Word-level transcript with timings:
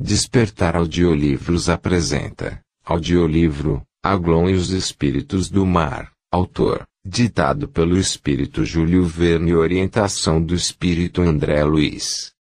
Despertar 0.00 0.76
Audiolivros 0.76 1.68
apresenta 1.68 2.62
Audiolivro 2.84 3.82
Aglon 4.00 4.48
e 4.48 4.54
os 4.54 4.70
Espíritos 4.70 5.50
do 5.50 5.66
Mar, 5.66 6.12
autor, 6.30 6.86
ditado 7.04 7.66
pelo 7.66 7.98
Espírito 7.98 8.64
Júlio 8.64 9.04
Verne 9.04 9.50
e 9.50 9.54
orientação 9.56 10.40
do 10.40 10.54
Espírito 10.54 11.20
André 11.20 11.64
Luiz. 11.64 12.32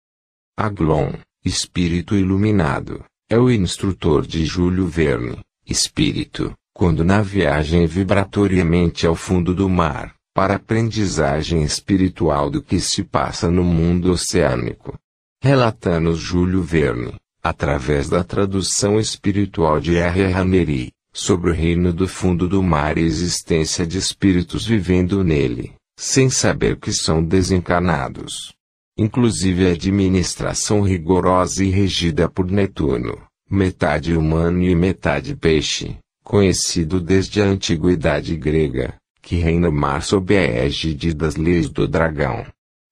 Aglon, 0.54 1.14
Espírito 1.42 2.14
Iluminado, 2.14 3.02
é 3.26 3.38
o 3.38 3.50
instrutor 3.50 4.26
de 4.26 4.44
Júlio 4.44 4.86
Verne, 4.86 5.38
Espírito, 5.66 6.52
quando 6.74 7.02
na 7.02 7.22
viagem 7.22 7.86
vibratoriamente 7.86 9.06
ao 9.06 9.14
fundo 9.14 9.54
do 9.54 9.66
mar, 9.66 10.14
para 10.34 10.56
aprendizagem 10.56 11.62
espiritual 11.62 12.50
do 12.50 12.62
que 12.62 12.78
se 12.80 13.02
passa 13.02 13.50
no 13.50 13.64
mundo 13.64 14.12
oceânico. 14.12 14.98
Relata-nos 15.42 16.18
Júlio 16.18 16.62
Verne, 16.62 17.14
através 17.48 18.08
da 18.08 18.24
tradução 18.24 18.98
espiritual 18.98 19.78
de 19.78 19.96
R. 19.96 20.26
Raneri, 20.26 20.90
sobre 21.12 21.50
o 21.50 21.54
reino 21.54 21.92
do 21.92 22.08
fundo 22.08 22.48
do 22.48 22.62
mar 22.62 22.98
e 22.98 23.02
existência 23.02 23.86
de 23.86 23.98
espíritos 23.98 24.66
vivendo 24.66 25.22
nele, 25.22 25.74
sem 25.96 26.28
saber 26.28 26.76
que 26.76 26.92
são 26.92 27.22
desencarnados. 27.22 28.52
Inclusive 28.98 29.68
a 29.68 29.72
administração 29.72 30.82
rigorosa 30.82 31.64
e 31.64 31.70
regida 31.70 32.28
por 32.28 32.50
Netuno, 32.50 33.16
metade 33.48 34.16
humano 34.16 34.62
e 34.62 34.74
metade 34.74 35.36
peixe, 35.36 35.98
conhecido 36.24 37.00
desde 37.00 37.40
a 37.40 37.44
antiguidade 37.44 38.36
grega, 38.36 38.94
que 39.22 39.36
reina 39.36 39.68
o 39.68 39.72
mar 39.72 40.02
sob 40.02 40.36
a 40.36 40.42
égide 40.42 41.14
das 41.14 41.36
leis 41.36 41.68
do 41.68 41.86
dragão 41.86 42.44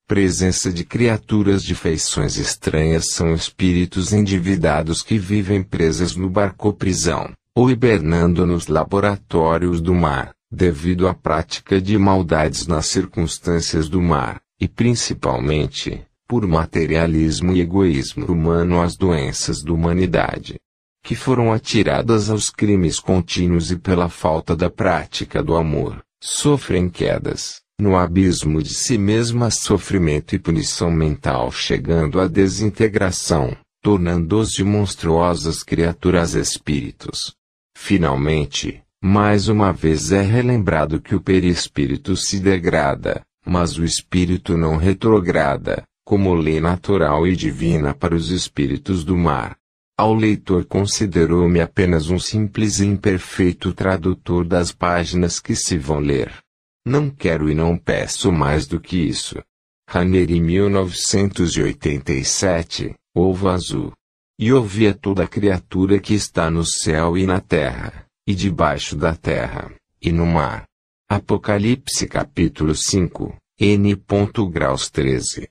presença 0.07 0.71
de 0.71 0.85
criaturas 0.85 1.63
de 1.63 1.75
feições 1.75 2.37
estranhas 2.37 3.13
são 3.13 3.33
espíritos 3.33 4.13
endividados 4.13 5.03
que 5.03 5.19
vivem 5.19 5.63
presas 5.63 6.15
no 6.15 6.29
barco-prisão, 6.29 7.33
ou 7.55 7.71
hibernando 7.71 8.46
nos 8.46 8.66
laboratórios 8.66 9.80
do 9.80 9.95
mar, 9.95 10.35
devido 10.51 11.09
à 11.09 11.15
prática 11.15 11.80
de 11.80 11.96
maldades 11.96 12.66
nas 12.66 12.87
circunstâncias 12.87 13.88
do 13.88 14.02
mar, 14.02 14.41
e 14.61 14.69
principalmente, 14.69 16.05
por 16.29 16.46
materialismo 16.46 17.52
e 17.52 17.61
egoísmo 17.61 18.27
humano 18.27 18.83
às 18.83 18.96
doenças 18.96 19.63
da 19.63 19.73
humanidade, 19.73 20.57
que 21.02 21.15
foram 21.15 21.51
atiradas 21.51 22.29
aos 22.29 22.51
crimes 22.51 23.01
contínuos 23.01 23.71
e 23.71 23.77
pela 23.77 24.11
falta 24.11 24.55
da 24.55 24.68
prática 24.68 25.43
do 25.43 25.57
amor, 25.57 26.02
sofrem 26.23 26.91
quedas 26.91 27.63
no 27.80 27.97
abismo 27.97 28.63
de 28.63 28.73
si 28.73 28.97
mesma 28.97 29.51
sofrimento 29.51 30.35
e 30.35 30.39
punição 30.39 30.91
mental 30.91 31.51
chegando 31.51 32.21
à 32.21 32.29
desintegração, 32.29 33.57
tornando-se 33.83 34.63
monstruosas 34.63 35.63
criaturas 35.63 36.35
espíritos. 36.35 37.35
Finalmente, 37.77 38.83
mais 39.02 39.49
uma 39.49 39.73
vez 39.73 40.13
é 40.13 40.23
relembrado 40.23 41.01
que 41.01 41.15
o 41.15 41.21
perispírito 41.21 42.17
se 42.17 42.39
degrada, 42.39 43.23
mas 43.45 43.77
o 43.77 43.85
espírito 43.85 44.57
não 44.57 44.77
retrograda, 44.77 45.83
como 46.05 46.35
lei 46.35 46.61
natural 46.61 47.27
e 47.27 47.35
divina 47.35 47.93
para 47.93 48.15
os 48.15 48.30
espíritos 48.30 49.05
do 49.05 49.17
mar. 49.17 49.57
Ao 49.99 50.15
leitor 50.15 50.65
considerou-me 50.65 51.61
apenas 51.61 52.09
um 52.09 52.19
simples 52.19 52.80
e 52.80 52.87
imperfeito 52.87 53.73
tradutor 53.73 54.45
das 54.45 54.73
páginas 54.73 55.39
que 55.39 55.55
se 55.55 55.77
vão 55.79 55.99
ler. 55.99 56.43
Não 56.87 57.09
quero 57.09 57.49
e 57.49 57.54
não 57.54 57.79
peço 57.79 58.30
mais 58.30 58.66
do 58.66 58.79
que 58.79 58.99
isso. 58.99 59.43
Ranieri 59.88 60.38
1987, 60.38 62.95
Ovo 63.16 63.49
Azul. 63.49 63.95
E 64.38 64.53
ouvi 64.53 64.87
a 64.88 64.94
toda 64.94 65.27
criatura 65.27 65.99
que 65.99 66.12
está 66.12 66.50
no 66.50 66.62
céu 66.62 67.16
e 67.16 67.27
na 67.27 67.41
terra, 67.41 68.05
e 68.27 68.34
debaixo 68.34 68.97
da 68.97 69.16
terra, 69.16 69.75
e 70.03 70.12
no 70.12 70.27
mar. 70.27 70.66
Apocalipse 71.09 72.06
capítulo 72.06 72.75
5, 72.75 73.34
N. 73.61 73.97
Graus 74.51 74.91
13. 74.91 75.49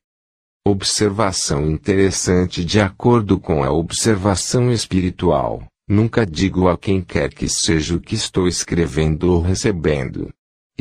Observação 0.68 1.68
interessante 1.68 2.64
de 2.64 2.80
acordo 2.80 3.40
com 3.40 3.64
a 3.64 3.72
observação 3.72 4.72
espiritual. 4.72 5.66
Nunca 5.88 6.24
digo 6.26 6.68
a 6.68 6.78
quem 6.78 7.02
quer 7.02 7.34
que 7.34 7.50
seja 7.50 7.96
o 7.96 8.00
que 8.00 8.14
estou 8.16 8.48
escrevendo 8.48 9.32
ou 9.32 9.42
recebendo, 9.42 10.32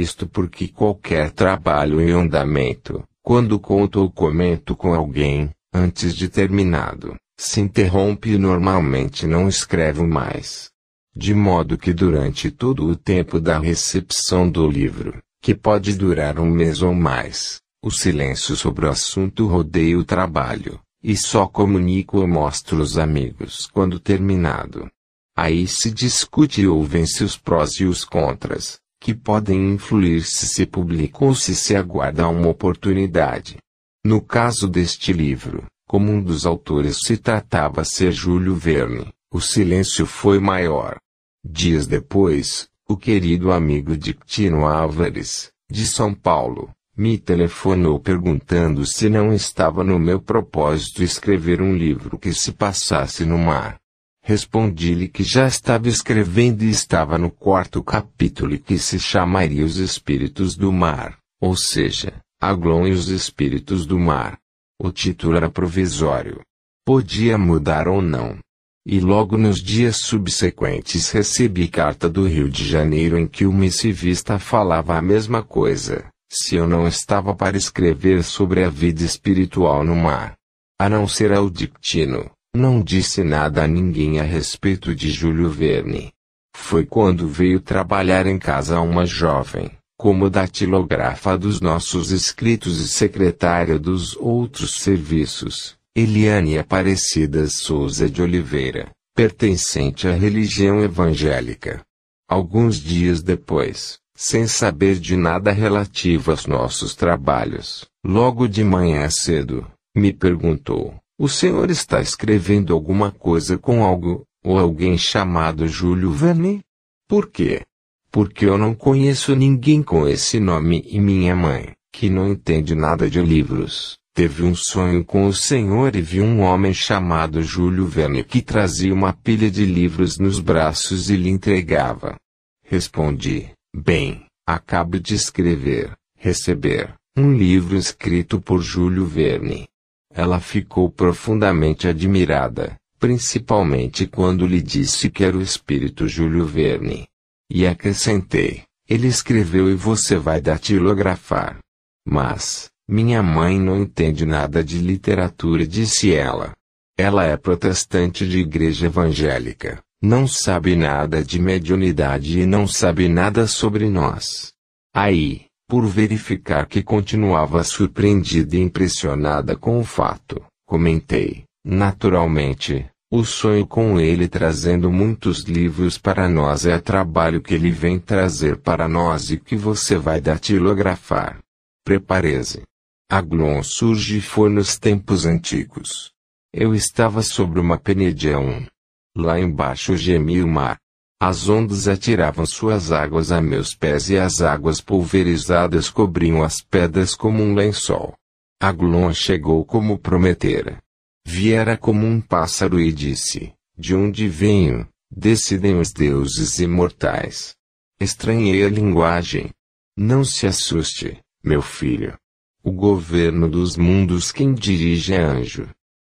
isto 0.02 0.26
porque 0.26 0.68
qualquer 0.68 1.30
trabalho 1.30 2.00
em 2.00 2.10
andamento, 2.10 3.02
quando 3.22 3.58
conto 3.58 4.00
ou 4.00 4.10
comento 4.10 4.76
com 4.76 4.92
alguém, 4.92 5.50
antes 5.72 6.14
de 6.14 6.28
terminado, 6.28 7.16
se 7.38 7.60
interrompe 7.60 8.30
e 8.30 8.38
normalmente 8.38 9.26
não 9.26 9.48
escrevo 9.48 10.06
mais. 10.06 10.70
De 11.14 11.34
modo 11.34 11.78
que 11.78 11.92
durante 11.92 12.50
todo 12.50 12.86
o 12.86 12.96
tempo 12.96 13.38
da 13.38 13.58
recepção 13.58 14.48
do 14.48 14.68
livro, 14.68 15.22
que 15.40 15.54
pode 15.54 15.94
durar 15.94 16.38
um 16.38 16.50
mês 16.50 16.82
ou 16.82 16.94
mais, 16.94 17.60
o 17.82 17.90
silêncio 17.90 18.56
sobre 18.56 18.86
o 18.86 18.90
assunto 18.90 19.46
rodeia 19.46 19.98
o 19.98 20.04
trabalho, 20.04 20.80
e 21.02 21.16
só 21.16 21.46
comunico 21.46 22.18
ou 22.18 22.28
mostro 22.28 22.80
os 22.80 22.96
amigos 22.96 23.66
quando 23.72 23.98
terminado. 23.98 24.88
Aí 25.36 25.66
se 25.66 25.90
discute 25.90 26.62
e 26.62 26.68
ouvem-se 26.68 27.24
os 27.24 27.36
prós 27.36 27.72
e 27.80 27.84
os 27.84 28.04
contras, 28.04 28.78
que 29.02 29.12
podem 29.12 29.72
influir 29.72 30.22
se 30.22 30.46
se 30.46 30.64
publica 30.64 31.24
ou 31.24 31.34
se 31.34 31.56
se 31.56 31.74
aguarda 31.74 32.28
uma 32.28 32.46
oportunidade. 32.46 33.56
No 34.04 34.20
caso 34.20 34.68
deste 34.68 35.12
livro, 35.12 35.66
como 35.88 36.12
um 36.12 36.22
dos 36.22 36.46
autores 36.46 36.98
se 37.04 37.16
tratava 37.16 37.84
ser 37.84 38.12
Júlio 38.12 38.54
Verne, 38.54 39.12
o 39.28 39.40
silêncio 39.40 40.06
foi 40.06 40.38
maior. 40.38 40.98
Dias 41.44 41.88
depois, 41.88 42.68
o 42.88 42.96
querido 42.96 43.50
amigo 43.50 43.96
Dictino 43.96 44.66
Álvares, 44.66 45.50
de 45.68 45.84
São 45.84 46.14
Paulo, 46.14 46.70
me 46.96 47.18
telefonou 47.18 47.98
perguntando 47.98 48.86
se 48.86 49.08
não 49.08 49.32
estava 49.32 49.82
no 49.82 49.98
meu 49.98 50.22
propósito 50.22 51.02
escrever 51.02 51.60
um 51.60 51.74
livro 51.74 52.16
que 52.16 52.32
se 52.32 52.52
passasse 52.52 53.24
no 53.24 53.36
mar. 53.36 53.81
Respondi-lhe 54.24 55.08
que 55.08 55.24
já 55.24 55.48
estava 55.48 55.88
escrevendo 55.88 56.62
e 56.62 56.70
estava 56.70 57.18
no 57.18 57.30
quarto 57.30 57.82
capítulo 57.82 58.56
que 58.58 58.78
se 58.78 58.98
chamaria 58.98 59.64
Os 59.64 59.78
Espíritos 59.78 60.56
do 60.56 60.72
Mar, 60.72 61.18
ou 61.40 61.56
seja, 61.56 62.20
Aglon 62.40 62.86
e 62.86 62.92
os 62.92 63.08
Espíritos 63.08 63.84
do 63.84 63.98
Mar. 63.98 64.38
O 64.80 64.92
título 64.92 65.36
era 65.36 65.50
provisório. 65.50 66.40
Podia 66.84 67.36
mudar 67.36 67.88
ou 67.88 68.00
não. 68.00 68.38
E 68.84 68.98
logo 68.98 69.36
nos 69.36 69.62
dias 69.62 69.98
subsequentes 69.98 71.10
recebi 71.10 71.68
carta 71.68 72.08
do 72.08 72.26
Rio 72.26 72.48
de 72.48 72.64
Janeiro 72.64 73.16
em 73.16 73.28
que 73.28 73.46
o 73.46 73.52
missivista 73.52 74.40
falava 74.40 74.96
a 74.96 75.02
mesma 75.02 75.40
coisa, 75.40 76.08
se 76.32 76.56
eu 76.56 76.66
não 76.66 76.88
estava 76.88 77.34
para 77.34 77.56
escrever 77.56 78.24
sobre 78.24 78.64
a 78.64 78.68
vida 78.68 79.04
espiritual 79.04 79.84
no 79.84 79.94
mar. 79.94 80.34
A 80.80 80.88
não 80.88 81.06
ser 81.06 81.32
ao 81.32 81.48
dictino, 81.48 82.28
não 82.54 82.82
disse 82.82 83.24
nada 83.24 83.64
a 83.64 83.66
ninguém 83.66 84.20
a 84.20 84.22
respeito 84.22 84.94
de 84.94 85.10
Júlio 85.10 85.48
Verne. 85.48 86.12
Foi 86.54 86.84
quando 86.84 87.26
veio 87.26 87.60
trabalhar 87.60 88.26
em 88.26 88.38
casa 88.38 88.78
uma 88.80 89.06
jovem, 89.06 89.70
como 89.96 90.28
datilógrafa 90.28 91.38
dos 91.38 91.60
nossos 91.60 92.10
escritos 92.10 92.78
e 92.78 92.88
secretária 92.88 93.78
dos 93.78 94.14
outros 94.16 94.74
serviços, 94.74 95.76
Eliane 95.96 96.58
Aparecida 96.58 97.46
Souza 97.46 98.08
de 98.08 98.20
Oliveira, 98.20 98.90
pertencente 99.14 100.06
à 100.06 100.12
religião 100.12 100.82
evangélica. 100.82 101.82
Alguns 102.28 102.76
dias 102.76 103.22
depois, 103.22 103.98
sem 104.14 104.46
saber 104.46 104.98
de 104.98 105.16
nada 105.16 105.52
relativo 105.52 106.30
aos 106.30 106.46
nossos 106.46 106.94
trabalhos, 106.94 107.86
logo 108.04 108.46
de 108.46 108.62
manhã 108.62 109.08
cedo, 109.10 109.66
me 109.94 110.12
perguntou: 110.12 110.94
o 111.22 111.28
senhor 111.28 111.70
está 111.70 112.00
escrevendo 112.00 112.74
alguma 112.74 113.12
coisa 113.12 113.56
com 113.56 113.84
algo, 113.84 114.24
ou 114.42 114.58
alguém 114.58 114.98
chamado 114.98 115.68
Júlio 115.68 116.10
Verne? 116.10 116.62
Por 117.08 117.30
quê? 117.30 117.62
Porque 118.10 118.44
eu 118.44 118.58
não 118.58 118.74
conheço 118.74 119.36
ninguém 119.36 119.84
com 119.84 120.08
esse 120.08 120.40
nome 120.40 120.82
e 120.84 121.00
minha 121.00 121.36
mãe, 121.36 121.74
que 121.92 122.10
não 122.10 122.28
entende 122.28 122.74
nada 122.74 123.08
de 123.08 123.22
livros, 123.22 123.96
teve 124.12 124.42
um 124.42 124.52
sonho 124.52 125.04
com 125.04 125.28
o 125.28 125.32
senhor 125.32 125.94
e 125.94 126.02
viu 126.02 126.24
um 126.24 126.40
homem 126.40 126.74
chamado 126.74 127.40
Júlio 127.40 127.86
Verne 127.86 128.24
que 128.24 128.42
trazia 128.42 128.92
uma 128.92 129.12
pilha 129.12 129.48
de 129.48 129.64
livros 129.64 130.18
nos 130.18 130.40
braços 130.40 131.08
e 131.08 131.14
lhe 131.14 131.30
entregava. 131.30 132.16
Respondi, 132.64 133.48
bem, 133.72 134.26
acabo 134.44 134.98
de 134.98 135.14
escrever, 135.14 135.92
receber, 136.18 136.92
um 137.16 137.32
livro 137.32 137.76
escrito 137.76 138.40
por 138.40 138.60
Júlio 138.60 139.06
Verne. 139.06 139.68
Ela 140.14 140.40
ficou 140.40 140.90
profundamente 140.90 141.88
admirada, 141.88 142.76
principalmente 142.98 144.06
quando 144.06 144.46
lhe 144.46 144.60
disse 144.60 145.10
que 145.10 145.24
era 145.24 145.36
o 145.36 145.42
espírito 145.42 146.06
Júlio 146.06 146.44
Verne. 146.44 147.06
E 147.50 147.66
acrescentei: 147.66 148.62
ele 148.88 149.06
escreveu 149.06 149.70
e 149.70 149.74
você 149.74 150.16
vai 150.16 150.40
datilografar. 150.40 151.58
Mas, 152.06 152.68
minha 152.88 153.22
mãe 153.22 153.58
não 153.58 153.80
entende 153.80 154.26
nada 154.26 154.62
de 154.62 154.78
literatura, 154.78 155.66
disse 155.66 156.12
ela. 156.12 156.52
Ela 156.98 157.24
é 157.24 157.36
protestante 157.36 158.28
de 158.28 158.40
igreja 158.40 158.86
evangélica, 158.86 159.80
não 160.02 160.28
sabe 160.28 160.76
nada 160.76 161.24
de 161.24 161.40
mediunidade 161.40 162.40
e 162.40 162.46
não 162.46 162.66
sabe 162.66 163.08
nada 163.08 163.46
sobre 163.46 163.88
nós. 163.88 164.52
Aí, 164.94 165.46
por 165.68 165.86
verificar 165.86 166.66
que 166.66 166.82
continuava 166.82 167.62
surpreendida 167.64 168.56
e 168.56 168.60
impressionada 168.60 169.56
com 169.56 169.78
o 169.78 169.84
fato, 169.84 170.44
comentei, 170.66 171.44
naturalmente, 171.64 172.86
o 173.14 173.24
sonho 173.24 173.66
com 173.66 174.00
ele 174.00 174.26
trazendo 174.26 174.90
muitos 174.90 175.42
livros 175.42 175.98
para 175.98 176.30
nós 176.30 176.64
é 176.64 176.78
trabalho 176.78 177.42
que 177.42 177.52
ele 177.52 177.70
vem 177.70 177.98
trazer 177.98 178.56
para 178.56 178.88
nós 178.88 179.30
e 179.30 179.36
que 179.36 179.54
você 179.54 179.98
vai 179.98 180.18
datilografar. 180.18 181.38
Prepare-se. 181.84 182.62
Aglon 183.10 183.62
surge 183.62 184.22
foi 184.22 184.48
nos 184.48 184.78
tempos 184.78 185.26
antigos. 185.26 186.10
Eu 186.54 186.74
estava 186.74 187.20
sobre 187.20 187.60
uma 187.60 187.76
penedião. 187.76 188.66
Lá 189.14 189.38
embaixo 189.38 189.94
gemia 189.94 190.42
o 190.42 190.48
mar. 190.48 190.78
As 191.24 191.48
ondas 191.48 191.86
atiravam 191.86 192.44
suas 192.44 192.90
águas 192.90 193.30
a 193.30 193.40
meus 193.40 193.76
pés 193.76 194.10
e 194.10 194.18
as 194.18 194.42
águas 194.42 194.80
pulverizadas 194.80 195.88
cobriam 195.88 196.42
as 196.42 196.60
pedras 196.60 197.14
como 197.14 197.40
um 197.40 197.54
lençol. 197.54 198.12
Aglon 198.60 199.12
chegou 199.12 199.64
como 199.64 199.96
prometera. 200.00 200.82
Viera 201.24 201.76
como 201.76 202.04
um 202.04 202.20
pássaro 202.20 202.80
e 202.80 202.90
disse: 202.90 203.52
De 203.78 203.94
onde 203.94 204.26
venho? 204.26 204.88
Decidem 205.08 205.78
os 205.78 205.92
deuses 205.92 206.58
imortais. 206.58 207.54
Estranhei 208.00 208.64
a 208.64 208.68
linguagem. 208.68 209.50
Não 209.96 210.24
se 210.24 210.44
assuste, 210.48 211.20
meu 211.40 211.62
filho. 211.62 212.18
O 212.64 212.72
governo 212.72 213.48
dos 213.48 213.76
mundos 213.76 214.32
quem 214.32 214.52
dirige 214.52 215.14
é 215.14 215.22
anjo. 215.22 215.68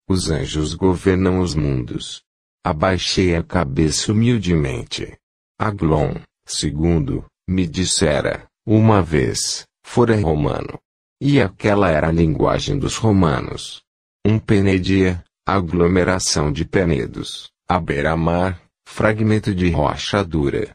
Os 0.08 0.30
anjos 0.30 0.72
governam 0.72 1.40
os 1.40 1.54
mundos. 1.54 2.22
Abaixei 2.64 3.34
a 3.34 3.42
cabeça 3.42 4.12
humildemente. 4.12 5.16
Aglon, 5.58 6.14
segundo, 6.46 7.24
me 7.48 7.66
dissera, 7.66 8.46
uma 8.64 9.02
vez, 9.02 9.64
fora 9.84 10.14
romano. 10.20 10.78
E 11.20 11.40
aquela 11.40 11.90
era 11.90 12.08
a 12.08 12.12
linguagem 12.12 12.78
dos 12.78 12.96
romanos. 12.96 13.82
Um 14.24 14.38
penedia, 14.38 15.24
aglomeração 15.44 16.52
de 16.52 16.64
penedos, 16.64 17.50
a 17.68 17.80
beira-mar, 17.80 18.62
fragmento 18.86 19.52
de 19.52 19.68
rocha 19.70 20.22
dura. 20.22 20.70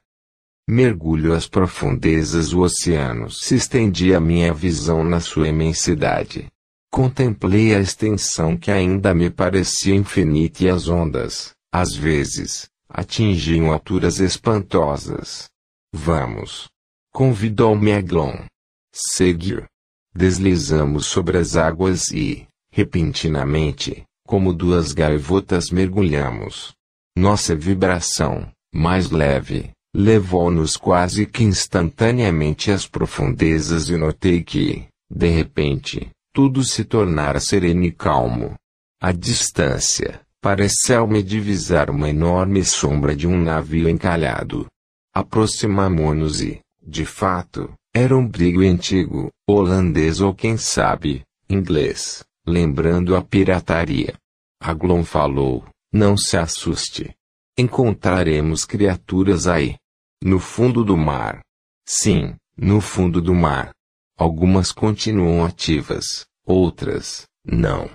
Mergulho 0.69 1.31
às 1.33 1.47
profundezas 1.47 2.49
do 2.49 2.59
oceano 2.59 3.31
se 3.31 3.55
estendia 3.55 4.19
minha 4.19 4.53
visão 4.53 5.05
na 5.05 5.21
sua 5.21 5.47
imensidade. 5.47 6.47
Contemplei 6.91 7.73
a 7.73 7.79
extensão 7.79 8.57
que 8.57 8.71
ainda 8.71 9.13
me 9.13 9.29
parecia 9.29 9.95
infinita 9.95 10.65
e 10.65 10.69
as 10.69 10.89
ondas, 10.89 11.55
às 11.71 11.93
vezes, 11.93 12.67
atingiam 12.89 13.71
alturas 13.71 14.19
espantosas. 14.19 15.49
Vamos! 15.93 16.67
Convidou-me 17.13 17.91
Aglon. 17.91 18.45
Seguiu. 18.93 19.65
Deslizamos 20.13 21.05
sobre 21.05 21.37
as 21.37 21.55
águas 21.55 22.11
e, 22.11 22.47
repentinamente, 22.71 24.03
como 24.25 24.53
duas 24.53 24.91
gaivotas 24.91 25.69
mergulhamos. 25.69 26.73
Nossa 27.17 27.55
vibração, 27.55 28.51
mais 28.73 29.09
leve, 29.09 29.71
levou-nos 29.95 30.77
quase 30.77 31.25
que 31.25 31.43
instantaneamente 31.43 32.71
às 32.71 32.87
profundezas 32.87 33.89
e 33.89 33.97
notei 33.97 34.43
que, 34.43 34.87
de 35.09 35.29
repente, 35.29 36.09
tudo 36.33 36.63
se 36.63 36.83
tornara 36.83 37.39
sereno 37.39 37.83
e 37.83 37.91
calmo. 37.91 38.53
A 39.01 39.11
distância, 39.11 40.21
pareceu-me 40.41 41.21
divisar 41.23 41.89
uma 41.89 42.09
enorme 42.09 42.63
sombra 42.63 43.15
de 43.15 43.27
um 43.27 43.37
navio 43.41 43.89
encalhado. 43.89 44.67
Aproximamo-nos 45.13 46.41
e, 46.41 46.59
de 46.81 47.05
fato, 47.05 47.73
era 47.93 48.15
um 48.15 48.27
brigo 48.27 48.61
antigo, 48.61 49.31
holandês 49.49 50.21
ou 50.21 50.33
quem 50.33 50.57
sabe, 50.57 51.23
inglês, 51.49 52.23
lembrando 52.45 53.15
a 53.15 53.23
pirataria. 53.23 54.15
Aglon 54.61 55.03
falou, 55.03 55.65
não 55.91 56.15
se 56.15 56.37
assuste. 56.37 57.13
Encontraremos 57.57 58.65
criaturas 58.65 59.47
aí. 59.47 59.75
No 60.23 60.39
fundo 60.39 60.83
do 60.83 60.95
mar. 60.95 61.41
Sim, 61.87 62.35
no 62.55 62.81
fundo 62.81 63.21
do 63.21 63.33
mar. 63.33 63.71
Algumas 64.17 64.71
continuam 64.71 65.45
ativas, 65.45 66.25
outras, 66.45 67.25
não. 67.45 67.89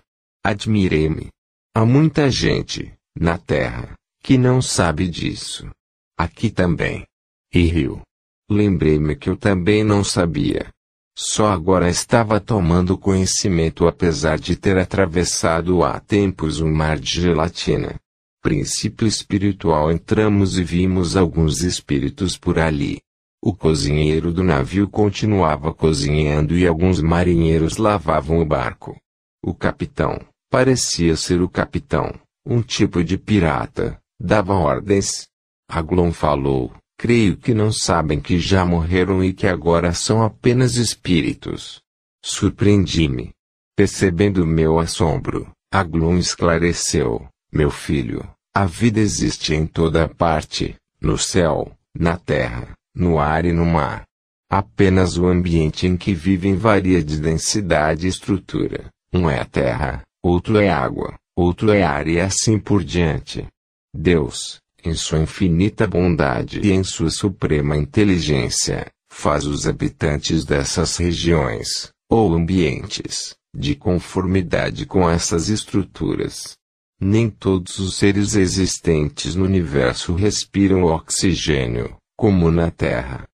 Admirei-me. 0.44 1.28
Há 1.74 1.86
muita 1.86 2.30
gente, 2.30 2.92
na 3.18 3.38
Terra, 3.38 3.94
que 4.22 4.36
não 4.36 4.60
sabe 4.60 5.08
disso. 5.08 5.70
Aqui 6.18 6.50
também. 6.50 7.06
E 7.50 7.62
rio. 7.62 8.02
Lembrei-me 8.50 9.16
que 9.16 9.30
eu 9.30 9.38
também 9.38 9.82
não 9.82 10.04
sabia. 10.04 10.68
Só 11.16 11.50
agora 11.50 11.88
estava 11.88 12.38
tomando 12.38 12.98
conhecimento 12.98 13.88
apesar 13.88 14.38
de 14.38 14.54
ter 14.54 14.76
atravessado 14.76 15.82
há 15.82 15.98
tempos 15.98 16.60
um 16.60 16.70
mar 16.70 16.98
de 16.98 17.22
gelatina. 17.22 17.98
Princípio 18.42 19.06
espiritual 19.06 19.90
entramos 19.90 20.58
e 20.58 20.62
vimos 20.64 21.16
alguns 21.16 21.62
espíritos 21.62 22.36
por 22.36 22.58
ali. 22.58 23.00
O 23.42 23.54
cozinheiro 23.54 24.30
do 24.30 24.44
navio 24.44 24.90
continuava 24.90 25.72
cozinhando 25.72 26.54
e 26.54 26.66
alguns 26.66 27.00
marinheiros 27.00 27.78
lavavam 27.78 28.40
o 28.40 28.44
barco. 28.44 28.94
O 29.42 29.54
capitão, 29.54 30.20
Parecia 30.52 31.16
ser 31.16 31.40
o 31.40 31.48
capitão, 31.48 32.12
um 32.44 32.60
tipo 32.60 33.02
de 33.02 33.16
pirata, 33.16 33.98
dava 34.20 34.52
ordens. 34.52 35.26
Aglon 35.66 36.12
falou, 36.12 36.70
creio 36.98 37.38
que 37.38 37.54
não 37.54 37.72
sabem 37.72 38.20
que 38.20 38.38
já 38.38 38.62
morreram 38.62 39.24
e 39.24 39.32
que 39.32 39.46
agora 39.46 39.94
são 39.94 40.22
apenas 40.22 40.76
espíritos. 40.76 41.80
Surpreendi-me. 42.22 43.30
Percebendo 43.74 44.46
meu 44.46 44.78
assombro, 44.78 45.50
Aglon 45.72 46.18
esclareceu, 46.18 47.26
meu 47.50 47.70
filho, 47.70 48.22
a 48.54 48.66
vida 48.66 49.00
existe 49.00 49.54
em 49.54 49.66
toda 49.66 50.06
parte, 50.06 50.76
no 51.00 51.16
céu, 51.16 51.72
na 51.98 52.18
terra, 52.18 52.74
no 52.94 53.18
ar 53.18 53.46
e 53.46 53.54
no 53.54 53.64
mar. 53.64 54.04
Apenas 54.50 55.16
o 55.16 55.26
ambiente 55.26 55.86
em 55.86 55.96
que 55.96 56.12
vivem 56.12 56.56
varia 56.56 57.02
de 57.02 57.18
densidade 57.18 58.04
e 58.04 58.10
estrutura. 58.10 58.90
Um 59.14 59.30
é 59.30 59.40
a 59.40 59.46
terra, 59.46 60.02
outro 60.22 60.58
é 60.58 60.70
água, 60.70 61.18
outro 61.36 61.72
é 61.72 61.82
ar 61.82 62.06
e 62.06 62.20
assim 62.20 62.58
por 62.58 62.84
diante. 62.84 63.46
Deus, 63.94 64.60
em 64.84 64.94
sua 64.94 65.20
infinita 65.20 65.86
bondade 65.86 66.60
e 66.60 66.72
em 66.72 66.82
sua 66.82 67.10
suprema 67.10 67.76
inteligência, 67.76 68.90
faz 69.12 69.46
os 69.46 69.66
habitantes 69.66 70.44
dessas 70.44 70.96
regiões, 70.96 71.90
ou 72.10 72.34
ambientes, 72.34 73.34
de 73.54 73.74
conformidade 73.74 74.86
com 74.86 75.08
essas 75.08 75.48
estruturas. 75.48 76.56
Nem 77.00 77.28
todos 77.28 77.78
os 77.78 77.96
seres 77.96 78.34
existentes 78.34 79.34
no 79.34 79.44
universo 79.44 80.14
respiram 80.14 80.84
oxigênio, 80.84 81.96
como 82.16 82.50
na 82.50 82.70
Terra. 82.70 83.24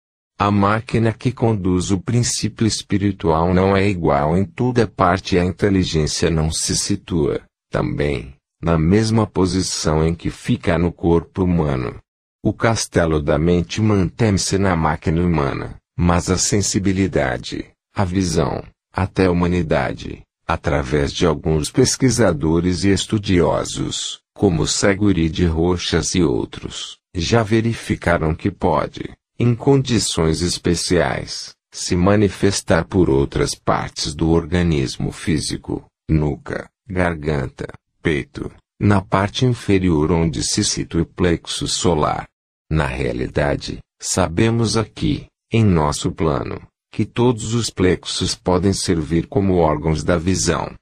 A 0.41 0.53
máquina 0.53 1.13
que 1.13 1.33
conduz 1.33 1.91
o 1.91 1.99
princípio 1.99 2.65
espiritual 2.65 3.53
não 3.53 3.77
é 3.77 3.89
igual 3.89 4.37
em 4.37 4.45
toda 4.45 4.87
parte 4.87 5.35
e 5.35 5.39
a 5.41 5.45
inteligência 5.45 6.31
não 6.31 6.49
se 6.49 6.77
situa, 6.77 7.41
também, 7.69 8.37
na 8.63 8.79
mesma 8.79 9.27
posição 9.27 10.07
em 10.07 10.15
que 10.15 10.31
fica 10.31 10.79
no 10.79 10.93
corpo 10.93 11.43
humano. 11.43 11.99
O 12.41 12.53
castelo 12.53 13.21
da 13.21 13.37
mente 13.37 13.83
mantém-se 13.83 14.59
na 14.59 14.77
máquina 14.77 15.21
humana, 15.21 15.75
mas 15.99 16.31
a 16.31 16.39
sensibilidade, 16.39 17.73
a 17.93 18.05
visão, 18.05 18.63
até 18.93 19.27
a 19.27 19.33
humanidade, 19.33 20.23
através 20.47 21.13
de 21.13 21.27
alguns 21.27 21.69
pesquisadores 21.69 22.85
e 22.85 22.91
estudiosos, 22.91 24.21
como 24.33 24.69
Seguri 24.69 25.29
de 25.29 25.47
Rochas 25.47 26.15
e 26.15 26.23
outros, 26.23 26.97
já 27.13 27.43
verificaram 27.43 28.37
que 28.37 28.53
pode, 28.53 29.11
em 29.39 29.55
condições 29.55 30.43
especiais, 30.43 31.55
se 31.73 31.95
manifestar 31.95 32.85
por 32.85 33.09
outras 33.09 33.55
partes 33.55 34.13
do 34.13 34.31
organismo 34.31 35.13
físico, 35.13 35.85
nuca, 36.11 36.69
garganta, 36.89 37.67
peito, 38.03 38.51
na 38.81 39.01
parte 39.01 39.45
inferior 39.45 40.11
onde 40.11 40.43
se 40.43 40.65
situa 40.65 41.03
o 41.03 41.07
plexo 41.07 41.69
solar. 41.69 42.27
Na 42.71 42.87
realidade, 42.87 43.79
sabemos 44.01 44.77
aqui, 44.77 45.27
em 45.53 45.65
nosso 45.65 46.11
plano, 46.11 46.61
que 46.91 47.05
todos 47.05 47.55
os 47.55 47.71
plexos 47.71 48.35
podem 48.35 48.73
servir 48.73 49.29
como 49.29 49.57
órgãos 49.57 50.03
da 50.03 50.19
visão. 50.19 50.75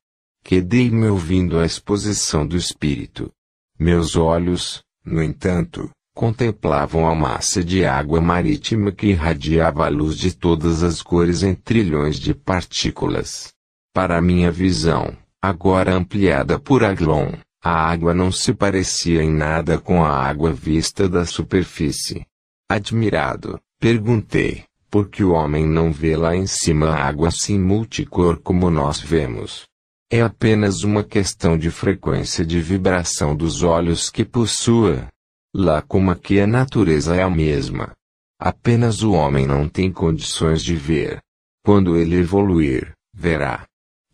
Quedei-me 0.42 1.08
ouvindo 1.08 1.58
a 1.58 1.66
exposição 1.66 2.46
do 2.46 2.56
espírito. 2.56 3.30
Meus 3.78 4.16
olhos, 4.16 4.82
no 5.04 5.22
entanto, 5.22 5.90
contemplavam 6.16 7.06
a 7.06 7.14
massa 7.14 7.62
de 7.62 7.84
água 7.84 8.22
marítima 8.22 8.90
que 8.90 9.08
irradiava 9.08 9.84
a 9.84 9.90
luz 9.90 10.16
de 10.16 10.34
todas 10.34 10.82
as 10.82 11.02
cores 11.02 11.42
em 11.42 11.54
trilhões 11.54 12.18
de 12.18 12.32
partículas. 12.32 13.52
Para 13.92 14.18
minha 14.22 14.50
visão, 14.50 15.14
agora 15.42 15.94
ampliada 15.94 16.58
por 16.58 16.82
Aglon, 16.82 17.34
A 17.62 17.90
água 17.90 18.14
não 18.14 18.32
se 18.32 18.54
parecia 18.54 19.22
em 19.22 19.30
nada 19.30 19.76
com 19.76 20.02
a 20.04 20.10
água 20.10 20.52
vista 20.52 21.08
da 21.08 21.26
superfície. 21.26 22.24
Admirado, 22.70 23.60
perguntei, 23.78 24.64
por 24.88 25.08
que 25.08 25.22
o 25.22 25.32
homem 25.32 25.66
não 25.66 25.92
vê 25.92 26.16
lá 26.16 26.34
em 26.34 26.46
cima 26.46 26.90
a 26.90 27.04
água 27.04 27.28
assim 27.28 27.58
multicor 27.58 28.38
como 28.40 28.70
nós 28.70 29.00
vemos? 29.00 29.64
É 30.10 30.22
apenas 30.22 30.82
uma 30.82 31.02
questão 31.02 31.58
de 31.58 31.70
frequência 31.70 32.44
de 32.44 32.60
vibração 32.60 33.34
dos 33.34 33.62
olhos 33.62 34.08
que 34.08 34.24
possua. 34.24 35.08
Lá 35.58 35.80
como 35.80 36.10
aqui 36.10 36.38
a 36.38 36.46
natureza 36.46 37.16
é 37.16 37.22
a 37.22 37.30
mesma. 37.30 37.92
Apenas 38.38 39.02
o 39.02 39.12
homem 39.12 39.46
não 39.46 39.66
tem 39.66 39.90
condições 39.90 40.62
de 40.62 40.76
ver. 40.76 41.18
Quando 41.64 41.96
ele 41.96 42.16
evoluir, 42.16 42.92
verá. 43.14 43.64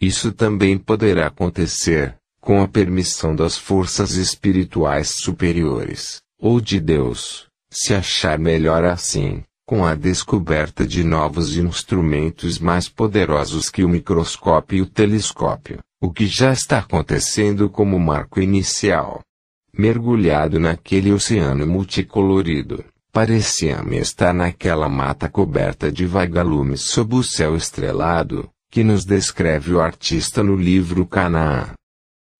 Isso 0.00 0.30
também 0.30 0.78
poderá 0.78 1.26
acontecer, 1.26 2.16
com 2.40 2.62
a 2.62 2.68
permissão 2.68 3.34
das 3.34 3.58
forças 3.58 4.12
espirituais 4.12 5.16
superiores, 5.16 6.22
ou 6.40 6.61
de 6.61 6.78
Deus, 6.78 7.49
se 7.72 7.92
achar 7.92 8.38
melhor 8.38 8.84
assim, 8.84 9.42
com 9.66 9.84
a 9.84 9.96
descoberta 9.96 10.87
de 10.87 11.02
novos 11.02 11.56
instrumentos 11.56 12.61
mais 12.61 12.88
poderosos 12.88 13.68
que 13.68 13.82
o 13.82 13.88
microscópio 13.88 14.78
e 14.78 14.82
o 14.82 14.87
telescópio, 14.87 15.80
o 16.00 16.12
que 16.12 16.25
já 16.25 16.52
está 16.52 16.78
acontecendo 16.78 17.68
como 17.68 17.99
marco 17.99 18.40
inicial. 18.40 19.22
Mergulhado 19.76 20.60
naquele 20.60 21.10
oceano 21.12 21.66
multicolorido, 21.66 22.84
parecia-me 23.10 23.96
estar 23.96 24.34
naquela 24.34 24.86
mata 24.86 25.30
coberta 25.30 25.90
de 25.90 26.04
vagalumes 26.04 26.82
sob 26.82 27.14
o 27.14 27.22
céu 27.22 27.56
estrelado, 27.56 28.50
que 28.70 28.84
nos 28.84 29.06
descreve 29.06 29.72
o 29.72 29.80
artista 29.80 30.42
no 30.42 30.56
livro 30.56 31.06
Canaã. 31.06 31.72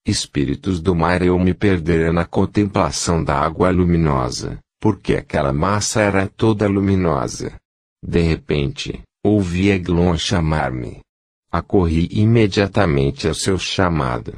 Espíritos 0.07 0.81
do 0.81 0.95
mar 0.95 1.23
eu 1.23 1.39
me 1.39 1.55
perdera 1.55 2.13
na 2.13 2.27
contemplação 2.27 3.25
da 3.25 3.39
água 3.39 3.71
luminosa, 3.71 4.59
porque 4.79 5.15
aquela 5.15 5.55
massa 5.55 6.03
era 6.03 6.27
toda 6.27 6.69
luminosa. 6.69 7.59
De 8.05 8.21
repente, 8.21 9.01
ouvi 9.25 9.71
Eglon 9.71 10.19
chamar-me. 10.19 11.01
Acorri 11.51 12.09
imediatamente 12.11 13.29
ao 13.29 13.35
seu 13.35 13.59
chamado. 13.59 14.37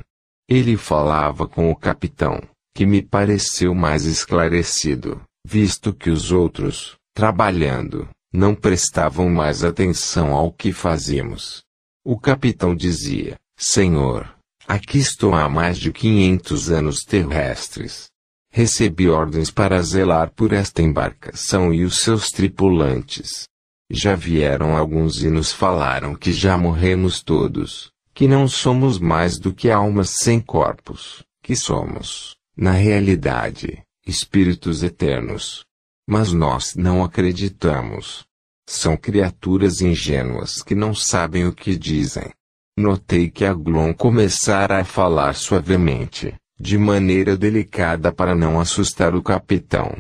Ele 0.49 0.77
falava 0.77 1.49
com 1.49 1.71
o 1.71 1.77
capitão, 1.77 2.43
que 2.75 2.85
me 2.85 3.01
pareceu 3.03 3.75
mais 3.75 4.05
esclarecido, 4.05 5.23
visto 5.47 5.95
que 5.95 6.11
os 6.11 6.33
outros, 6.33 6.97
trabalhando, 7.15 8.09
não 8.33 8.55
prestavam 8.55 9.29
mais 9.29 9.63
atenção 9.63 10.33
ao 10.33 10.53
que 10.53 10.73
fazíamos. 10.73 11.63
O 12.05 12.19
capitão 12.19 12.75
dizia: 12.75 13.37
Senhor, 13.57 14.35
Aqui 14.67 14.97
estou 14.97 15.35
há 15.35 15.47
mais 15.47 15.79
de 15.79 15.93
500 15.93 16.71
anos 16.71 17.01
terrestres. 17.05 18.07
Recebi 18.51 19.11
ordens 19.11 19.51
para 19.51 19.83
zelar 19.83 20.31
por 20.31 20.55
esta 20.55 20.81
embarcação 20.81 21.73
e 21.75 21.85
os 21.85 21.99
seus 21.99 22.31
tripulantes. 22.31 23.47
Já 23.91 24.15
vieram 24.15 24.75
alguns 24.75 25.23
e 25.23 25.29
nos 25.29 25.53
falaram 25.53 26.15
que 26.15 26.33
já 26.33 26.57
morremos 26.57 27.23
todos, 27.23 27.91
que 28.15 28.27
não 28.27 28.49
somos 28.49 28.99
mais 28.99 29.39
do 29.39 29.53
que 29.53 29.71
almas 29.71 30.15
sem 30.19 30.41
corpos, 30.41 31.23
que 31.43 31.55
somos, 31.55 32.35
na 32.57 32.73
realidade, 32.73 33.83
espíritos 34.07 34.83
eternos. 34.83 35.65
Mas 36.07 36.33
nós 36.33 36.75
não 36.75 37.03
acreditamos. 37.03 38.25
São 38.69 38.97
criaturas 38.97 39.81
ingênuas 39.81 40.63
que 40.63 40.75
não 40.75 40.95
sabem 40.95 41.47
o 41.47 41.53
que 41.53 41.77
dizem. 41.77 42.31
Notei 42.77 43.31
que 43.31 43.45
Aglon 43.45 43.93
começara 43.93 44.81
a 44.81 44.85
falar 44.85 45.35
suavemente, 45.35 46.35
de 46.59 46.77
maneira 46.77 47.37
delicada 47.37 48.13
para 48.13 48.35
não 48.35 48.61
assustar 48.61 49.15
o 49.15 49.23
capitão. 49.23 49.97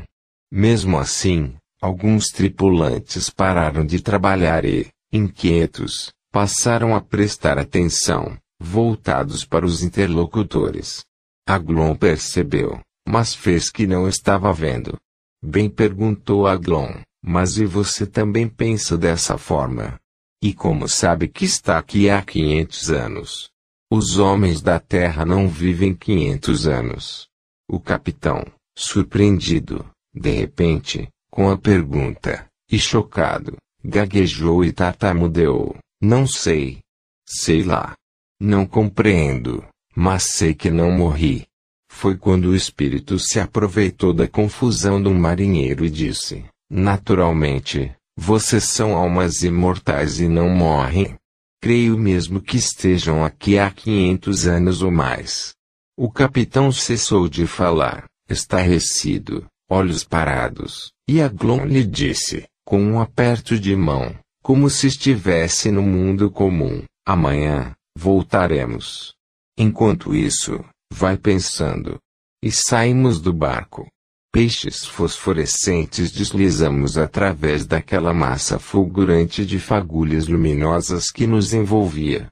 Mesmo 0.51 0.99
assim, 0.99 1.55
alguns 1.81 2.27
tripulantes 2.27 3.31
pararam 3.31 3.85
de 3.85 4.01
trabalhar 4.01 4.65
e, 4.65 4.89
inquietos, 5.13 6.13
passaram 6.33 6.95
a 6.95 7.01
prestar 7.01 7.59
atenção, 7.59 8.37
voltados 8.61 9.45
para 9.45 9.65
os 9.65 9.83
interlocutores. 9.83 11.05
Aglon 11.47 11.95
percebeu, 11.95 12.81
mas 13.07 13.35
fez 13.35 13.71
que 13.71 13.87
não 13.87 14.09
estava 14.09 14.53
vendo. 14.53 14.99
Bem 15.43 15.69
perguntou 15.69 16.47
Aglon, 16.47 17.03
mas 17.23 17.59
e 17.59 17.67
você 17.67 18.07
também 18.07 18.49
pensa 18.49 18.97
dessa 18.97 19.37
forma? 19.37 20.01
E 20.43 20.55
como 20.55 20.89
sabe 20.89 21.29
que 21.29 21.45
está 21.45 21.79
aqui 21.79 22.09
há 22.09 22.23
500 22.23 22.91
anos? 22.91 23.51
Os 23.91 24.19
homens 24.19 24.63
da 24.63 24.81
terra 24.81 25.25
não 25.25 25.49
vivem 25.49 25.95
500 25.95 26.67
anos. 26.67 27.29
O 27.69 27.79
capitão, 27.79 28.45
surpreendido, 28.77 29.89
de 30.15 30.31
repente, 30.31 31.09
com 31.31 31.51
a 31.51 31.59
pergunta, 31.59 32.47
e 32.71 32.79
chocado, 32.79 33.57
gaguejou 33.85 34.65
e 34.65 34.73
tartamudeou. 34.73 35.77
Não 36.01 36.27
sei. 36.27 36.79
Sei 37.27 37.63
lá. 37.63 37.95
Não 38.41 38.67
compreendo, 38.67 39.65
mas 39.95 40.25
sei 40.33 40.55
que 40.55 40.71
não 40.71 40.91
morri. 40.91 41.47
Foi 41.91 42.17
quando 42.17 42.47
o 42.47 42.57
espírito 42.57 43.19
se 43.19 43.39
aproveitou 43.39 44.13
da 44.13 44.27
confusão 44.27 45.01
do 45.01 45.15
marinheiro 45.15 45.85
e 45.85 45.91
disse: 45.91 46.45
Naturalmente, 46.69 47.95
vocês 48.17 48.65
são 48.65 48.97
almas 48.97 49.43
imortais 49.43 50.21
e 50.21 50.29
não 50.29 50.49
morrem. 50.49 51.15
Creio 51.63 51.97
mesmo 51.97 52.41
que 52.41 52.57
estejam 52.57 53.25
aqui 53.25 53.59
há 53.59 53.71
500 53.71 54.47
anos 54.47 54.83
ou 54.83 54.91
mais. 54.91 55.55
O 55.97 56.11
capitão 56.11 56.73
cessou 56.73 57.29
de 57.29 57.47
falar, 57.47 58.05
estarrecido, 58.29 59.47
olhos 59.71 60.05
parados, 60.05 60.91
e 61.09 61.23
Aglon 61.23 61.65
lhe 61.65 61.85
disse, 61.85 62.45
com 62.67 62.83
um 62.83 63.01
aperto 63.01 63.59
de 63.59 63.75
mão, 63.77 64.15
como 64.43 64.69
se 64.69 64.89
estivesse 64.89 65.71
no 65.71 65.83
mundo 65.83 66.31
comum, 66.31 66.83
amanhã, 67.07 67.73
voltaremos. 67.97 69.14
Enquanto 69.57 70.15
isso, 70.15 70.65
vai 70.93 71.17
pensando. 71.17 71.99
E 72.43 72.51
saímos 72.51 73.21
do 73.21 73.33
barco 73.33 73.89
peixes 74.35 74.85
fosforescentes 74.85 76.11
deslizamos 76.11 76.99
através 76.99 77.65
daquela 77.65 78.13
massa 78.13 78.59
fulgurante 78.59 79.47
de 79.47 79.61
fagulhas 79.61 80.27
luminosas 80.27 81.09
que 81.09 81.25
nos 81.25 81.53
envolvia. 81.53 82.27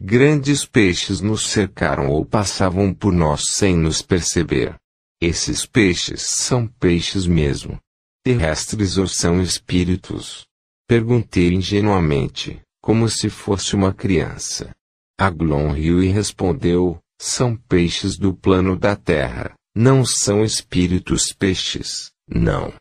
Grandes 0.00 0.64
peixes 0.64 1.20
nos 1.20 1.48
cercaram 1.48 2.10
ou 2.10 2.24
passavam 2.24 2.94
por 2.94 3.12
nós 3.12 3.42
sem 3.56 3.76
nos 3.76 4.00
perceber. 4.00 4.76
Esses 5.20 5.66
peixes 5.66 6.22
são 6.22 6.64
peixes 6.64 7.26
mesmo. 7.26 7.76
Terrestres 8.22 8.96
ou 8.96 9.08
são 9.08 9.42
espíritos? 9.42 10.44
Perguntei 10.86 11.52
ingenuamente, 11.52 12.62
como 12.80 13.08
se 13.08 13.28
fosse 13.28 13.74
uma 13.74 13.92
criança. 13.92 14.70
Aglon 15.18 15.76
e 15.76 16.06
respondeu: 16.06 16.98
são 17.20 17.56
peixes 17.56 18.16
do 18.16 18.32
plano 18.32 18.78
da 18.78 18.94
terra. 18.94 19.52
Não 19.74 20.04
são 20.04 20.44
espíritos 20.44 21.32
peixes, 21.32 22.10
não. 22.28 22.72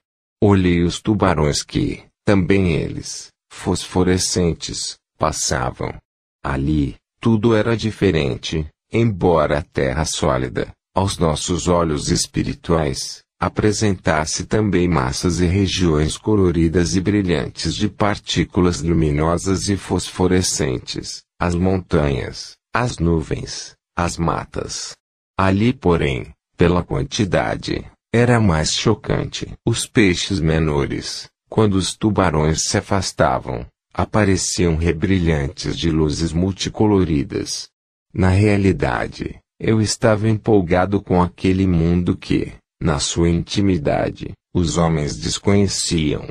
Olhei 0.42 0.84
os 0.84 1.02
tubarões 1.02 1.64
que, 1.64 2.04
também 2.24 2.74
eles, 2.74 3.30
fosforescentes, 3.52 4.98
passavam. 5.18 5.98
Ali, 6.44 6.96
tudo 7.20 7.56
era 7.56 7.76
diferente, 7.76 8.68
embora 8.92 9.60
a 9.60 9.64
terra 9.64 10.06
sólida, 10.06 10.72
aos 10.96 11.18
nossos 11.18 11.68
olhos 11.68 12.10
espirituais, 12.10 13.24
apresentasse 13.40 14.46
também 14.46 14.88
massas 14.88 15.40
e 15.40 15.46
regiões 15.46 16.18
coloridas 16.18 16.96
e 16.96 17.02
brilhantes 17.02 17.76
de 17.76 17.88
partículas 17.88 18.82
luminosas 18.82 19.70
e 19.70 19.78
fosforescentes, 19.78 21.24
as 21.40 21.54
montanhas, 21.54 22.56
as 22.74 22.98
nuvens, 22.98 23.76
as 23.96 24.18
matas. 24.18 24.96
Ali, 25.38 25.72
porém, 25.72 26.34
pela 26.58 26.84
quantidade, 26.84 27.86
era 28.12 28.40
mais 28.40 28.72
chocante. 28.72 29.54
Os 29.64 29.86
peixes 29.86 30.40
menores, 30.40 31.30
quando 31.48 31.76
os 31.76 31.96
tubarões 31.96 32.64
se 32.64 32.78
afastavam, 32.80 33.66
apareciam 33.94 34.76
rebrilhantes 34.76 35.78
de 35.78 35.92
luzes 35.92 36.34
multicoloridas. 36.34 37.70
Na 38.12 38.30
realidade, 38.30 39.40
eu 39.60 39.80
estava 39.80 40.28
empolgado 40.28 41.02
com 41.02 41.22
aquele 41.22 41.68
mundo 41.68 42.16
que, 42.16 42.54
na 42.80 43.00
sua 43.00 43.30
intimidade, 43.30 44.34
os 44.54 44.78
homens 44.78 45.18
desconheciam. 45.18 46.28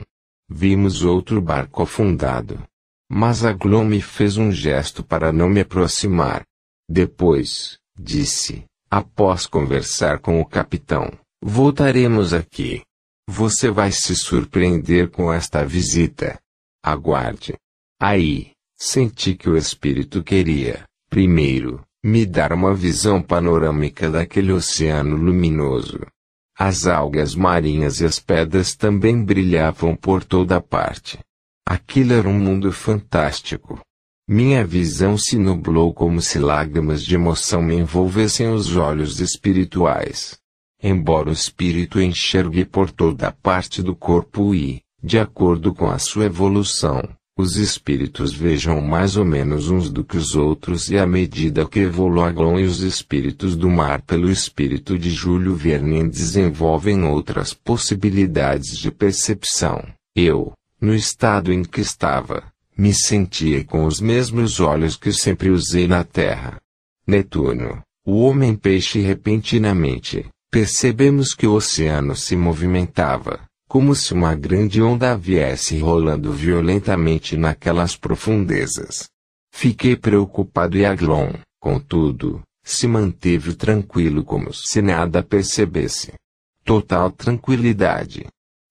Vimos 0.49 1.03
outro 1.03 1.41
barco 1.41 1.83
afundado. 1.83 2.63
Mas 3.11 3.45
a 3.45 3.55
fez 4.01 4.37
um 4.37 4.51
gesto 4.51 5.05
para 5.05 5.33
não 5.33 5.49
me 5.49 5.61
aproximar. 5.61 6.45
Depois, 6.89 7.79
disse, 7.99 8.65
Após 8.91 9.47
conversar 9.47 10.21
com 10.21 10.41
o 10.41 10.45
capitão, 10.45 11.11
voltaremos 11.43 12.33
aqui. 12.33 12.83
Você 13.29 13.69
vai 13.69 13.91
se 13.91 14.15
surpreender 14.15 15.11
com 15.11 15.33
esta 15.33 15.65
visita. 15.65 16.39
Aguarde. 16.83 17.55
Aí, 18.01 18.53
senti 18.77 19.35
que 19.35 19.49
o 19.49 19.57
espírito 19.57 20.23
queria, 20.23 20.85
primeiro, 21.11 21.85
me 22.05 22.25
dar 22.25 22.53
uma 22.53 22.73
visão 22.73 23.21
panorâmica 23.21 24.09
daquele 24.09 24.53
oceano 24.53 25.17
luminoso. 25.17 25.99
As 26.59 26.87
algas 26.87 27.35
marinhas 27.35 28.01
e 28.01 28.07
as 28.07 28.19
pedras 28.19 28.75
também 28.75 29.23
brilhavam 29.23 29.95
por 29.95 30.25
toda 30.25 30.59
parte. 30.59 31.19
Aquilo 31.69 32.15
era 32.15 32.27
um 32.27 32.39
mundo 32.39 32.73
fantástico. 32.73 33.79
Minha 34.27 34.65
visão 34.65 35.19
se 35.19 35.37
nublou 35.37 35.93
como 35.93 36.21
se 36.23 36.39
lágrimas 36.39 37.05
de 37.05 37.15
emoção 37.15 37.61
me 37.61 37.75
envolvessem 37.75 38.49
os 38.49 38.75
olhos 38.75 39.21
espirituais. 39.21 40.39
Embora 40.83 41.29
o 41.29 41.33
espírito 41.33 42.01
enxergue 42.01 42.65
por 42.65 42.91
toda 42.91 43.31
parte 43.31 43.83
do 43.83 43.95
corpo 43.95 44.55
e, 44.55 44.81
de 45.03 45.19
acordo 45.19 45.75
com 45.75 45.91
a 45.91 45.99
sua 45.99 46.25
evolução, 46.25 47.03
os 47.39 47.57
espíritos 47.57 48.33
vejam 48.33 48.81
mais 48.81 49.19
ou 49.19 49.25
menos 49.25 49.69
uns 49.69 49.91
do 49.91 50.03
que 50.03 50.17
os 50.17 50.35
outros 50.35 50.89
e 50.89 50.97
à 50.97 51.07
medida 51.07 51.69
que 51.69 51.81
evoluam 51.81 52.55
os 52.55 52.81
espíritos 52.81 53.55
do 53.55 53.69
mar 53.69 54.01
pelo 54.01 54.31
espírito 54.31 54.99
de 54.99 55.11
Júlio 55.11 55.55
Verne 55.55 56.09
desenvolvem 56.09 57.05
outras 57.05 57.53
possibilidades 57.53 58.79
de 58.79 58.91
percepção. 58.91 59.87
Eu, 60.17 60.55
no 60.81 60.95
estado 60.95 61.53
em 61.53 61.63
que 61.63 61.83
estava, 61.83 62.45
me 62.77 62.95
sentia 62.95 63.63
com 63.65 63.85
os 63.85 64.01
mesmos 64.01 64.59
olhos 64.59 64.97
que 64.97 65.13
sempre 65.13 65.51
usei 65.51 65.87
na 65.87 66.05
Terra. 66.05 66.59
Netuno, 67.07 67.83
o 68.07 68.23
homem-peixe 68.23 69.01
repentinamente, 69.01 70.25
percebemos 70.51 71.35
que 71.35 71.47
o 71.47 71.53
oceano 71.53 72.17
se 72.17 72.35
movimentava 72.35 73.46
como 73.77 73.95
se 73.95 74.15
uma 74.15 74.35
grande 74.35 74.81
onda 74.81 75.15
viesse 75.19 75.79
rolando 75.79 76.33
violentamente 76.33 77.37
naquelas 77.37 77.95
profundezas. 77.95 79.07
Fiquei 79.53 79.95
preocupado 79.95 80.79
e 80.79 80.87
Aglon, 80.87 81.35
contudo, 81.61 82.41
se 82.65 82.89
manteve 82.89 83.55
tranquilo 83.55 84.25
como 84.25 84.51
se 84.55 84.81
nada 84.81 85.23
percebesse. 85.23 86.15
Total 86.65 87.11
tranquilidade. 87.11 88.25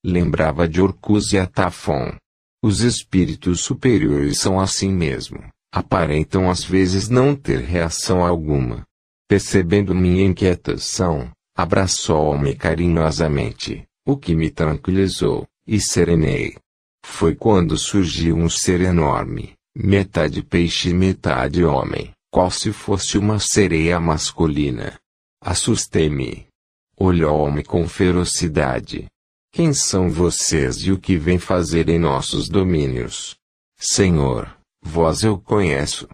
Lembrava 0.04 0.68
de 0.68 0.82
Orcus 0.82 1.34
e 1.34 1.38
Atafon. 1.38 2.18
Os 2.64 2.80
espíritos 2.80 3.62
superiores 3.62 4.40
são 4.40 4.60
assim 4.60 4.92
mesmo. 4.92 5.38
Aparentam 5.72 6.50
às 6.50 6.64
vezes 6.64 7.10
não 7.10 7.36
ter 7.36 7.60
reação 7.60 8.26
alguma. 8.26 8.82
Percebendo 9.30 9.94
minha 9.94 10.26
inquietação, 10.26 11.30
abraçou-me 11.56 12.56
carinhosamente 12.56 13.86
o 14.06 14.16
que 14.16 14.36
me 14.36 14.52
tranquilizou, 14.52 15.48
e 15.66 15.82
serenei. 15.82 16.56
Foi 17.04 17.36
quando 17.36 17.78
surgiu 17.78 18.36
um 18.36 18.50
ser 18.50 18.82
enorme, 18.82 19.54
metade 19.76 20.44
peixe 20.44 20.90
e 20.90 20.94
metade 20.94 21.64
homem, 21.64 22.12
qual 22.32 22.52
se 22.52 22.72
fosse 22.72 23.18
uma 23.18 23.40
sereia 23.40 24.00
masculina. 24.00 25.00
Assustei-me. 25.42 26.48
Olhou-me 26.98 27.64
com 27.64 27.88
ferocidade. 27.88 29.08
Quem 29.52 29.74
são 29.74 30.10
vocês 30.10 30.78
e 30.78 30.92
o 30.92 31.00
que 31.00 31.18
vem 31.18 31.40
fazer 31.40 31.88
em 31.90 32.00
nossos 32.00 32.50
domínios? 32.50 33.36
Senhor, 33.78 34.58
vós 34.82 35.24
eu 35.24 35.38
conheço. 35.38 36.08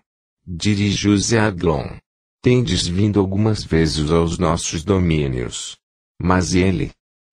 Dirijo-se 0.45 1.38
a 1.38 1.48
Aglon. 1.48 1.98
Tendes 2.41 2.88
vindo 2.88 3.19
algumas 3.19 3.63
vezes 3.63 4.12
aos 4.12 4.38
nossos 4.38 4.83
domínios. 4.83 5.77
Mas 6.21 6.53
ele, 6.53 6.91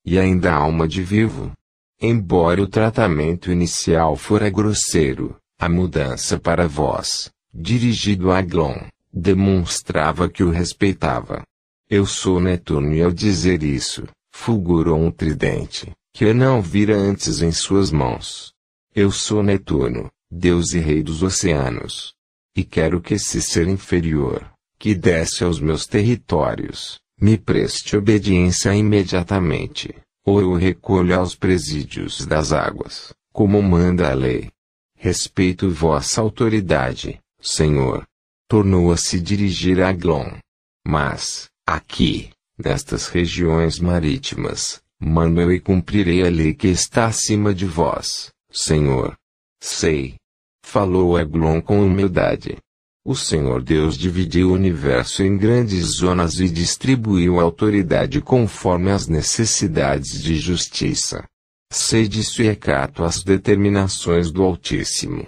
e 0.08 0.18
ainda 0.18 0.54
alma 0.54 0.88
de 0.88 1.02
vivo. 1.02 1.52
Embora 2.00 2.62
o 2.62 2.66
tratamento 2.66 3.52
inicial 3.52 4.16
fora 4.16 4.48
grosseiro, 4.48 5.36
a 5.58 5.68
mudança 5.68 6.38
para 6.38 6.66
vós, 6.66 7.30
dirigido 7.52 8.30
a 8.30 8.40
Glon, 8.40 8.86
demonstrava 9.12 10.26
que 10.26 10.42
o 10.42 10.48
respeitava. 10.48 11.42
Eu 11.90 12.06
sou 12.06 12.40
Netuno 12.40 12.94
e 12.94 13.02
ao 13.02 13.12
dizer 13.12 13.62
isso, 13.62 14.08
fulgurou 14.32 14.98
um 14.98 15.10
tridente, 15.10 15.92
que 16.14 16.24
eu 16.24 16.34
não 16.34 16.62
vira 16.62 16.96
antes 16.96 17.42
em 17.42 17.52
suas 17.52 17.92
mãos. 17.92 18.54
Eu 18.94 19.10
sou 19.10 19.42
Netuno, 19.42 20.08
Deus 20.30 20.72
e 20.72 20.78
Rei 20.78 21.02
dos 21.02 21.22
oceanos. 21.22 22.14
E 22.56 22.64
quero 22.64 22.98
que 22.98 23.14
esse 23.14 23.42
ser 23.42 23.68
inferior, 23.68 24.50
que 24.78 24.94
desce 24.94 25.44
aos 25.44 25.60
meus 25.60 25.84
territórios, 25.84 26.98
me 27.20 27.36
preste 27.36 27.96
obediência 27.96 28.74
imediatamente, 28.74 29.94
ou 30.24 30.40
eu 30.40 30.54
recolho 30.54 31.18
aos 31.18 31.34
presídios 31.34 32.24
das 32.26 32.52
águas, 32.52 33.12
como 33.32 33.62
manda 33.62 34.10
a 34.10 34.14
lei. 34.14 34.50
Respeito 34.94 35.70
vossa 35.70 36.20
autoridade, 36.20 37.20
Senhor. 37.40 38.06
Tornou 38.48 38.92
a 38.92 38.96
se 38.96 39.20
dirigir 39.20 39.80
a 39.82 39.92
Glon. 39.92 40.38
Mas, 40.86 41.48
aqui, 41.66 42.30
nestas 42.58 43.08
regiões 43.08 43.78
marítimas, 43.78 44.80
mando 44.98 45.40
eu 45.40 45.52
e 45.52 45.60
cumprirei 45.60 46.26
a 46.26 46.30
lei 46.30 46.54
que 46.54 46.68
está 46.68 47.06
acima 47.06 47.54
de 47.54 47.66
vós, 47.66 48.30
Senhor. 48.50 49.16
Sei. 49.60 50.16
Falou 50.64 51.18
Eglon 51.18 51.60
com 51.60 51.80
humildade. 51.80 52.58
O 53.04 53.14
Senhor 53.14 53.62
Deus 53.62 53.96
dividiu 53.96 54.50
o 54.50 54.54
universo 54.54 55.22
em 55.22 55.36
grandes 55.36 55.96
zonas 55.98 56.40
e 56.40 56.48
distribuiu 56.48 57.40
a 57.40 57.42
autoridade 57.42 58.20
conforme 58.20 58.90
as 58.90 59.06
necessidades 59.06 60.22
de 60.22 60.36
justiça. 60.36 61.24
Sei 61.72 62.08
disso 62.08 62.42
e 62.42 62.48
acato 62.48 63.04
as 63.04 63.22
determinações 63.22 64.30
do 64.30 64.42
Altíssimo. 64.42 65.26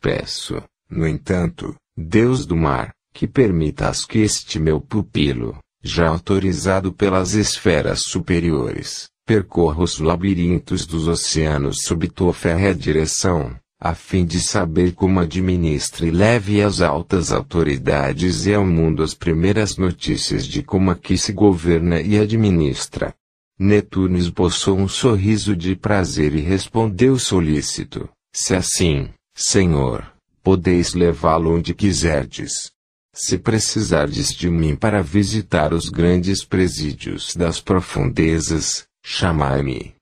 Peço, 0.00 0.62
no 0.88 1.06
entanto, 1.06 1.74
Deus 1.96 2.46
do 2.46 2.56
mar, 2.56 2.92
que 3.12 3.26
permitas 3.26 4.04
que 4.04 4.20
este 4.20 4.58
meu 4.58 4.80
pupilo, 4.80 5.58
já 5.82 6.08
autorizado 6.08 6.92
pelas 6.92 7.34
esferas 7.34 8.02
superiores, 8.04 9.08
percorra 9.26 9.82
os 9.82 9.98
labirintos 9.98 10.86
dos 10.86 11.08
oceanos 11.08 11.82
sob 11.82 12.08
tua 12.08 12.32
férrea 12.32 12.74
direção, 12.74 13.58
a 13.80 13.94
fim 13.94 14.24
de 14.24 14.40
saber 14.40 14.92
como 14.92 15.20
administra 15.20 16.06
e 16.06 16.10
leve 16.10 16.60
às 16.62 16.80
altas 16.80 17.30
autoridades 17.30 18.46
e 18.46 18.54
ao 18.54 18.66
mundo 18.66 19.02
as 19.02 19.14
primeiras 19.14 19.76
notícias 19.76 20.46
de 20.46 20.62
como 20.62 20.90
aqui 20.90 21.16
se 21.16 21.32
governa 21.32 22.00
e 22.00 22.18
administra. 22.18 23.14
Netuno 23.58 24.16
esboçou 24.16 24.78
um 24.78 24.88
sorriso 24.88 25.54
de 25.54 25.76
prazer 25.76 26.34
e 26.34 26.40
respondeu 26.40 27.18
solícito, 27.18 28.08
se 28.32 28.54
assim, 28.54 29.10
Senhor, 29.36 30.12
podeis 30.42 30.94
levá-lo 30.94 31.56
onde 31.56 31.74
quiserdes. 31.74 32.72
Se 33.14 33.36
precisardes 33.36 34.32
de 34.32 34.48
mim 34.48 34.76
para 34.76 35.02
visitar 35.02 35.72
os 35.72 35.88
grandes 35.88 36.44
presídios 36.44 37.34
das 37.34 37.60
profundezas, 37.60 38.86
chamai-me. 39.04 39.97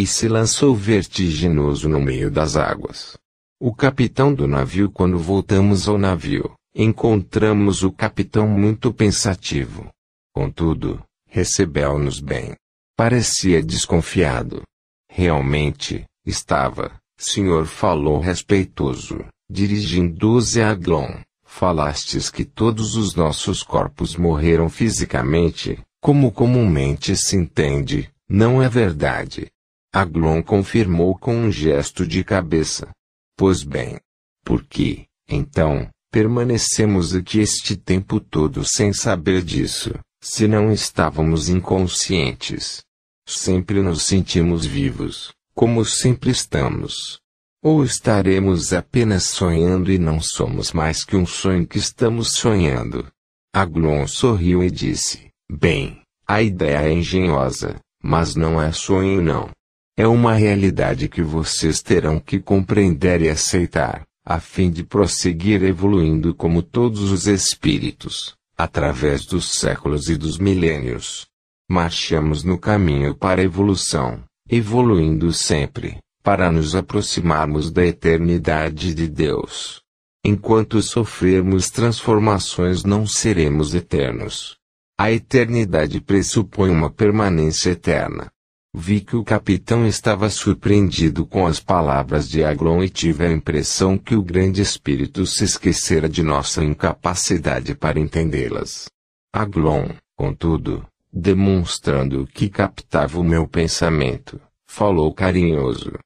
E 0.00 0.06
se 0.06 0.28
lançou 0.28 0.74
vertiginoso 0.74 1.86
no 1.86 2.00
meio 2.00 2.30
das 2.30 2.56
águas. 2.56 3.18
O 3.60 3.74
capitão 3.74 4.32
do 4.32 4.48
navio 4.48 4.90
Quando 4.90 5.18
voltamos 5.18 5.86
ao 5.86 5.98
navio, 5.98 6.54
encontramos 6.74 7.82
o 7.82 7.92
capitão 7.92 8.48
muito 8.48 8.94
pensativo. 8.94 9.90
Contudo, 10.32 11.04
recebeu-nos 11.28 12.18
bem. 12.18 12.54
Parecia 12.96 13.62
desconfiado. 13.62 14.62
Realmente, 15.06 16.06
estava, 16.24 16.98
senhor 17.18 17.66
falou 17.66 18.20
respeitoso, 18.20 19.22
dirigindo-se 19.50 20.62
a 20.62 20.74
Glon. 20.74 21.20
Falastes 21.44 22.30
que 22.30 22.46
todos 22.46 22.96
os 22.96 23.14
nossos 23.14 23.62
corpos 23.62 24.16
morreram 24.16 24.70
fisicamente, 24.70 25.78
como 26.00 26.32
comumente 26.32 27.14
se 27.14 27.36
entende, 27.36 28.10
não 28.26 28.62
é 28.62 28.68
verdade. 28.70 29.50
Aglon 29.92 30.40
confirmou 30.40 31.18
com 31.18 31.34
um 31.34 31.50
gesto 31.50 32.06
de 32.06 32.22
cabeça. 32.22 32.90
Pois 33.36 33.64
bem. 33.64 33.98
Por 34.44 34.64
que, 34.64 35.06
então, 35.28 35.90
permanecemos 36.12 37.14
aqui 37.14 37.40
este 37.40 37.76
tempo 37.76 38.20
todo 38.20 38.64
sem 38.64 38.92
saber 38.92 39.42
disso, 39.42 39.92
se 40.22 40.46
não 40.46 40.72
estávamos 40.72 41.48
inconscientes? 41.48 42.82
Sempre 43.26 43.82
nos 43.82 44.04
sentimos 44.04 44.64
vivos, 44.64 45.32
como 45.54 45.84
sempre 45.84 46.30
estamos. 46.30 47.18
Ou 47.62 47.84
estaremos 47.84 48.72
apenas 48.72 49.24
sonhando 49.24 49.92
e 49.92 49.98
não 49.98 50.20
somos 50.20 50.72
mais 50.72 51.04
que 51.04 51.16
um 51.16 51.26
sonho 51.26 51.66
que 51.66 51.78
estamos 51.78 52.34
sonhando? 52.34 53.06
Aglon 53.52 54.06
sorriu 54.06 54.62
e 54.62 54.70
disse: 54.70 55.30
Bem, 55.50 56.00
a 56.26 56.40
ideia 56.40 56.88
é 56.88 56.92
engenhosa, 56.92 57.80
mas 58.02 58.34
não 58.34 58.60
é 58.60 58.72
sonho 58.72 59.20
não. 59.20 59.50
É 60.00 60.06
uma 60.06 60.32
realidade 60.32 61.10
que 61.10 61.20
vocês 61.20 61.82
terão 61.82 62.18
que 62.18 62.40
compreender 62.40 63.20
e 63.20 63.28
aceitar, 63.28 64.06
a 64.24 64.40
fim 64.40 64.70
de 64.70 64.82
prosseguir 64.82 65.62
evoluindo 65.62 66.34
como 66.34 66.62
todos 66.62 67.12
os 67.12 67.26
espíritos, 67.26 68.34
através 68.56 69.26
dos 69.26 69.50
séculos 69.50 70.08
e 70.08 70.16
dos 70.16 70.38
milênios. 70.38 71.26
Marchamos 71.68 72.42
no 72.42 72.56
caminho 72.56 73.14
para 73.14 73.42
a 73.42 73.44
evolução, 73.44 74.24
evoluindo 74.48 75.34
sempre, 75.34 75.98
para 76.22 76.50
nos 76.50 76.74
aproximarmos 76.74 77.70
da 77.70 77.84
eternidade 77.84 78.94
de 78.94 79.06
Deus. 79.06 79.82
Enquanto 80.24 80.80
sofrermos 80.80 81.68
transformações 81.68 82.84
não 82.84 83.06
seremos 83.06 83.74
eternos. 83.74 84.56
A 84.98 85.12
eternidade 85.12 86.00
pressupõe 86.00 86.70
uma 86.70 86.88
permanência 86.88 87.72
eterna. 87.72 88.32
Vi 88.72 89.00
que 89.00 89.16
o 89.16 89.24
capitão 89.24 89.84
estava 89.84 90.30
surpreendido 90.30 91.26
com 91.26 91.44
as 91.44 91.58
palavras 91.58 92.28
de 92.28 92.44
Aglon 92.44 92.84
e 92.84 92.88
tive 92.88 93.26
a 93.26 93.32
impressão 93.32 93.98
que 93.98 94.14
o 94.14 94.22
grande 94.22 94.62
espírito 94.62 95.26
se 95.26 95.42
esquecera 95.42 96.08
de 96.08 96.22
nossa 96.22 96.62
incapacidade 96.62 97.74
para 97.74 97.98
entendê-las. 97.98 98.88
Aglon, 99.32 99.88
contudo, 100.16 100.86
demonstrando 101.12 102.28
que 102.28 102.48
captava 102.48 103.18
o 103.18 103.24
meu 103.24 103.48
pensamento, 103.48 104.40
falou 104.68 105.12
carinhoso. 105.12 105.98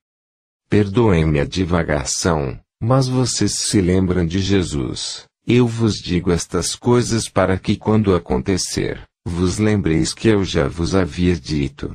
Perdoem-me 0.68 1.40
a 1.40 1.44
divagação, 1.44 2.58
mas 2.80 3.06
vocês 3.06 3.52
se 3.68 3.80
lembram 3.80 4.24
de 4.24 4.38
Jesus. 4.40 5.24
Eu 5.46 5.68
vos 5.68 5.96
digo 5.96 6.32
estas 6.32 6.74
coisas 6.74 7.28
para 7.28 7.58
que 7.58 7.76
quando 7.76 8.14
acontecer, 8.14 9.02
vos 9.22 9.58
lembreis 9.58 10.14
que 10.14 10.28
eu 10.28 10.42
já 10.42 10.66
vos 10.66 10.94
havia 10.94 11.36
dito. 11.36 11.94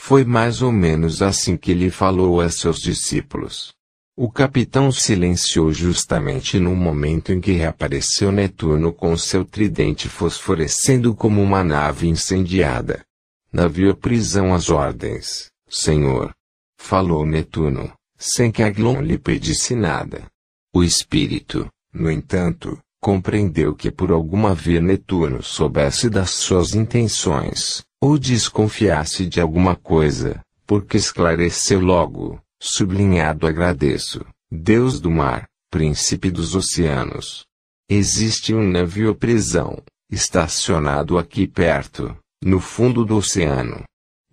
Foi 0.00 0.24
mais 0.24 0.62
ou 0.62 0.72
menos 0.72 1.20
assim 1.20 1.54
que 1.54 1.72
ele 1.72 1.90
falou 1.90 2.40
a 2.40 2.48
seus 2.48 2.78
discípulos. 2.78 3.74
O 4.16 4.30
capitão 4.30 4.90
silenciou 4.90 5.70
justamente 5.70 6.58
no 6.58 6.74
momento 6.74 7.30
em 7.30 7.40
que 7.42 7.52
reapareceu 7.52 8.32
Netuno 8.32 8.90
com 8.90 9.14
seu 9.18 9.44
tridente 9.44 10.08
fosforescendo 10.08 11.14
como 11.14 11.42
uma 11.42 11.62
nave 11.62 12.08
incendiada. 12.08 13.04
Navio 13.52 13.94
prisão 13.94 14.54
às 14.54 14.70
ordens, 14.70 15.50
senhor. 15.68 16.32
Falou 16.78 17.26
Netuno, 17.26 17.92
sem 18.16 18.50
que 18.50 18.62
Aglon 18.62 19.02
lhe 19.02 19.18
pedisse 19.18 19.74
nada. 19.74 20.24
O 20.72 20.82
espírito, 20.82 21.68
no 21.92 22.10
entanto, 22.10 22.78
compreendeu 22.98 23.74
que 23.74 23.90
por 23.90 24.10
alguma 24.10 24.54
via 24.54 24.80
Netuno 24.80 25.42
soubesse 25.42 26.08
das 26.08 26.30
suas 26.30 26.72
intenções, 26.74 27.84
ou 28.00 28.18
desconfiasse 28.18 29.26
de 29.26 29.40
alguma 29.40 29.74
coisa, 29.74 30.40
porque 30.66 30.96
esclareceu 30.96 31.80
logo, 31.80 32.40
sublinhado 32.60 33.46
agradeço, 33.46 34.24
Deus 34.50 35.00
do 35.00 35.10
mar, 35.10 35.46
príncipe 35.70 36.30
dos 36.30 36.54
oceanos. 36.54 37.44
Existe 37.90 38.54
um 38.54 38.68
navio 38.68 39.14
prisão, 39.14 39.82
estacionado 40.10 41.18
aqui 41.18 41.46
perto, 41.46 42.16
no 42.42 42.60
fundo 42.60 43.04
do 43.04 43.16
oceano. 43.16 43.82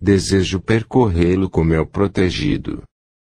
Desejo 0.00 0.60
percorrê-lo 0.60 1.48
com 1.48 1.64
meu 1.64 1.86
protegido. 1.86 2.82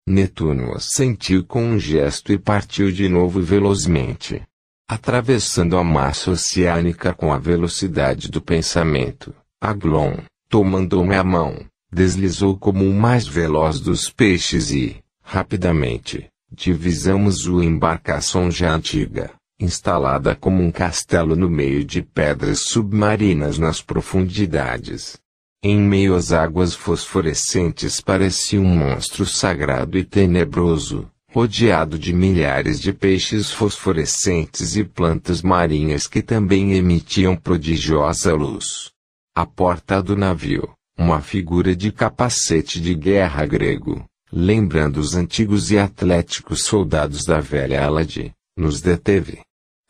Netuno 0.08 0.72
assentiu 0.74 1.44
com 1.44 1.62
um 1.62 1.78
gesto 1.78 2.32
e 2.32 2.38
partiu 2.38 2.90
de 2.90 3.08
novo 3.08 3.40
velozmente. 3.40 4.42
Atravessando 4.88 5.76
a 5.76 5.84
massa 5.84 6.32
oceânica 6.32 7.14
com 7.14 7.32
a 7.32 7.38
velocidade 7.38 8.30
do 8.30 8.40
pensamento, 8.42 9.34
Aglon, 9.60 10.16
tomando-me 10.52 11.16
a 11.16 11.24
mão, 11.24 11.64
deslizou 11.90 12.58
como 12.58 12.84
o 12.84 12.92
mais 12.92 13.26
veloz 13.26 13.80
dos 13.80 14.10
peixes 14.10 14.70
e, 14.70 14.96
rapidamente, 15.24 16.28
divisamos 16.52 17.46
o 17.46 17.62
embarcação 17.62 18.50
já 18.50 18.74
antiga, 18.74 19.30
instalada 19.58 20.36
como 20.36 20.62
um 20.62 20.70
castelo 20.70 21.34
no 21.34 21.48
meio 21.48 21.82
de 21.82 22.02
pedras 22.02 22.64
submarinas 22.64 23.56
nas 23.56 23.80
profundidades. 23.80 25.16
Em 25.64 25.80
meio 25.80 26.14
às 26.14 26.32
águas 26.32 26.74
fosforescentes 26.74 27.98
parecia 28.02 28.60
um 28.60 28.76
monstro 28.76 29.24
sagrado 29.24 29.96
e 29.96 30.04
tenebroso, 30.04 31.10
rodeado 31.32 31.98
de 31.98 32.12
milhares 32.12 32.78
de 32.78 32.92
peixes 32.92 33.50
fosforescentes 33.50 34.76
e 34.76 34.84
plantas 34.84 35.40
marinhas 35.40 36.06
que 36.06 36.20
também 36.20 36.74
emitiam 36.74 37.34
prodigiosa 37.34 38.34
luz. 38.34 38.91
A 39.34 39.46
porta 39.46 40.02
do 40.02 40.14
navio, 40.14 40.74
uma 40.98 41.22
figura 41.22 41.74
de 41.74 41.90
capacete 41.90 42.78
de 42.78 42.94
guerra 42.94 43.46
grego, 43.46 44.04
lembrando 44.30 44.98
os 44.98 45.14
antigos 45.14 45.70
e 45.70 45.78
atléticos 45.78 46.64
soldados 46.64 47.24
da 47.24 47.40
velha 47.40 47.82
Alade, 47.82 48.34
nos 48.54 48.82
deteve. 48.82 49.40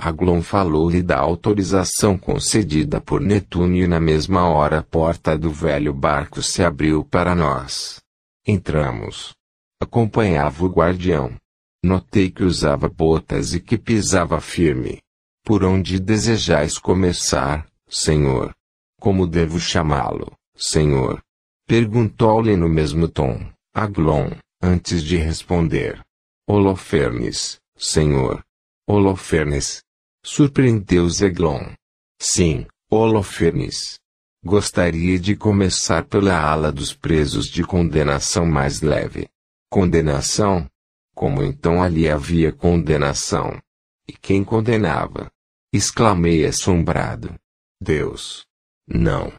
Aglon 0.00 0.42
falou-lhe 0.42 1.02
da 1.02 1.18
autorização 1.18 2.16
concedida 2.16 3.00
por 3.00 3.20
Netuno 3.20 3.74
e 3.74 3.88
na 3.88 3.98
mesma 3.98 4.48
hora 4.48 4.78
a 4.78 4.82
porta 4.82 5.36
do 5.36 5.50
velho 5.50 5.92
barco 5.92 6.40
se 6.40 6.62
abriu 6.62 7.04
para 7.04 7.34
nós. 7.34 8.00
Entramos. 8.46 9.34
Acompanhava 9.80 10.64
o 10.64 10.68
guardião. 10.68 11.34
Notei 11.84 12.30
que 12.30 12.44
usava 12.44 12.88
botas 12.88 13.54
e 13.54 13.60
que 13.60 13.76
pisava 13.76 14.40
firme. 14.40 15.00
Por 15.44 15.64
onde 15.64 15.98
desejais 15.98 16.78
começar, 16.78 17.66
senhor? 17.88 18.54
Como 19.02 19.26
devo 19.26 19.58
chamá-lo, 19.58 20.30
senhor? 20.56 21.20
Perguntou-lhe 21.66 22.54
no 22.54 22.68
mesmo 22.68 23.08
tom, 23.08 23.52
Aglon, 23.74 24.30
antes 24.62 25.02
de 25.02 25.16
responder. 25.16 26.00
Holofernes, 26.48 27.58
senhor. 27.76 28.44
Holofernes. 28.86 29.82
Surpreendeu 30.24 31.08
Zeglon. 31.08 31.74
Sim, 32.16 32.64
Holofernes. 32.88 33.98
Gostaria 34.44 35.18
de 35.18 35.34
começar 35.34 36.04
pela 36.04 36.40
ala 36.40 36.70
dos 36.70 36.94
presos 36.94 37.46
de 37.48 37.64
condenação 37.64 38.46
mais 38.46 38.82
leve. 38.82 39.28
Condenação? 39.68 40.70
Como 41.12 41.42
então 41.42 41.82
ali 41.82 42.08
havia 42.08 42.52
condenação? 42.52 43.60
E 44.06 44.12
quem 44.12 44.44
condenava? 44.44 45.28
Exclamei 45.72 46.46
assombrado. 46.46 47.34
Deus. 47.80 48.46
Não. 48.92 49.32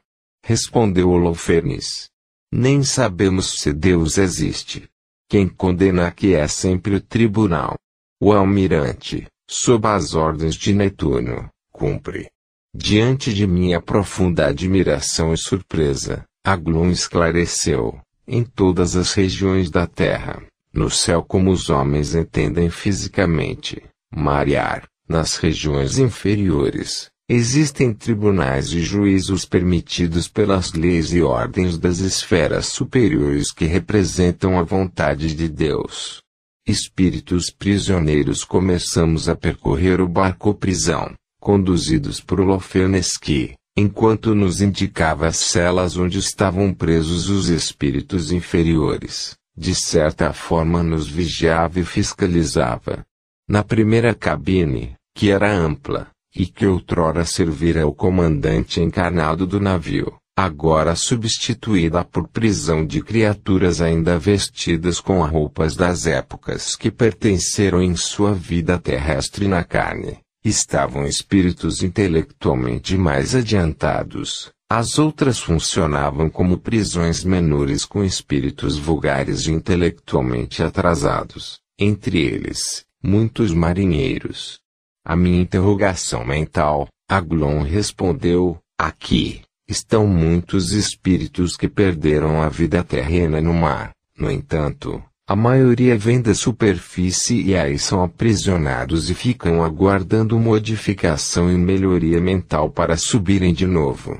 Respondeu 0.43 1.09
Holofernes. 1.09 2.09
Nem 2.51 2.83
sabemos 2.83 3.59
se 3.59 3.71
Deus 3.71 4.17
existe. 4.17 4.89
Quem 5.29 5.47
condena 5.47 6.07
aqui 6.07 6.33
é 6.33 6.47
sempre 6.47 6.95
o 6.95 7.01
tribunal. 7.01 7.77
O 8.19 8.33
almirante, 8.33 9.27
sob 9.49 9.87
as 9.87 10.15
ordens 10.15 10.55
de 10.55 10.73
Netuno, 10.73 11.49
cumpre. 11.71 12.29
Diante 12.75 13.33
de 13.33 13.45
minha 13.45 13.79
profunda 13.79 14.47
admiração 14.47 15.33
e 15.33 15.37
surpresa, 15.37 16.25
Aglon 16.43 16.89
esclareceu, 16.89 17.99
em 18.27 18.43
todas 18.43 18.95
as 18.95 19.13
regiões 19.13 19.69
da 19.69 19.85
Terra, 19.85 20.41
no 20.73 20.89
céu 20.89 21.23
como 21.23 21.51
os 21.51 21.69
homens 21.69 22.15
entendem 22.15 22.69
fisicamente, 22.69 23.83
mar 24.11 24.47
e 24.47 24.55
ar, 24.55 24.87
nas 25.07 25.37
regiões 25.37 25.99
inferiores, 25.99 27.11
Existem 27.29 27.93
tribunais 27.93 28.73
e 28.73 28.81
juízos 28.81 29.45
permitidos 29.45 30.27
pelas 30.27 30.73
leis 30.73 31.13
e 31.13 31.21
ordens 31.21 31.77
das 31.77 31.99
esferas 31.99 32.65
superiores 32.65 33.49
que 33.53 33.63
representam 33.63 34.59
a 34.59 34.63
vontade 34.63 35.33
de 35.33 35.47
Deus. 35.47 36.21
Espíritos 36.67 37.49
prisioneiros 37.49 38.43
começamos 38.43 39.29
a 39.29 39.35
percorrer 39.37 40.01
o 40.01 40.07
barco-prisão, 40.07 41.13
conduzidos 41.39 42.19
por 42.19 42.41
Holofernes 42.41 43.17
que, 43.17 43.53
enquanto 43.77 44.35
nos 44.35 44.61
indicava 44.61 45.27
as 45.27 45.37
celas 45.37 45.95
onde 45.95 46.19
estavam 46.19 46.73
presos 46.73 47.29
os 47.29 47.47
espíritos 47.47 48.33
inferiores, 48.33 49.37
de 49.57 49.73
certa 49.73 50.33
forma 50.33 50.83
nos 50.83 51.07
vigiava 51.07 51.79
e 51.79 51.85
fiscalizava. 51.85 53.05
Na 53.47 53.63
primeira 53.63 54.13
cabine, 54.13 54.95
que 55.15 55.31
era 55.31 55.51
ampla, 55.53 56.12
e 56.35 56.45
que 56.45 56.65
outrora 56.65 57.25
servira 57.25 57.83
ao 57.83 57.93
comandante 57.93 58.81
encarnado 58.81 59.45
do 59.45 59.59
navio, 59.59 60.13
agora 60.35 60.95
substituída 60.95 62.03
por 62.03 62.27
prisão 62.27 62.85
de 62.85 63.01
criaturas 63.01 63.81
ainda 63.81 64.17
vestidas 64.17 64.99
com 64.99 65.21
roupas 65.21 65.75
das 65.75 66.07
épocas 66.07 66.75
que 66.75 66.89
pertenceram 66.89 67.81
em 67.81 67.95
sua 67.95 68.33
vida 68.33 68.79
terrestre 68.79 69.47
na 69.47 69.63
carne, 69.63 70.17
estavam 70.43 71.05
espíritos 71.05 71.83
intelectualmente 71.83 72.97
mais 72.97 73.35
adiantados. 73.35 74.51
As 74.69 74.97
outras 74.97 75.37
funcionavam 75.37 76.31
como 76.31 76.57
prisões 76.57 77.23
menores 77.23 77.85
com 77.85 78.03
espíritos 78.03 78.75
vulgares 78.75 79.45
e 79.45 79.51
intelectualmente 79.51 80.63
atrasados, 80.63 81.59
entre 81.77 82.19
eles, 82.19 82.83
muitos 83.03 83.53
marinheiros, 83.53 84.62
a 85.05 85.15
minha 85.15 85.41
interrogação 85.41 86.25
mental, 86.25 86.87
Aglon 87.09 87.61
respondeu, 87.61 88.57
aqui, 88.77 89.41
estão 89.67 90.07
muitos 90.07 90.71
espíritos 90.71 91.57
que 91.57 91.67
perderam 91.67 92.41
a 92.41 92.49
vida 92.49 92.83
terrena 92.83 93.41
no 93.41 93.53
mar. 93.53 93.91
No 94.17 94.31
entanto, 94.31 95.03
a 95.27 95.35
maioria 95.35 95.97
vem 95.97 96.21
da 96.21 96.33
superfície 96.33 97.41
e 97.41 97.55
aí 97.55 97.79
são 97.79 98.03
aprisionados 98.03 99.09
e 99.09 99.15
ficam 99.15 99.63
aguardando 99.63 100.37
modificação 100.37 101.51
e 101.51 101.57
melhoria 101.57 102.21
mental 102.21 102.69
para 102.69 102.97
subirem 102.97 103.53
de 103.53 103.65
novo. 103.65 104.19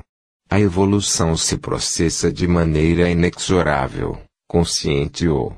A 0.50 0.60
evolução 0.60 1.36
se 1.36 1.58
processa 1.58 2.32
de 2.32 2.48
maneira 2.48 3.10
inexorável, 3.10 4.18
consciente 4.48 5.28
ou 5.28 5.56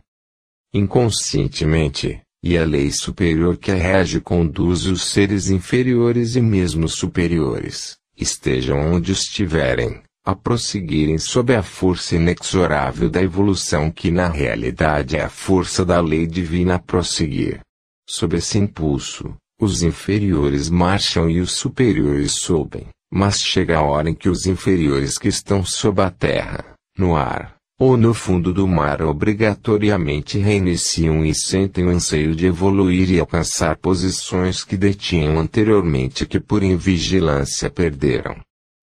inconscientemente, 0.73 2.21
e 2.45 2.60
a 2.60 2.63
lei 2.63 2.91
superior 2.91 3.58
que 3.58 3.71
a 3.71 3.75
rege 3.75 4.21
conduz 4.21 4.86
os 4.86 5.10
seres 5.10 5.49
inferiores 5.49 6.36
e 6.36 6.41
mesmo 6.41 6.88
superiores, 6.88 7.97
estejam 8.15 8.93
onde 8.93 9.12
estiverem, 9.12 10.03
a 10.23 10.36
prosseguirem 10.36 11.17
sob 11.17 11.55
a 11.55 11.63
força 11.63 12.15
inexorável 12.15 13.10
da 13.10 13.19
evolução 13.19 13.89
que 13.89 14.12
na 14.12 14.27
realidade 14.27 15.17
é 15.17 15.23
a 15.23 15.29
força 15.29 15.84
da 15.84 15.99
lei 15.99 16.27
divina 16.27 16.75
a 16.75 16.79
prosseguir. 16.79 17.62
Sob 18.08 18.38
esse 18.38 18.60
impulso, 18.60 19.36
os 19.60 19.81
inferiores 19.81 20.69
marcham 20.69 21.27
e 21.27 21.39
os 21.39 21.53
superiores 21.53 22.34
sobem, 22.34 22.88
mas 23.12 23.39
chega 23.39 23.79
a 23.79 23.81
hora 23.81 24.12
em 24.12 24.13
que 24.13 24.29
os 24.29 24.45
inferiores 24.45 25.17
que 25.17 25.29
estão 25.29 25.65
sob 25.65 25.99
a 25.99 26.12
terra, 26.12 26.63
no 26.95 27.15
ar, 27.15 27.55
ou 27.77 27.97
no 27.97 28.13
fundo 28.13 28.53
do 28.53 28.67
mar 28.67 29.01
obrigatoriamente 29.01 30.38
reiniciam 30.38 31.25
e 31.25 31.35
sentem 31.35 31.85
o 31.85 31.89
anseio 31.89 32.33
de 32.33 32.45
evoluir 32.45 33.11
e 33.11 33.19
alcançar 33.19 33.77
posições 33.77 34.63
que 34.63 34.77
detinham 34.77 35.38
anteriormente 35.38 36.25
que 36.25 36.39
por 36.39 36.63
invigilância 36.63 37.69
perderam. 37.69 38.38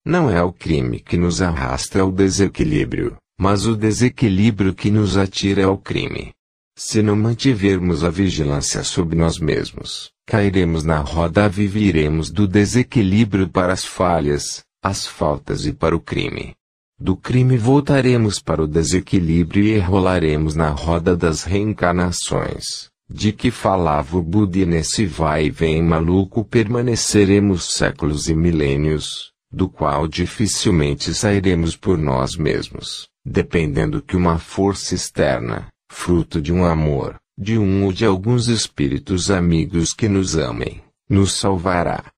Não 0.05 0.31
é 0.31 0.43
o 0.43 0.53
crime 0.53 1.01
que 1.01 1.17
nos 1.17 1.41
arrasta 1.41 2.01
ao 2.01 2.13
desequilíbrio, 2.13 3.17
mas 3.41 3.67
o 3.67 3.77
desequilíbrio 3.77 4.75
que 4.75 4.91
nos 4.91 5.17
atira 5.17 5.65
ao 5.65 5.79
crime. 5.79 6.33
Se 6.77 7.03
não 7.03 7.17
mantivermos 7.17 8.03
a 8.03 8.11
vigilância 8.11 8.83
sobre 8.83 9.17
nós 9.17 9.39
mesmos, 9.39 10.11
cairemos 10.27 10.85
na 10.85 10.99
roda 10.99 11.49
viviremos 11.49 12.31
do 12.31 12.49
desequilíbrio 12.49 13.49
para 13.49 13.73
as 13.73 13.85
falhas, 13.85 14.63
as 14.83 15.07
faltas 15.07 15.67
e 15.67 15.73
para 15.73 15.95
o 15.95 16.01
crime. 16.01 16.55
Do 17.03 17.17
crime 17.17 17.59
voltaremos 17.59 18.39
para 18.39 18.63
o 18.63 18.67
desequilíbrio 18.69 19.65
e 19.65 19.77
rolaremos 19.77 20.55
na 20.55 20.69
roda 20.69 21.17
das 21.17 21.43
reencarnações, 21.43 22.91
de 23.11 23.33
que 23.33 23.51
falava 23.51 24.17
o 24.17 24.23
Buda 24.23 24.59
e 24.59 24.65
nesse 24.65 25.05
vai 25.05 25.47
e 25.47 25.51
vem 25.51 25.83
maluco 25.83 26.45
permaneceremos 26.45 27.75
séculos 27.75 28.29
e 28.29 28.37
milênios, 28.37 29.33
do 29.51 29.69
qual 29.69 30.07
dificilmente 30.07 31.13
sairemos 31.13 31.75
por 31.75 31.99
nós 31.99 32.37
mesmos, 32.37 33.09
dependendo 33.27 34.01
que 34.01 34.17
uma 34.17 34.39
força 34.39 34.95
externa, 34.95 35.67
fruto 35.91 36.41
de 36.41 36.53
um 36.53 36.65
amor, 36.65 37.17
de 37.37 37.59
um 37.59 37.85
ou 37.85 37.93
de 37.93 38.07
alguns 38.07 38.47
espíritos 38.47 39.29
amigos 39.29 39.93
que 39.93 40.09
nos 40.09 40.39
amem, 40.39 40.81
nos 41.11 41.33
salvará. 41.33 42.12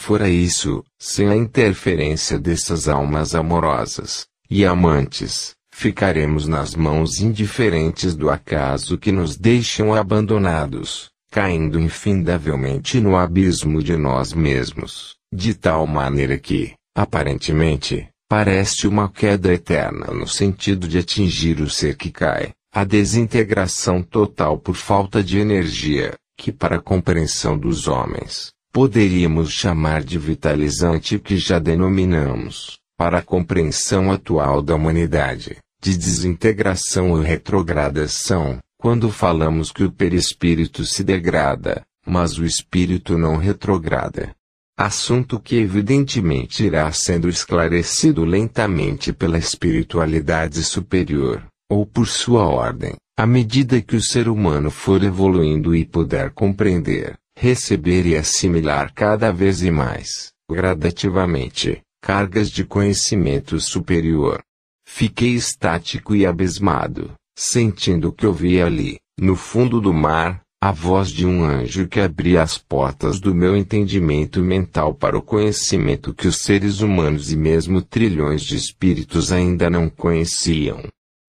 Fora 0.00 0.30
isso, 0.30 0.82
sem 0.98 1.28
a 1.28 1.36
interferência 1.36 2.38
dessas 2.38 2.88
almas 2.88 3.34
amorosas 3.34 4.26
e 4.48 4.64
amantes, 4.64 5.54
ficaremos 5.74 6.46
nas 6.46 6.74
mãos 6.74 7.20
indiferentes 7.20 8.14
do 8.14 8.30
acaso 8.30 8.96
que 8.96 9.12
nos 9.12 9.36
deixam 9.36 9.92
abandonados, 9.92 11.10
caindo 11.30 11.78
infindavelmente 11.78 13.00
no 13.00 13.16
abismo 13.16 13.82
de 13.82 13.96
nós 13.98 14.32
mesmos, 14.32 15.16
de 15.34 15.52
tal 15.52 15.86
maneira 15.86 16.38
que, 16.38 16.72
aparentemente, 16.96 18.08
parece 18.30 18.86
uma 18.86 19.10
queda 19.10 19.52
eterna 19.52 20.06
no 20.14 20.26
sentido 20.26 20.88
de 20.88 20.98
atingir 20.98 21.60
o 21.60 21.68
ser 21.68 21.96
que 21.96 22.10
cai, 22.10 22.52
a 22.72 22.82
desintegração 22.82 24.02
total 24.02 24.58
por 24.58 24.74
falta 24.74 25.22
de 25.22 25.38
energia, 25.38 26.14
que 26.38 26.50
para 26.50 26.76
a 26.76 26.80
compreensão 26.80 27.58
dos 27.58 27.88
homens, 27.88 28.52
poderíamos 28.72 29.50
chamar 29.50 30.02
de 30.02 30.18
vitalizante 30.18 31.18
que 31.18 31.36
já 31.36 31.58
denominamos, 31.58 32.78
para 32.96 33.18
a 33.18 33.22
compreensão 33.22 34.10
atual 34.12 34.62
da 34.62 34.74
humanidade, 34.74 35.56
de 35.80 35.96
desintegração 35.96 37.10
ou 37.10 37.20
retrogradação, 37.20 38.58
quando 38.78 39.10
falamos 39.10 39.72
que 39.72 39.84
o 39.84 39.90
perispírito 39.90 40.84
se 40.84 41.02
degrada, 41.02 41.82
mas 42.06 42.38
o 42.38 42.44
espírito 42.44 43.18
não 43.18 43.36
retrograda. 43.36 44.34
Assunto 44.76 45.40
que 45.40 45.56
evidentemente 45.56 46.64
irá 46.64 46.90
sendo 46.92 47.28
esclarecido 47.28 48.24
lentamente 48.24 49.12
pela 49.12 49.36
espiritualidade 49.36 50.62
superior, 50.62 51.44
ou 51.68 51.84
por 51.84 52.06
sua 52.06 52.46
ordem, 52.46 52.94
à 53.16 53.26
medida 53.26 53.82
que 53.82 53.96
o 53.96 54.00
ser 54.00 54.28
humano 54.28 54.70
for 54.70 55.02
evoluindo 55.02 55.74
e 55.74 55.84
puder 55.84 56.30
compreender, 56.30 57.17
receber 57.40 58.04
e 58.04 58.16
assimilar 58.16 58.92
cada 58.92 59.30
vez 59.32 59.62
e 59.62 59.70
mais, 59.70 60.32
gradativamente, 60.50 61.80
cargas 62.02 62.50
de 62.50 62.64
conhecimento 62.64 63.60
superior. 63.60 64.42
Fiquei 64.84 65.34
estático 65.34 66.16
e 66.16 66.26
abismado, 66.26 67.12
sentindo 67.38 68.12
que 68.12 68.26
ouvia 68.26 68.66
ali, 68.66 68.98
no 69.20 69.36
fundo 69.36 69.80
do 69.80 69.92
mar, 69.92 70.40
a 70.60 70.72
voz 70.72 71.10
de 71.10 71.24
um 71.24 71.44
anjo 71.44 71.86
que 71.86 72.00
abria 72.00 72.42
as 72.42 72.58
portas 72.58 73.20
do 73.20 73.32
meu 73.32 73.56
entendimento 73.56 74.42
mental 74.42 74.92
para 74.92 75.16
o 75.16 75.22
conhecimento 75.22 76.12
que 76.12 76.26
os 76.26 76.38
seres 76.38 76.80
humanos 76.80 77.30
e 77.30 77.36
mesmo 77.36 77.80
trilhões 77.80 78.42
de 78.42 78.56
espíritos 78.56 79.30
ainda 79.30 79.70
não 79.70 79.88
conheciam. 79.88 80.82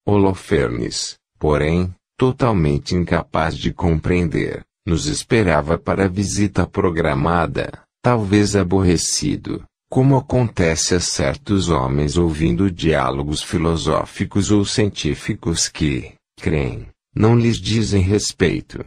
Holofernes, 0.08 1.18
porém, 1.38 1.94
totalmente 2.18 2.96
incapaz 2.96 3.56
de 3.56 3.72
compreender, 3.72 4.66
nos 4.86 5.06
esperava 5.06 5.78
para 5.78 6.06
a 6.06 6.08
visita 6.08 6.66
programada, 6.66 7.84
talvez 8.02 8.56
aborrecido, 8.56 9.64
como 9.90 10.18
acontece 10.18 10.96
a 10.96 11.00
certos 11.00 11.70
homens 11.70 12.16
ouvindo 12.18 12.70
diálogos 12.70 13.42
filosóficos 13.42 14.52
ou 14.52 14.64
científicos 14.64 15.68
que, 15.68 16.14
creem, 16.40 16.88
não 17.16 17.36
lhes 17.36 17.58
dizem 17.58 18.02
respeito. 18.02 18.86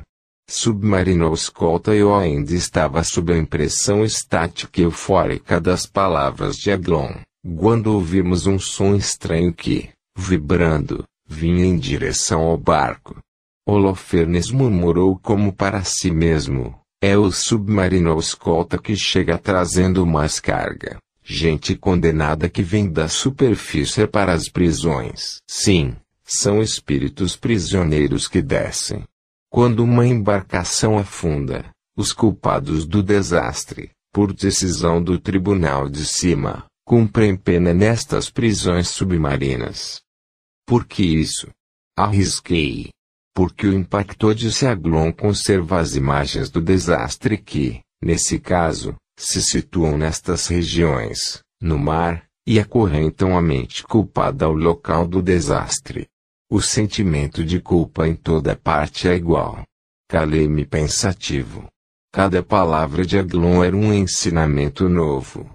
Submarino 0.49 1.33
escolta 1.33 1.95
eu 1.95 2.15
ainda 2.15 2.53
estava 2.55 3.03
sob 3.03 3.33
a 3.33 3.39
impressão 3.39 4.05
estática 4.05 4.81
e 4.81 4.85
eufórica 4.85 5.61
das 5.61 5.87
palavras 5.87 6.57
de 6.57 6.71
Aglon, 6.71 7.15
quando 7.57 7.89
ouvimos 7.89 8.47
um 8.47 8.59
som 8.59 8.95
estranho 8.95 9.53
que, 9.53 9.91
vibrando, 10.17 11.05
vinha 11.27 11.65
em 11.65 11.77
direção 11.77 12.43
ao 12.43 12.57
barco. 12.57 13.19
Holofernes 13.65 14.51
murmurou 14.51 15.19
como 15.19 15.53
para 15.53 15.85
si 15.85 16.11
mesmo. 16.11 16.79
É 17.01 17.17
o 17.17 17.31
submarino 17.31 18.19
escolta 18.19 18.77
que 18.77 18.97
chega 18.97 19.39
trazendo 19.39 20.05
mais 20.05 20.41
carga. 20.41 20.99
Gente 21.23 21.77
condenada 21.77 22.49
que 22.49 22.63
vem 22.63 22.91
da 22.91 23.09
superfície 23.09 24.07
para 24.07 24.33
as 24.33 24.49
prisões. 24.49 25.41
Sim, 25.49 25.97
são 26.25 26.61
espíritos 26.61 27.37
prisioneiros 27.37 28.27
que 28.27 28.43
descem. 28.43 29.05
Quando 29.49 29.85
uma 29.85 30.07
embarcação 30.07 30.99
afunda, 30.99 31.71
os 31.97 32.13
culpados 32.13 32.85
do 32.87 33.03
desastre, 33.03 33.91
por 34.13 34.33
decisão 34.33 35.03
do 35.03 35.19
tribunal 35.19 35.89
de 35.89 36.05
cima, 36.05 36.65
cumprem 36.85 37.37
pena 37.37 37.73
nestas 37.73 38.29
prisões 38.29 38.89
submarinas. 38.89 40.01
Por 40.67 40.85
que 40.85 41.03
isso? 41.05 41.49
Arrisquei. 41.97 42.91
Porque 43.35 43.67
o 43.67 43.73
impacto 43.73 44.35
de 44.35 44.53
Seaglon 44.53 45.13
conserva 45.13 45.81
as 45.81 45.97
imagens 45.97 46.51
do 46.51 46.61
desastre 46.61 47.39
que, 47.39 47.81
nesse 48.03 48.39
caso, 48.39 48.95
se 49.19 49.41
situam 49.41 49.97
nestas 49.97 50.47
regiões, 50.47 51.43
no 51.61 51.79
mar, 51.79 52.25
e 52.47 52.59
acorrentam 52.59 53.37
a 53.37 53.43
mente 53.43 53.85
culpada 53.85 54.45
ao 54.45 54.53
local 54.53 55.07
do 55.07 55.23
desastre. 55.23 56.09
O 56.51 56.61
sentimento 56.61 57.45
de 57.45 57.61
culpa 57.61 58.07
em 58.07 58.15
toda 58.15 58.57
parte 58.57 59.09
é 59.09 59.15
igual. 59.15 59.63
Calei-me 60.09 60.67
pensativo. 60.67 61.67
Cada 62.13 62.43
palavra 62.43 63.07
de 63.07 63.19
Aglon 63.19 63.65
era 63.65 63.75
um 63.75 63.95
ensinamento 63.95 64.89
novo. 64.89 65.49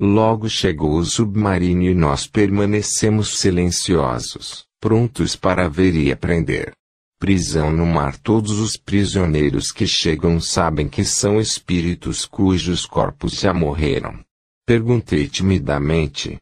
Logo 0.00 0.48
chegou 0.48 0.96
o 0.96 1.04
submarino 1.04 1.84
e 1.84 1.94
nós 1.94 2.26
permanecemos 2.26 3.38
silenciosos, 3.38 4.64
prontos 4.80 5.36
para 5.36 5.68
ver 5.68 5.94
e 5.94 6.10
aprender. 6.10 6.72
Prisão 7.20 7.70
no 7.70 7.84
mar 7.84 8.16
Todos 8.16 8.58
os 8.58 8.78
prisioneiros 8.78 9.70
que 9.70 9.86
chegam 9.86 10.40
sabem 10.40 10.88
que 10.88 11.04
são 11.04 11.38
espíritos 11.38 12.24
cujos 12.24 12.86
corpos 12.86 13.34
já 13.34 13.52
morreram. 13.52 14.24
Perguntei 14.66 15.28
timidamente. 15.28 16.38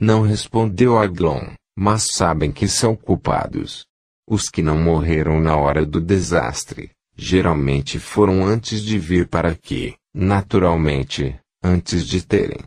Não 0.00 0.22
respondeu 0.22 0.98
Aglon, 0.98 1.52
mas 1.76 2.06
sabem 2.14 2.50
que 2.50 2.66
são 2.66 2.96
culpados. 2.96 3.84
Os 4.26 4.48
que 4.48 4.62
não 4.62 4.78
morreram 4.80 5.38
na 5.38 5.54
hora 5.54 5.84
do 5.84 6.00
desastre, 6.00 6.90
geralmente 7.14 7.98
foram 7.98 8.42
antes 8.42 8.80
de 8.80 8.98
vir 8.98 9.28
para 9.28 9.50
aqui, 9.50 9.94
naturalmente, 10.14 11.38
antes 11.62 12.06
de 12.06 12.24
terem 12.24 12.60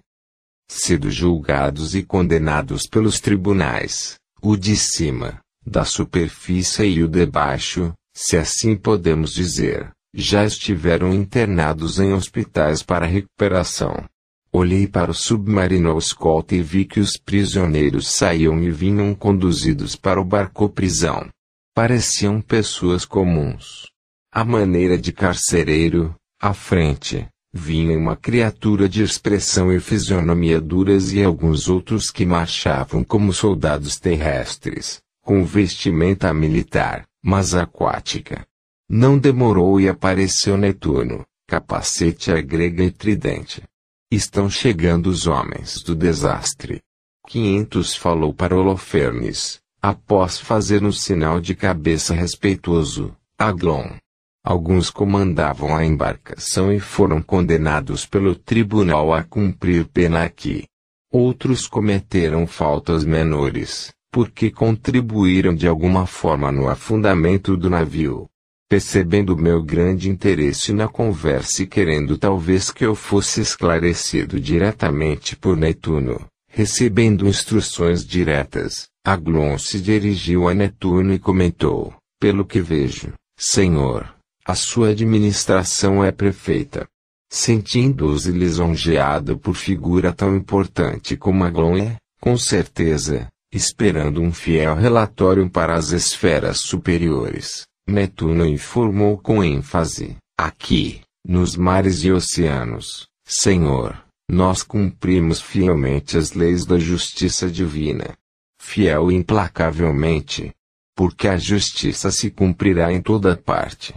sido 0.69 1.10
julgados 1.10 1.95
e 1.95 2.04
condenados 2.04 2.84
pelos 2.88 3.19
tribunais, 3.19 4.19
o 4.39 4.56
de 4.56 4.75
cima, 4.75 5.41
da 5.65 5.84
superfície 5.84 6.86
e 6.86 7.04
o 7.04 7.08
de 7.08 7.25
baixo, 7.25 7.93
se 8.13 8.38
assim 8.38 8.75
podemos 8.75 9.34
dizer, 9.34 9.91
já 10.13 10.45
estiveram 10.45 11.13
internados 11.13 11.99
em 11.99 12.13
hospitais 12.13 12.82
para 12.82 13.06
recuperação. 13.06 14.06
Olhei 14.51 14.88
para 14.88 15.12
o 15.12 15.13
submarino 15.13 15.97
escolta 15.97 16.56
e 16.56 16.62
vi 16.62 16.86
que 16.86 17.01
os 17.01 17.17
prisioneiros 17.17 18.08
saíam 18.08 18.62
e 18.63 18.71
vinham 18.71 19.13
conduzidos 19.13 19.97
para 19.97 20.21
o 20.21 20.23
barco 20.23 20.69
prisão. 20.69 21.28
Pareciam 21.73 22.39
pessoas 22.39 23.04
comuns. 23.04 23.89
À 24.32 24.45
maneira 24.45 24.97
de 24.97 25.12
carcereiro, 25.12 26.15
à 26.41 26.54
frente, 26.54 27.28
vinha 27.54 27.97
uma 27.97 28.15
criatura 28.15 28.88
de 28.88 29.04
expressão 29.04 29.73
e 29.73 29.80
fisionomia 29.82 30.62
duras 30.62 31.12
e 31.12 31.21
alguns 31.21 31.67
outros 31.67 32.10
que 32.10 32.25
marchavam 32.25 33.04
como 33.04 33.34
soldados 33.34 33.97
terrestres, 33.97 35.01
com 35.25 35.43
vestimenta 35.43 36.31
militar, 36.31 37.03
mas 37.21 37.55
aquática. 37.55 38.45
Não 38.88 39.17
demorou 39.17 39.81
e 39.81 39.89
apareceu 39.89 40.55
Netuno, 40.55 41.25
capacete 41.47 42.31
à 42.31 42.39
grega 42.39 42.83
e 42.83 42.91
tridente. 42.91 43.63
Estão 44.11 44.47
chegando 44.47 45.07
os 45.07 45.25
homens 45.25 45.81
do 45.81 45.95
desastre. 45.95 46.79
Quinhentos 47.27 47.95
falou 47.95 48.31
para 48.31 48.55
Holofernes, 48.55 49.59
após 49.81 50.39
fazer 50.39 50.83
um 50.83 50.91
sinal 50.91 51.41
de 51.41 51.55
cabeça 51.55 52.13
respeitoso, 52.13 53.11
Aglon. 53.35 53.97
Alguns 54.43 54.91
comandavam 54.91 55.75
a 55.75 55.83
embarcação 55.83 56.71
e 56.71 56.79
foram 56.79 57.19
condenados 57.19 58.05
pelo 58.05 58.35
tribunal 58.35 59.11
a 59.11 59.23
cumprir 59.23 59.88
pena 59.88 60.23
aqui. 60.23 60.67
Outros 61.11 61.65
cometeram 61.65 62.45
faltas 62.45 63.03
menores, 63.03 63.94
porque 64.15 64.49
contribuíram 64.49 65.54
de 65.54 65.67
alguma 65.67 66.08
forma 66.08 66.49
no 66.49 66.69
afundamento 66.69 67.58
do 67.58 67.69
navio. 67.69 68.30
Percebendo 68.69 69.36
meu 69.36 69.62
grande 69.62 70.10
interesse 70.10 70.71
na 70.71 70.88
conversa 70.88 71.63
e 71.63 71.67
querendo 71.67 72.17
talvez 72.17 72.71
que 72.71 72.86
eu 72.86 72.95
fosse 72.95 73.41
esclarecido 73.41 74.39
diretamente 74.39 75.36
por 75.36 75.58
Netuno, 75.58 76.28
recebendo 76.49 77.28
instruções 77.28 78.06
diretas, 78.06 78.88
Aglon 79.06 79.58
se 79.58 79.82
dirigiu 79.82 80.47
a 80.47 80.54
Netuno 80.54 81.13
e 81.13 81.19
comentou: 81.19 81.93
Pelo 82.17 82.45
que 82.45 82.62
vejo, 82.62 83.12
Senhor, 83.38 84.15
a 84.45 84.56
sua 84.56 84.91
administração 84.91 86.01
é 86.01 86.13
perfeita. 86.13 86.88
Sentindo-se 87.30 88.32
lisonjeado 88.32 89.38
por 89.38 89.56
figura 89.56 90.13
tão 90.13 90.34
importante 90.38 91.17
como 91.17 91.43
Aglon 91.43 91.75
é, 91.75 91.97
com 92.21 92.38
certeza, 92.38 93.28
esperando 93.51 94.21
um 94.21 94.31
fiel 94.31 94.75
relatório 94.75 95.49
para 95.49 95.75
as 95.75 95.91
esferas 95.91 96.60
superiores, 96.60 97.65
Netuno 97.88 98.45
informou 98.47 99.17
com 99.17 99.43
ênfase: 99.43 100.17
Aqui, 100.38 101.01
nos 101.25 101.55
mares 101.55 102.03
e 102.03 102.12
oceanos, 102.12 103.08
Senhor, 103.25 104.03
nós 104.29 104.63
cumprimos 104.63 105.39
fielmente 105.39 106.17
as 106.17 106.34
leis 106.34 106.65
da 106.65 106.79
justiça 106.79 107.49
divina. 107.49 108.17
Fiel 108.60 109.12
e 109.12 109.15
implacavelmente. 109.15 110.51
Porque 110.95 111.27
a 111.27 111.38
justiça 111.38 112.10
se 112.10 112.31
cumprirá 112.31 112.91
em 112.91 113.01
toda 113.01 113.36
parte. 113.36 113.93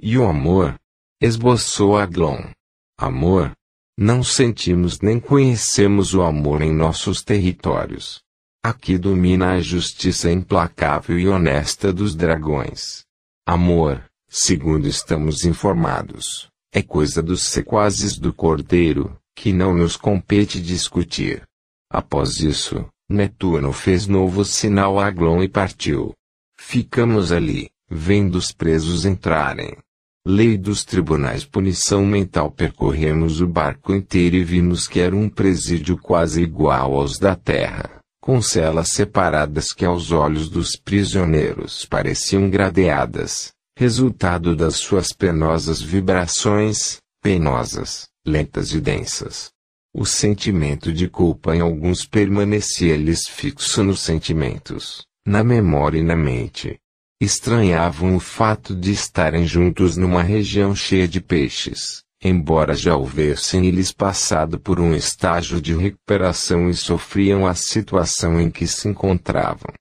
E 0.00 0.18
o 0.18 0.26
amor? 0.26 0.78
Esboçou 1.20 1.96
Aglon. 1.96 2.50
Amor? 2.98 3.52
Não 3.98 4.22
sentimos 4.22 5.00
nem 5.00 5.18
conhecemos 5.18 6.14
o 6.14 6.22
amor 6.22 6.62
em 6.62 6.72
nossos 6.72 7.22
territórios. 7.22 8.20
Aqui 8.64 8.96
domina 8.96 9.54
a 9.54 9.60
justiça 9.60 10.30
implacável 10.30 11.18
e 11.18 11.26
honesta 11.26 11.92
dos 11.92 12.14
dragões. 12.14 13.02
Amor, 13.44 14.04
segundo 14.28 14.86
estamos 14.86 15.44
informados, 15.44 16.48
é 16.72 16.80
coisa 16.80 17.20
dos 17.20 17.42
sequazes 17.42 18.16
do 18.16 18.32
cordeiro, 18.32 19.18
que 19.34 19.52
não 19.52 19.74
nos 19.74 19.96
compete 19.96 20.62
discutir. 20.62 21.42
Após 21.90 22.38
isso, 22.38 22.88
Netuno 23.10 23.72
fez 23.72 24.06
novo 24.06 24.44
sinal 24.44 25.00
a 25.00 25.06
Aglon 25.06 25.42
e 25.42 25.48
partiu. 25.48 26.14
Ficamos 26.56 27.32
ali, 27.32 27.68
vendo 27.90 28.36
os 28.36 28.52
presos 28.52 29.04
entrarem. 29.04 29.76
Lei 30.24 30.56
dos 30.56 30.84
tribunais 30.84 31.44
punição 31.44 32.06
mental 32.06 32.48
percorremos 32.48 33.40
o 33.40 33.46
barco 33.48 33.92
inteiro 33.92 34.36
e 34.36 34.44
vimos 34.44 34.86
que 34.86 35.00
era 35.00 35.16
um 35.16 35.28
presídio 35.28 35.98
quase 35.98 36.40
igual 36.40 36.94
aos 36.94 37.18
da 37.18 37.34
terra, 37.34 38.01
com 38.22 38.40
celas 38.40 38.90
separadas 38.90 39.72
que 39.72 39.84
aos 39.84 40.12
olhos 40.12 40.48
dos 40.48 40.76
prisioneiros 40.76 41.84
pareciam 41.84 42.48
gradeadas, 42.48 43.52
resultado 43.76 44.54
das 44.54 44.76
suas 44.76 45.12
penosas 45.12 45.82
vibrações, 45.82 46.98
penosas, 47.20 48.06
lentas 48.24 48.72
e 48.72 48.80
densas. 48.80 49.50
O 49.92 50.06
sentimento 50.06 50.92
de 50.92 51.08
culpa 51.08 51.56
em 51.56 51.60
alguns 51.60 52.06
permanecia-lhes 52.06 53.26
fixo 53.28 53.82
nos 53.82 54.00
sentimentos, 54.00 55.04
na 55.26 55.42
memória 55.42 55.98
e 55.98 56.04
na 56.04 56.16
mente, 56.16 56.78
estranhavam 57.20 58.14
o 58.14 58.20
fato 58.20 58.72
de 58.72 58.92
estarem 58.92 59.44
juntos 59.44 59.96
numa 59.96 60.22
região 60.22 60.76
cheia 60.76 61.08
de 61.08 61.20
peixes, 61.20 62.04
embora 62.22 62.74
já 62.74 62.96
houvessem 62.96 63.66
eles 63.66 63.90
passado 63.90 64.60
por 64.60 64.78
um 64.78 64.94
estágio 64.94 65.60
de 65.60 65.74
recuperação 65.74 66.70
e 66.70 66.74
sofriam 66.74 67.46
a 67.46 67.54
situação 67.54 68.40
em 68.40 68.50
que 68.50 68.66
se 68.66 68.88
encontravam. 68.88 69.72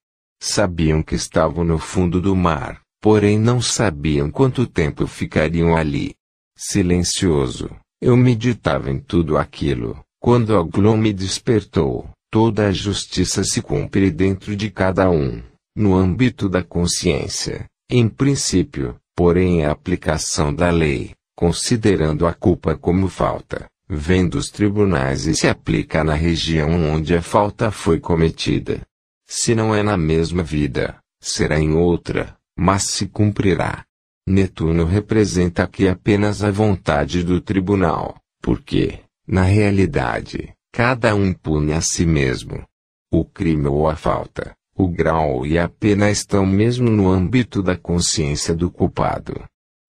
Sabiam 0.41 1.03
que 1.03 1.13
estavam 1.13 1.63
no 1.63 1.77
fundo 1.77 2.19
do 2.19 2.35
mar, 2.35 2.81
porém 2.99 3.37
não 3.37 3.61
sabiam 3.61 4.31
quanto 4.31 4.65
tempo 4.65 5.05
ficariam 5.05 5.77
ali. 5.77 6.15
Silencioso, 6.57 7.69
eu 8.01 8.17
meditava 8.17 8.89
em 8.89 8.99
tudo 8.99 9.37
aquilo, 9.37 9.99
quando 10.19 10.57
Aglon 10.57 10.97
me 10.97 11.13
despertou. 11.13 12.09
Toda 12.31 12.67
a 12.67 12.71
justiça 12.71 13.43
se 13.43 13.61
cumpre 13.61 14.09
dentro 14.09 14.55
de 14.55 14.71
cada 14.71 15.09
um 15.09 15.43
no 15.75 15.95
âmbito 15.95 16.49
da 16.49 16.63
consciência, 16.63 17.65
em 17.89 18.07
princípio, 18.07 18.95
porém 19.15 19.65
a 19.65 19.71
aplicação 19.71 20.53
da 20.53 20.69
lei, 20.69 21.11
considerando 21.35 22.27
a 22.27 22.33
culpa 22.33 22.75
como 22.77 23.07
falta, 23.07 23.67
vem 23.89 24.27
dos 24.27 24.49
tribunais 24.49 25.27
e 25.27 25.35
se 25.35 25.47
aplica 25.47 26.03
na 26.03 26.13
região 26.13 26.69
onde 26.93 27.15
a 27.15 27.21
falta 27.21 27.71
foi 27.71 27.99
cometida. 27.99 28.81
Se 29.27 29.53
não 29.55 29.73
é 29.75 29.83
na 29.83 29.97
mesma 29.97 30.43
vida, 30.43 30.97
será 31.21 31.59
em 31.59 31.73
outra, 31.73 32.35
mas 32.57 32.83
se 32.83 33.07
cumprirá. 33.07 33.85
Netuno 34.27 34.85
representa 34.85 35.63
aqui 35.63 35.87
apenas 35.87 36.43
a 36.43 36.51
vontade 36.51 37.23
do 37.23 37.41
tribunal, 37.41 38.15
porque, 38.41 38.99
na 39.27 39.43
realidade, 39.43 40.53
cada 40.71 41.15
um 41.15 41.33
pune 41.33 41.73
a 41.73 41.81
si 41.81 42.05
mesmo. 42.05 42.63
O 43.11 43.25
crime 43.25 43.67
ou 43.67 43.89
a 43.89 43.95
falta, 43.95 44.55
o 44.75 44.87
grau 44.87 45.45
e 45.45 45.59
a 45.59 45.67
pena 45.67 46.09
estão 46.09 46.45
mesmo 46.45 46.89
no 46.89 47.09
âmbito 47.09 47.61
da 47.61 47.75
consciência 47.75 48.55
do 48.55 48.71
culpado. 48.71 49.43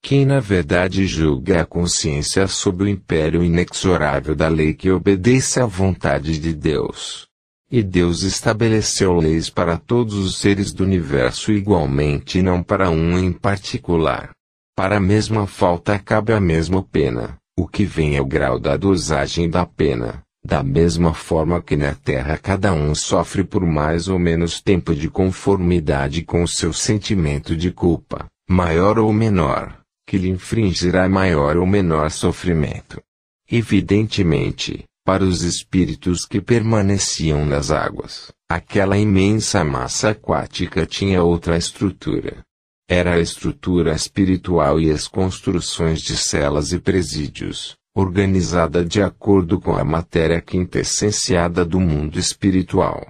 Quem 0.05 0.27
na 0.27 0.41
verdade 0.41 1.07
julga 1.07 1.62
a 1.62 1.65
consciência 1.65 2.49
sob 2.49 2.83
o 2.83 2.88
império 2.88 3.43
inexorável 3.45 4.35
da 4.35 4.49
lei 4.49 4.75
que 4.75 4.91
obedece 4.91 5.61
à 5.61 5.65
vontade 5.65 6.41
de 6.41 6.53
Deus. 6.53 7.29
E 7.71 7.85
Deus 7.85 8.23
estabeleceu 8.23 9.15
leis 9.15 9.49
para 9.49 9.79
todos 9.79 10.15
os 10.15 10.38
seres 10.38 10.73
do 10.73 10.83
universo 10.83 11.53
igualmente 11.53 12.41
e 12.41 12.43
não 12.43 12.65
para 12.65 12.91
um 12.91 13.17
em 13.17 13.33
particular. 13.33 14.33
Para 14.77 14.97
a 14.97 15.01
mesma 15.01 15.47
falta 15.47 15.97
cabe 16.01 16.33
a 16.33 16.41
mesma 16.41 16.83
pena, 16.83 17.38
o 17.57 17.69
que 17.69 17.85
vem 17.85 18.17
é 18.17 18.21
o 18.21 18.27
grau 18.27 18.59
da 18.59 18.77
dosagem 18.77 19.49
da 19.49 19.65
pena. 19.65 20.23
Da 20.45 20.65
mesma 20.65 21.15
forma 21.15 21.62
que 21.62 21.77
na 21.77 21.95
Terra 21.95 22.37
cada 22.37 22.73
um 22.73 22.93
sofre 22.97 23.45
por 23.45 23.65
mais 23.65 24.09
ou 24.09 24.19
menos 24.19 24.61
tempo 24.61 24.93
de 24.93 25.09
conformidade 25.09 26.23
com 26.23 26.43
o 26.43 26.49
seu 26.49 26.73
sentimento 26.73 27.57
de 27.57 27.71
culpa, 27.71 28.27
maior 28.49 28.99
ou 28.99 29.12
menor, 29.12 29.82
que 30.07 30.19
lhe 30.19 30.29
infringirá 30.29 31.09
maior 31.09 31.57
ou 31.57 31.67
menor 31.67 32.11
sofrimento. 32.11 33.03
Evidentemente, 33.51 34.85
para 35.05 35.25
os 35.25 35.43
espíritos 35.43 36.25
que 36.25 36.41
permaneciam 36.41 37.45
nas 37.45 37.71
águas, 37.71 38.33
aquela 38.49 38.97
imensa 38.97 39.65
massa 39.65 40.11
aquática 40.11 40.87
tinha 40.87 41.23
outra 41.23 41.57
estrutura. 41.57 42.45
Era 42.88 43.15
a 43.15 43.21
estrutura 43.21 43.95
espiritual 43.95 44.81
e 44.81 44.91
as 44.91 45.09
construções 45.09 46.01
de 46.01 46.17
celas 46.17 46.73
e 46.73 46.79
presídios, 46.79 47.77
organizada 47.95 48.85
de 48.85 49.03
acordo 49.03 49.61
com 49.61 49.74
a 49.74 49.85
matéria 49.85 50.41
quintessenciada 50.41 51.64
do 51.64 51.81
mundo 51.81 52.18
espiritual. 52.18 53.07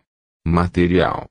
Material. 0.46 1.26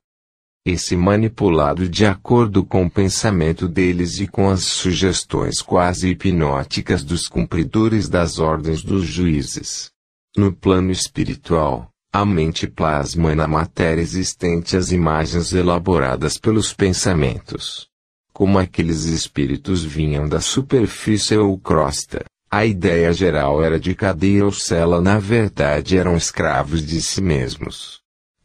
Esse 0.64 0.94
manipulado 0.94 1.88
de 1.88 2.06
acordo 2.06 2.64
com 2.64 2.84
o 2.84 2.90
pensamento 2.90 3.66
deles 3.66 4.20
e 4.20 4.28
com 4.28 4.48
as 4.48 4.62
sugestões 4.62 5.60
quase 5.60 6.10
hipnóticas 6.10 7.02
dos 7.02 7.26
cumpridores 7.26 8.08
das 8.08 8.38
ordens 8.38 8.80
dos 8.80 9.04
juízes. 9.04 9.90
No 10.36 10.52
plano 10.52 10.92
espiritual, 10.92 11.90
a 12.12 12.24
mente 12.24 12.68
plasma 12.68 13.34
na 13.34 13.48
matéria 13.48 14.00
existente 14.00 14.76
as 14.76 14.92
imagens 14.92 15.52
elaboradas 15.52 16.38
pelos 16.38 16.72
pensamentos. 16.72 17.88
Como 18.32 18.56
aqueles 18.56 19.06
espíritos 19.06 19.82
vinham 19.82 20.28
da 20.28 20.40
superfície 20.40 21.36
ou 21.36 21.58
crosta, 21.58 22.24
a 22.48 22.64
ideia 22.64 23.12
geral 23.12 23.64
era 23.64 23.80
de 23.80 23.96
cadeia 23.96 24.44
ou 24.44 24.52
cela 24.52 25.00
na 25.00 25.18
verdade 25.18 25.98
eram 25.98 26.16
escravos 26.16 26.86
de 26.86 27.02
si 27.02 27.20
mesmos. 27.20 28.01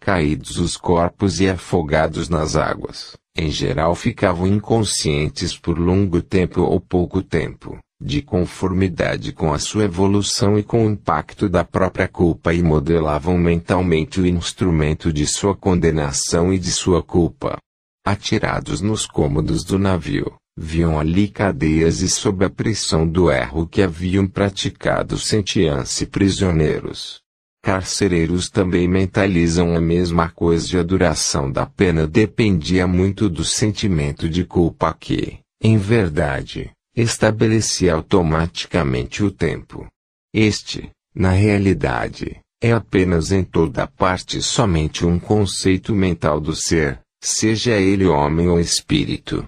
Caídos 0.07 0.55
os 0.55 0.77
corpos 0.77 1.41
e 1.41 1.49
afogados 1.49 2.29
nas 2.29 2.55
águas, 2.55 3.17
em 3.37 3.51
geral 3.51 3.93
ficavam 3.93 4.47
inconscientes 4.47 5.53
por 5.53 5.77
longo 5.77 6.21
tempo 6.21 6.61
ou 6.61 6.79
pouco 6.79 7.21
tempo, 7.21 7.77
de 8.01 8.21
conformidade 8.21 9.33
com 9.33 9.51
a 9.51 9.59
sua 9.59 9.83
evolução 9.83 10.57
e 10.57 10.63
com 10.63 10.87
o 10.87 10.91
impacto 10.91 11.49
da 11.49 11.65
própria 11.65 12.07
culpa 12.07 12.53
e 12.53 12.63
modelavam 12.63 13.37
mentalmente 13.37 14.21
o 14.21 14.25
instrumento 14.25 15.11
de 15.11 15.27
sua 15.27 15.53
condenação 15.53 16.53
e 16.53 16.57
de 16.57 16.71
sua 16.71 17.03
culpa. 17.03 17.57
Atirados 18.05 18.79
nos 18.79 19.05
cômodos 19.05 19.65
do 19.65 19.77
navio, 19.77 20.35
viam 20.57 20.97
ali 20.97 21.27
cadeias 21.27 21.99
e 21.99 22.07
sob 22.07 22.45
a 22.45 22.49
pressão 22.49 23.05
do 23.05 23.29
erro 23.29 23.67
que 23.67 23.81
haviam 23.81 24.25
praticado 24.25 25.17
sentiam-se 25.17 26.05
prisioneiros. 26.05 27.26
Carcereiros 27.67 28.49
também 28.49 28.87
mentalizam 28.87 29.75
a 29.75 29.81
mesma 29.81 30.29
coisa 30.29 30.77
e 30.77 30.79
a 30.79 30.83
duração 30.83 31.51
da 31.51 31.65
pena 31.65 32.07
dependia 32.07 32.87
muito 32.87 33.27
do 33.27 33.43
sentimento 33.43 34.29
de 34.29 34.45
culpa 34.45 34.95
que, 34.97 35.39
em 35.61 35.77
verdade, 35.77 36.71
estabelecia 36.95 37.93
automaticamente 37.93 39.21
o 39.21 39.29
tempo. 39.29 39.85
Este, 40.33 40.89
na 41.13 41.31
realidade, 41.31 42.39
é 42.61 42.71
apenas 42.71 43.33
em 43.33 43.43
toda 43.43 43.85
parte 43.85 44.41
somente 44.41 45.05
um 45.05 45.19
conceito 45.19 45.93
mental 45.93 46.39
do 46.39 46.55
ser, 46.55 47.01
seja 47.21 47.73
ele 47.73 48.05
homem 48.05 48.47
ou 48.47 48.61
espírito. 48.61 49.43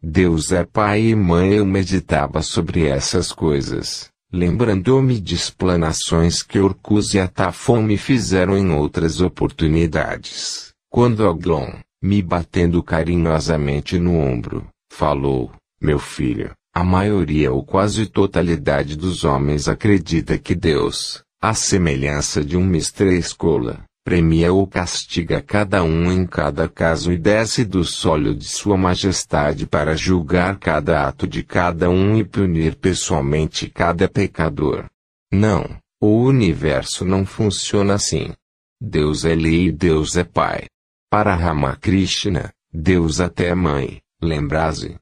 Deus 0.00 0.52
é 0.52 0.64
pai 0.64 1.06
e 1.06 1.16
mãe. 1.16 1.54
Eu 1.54 1.66
meditava 1.66 2.40
sobre 2.40 2.86
essas 2.86 3.32
coisas, 3.32 4.12
lembrando-me 4.34 5.20
de 5.20 5.36
explanações 5.36 6.42
que 6.42 6.58
Orcus 6.58 7.14
e 7.14 7.20
Atafon 7.20 7.82
me 7.82 7.96
fizeram 7.96 8.58
em 8.58 8.68
outras 8.72 9.20
oportunidades. 9.20 10.72
Quando 10.90 11.28
Aglon, 11.28 11.72
me 12.02 12.20
batendo 12.20 12.82
carinhosamente 12.82 13.96
no 13.96 14.18
ombro, 14.18 14.66
falou: 14.92 15.52
Meu 15.80 16.00
filho, 16.00 16.50
a 16.74 16.82
maioria 16.82 17.52
ou 17.52 17.64
quase 17.64 18.06
totalidade 18.06 18.96
dos 18.96 19.22
homens 19.22 19.68
acredita 19.68 20.36
que 20.36 20.56
Deus, 20.56 21.22
à 21.40 21.54
semelhança 21.54 22.44
de 22.44 22.56
um 22.56 22.64
mestre 22.64 23.16
escola, 23.16 23.84
premia 24.04 24.52
ou 24.52 24.66
castiga 24.66 25.40
cada 25.40 25.82
um 25.82 26.12
em 26.12 26.26
cada 26.26 26.68
caso 26.68 27.10
e 27.10 27.16
desce 27.16 27.64
do 27.64 27.82
solo 27.82 28.34
de 28.34 28.44
Sua 28.44 28.76
Majestade 28.76 29.66
para 29.66 29.96
julgar 29.96 30.58
cada 30.58 31.08
ato 31.08 31.26
de 31.26 31.42
cada 31.42 31.88
um 31.88 32.14
e 32.16 32.22
punir 32.22 32.76
pessoalmente 32.76 33.70
cada 33.70 34.06
pecador. 34.06 34.84
Não, 35.32 35.64
o 35.98 36.22
universo 36.22 37.04
não 37.04 37.24
funciona 37.24 37.94
assim. 37.94 38.34
Deus 38.78 39.24
é 39.24 39.34
lei 39.34 39.68
e 39.68 39.72
Deus 39.72 40.16
é 40.16 40.24
Pai. 40.24 40.66
Para 41.10 41.34
Ramakrishna, 41.34 42.52
Deus 42.70 43.20
até 43.20 43.48
é 43.48 43.54
mãe, 43.54 44.02
lembrase. 44.20 44.96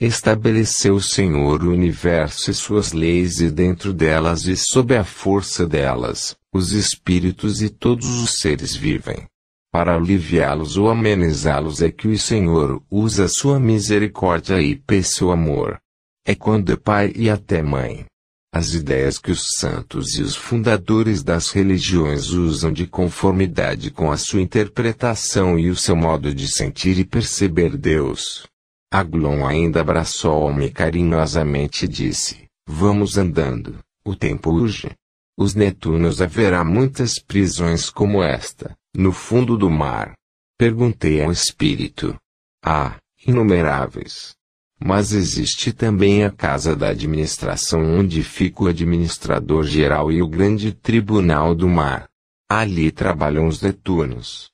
Estabeleceu 0.00 0.94
o 0.94 1.02
Senhor 1.02 1.64
o 1.64 1.72
universo 1.72 2.52
e 2.52 2.54
suas 2.54 2.92
leis 2.92 3.40
e 3.40 3.50
dentro 3.50 3.92
delas 3.92 4.46
e 4.46 4.56
sob 4.56 4.96
a 4.96 5.02
força 5.02 5.66
delas, 5.66 6.36
os 6.54 6.70
espíritos 6.70 7.60
e 7.62 7.68
todos 7.68 8.06
os 8.22 8.38
seres 8.38 8.76
vivem. 8.76 9.26
Para 9.72 9.96
aliviá-los 9.96 10.76
ou 10.76 10.88
amenizá-los 10.88 11.82
é 11.82 11.90
que 11.90 12.06
o 12.06 12.16
Senhor 12.16 12.80
usa 12.88 13.26
sua 13.26 13.58
misericórdia 13.58 14.62
e 14.62 14.80
seu 15.02 15.32
amor. 15.32 15.80
É 16.24 16.32
quando 16.32 16.72
é 16.72 16.76
pai 16.76 17.12
e 17.16 17.28
até 17.28 17.60
mãe. 17.60 18.04
As 18.54 18.74
ideias 18.74 19.18
que 19.18 19.32
os 19.32 19.48
santos 19.58 20.14
e 20.14 20.22
os 20.22 20.36
fundadores 20.36 21.24
das 21.24 21.50
religiões 21.50 22.30
usam 22.30 22.72
de 22.72 22.86
conformidade 22.86 23.90
com 23.90 24.12
a 24.12 24.16
sua 24.16 24.40
interpretação 24.40 25.58
e 25.58 25.68
o 25.68 25.76
seu 25.76 25.96
modo 25.96 26.32
de 26.32 26.46
sentir 26.46 26.98
e 27.00 27.04
perceber 27.04 27.76
Deus, 27.76 28.48
Aglon 28.90 29.46
ainda 29.46 29.82
abraçou-me 29.82 30.70
carinhosamente 30.70 31.84
e 31.84 31.88
disse: 31.88 32.48
Vamos 32.66 33.18
andando, 33.18 33.78
o 34.04 34.16
tempo 34.16 34.50
urge. 34.50 34.90
Os 35.36 35.54
Netunos 35.54 36.20
haverá 36.20 36.64
muitas 36.64 37.20
prisões 37.22 37.90
como 37.90 38.22
esta, 38.22 38.76
no 38.94 39.12
fundo 39.12 39.56
do 39.56 39.70
mar. 39.70 40.14
Perguntei 40.58 41.22
ao 41.22 41.30
espírito. 41.30 42.16
Ah, 42.64 42.96
inumeráveis. 43.26 44.34
Mas 44.80 45.12
existe 45.12 45.72
também 45.72 46.24
a 46.24 46.30
casa 46.30 46.74
da 46.74 46.88
administração 46.88 47.82
onde 47.84 48.22
fica 48.22 48.64
o 48.64 48.68
administrador 48.68 49.64
geral 49.64 50.10
e 50.10 50.22
o 50.22 50.28
grande 50.28 50.72
tribunal 50.72 51.54
do 51.54 51.68
mar. 51.68 52.08
Ali 52.48 52.90
trabalham 52.90 53.46
os 53.46 53.60
Netunos. 53.60 54.50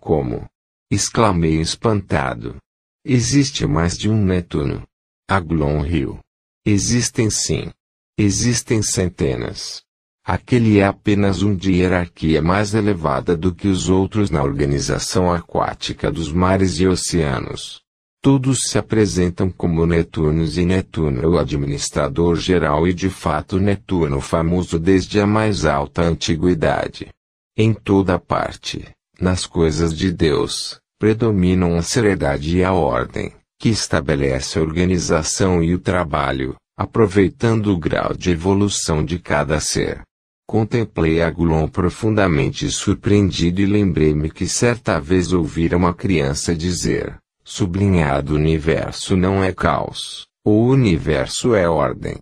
Como? 0.00 0.46
exclamei 0.90 1.60
espantado. 1.60 2.56
Existe 3.04 3.66
mais 3.66 3.96
de 3.96 4.10
um 4.10 4.22
Netuno. 4.24 4.82
Aglon 5.28 5.80
riu. 5.80 6.18
Existem 6.66 7.30
sim. 7.30 7.70
Existem 8.18 8.82
centenas. 8.82 9.82
Aquele 10.24 10.78
é 10.78 10.84
apenas 10.84 11.42
um 11.42 11.54
de 11.54 11.72
hierarquia 11.72 12.42
mais 12.42 12.74
elevada 12.74 13.36
do 13.36 13.54
que 13.54 13.68
os 13.68 13.88
outros 13.88 14.30
na 14.30 14.42
organização 14.42 15.32
aquática 15.32 16.10
dos 16.10 16.30
mares 16.30 16.80
e 16.80 16.86
oceanos. 16.86 17.80
Todos 18.20 18.58
se 18.66 18.76
apresentam 18.76 19.48
como 19.48 19.86
Netunos 19.86 20.58
e 20.58 20.66
Netuno 20.66 21.22
é 21.22 21.26
o 21.26 21.38
administrador 21.38 22.34
geral 22.36 22.86
e 22.86 22.92
de 22.92 23.08
fato 23.08 23.60
Netuno 23.60 24.20
famoso 24.20 24.78
desde 24.78 25.20
a 25.20 25.26
mais 25.26 25.64
alta 25.64 26.02
antiguidade. 26.02 27.08
Em 27.56 27.72
toda 27.72 28.18
parte, 28.18 28.84
nas 29.20 29.46
coisas 29.46 29.96
de 29.96 30.12
Deus, 30.12 30.80
predominam 30.98 31.76
a 31.76 31.82
seriedade 31.82 32.56
e 32.56 32.64
a 32.64 32.72
ordem, 32.72 33.32
que 33.58 33.68
estabelece 33.68 34.58
a 34.58 34.62
organização 34.62 35.62
e 35.62 35.74
o 35.74 35.78
trabalho, 35.78 36.56
aproveitando 36.76 37.72
o 37.72 37.78
grau 37.78 38.14
de 38.14 38.30
evolução 38.30 39.04
de 39.04 39.18
cada 39.18 39.60
ser. 39.60 40.02
Contemplei 40.46 41.22
Agulon 41.22 41.68
profundamente 41.68 42.70
surpreendido 42.70 43.60
e 43.60 43.66
lembrei-me 43.66 44.30
que 44.30 44.46
certa 44.48 44.98
vez 44.98 45.32
ouvira 45.32 45.76
uma 45.76 45.94
criança 45.94 46.54
dizer, 46.54 47.16
sublinhado 47.44 48.34
universo 48.34 49.16
não 49.16 49.44
é 49.44 49.52
caos, 49.52 50.26
o 50.44 50.66
universo 50.66 51.54
é 51.54 51.68
ordem. 51.68 52.16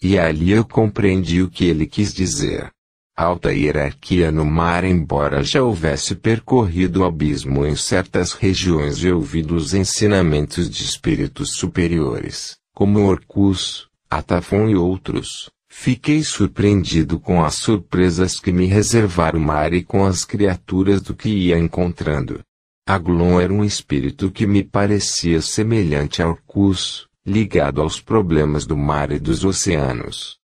E 0.00 0.18
ali 0.18 0.52
eu 0.52 0.64
compreendi 0.64 1.42
o 1.42 1.50
que 1.50 1.64
ele 1.64 1.86
quis 1.86 2.12
dizer 2.12 2.70
alta 3.16 3.52
hierarquia 3.52 4.32
no 4.32 4.44
mar 4.44 4.84
embora 4.84 5.44
já 5.44 5.62
houvesse 5.62 6.14
percorrido 6.14 7.00
o 7.00 7.04
abismo 7.04 7.66
em 7.66 7.76
certas 7.76 8.32
regiões 8.32 8.98
e 9.04 9.12
ouvido 9.12 9.54
os 9.54 9.74
ensinamentos 9.74 10.68
de 10.70 10.82
espíritos 10.82 11.56
superiores, 11.56 12.56
como 12.74 13.00
Orcus, 13.00 13.88
Atafon 14.10 14.68
e 14.68 14.74
outros, 14.74 15.50
fiquei 15.68 16.22
surpreendido 16.22 17.20
com 17.20 17.44
as 17.44 17.56
surpresas 17.56 18.40
que 18.40 18.50
me 18.50 18.66
reservara 18.66 19.36
o 19.36 19.40
mar 19.40 19.74
e 19.74 19.82
com 19.82 20.04
as 20.04 20.24
criaturas 20.24 21.02
do 21.02 21.14
que 21.14 21.28
ia 21.28 21.58
encontrando. 21.58 22.40
Aglon 22.86 23.38
era 23.38 23.52
um 23.52 23.62
espírito 23.62 24.30
que 24.30 24.46
me 24.46 24.64
parecia 24.64 25.40
semelhante 25.40 26.22
a 26.22 26.28
Orcus, 26.28 27.06
ligado 27.24 27.80
aos 27.80 28.00
problemas 28.00 28.66
do 28.66 28.76
mar 28.76 29.12
e 29.12 29.18
dos 29.18 29.44
oceanos 29.44 30.41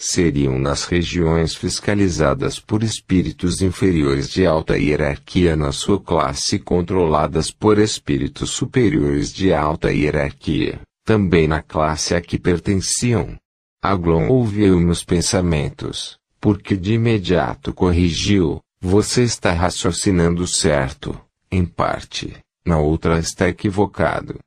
seriam 0.00 0.58
nas 0.60 0.84
regiões 0.84 1.56
fiscalizadas 1.56 2.60
por 2.60 2.84
espíritos 2.84 3.60
inferiores 3.60 4.30
de 4.30 4.46
alta 4.46 4.78
hierarquia 4.78 5.56
na 5.56 5.72
sua 5.72 6.00
classe 6.00 6.58
controladas 6.58 7.50
por 7.50 7.78
espíritos 7.78 8.50
superiores 8.50 9.32
de 9.32 9.52
alta 9.52 9.92
hierarquia, 9.92 10.80
também 11.04 11.48
na 11.48 11.60
classe 11.60 12.14
a 12.14 12.20
que 12.20 12.38
pertenciam. 12.38 13.36
Aglon 13.82 14.28
ouviu 14.28 14.78
meus 14.78 15.02
pensamentos, 15.02 16.16
porque 16.40 16.76
de 16.76 16.94
imediato 16.94 17.74
corrigiu, 17.74 18.60
você 18.80 19.24
está 19.24 19.52
raciocinando 19.52 20.46
certo, 20.46 21.20
em 21.50 21.64
parte, 21.64 22.36
na 22.64 22.78
outra 22.78 23.18
está 23.18 23.48
equivocado. 23.48 24.38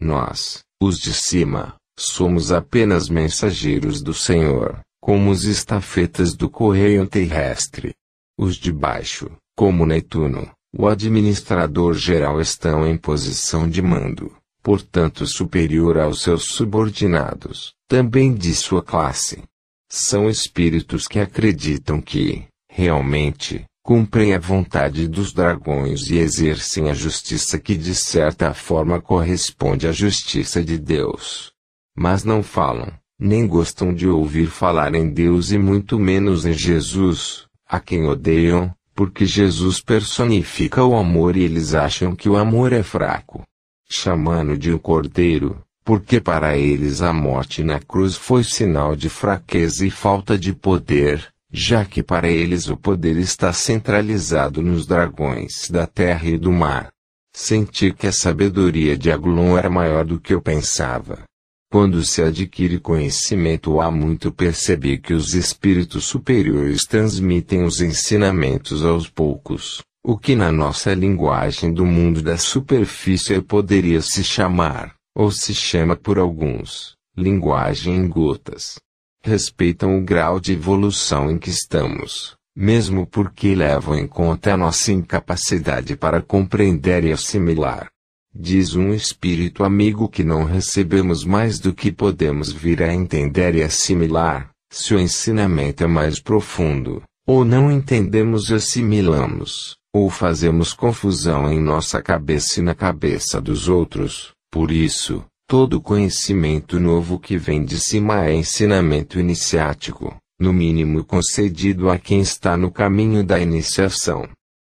Nós, 0.00 0.60
os 0.80 0.98
de 0.98 1.12
cima, 1.12 1.74
somos 1.98 2.52
apenas 2.52 3.08
mensageiros 3.08 4.00
do 4.02 4.14
Senhor 4.14 4.80
como 5.00 5.30
os 5.30 5.44
estafetas 5.44 6.34
do 6.34 6.48
correio 6.48 7.06
terrestre. 7.06 7.94
Os 8.38 8.56
de 8.56 8.72
baixo, 8.72 9.30
como 9.56 9.86
Netuno, 9.86 10.50
o 10.72 10.86
administrador 10.86 11.94
geral 11.94 12.40
estão 12.40 12.86
em 12.86 12.96
posição 12.96 13.68
de 13.68 13.82
mando, 13.82 14.34
portanto 14.62 15.26
superior 15.26 15.98
aos 15.98 16.22
seus 16.22 16.44
subordinados, 16.44 17.72
também 17.88 18.34
de 18.34 18.54
sua 18.54 18.82
classe. 18.82 19.42
São 19.88 20.30
espíritos 20.30 21.08
que 21.08 21.18
acreditam 21.18 22.00
que, 22.00 22.46
realmente, 22.70 23.64
cumprem 23.82 24.34
a 24.34 24.38
vontade 24.38 25.08
dos 25.08 25.32
dragões 25.32 26.08
e 26.08 26.18
exercem 26.18 26.88
a 26.88 26.94
justiça 26.94 27.58
que 27.58 27.76
de 27.76 27.94
certa 27.94 28.54
forma 28.54 29.00
corresponde 29.00 29.88
à 29.88 29.92
justiça 29.92 30.62
de 30.62 30.78
Deus. 30.78 31.50
Mas 31.96 32.22
não 32.22 32.42
falam, 32.42 32.92
nem 33.20 33.46
gostam 33.46 33.92
de 33.92 34.08
ouvir 34.08 34.46
falar 34.46 34.94
em 34.94 35.10
Deus 35.10 35.52
e 35.52 35.58
muito 35.58 35.98
menos 35.98 36.46
em 36.46 36.54
Jesus, 36.54 37.44
a 37.68 37.78
quem 37.78 38.06
odeiam, 38.06 38.74
porque 38.94 39.26
Jesus 39.26 39.80
personifica 39.80 40.82
o 40.82 40.96
amor 40.96 41.36
e 41.36 41.42
eles 41.42 41.74
acham 41.74 42.16
que 42.16 42.30
o 42.30 42.36
amor 42.36 42.72
é 42.72 42.82
fraco. 42.82 43.42
Chamando 43.88 44.56
de 44.56 44.72
o 44.72 44.78
cordeiro, 44.78 45.62
porque 45.84 46.20
para 46.20 46.56
eles 46.56 47.02
a 47.02 47.12
morte 47.12 47.62
na 47.62 47.78
cruz 47.78 48.16
foi 48.16 48.42
sinal 48.42 48.96
de 48.96 49.10
fraqueza 49.10 49.84
e 49.84 49.90
falta 49.90 50.38
de 50.38 50.54
poder, 50.54 51.28
já 51.52 51.84
que 51.84 52.02
para 52.02 52.28
eles 52.28 52.68
o 52.68 52.76
poder 52.76 53.16
está 53.16 53.52
centralizado 53.52 54.62
nos 54.62 54.86
dragões 54.86 55.68
da 55.68 55.86
terra 55.86 56.26
e 56.26 56.38
do 56.38 56.52
mar. 56.52 56.90
Senti 57.32 57.92
que 57.92 58.06
a 58.06 58.12
sabedoria 58.12 58.96
de 58.96 59.10
Aglon 59.10 59.58
era 59.58 59.68
maior 59.68 60.04
do 60.04 60.18
que 60.18 60.32
eu 60.32 60.40
pensava. 60.40 61.29
Quando 61.72 62.04
se 62.04 62.20
adquire 62.20 62.80
conhecimento 62.80 63.80
há 63.80 63.92
muito 63.92 64.32
percebi 64.32 64.98
que 64.98 65.14
os 65.14 65.34
espíritos 65.34 66.04
superiores 66.04 66.84
transmitem 66.84 67.62
os 67.62 67.80
ensinamentos 67.80 68.84
aos 68.84 69.08
poucos, 69.08 69.80
o 70.04 70.18
que 70.18 70.34
na 70.34 70.50
nossa 70.50 70.92
linguagem 70.92 71.72
do 71.72 71.86
mundo 71.86 72.22
da 72.22 72.36
superfície 72.36 73.40
poderia 73.40 74.02
se 74.02 74.24
chamar, 74.24 74.96
ou 75.14 75.30
se 75.30 75.54
chama 75.54 75.94
por 75.94 76.18
alguns, 76.18 76.96
linguagem 77.16 77.94
em 77.94 78.08
gotas. 78.08 78.80
Respeitam 79.22 79.96
o 79.96 80.02
grau 80.02 80.40
de 80.40 80.54
evolução 80.54 81.30
em 81.30 81.38
que 81.38 81.50
estamos, 81.50 82.34
mesmo 82.56 83.06
porque 83.06 83.54
levam 83.54 83.96
em 83.96 84.08
conta 84.08 84.54
a 84.54 84.56
nossa 84.56 84.90
incapacidade 84.90 85.96
para 85.96 86.20
compreender 86.20 87.04
e 87.04 87.12
assimilar. 87.12 87.89
Diz 88.34 88.76
um 88.76 88.94
espírito 88.94 89.64
amigo 89.64 90.08
que 90.08 90.22
não 90.22 90.44
recebemos 90.44 91.24
mais 91.24 91.58
do 91.58 91.74
que 91.74 91.90
podemos 91.90 92.52
vir 92.52 92.80
a 92.80 92.94
entender 92.94 93.56
e 93.56 93.62
assimilar, 93.62 94.50
se 94.72 94.94
o 94.94 95.00
ensinamento 95.00 95.82
é 95.82 95.86
mais 95.88 96.20
profundo, 96.20 97.02
ou 97.26 97.44
não 97.44 97.70
entendemos 97.70 98.48
e 98.48 98.54
assimilamos, 98.54 99.76
ou 99.92 100.08
fazemos 100.08 100.72
confusão 100.72 101.52
em 101.52 101.60
nossa 101.60 102.00
cabeça 102.00 102.60
e 102.60 102.62
na 102.62 102.74
cabeça 102.74 103.40
dos 103.40 103.68
outros. 103.68 104.32
Por 104.48 104.70
isso, 104.70 105.24
todo 105.48 105.80
conhecimento 105.80 106.78
novo 106.78 107.18
que 107.18 107.36
vem 107.36 107.64
de 107.64 107.80
cima 107.80 108.26
é 108.26 108.34
ensinamento 108.34 109.18
iniciático, 109.18 110.16
no 110.38 110.52
mínimo 110.52 111.04
concedido 111.04 111.90
a 111.90 111.98
quem 111.98 112.20
está 112.20 112.56
no 112.56 112.70
caminho 112.70 113.24
da 113.24 113.40
iniciação. 113.40 114.28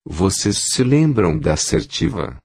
Vocês 0.05 0.65
se 0.71 0.83
lembram 0.83 1.37
da 1.37 1.53
assertiva? 1.53 2.37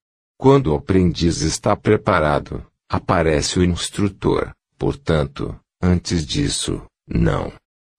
Quando 0.42 0.72
o 0.72 0.74
aprendiz 0.74 1.40
está 1.42 1.76
preparado, 1.76 2.66
aparece 2.90 3.60
o 3.60 3.64
instrutor. 3.64 4.50
Portanto, 4.76 5.54
antes 5.80 6.26
disso, 6.26 6.82
não. 7.06 7.52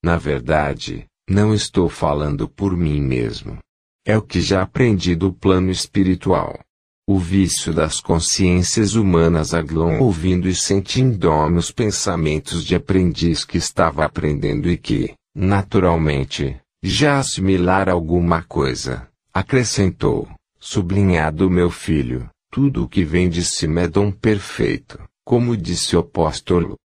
Na 0.03 0.17
verdade, 0.17 1.05
não 1.25 1.53
estou 1.53 1.87
falando 1.87 2.49
por 2.49 2.75
mim 2.75 2.99
mesmo. 2.99 3.59
É 4.05 4.17
o 4.17 4.21
que 4.21 4.41
já 4.41 4.61
aprendi 4.61 5.15
do 5.15 5.31
plano 5.31 5.71
espiritual. 5.71 6.59
O 7.07 7.17
vício 7.17 7.73
das 7.73 8.01
consciências 8.01 8.95
humanas 8.95 9.53
aglom 9.53 10.01
ouvindo 10.01 10.49
e 10.49 10.53
sentindo 10.53 11.31
os 11.55 11.71
pensamentos 11.71 12.65
de 12.65 12.75
aprendiz 12.75 13.45
que 13.45 13.57
estava 13.57 14.03
aprendendo 14.03 14.69
e 14.69 14.75
que, 14.75 15.13
naturalmente, 15.33 16.59
já 16.83 17.19
assimilar 17.19 17.87
alguma 17.87 18.41
coisa, 18.41 19.07
acrescentou, 19.33 20.27
sublinhado 20.59 21.49
meu 21.49 21.69
filho, 21.69 22.29
tudo 22.53 22.83
o 22.83 22.87
que 22.87 23.03
vem 23.03 23.27
de 23.27 23.43
cima 23.43 23.81
é 23.81 23.87
dom 23.87 24.11
perfeito, 24.11 25.01
como 25.25 25.57
disse 25.57 25.95
o 25.95 25.99
apóstolo. 25.99 26.75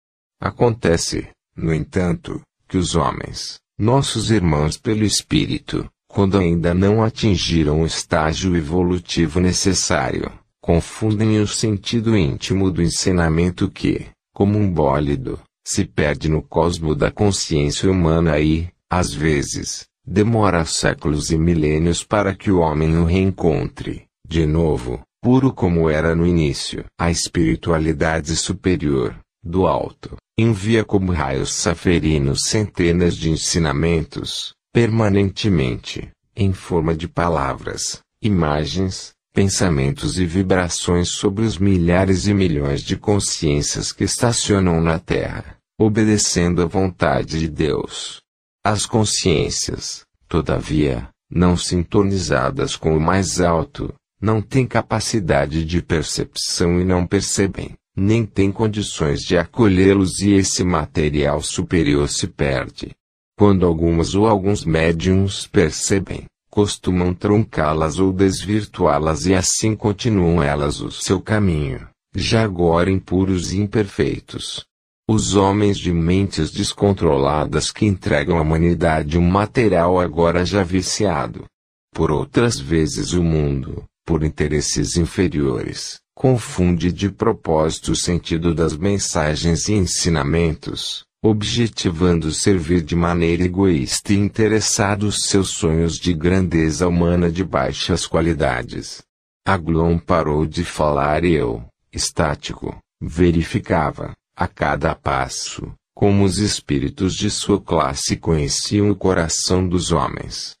Acontece, 0.41 1.29
no 1.55 1.71
entanto, 1.71 2.41
que 2.67 2.75
os 2.75 2.95
homens, 2.95 3.59
nossos 3.77 4.31
irmãos 4.31 4.77
pelo 4.77 5.03
Espírito, 5.03 5.87
quando 6.07 6.39
ainda 6.39 6.73
não 6.73 7.03
atingiram 7.03 7.83
o 7.83 7.85
estágio 7.85 8.55
evolutivo 8.55 9.39
necessário, 9.39 10.31
confundem 10.59 11.39
o 11.39 11.45
sentido 11.45 12.17
íntimo 12.17 12.71
do 12.71 12.81
ensinamento 12.81 13.69
que, 13.69 14.07
como 14.33 14.57
um 14.57 14.73
bólido, 14.73 15.39
se 15.63 15.85
perde 15.85 16.29
no 16.29 16.41
cosmo 16.41 16.95
da 16.95 17.11
consciência 17.11 17.91
humana 17.91 18.39
e, 18.39 18.67
às 18.89 19.13
vezes, 19.13 19.85
demora 20.03 20.65
séculos 20.65 21.29
e 21.29 21.37
milênios 21.37 22.03
para 22.03 22.35
que 22.35 22.49
o 22.49 22.57
homem 22.57 22.97
o 22.97 23.05
reencontre, 23.05 24.05
de 24.27 24.47
novo, 24.47 24.99
puro 25.21 25.53
como 25.53 25.89
era 25.89 26.15
no 26.15 26.25
início. 26.25 26.85
A 26.99 27.11
espiritualidade 27.11 28.35
superior, 28.35 29.17
do 29.43 29.67
alto, 29.67 30.15
envia 30.37 30.83
como 30.83 31.11
raios 31.11 31.53
saferinos 31.53 32.41
centenas 32.45 33.15
de 33.15 33.29
ensinamentos, 33.29 34.53
permanentemente, 34.73 36.09
em 36.35 36.53
forma 36.53 36.95
de 36.95 37.07
palavras, 37.07 37.99
imagens, 38.21 39.11
pensamentos 39.33 40.17
e 40.19 40.25
vibrações 40.25 41.09
sobre 41.09 41.45
os 41.45 41.57
milhares 41.57 42.27
e 42.27 42.33
milhões 42.33 42.81
de 42.81 42.97
consciências 42.97 43.91
que 43.91 44.03
estacionam 44.03 44.81
na 44.81 44.99
Terra, 44.99 45.57
obedecendo 45.79 46.61
à 46.61 46.65
vontade 46.65 47.39
de 47.39 47.49
Deus. 47.49 48.21
As 48.63 48.85
consciências, 48.85 50.03
todavia, 50.27 51.09
não 51.29 51.55
sintonizadas 51.55 52.75
com 52.75 52.95
o 52.95 52.99
mais 52.99 53.39
alto, 53.39 53.93
não 54.21 54.41
têm 54.41 54.65
capacidade 54.65 55.63
de 55.63 55.81
percepção 55.81 56.79
e 56.79 56.85
não 56.85 57.05
percebem, 57.05 57.75
nem 57.95 58.25
têm 58.25 58.51
condições 58.51 59.21
de 59.21 59.37
acolhê-los 59.37 60.19
e 60.19 60.31
esse 60.31 60.63
material 60.63 61.41
superior 61.41 62.09
se 62.09 62.27
perde. 62.27 62.91
Quando 63.37 63.65
algumas 63.65 64.15
ou 64.15 64.27
alguns 64.27 64.65
médiums 64.65 65.47
percebem, 65.47 66.25
costumam 66.49 67.13
truncá-las 67.13 67.99
ou 67.99 68.11
desvirtuá-las 68.11 69.25
e 69.25 69.33
assim 69.33 69.75
continuam 69.75 70.43
elas 70.43 70.81
o 70.81 70.91
seu 70.91 71.21
caminho, 71.21 71.87
já 72.13 72.43
agora 72.43 72.91
impuros 72.91 73.53
e 73.53 73.59
imperfeitos. 73.59 74.65
Os 75.07 75.35
homens 75.35 75.77
de 75.77 75.91
mentes 75.91 76.51
descontroladas 76.51 77.71
que 77.71 77.85
entregam 77.85 78.37
à 78.37 78.41
humanidade 78.41 79.17
um 79.17 79.27
material 79.27 79.99
agora 79.99 80.45
já 80.45 80.61
viciado. 80.61 81.45
Por 81.93 82.11
outras 82.11 82.59
vezes 82.59 83.13
o 83.13 83.23
mundo, 83.23 83.83
por 84.09 84.23
interesses 84.23 84.97
inferiores, 84.97 85.99
confunde 86.15 86.91
de 86.91 87.11
propósito 87.11 87.91
o 87.91 87.95
sentido 87.95 88.55
das 88.55 88.75
mensagens 88.75 89.69
e 89.69 89.73
ensinamentos, 89.73 91.03
objetivando 91.23 92.31
servir 92.31 92.81
de 92.81 92.95
maneira 92.95 93.43
egoísta 93.43 94.11
e 94.11 94.17
interessado 94.17 95.03
os 95.03 95.25
seus 95.27 95.49
sonhos 95.49 95.99
de 95.99 96.11
grandeza 96.11 96.87
humana 96.87 97.31
de 97.31 97.43
baixas 97.43 98.07
qualidades. 98.07 99.03
Aglon 99.45 99.99
parou 99.99 100.43
de 100.43 100.65
falar 100.65 101.23
e 101.23 101.33
eu, 101.33 101.63
estático, 101.93 102.79
verificava, 102.99 104.13
a 104.35 104.47
cada 104.47 104.95
passo, 104.95 105.71
como 105.93 106.23
os 106.23 106.39
espíritos 106.39 107.13
de 107.13 107.29
sua 107.29 107.61
classe 107.61 108.17
conheciam 108.17 108.89
o 108.89 108.95
coração 108.95 109.69
dos 109.69 109.91
homens. 109.91 110.57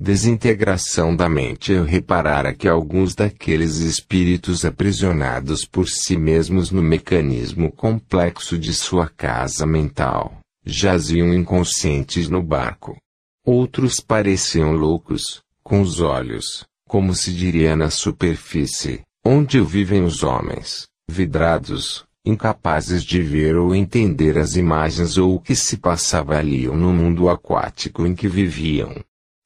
Desintegração 0.00 1.14
da 1.14 1.28
mente 1.28 1.70
eu 1.70 1.84
reparara 1.84 2.52
que 2.52 2.66
alguns 2.66 3.14
daqueles 3.14 3.76
espíritos 3.76 4.64
aprisionados 4.64 5.64
por 5.64 5.88
si 5.88 6.16
mesmos 6.16 6.72
no 6.72 6.82
mecanismo 6.82 7.70
complexo 7.70 8.58
de 8.58 8.74
sua 8.74 9.08
casa 9.08 9.64
mental, 9.64 10.40
jaziam 10.66 11.32
inconscientes 11.32 12.28
no 12.28 12.42
barco. 12.42 12.96
Outros 13.46 14.00
pareciam 14.00 14.72
loucos, 14.72 15.40
com 15.62 15.80
os 15.80 16.00
olhos, 16.00 16.66
como 16.88 17.14
se 17.14 17.32
diria 17.32 17.76
na 17.76 17.88
superfície, 17.88 19.02
onde 19.24 19.60
vivem 19.60 20.02
os 20.02 20.24
homens, 20.24 20.88
vidrados, 21.08 22.04
incapazes 22.26 23.04
de 23.04 23.22
ver 23.22 23.56
ou 23.56 23.72
entender 23.72 24.38
as 24.38 24.56
imagens 24.56 25.16
ou 25.18 25.36
o 25.36 25.40
que 25.40 25.54
se 25.54 25.76
passava 25.76 26.36
ali 26.36 26.68
ou 26.68 26.76
no 26.76 26.92
mundo 26.92 27.28
aquático 27.28 28.04
em 28.04 28.14
que 28.14 28.26
viviam. 28.26 28.92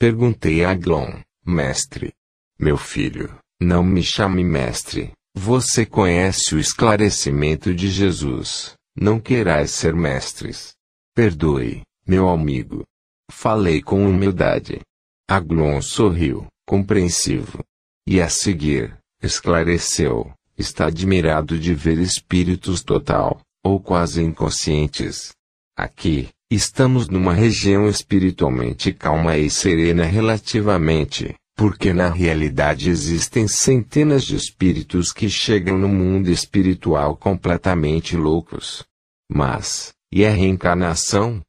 Perguntei 0.01 0.65
a 0.65 0.75
Glon, 0.75 1.21
mestre. 1.45 2.13
Meu 2.57 2.77
filho, 2.77 3.37
não 3.61 3.83
me 3.83 4.01
chame 4.01 4.45
mestre. 4.45 5.11
Você 5.35 5.85
conhece 5.85 6.55
o 6.55 6.59
esclarecimento 6.61 7.75
de 7.75 7.89
Jesus. 7.89 8.75
Não 8.97 9.19
querais 9.19 9.73
ser 9.73 9.93
mestres. 9.95 10.73
Perdoe, 11.17 11.83
meu 12.07 12.29
amigo. 12.29 12.85
Falei 13.29 13.83
com 13.83 14.07
humildade. 14.09 14.81
Aglon 15.29 15.83
sorriu, 15.83 16.47
compreensivo. 16.65 17.65
E 18.07 18.21
a 18.21 18.29
seguir, 18.29 18.97
esclareceu, 19.21 20.33
está 20.57 20.87
admirado 20.87 21.59
de 21.59 21.75
ver 21.75 21.99
espíritos 21.99 22.85
total, 22.85 23.41
ou 23.65 23.81
quase 23.81 24.23
inconscientes. 24.23 25.33
Aqui, 25.77 26.29
Estamos 26.51 27.09
numa 27.11 27.35
região 27.35 27.87
espiritualmente 27.87 28.91
calma 28.91 29.37
e 29.37 29.51
serena 29.51 30.05
relativamente, 30.05 31.35
porque 31.55 31.93
na 31.93 32.09
realidade 32.09 32.89
existem 32.89 33.47
centenas 33.47 34.25
de 34.25 34.35
espíritos 34.35 35.13
que 35.13 35.29
chegam 35.29 35.77
no 35.77 35.89
mundo 35.89 36.31
espiritual 36.31 37.15
completamente 37.19 38.17
loucos. 38.17 38.83
Mas, 39.31 39.93
e 40.11 40.25
a 40.25 40.31
reencarnação? 40.31 41.43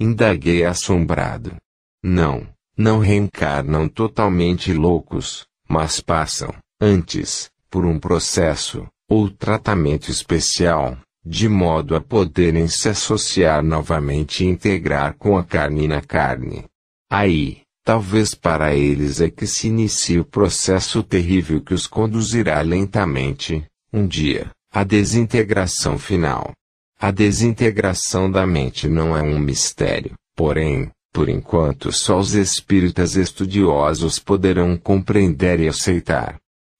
Indaguei 0.00 0.64
assombrado. 0.64 1.56
Não, 2.02 2.48
Não 2.78 2.98
reencarnam 2.98 3.86
totalmente 3.88 4.72
loucos, 4.72 5.46
mas 5.68 6.00
passam, 6.00 6.54
antes, 6.80 7.50
por 7.70 7.84
um 7.84 7.98
processo, 7.98 8.86
ou 9.06 9.28
tratamento 9.30 10.10
especial, 10.10 10.98
de 11.28 11.48
modo 11.48 11.96
a 11.96 12.00
poderem 12.00 12.68
se 12.68 12.88
associar 12.88 13.60
novamente 13.60 14.44
e 14.44 14.46
integrar 14.46 15.16
com 15.18 15.36
a 15.36 15.42
carne 15.42 15.88
na 15.88 16.00
carne. 16.00 16.66
Aí, 17.10 17.62
talvez 17.84 18.32
para 18.32 18.76
eles 18.76 19.20
é 19.20 19.28
que 19.28 19.44
se 19.44 19.66
inicie 19.66 20.20
o 20.20 20.24
processo 20.24 21.02
terrível 21.02 21.60
que 21.60 21.74
os 21.74 21.88
conduzirá 21.88 22.60
lentamente, 22.60 23.66
um 23.92 24.06
dia, 24.06 24.50
à 24.72 24.84
desintegração 24.84 25.98
final. 25.98 26.52
A 27.00 27.10
desintegração 27.10 28.30
da 28.30 28.46
mente 28.46 28.88
não 28.88 29.16
é 29.16 29.20
um 29.20 29.38
mistério, 29.38 30.14
porém, 30.36 30.88
por 31.12 31.28
enquanto 31.28 31.90
só 31.90 32.20
os 32.20 32.34
espíritas 32.34 33.16
estudiosos 33.16 34.20
poderão 34.20 34.76
compreender 34.76 35.58
e 35.58 35.66
aceitar. 35.66 36.36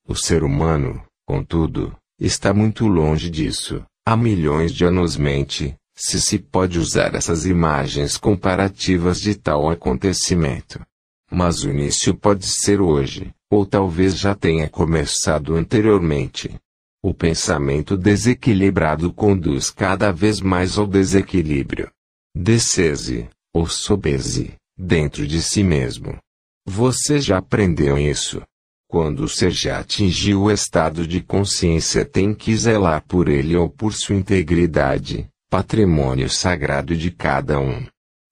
O 0.07 0.15
ser 0.15 0.45
humano, 0.45 1.03
contudo, 1.27 1.97
está 2.21 2.55
muito 2.55 2.87
longe 2.87 3.29
disso. 3.29 3.85
Há 4.09 4.17
milhões 4.17 4.73
de 4.73 4.85
anos 4.85 5.17
mente, 5.17 5.75
se 5.93 6.21
se 6.21 6.39
pode 6.39 6.79
usar 6.79 7.17
essas 7.17 7.45
imagens 7.45 8.17
comparativas 8.17 9.21
de 9.21 9.35
tal 9.35 9.69
acontecimento. 9.69 10.81
Mas 11.29 11.65
o 11.65 11.71
início 11.71 12.15
pode 12.15 12.47
ser 12.47 12.81
hoje, 12.81 13.35
ou 13.51 13.67
talvez 13.67 14.17
já 14.17 14.33
tenha 14.33 14.69
começado 14.69 15.57
anteriormente. 15.57 16.55
O 17.03 17.13
pensamento 17.13 17.97
desequilibrado 17.97 19.13
conduz 19.13 19.71
cada 19.71 20.13
vez 20.13 20.41
mais 20.41 20.79
ao 20.79 20.87
desequilíbrio. 20.87 21.91
Descese, 22.33 23.29
ou 23.53 23.67
sobese, 23.67 24.55
dentro 24.79 25.27
de 25.27 25.43
si 25.43 25.65
mesmo. 25.65 26.17
Você 26.65 27.19
já 27.19 27.39
aprendeu 27.39 27.99
isso. 27.99 28.41
Quando 28.89 29.29
ser 29.29 29.51
já 29.51 29.81
atingiu 29.81 30.43
o 30.43 30.51
estado 30.51 31.07
de 31.07 31.21
consciência 31.21 32.05
tem 32.05 32.33
que 32.33 32.57
zelar 32.57 33.05
por 33.07 33.29
ele 33.29 33.57
ou 33.57 33.69
por 33.69 33.93
sua 33.93 34.15
integridade, 34.15 35.29
patrimônio 35.51 36.31
sagrado 36.31 36.97
de 36.97 37.11
cada 37.11 37.59
um. 37.59 37.85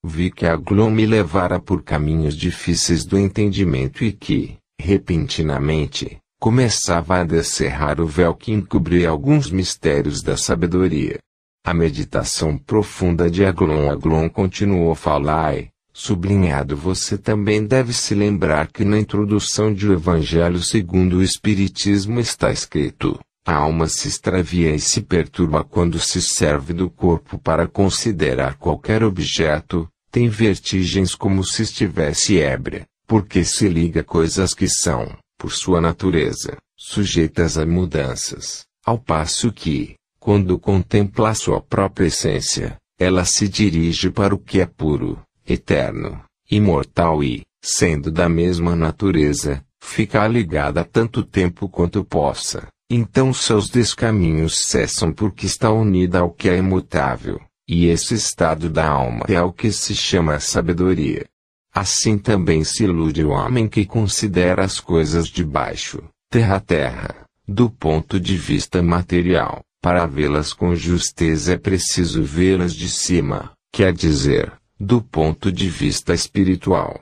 Vi 0.04 0.30
que 0.30 0.46
a 0.46 0.56
me 0.56 1.06
levara 1.06 1.58
por 1.58 1.82
caminhos 1.82 2.36
difíceis 2.36 3.04
do 3.04 3.18
entendimento 3.18 4.04
e 4.04 4.12
que, 4.12 4.56
repentinamente, 4.80 6.18
começava 6.38 7.20
a 7.20 7.24
descerrar 7.24 8.00
o 8.00 8.06
véu 8.06 8.34
que 8.34 8.52
encobria 8.52 9.08
alguns 9.08 9.50
mistérios 9.50 10.22
da 10.22 10.36
sabedoria. 10.36 11.18
A 11.66 11.72
meditação 11.72 12.58
profunda 12.58 13.30
de 13.30 13.44
Aglon 13.44 13.90
Aglon 13.90 14.28
continuou 14.28 14.92
a 14.92 14.96
falar 14.96 15.73
sublinhado 15.96 16.76
você 16.76 17.16
também 17.16 17.64
deve 17.64 17.92
se 17.92 18.14
lembrar 18.16 18.66
que 18.66 18.84
na 18.84 18.98
introdução 18.98 19.72
de 19.72 19.88
O 19.88 19.92
Evangelho 19.92 20.60
segundo 20.60 21.18
o 21.18 21.22
Espiritismo 21.22 22.18
está 22.18 22.50
escrito, 22.50 23.18
a 23.46 23.54
alma 23.54 23.86
se 23.86 24.08
extravia 24.08 24.74
e 24.74 24.80
se 24.80 25.00
perturba 25.02 25.62
quando 25.62 25.98
se 26.00 26.20
serve 26.20 26.72
do 26.72 26.90
corpo 26.90 27.38
para 27.38 27.68
considerar 27.68 28.56
qualquer 28.56 29.04
objeto, 29.04 29.88
tem 30.10 30.28
vertigens 30.28 31.14
como 31.14 31.44
se 31.44 31.62
estivesse 31.62 32.40
ébria, 32.40 32.86
porque 33.06 33.44
se 33.44 33.68
liga 33.68 34.00
a 34.00 34.04
coisas 34.04 34.52
que 34.52 34.66
são, 34.66 35.16
por 35.38 35.52
sua 35.52 35.80
natureza, 35.80 36.56
sujeitas 36.76 37.56
a 37.56 37.64
mudanças, 37.64 38.64
ao 38.84 38.98
passo 38.98 39.52
que, 39.52 39.94
quando 40.18 40.58
contempla 40.58 41.34
sua 41.34 41.60
própria 41.60 42.06
essência, 42.06 42.76
ela 42.98 43.24
se 43.24 43.48
dirige 43.48 44.10
para 44.10 44.34
o 44.34 44.38
que 44.38 44.60
é 44.60 44.66
puro, 44.66 45.20
eterno, 45.46 46.22
imortal 46.50 47.22
e, 47.22 47.42
sendo 47.62 48.10
da 48.10 48.28
mesma 48.28 48.74
natureza, 48.76 49.64
fica 49.82 50.26
ligada 50.26 50.84
tanto 50.84 51.22
tempo 51.22 51.68
quanto 51.68 52.04
possa. 52.04 52.68
Então 52.90 53.32
seus 53.32 53.68
descaminhos 53.68 54.66
cessam 54.66 55.12
porque 55.12 55.46
está 55.46 55.70
unida 55.70 56.20
ao 56.20 56.30
que 56.30 56.48
é 56.48 56.58
imutável, 56.58 57.40
e 57.68 57.86
esse 57.86 58.14
estado 58.14 58.68
da 58.68 58.86
alma 58.86 59.24
é 59.28 59.40
o 59.40 59.52
que 59.52 59.72
se 59.72 59.94
chama 59.94 60.38
sabedoria. 60.38 61.24
Assim 61.72 62.18
também 62.18 62.62
se 62.62 62.84
ilude 62.84 63.24
o 63.24 63.30
homem 63.30 63.66
que 63.66 63.84
considera 63.84 64.64
as 64.64 64.78
coisas 64.78 65.26
de 65.26 65.42
baixo, 65.42 66.02
terra-terra, 66.30 67.24
do 67.48 67.68
ponto 67.68 68.20
de 68.20 68.36
vista 68.36 68.82
material. 68.82 69.60
Para 69.82 70.06
vê-las 70.06 70.52
com 70.52 70.74
justeza 70.74 71.54
é 71.54 71.58
preciso 71.58 72.22
vê-las 72.22 72.72
de 72.72 72.88
cima, 72.88 73.52
quer 73.72 73.92
dizer, 73.92 74.52
do 74.84 75.00
ponto 75.00 75.50
de 75.50 75.66
vista 75.66 76.12
espiritual. 76.12 77.00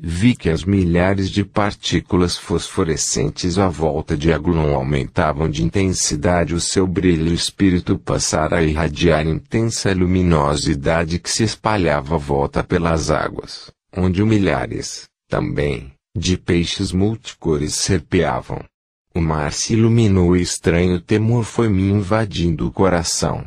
Vi 0.00 0.36
que 0.36 0.48
as 0.48 0.64
milhares 0.64 1.28
de 1.28 1.44
partículas 1.44 2.36
fosforescentes 2.36 3.58
à 3.58 3.68
volta 3.68 4.16
de 4.16 4.32
Aglon 4.32 4.74
aumentavam 4.74 5.48
de 5.48 5.64
intensidade 5.64 6.54
o 6.54 6.60
seu 6.60 6.86
brilho 6.86 7.30
o 7.30 7.34
espírito 7.34 7.98
passara 7.98 8.58
a 8.58 8.62
irradiar 8.62 9.26
intensa 9.26 9.92
luminosidade 9.92 11.18
que 11.18 11.30
se 11.30 11.42
espalhava 11.42 12.14
à 12.14 12.18
volta 12.18 12.62
pelas 12.62 13.10
águas, 13.10 13.70
onde 13.96 14.22
milhares, 14.24 15.08
também, 15.28 15.92
de 16.16 16.36
peixes 16.36 16.92
multicores 16.92 17.74
serpeavam. 17.74 18.64
O 19.12 19.20
mar 19.20 19.52
se 19.52 19.74
iluminou 19.74 20.36
e 20.36 20.42
estranho 20.42 21.00
temor 21.00 21.44
foi 21.44 21.68
me 21.68 21.82
invadindo 21.82 22.66
o 22.66 22.72
coração. 22.72 23.46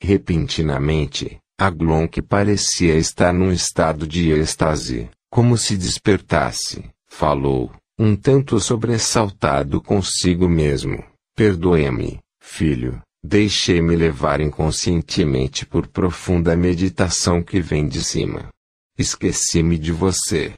Repentinamente, 0.00 1.38
Aglon 1.60 2.06
que 2.06 2.22
parecia 2.22 2.94
estar 2.94 3.32
num 3.32 3.50
estado 3.50 4.06
de 4.06 4.30
êxtase, 4.30 5.10
como 5.28 5.58
se 5.58 5.76
despertasse, 5.76 6.88
falou, 7.08 7.72
um 7.98 8.14
tanto 8.14 8.60
sobressaltado 8.60 9.82
consigo 9.82 10.48
mesmo. 10.48 11.04
Perdoe-me, 11.34 12.20
filho, 12.40 13.02
deixei-me 13.24 13.96
levar 13.96 14.40
inconscientemente 14.40 15.66
por 15.66 15.88
profunda 15.88 16.56
meditação 16.56 17.42
que 17.42 17.60
vem 17.60 17.88
de 17.88 18.04
cima. 18.04 18.50
Esqueci-me 18.96 19.76
de 19.76 19.90
você. 19.90 20.54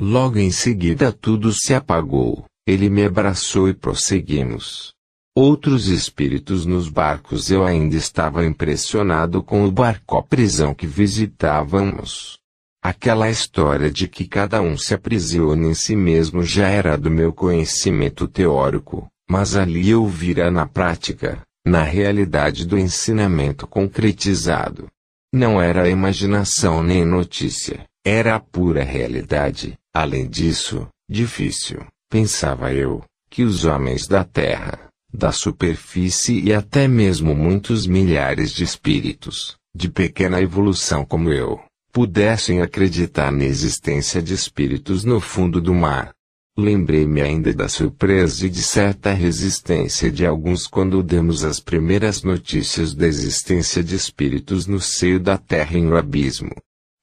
Logo 0.00 0.38
em 0.38 0.50
seguida 0.50 1.12
tudo 1.12 1.52
se 1.52 1.74
apagou. 1.74 2.46
Ele 2.66 2.88
me 2.88 3.04
abraçou 3.04 3.68
e 3.68 3.74
prosseguimos. 3.74 4.91
Outros 5.34 5.88
espíritos 5.88 6.66
nos 6.66 6.88
barcos 6.88 7.50
eu 7.50 7.64
ainda 7.64 7.96
estava 7.96 8.44
impressionado 8.44 9.42
com 9.42 9.64
o 9.64 9.72
barco 9.72 10.22
prisão 10.22 10.74
que 10.74 10.86
visitávamos. 10.86 12.38
Aquela 12.82 13.30
história 13.30 13.90
de 13.90 14.08
que 14.08 14.26
cada 14.26 14.60
um 14.60 14.76
se 14.76 14.92
aprisiona 14.92 15.68
em 15.68 15.74
si 15.74 15.96
mesmo 15.96 16.42
já 16.42 16.68
era 16.68 16.98
do 16.98 17.10
meu 17.10 17.32
conhecimento 17.32 18.28
teórico, 18.28 19.08
mas 19.30 19.56
ali 19.56 19.88
eu 19.88 20.06
vira 20.06 20.50
na 20.50 20.66
prática, 20.66 21.40
na 21.64 21.82
realidade 21.82 22.66
do 22.66 22.76
ensinamento 22.76 23.66
concretizado. 23.66 24.88
Não 25.32 25.62
era 25.62 25.88
imaginação 25.88 26.82
nem 26.82 27.04
notícia, 27.04 27.86
era 28.04 28.34
a 28.34 28.40
pura 28.40 28.82
realidade, 28.84 29.78
além 29.94 30.28
disso, 30.28 30.86
difícil 31.08 31.86
pensava 32.12 32.74
eu, 32.74 33.02
que 33.30 33.42
os 33.42 33.64
homens 33.64 34.06
da 34.06 34.22
terra, 34.22 34.78
da 35.12 35.30
superfície 35.30 36.40
e 36.40 36.52
até 36.52 36.88
mesmo 36.88 37.34
muitos 37.34 37.86
milhares 37.86 38.52
de 38.52 38.64
espíritos, 38.64 39.56
de 39.74 39.88
pequena 39.88 40.40
evolução 40.40 41.04
como 41.04 41.30
eu, 41.30 41.60
pudessem 41.92 42.62
acreditar 42.62 43.30
na 43.30 43.44
existência 43.44 44.22
de 44.22 44.32
espíritos 44.32 45.04
no 45.04 45.20
fundo 45.20 45.60
do 45.60 45.74
mar. 45.74 46.12
Lembrei-me 46.56 47.20
ainda 47.20 47.52
da 47.52 47.68
surpresa 47.68 48.46
e 48.46 48.50
de 48.50 48.62
certa 48.62 49.12
resistência 49.12 50.10
de 50.10 50.26
alguns 50.26 50.66
quando 50.66 51.02
demos 51.02 51.44
as 51.44 51.60
primeiras 51.60 52.22
notícias 52.22 52.94
da 52.94 53.06
existência 53.06 53.82
de 53.82 53.94
espíritos 53.94 54.66
no 54.66 54.78
seio 54.78 55.18
da 55.18 55.38
terra 55.38 55.78
em 55.78 55.86
um 55.86 55.96
abismo. 55.96 56.54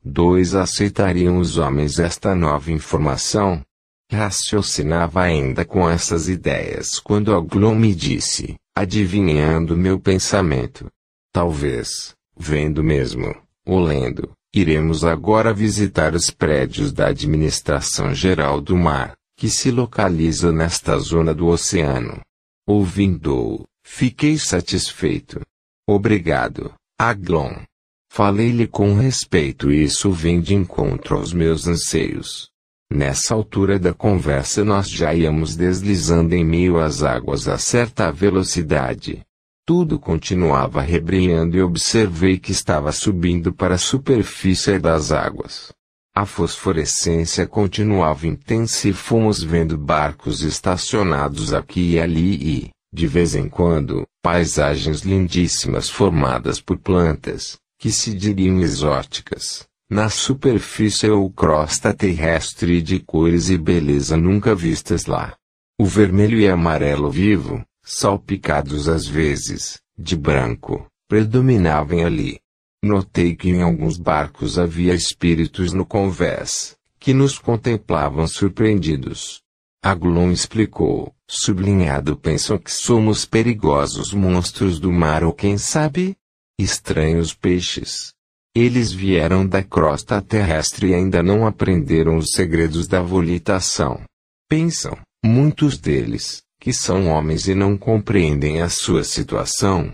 Dois 0.04 0.54
aceitariam 0.54 1.40
os 1.40 1.58
homens 1.58 2.00
esta 2.00 2.36
nova 2.36 2.72
informação, 2.72 3.64
Raciocinava 4.12 5.22
ainda 5.22 5.64
com 5.64 5.88
essas 5.88 6.28
ideias 6.28 7.00
quando 7.00 7.36
Aglon 7.36 7.76
me 7.76 7.94
disse, 7.94 8.56
adivinhando 8.76 9.78
meu 9.78 10.00
pensamento. 10.00 10.88
Talvez, 11.32 12.16
vendo 12.36 12.84
mesmo, 12.84 13.36
ou 13.64 13.80
lendo, 13.80 14.32
iremos 14.52 15.04
agora 15.04 15.54
visitar 15.54 16.16
os 16.16 16.32
prédios 16.32 16.92
da 16.92 17.08
Administração 17.10 18.12
Geral 18.16 18.60
do 18.60 18.76
Mar, 18.76 19.16
que 19.38 19.48
se 19.48 19.70
localiza 19.70 20.52
nesta 20.52 20.98
zona 20.98 21.32
do 21.32 21.46
oceano. 21.46 22.20
Ouvindo-o, 22.68 23.64
fiquei 23.84 24.40
satisfeito. 24.40 25.40
Obrigado, 25.88 26.74
Aglon. 26.98 27.62
Falei-lhe 28.12 28.66
com 28.66 28.96
respeito 28.96 29.72
e 29.72 29.84
isso 29.84 30.12
vem 30.12 30.42
de 30.42 30.56
encontro 30.56 31.16
aos 31.16 31.32
meus 31.32 31.68
anseios. 31.68 32.50
Nessa 32.92 33.36
altura 33.36 33.78
da 33.78 33.94
conversa 33.94 34.66
nós 34.66 34.90
já 34.90 35.14
íamos 35.14 35.56
deslizando 35.56 36.34
em 36.34 36.44
meio 36.44 36.80
às 36.80 37.04
águas 37.04 37.48
a 37.48 37.58
certa 37.58 38.12
velocidade. 38.12 39.22
Tudo 39.64 40.00
continuava 40.00 40.82
rebrilhando 40.82 41.56
e 41.56 41.62
observei 41.62 42.40
que 42.40 42.52
estava 42.52 42.92
subindo 42.92 43.54
para 43.54 43.76
a 43.76 43.78
superfície 43.78 44.80
das 44.80 45.12
águas. 45.12 45.72
A 46.16 46.26
fosforescência 46.26 47.46
continuava 47.46 48.26
intensa 48.26 48.90
e 48.90 48.94
fomos 48.94 49.44
vendo 49.44 49.78
barcos 49.78 50.42
estacionados 50.42 51.54
aqui 51.54 51.92
e 51.92 52.00
ali 52.00 52.34
e, 52.36 52.70
de 52.92 53.06
vez 53.06 53.36
em 53.36 53.48
quando, 53.48 54.04
paisagens 54.24 55.02
lindíssimas 55.02 55.88
formadas 55.88 56.60
por 56.60 56.80
plantas, 56.80 57.58
que 57.78 57.92
se 57.92 58.16
diriam 58.16 58.60
exóticas, 58.60 59.69
na 59.90 60.08
superfície 60.08 61.10
ou 61.10 61.32
crosta 61.32 61.92
terrestre 61.94 62.80
de 62.80 63.00
cores 63.00 63.50
e 63.50 63.58
beleza 63.58 64.16
nunca 64.16 64.54
vistas 64.54 65.08
lá. 65.08 65.36
O 65.80 65.86
vermelho 65.86 66.40
e 66.40 66.48
amarelo 66.48 67.10
vivo, 67.10 67.66
salpicados 67.84 68.88
às 68.88 69.08
vezes, 69.08 69.80
de 69.98 70.16
branco, 70.16 70.86
predominavam 71.08 72.06
ali. 72.06 72.40
Notei 72.84 73.36
que 73.36 73.50
em 73.50 73.64
alguns 73.64 73.98
barcos 73.98 74.60
havia 74.60 74.94
espíritos 74.94 75.74
no 75.74 75.86
convés, 75.86 76.78
que 77.00 77.14
nos 77.14 77.40
contemplavam 77.40 78.28
surpreendidos. 78.28 79.42
Aglon 79.82 80.32
explicou, 80.32 81.14
sublinhado 81.28 82.16
pensam 82.16 82.58
que 82.60 82.72
somos 82.72 83.26
perigosos 83.26 84.14
monstros 84.14 84.80
do 84.80 84.92
mar 84.92 85.24
ou 85.24 85.34
quem 85.34 85.58
sabe? 85.58 86.16
Estranhos 86.60 87.34
peixes. 87.34 88.14
Eles 88.60 88.92
vieram 88.92 89.48
da 89.48 89.64
crosta 89.64 90.22
terrestre 90.22 90.90
e 90.90 90.94
ainda 90.94 91.24
não 91.24 91.48
aprenderam 91.48 92.18
os 92.18 92.32
segredos 92.34 92.88
da 92.88 93.02
volitação. 93.02 94.02
Pensam, 94.50 94.98
muitos 95.24 95.78
deles, 95.78 96.42
que 96.60 96.74
são 96.74 97.08
homens 97.08 97.48
e 97.48 97.56
não 97.56 97.78
compreendem 97.78 98.62
a 98.62 98.68
sua 98.68 99.04
situação, 99.04 99.94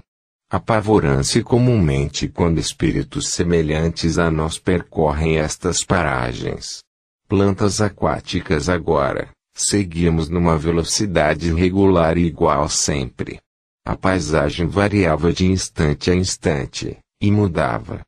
Apavoram-se 0.49 1.41
comumente 1.41 2.27
quando 2.27 2.59
espíritos 2.59 3.29
semelhantes 3.29 4.19
a 4.19 4.29
nós 4.29 4.59
percorrem 4.59 5.37
estas 5.37 5.83
paragens. 5.83 6.83
Plantas 7.27 7.81
aquáticas 7.81 8.69
agora, 8.69 9.31
seguíamos 9.55 10.29
numa 10.29 10.55
velocidade 10.55 11.51
regular 11.51 12.17
e 12.17 12.25
igual 12.25 12.69
sempre. 12.69 13.39
A 13.83 13.97
paisagem 13.97 14.67
variava 14.67 15.33
de 15.33 15.45
instante 15.45 16.11
a 16.11 16.15
instante, 16.15 16.97
e 17.19 17.31
mudava. 17.31 18.01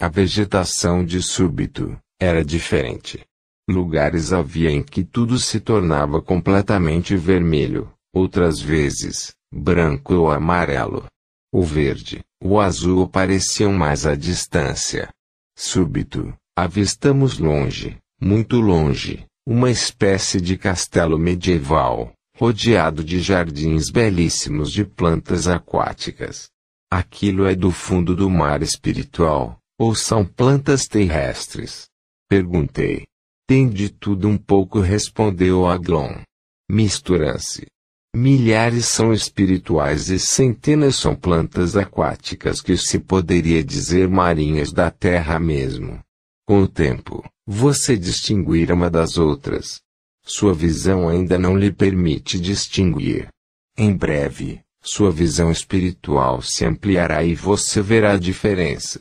A 0.00 0.08
vegetação 0.08 1.04
de 1.04 1.22
súbito, 1.22 1.96
era 2.20 2.44
diferente. 2.44 3.24
Lugares 3.68 4.32
havia 4.32 4.70
em 4.70 4.82
que 4.82 5.04
tudo 5.04 5.38
se 5.38 5.60
tornava 5.60 6.20
completamente 6.20 7.16
vermelho, 7.16 7.90
outras 8.12 8.60
vezes, 8.60 9.34
branco 9.52 10.14
ou 10.14 10.30
amarelo. 10.30 11.06
O 11.52 11.62
verde, 11.62 12.24
o 12.42 12.60
azul 12.60 13.04
apareciam 13.04 13.72
mais 13.72 14.04
à 14.04 14.16
distância. 14.16 15.08
Súbito, 15.56 16.34
avistamos 16.56 17.38
longe, 17.38 17.96
muito 18.20 18.60
longe, 18.60 19.24
uma 19.46 19.70
espécie 19.70 20.40
de 20.40 20.58
castelo 20.58 21.16
medieval, 21.16 22.12
rodeado 22.36 23.04
de 23.04 23.20
jardins 23.20 23.90
belíssimos 23.90 24.72
de 24.72 24.84
plantas 24.84 25.46
aquáticas. 25.46 26.50
Aquilo 26.90 27.46
é 27.46 27.54
do 27.54 27.70
fundo 27.70 28.16
do 28.16 28.28
mar 28.28 28.62
espiritual, 28.62 29.58
ou 29.78 29.94
são 29.94 30.24
plantas 30.24 30.86
terrestres? 30.86 31.86
Perguntei. 32.28 33.04
Tem 33.46 33.68
de 33.68 33.90
tudo 33.90 34.28
um 34.28 34.38
pouco, 34.38 34.80
respondeu 34.80 35.66
Aglon. 35.66 36.22
Misturam-se. 36.70 37.66
Milhares 38.16 38.86
são 38.86 39.12
espirituais 39.12 40.08
e 40.08 40.18
centenas 40.18 40.96
são 40.96 41.16
plantas 41.16 41.76
aquáticas 41.76 42.60
que 42.60 42.76
se 42.76 42.98
poderia 43.00 43.62
dizer 43.62 44.08
marinhas 44.08 44.72
da 44.72 44.90
terra 44.90 45.38
mesmo. 45.40 46.00
Com 46.46 46.62
o 46.62 46.68
tempo, 46.68 47.24
você 47.46 47.96
distinguirá 47.96 48.74
uma 48.74 48.88
das 48.88 49.18
outras. 49.18 49.80
Sua 50.24 50.54
visão 50.54 51.08
ainda 51.08 51.38
não 51.38 51.56
lhe 51.56 51.72
permite 51.72 52.40
distinguir. 52.40 53.28
Em 53.76 53.94
breve, 53.94 54.60
sua 54.80 55.10
visão 55.10 55.50
espiritual 55.50 56.40
se 56.40 56.64
ampliará 56.64 57.24
e 57.24 57.34
você 57.34 57.82
verá 57.82 58.12
a 58.12 58.18
diferença. 58.18 59.00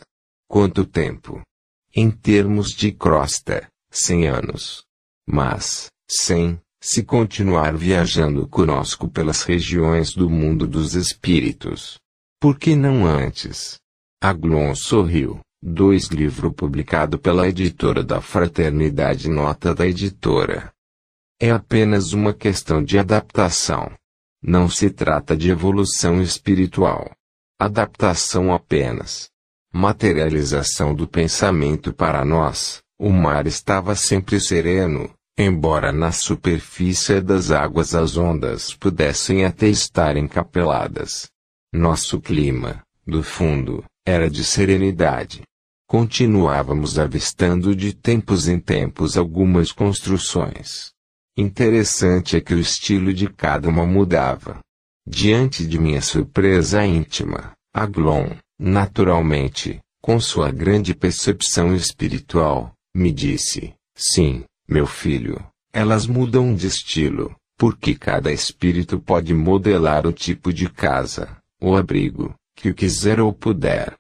Quanto 0.54 0.86
tempo? 0.86 1.42
Em 1.96 2.12
termos 2.12 2.74
de 2.74 2.92
crosta, 2.92 3.68
100 3.90 4.28
anos. 4.28 4.84
Mas, 5.28 5.88
100, 6.08 6.62
se 6.80 7.04
continuar 7.04 7.76
viajando 7.76 8.48
conosco 8.48 9.10
pelas 9.10 9.42
regiões 9.42 10.14
do 10.14 10.30
mundo 10.30 10.68
dos 10.68 10.94
espíritos. 10.94 11.98
Por 12.40 12.60
que 12.60 12.76
não 12.76 13.04
antes? 13.04 13.80
Aglon 14.22 14.76
sorriu. 14.76 15.40
Dois 15.60 16.10
livro 16.10 16.54
publicado 16.54 17.18
pela 17.18 17.48
editora 17.48 18.04
da 18.04 18.22
Fraternidade 18.22 19.30
Nota 19.30 19.74
da 19.74 19.88
editora. 19.88 20.72
É 21.42 21.50
apenas 21.50 22.14
uma 22.14 22.32
questão 22.32 22.84
de 22.84 23.00
adaptação. 23.00 23.92
Não 24.40 24.70
se 24.70 24.92
trata 24.92 25.36
de 25.36 25.50
evolução 25.50 26.22
espiritual. 26.22 27.12
Adaptação 27.60 28.54
apenas. 28.54 29.33
Materialização 29.74 30.94
do 30.94 31.08
pensamento 31.08 31.92
para 31.92 32.24
nós. 32.24 32.82
O 33.00 33.10
mar 33.10 33.48
estava 33.48 33.96
sempre 33.96 34.40
sereno, 34.40 35.10
Embora 35.38 35.92
na 35.92 36.12
superfície 36.12 37.20
das 37.20 37.50
águas 37.50 37.96
as 37.96 38.18
ondas 38.18 38.76
pudessem 38.76 39.46
até 39.46 39.68
estar 39.68 40.16
encapeladas. 40.16 41.28
Nosso 41.74 42.22
clima, 42.22 42.84
do 43.06 43.24
fundo, 43.24 43.84
era 44.06 44.30
de 44.30 44.44
serenidade. 44.44 45.42
Continuávamos 45.88 47.00
avistando 47.00 47.76
de 47.76 47.94
tempos 47.96 48.48
em 48.48 48.60
tempos 48.60 49.18
algumas 49.18 49.72
construções. 49.72 50.92
Interessante 51.36 52.38
é 52.38 52.42
que 52.42 52.54
o 52.54 52.60
estilo 52.60 53.12
de 53.12 53.28
cada 53.28 53.68
uma 53.68 53.88
mudava. 53.88 54.60
Diante 55.08 55.66
de 55.66 55.80
minha 55.80 56.02
surpresa 56.02 56.86
íntima, 56.86 57.54
Aglon, 57.74 58.36
naturalmente, 58.64 59.82
com 60.02 60.22
sua 60.22 60.50
grande 60.50 60.96
percepção 60.96 61.76
espiritual, 61.76 62.74
me 62.96 63.12
disse: 63.12 63.74
sim, 63.94 64.46
meu 64.66 64.88
filho, 64.88 65.46
elas 65.74 66.08
mudam 66.08 66.56
de 66.56 66.68
estilo, 66.68 67.36
porque 67.58 67.94
cada 67.94 68.32
espírito 68.32 68.98
pode 68.98 69.34
modelar 69.34 70.08
o 70.08 70.14
tipo 70.14 70.54
de 70.54 70.70
casa, 70.70 71.38
o 71.62 71.76
abrigo, 71.76 72.34
que 72.56 72.74
quiser 72.74 73.20
ou 73.20 73.34
puder. 73.34 73.96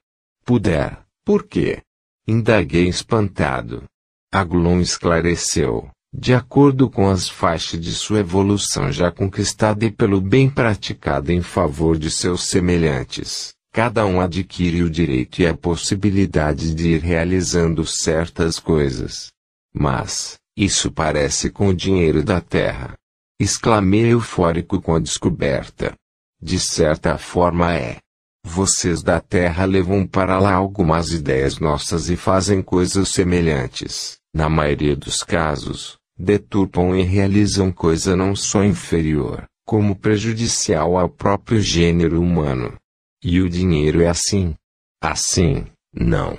Puder, 0.45 0.97
por 1.25 1.43
quê? 1.45 1.81
Indaguei 2.25 2.87
espantado. 2.87 3.83
Aglon 4.31 4.79
esclareceu, 4.79 5.89
de 6.13 6.33
acordo 6.33 6.89
com 6.89 7.09
as 7.09 7.27
faixas 7.27 7.81
de 7.81 7.91
sua 7.91 8.19
evolução 8.19 8.91
já 8.91 9.11
conquistada 9.11 9.83
e 9.83 9.91
pelo 9.91 10.21
bem 10.21 10.49
praticado 10.49 11.33
em 11.33 11.41
favor 11.41 11.97
de 11.97 12.09
seus 12.09 12.47
semelhantes, 12.47 13.53
cada 13.73 14.05
um 14.05 14.21
adquire 14.21 14.83
o 14.83 14.89
direito 14.89 15.41
e 15.41 15.47
a 15.47 15.57
possibilidade 15.57 16.75
de 16.75 16.89
ir 16.89 17.01
realizando 17.01 17.83
certas 17.83 18.59
coisas. 18.59 19.31
Mas, 19.73 20.35
isso 20.55 20.91
parece 20.91 21.49
com 21.49 21.69
o 21.69 21.73
dinheiro 21.73 22.23
da 22.23 22.39
terra. 22.39 22.93
Exclamei 23.41 24.13
eufórico 24.13 24.79
com 24.79 24.93
a 24.93 24.99
descoberta. 24.99 25.95
De 26.39 26.59
certa 26.59 27.17
forma 27.17 27.73
é. 27.73 27.97
Vocês 28.45 29.01
da 29.01 29.19
terra 29.19 29.65
levam 29.65 30.05
para 30.05 30.37
lá 30.37 30.53
algumas 30.53 31.11
ideias 31.11 31.57
nossas 31.57 32.09
e 32.09 32.15
fazem 32.15 32.61
coisas 32.61 33.09
semelhantes. 33.09 34.17
Na 34.35 34.49
maioria 34.49 34.95
dos 34.95 35.23
casos, 35.23 35.97
deturpam 36.15 36.95
e 36.95 37.01
realizam 37.01 37.71
coisa 37.71 38.15
não 38.15 38.35
só 38.35 38.63
inferior, 38.63 39.45
como 39.65 39.95
prejudicial 39.95 40.95
ao 40.95 41.09
próprio 41.09 41.59
gênero 41.59 42.21
humano. 42.21 42.77
E 43.23 43.39
o 43.39 43.49
dinheiro 43.49 44.01
é 44.01 44.09
assim. 44.09 44.53
Assim, 45.01 45.65
não. 45.93 46.37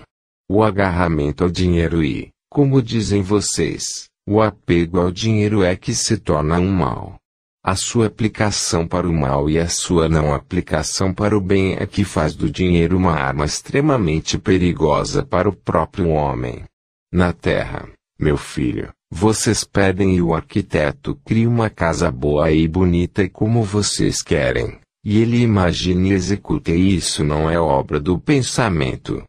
O 0.49 0.63
agarramento 0.63 1.43
ao 1.43 1.51
dinheiro 1.51 2.05
e, 2.05 2.29
como 2.51 2.83
dizem 2.83 3.23
vocês, 3.23 4.09
o 4.29 4.43
apego 4.43 5.01
ao 5.01 5.11
dinheiro 5.11 5.63
é 5.63 5.75
que 5.75 5.95
se 5.95 6.19
torna 6.19 6.59
um 6.59 6.71
mal. 6.71 7.17
A 7.65 7.75
sua 7.75 8.09
aplicação 8.09 8.87
para 8.87 9.09
o 9.09 9.13
mal 9.13 9.49
e 9.49 9.59
a 9.59 9.67
sua 9.67 10.07
não 10.07 10.35
aplicação 10.35 11.15
para 11.15 11.35
o 11.35 11.41
bem 11.41 11.77
é 11.79 11.87
que 11.87 12.05
faz 12.05 12.35
do 12.35 12.51
dinheiro 12.51 12.99
uma 12.99 13.13
arma 13.13 13.47
extremamente 13.47 14.39
perigosa 14.39 15.25
para 15.25 15.49
o 15.49 15.57
próprio 15.57 16.11
homem. 16.11 16.65
Na 17.11 17.33
Terra, 17.33 17.89
meu 18.19 18.37
filho, 18.37 18.93
vocês 19.11 19.65
pedem 19.65 20.17
e 20.17 20.21
o 20.21 20.35
arquiteto 20.35 21.19
cria 21.25 21.49
uma 21.49 21.71
casa 21.71 22.11
boa 22.11 22.51
e 22.51 22.69
bonita 22.69 23.27
como 23.31 23.63
vocês 23.63 24.21
querem, 24.21 24.79
e 25.05 25.21
ele 25.21 25.39
imagina 25.39 26.09
e 26.09 26.13
executa 26.13 26.71
e 26.71 26.97
isso 26.97 27.23
não 27.23 27.51
é 27.51 27.59
obra 27.59 28.01
do 28.01 28.19
pensamento, 28.19 29.23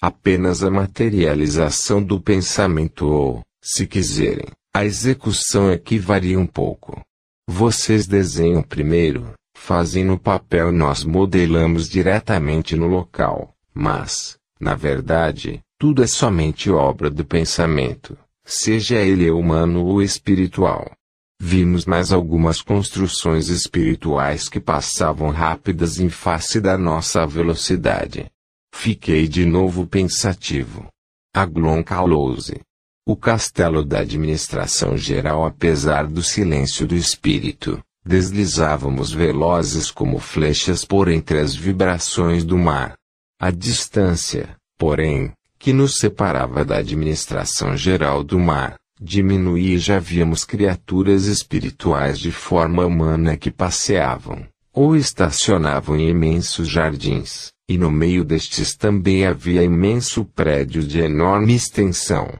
apenas 0.00 0.62
a 0.62 0.70
materialização 0.70 2.02
do 2.02 2.20
pensamento 2.20 3.06
ou, 3.06 3.40
se 3.62 3.86
quiserem, 3.86 4.46
a 4.74 4.84
execução 4.84 5.70
é 5.70 5.78
que 5.78 5.98
varia 5.98 6.38
um 6.38 6.46
pouco. 6.46 7.00
Vocês 7.48 8.06
desenham 8.06 8.62
primeiro, 8.62 9.32
fazem 9.56 10.04
no 10.04 10.18
papel 10.18 10.72
nós 10.72 11.04
modelamos 11.04 11.88
diretamente 11.88 12.76
no 12.76 12.86
local, 12.86 13.54
mas, 13.74 14.36
na 14.60 14.74
verdade, 14.74 15.60
tudo 15.78 16.02
é 16.02 16.06
somente 16.06 16.70
obra 16.70 17.10
do 17.10 17.24
pensamento, 17.24 18.16
seja 18.44 18.96
ele 18.96 19.30
humano 19.30 19.84
ou 19.84 20.02
espiritual. 20.02 20.90
Vimos 21.44 21.86
mais 21.86 22.12
algumas 22.12 22.62
construções 22.62 23.48
espirituais 23.48 24.48
que 24.48 24.60
passavam 24.60 25.30
rápidas 25.30 25.98
em 25.98 26.08
face 26.08 26.60
da 26.60 26.78
nossa 26.78 27.26
velocidade. 27.26 28.30
Fiquei 28.72 29.26
de 29.26 29.44
novo 29.44 29.84
pensativo. 29.84 30.86
Aglon 31.34 31.82
calou-se. 31.82 32.60
O 33.04 33.16
castelo 33.16 33.84
da 33.84 33.98
administração 33.98 34.96
geral, 34.96 35.44
apesar 35.44 36.06
do 36.06 36.22
silêncio 36.22 36.86
do 36.86 36.94
espírito, 36.94 37.82
deslizávamos 38.06 39.10
velozes 39.10 39.90
como 39.90 40.20
flechas 40.20 40.84
por 40.84 41.08
entre 41.08 41.40
as 41.40 41.56
vibrações 41.56 42.44
do 42.44 42.56
mar. 42.56 42.94
A 43.40 43.50
distância, 43.50 44.56
porém, 44.78 45.32
que 45.58 45.72
nos 45.72 45.96
separava 45.96 46.64
da 46.64 46.76
administração 46.76 47.76
geral 47.76 48.22
do 48.22 48.38
mar, 48.38 48.76
diminuía 49.02 49.74
e 49.74 49.78
já 49.78 49.98
víamos 49.98 50.44
criaturas 50.44 51.24
espirituais 51.24 52.18
de 52.18 52.30
forma 52.30 52.86
humana 52.86 53.36
que 53.36 53.50
passeavam, 53.50 54.46
ou 54.72 54.94
estacionavam 54.94 55.96
em 55.96 56.08
imensos 56.08 56.68
jardins, 56.68 57.52
e 57.68 57.76
no 57.76 57.90
meio 57.90 58.24
destes 58.24 58.76
também 58.76 59.26
havia 59.26 59.64
imenso 59.64 60.24
prédio 60.24 60.82
de 60.82 61.00
enorme 61.00 61.54
extensão. 61.54 62.32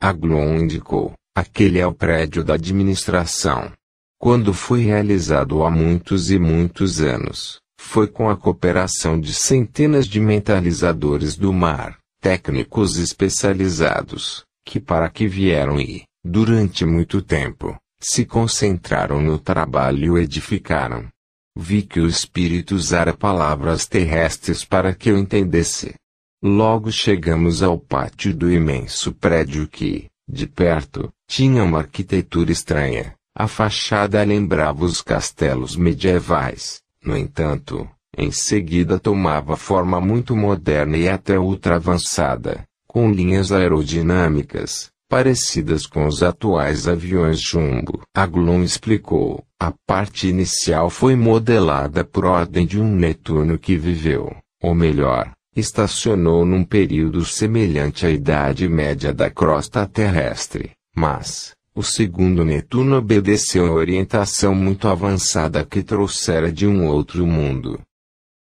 Aglon 0.00 0.56
indicou, 0.56 1.14
aquele 1.34 1.78
é 1.78 1.86
o 1.86 1.94
prédio 1.94 2.44
da 2.44 2.54
administração. 2.54 3.72
Quando 4.18 4.52
foi 4.52 4.82
realizado 4.82 5.64
há 5.64 5.70
muitos 5.70 6.30
e 6.30 6.38
muitos 6.38 7.00
anos, 7.00 7.58
foi 7.80 8.06
com 8.06 8.28
a 8.28 8.36
cooperação 8.36 9.18
de 9.18 9.32
centenas 9.32 10.06
de 10.06 10.20
mentalizadores 10.20 11.34
do 11.34 11.50
mar, 11.52 11.98
técnicos 12.20 12.98
especializados, 12.98 14.44
que 14.66 14.78
para 14.78 15.08
que 15.08 15.26
vieram 15.26 15.80
e, 15.80 16.04
durante 16.24 16.84
muito 16.84 17.22
tempo, 17.22 17.76
se 18.00 18.24
concentraram 18.24 19.20
no 19.20 19.38
trabalho 19.38 20.18
e 20.18 20.22
edificaram. 20.22 21.08
Vi 21.56 21.82
que 21.82 22.00
o 22.00 22.06
Espírito 22.06 22.74
usara 22.74 23.12
palavras 23.12 23.86
terrestres 23.86 24.64
para 24.64 24.94
que 24.94 25.10
eu 25.10 25.18
entendesse. 25.18 25.94
Logo 26.42 26.90
chegamos 26.90 27.62
ao 27.62 27.78
pátio 27.78 28.34
do 28.34 28.50
imenso 28.50 29.12
prédio 29.12 29.68
que, 29.68 30.08
de 30.26 30.46
perto, 30.46 31.12
tinha 31.28 31.62
uma 31.62 31.78
arquitetura 31.78 32.50
estranha. 32.50 33.14
A 33.34 33.46
fachada 33.46 34.22
lembrava 34.22 34.84
os 34.84 35.02
castelos 35.02 35.76
medievais, 35.76 36.80
no 37.04 37.16
entanto, 37.16 37.88
em 38.16 38.30
seguida 38.30 38.98
tomava 38.98 39.56
forma 39.56 40.00
muito 40.00 40.34
moderna 40.34 40.96
e 40.96 41.08
até 41.08 41.38
ultra 41.38 41.76
avançada, 41.76 42.64
com 42.86 43.10
linhas 43.10 43.52
aerodinâmicas, 43.52 44.89
parecidas 45.10 45.86
com 45.86 46.06
os 46.06 46.22
atuais 46.22 46.86
aviões 46.86 47.40
Jumbo. 47.40 48.00
Aglon 48.14 48.62
explicou, 48.62 49.44
a 49.58 49.72
parte 49.84 50.28
inicial 50.28 50.88
foi 50.88 51.16
modelada 51.16 52.04
por 52.04 52.24
ordem 52.24 52.64
de 52.64 52.80
um 52.80 52.94
Netuno 52.94 53.58
que 53.58 53.76
viveu, 53.76 54.32
ou 54.62 54.72
melhor, 54.72 55.32
estacionou 55.54 56.46
num 56.46 56.62
período 56.62 57.24
semelhante 57.24 58.06
à 58.06 58.10
Idade 58.10 58.68
Média 58.68 59.12
da 59.12 59.28
crosta 59.28 59.84
terrestre, 59.84 60.70
mas, 60.94 61.54
o 61.74 61.82
segundo 61.82 62.44
Netuno 62.44 62.96
obedeceu 62.96 63.66
a 63.66 63.72
orientação 63.72 64.54
muito 64.54 64.86
avançada 64.86 65.66
que 65.66 65.82
trouxera 65.82 66.52
de 66.52 66.68
um 66.68 66.86
outro 66.86 67.26
mundo. 67.26 67.80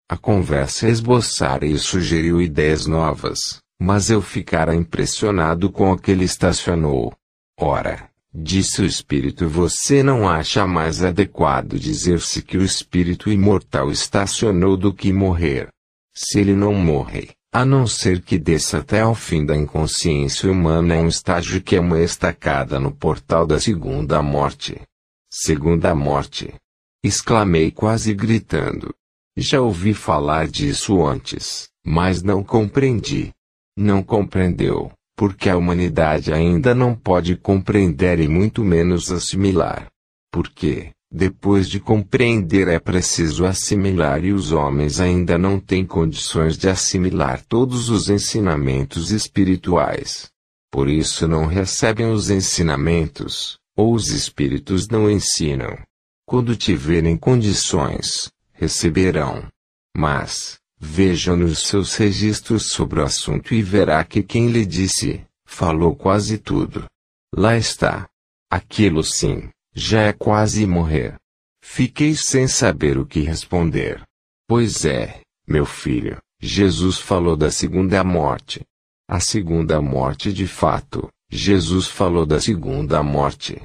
A 0.09 0.18
conversa 0.18 0.89
esboçara 0.89 1.66
e 1.68 1.78
sugeriu 1.78 2.41
ideias 2.41 2.88
novas, 2.88 3.59
mas 3.80 4.09
eu 4.09 4.21
ficara 4.21 4.76
impressionado 4.76 5.71
com 5.71 5.91
o 5.91 5.97
que 5.97 6.11
ele 6.11 6.26
estacionou. 6.26 7.13
Ora, 7.59 8.09
disse 8.34 8.82
o 8.82 8.86
espírito, 8.86 9.47
você 9.47 10.03
não 10.03 10.28
acha 10.28 10.65
mais 10.65 11.03
adequado 11.03 11.78
dizer-se 11.80 12.41
que 12.41 12.57
o 12.57 12.63
espírito 12.63 13.32
imortal 13.32 13.91
estacionou 13.91 14.76
do 14.76 14.93
que 14.93 15.11
morrer? 15.11 15.69
Se 16.13 16.39
ele 16.39 16.55
não 16.55 16.73
morre, 16.73 17.30
a 17.51 17.65
não 17.65 17.88
ser 17.88 18.21
que 18.21 18.38
desça 18.38 18.80
até 18.80 19.01
ao 19.01 19.15
fim 19.15 19.45
da 19.45 19.55
inconsciência 19.55 20.51
humana 20.51 20.95
é 20.95 21.01
um 21.01 21.07
estágio 21.07 21.61
que 21.61 21.76
é 21.76 21.80
uma 21.80 22.01
estacada 22.01 22.80
no 22.80 22.91
portal 22.91 23.47
da 23.47 23.59
segunda 23.59 24.21
morte. 24.21 24.82
Segunda 25.32 25.93
morte. 25.95 26.53
Exclamei 27.03 27.71
quase 27.71 28.13
gritando. 28.13 28.93
Já 29.38 29.59
ouvi 29.61 29.93
falar 29.93 30.47
disso 30.47 31.05
antes, 31.05 31.69
mas 31.86 32.23
não 32.23 32.43
compreendi. 32.43 33.34
Não 33.78 34.01
compreendeu, 34.01 34.91
porque 35.15 35.49
a 35.49 35.57
humanidade 35.57 36.32
ainda 36.32 36.73
não 36.73 36.95
pode 36.95 37.36
compreender 37.36 38.19
e 38.19 38.28
muito 38.28 38.63
menos 38.63 39.11
assimilar. 39.11 39.88
Por 40.32 40.49
quê? 40.49 40.91
Depois 41.11 41.69
de 41.69 41.80
compreender 41.80 42.67
é 42.67 42.80
preciso 42.80 43.45
assimilar 43.45 44.26
e 44.26 44.34
os 44.34 44.51
homens 44.51 44.99
ainda 44.99 45.38
não 45.38 45.59
têm 45.59 45.86
condições 45.86 46.57
de 46.57 46.67
assimilar 46.67 47.41
todos 47.47 47.89
os 47.89 48.09
ensinamentos 48.09 49.11
espirituais. 49.11 50.30
Por 50.71 50.89
isso 50.89 51.28
não 51.28 51.45
recebem 51.45 52.11
os 52.11 52.30
ensinamentos, 52.30 53.57
ou 53.78 53.93
os 53.93 54.09
espíritos 54.09 54.89
não 54.89 55.09
ensinam. 55.09 55.78
Quando 56.26 56.55
tiverem 56.55 57.15
condições, 57.15 58.30
receberão. 58.51 59.47
Mas, 59.95 60.59
vejam 60.86 61.36
nos 61.36 61.67
seus 61.67 61.95
registros 61.95 62.69
sobre 62.69 62.99
o 62.99 63.03
assunto 63.03 63.53
e 63.53 63.61
verá 63.61 64.03
que 64.03 64.21
quem 64.21 64.49
lhe 64.49 64.65
disse, 64.65 65.25
falou 65.45 65.95
quase 65.95 66.38
tudo. 66.38 66.86
Lá 67.36 67.57
está. 67.57 68.07
Aquilo 68.49 69.03
sim 69.03 69.49
já 69.73 70.03
é 70.03 70.13
quase 70.13 70.65
morrer. 70.65 71.15
Fiquei 71.61 72.15
sem 72.15 72.47
saber 72.47 72.97
o 72.97 73.05
que 73.05 73.19
responder. 73.21 74.01
Pois 74.47 74.86
é, 74.86 75.21
meu 75.47 75.65
filho, 75.65 76.17
Jesus 76.39 76.99
falou 76.99 77.36
da 77.36 77.49
segunda 77.49 78.03
morte. 78.03 78.61
A 79.09 79.19
segunda 79.19 79.81
morte 79.81 80.31
de 80.31 80.47
fato, 80.47 81.09
Jesus 81.29 81.88
falou 81.88 82.25
da 82.25 82.39
segunda 82.39 83.01
morte. 83.03 83.61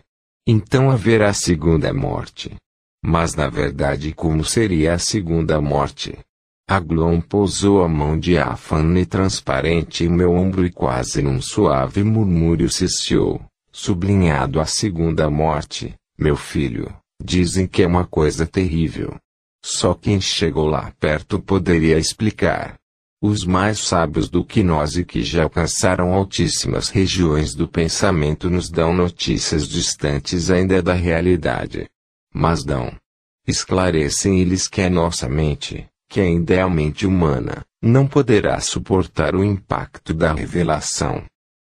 Então 0.46 0.90
haverá 0.90 1.32
segunda 1.32 1.92
morte. 1.92 2.56
Mas 3.04 3.34
na 3.34 3.48
verdade 3.48 4.12
como 4.12 4.44
seria 4.44 4.94
a 4.94 4.98
segunda 4.98 5.60
morte? 5.60 6.18
Aglon 6.70 7.20
pousou 7.20 7.82
a 7.82 7.88
mão 7.88 8.16
diáfana 8.16 9.00
e 9.00 9.04
transparente 9.04 10.04
em 10.04 10.08
meu 10.08 10.30
ombro 10.30 10.64
e 10.64 10.70
quase 10.70 11.20
num 11.20 11.42
suave 11.42 12.04
murmúrio 12.04 12.70
cessou, 12.70 13.44
sublinhado 13.72 14.60
a 14.60 14.64
segunda 14.64 15.28
morte. 15.28 15.92
Meu 16.16 16.36
filho, 16.36 16.94
dizem 17.20 17.66
que 17.66 17.82
é 17.82 17.86
uma 17.88 18.06
coisa 18.06 18.46
terrível. 18.46 19.16
Só 19.60 19.94
quem 19.94 20.20
chegou 20.20 20.68
lá 20.68 20.92
perto 21.00 21.40
poderia 21.40 21.98
explicar. 21.98 22.76
Os 23.20 23.44
mais 23.44 23.80
sábios 23.80 24.30
do 24.30 24.44
que 24.44 24.62
nós 24.62 24.94
e 24.94 25.04
que 25.04 25.24
já 25.24 25.42
alcançaram 25.42 26.14
altíssimas 26.14 26.88
regiões 26.88 27.52
do 27.52 27.66
pensamento 27.66 28.48
nos 28.48 28.70
dão 28.70 28.94
notícias 28.94 29.66
distantes 29.66 30.50
ainda 30.50 30.80
da 30.80 30.94
realidade. 30.94 31.90
Mas 32.32 32.62
dão. 32.62 32.94
Esclarecem 33.44 34.38
eles 34.38 34.68
que 34.68 34.82
a 34.82 34.88
nossa 34.88 35.28
mente, 35.28 35.89
que 36.11 36.20
ainda 36.20 36.54
é 36.54 36.61
a 36.61 36.68
mente 36.68 37.06
humana, 37.06 37.64
não 37.80 38.04
poderá 38.04 38.58
suportar 38.58 39.36
o 39.36 39.44
impacto 39.44 40.12
da 40.12 40.34
revelação. 40.34 41.22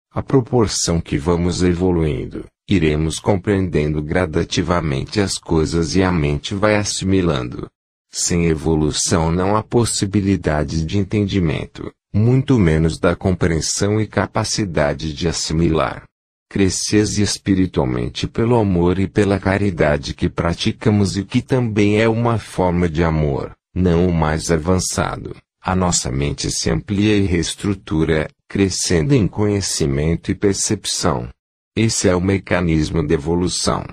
A 0.10 0.24
proporção 0.24 1.02
que 1.02 1.18
vamos 1.18 1.62
evoluindo, 1.62 2.46
iremos 2.68 3.20
compreendendo 3.20 4.02
gradativamente 4.02 5.20
as 5.20 5.38
coisas 5.38 5.98
e 5.98 6.02
a 6.02 6.14
mente 6.14 6.56
vai 6.56 6.78
assimilando. 6.78 7.68
Sem 8.10 8.46
evolução 8.46 9.34
não 9.34 9.54
há 9.54 9.62
possibilidade 9.62 10.86
de 10.86 10.98
entendimento, 10.98 11.92
muito 12.14 12.58
menos 12.58 12.98
da 12.98 13.18
compreensão 13.18 14.00
e 14.00 14.08
capacidade 14.08 15.14
de 15.14 15.28
assimilar. 15.28 16.06
Cresces 16.50 17.18
espiritualmente 17.18 18.26
pelo 18.26 18.56
amor 18.56 18.98
e 18.98 19.10
pela 19.10 19.38
caridade 19.38 20.14
que 20.14 20.30
praticamos 20.30 21.18
e 21.18 21.26
que 21.26 21.42
também 21.42 22.00
é 22.00 22.08
uma 22.08 22.40
forma 22.40 22.88
de 22.88 23.04
amor, 23.04 23.52
não 23.78 24.08
o 24.08 24.14
mais 24.14 24.50
avançado. 24.50 25.36
A 25.62 25.76
nossa 25.76 26.12
mente 26.12 26.50
se 26.50 26.70
amplia 26.70 27.16
e 27.16 27.26
reestrutura, 27.26 28.28
crescendo 28.50 29.14
em 29.14 29.28
conhecimento 29.28 30.32
e 30.32 30.36
percepção. 30.36 31.30
Esse 31.76 32.10
é 32.10 32.16
o 32.16 32.22
mecanismo 32.22 33.06
de 33.06 33.14
evolução. 33.14 33.86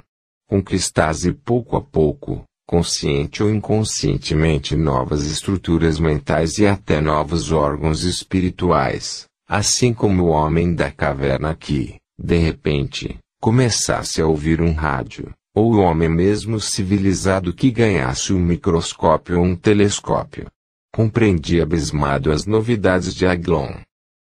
Conquistas 0.48 1.24
e 1.24 1.32
pouco 1.32 1.76
a 1.76 1.82
pouco, 1.82 2.44
consciente 2.66 3.42
ou 3.42 3.50
inconscientemente 3.50 4.74
novas 4.74 5.26
estruturas 5.26 5.98
mentais 5.98 6.58
e 6.58 6.66
até 6.66 7.00
novos 7.00 7.52
órgãos 7.52 8.04
espirituais, 8.04 9.26
assim 9.46 9.92
como 9.92 10.24
o 10.24 10.28
homem 10.28 10.74
da 10.74 10.90
caverna 10.90 11.54
que, 11.54 11.96
de 12.18 12.38
repente, 12.38 13.18
começasse 13.38 14.22
a 14.22 14.26
ouvir 14.26 14.62
um 14.62 14.72
rádio, 14.72 15.30
ou 15.54 15.74
o 15.74 15.78
homem 15.78 16.08
mesmo 16.08 16.60
civilizado 16.60 17.54
que 17.54 17.70
ganhasse 17.70 18.32
um 18.32 18.40
microscópio 18.40 19.38
ou 19.38 19.44
um 19.44 19.54
telescópio. 19.54 20.48
Compreendi 20.92 21.60
abismado 21.60 22.32
as 22.32 22.44
novidades 22.44 23.14
de 23.14 23.26
Aglon. 23.26 23.72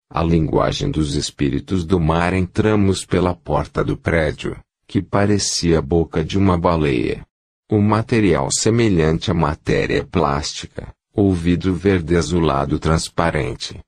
a 0.10 0.24
linguagem 0.24 0.92
dos 0.92 1.16
espíritos 1.16 1.84
do 1.84 2.00
mar 2.00 2.34
entramos 2.34 3.04
pela 3.04 3.34
porta 3.34 3.84
do 3.84 3.98
prédio, 3.98 4.56
que 4.86 5.02
parecia 5.02 5.80
a 5.80 5.82
boca 5.82 6.24
de 6.24 6.38
uma 6.38 6.56
baleia. 6.56 7.26
O 7.72 7.82
material 7.82 8.50
semelhante 8.52 9.32
à 9.32 9.34
matéria 9.34 10.06
plástica, 10.06 10.94
ou 11.12 11.34
vidro 11.34 11.74
verde 11.74 12.16
azulado 12.16 12.78
transparente. 12.78 13.80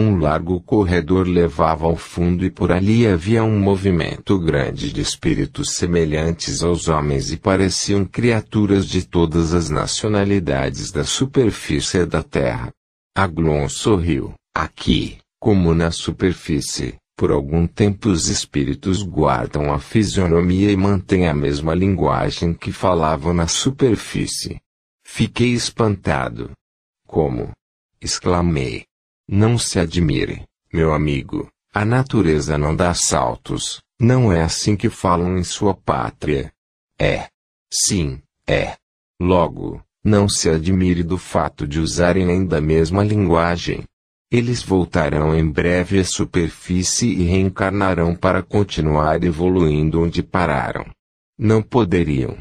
Um 0.00 0.16
largo 0.16 0.60
corredor 0.60 1.26
levava 1.26 1.84
ao 1.84 1.96
fundo 1.96 2.44
e 2.44 2.50
por 2.52 2.70
ali 2.70 3.04
havia 3.04 3.42
um 3.42 3.58
movimento 3.58 4.38
grande 4.38 4.92
de 4.92 5.00
espíritos 5.00 5.74
semelhantes 5.74 6.62
aos 6.62 6.86
homens 6.86 7.32
e 7.32 7.36
pareciam 7.36 8.04
criaturas 8.04 8.86
de 8.86 9.04
todas 9.04 9.52
as 9.52 9.68
nacionalidades 9.68 10.92
da 10.92 11.02
superfície 11.02 12.06
da 12.06 12.22
terra. 12.22 12.70
Aglon 13.12 13.68
sorriu. 13.68 14.34
Aqui, 14.54 15.18
como 15.40 15.74
na 15.74 15.90
superfície, 15.90 16.94
por 17.16 17.32
algum 17.32 17.66
tempo 17.66 18.08
os 18.08 18.28
espíritos 18.28 19.02
guardam 19.02 19.72
a 19.72 19.80
fisionomia 19.80 20.70
e 20.70 20.76
mantêm 20.76 21.26
a 21.26 21.34
mesma 21.34 21.74
linguagem 21.74 22.54
que 22.54 22.70
falavam 22.70 23.34
na 23.34 23.48
superfície. 23.48 24.60
Fiquei 25.04 25.54
espantado. 25.54 26.52
Como? 27.04 27.50
exclamei. 28.00 28.84
Não 29.28 29.58
se 29.58 29.78
admire, 29.78 30.44
meu 30.72 30.94
amigo, 30.94 31.50
a 31.74 31.84
natureza 31.84 32.56
não 32.56 32.74
dá 32.74 32.94
saltos, 32.94 33.82
não 34.00 34.32
é 34.32 34.40
assim 34.40 34.74
que 34.74 34.88
falam 34.88 35.36
em 35.36 35.44
sua 35.44 35.74
pátria. 35.74 36.50
É. 36.98 37.28
Sim, 37.70 38.22
é. 38.46 38.76
Logo, 39.20 39.82
não 40.02 40.28
se 40.28 40.48
admire 40.48 41.02
do 41.02 41.18
fato 41.18 41.66
de 41.66 41.78
usarem 41.78 42.30
ainda 42.30 42.56
a 42.56 42.60
mesma 42.60 43.04
linguagem. 43.04 43.84
Eles 44.30 44.62
voltarão 44.62 45.36
em 45.36 45.46
breve 45.46 45.98
à 45.98 46.04
superfície 46.04 47.08
e 47.08 47.24
reencarnarão 47.24 48.16
para 48.16 48.42
continuar 48.42 49.22
evoluindo 49.22 50.00
onde 50.00 50.22
pararam. 50.22 50.86
Não 51.38 51.62
poderiam 51.62 52.38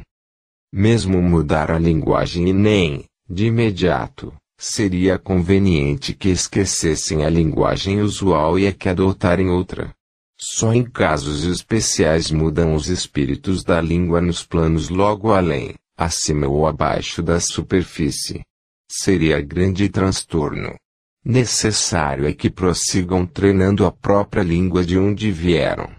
mesmo 0.71 1.21
mudar 1.21 1.71
a 1.71 1.79
linguagem 1.79 2.49
e 2.49 2.53
nem, 2.53 3.05
de 3.29 3.47
imediato, 3.47 4.33
seria 4.57 5.19
conveniente 5.19 6.13
que 6.13 6.29
esquecessem 6.29 7.23
a 7.23 7.29
linguagem 7.29 8.01
usual 8.01 8.57
e 8.57 8.67
a 8.67 8.73
que 8.73 8.89
adotarem 8.89 9.49
outra. 9.49 9.93
Só 10.39 10.73
em 10.73 10.83
casos 10.83 11.43
especiais 11.43 12.29
mudam 12.29 12.73
os 12.75 12.87
espíritos 12.87 13.63
da 13.63 13.81
língua 13.81 14.21
nos 14.21 14.43
planos 14.43 14.89
logo 14.89 15.31
além, 15.31 15.73
acima 15.97 16.47
ou 16.47 16.67
abaixo 16.67 17.23
da 17.23 17.39
superfície. 17.39 18.41
Seria 18.89 19.41
grande 19.41 19.89
transtorno. 19.89 20.75
Necessário 21.25 22.25
é 22.25 22.33
que 22.33 22.49
prossigam 22.49 23.25
treinando 23.25 23.85
a 23.85 23.91
própria 23.91 24.43
língua 24.43 24.85
de 24.85 24.97
onde 24.97 25.31
vieram. 25.31 25.91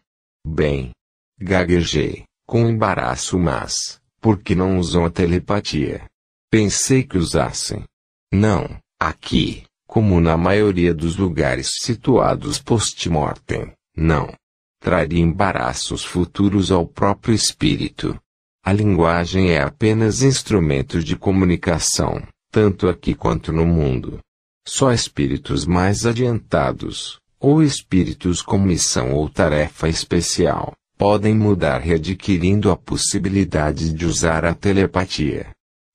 Bem. 0.46 0.92
Gaguejei, 1.40 2.24
com 2.46 2.68
embaraço 2.68 3.38
mas, 3.38 4.00
por 4.20 4.42
que 4.42 4.54
não 4.54 4.78
usam 4.78 5.04
a 5.04 5.10
telepatia? 5.10 6.04
Pensei 6.50 7.02
que 7.02 7.18
usassem. 7.18 7.84
Não, 8.32 8.78
aqui, 9.00 9.64
como 9.86 10.20
na 10.20 10.36
maioria 10.36 10.92
dos 10.92 11.16
lugares 11.16 11.70
situados 11.80 12.58
post-mortem, 12.60 13.72
não. 13.96 14.32
Traria 14.80 15.20
embaraços 15.20 16.04
futuros 16.04 16.70
ao 16.70 16.86
próprio 16.86 17.34
espírito. 17.34 18.18
A 18.64 18.72
linguagem 18.72 19.52
é 19.52 19.62
apenas 19.62 20.22
instrumento 20.22 21.02
de 21.02 21.16
comunicação, 21.16 22.22
tanto 22.52 22.86
aqui 22.86 23.14
quanto 23.14 23.52
no 23.52 23.64
mundo. 23.64 24.20
Só 24.66 24.92
espíritos 24.92 25.64
mais 25.64 26.04
adiantados, 26.04 27.18
ou 27.40 27.62
espíritos 27.62 28.42
com 28.42 28.58
missão 28.58 29.14
ou 29.14 29.28
tarefa 29.28 29.88
especial, 29.88 30.74
podem 30.98 31.34
mudar 31.34 31.78
readquirindo 31.78 32.70
a 32.70 32.76
possibilidade 32.76 33.92
de 33.92 34.04
usar 34.04 34.44
a 34.44 34.52
telepatia. 34.52 35.50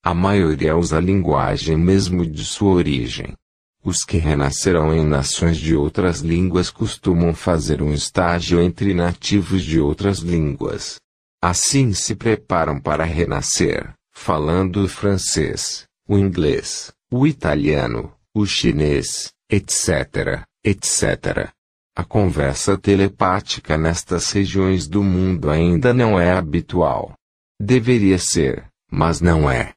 A 0.05 0.13
maioria 0.13 0.75
usa 0.75 0.97
a 0.97 0.99
linguagem 0.99 1.77
mesmo 1.77 2.25
de 2.25 2.43
sua 2.43 2.73
origem. 2.73 3.33
Os 3.81 4.03
que 4.03 4.17
renascerão 4.17 4.93
em 4.93 5.05
nações 5.05 5.55
de 5.55 5.73
outras 5.77 6.19
línguas 6.19 6.69
costumam 6.69 7.33
fazer 7.33 7.81
um 7.81 7.93
estágio 7.93 8.61
entre 8.61 8.93
nativos 8.93 9.63
de 9.63 9.79
outras 9.79 10.19
línguas. 10.19 10.97
Assim 11.41 11.93
se 11.93 12.15
preparam 12.15 12.81
para 12.81 13.05
renascer, 13.05 13.93
falando 14.11 14.83
o 14.83 14.89
francês, 14.89 15.85
o 16.07 16.17
inglês, 16.17 16.91
o 17.09 17.25
italiano, 17.25 18.13
o 18.35 18.45
chinês, 18.45 19.31
etc., 19.49 20.43
etc. 20.65 21.49
A 21.95 22.03
conversa 22.03 22.77
telepática 22.77 23.77
nestas 23.77 24.31
regiões 24.31 24.85
do 24.85 25.01
mundo 25.01 25.49
ainda 25.49 25.93
não 25.93 26.19
é 26.19 26.33
habitual. 26.33 27.13
Deveria 27.57 28.17
ser, 28.17 28.65
mas 28.91 29.21
não 29.21 29.49
é. 29.49 29.73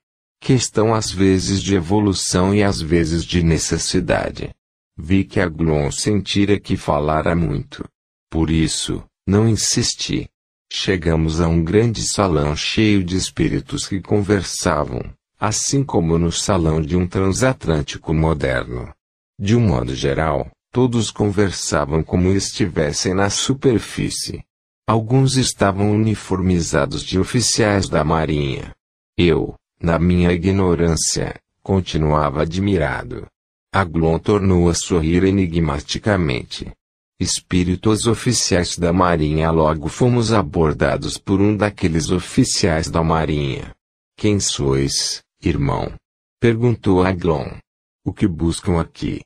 Questão 0.47 0.94
às 0.94 1.11
vezes 1.11 1.61
de 1.61 1.74
evolução 1.74 2.55
e 2.55 2.62
às 2.62 2.80
vezes 2.80 3.24
de 3.24 3.42
necessidade. 3.42 4.55
Vi 4.97 5.24
que 5.24 5.40
a 5.40 5.49
Glon 5.49 5.90
sentira 5.90 6.57
que 6.57 6.76
falara 6.76 7.34
muito. 7.34 7.84
Por 8.30 8.49
isso, 8.49 9.03
não 9.26 9.49
insisti. 9.49 10.30
Chegamos 10.72 11.40
a 11.40 11.49
um 11.49 11.64
grande 11.64 12.09
salão 12.09 12.55
cheio 12.55 13.03
de 13.03 13.16
espíritos 13.16 13.88
que 13.88 14.01
conversavam, 14.01 15.12
assim 15.36 15.82
como 15.82 16.16
no 16.16 16.30
salão 16.30 16.80
de 16.80 16.97
um 16.97 17.09
transatlântico 17.09 18.14
moderno. 18.14 18.94
De 19.36 19.57
um 19.57 19.66
modo 19.66 19.97
geral, 19.97 20.49
todos 20.70 21.11
conversavam 21.11 22.05
como 22.05 22.30
estivessem 22.30 23.14
na 23.14 23.30
superfície. 23.30 24.44
Alguns 24.86 25.36
estavam 25.36 25.90
uniformizados 25.90 27.03
de 27.03 27.18
oficiais 27.18 27.88
da 27.88 28.05
Marinha. 28.05 28.72
Eu, 29.18 29.57
na 29.81 29.99
minha 29.99 30.33
ignorância, 30.33 31.39
continuava 31.62 32.43
admirado. 32.43 33.27
Aglon 33.72 34.18
tornou 34.18 34.68
a 34.68 34.74
sorrir 34.74 35.24
enigmaticamente. 35.24 36.72
Espíritos 37.18 38.07
oficiais 38.07 38.77
da 38.77 38.93
Marinha 38.93 39.51
logo 39.51 39.89
fomos 39.89 40.33
abordados 40.33 41.18
por 41.18 41.41
um 41.41 41.57
daqueles 41.57 42.11
oficiais 42.11 42.91
da 42.91 43.03
Marinha. 43.03 43.74
Quem 44.16 44.39
sois, 44.41 45.22
irmão? 45.43 45.93
Perguntou 46.41 47.03
Aglon. 47.03 47.59
O 48.05 48.12
que 48.12 48.27
buscam 48.27 48.81
aqui? 48.81 49.20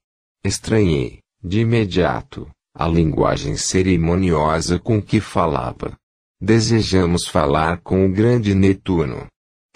Estranhei, 0.44 1.20
de 1.42 1.60
imediato, 1.60 2.48
a 2.74 2.88
linguagem 2.88 3.56
cerimoniosa 3.56 4.78
com 4.78 5.02
que 5.02 5.20
falava. 5.20 5.96
Desejamos 6.40 7.26
falar 7.26 7.80
com 7.82 8.06
o 8.06 8.12
grande 8.12 8.54
Netuno. 8.54 9.26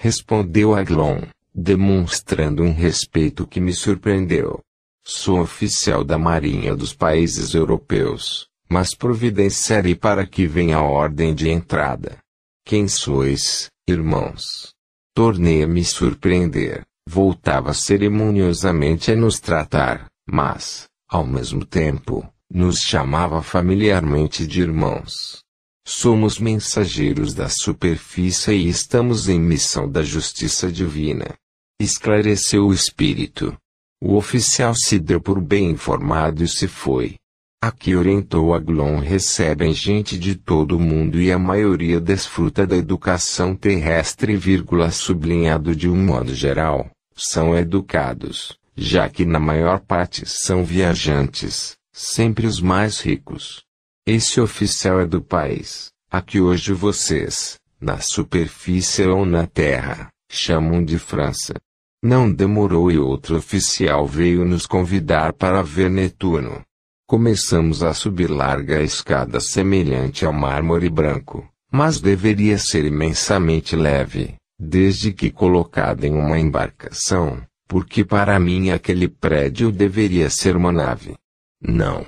Respondeu 0.04 0.74
Aglon, 0.74 1.22
demonstrando 1.54 2.62
um 2.62 2.74
respeito 2.74 3.46
que 3.46 3.58
me 3.58 3.72
surpreendeu. 3.72 4.60
Sou 5.02 5.40
oficial 5.40 6.04
da 6.04 6.18
Marinha 6.18 6.76
dos 6.76 6.92
países 6.92 7.54
europeus, 7.54 8.46
mas 8.68 8.94
providenciarei 8.94 9.94
para 9.94 10.26
que 10.26 10.46
venha 10.46 10.76
a 10.76 10.82
ordem 10.82 11.34
de 11.34 11.48
entrada. 11.48 12.18
Quem 12.66 12.86
sois, 12.86 13.70
irmãos? 13.88 14.74
Tornei 15.14 15.62
a 15.62 15.66
me 15.66 15.82
surpreender. 15.82 16.82
Voltava 17.08 17.72
cerimoniosamente 17.72 19.10
a 19.10 19.16
nos 19.16 19.40
tratar, 19.40 20.08
mas, 20.28 20.84
ao 21.08 21.26
mesmo 21.26 21.64
tempo, 21.64 22.30
nos 22.52 22.80
chamava 22.80 23.40
familiarmente 23.40 24.46
de 24.46 24.60
irmãos. 24.60 25.43
Somos 25.86 26.38
mensageiros 26.38 27.34
da 27.34 27.48
superfície 27.48 28.52
e 28.52 28.68
estamos 28.68 29.28
em 29.28 29.38
missão 29.38 29.88
da 29.88 30.02
justiça 30.02 30.72
divina. 30.72 31.34
Esclareceu 31.78 32.66
o 32.66 32.72
espírito. 32.72 33.54
O 34.00 34.16
oficial 34.16 34.74
se 34.74 34.98
deu 34.98 35.20
por 35.20 35.40
bem 35.40 35.70
informado 35.70 36.42
e 36.42 36.48
se 36.48 36.66
foi. 36.66 37.16
Aqui 37.62 37.94
orientou 37.94 38.54
Aglon 38.54 38.98
recebem 38.98 39.72
gente 39.72 40.18
de 40.18 40.34
todo 40.34 40.76
o 40.76 40.80
mundo 40.80 41.20
e 41.20 41.32
a 41.32 41.38
maioria 41.38 42.00
desfruta 42.00 42.66
da 42.66 42.76
educação 42.76 43.54
terrestre, 43.54 44.36
vírgula, 44.36 44.90
sublinhado 44.90 45.74
de 45.74 45.88
um 45.88 45.96
modo 45.96 46.34
geral, 46.34 46.90
são 47.16 47.56
educados, 47.56 48.58
já 48.76 49.08
que 49.08 49.24
na 49.24 49.40
maior 49.40 49.80
parte 49.80 50.24
são 50.26 50.64
viajantes, 50.64 51.74
sempre 51.92 52.46
os 52.46 52.60
mais 52.60 53.00
ricos. 53.00 53.64
Esse 54.06 54.38
oficial 54.38 55.00
é 55.00 55.06
do 55.06 55.22
país, 55.22 55.88
a 56.10 56.20
que 56.20 56.38
hoje 56.38 56.74
vocês, 56.74 57.58
na 57.80 58.00
superfície 58.00 59.06
ou 59.06 59.24
na 59.24 59.46
terra, 59.46 60.10
chamam 60.30 60.84
de 60.84 60.98
França. 60.98 61.54
Não 62.02 62.30
demorou 62.30 62.92
e 62.92 62.98
outro 62.98 63.38
oficial 63.38 64.06
veio 64.06 64.44
nos 64.44 64.66
convidar 64.66 65.32
para 65.32 65.62
ver 65.62 65.88
Netuno. 65.88 66.60
Começamos 67.08 67.82
a 67.82 67.94
subir 67.94 68.30
larga 68.30 68.82
escada 68.82 69.40
semelhante 69.40 70.26
ao 70.26 70.34
mármore 70.34 70.90
branco, 70.90 71.48
mas 71.72 71.98
deveria 71.98 72.58
ser 72.58 72.84
imensamente 72.84 73.74
leve, 73.74 74.34
desde 74.60 75.14
que 75.14 75.30
colocada 75.30 76.06
em 76.06 76.12
uma 76.12 76.38
embarcação, 76.38 77.42
porque 77.66 78.04
para 78.04 78.38
mim 78.38 78.68
aquele 78.68 79.08
prédio 79.08 79.72
deveria 79.72 80.28
ser 80.28 80.56
uma 80.56 80.70
nave. 80.70 81.14
Não. 81.58 82.04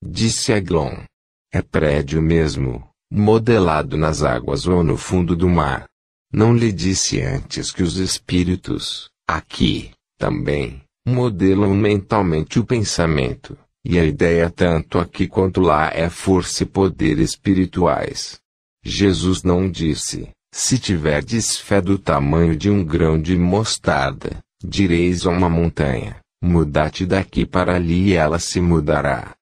Disse 0.00 0.52
Aglon. 0.52 1.09
É 1.52 1.60
prédio 1.60 2.22
mesmo, 2.22 2.88
modelado 3.10 3.96
nas 3.96 4.22
águas 4.22 4.66
ou 4.68 4.84
no 4.84 4.96
fundo 4.96 5.34
do 5.34 5.48
mar. 5.48 5.86
Não 6.32 6.54
lhe 6.54 6.70
disse 6.70 7.20
antes 7.20 7.72
que 7.72 7.82
os 7.82 7.96
espíritos, 7.96 9.10
aqui, 9.28 9.90
também, 10.16 10.80
modelam 11.04 11.74
mentalmente 11.74 12.60
o 12.60 12.64
pensamento, 12.64 13.58
e 13.84 13.98
a 13.98 14.04
ideia 14.04 14.48
tanto 14.48 14.98
aqui 14.98 15.26
quanto 15.26 15.60
lá 15.60 15.90
é 15.92 16.08
força 16.08 16.62
e 16.62 16.66
poder 16.66 17.18
espirituais. 17.18 18.38
Jesus 18.84 19.42
não 19.42 19.68
disse, 19.68 20.30
se 20.54 20.78
tiverdes 20.78 21.56
fé 21.56 21.80
do 21.80 21.98
tamanho 21.98 22.54
de 22.56 22.70
um 22.70 22.84
grão 22.84 23.20
de 23.20 23.36
mostarda, 23.36 24.38
direis 24.62 25.26
a 25.26 25.30
uma 25.30 25.48
montanha, 25.48 26.20
muda-te 26.42 27.04
daqui 27.04 27.44
para 27.44 27.74
ali 27.74 28.10
e 28.10 28.14
ela 28.14 28.38
se 28.38 28.60
mudará. 28.60 29.34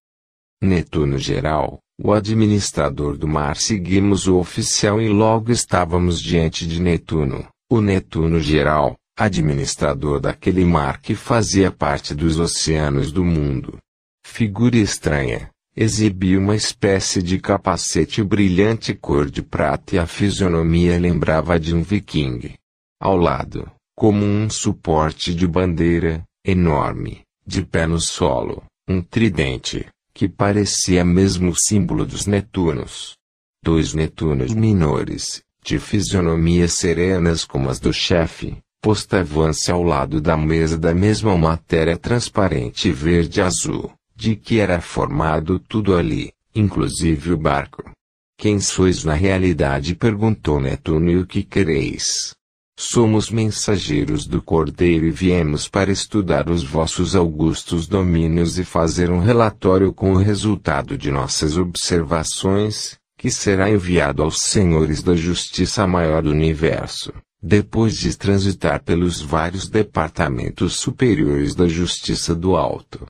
Netuno 0.63 1.19
geral, 1.19 1.79
o 2.01 2.13
administrador 2.13 3.17
do 3.17 3.27
mar 3.27 3.57
seguimos 3.57 4.29
o 4.29 4.39
oficial 4.39 5.01
e 5.01 5.09
logo 5.09 5.51
estávamos 5.51 6.21
diante 6.21 6.67
de 6.67 6.81
Netuno, 6.81 7.49
o 7.69 7.81
Netuno 7.81 8.41
geral, 8.41 8.97
administrador 9.19 10.21
daquele 10.21 10.65
mar 10.65 11.01
que 11.01 11.17
fazia 11.17 11.73
parte 11.73 12.15
dos 12.15 12.39
oceanos 12.39 13.11
do 13.11 13.25
mundo. 13.25 13.79
Figura 14.25 14.77
estranha, 14.77 15.51
exibia 15.77 16.39
uma 16.39 16.55
espécie 16.55 17.21
de 17.21 17.41
capacete 17.41 18.23
brilhante 18.23 18.95
cor 18.95 19.29
de 19.29 19.43
prata 19.43 19.97
e 19.97 19.99
a 19.99 20.07
fisionomia 20.07 20.99
lembrava 20.99 21.59
de 21.59 21.75
um 21.75 21.83
viking. 21.83 22.55
Ao 23.01 23.17
lado, 23.17 23.69
como 23.97 24.25
um 24.25 24.49
suporte 24.49 25.35
de 25.35 25.49
bandeira, 25.49 26.23
enorme, 26.45 27.23
de 27.45 27.65
pé 27.65 27.87
no 27.87 28.01
solo, 28.01 28.63
um 28.89 29.03
tridente, 29.03 29.87
que 30.19 30.29
parecia 30.29 31.05
mesmo 31.05 31.53
o 31.53 31.55
símbolo 31.57 32.05
dos 32.05 32.27
Netunos. 32.27 33.17
Dois 33.63 33.95
Netunos 33.95 34.53
menores, 34.53 35.45
de 35.63 35.79
fisionomias 35.79 36.73
serenas 36.73 37.45
como 37.45 37.71
as 37.71 37.79
do 37.79 37.93
chefe, 37.93 38.59
postavam-se 38.83 39.71
ao 39.71 39.81
lado 39.81 40.21
da 40.21 40.37
mesa 40.37 40.77
da 40.77 40.93
mesma 40.93 41.39
matéria 41.39 41.97
transparente 41.97 42.91
verde-azul 42.91 43.93
de 44.17 44.35
que 44.35 44.59
era 44.59 44.81
formado 44.81 45.61
tudo 45.61 45.97
ali, 45.97 46.33
inclusive 46.53 47.31
o 47.31 47.39
barco. 47.39 47.89
Quem 48.37 48.59
sois 48.59 49.05
na 49.05 49.15
realidade? 49.15 49.95
perguntou 49.95 50.61
Netuno 50.61 51.13
e 51.13 51.17
o 51.19 51.27
que 51.29 51.45
quereis? 51.45 52.35
Somos 52.81 53.29
mensageiros 53.29 54.25
do 54.25 54.41
Cordeiro 54.41 55.05
e 55.05 55.11
viemos 55.11 55.67
para 55.69 55.91
estudar 55.91 56.49
os 56.49 56.63
vossos 56.63 57.17
augustos 57.17 57.89
domínios 57.89 58.57
e 58.57 58.63
fazer 58.63 59.11
um 59.11 59.19
relatório 59.19 59.93
com 59.93 60.13
o 60.13 60.17
resultado 60.17 60.97
de 60.97 61.11
nossas 61.11 61.59
observações, 61.59 62.97
que 63.17 63.33
será 63.33 63.69
enviado 63.69 64.23
aos 64.23 64.37
senhores 64.43 65.03
da 65.03 65.17
Justiça 65.17 65.89
Maior 65.89 66.23
do 66.23 66.31
Universo, 66.31 67.13
depois 67.43 67.97
de 67.97 68.17
transitar 68.17 68.81
pelos 68.85 69.21
vários 69.21 69.69
departamentos 69.69 70.75
superiores 70.75 71.57
da 71.57 71.67
Justiça 71.67 72.33
do 72.33 72.55
Alto. 72.55 73.07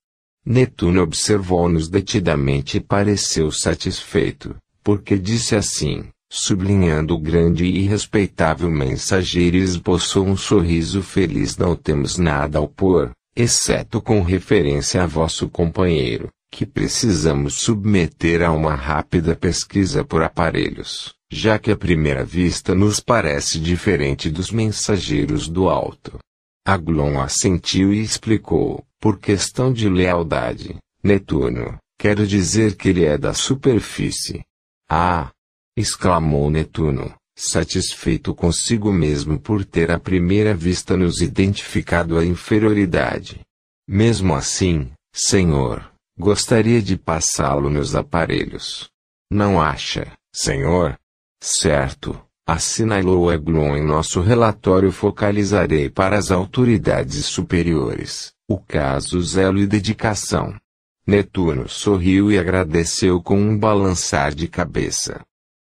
Netuno 0.46 1.02
observou-nos 1.02 1.90
detidamente 1.90 2.78
e 2.78 2.80
pareceu 2.80 3.52
satisfeito, 3.52 4.56
porque 4.82 5.18
disse 5.18 5.54
assim, 5.54 6.08
sublinhando 6.30 7.14
o 7.14 7.18
grande 7.18 7.64
e 7.64 7.86
respeitável 7.86 8.70
mensageiro 8.70 9.56
esboçou 9.56 10.26
um 10.26 10.36
sorriso 10.36 11.02
feliz 11.02 11.56
não 11.56 11.74
temos 11.74 12.18
nada 12.18 12.58
a 12.58 12.60
opor, 12.60 13.12
exceto 13.34 14.00
com 14.00 14.22
referência 14.22 15.02
a 15.02 15.06
vosso 15.06 15.48
companheiro, 15.48 16.28
que 16.50 16.66
precisamos 16.66 17.54
submeter 17.54 18.42
a 18.42 18.52
uma 18.52 18.74
rápida 18.74 19.34
pesquisa 19.36 20.04
por 20.04 20.22
aparelhos, 20.22 21.14
já 21.30 21.58
que 21.58 21.70
à 21.70 21.76
primeira 21.76 22.24
vista 22.24 22.74
nos 22.74 23.00
parece 23.00 23.58
diferente 23.58 24.30
dos 24.30 24.50
mensageiros 24.50 25.48
do 25.48 25.68
alto. 25.68 26.18
Aglon 26.66 27.20
assentiu 27.20 27.94
e 27.94 28.02
explicou, 28.02 28.84
por 29.00 29.18
questão 29.18 29.72
de 29.72 29.88
lealdade, 29.88 30.76
Netuno, 31.02 31.78
quero 31.98 32.26
dizer 32.26 32.76
que 32.76 32.88
ele 32.88 33.04
é 33.04 33.16
da 33.16 33.32
superfície. 33.32 34.42
Ah! 34.90 35.30
Exclamou 35.78 36.50
Netuno, 36.50 37.14
satisfeito 37.36 38.34
consigo 38.34 38.92
mesmo 38.92 39.38
por 39.38 39.64
ter 39.64 39.92
à 39.92 39.98
primeira 39.98 40.52
vista 40.52 40.96
nos 40.96 41.20
identificado 41.20 42.18
a 42.18 42.24
inferioridade. 42.24 43.40
Mesmo 43.88 44.34
assim, 44.34 44.90
senhor, 45.14 45.88
gostaria 46.18 46.82
de 46.82 46.96
passá-lo 46.96 47.70
nos 47.70 47.94
aparelhos. 47.94 48.88
Não 49.30 49.60
acha, 49.60 50.12
senhor? 50.34 50.98
Certo, 51.40 52.20
assinalou 52.44 53.32
Eglon 53.32 53.76
em 53.76 53.86
nosso 53.86 54.20
relatório 54.20 54.90
focalizarei 54.90 55.88
para 55.88 56.18
as 56.18 56.32
autoridades 56.32 57.24
superiores. 57.26 58.32
O 58.50 58.58
caso 58.58 59.20
zelo 59.22 59.58
e 59.58 59.66
dedicação. 59.66 60.58
Netuno 61.06 61.68
sorriu 61.68 62.32
e 62.32 62.38
agradeceu 62.38 63.22
com 63.22 63.38
um 63.38 63.56
balançar 63.56 64.34
de 64.34 64.48
cabeça. 64.48 65.20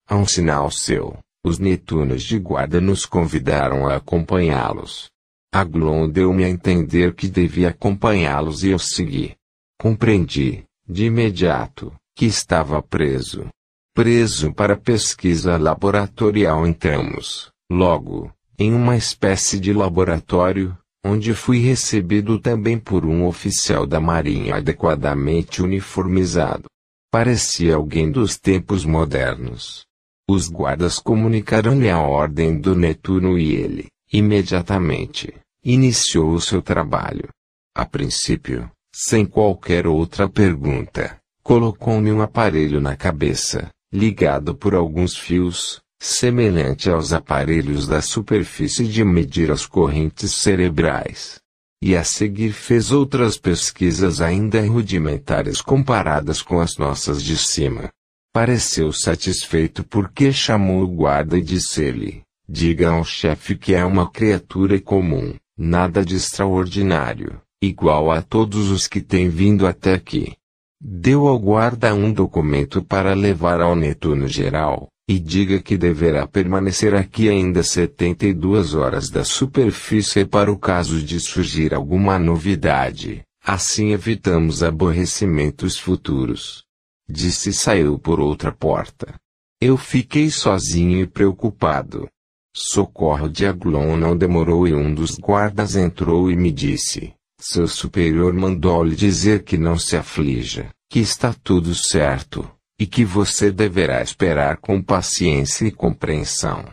A 0.08 0.14
um 0.14 0.24
sinal 0.24 0.70
seu, 0.70 1.18
os 1.44 1.58
Netunos 1.58 2.22
de 2.22 2.38
guarda 2.38 2.80
nos 2.80 3.04
convidaram 3.04 3.88
a 3.88 3.96
acompanhá-los. 3.96 5.10
Aglon 5.52 6.08
deu-me 6.08 6.44
a 6.44 6.48
entender 6.48 7.12
que 7.12 7.26
devia 7.26 7.70
acompanhá-los 7.70 8.62
e 8.62 8.68
eu 8.68 8.78
segui. 8.78 9.34
Compreendi, 9.80 10.64
de 10.88 11.06
imediato, 11.06 11.92
que 12.14 12.24
estava 12.24 12.80
preso. 12.80 13.48
Preso 13.92 14.52
para 14.52 14.76
pesquisa 14.76 15.56
laboratorial 15.56 16.64
entramos, 16.66 17.50
logo, 17.68 18.30
em 18.56 18.72
uma 18.72 18.96
espécie 18.96 19.58
de 19.58 19.72
laboratório, 19.72 20.76
onde 21.04 21.34
fui 21.34 21.58
recebido 21.58 22.38
também 22.38 22.78
por 22.78 23.04
um 23.04 23.26
oficial 23.26 23.86
da 23.86 23.98
Marinha 23.98 24.56
adequadamente 24.56 25.62
uniformizado. 25.62 26.66
Parecia 27.10 27.74
alguém 27.74 28.10
dos 28.10 28.36
tempos 28.36 28.84
modernos. 28.84 29.85
Os 30.28 30.48
guardas 30.48 30.98
comunicaram-lhe 30.98 31.88
a 31.88 32.00
ordem 32.00 32.58
do 32.58 32.74
Netuno 32.74 33.38
e 33.38 33.54
ele, 33.54 33.86
imediatamente, 34.12 35.32
iniciou 35.64 36.32
o 36.32 36.40
seu 36.40 36.60
trabalho. 36.60 37.28
A 37.72 37.86
princípio, 37.86 38.68
sem 38.92 39.24
qualquer 39.24 39.86
outra 39.86 40.28
pergunta, 40.28 41.16
colocou-me 41.44 42.10
um 42.10 42.22
aparelho 42.22 42.80
na 42.80 42.96
cabeça, 42.96 43.70
ligado 43.92 44.52
por 44.52 44.74
alguns 44.74 45.16
fios, 45.16 45.80
semelhante 46.00 46.90
aos 46.90 47.12
aparelhos 47.12 47.86
da 47.86 48.02
superfície 48.02 48.84
de 48.84 49.04
medir 49.04 49.52
as 49.52 49.64
correntes 49.64 50.42
cerebrais. 50.42 51.38
E 51.80 51.94
a 51.94 52.02
seguir 52.02 52.52
fez 52.52 52.90
outras 52.90 53.38
pesquisas 53.38 54.20
ainda 54.20 54.60
rudimentares 54.66 55.60
comparadas 55.60 56.42
com 56.42 56.58
as 56.58 56.76
nossas 56.78 57.22
de 57.22 57.36
cima. 57.36 57.90
Pareceu 58.36 58.92
satisfeito 58.92 59.82
porque 59.82 60.30
chamou 60.30 60.82
o 60.82 60.86
guarda 60.86 61.38
e 61.38 61.40
disse-lhe: 61.40 62.20
Diga 62.46 62.90
ao 62.90 63.02
chefe 63.02 63.56
que 63.56 63.74
é 63.74 63.82
uma 63.82 64.10
criatura 64.10 64.78
comum, 64.78 65.32
nada 65.56 66.04
de 66.04 66.16
extraordinário, 66.16 67.40
igual 67.62 68.10
a 68.10 68.20
todos 68.20 68.70
os 68.70 68.86
que 68.86 69.00
têm 69.00 69.30
vindo 69.30 69.66
até 69.66 69.94
aqui. 69.94 70.34
Deu 70.78 71.26
ao 71.26 71.38
guarda 71.38 71.94
um 71.94 72.12
documento 72.12 72.82
para 72.82 73.14
levar 73.14 73.62
ao 73.62 73.74
Netuno 73.74 74.28
Geral, 74.28 74.88
e 75.08 75.18
diga 75.18 75.58
que 75.58 75.78
deverá 75.78 76.26
permanecer 76.26 76.94
aqui 76.94 77.30
ainda 77.30 77.62
72 77.62 78.74
horas 78.74 79.08
da 79.08 79.24
superfície 79.24 80.26
para 80.26 80.52
o 80.52 80.58
caso 80.58 81.02
de 81.02 81.18
surgir 81.20 81.72
alguma 81.72 82.18
novidade. 82.18 83.22
Assim 83.42 83.92
evitamos 83.92 84.62
aborrecimentos 84.62 85.78
futuros. 85.78 86.65
Disse 87.08 87.50
e 87.50 87.52
saiu 87.52 87.98
por 87.98 88.20
outra 88.20 88.52
porta. 88.52 89.14
Eu 89.60 89.76
fiquei 89.76 90.30
sozinho 90.30 91.00
e 91.00 91.06
preocupado. 91.06 92.08
Socorro 92.54 93.28
de 93.28 93.46
Aglon 93.46 93.96
não 93.96 94.16
demorou 94.16 94.66
e 94.66 94.74
um 94.74 94.92
dos 94.94 95.16
guardas 95.16 95.76
entrou 95.76 96.30
e 96.30 96.36
me 96.36 96.50
disse: 96.50 97.14
Seu 97.38 97.68
superior 97.68 98.32
mandou-lhe 98.32 98.96
dizer 98.96 99.44
que 99.44 99.56
não 99.56 99.78
se 99.78 99.96
aflija, 99.96 100.70
que 100.90 100.98
está 100.98 101.32
tudo 101.32 101.74
certo 101.74 102.50
e 102.78 102.86
que 102.86 103.04
você 103.04 103.50
deverá 103.50 104.02
esperar 104.02 104.58
com 104.58 104.82
paciência 104.82 105.66
e 105.66 105.70
compreensão. 105.70 106.64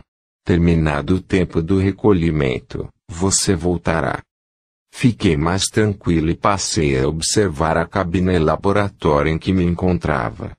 Terminado 0.44 1.16
o 1.16 1.20
tempo 1.20 1.62
do 1.62 1.78
recolhimento, 1.78 2.88
você 3.08 3.54
voltará. 3.54 4.22
Fiquei 4.96 5.36
mais 5.36 5.64
tranquilo 5.64 6.30
e 6.30 6.36
passei 6.36 6.96
a 6.96 7.08
observar 7.08 7.76
a 7.76 7.84
cabine 7.84 8.38
laboratório 8.38 9.32
em 9.32 9.36
que 9.36 9.52
me 9.52 9.64
encontrava. 9.64 10.52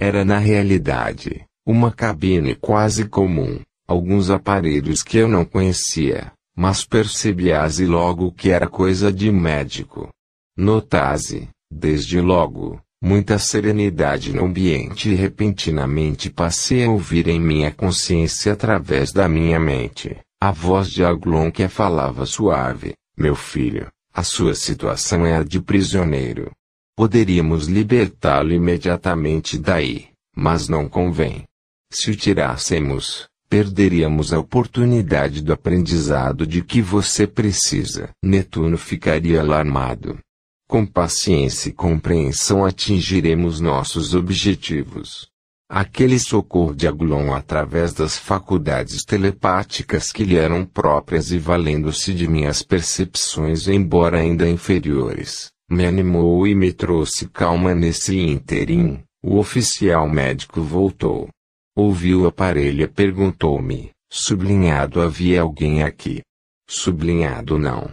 Era 0.00 0.24
na 0.24 0.38
realidade, 0.38 1.44
uma 1.64 1.92
cabine 1.92 2.54
quase 2.54 3.06
comum, 3.06 3.60
alguns 3.86 4.30
aparelhos 4.30 5.02
que 5.02 5.18
eu 5.18 5.28
não 5.28 5.44
conhecia, 5.44 6.32
mas 6.56 6.86
percebi-as 6.86 7.80
logo 7.80 8.32
que 8.32 8.48
era 8.48 8.66
coisa 8.66 9.12
de 9.12 9.30
médico. 9.30 10.08
Notase, 10.56 11.50
desde 11.70 12.18
logo, 12.18 12.80
muita 13.00 13.38
serenidade 13.38 14.34
no 14.34 14.46
ambiente 14.46 15.10
e 15.10 15.14
repentinamente 15.14 16.30
passei 16.30 16.86
a 16.86 16.90
ouvir 16.90 17.28
em 17.28 17.38
minha 17.38 17.70
consciência 17.70 18.54
através 18.54 19.12
da 19.12 19.28
minha 19.28 19.60
mente, 19.60 20.16
a 20.40 20.50
voz 20.50 20.90
de 20.90 21.04
Aglon 21.04 21.52
que 21.52 21.68
falava 21.68 22.24
suave, 22.24 22.94
meu 23.16 23.34
filho, 23.34 23.90
a 24.12 24.22
sua 24.22 24.54
situação 24.54 25.26
é 25.26 25.36
a 25.36 25.42
de 25.42 25.60
prisioneiro. 25.60 26.50
Poderíamos 26.96 27.66
libertá-lo 27.66 28.52
imediatamente 28.52 29.58
daí, 29.58 30.08
mas 30.36 30.68
não 30.68 30.88
convém. 30.88 31.44
Se 31.90 32.10
o 32.10 32.16
tirássemos, 32.16 33.28
perderíamos 33.48 34.32
a 34.32 34.38
oportunidade 34.38 35.42
do 35.42 35.52
aprendizado 35.52 36.46
de 36.46 36.62
que 36.62 36.80
você 36.80 37.26
precisa. 37.26 38.10
Netuno 38.22 38.78
ficaria 38.78 39.40
alarmado. 39.40 40.18
Com 40.68 40.86
paciência 40.86 41.68
e 41.68 41.72
compreensão 41.72 42.64
atingiremos 42.64 43.60
nossos 43.60 44.14
objetivos. 44.14 45.31
Aquele 45.74 46.18
socorro 46.18 46.74
de 46.74 46.86
Aglon 46.86 47.32
através 47.32 47.94
das 47.94 48.18
faculdades 48.18 49.06
telepáticas 49.06 50.12
que 50.12 50.22
lhe 50.22 50.36
eram 50.36 50.66
próprias 50.66 51.32
e 51.32 51.38
valendo-se 51.38 52.12
de 52.12 52.28
minhas 52.28 52.62
percepções 52.62 53.68
embora 53.68 54.18
ainda 54.18 54.46
inferiores, 54.46 55.50
me 55.70 55.86
animou 55.86 56.46
e 56.46 56.54
me 56.54 56.74
trouxe 56.74 57.26
calma 57.26 57.74
nesse 57.74 58.18
ínterim. 58.18 59.02
O 59.22 59.38
oficial 59.38 60.06
médico 60.06 60.60
voltou. 60.60 61.30
Ouviu 61.74 62.24
o 62.24 62.26
aparelho 62.26 62.84
e 62.84 62.86
perguntou-me, 62.86 63.92
sublinhado 64.12 65.00
havia 65.00 65.40
alguém 65.40 65.82
aqui? 65.82 66.20
Sublinhado 66.68 67.56
não. 67.56 67.90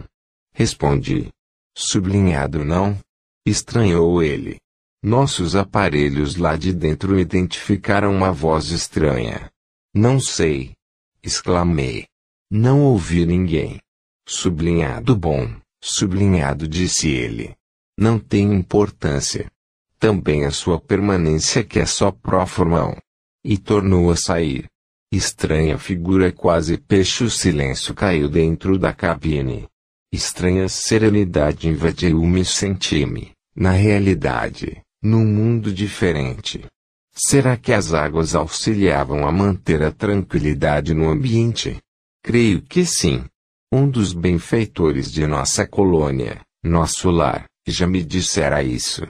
Respondi, 0.52 1.30
Sublinhado 1.74 2.62
não? 2.62 2.98
Estranhou 3.46 4.22
ele. 4.22 4.58
Nossos 5.02 5.56
aparelhos 5.56 6.36
lá 6.36 6.56
de 6.56 6.74
dentro 6.74 7.18
identificaram 7.18 8.14
uma 8.14 8.30
voz 8.30 8.70
estranha. 8.70 9.50
Não 9.94 10.20
sei. 10.20 10.74
Exclamei. 11.22 12.06
Não 12.50 12.82
ouvi 12.82 13.24
ninguém. 13.24 13.80
Sublinhado 14.28 15.16
bom, 15.16 15.50
sublinhado 15.82 16.68
disse 16.68 17.08
ele. 17.08 17.56
Não 17.96 18.18
tem 18.18 18.52
importância. 18.52 19.50
Também 19.98 20.44
a 20.44 20.50
sua 20.50 20.78
permanência 20.78 21.64
que 21.64 21.78
é 21.78 21.86
só 21.86 22.10
pró 22.10 22.44
formão. 22.46 22.94
E 23.42 23.56
tornou 23.56 24.10
a 24.10 24.16
sair. 24.16 24.66
Estranha 25.10 25.78
figura 25.78 26.30
quase 26.30 26.76
peixe 26.76 27.24
o 27.24 27.30
silêncio 27.30 27.94
caiu 27.94 28.28
dentro 28.28 28.78
da 28.78 28.92
cabine. 28.92 29.66
Estranha 30.12 30.68
serenidade 30.68 31.68
invadiu-me 31.68 32.42
e 32.42 32.44
senti-me, 32.44 33.32
na 33.56 33.70
realidade, 33.70 34.82
num 35.02 35.24
mundo 35.24 35.72
diferente. 35.72 36.66
Será 37.12 37.56
que 37.56 37.72
as 37.72 37.92
águas 37.92 38.34
auxiliavam 38.34 39.26
a 39.26 39.32
manter 39.32 39.82
a 39.82 39.90
tranquilidade 39.90 40.94
no 40.94 41.08
ambiente? 41.08 41.78
Creio 42.22 42.62
que 42.62 42.84
sim. 42.84 43.24
Um 43.72 43.88
dos 43.88 44.12
benfeitores 44.12 45.12
de 45.12 45.26
nossa 45.26 45.66
colônia, 45.66 46.40
nosso 46.62 47.10
lar, 47.10 47.46
já 47.66 47.86
me 47.86 48.02
dissera 48.02 48.62
isso. 48.62 49.06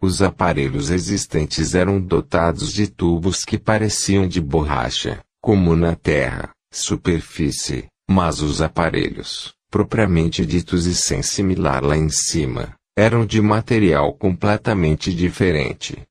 Os 0.00 0.20
aparelhos 0.20 0.90
existentes 0.90 1.74
eram 1.74 2.00
dotados 2.00 2.72
de 2.72 2.88
tubos 2.88 3.44
que 3.44 3.58
pareciam 3.58 4.26
de 4.26 4.40
borracha, 4.40 5.22
como 5.40 5.74
na 5.76 5.94
Terra, 5.94 6.50
superfície, 6.72 7.86
mas 8.10 8.40
os 8.40 8.60
aparelhos, 8.60 9.54
propriamente 9.70 10.44
ditos 10.44 10.86
e 10.86 10.94
sem 10.94 11.22
similar 11.22 11.82
lá 11.82 11.96
em 11.96 12.08
cima, 12.10 12.74
eram 12.96 13.24
de 13.24 13.40
material 13.40 14.12
completamente 14.12 15.14
diferente. 15.14 16.02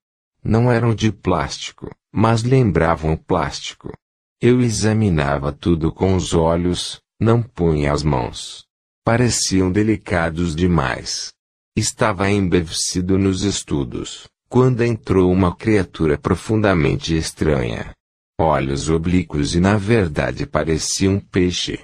Não 0.42 0.70
eram 0.70 0.94
de 0.94 1.12
plástico, 1.12 1.90
mas 2.12 2.42
lembravam 2.42 3.16
plástico. 3.16 3.92
Eu 4.40 4.60
examinava 4.60 5.52
tudo 5.52 5.92
com 5.92 6.16
os 6.16 6.34
olhos, 6.34 7.00
não 7.20 7.40
punha 7.40 7.92
as 7.92 8.02
mãos. 8.02 8.64
Pareciam 9.04 9.70
delicados 9.70 10.56
demais. 10.56 11.32
Estava 11.76 12.28
embevecido 12.28 13.16
nos 13.16 13.42
estudos, 13.42 14.26
quando 14.48 14.82
entrou 14.82 15.32
uma 15.32 15.54
criatura 15.54 16.18
profundamente 16.18 17.16
estranha. 17.16 17.94
Olhos 18.40 18.90
oblíquos 18.90 19.54
e 19.54 19.60
na 19.60 19.76
verdade 19.76 20.46
parecia 20.46 21.08
um 21.08 21.20
peixe. 21.20 21.80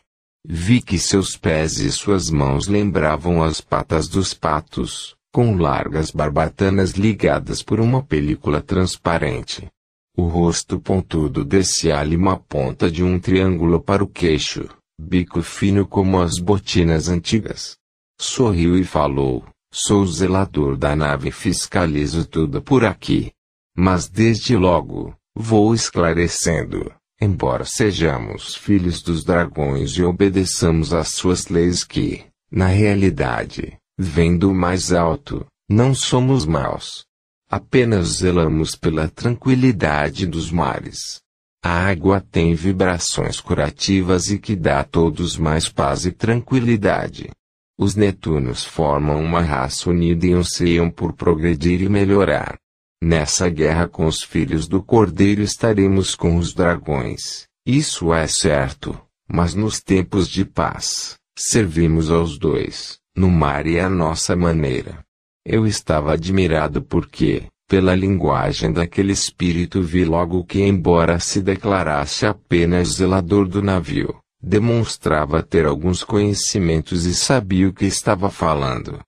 Vi 0.51 0.81
que 0.81 0.99
seus 0.99 1.37
pés 1.37 1.79
e 1.79 1.93
suas 1.93 2.31
mãos 2.31 2.69
lembravam 2.69 3.43
as 3.43 3.61
patas 3.61 4.09
dos 4.09 4.33
patos, 4.33 5.15
com 5.31 5.59
largas 5.59 6.11
barbatanas 6.11 6.93
ligadas 6.93 7.63
por 7.63 7.79
uma 7.79 8.03
película 8.03 8.63
transparente. 8.63 9.69
O 10.17 10.27
rosto 10.27 10.81
pontudo 10.81 11.45
descia-lhe 11.45 12.17
uma 12.17 12.39
ponta 12.39 12.91
de 12.91 13.05
um 13.05 13.21
triângulo 13.21 13.79
para 13.79 14.03
o 14.03 14.09
queixo, 14.09 14.67
bico 14.99 15.43
fino 15.43 15.87
como 15.87 16.19
as 16.19 16.39
botinas 16.39 17.11
antigas. 17.11 17.77
Sorriu 18.19 18.79
e 18.79 18.85
falou: 18.85 19.45
Sou 19.71 20.07
zelador 20.07 20.79
da 20.79 20.97
nave 20.97 21.29
e 21.29 21.33
fiscalizo 21.33 22.27
tudo 22.27 22.63
por 22.63 22.87
aqui. 22.87 23.33
Mas 23.77 24.09
desde 24.09 24.57
logo, 24.57 25.15
vou 25.37 25.75
esclarecendo. 25.75 26.91
Embora 27.21 27.65
sejamos 27.65 28.55
filhos 28.55 29.03
dos 29.03 29.25
dragões 29.25 29.93
e 29.93 30.05
obedeçamos 30.05 30.93
às 30.93 31.09
suas 31.09 31.49
leis 31.49 31.83
que, 31.83 32.25
na 32.51 32.69
realidade, 32.69 33.77
vêm 33.99 34.39
do 34.39 34.55
mais 34.55 34.93
alto, 34.93 35.45
não 35.69 35.93
somos 35.95 36.47
maus. 36.47 37.05
Apenas 37.51 38.19
zelamos 38.19 38.77
pela 38.77 39.09
tranquilidade 39.09 40.27
dos 40.27 40.51
mares. 40.53 41.21
A 41.63 41.89
água 41.89 42.21
tem 42.21 42.55
vibrações 42.55 43.41
curativas 43.41 44.31
e 44.31 44.39
que 44.39 44.55
dá 44.55 44.81
a 44.81 44.85
todos 44.85 45.37
mais 45.37 45.69
paz 45.69 46.07
e 46.07 46.13
tranquilidade. 46.13 47.31
Os 47.77 47.97
Netunos 47.97 48.65
formam 48.65 49.21
uma 49.21 49.41
raça 49.41 49.91
unida 49.91 50.27
e 50.27 50.33
anseiam 50.33 50.89
por 50.89 51.13
progredir 51.15 51.83
e 51.83 51.89
melhorar. 51.89 52.57
Nessa 53.03 53.49
guerra 53.49 53.87
com 53.87 54.07
os 54.07 54.23
filhos 54.23 54.67
do 54.67 54.83
Cordeiro 54.83 55.41
estaremos 55.41 56.17
com 56.17 56.37
os 56.37 56.53
dragões, 56.53 57.47
isso 57.65 58.13
é 58.13 58.27
certo, 58.27 59.01
mas 59.29 59.55
nos 59.55 59.81
tempos 59.81 60.29
de 60.29 60.45
paz, 60.45 61.17
servimos 61.39 62.11
aos 62.11 62.39
dois, 62.39 62.99
no 63.17 63.31
mar 63.31 63.67
e 63.67 63.79
à 63.79 63.89
nossa 63.89 64.35
maneira. 64.35 65.05
Eu 65.47 65.67
estava 65.67 66.13
admirado 66.13 66.83
porque, 66.83 67.47
pela 67.69 67.95
linguagem 67.95 68.73
daquele 68.73 69.13
espírito 69.13 69.81
vi 69.81 70.05
logo 70.05 70.45
que 70.45 70.61
embora 70.63 71.21
se 71.21 71.41
declarasse 71.41 72.27
apenas 72.27 72.95
zelador 72.95 73.47
do 73.47 73.63
navio, 73.63 74.19
demonstrava 74.43 75.43
ter 75.43 75.67
alguns 75.67 76.03
conhecimentos 76.03 77.05
e 77.05 77.15
sabia 77.15 77.69
o 77.69 77.73
que 77.73 77.85
estava 77.85 78.29
falando. 78.29 78.99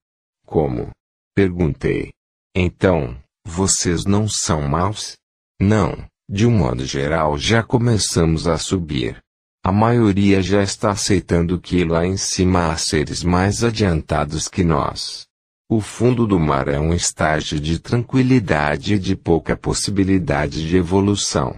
Como? 0.47 0.91
Perguntei. 1.35 2.11
Então, 2.55 3.17
vocês 3.51 4.05
não 4.05 4.29
são 4.29 4.63
maus? 4.63 5.17
Não, 5.61 6.05
de 6.29 6.47
um 6.47 6.53
modo 6.53 6.87
geral 6.87 7.37
já 7.37 7.63
começamos 7.63 8.47
a 8.47 8.57
subir. 8.57 9.19
A 9.63 9.73
maioria 9.73 10.41
já 10.41 10.63
está 10.63 10.93
aceitando 10.93 11.61
que 11.61 11.85
lá 11.85 12.07
em 12.07 12.17
cima 12.17 12.71
há 12.71 12.77
seres 12.77 13.23
mais 13.23 13.63
adiantados 13.63 14.49
que 14.49 14.63
nós. 14.63 15.27
O 15.69 15.81
fundo 15.81 16.27
do 16.27 16.39
mar 16.39 16.69
é 16.69 16.79
um 16.79 16.95
estágio 16.95 17.61
de 17.61 17.79
tranquilidade 17.79 18.95
e 18.95 18.99
de 18.99 19.15
pouca 19.15 19.57
possibilidade 19.57 20.67
de 20.67 20.77
evolução. 20.77 21.57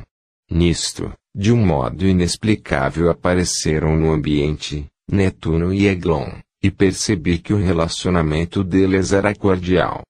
Nisto, 0.51 1.13
de 1.35 1.53
um 1.53 1.65
modo 1.65 2.07
inexplicável 2.07 3.11
apareceram 3.11 3.97
no 3.97 4.11
ambiente, 4.11 4.87
Netuno 5.09 5.73
e 5.73 5.87
Eglon, 5.87 6.31
e 6.63 6.71
percebi 6.71 7.39
que 7.39 7.53
o 7.53 7.59
relacionamento 7.59 8.65
deles 8.65 9.13
era 9.13 9.35
cordial 9.35 10.03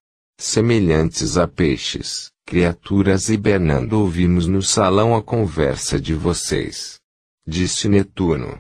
semelhantes 0.43 1.36
a 1.36 1.47
peixes, 1.47 2.32
criaturas 2.44 3.28
hibernando 3.28 4.01
ouvimos 4.01 4.48
no 4.48 4.60
salão 4.60 5.14
a 5.14 5.23
conversa 5.23 6.01
de 6.01 6.14
vocês. 6.14 6.98
Disse 7.47 7.89
Netuno. 7.89 8.59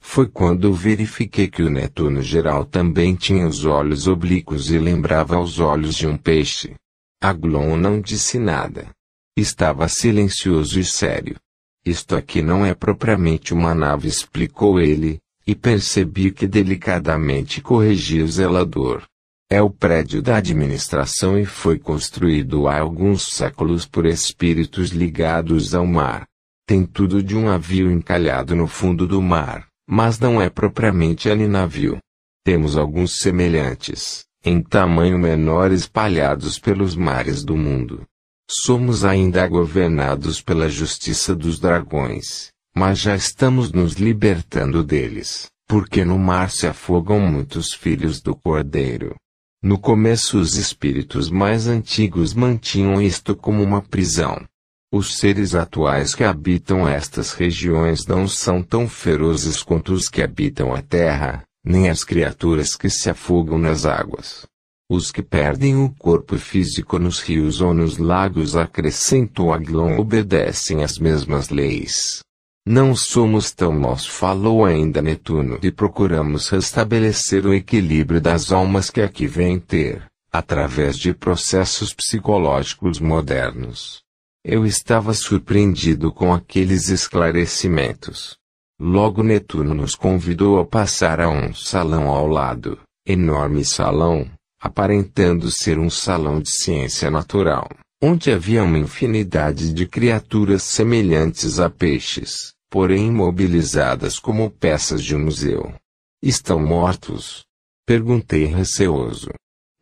Foi 0.00 0.28
quando 0.28 0.72
verifiquei 0.72 1.48
que 1.48 1.62
o 1.62 1.68
Netuno 1.68 2.22
geral 2.22 2.64
também 2.64 3.16
tinha 3.16 3.46
os 3.46 3.64
olhos 3.64 4.06
oblíquos 4.06 4.70
e 4.70 4.78
lembrava 4.78 5.38
os 5.40 5.58
olhos 5.58 5.96
de 5.96 6.06
um 6.06 6.16
peixe. 6.16 6.76
Aglon 7.20 7.76
não 7.76 8.00
disse 8.00 8.38
nada. 8.38 8.88
Estava 9.36 9.88
silencioso 9.88 10.78
e 10.78 10.84
sério. 10.84 11.36
Isto 11.84 12.14
aqui 12.14 12.40
não 12.40 12.64
é 12.64 12.72
propriamente 12.72 13.52
uma 13.52 13.74
nave, 13.74 14.06
explicou 14.06 14.80
ele, 14.80 15.18
e 15.44 15.56
percebi 15.56 16.30
que 16.30 16.46
delicadamente 16.46 17.60
corrigia 17.60 18.24
o 18.24 18.28
zelador. 18.28 19.02
É 19.52 19.60
o 19.60 19.68
prédio 19.68 20.22
da 20.22 20.36
administração 20.36 21.36
e 21.36 21.44
foi 21.44 21.76
construído 21.76 22.68
há 22.68 22.78
alguns 22.78 23.24
séculos 23.32 23.84
por 23.84 24.06
espíritos 24.06 24.90
ligados 24.90 25.74
ao 25.74 25.84
mar. 25.84 26.24
Tem 26.64 26.86
tudo 26.86 27.20
de 27.20 27.36
um 27.36 27.46
navio 27.46 27.90
encalhado 27.90 28.54
no 28.54 28.68
fundo 28.68 29.08
do 29.08 29.20
mar, 29.20 29.66
mas 29.88 30.20
não 30.20 30.40
é 30.40 30.48
propriamente 30.48 31.28
ali 31.28 31.48
navio. 31.48 31.98
Temos 32.44 32.76
alguns 32.76 33.16
semelhantes, 33.16 34.24
em 34.44 34.62
tamanho 34.62 35.18
menor 35.18 35.72
espalhados 35.72 36.60
pelos 36.60 36.94
mares 36.94 37.42
do 37.42 37.56
mundo. 37.56 38.04
Somos 38.48 39.04
ainda 39.04 39.48
governados 39.48 40.40
pela 40.40 40.68
justiça 40.68 41.34
dos 41.34 41.58
dragões, 41.58 42.52
mas 42.72 43.00
já 43.00 43.16
estamos 43.16 43.72
nos 43.72 43.94
libertando 43.94 44.84
deles, 44.84 45.48
porque 45.66 46.04
no 46.04 46.20
mar 46.20 46.52
se 46.52 46.68
afogam 46.68 47.18
muitos 47.18 47.74
filhos 47.74 48.20
do 48.20 48.36
Cordeiro. 48.36 49.16
No 49.62 49.78
começo 49.78 50.38
os 50.38 50.56
espíritos 50.56 51.28
mais 51.28 51.66
antigos 51.66 52.32
mantinham 52.32 53.00
isto 53.00 53.36
como 53.36 53.62
uma 53.62 53.82
prisão. 53.82 54.42
Os 54.90 55.18
seres 55.18 55.54
atuais 55.54 56.14
que 56.14 56.24
habitam 56.24 56.88
estas 56.88 57.32
regiões 57.34 58.06
não 58.06 58.26
são 58.26 58.62
tão 58.62 58.88
ferozes 58.88 59.62
quanto 59.62 59.92
os 59.92 60.08
que 60.08 60.22
habitam 60.22 60.74
a 60.74 60.80
Terra, 60.80 61.44
nem 61.62 61.90
as 61.90 62.02
criaturas 62.02 62.74
que 62.74 62.88
se 62.88 63.10
afogam 63.10 63.58
nas 63.58 63.84
águas. 63.84 64.46
Os 64.90 65.12
que 65.12 65.22
perdem 65.22 65.76
o 65.76 65.90
corpo 65.90 66.38
físico 66.38 66.98
nos 66.98 67.20
rios 67.20 67.60
ou 67.60 67.74
nos 67.74 67.98
lagos, 67.98 68.56
acrescentou 68.56 69.52
Aglon, 69.52 69.98
obedecem 69.98 70.82
às 70.82 70.98
mesmas 70.98 71.50
leis. 71.50 72.24
Não 72.66 72.94
somos 72.94 73.50
tão 73.52 73.72
maus, 73.72 74.06
falou 74.06 74.64
ainda 74.64 75.00
Netuno, 75.00 75.58
e 75.62 75.70
procuramos 75.70 76.48
restabelecer 76.50 77.46
o 77.46 77.54
equilíbrio 77.54 78.20
das 78.20 78.52
almas 78.52 78.90
que 78.90 79.00
aqui 79.00 79.26
vêm 79.26 79.58
ter, 79.58 80.04
através 80.30 80.98
de 80.98 81.14
processos 81.14 81.94
psicológicos 81.94 83.00
modernos. 83.00 84.02
Eu 84.44 84.66
estava 84.66 85.14
surpreendido 85.14 86.12
com 86.12 86.32
aqueles 86.32 86.88
esclarecimentos. 86.88 88.36
Logo 88.78 89.22
Netuno 89.22 89.74
nos 89.74 89.94
convidou 89.94 90.58
a 90.58 90.64
passar 90.64 91.20
a 91.20 91.28
um 91.28 91.52
salão 91.54 92.08
ao 92.08 92.26
lado, 92.26 92.78
enorme 93.06 93.64
salão, 93.64 94.30
aparentando 94.60 95.50
ser 95.50 95.78
um 95.78 95.90
salão 95.90 96.40
de 96.40 96.50
ciência 96.50 97.10
natural, 97.10 97.68
onde 98.02 98.32
havia 98.32 98.64
uma 98.64 98.78
infinidade 98.78 99.72
de 99.72 99.86
criaturas 99.86 100.62
semelhantes 100.62 101.58
a 101.58 101.68
peixes, 101.68 102.54
porém 102.70 103.08
imobilizadas 103.08 104.18
como 104.18 104.50
peças 104.50 105.04
de 105.04 105.14
um 105.14 105.24
museu. 105.24 105.74
Estão 106.22 106.58
mortos? 106.58 107.44
Perguntei 107.86 108.44
receoso. 108.44 109.30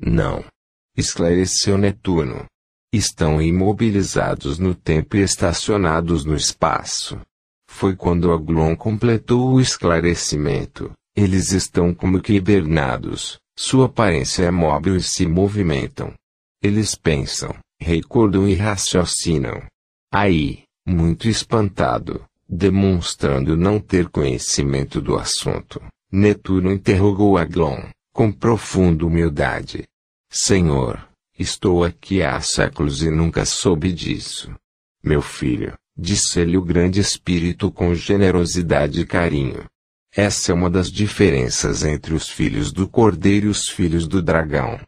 Não. 0.01 0.45
Esclareceu 0.97 1.79
Netuno. 1.79 2.47
Estão 2.93 3.41
imobilizados 3.41 4.59
no 4.59 4.75
tempo 4.75 5.17
e 5.17 5.21
estacionados 5.21 6.25
no 6.25 6.35
espaço. 6.35 7.21
Foi 7.69 7.95
quando 7.95 8.33
Aglon 8.33 8.75
completou 8.75 9.53
o 9.53 9.61
esclarecimento. 9.61 10.91
Eles 11.15 11.53
estão 11.53 11.93
como 11.93 12.21
que 12.21 12.33
hibernados, 12.33 13.39
sua 13.57 13.87
aparência 13.87 14.45
é 14.45 14.51
móvel 14.51 14.97
e 14.97 15.03
se 15.03 15.27
movimentam. 15.27 16.15
Eles 16.63 16.95
pensam, 16.95 17.55
recordam 17.81 18.49
e 18.49 18.55
raciocinam. 18.55 19.63
Aí, 20.13 20.65
muito 20.87 21.29
espantado, 21.29 22.25
demonstrando 22.49 23.57
não 23.57 23.79
ter 23.79 24.09
conhecimento 24.09 25.01
do 25.01 25.17
assunto, 25.17 25.81
Netuno 26.11 26.73
interrogou 26.73 27.37
Aglon, 27.37 27.91
com 28.13 28.33
profunda 28.33 29.05
humildade. 29.05 29.85
Senhor, 30.31 31.07
estou 31.39 31.85
aqui 31.85 32.23
há 32.23 32.41
séculos 32.41 33.03
e 33.03 33.11
nunca 33.11 33.45
soube 33.45 33.93
disso. 33.93 34.55
Meu 35.05 35.21
filho, 35.21 35.75
disse-lhe 35.97 36.57
o 36.57 36.63
grande 36.63 37.01
espírito 37.01 37.71
com 37.71 37.95
generosidade 37.95 39.01
e 39.01 39.07
carinho. 39.07 39.67
Essa 40.15 40.53
é 40.53 40.55
uma 40.55 40.71
das 40.71 40.91
diferenças 40.91 41.85
entre 41.85 42.15
os 42.15 42.29
filhos 42.29 42.73
do 42.73 42.89
Cordeiro 42.89 43.47
e 43.47 43.51
os 43.51 43.69
filhos 43.69 44.09
do 44.09 44.23
Dragão. 44.23 44.81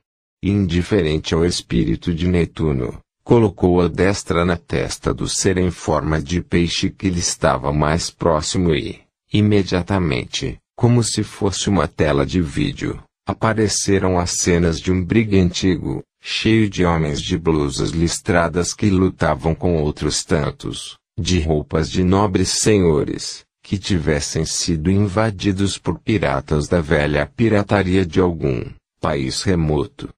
Indiferente 0.43 1.35
ao 1.35 1.45
espírito 1.45 2.15
de 2.15 2.27
Netuno, 2.27 2.99
colocou 3.23 3.79
a 3.83 3.89
destra 3.89 4.43
na 4.43 4.57
testa 4.57 5.13
do 5.13 5.29
ser 5.29 5.59
em 5.59 5.71
forma 5.71 6.19
de 6.19 6.41
peixe 6.41 6.89
que 6.89 7.11
lhe 7.11 7.19
estava 7.19 7.75
mais 7.75 8.11
próximo 8.11 8.75
e, 8.75 9.01
imediatamente, 9.31 10.59
como 10.75 11.05
se 11.05 11.23
fosse 11.23 11.69
uma 11.69 11.87
tela 11.87 12.25
de 12.25 12.41
vídeo, 12.41 13.03
apareceram 13.29 14.19
as 14.19 14.31
cenas 14.39 14.81
de 14.81 14.91
um 14.91 15.05
brigue 15.05 15.39
antigo, 15.39 16.03
cheio 16.23 16.71
de 16.71 16.87
homens 16.87 17.21
de 17.21 17.37
blusas 17.37 17.91
listradas 17.91 18.73
que 18.73 18.89
lutavam 18.89 19.55
com 19.55 19.77
outros 19.77 20.25
tantos, 20.25 20.97
de 21.19 21.39
roupas 21.39 21.91
de 21.91 22.03
nobres 22.03 22.49
senhores, 22.61 23.45
que 23.63 23.77
tivessem 23.77 24.47
sido 24.47 24.91
invadidos 24.91 25.77
por 25.77 25.99
piratas 25.99 26.67
da 26.67 26.81
velha 26.81 27.31
pirataria 27.37 28.07
de 28.07 28.21
algum 28.21 28.65
país 28.99 29.43
remoto. 29.43 30.09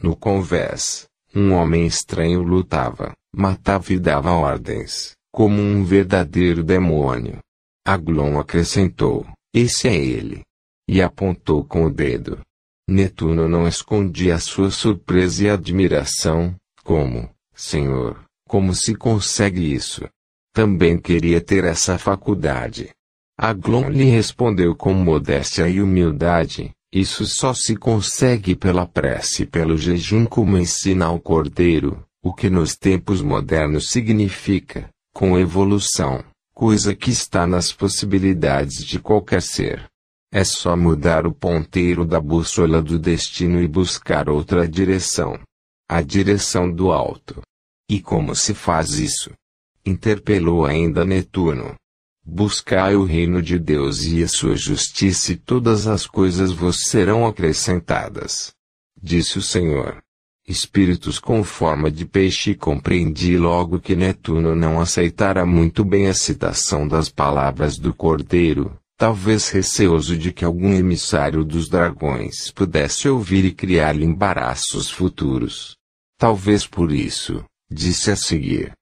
No 0.00 0.14
convés, 0.14 1.06
um 1.34 1.52
homem 1.52 1.86
estranho 1.86 2.42
lutava, 2.42 3.12
matava 3.34 3.92
e 3.92 3.98
dava 3.98 4.32
ordens, 4.32 5.16
como 5.32 5.60
um 5.60 5.84
verdadeiro 5.84 6.62
demônio. 6.62 7.38
Aglon 7.86 8.38
acrescentou: 8.38 9.26
Esse 9.52 9.88
é 9.88 9.96
ele. 9.96 10.42
E 10.88 11.02
apontou 11.02 11.64
com 11.64 11.84
o 11.84 11.90
dedo. 11.90 12.40
Netuno 12.88 13.48
não 13.48 13.66
escondia 13.68 14.38
sua 14.38 14.70
surpresa 14.70 15.44
e 15.44 15.50
admiração, 15.50 16.54
como, 16.82 17.28
Senhor, 17.54 18.24
como 18.48 18.74
se 18.74 18.94
consegue 18.94 19.74
isso? 19.74 20.08
Também 20.54 20.98
queria 20.98 21.40
ter 21.40 21.64
essa 21.64 21.98
faculdade. 21.98 22.90
Aglon 23.36 23.90
lhe 23.90 24.04
respondeu 24.04 24.74
com 24.74 24.94
modéstia 24.94 25.68
e 25.68 25.82
humildade: 25.82 26.72
Isso 26.92 27.26
só 27.26 27.52
se 27.52 27.76
consegue 27.76 28.56
pela 28.56 28.86
prece 28.86 29.42
e 29.42 29.46
pelo 29.46 29.76
jejum, 29.76 30.24
como 30.24 30.56
ensina 30.56 31.10
o 31.10 31.20
Cordeiro, 31.20 32.02
o 32.22 32.32
que 32.32 32.48
nos 32.48 32.76
tempos 32.76 33.20
modernos 33.20 33.90
significa, 33.90 34.88
com 35.12 35.38
evolução, 35.38 36.24
coisa 36.54 36.94
que 36.94 37.10
está 37.10 37.46
nas 37.46 37.72
possibilidades 37.72 38.84
de 38.84 38.98
qualquer 38.98 39.42
ser. 39.42 39.86
É 40.32 40.44
só 40.44 40.76
mudar 40.76 41.26
o 41.26 41.32
ponteiro 41.32 42.04
da 42.04 42.20
bússola 42.20 42.82
do 42.82 42.98
destino 42.98 43.62
e 43.62 43.68
buscar 43.68 44.28
outra 44.28 44.68
direção. 44.68 45.38
A 45.88 46.02
direção 46.02 46.70
do 46.70 46.92
alto. 46.92 47.40
E 47.90 48.00
como 48.00 48.34
se 48.34 48.52
faz 48.52 48.98
isso? 48.98 49.30
Interpelou 49.86 50.66
ainda 50.66 51.04
Netuno. 51.04 51.74
Buscai 52.30 52.94
o 52.94 53.04
reino 53.04 53.40
de 53.40 53.58
Deus 53.58 54.04
e 54.04 54.22
a 54.22 54.28
sua 54.28 54.54
justiça 54.54 55.32
e 55.32 55.36
todas 55.36 55.86
as 55.86 56.06
coisas 56.06 56.52
vos 56.52 56.82
serão 56.82 57.26
acrescentadas. 57.26 58.52
Disse 59.02 59.38
o 59.38 59.42
Senhor. 59.42 60.02
Espíritos 60.46 61.18
com 61.18 61.42
forma 61.42 61.90
de 61.90 62.04
peixe 62.04 62.54
compreendi 62.54 63.38
logo 63.38 63.80
que 63.80 63.96
Netuno 63.96 64.54
não 64.54 64.78
aceitara 64.78 65.46
muito 65.46 65.82
bem 65.82 66.06
a 66.06 66.12
citação 66.12 66.86
das 66.86 67.08
palavras 67.08 67.78
do 67.78 67.94
Cordeiro, 67.94 68.78
talvez 68.98 69.48
receoso 69.48 70.14
de 70.14 70.30
que 70.30 70.44
algum 70.44 70.74
emissário 70.74 71.42
dos 71.46 71.66
dragões 71.66 72.50
pudesse 72.50 73.08
ouvir 73.08 73.46
e 73.46 73.54
criar-lhe 73.54 74.04
embaraços 74.04 74.90
futuros. 74.90 75.76
Talvez 76.18 76.66
por 76.66 76.92
isso, 76.92 77.42
disse 77.70 78.10
a 78.10 78.16
seguir. 78.16 78.72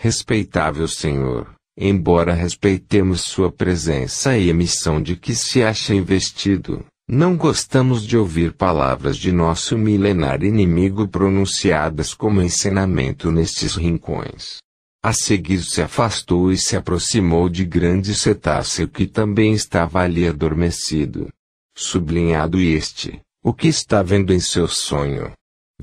Respeitável 0.00 0.88
Senhor, 0.88 1.54
Embora 1.76 2.34
respeitemos 2.34 3.22
sua 3.22 3.50
presença 3.50 4.36
e 4.36 4.50
a 4.50 4.54
missão 4.54 5.00
de 5.00 5.16
que 5.16 5.34
se 5.34 5.62
acha 5.62 5.94
investido, 5.94 6.84
não 7.08 7.36
gostamos 7.36 8.06
de 8.06 8.16
ouvir 8.16 8.52
palavras 8.52 9.16
de 9.16 9.32
nosso 9.32 9.76
milenar 9.76 10.42
inimigo 10.42 11.08
pronunciadas 11.08 12.14
como 12.14 12.42
ensinamento 12.42 13.30
nestes 13.30 13.74
rincões. 13.74 14.58
A 15.02 15.12
seguir 15.12 15.62
se 15.62 15.82
afastou 15.82 16.52
e 16.52 16.56
se 16.56 16.76
aproximou 16.76 17.48
de 17.48 17.64
grande 17.64 18.14
cetáceo 18.14 18.86
que 18.86 19.06
também 19.06 19.52
estava 19.52 20.00
ali 20.00 20.28
adormecido. 20.28 21.28
Sublinhado 21.74 22.60
este, 22.60 23.20
o 23.42 23.52
que 23.52 23.66
está 23.66 24.02
vendo 24.02 24.32
em 24.32 24.38
seu 24.38 24.68
sonho? 24.68 25.32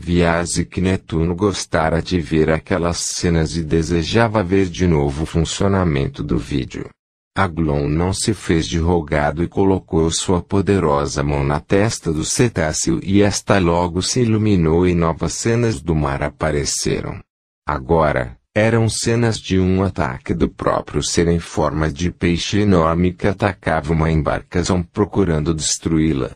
Viase 0.02 0.64
que 0.64 0.80
Netuno 0.80 1.36
gostara 1.36 2.02
de 2.02 2.22
ver 2.22 2.50
aquelas 2.50 3.00
cenas 3.00 3.58
e 3.58 3.62
desejava 3.62 4.42
ver 4.42 4.68
de 4.68 4.88
novo 4.88 5.24
o 5.24 5.26
funcionamento 5.26 6.24
do 6.24 6.38
vídeo. 6.38 6.90
Aglon 7.38 7.90
não 7.90 8.14
se 8.14 8.34
fez 8.34 8.66
de 8.66 8.78
rogado 8.78 9.44
e 9.44 9.48
colocou 9.48 10.10
sua 10.10 10.42
poderosa 10.42 11.22
mão 11.22 11.44
na 11.44 11.60
testa 11.60 12.14
do 12.14 12.24
cetáceo 12.24 13.02
e 13.04 13.22
esta 13.22 13.60
logo 13.60 14.02
se 14.02 14.22
iluminou 14.22 14.88
e 14.88 14.96
novas 14.96 15.34
cenas 15.34 15.82
do 15.82 15.94
mar 15.94 16.24
apareceram. 16.24 17.20
Agora, 17.68 18.38
eram 18.56 18.88
cenas 18.88 19.38
de 19.38 19.60
um 19.60 19.84
ataque 19.84 20.34
do 20.34 20.48
próprio 20.48 21.04
ser 21.04 21.28
em 21.28 21.40
forma 21.40 21.92
de 21.92 22.10
peixe 22.10 22.60
enorme 22.60 23.12
que 23.12 23.28
atacava 23.28 23.92
uma 23.92 24.10
embarcação 24.10 24.82
procurando 24.82 25.54
destruí-la. 25.54 26.32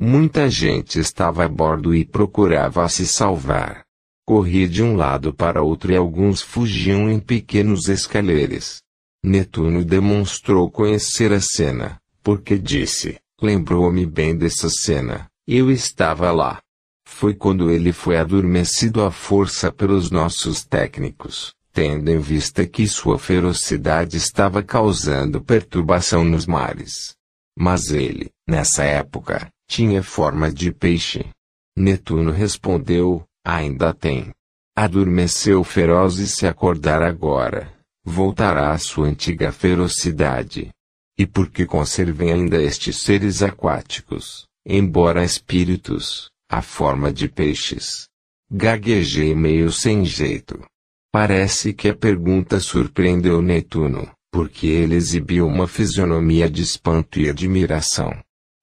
Muita 0.00 0.48
gente 0.48 1.00
estava 1.00 1.44
a 1.44 1.48
bordo 1.48 1.92
e 1.92 2.04
procurava 2.04 2.88
se 2.88 3.04
salvar. 3.04 3.82
Corria 4.24 4.68
de 4.68 4.80
um 4.80 4.94
lado 4.94 5.34
para 5.34 5.60
outro 5.60 5.90
e 5.90 5.96
alguns 5.96 6.40
fugiam 6.40 7.10
em 7.10 7.18
pequenos 7.18 7.88
escaleres. 7.88 8.80
Netuno 9.24 9.84
demonstrou 9.84 10.70
conhecer 10.70 11.32
a 11.32 11.40
cena, 11.40 12.00
porque 12.22 12.56
disse: 12.56 13.18
Lembrou-me 13.42 14.06
bem 14.06 14.36
dessa 14.36 14.68
cena, 14.70 15.28
eu 15.44 15.68
estava 15.68 16.30
lá. 16.30 16.60
Foi 17.04 17.34
quando 17.34 17.68
ele 17.68 17.90
foi 17.90 18.18
adormecido 18.18 19.02
à 19.02 19.10
força 19.10 19.72
pelos 19.72 20.12
nossos 20.12 20.62
técnicos, 20.64 21.52
tendo 21.72 22.08
em 22.08 22.20
vista 22.20 22.64
que 22.64 22.86
sua 22.86 23.18
ferocidade 23.18 24.16
estava 24.16 24.62
causando 24.62 25.40
perturbação 25.40 26.22
nos 26.22 26.46
mares. 26.46 27.16
Mas 27.58 27.90
ele, 27.90 28.30
nessa 28.46 28.84
época, 28.84 29.50
tinha 29.68 30.02
forma 30.02 30.50
de 30.50 30.72
peixe. 30.72 31.28
Netuno 31.76 32.32
respondeu: 32.32 33.24
Ainda 33.44 33.94
tem. 33.94 34.32
Adormeceu 34.76 35.62
feroz 35.62 36.18
e 36.18 36.26
se 36.26 36.46
acordar 36.46 37.02
agora, 37.02 37.72
voltará 38.04 38.72
à 38.72 38.78
sua 38.78 39.08
antiga 39.08 39.52
ferocidade. 39.52 40.70
E 41.18 41.26
porque 41.26 41.66
conservem 41.66 42.32
ainda 42.32 42.62
estes 42.62 43.02
seres 43.02 43.42
aquáticos, 43.42 44.46
embora 44.64 45.24
espíritos, 45.24 46.30
a 46.48 46.62
forma 46.62 47.12
de 47.12 47.28
peixes. 47.28 48.08
Gaguejei 48.50 49.34
meio 49.34 49.70
sem 49.70 50.04
jeito. 50.04 50.64
Parece 51.12 51.72
que 51.72 51.88
a 51.88 51.94
pergunta 51.94 52.60
surpreendeu 52.60 53.42
Netuno, 53.42 54.08
porque 54.30 54.66
ele 54.66 54.94
exibiu 54.94 55.46
uma 55.46 55.66
fisionomia 55.66 56.48
de 56.48 56.62
espanto 56.62 57.18
e 57.18 57.28
admiração. 57.28 58.12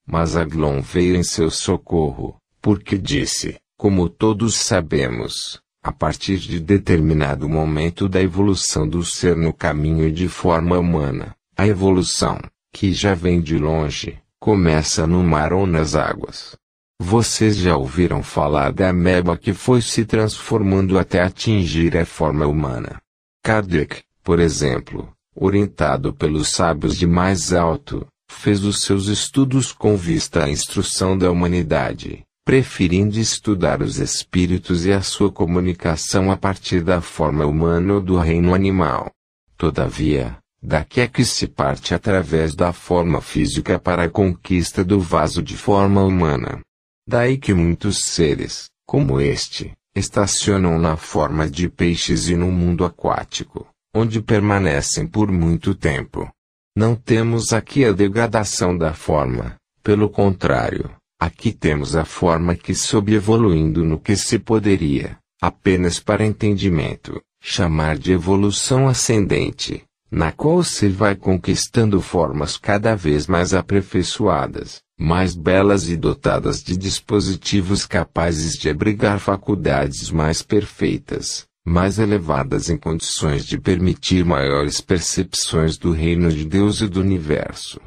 Mas 0.05 0.35
Aglon 0.35 0.81
veio 0.81 1.15
em 1.15 1.23
seu 1.23 1.49
socorro, 1.49 2.35
porque 2.61 2.97
disse, 2.97 3.57
como 3.77 4.07
todos 4.07 4.55
sabemos, 4.55 5.59
a 5.83 5.91
partir 5.91 6.37
de 6.37 6.59
determinado 6.59 7.47
momento 7.49 8.07
da 8.07 8.21
evolução 8.21 8.87
do 8.87 9.03
ser 9.03 9.35
no 9.35 9.53
caminho 9.53 10.11
de 10.11 10.27
forma 10.27 10.77
humana, 10.77 11.35
a 11.57 11.67
evolução, 11.67 12.39
que 12.73 12.93
já 12.93 13.13
vem 13.13 13.41
de 13.41 13.57
longe, 13.57 14.19
começa 14.39 15.07
no 15.07 15.23
mar 15.23 15.53
ou 15.53 15.65
nas 15.65 15.95
águas. 15.95 16.55
Vocês 16.99 17.57
já 17.57 17.75
ouviram 17.75 18.23
falar 18.23 18.71
da 18.71 18.89
ameba 18.89 19.37
que 19.37 19.53
foi 19.53 19.81
se 19.81 20.05
transformando 20.05 20.97
até 20.97 21.21
atingir 21.21 21.97
a 21.97 22.05
forma 22.05 22.47
humana. 22.47 23.01
Kardec, 23.43 24.01
por 24.23 24.39
exemplo, 24.39 25.11
orientado 25.35 26.13
pelos 26.13 26.49
sábios 26.49 26.97
de 26.97 27.05
mais 27.05 27.53
alto, 27.53 28.07
fez 28.35 28.63
os 28.63 28.81
seus 28.81 29.07
estudos 29.07 29.71
com 29.71 29.95
vista 29.95 30.43
à 30.43 30.49
instrução 30.49 31.17
da 31.17 31.31
humanidade, 31.31 32.23
preferindo 32.45 33.17
estudar 33.17 33.81
os 33.81 33.97
espíritos 33.97 34.85
e 34.85 34.91
a 34.91 35.01
sua 35.01 35.31
comunicação 35.31 36.31
a 36.31 36.37
partir 36.37 36.83
da 36.83 37.01
forma 37.01 37.45
humana 37.45 37.95
ou 37.95 38.01
do 38.01 38.17
reino 38.17 38.53
animal. 38.53 39.09
Todavia, 39.57 40.37
daqui 40.61 41.01
é 41.01 41.07
que 41.07 41.25
se 41.25 41.47
parte 41.47 41.93
através 41.93 42.53
da 42.53 42.71
forma 42.71 43.21
física 43.21 43.79
para 43.79 44.03
a 44.03 44.09
conquista 44.09 44.83
do 44.83 44.99
vaso 44.99 45.41
de 45.41 45.57
forma 45.57 46.03
humana. 46.03 46.61
Daí 47.07 47.37
que 47.37 47.53
muitos 47.53 47.99
seres, 48.03 48.69
como 48.85 49.19
este, 49.19 49.71
estacionam 49.95 50.77
na 50.77 50.97
forma 50.97 51.49
de 51.49 51.69
peixes 51.69 52.27
e 52.27 52.35
no 52.35 52.51
mundo 52.51 52.83
aquático, 52.83 53.67
onde 53.95 54.21
permanecem 54.21 55.07
por 55.07 55.31
muito 55.31 55.73
tempo. 55.73 56.29
Não 56.75 56.95
temos 56.95 57.53
aqui 57.53 57.85
a 57.85 57.91
degradação 57.91 58.77
da 58.77 58.93
forma, 58.93 59.55
pelo 59.81 60.09
contrário, 60.09 60.91
Aqui 61.19 61.53
temos 61.53 61.95
a 61.95 62.03
forma 62.03 62.55
que 62.55 62.75
soube 62.75 63.13
evoluindo 63.13 63.85
no 63.85 63.97
que 63.97 64.17
se 64.17 64.37
poderia, 64.37 65.17
apenas 65.41 65.97
para 65.97 66.25
entendimento, 66.25 67.21
chamar 67.41 67.97
de 67.97 68.11
evolução 68.11 68.87
ascendente, 68.87 69.83
na 70.11 70.33
qual 70.33 70.61
se 70.61 70.89
vai 70.89 71.15
conquistando 71.15 72.01
formas 72.01 72.57
cada 72.57 72.95
vez 72.95 73.27
mais 73.27 73.53
aperfeiçoadas, 73.53 74.81
mais 74.99 75.33
belas 75.33 75.87
e 75.87 75.95
dotadas 75.95 76.61
de 76.61 76.75
dispositivos 76.75 77.85
capazes 77.85 78.53
de 78.53 78.69
abrigar 78.69 79.19
faculdades 79.19 80.11
mais 80.11 80.41
perfeitas, 80.41 81.47
mais 81.65 81.97
elevadas 81.97 82.69
em 82.69 82.77
condições 82.77 83.43
de 83.43 83.59
permitir 83.59 84.23
maiores 84.23 84.79
percepções 84.79 85.77
do 85.77 85.91
reino 85.91 86.31
de 86.31 86.45
Deus 86.45 86.79
e 86.81 86.87
do 86.87 87.01
universo. 87.01 87.81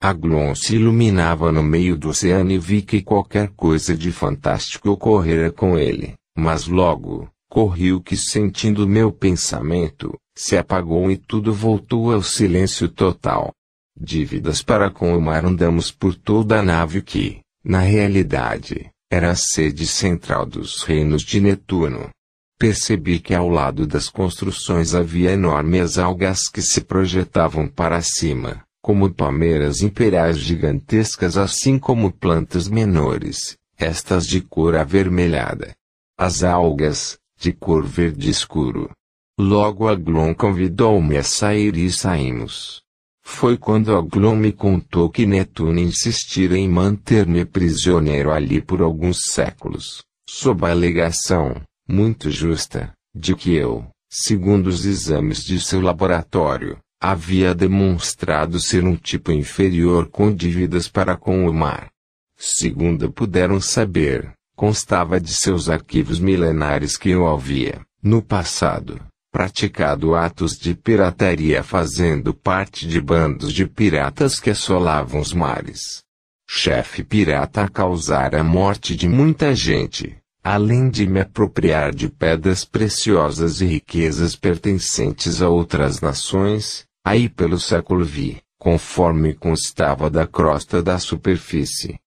Aglon 0.00 0.54
se 0.54 0.76
iluminava 0.76 1.50
no 1.50 1.62
meio 1.62 1.96
do 1.96 2.10
oceano 2.10 2.52
e 2.52 2.58
vi 2.58 2.82
que 2.82 3.02
qualquer 3.02 3.48
coisa 3.56 3.96
de 3.96 4.12
fantástico 4.12 4.90
ocorrera 4.90 5.50
com 5.50 5.76
ele, 5.76 6.14
mas 6.36 6.68
logo, 6.68 7.28
corriu 7.48 8.00
que 8.00 8.16
sentindo 8.16 8.86
meu 8.86 9.10
pensamento, 9.10 10.14
se 10.36 10.56
apagou 10.56 11.10
e 11.10 11.16
tudo 11.16 11.52
voltou 11.52 12.12
ao 12.12 12.22
silêncio 12.22 12.88
total. 12.88 13.52
Dívidas 13.98 14.62
para 14.62 14.90
com 14.90 15.16
o 15.16 15.20
mar 15.20 15.44
andamos 15.44 15.90
por 15.90 16.14
toda 16.14 16.60
a 16.60 16.62
nave 16.62 17.00
que, 17.00 17.40
na 17.64 17.78
realidade, 17.78 18.90
era 19.10 19.30
a 19.30 19.34
sede 19.36 19.86
central 19.86 20.44
dos 20.44 20.82
reinos 20.82 21.22
de 21.22 21.40
Netuno. 21.40 22.10
Percebi 22.58 23.18
que 23.18 23.34
ao 23.34 23.48
lado 23.48 23.86
das 23.86 24.08
construções 24.08 24.94
havia 24.94 25.32
enormes 25.32 25.98
algas 25.98 26.48
que 26.48 26.62
se 26.62 26.80
projetavam 26.80 27.66
para 27.66 28.00
cima, 28.00 28.64
como 28.80 29.12
palmeiras 29.12 29.80
imperiais 29.82 30.38
gigantescas 30.38 31.36
assim 31.36 31.78
como 31.78 32.12
plantas 32.12 32.68
menores, 32.68 33.56
estas 33.76 34.26
de 34.26 34.40
cor 34.40 34.76
avermelhada. 34.76 35.74
As 36.16 36.44
algas, 36.44 37.18
de 37.36 37.52
cor 37.52 37.84
verde 37.84 38.30
escuro. 38.30 38.90
Logo 39.38 39.88
Aglon 39.88 40.32
convidou-me 40.32 41.16
a 41.16 41.24
sair 41.24 41.76
e 41.76 41.90
saímos. 41.90 42.82
Foi 43.20 43.56
quando 43.56 43.96
Aglon 43.96 44.36
me 44.36 44.52
contou 44.52 45.10
que 45.10 45.26
Netuno 45.26 45.80
insistira 45.80 46.56
em 46.56 46.68
manter-me 46.68 47.44
prisioneiro 47.44 48.30
ali 48.30 48.60
por 48.60 48.80
alguns 48.80 49.22
séculos, 49.32 50.04
sob 50.28 50.64
a 50.66 50.70
alegação, 50.70 51.60
muito 51.88 52.30
justa, 52.30 52.92
de 53.14 53.34
que 53.34 53.54
eu, 53.54 53.86
segundo 54.10 54.68
os 54.68 54.84
exames 54.84 55.44
de 55.44 55.60
seu 55.60 55.80
laboratório, 55.80 56.78
havia 57.00 57.54
demonstrado 57.54 58.58
ser 58.58 58.84
um 58.84 58.96
tipo 58.96 59.30
inferior 59.30 60.08
com 60.08 60.32
dívidas 60.34 60.88
para 60.88 61.16
com 61.16 61.46
o 61.48 61.52
mar. 61.52 61.90
Segundo 62.36 63.12
puderam 63.12 63.60
saber, 63.60 64.32
constava 64.56 65.20
de 65.20 65.32
seus 65.32 65.68
arquivos 65.68 66.18
milenares 66.18 66.96
que 66.96 67.10
eu 67.10 67.26
havia, 67.26 67.80
no 68.02 68.22
passado, 68.22 69.00
praticado 69.30 70.14
atos 70.14 70.56
de 70.56 70.74
pirataria 70.74 71.62
fazendo 71.62 72.32
parte 72.32 72.86
de 72.86 73.00
bandos 73.00 73.52
de 73.52 73.66
piratas 73.66 74.38
que 74.40 74.50
assolavam 74.50 75.20
os 75.20 75.32
mares. 75.32 76.02
Chefe 76.48 77.02
pirata 77.02 77.64
a 77.64 77.68
causar 77.68 78.34
a 78.34 78.44
morte 78.44 78.94
de 78.94 79.08
muita 79.08 79.54
gente, 79.54 80.16
além 80.44 80.90
de 80.90 81.06
me 81.06 81.20
apropriar 81.20 81.94
de 81.94 82.08
pedras 82.08 82.64
preciosas 82.64 83.60
e 83.60 83.64
riquezas 83.64 84.36
pertencentes 84.36 85.40
a 85.40 85.48
outras 85.48 86.00
nações, 86.00 86.86
Aí 87.06 87.28
pelo 87.28 87.60
século 87.60 88.02
vi, 88.02 88.40
conforme 88.58 89.34
constava 89.34 90.08
da 90.08 90.26
crosta 90.26 90.82
da 90.82 90.98
superfície. 90.98 91.98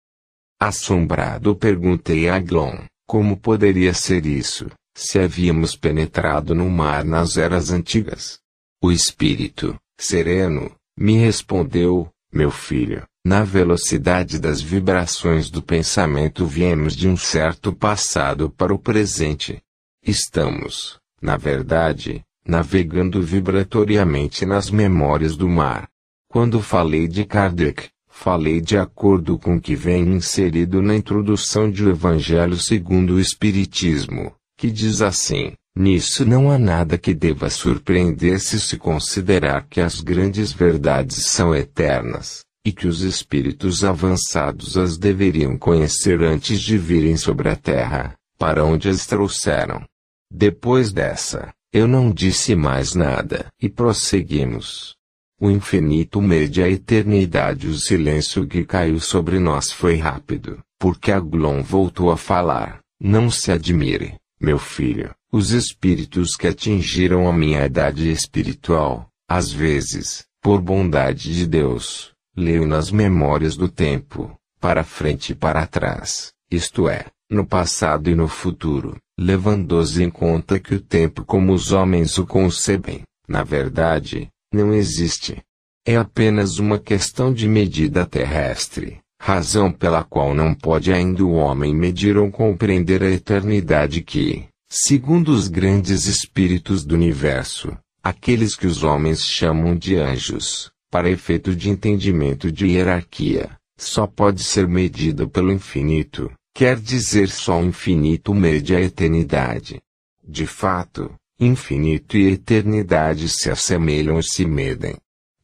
Assombrado 0.59 1.55
perguntei 1.55 2.27
a 2.27 2.39
Glon, 2.39 2.79
como 3.05 3.37
poderia 3.37 3.93
ser 3.93 4.25
isso, 4.25 4.65
se 4.97 5.19
havíamos 5.19 5.75
penetrado 5.75 6.55
no 6.55 6.67
mar 6.67 7.05
nas 7.05 7.37
eras 7.37 7.69
antigas? 7.69 8.39
O 8.83 8.91
espírito, 8.91 9.77
sereno, 9.99 10.75
me 10.97 11.15
respondeu, 11.15 12.09
meu 12.33 12.49
filho, 12.49 13.05
na 13.27 13.43
velocidade 13.43 14.39
das 14.39 14.61
vibrações 14.61 15.49
do 15.49 15.61
pensamento 15.61 16.45
viemos 16.45 16.95
de 16.95 17.09
um 17.09 17.17
certo 17.17 17.73
passado 17.73 18.49
para 18.49 18.73
o 18.73 18.79
presente. 18.79 19.61
Estamos, 20.01 20.97
na 21.21 21.35
verdade, 21.35 22.23
navegando 22.47 23.21
vibratoriamente 23.21 24.45
nas 24.45 24.71
memórias 24.71 25.35
do 25.35 25.49
mar. 25.49 25.89
Quando 26.29 26.61
falei 26.61 27.05
de 27.05 27.25
Kardec, 27.25 27.89
falei 28.09 28.61
de 28.61 28.77
acordo 28.77 29.37
com 29.37 29.57
o 29.57 29.61
que 29.61 29.75
vem 29.75 30.03
inserido 30.03 30.81
na 30.81 30.95
introdução 30.95 31.69
de 31.69 31.83
O 31.83 31.89
Evangelho 31.89 32.55
segundo 32.55 33.15
o 33.15 33.19
Espiritismo, 33.19 34.33
que 34.57 34.71
diz 34.71 35.01
assim: 35.01 35.51
Nisso 35.75 36.23
não 36.23 36.49
há 36.49 36.57
nada 36.57 36.97
que 36.97 37.13
deva 37.13 37.49
surpreender-se 37.49 38.57
se 38.57 38.77
considerar 38.77 39.67
que 39.69 39.81
as 39.81 39.99
grandes 39.99 40.53
verdades 40.53 41.25
são 41.25 41.53
eternas, 41.53 42.46
e 42.67 42.71
que 42.73 42.85
os 42.85 42.99
espíritos 42.99 43.85
avançados 43.85 44.75
as 44.75 44.97
deveriam 44.97 45.57
conhecer 45.57 46.21
antes 46.21 46.59
de 46.59 46.77
virem 46.77 47.15
sobre 47.15 47.47
a 47.47 47.55
terra, 47.55 48.13
para 48.37 48.65
onde 48.65 48.89
as 48.89 49.05
trouxeram. 49.05 49.85
Depois 50.29 50.91
dessa, 50.91 51.53
eu 51.71 51.87
não 51.87 52.11
disse 52.11 52.57
mais 52.57 52.93
nada, 52.93 53.47
e 53.61 53.69
prosseguimos. 53.69 54.97
O 55.39 55.49
infinito 55.49 56.21
mede 56.21 56.61
a 56.61 56.67
eternidade. 56.67 57.67
O 57.67 57.77
silêncio 57.79 58.45
que 58.45 58.65
caiu 58.65 58.99
sobre 58.99 59.39
nós 59.39 59.71
foi 59.71 59.95
rápido, 59.95 60.59
porque 60.77 61.09
Aglon 61.09 61.63
voltou 61.63 62.11
a 62.11 62.17
falar. 62.17 62.81
Não 62.99 63.31
se 63.31 63.49
admire, 63.49 64.15
meu 64.41 64.59
filho, 64.59 65.15
os 65.31 65.51
espíritos 65.51 66.35
que 66.35 66.47
atingiram 66.47 67.29
a 67.29 67.31
minha 67.31 67.65
idade 67.65 68.11
espiritual, 68.11 69.07
às 69.25 69.53
vezes, 69.53 70.25
por 70.41 70.61
bondade 70.61 71.33
de 71.33 71.47
Deus, 71.47 72.16
leio 72.37 72.67
nas 72.67 72.91
memórias 72.91 73.57
do 73.57 73.67
tempo, 73.67 74.37
para 74.59 74.83
frente 74.83 75.31
e 75.31 75.35
para 75.35 75.65
trás, 75.65 76.31
isto 76.51 76.87
é, 76.87 77.05
no 77.29 77.45
passado 77.45 78.09
e 78.09 78.15
no 78.15 78.27
futuro, 78.27 78.95
levando-os 79.19 79.97
em 79.97 80.09
conta 80.09 80.59
que 80.59 80.75
o 80.75 80.79
tempo 80.79 81.25
como 81.25 81.51
os 81.51 81.71
homens 81.71 82.17
o 82.19 82.25
concebem, 82.27 83.01
na 83.27 83.43
verdade, 83.43 84.29
não 84.53 84.73
existe. 84.73 85.41
É 85.85 85.95
apenas 85.95 86.59
uma 86.59 86.77
questão 86.77 87.33
de 87.33 87.47
medida 87.47 88.05
terrestre, 88.05 88.99
razão 89.19 89.71
pela 89.71 90.03
qual 90.03 90.33
não 90.33 90.53
pode 90.53 90.93
ainda 90.93 91.23
o 91.23 91.33
homem 91.33 91.73
medir 91.73 92.17
ou 92.17 92.29
compreender 92.29 93.01
a 93.01 93.09
eternidade 93.09 94.01
que, 94.01 94.45
segundo 94.69 95.29
os 95.29 95.47
grandes 95.47 96.05
espíritos 96.05 96.85
do 96.85 96.93
universo, 96.93 97.75
aqueles 98.03 98.55
que 98.55 98.67
os 98.67 98.83
homens 98.83 99.21
chamam 99.21 99.75
de 99.75 99.95
anjos, 99.95 100.71
para 100.89 101.09
efeito 101.09 101.55
de 101.55 101.69
entendimento 101.69 102.51
de 102.51 102.67
hierarquia, 102.67 103.49
só 103.77 104.07
pode 104.07 104.43
ser 104.43 104.67
medida 104.67 105.27
pelo 105.27 105.51
infinito, 105.51 106.31
quer 106.53 106.79
dizer 106.79 107.29
só 107.29 107.59
o 107.59 107.65
infinito 107.65 108.33
mede 108.33 108.75
a 108.75 108.81
eternidade. 108.81 109.79
De 110.27 110.47
fato, 110.47 111.13
infinito 111.39 112.17
e 112.17 112.31
eternidade 112.31 113.29
se 113.29 113.49
assemelham 113.49 114.19
e 114.19 114.23
se 114.23 114.45
medem. 114.45 114.95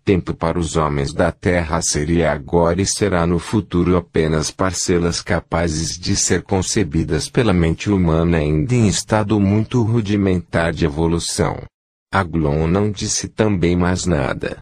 Tempo 0.04 0.34
para 0.34 0.60
os 0.60 0.76
homens 0.76 1.14
da 1.14 1.32
Terra 1.32 1.82
seria 1.82 2.34
agora 2.34 2.82
e 2.82 2.86
será 2.86 3.26
no 3.26 3.40
futuro 3.40 3.96
apenas 3.96 4.52
parcelas 4.52 5.22
capazes 5.22 5.98
de 5.98 6.14
ser 6.16 6.44
concebidas 6.44 7.30
pela 7.30 7.54
mente 7.54 7.90
humana 7.90 8.38
ainda 8.38 8.76
em 8.76 8.88
estado 8.88 9.40
muito 9.40 9.82
rudimentar 9.82 10.74
de 10.74 10.84
evolução. 10.84 11.64
Aglon 12.12 12.68
não 12.68 12.92
disse 12.92 13.30
também 13.30 13.78
mais 13.78 14.06
nada. 14.06 14.58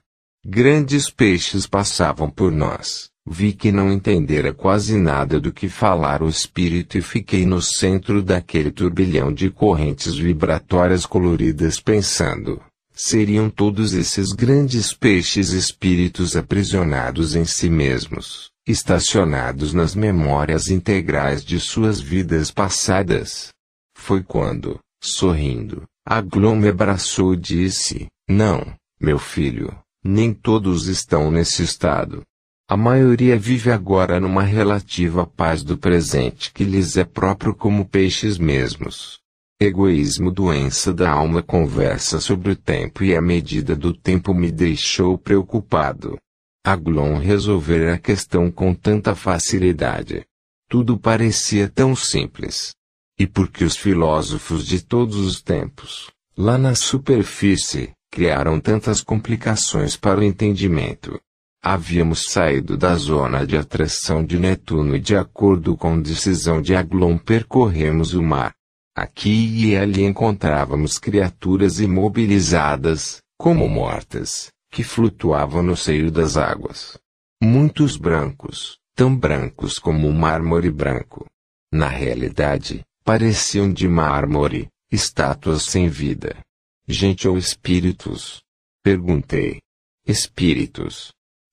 Grandes 0.45 1.07
peixes 1.07 1.67
passavam 1.67 2.27
por 2.27 2.51
nós. 2.51 3.11
Vi 3.23 3.53
que 3.53 3.71
não 3.71 3.91
entendera 3.91 4.51
quase 4.51 4.97
nada 4.97 5.39
do 5.39 5.53
que 5.53 5.69
falara 5.69 6.25
o 6.25 6.29
espírito 6.29 6.97
e 6.97 7.01
fiquei 7.01 7.45
no 7.45 7.61
centro 7.61 8.23
daquele 8.23 8.71
turbilhão 8.71 9.31
de 9.31 9.51
correntes 9.51 10.15
vibratórias 10.15 11.05
coloridas 11.05 11.79
pensando. 11.79 12.59
Seriam 12.91 13.51
todos 13.51 13.93
esses 13.93 14.31
grandes 14.31 14.91
peixes 14.91 15.49
espíritos 15.49 16.35
aprisionados 16.35 17.35
em 17.35 17.45
si 17.45 17.69
mesmos, 17.69 18.49
estacionados 18.67 19.73
nas 19.73 19.93
memórias 19.93 20.69
integrais 20.69 21.45
de 21.45 21.59
suas 21.59 22.01
vidas 22.01 22.49
passadas. 22.49 23.49
Foi 23.95 24.23
quando, 24.23 24.79
sorrindo, 25.01 25.83
Aglon 26.03 26.55
me 26.55 26.69
abraçou 26.69 27.35
e 27.35 27.37
disse: 27.37 28.07
Não, 28.27 28.73
meu 28.99 29.19
filho, 29.19 29.71
nem 30.03 30.33
todos 30.33 30.87
estão 30.87 31.29
nesse 31.29 31.63
estado. 31.63 32.23
A 32.69 32.77
maioria 32.77 33.37
vive 33.37 33.69
agora 33.69 34.19
numa 34.19 34.43
relativa 34.43 35.25
paz 35.25 35.61
do 35.61 35.77
presente 35.77 36.53
que 36.53 36.63
lhes 36.63 36.95
é 36.95 37.03
próprio 37.03 37.53
como 37.53 37.85
peixes 37.85 38.37
mesmos. 38.37 39.19
Egoísmo 39.59 40.31
doença 40.31 40.93
da 40.93 41.11
alma 41.11 41.43
conversa 41.43 42.19
sobre 42.19 42.51
o 42.51 42.55
tempo 42.55 43.03
e 43.03 43.15
a 43.15 43.21
medida 43.21 43.75
do 43.75 43.93
tempo 43.93 44.33
me 44.33 44.51
deixou 44.51 45.17
preocupado. 45.17 46.17
Aglon 46.65 47.17
resolver 47.17 47.91
a 47.91 47.97
questão 47.97 48.49
com 48.49 48.73
tanta 48.73 49.13
facilidade. 49.15 50.23
Tudo 50.69 50.97
parecia 50.97 51.67
tão 51.67 51.95
simples. 51.95 52.73
E 53.19 53.27
porque 53.27 53.63
os 53.63 53.75
filósofos 53.75 54.65
de 54.65 54.81
todos 54.81 55.17
os 55.17 55.41
tempos, 55.41 56.09
lá 56.37 56.57
na 56.57 56.73
superfície, 56.73 57.91
criaram 58.11 58.59
tantas 58.59 59.01
complicações 59.01 59.95
para 59.95 60.19
o 60.19 60.23
entendimento. 60.23 61.19
Havíamos 61.63 62.25
saído 62.25 62.75
da 62.75 62.95
zona 62.95 63.45
de 63.45 63.55
atração 63.55 64.25
de 64.25 64.37
Netuno 64.37 64.95
e 64.95 64.99
de 64.99 65.15
acordo 65.15 65.77
com 65.77 66.01
decisão 66.01 66.61
de 66.61 66.75
Aglon 66.75 67.17
percorremos 67.17 68.13
o 68.13 68.21
mar. 68.21 68.53
Aqui 68.95 69.65
e 69.65 69.77
ali 69.77 70.03
encontrávamos 70.03 70.99
criaturas 70.99 71.79
imobilizadas, 71.79 73.21
como 73.37 73.69
mortas, 73.69 74.51
que 74.69 74.83
flutuavam 74.83 75.63
no 75.63 75.77
seio 75.77 76.11
das 76.11 76.35
águas. 76.35 76.97
Muitos 77.41 77.95
brancos, 77.95 78.77
tão 78.95 79.15
brancos 79.15 79.79
como 79.79 80.07
o 80.09 80.13
mármore 80.13 80.69
branco. 80.69 81.25
Na 81.71 81.87
realidade, 81.87 82.83
pareciam 83.05 83.71
de 83.71 83.87
mármore, 83.87 84.67
estátuas 84.91 85.63
sem 85.63 85.87
vida. 85.87 86.35
Gente 86.87 87.27
ou 87.27 87.37
espíritos? 87.37 88.41
Perguntei. 88.83 89.59
Espíritos 90.05 91.11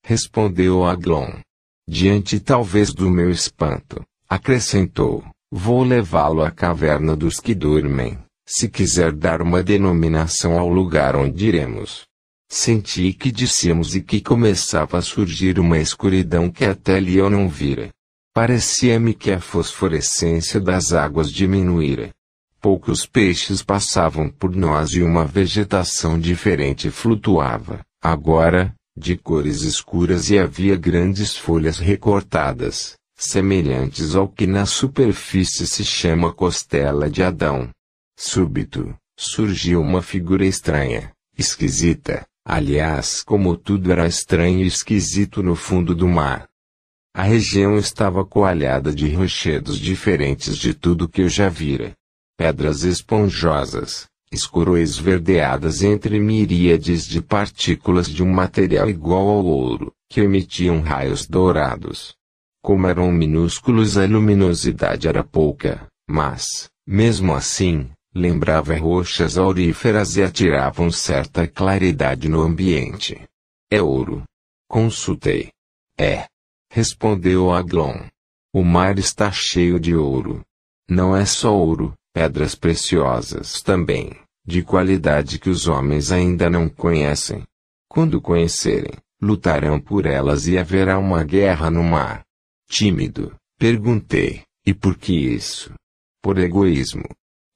respondeu 0.09 0.83
Aglon. 0.85 1.39
Diante 1.87 2.39
talvez 2.39 2.93
do 2.93 3.09
meu 3.09 3.29
espanto, 3.29 4.03
acrescentou, 4.27 5.23
vou 5.51 5.83
levá-lo 5.83 6.43
à 6.43 6.49
caverna 6.49 7.15
dos 7.15 7.39
que 7.39 7.53
dormem, 7.53 8.17
se 8.47 8.67
quiser 8.67 9.11
dar 9.11 9.41
uma 9.41 9.61
denominação 9.61 10.57
ao 10.57 10.67
lugar 10.67 11.15
onde 11.15 11.47
iremos. 11.47 12.05
Senti 12.51 13.13
que 13.13 13.31
dissemos 13.31 13.95
e 13.95 14.01
que 14.01 14.19
começava 14.19 14.97
a 14.97 15.01
surgir 15.01 15.59
uma 15.59 15.77
escuridão 15.77 16.49
que 16.49 16.65
até 16.65 16.95
ali 16.95 17.17
eu 17.17 17.29
não 17.29 17.47
vira. 17.47 17.89
Parecia-me 18.33 19.13
que 19.13 19.31
a 19.31 19.39
fosforescência 19.39 20.59
das 20.59 20.91
águas 20.91 21.31
diminuíra. 21.31 22.09
Poucos 22.61 23.05
peixes 23.05 23.63
passavam 23.63 24.29
por 24.29 24.53
nós 24.53 24.91
e 24.91 25.01
uma 25.01 25.23
vegetação 25.23 26.19
diferente 26.19 26.91
flutuava. 26.91 27.79
Agora, 28.01 28.75
de 28.97 29.15
cores 29.15 29.61
escuras 29.61 30.29
e 30.29 30.37
havia 30.37 30.75
grandes 30.75 31.37
folhas 31.37 31.79
recortadas, 31.79 32.95
semelhantes 33.17 34.13
ao 34.13 34.27
que 34.27 34.45
na 34.45 34.65
superfície 34.65 35.65
se 35.65 35.85
chama 35.85 36.33
costela 36.33 37.09
de 37.09 37.23
Adão. 37.23 37.69
Súbito, 38.17 38.93
surgiu 39.17 39.79
uma 39.79 40.01
figura 40.01 40.45
estranha, 40.45 41.13
esquisita, 41.37 42.25
aliás, 42.45 43.23
como 43.23 43.55
tudo 43.55 43.89
era 43.89 44.05
estranho 44.05 44.65
e 44.65 44.67
esquisito 44.67 45.41
no 45.41 45.55
fundo 45.55 45.95
do 45.95 46.09
mar. 46.09 46.45
A 47.13 47.23
região 47.23 47.77
estava 47.77 48.25
coalhada 48.25 48.93
de 48.93 49.09
rochedos 49.13 49.79
diferentes 49.79 50.57
de 50.57 50.73
tudo 50.73 51.07
que 51.07 51.21
eu 51.21 51.29
já 51.29 51.47
vira. 51.47 51.93
Pedras 52.39 52.85
esponjosas, 52.85 54.07
escuro 54.31 54.77
esverdeadas 54.77 55.83
entre 55.83 56.21
miríades 56.21 57.05
de 57.05 57.21
partículas 57.21 58.07
de 58.07 58.23
um 58.23 58.31
material 58.31 58.89
igual 58.89 59.27
ao 59.27 59.45
ouro, 59.45 59.91
que 60.09 60.21
emitiam 60.21 60.79
raios 60.79 61.27
dourados. 61.27 62.15
Como 62.63 62.87
eram 62.87 63.11
minúsculos 63.11 63.97
a 63.97 64.05
luminosidade 64.05 65.05
era 65.05 65.21
pouca, 65.21 65.85
mas, 66.09 66.69
mesmo 66.87 67.35
assim, 67.35 67.89
lembrava 68.15 68.73
rochas 68.77 69.37
auríferas 69.37 70.15
e 70.15 70.23
atiravam 70.23 70.89
certa 70.89 71.45
claridade 71.45 72.29
no 72.29 72.39
ambiente. 72.39 73.21
É 73.69 73.81
ouro. 73.81 74.23
Consultei. 74.69 75.49
É. 75.97 76.25
Respondeu 76.71 77.51
Aglon. 77.51 78.07
O 78.53 78.63
mar 78.63 78.97
está 78.97 79.29
cheio 79.29 79.77
de 79.77 79.93
ouro. 79.93 80.41
Não 80.89 81.15
é 81.15 81.23
só 81.23 81.53
ouro, 81.53 81.93
pedras 82.19 82.53
preciosas 82.53 83.61
também, 83.61 84.11
de 84.45 84.61
qualidade 84.61 85.39
que 85.39 85.49
os 85.49 85.69
homens 85.69 86.11
ainda 86.11 86.49
não 86.49 86.67
conhecem. 86.67 87.43
Quando 87.87 88.19
conhecerem, 88.19 88.91
lutarão 89.21 89.79
por 89.79 90.05
elas 90.05 90.45
e 90.45 90.57
haverá 90.57 90.99
uma 90.99 91.23
guerra 91.23 91.71
no 91.71 91.81
mar. 91.81 92.25
Tímido, 92.69 93.33
perguntei, 93.57 94.41
e 94.65 94.73
por 94.73 94.97
que 94.97 95.13
isso? 95.13 95.71
Por 96.21 96.37
egoísmo. 96.37 97.05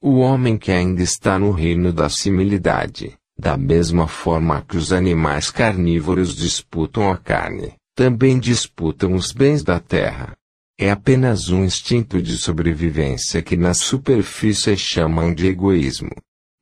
O 0.01 0.19
homem 0.19 0.57
que 0.57 0.71
ainda 0.71 1.03
está 1.03 1.37
no 1.37 1.51
reino 1.51 1.91
da 1.91 2.07
similidade, 2.07 3.17
da 3.37 3.57
mesma 3.57 4.07
forma 4.07 4.61
que 4.61 4.77
os 4.77 4.93
animais 4.93 5.51
carnívoros 5.51 6.33
disputam 6.33 7.11
a 7.11 7.17
carne, 7.17 7.73
também 7.93 8.39
disputam 8.39 9.13
os 9.13 9.33
bens 9.33 9.61
da 9.61 9.77
terra. 9.77 10.33
É 10.77 10.89
apenas 10.89 11.49
um 11.49 11.63
instinto 11.63 12.21
de 12.21 12.37
sobrevivência 12.37 13.41
que 13.43 13.55
na 13.55 13.73
superfície 13.73 14.75
chamam 14.75 15.33
de 15.33 15.47
egoísmo. 15.47 16.11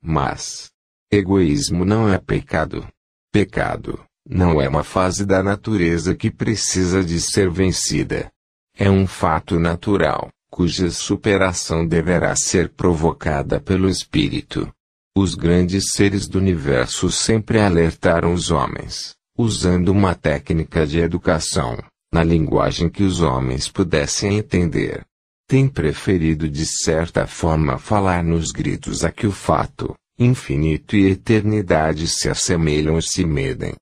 Mas, 0.04 0.70
egoísmo 1.10 1.86
não 1.86 2.12
é 2.12 2.18
pecado. 2.18 2.86
Pecado, 3.32 4.04
não 4.28 4.62
é 4.62 4.68
uma 4.68 4.84
fase 4.84 5.26
da 5.26 5.42
natureza 5.42 6.14
que 6.14 6.30
precisa 6.30 7.04
de 7.04 7.22
ser 7.22 7.50
vencida. 7.50 8.30
É 8.78 8.90
um 8.90 9.08
fato 9.08 9.58
natural, 9.60 10.30
cuja 10.50 10.92
superação 10.92 11.88
deverá 11.88 12.36
ser 12.36 12.70
provocada 12.70 13.62
pelo 13.62 13.90
espírito. 13.90 14.70
Os 15.16 15.36
grandes 15.36 15.92
seres 15.92 16.28
do 16.28 16.38
universo 16.38 17.10
sempre 17.10 17.60
alertaram 17.60 18.34
os 18.34 18.52
homens, 18.52 19.16
usando 19.38 19.90
uma 19.90 20.16
técnica 20.16 20.86
de 20.86 21.00
educação, 21.00 21.78
na 22.14 22.24
linguagem 22.24 22.90
que 22.90 23.04
os 23.04 23.22
homens 23.22 23.70
pudessem 23.70 24.38
entender. 24.38 25.06
Tem 25.48 25.68
preferido 25.68 26.50
de 26.50 26.66
certa 26.66 27.26
forma 27.26 27.78
falar 27.78 28.24
nos 28.24 28.52
gritos 28.52 29.04
a 29.04 29.12
que 29.12 29.26
o 29.26 29.32
fato, 29.32 29.96
infinito 30.18 30.96
e 30.96 31.10
eternidade 31.10 32.08
se 32.08 32.30
assemelham 32.30 32.98
e 32.98 33.02
se 33.02 33.26
medem. 33.26 33.74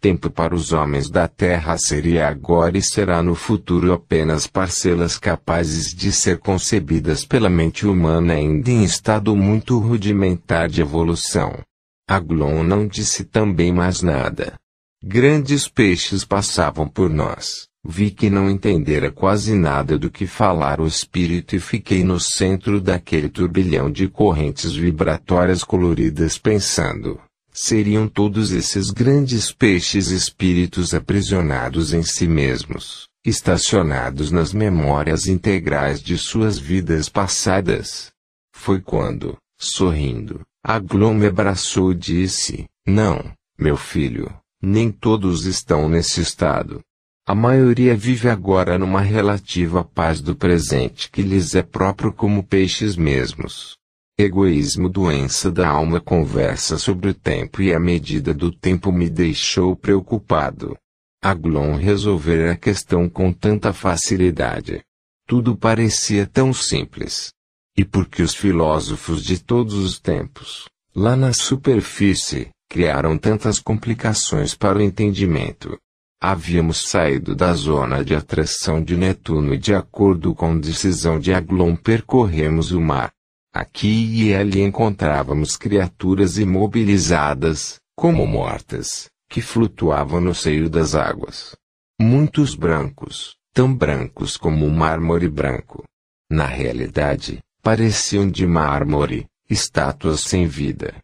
tempo 0.00 0.28
para 0.28 0.54
os 0.54 0.70
homens 0.70 1.08
da 1.08 1.26
terra 1.26 1.78
seria 1.78 2.28
agora 2.28 2.76
e 2.76 2.82
será 2.82 3.22
no 3.22 3.34
futuro 3.34 3.90
apenas 3.90 4.46
parcelas 4.46 5.18
capazes 5.18 5.94
de 5.94 6.12
ser 6.12 6.38
concebidas 6.38 7.24
pela 7.24 7.48
mente 7.48 7.86
humana 7.86 8.34
ainda 8.34 8.70
em 8.70 8.84
estado 8.84 9.34
muito 9.34 9.78
rudimentar 9.78 10.68
de 10.68 10.82
evolução. 10.82 11.58
Aglon 12.06 12.62
não 12.62 12.86
disse 12.86 13.24
também 13.24 13.72
mais 13.72 14.02
nada. 14.02 14.56
Grandes 15.02 15.68
peixes 15.68 16.22
passavam 16.22 16.86
por 16.86 17.08
nós. 17.08 17.66
Vi 17.86 18.10
que 18.10 18.30
não 18.30 18.48
entendera 18.48 19.10
quase 19.10 19.54
nada 19.54 19.98
do 19.98 20.10
que 20.10 20.26
falara 20.26 20.82
o 20.82 20.86
espírito 20.86 21.54
e 21.54 21.60
fiquei 21.60 22.02
no 22.02 22.18
centro 22.18 22.80
daquele 22.80 23.28
turbilhão 23.28 23.90
de 23.90 24.08
correntes 24.08 24.72
vibratórias 24.72 25.62
coloridas 25.62 26.38
pensando, 26.38 27.20
seriam 27.52 28.08
todos 28.08 28.52
esses 28.52 28.90
grandes 28.90 29.52
peixes 29.52 30.08
espíritos 30.08 30.94
aprisionados 30.94 31.92
em 31.92 32.02
si 32.02 32.26
mesmos, 32.26 33.06
estacionados 33.22 34.30
nas 34.30 34.54
memórias 34.54 35.26
integrais 35.26 36.00
de 36.00 36.16
suas 36.16 36.58
vidas 36.58 37.10
passadas. 37.10 38.10
Foi 38.54 38.80
quando, 38.80 39.36
sorrindo, 39.58 40.40
Aglon 40.64 41.12
me 41.12 41.26
abraçou 41.26 41.92
e 41.92 41.96
disse: 41.96 42.64
Não, 42.86 43.30
meu 43.58 43.76
filho, 43.76 44.34
nem 44.62 44.90
todos 44.90 45.44
estão 45.44 45.86
nesse 45.86 46.22
estado. 46.22 46.80
A 47.26 47.34
maioria 47.34 47.96
vive 47.96 48.28
agora 48.28 48.78
numa 48.78 49.00
relativa 49.00 49.82
paz 49.82 50.20
do 50.20 50.36
presente 50.36 51.10
que 51.10 51.22
lhes 51.22 51.54
é 51.54 51.62
próprio 51.62 52.12
como 52.12 52.44
peixes 52.44 52.96
mesmos. 52.96 53.78
Egoísmo 54.18 54.90
doença 54.90 55.50
da 55.50 55.66
alma 55.66 56.02
conversa 56.02 56.76
sobre 56.76 57.08
o 57.08 57.14
tempo 57.14 57.62
e 57.62 57.72
a 57.72 57.80
medida 57.80 58.34
do 58.34 58.52
tempo 58.52 58.92
me 58.92 59.08
deixou 59.08 59.74
preocupado. 59.74 60.76
Aglon 61.22 61.76
resolver 61.76 62.50
a 62.50 62.56
questão 62.56 63.08
com 63.08 63.32
tanta 63.32 63.72
facilidade. 63.72 64.82
Tudo 65.26 65.56
parecia 65.56 66.26
tão 66.26 66.52
simples. 66.52 67.32
E 67.74 67.86
porque 67.86 68.22
os 68.22 68.34
filósofos 68.34 69.24
de 69.24 69.42
todos 69.42 69.72
os 69.72 69.98
tempos, 69.98 70.68
lá 70.94 71.16
na 71.16 71.32
superfície, 71.32 72.50
criaram 72.68 73.16
tantas 73.16 73.58
complicações 73.58 74.54
para 74.54 74.78
o 74.78 74.82
entendimento. 74.82 75.78
Havíamos 76.26 76.88
saído 76.88 77.36
da 77.36 77.52
zona 77.52 78.02
de 78.02 78.14
atração 78.14 78.82
de 78.82 78.96
Netuno 78.96 79.52
e 79.52 79.58
de 79.58 79.74
acordo 79.74 80.34
com 80.34 80.58
decisão 80.58 81.20
de 81.20 81.34
Aglon 81.34 81.76
percorremos 81.76 82.72
o 82.72 82.80
mar. 82.80 83.12
Aqui 83.52 84.22
e 84.22 84.34
ali 84.34 84.62
encontrávamos 84.62 85.58
criaturas 85.58 86.38
imobilizadas, 86.38 87.78
como 87.94 88.26
mortas, 88.26 89.10
que 89.28 89.42
flutuavam 89.42 90.18
no 90.18 90.34
seio 90.34 90.70
das 90.70 90.94
águas. 90.94 91.54
Muitos 92.00 92.54
brancos, 92.54 93.36
tão 93.52 93.74
brancos 93.74 94.38
como 94.38 94.70
mármore 94.70 95.28
branco. 95.28 95.84
Na 96.30 96.46
realidade, 96.46 97.40
pareciam 97.60 98.30
de 98.30 98.46
mármore, 98.46 99.26
estátuas 99.50 100.22
sem 100.22 100.46
vida. 100.46 100.94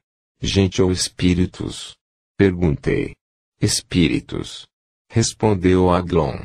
Gente 0.40 0.80
ou 0.80 0.90
espíritos? 0.90 1.94
Perguntei. 2.38 3.14
Espíritos. 3.60 4.69
Respondeu 5.12 5.90
Aglon. 5.90 6.38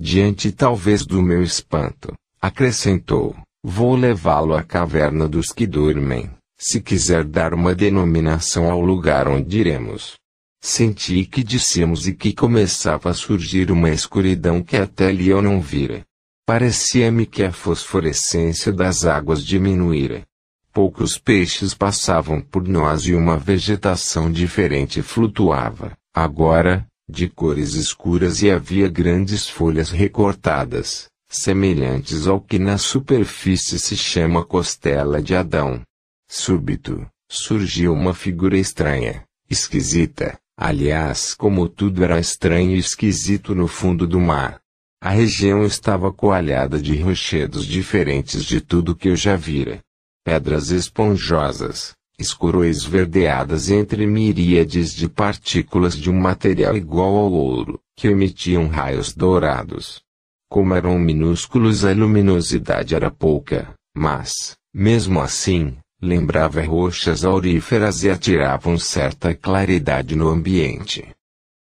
Diante 0.00 0.50
talvez 0.50 1.04
do 1.04 1.20
meu 1.20 1.42
espanto, 1.42 2.14
acrescentou. 2.40 3.36
Vou 3.62 3.94
levá-lo 3.94 4.54
à 4.54 4.62
caverna 4.62 5.28
dos 5.28 5.48
que 5.48 5.66
dormem, 5.66 6.30
se 6.58 6.80
quiser 6.80 7.24
dar 7.24 7.52
uma 7.52 7.74
denominação 7.74 8.70
ao 8.70 8.80
lugar 8.80 9.28
onde 9.28 9.58
iremos. 9.58 10.14
Senti 10.62 11.26
que 11.26 11.44
dissemos 11.44 12.08
e 12.08 12.14
que 12.14 12.32
começava 12.32 13.10
a 13.10 13.14
surgir 13.14 13.70
uma 13.70 13.90
escuridão 13.90 14.62
que 14.62 14.78
até 14.78 15.08
ali 15.08 15.28
eu 15.28 15.42
não 15.42 15.60
vira. 15.60 16.02
Parecia-me 16.46 17.26
que 17.26 17.42
a 17.42 17.52
fosforescência 17.52 18.72
das 18.72 19.04
águas 19.04 19.44
diminuíra. 19.44 20.24
Poucos 20.72 21.18
peixes 21.18 21.74
passavam 21.74 22.40
por 22.40 22.66
nós 22.66 23.02
e 23.02 23.14
uma 23.14 23.36
vegetação 23.36 24.32
diferente 24.32 25.02
flutuava, 25.02 25.92
agora, 26.14 26.86
de 27.08 27.28
cores 27.28 27.74
escuras 27.74 28.42
e 28.42 28.50
havia 28.50 28.88
grandes 28.88 29.48
folhas 29.48 29.90
recortadas, 29.90 31.08
semelhantes 31.28 32.26
ao 32.26 32.40
que 32.40 32.58
na 32.58 32.78
superfície 32.78 33.78
se 33.78 33.96
chama 33.96 34.44
costela 34.44 35.22
de 35.22 35.34
Adão. 35.34 35.82
Súbito, 36.28 37.06
surgiu 37.30 37.92
uma 37.92 38.12
figura 38.12 38.58
estranha, 38.58 39.24
esquisita, 39.48 40.36
aliás, 40.56 41.34
como 41.34 41.68
tudo 41.68 42.02
era 42.02 42.18
estranho 42.18 42.72
e 42.72 42.78
esquisito 42.78 43.54
no 43.54 43.68
fundo 43.68 44.06
do 44.06 44.20
mar. 44.20 44.60
A 45.00 45.10
região 45.10 45.64
estava 45.64 46.12
coalhada 46.12 46.80
de 46.80 47.00
rochedos 47.00 47.64
diferentes 47.64 48.44
de 48.44 48.60
tudo 48.60 48.96
que 48.96 49.08
eu 49.08 49.14
já 49.14 49.36
vira. 49.36 49.80
Pedras 50.24 50.70
esponjosas, 50.70 51.94
escuro 52.18 52.64
esverdeadas 52.64 53.70
entre 53.70 54.06
miríades 54.06 54.94
de 54.94 55.08
partículas 55.08 55.96
de 55.96 56.10
um 56.10 56.18
material 56.18 56.76
igual 56.76 57.16
ao 57.16 57.32
ouro, 57.32 57.80
que 57.94 58.08
emitiam 58.08 58.68
raios 58.68 59.14
dourados. 59.14 60.02
Como 60.48 60.74
eram 60.74 60.98
minúsculos 60.98 61.84
a 61.84 61.92
luminosidade 61.92 62.94
era 62.94 63.10
pouca, 63.10 63.74
mas, 63.94 64.56
mesmo 64.72 65.20
assim, 65.20 65.76
lembrava 66.00 66.62
rochas 66.62 67.24
auríferas 67.24 68.02
e 68.02 68.10
atiravam 68.10 68.78
certa 68.78 69.34
claridade 69.34 70.14
no 70.14 70.28
ambiente. 70.28 71.08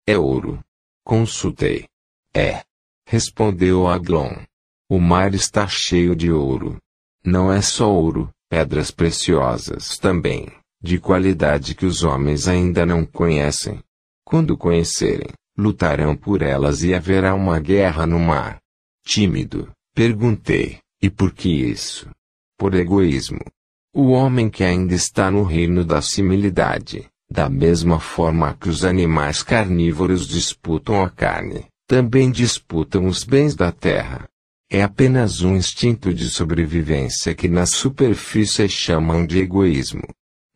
É 0.07 0.17
ouro. 0.17 0.61
Consultei. 1.05 1.87
É. 2.35 2.62
Respondeu 3.07 3.89
Aglon. 3.89 4.37
O 4.89 4.99
mar 5.01 5.35
está 5.35 5.67
cheio 5.69 6.15
de 6.15 6.31
ouro. 6.31 6.79
Não 7.25 7.53
é 7.53 7.61
só 7.61 7.93
ouro, 7.93 8.31
pedras 8.51 8.90
preciosas 8.90 9.97
também, 9.97 10.48
de 10.82 10.98
qualidade 10.98 11.72
que 11.72 11.86
os 11.86 12.02
homens 12.02 12.48
ainda 12.48 12.85
não 12.85 13.06
conhecem. 13.06 13.78
Quando 14.24 14.59
conhecerem, 14.59 15.28
lutarão 15.56 16.16
por 16.16 16.43
elas 16.43 16.82
e 16.82 16.93
haverá 16.93 17.32
uma 17.32 17.60
guerra 17.60 18.06
no 18.06 18.18
mar. 18.18 18.59
Tímido, 19.06 19.70
perguntei, 19.94 20.78
e 21.01 21.09
por 21.09 21.32
que 21.32 21.48
isso? 21.48 22.10
Por 22.59 22.74
egoísmo. 22.74 23.40
O 23.94 24.10
homem 24.10 24.51
que 24.51 24.64
ainda 24.64 24.94
está 24.94 25.31
no 25.31 25.44
reino 25.44 25.85
da 25.85 26.02
similidade, 26.02 27.09
da 27.31 27.48
mesma 27.48 28.01
forma 28.01 28.56
que 28.60 28.68
os 28.68 28.85
animais 28.85 29.43
carnívoros 29.43 30.27
disputam 30.27 31.02
a 31.02 31.09
carne, 31.09 31.66
também 31.86 32.31
disputam 32.31 33.06
os 33.06 33.24
bens 33.24 33.55
da 33.55 33.70
terra. 33.72 34.30
É 34.73 34.85
apenas 34.85 35.43
um 35.43 35.57
instinto 35.57 36.15
de 36.15 36.31
sobrevivência 36.31 37.35
que 37.35 37.49
na 37.49 37.67
superfície 37.67 38.69
chamam 38.69 39.27
de 39.27 39.41
egoísmo. 39.41 40.07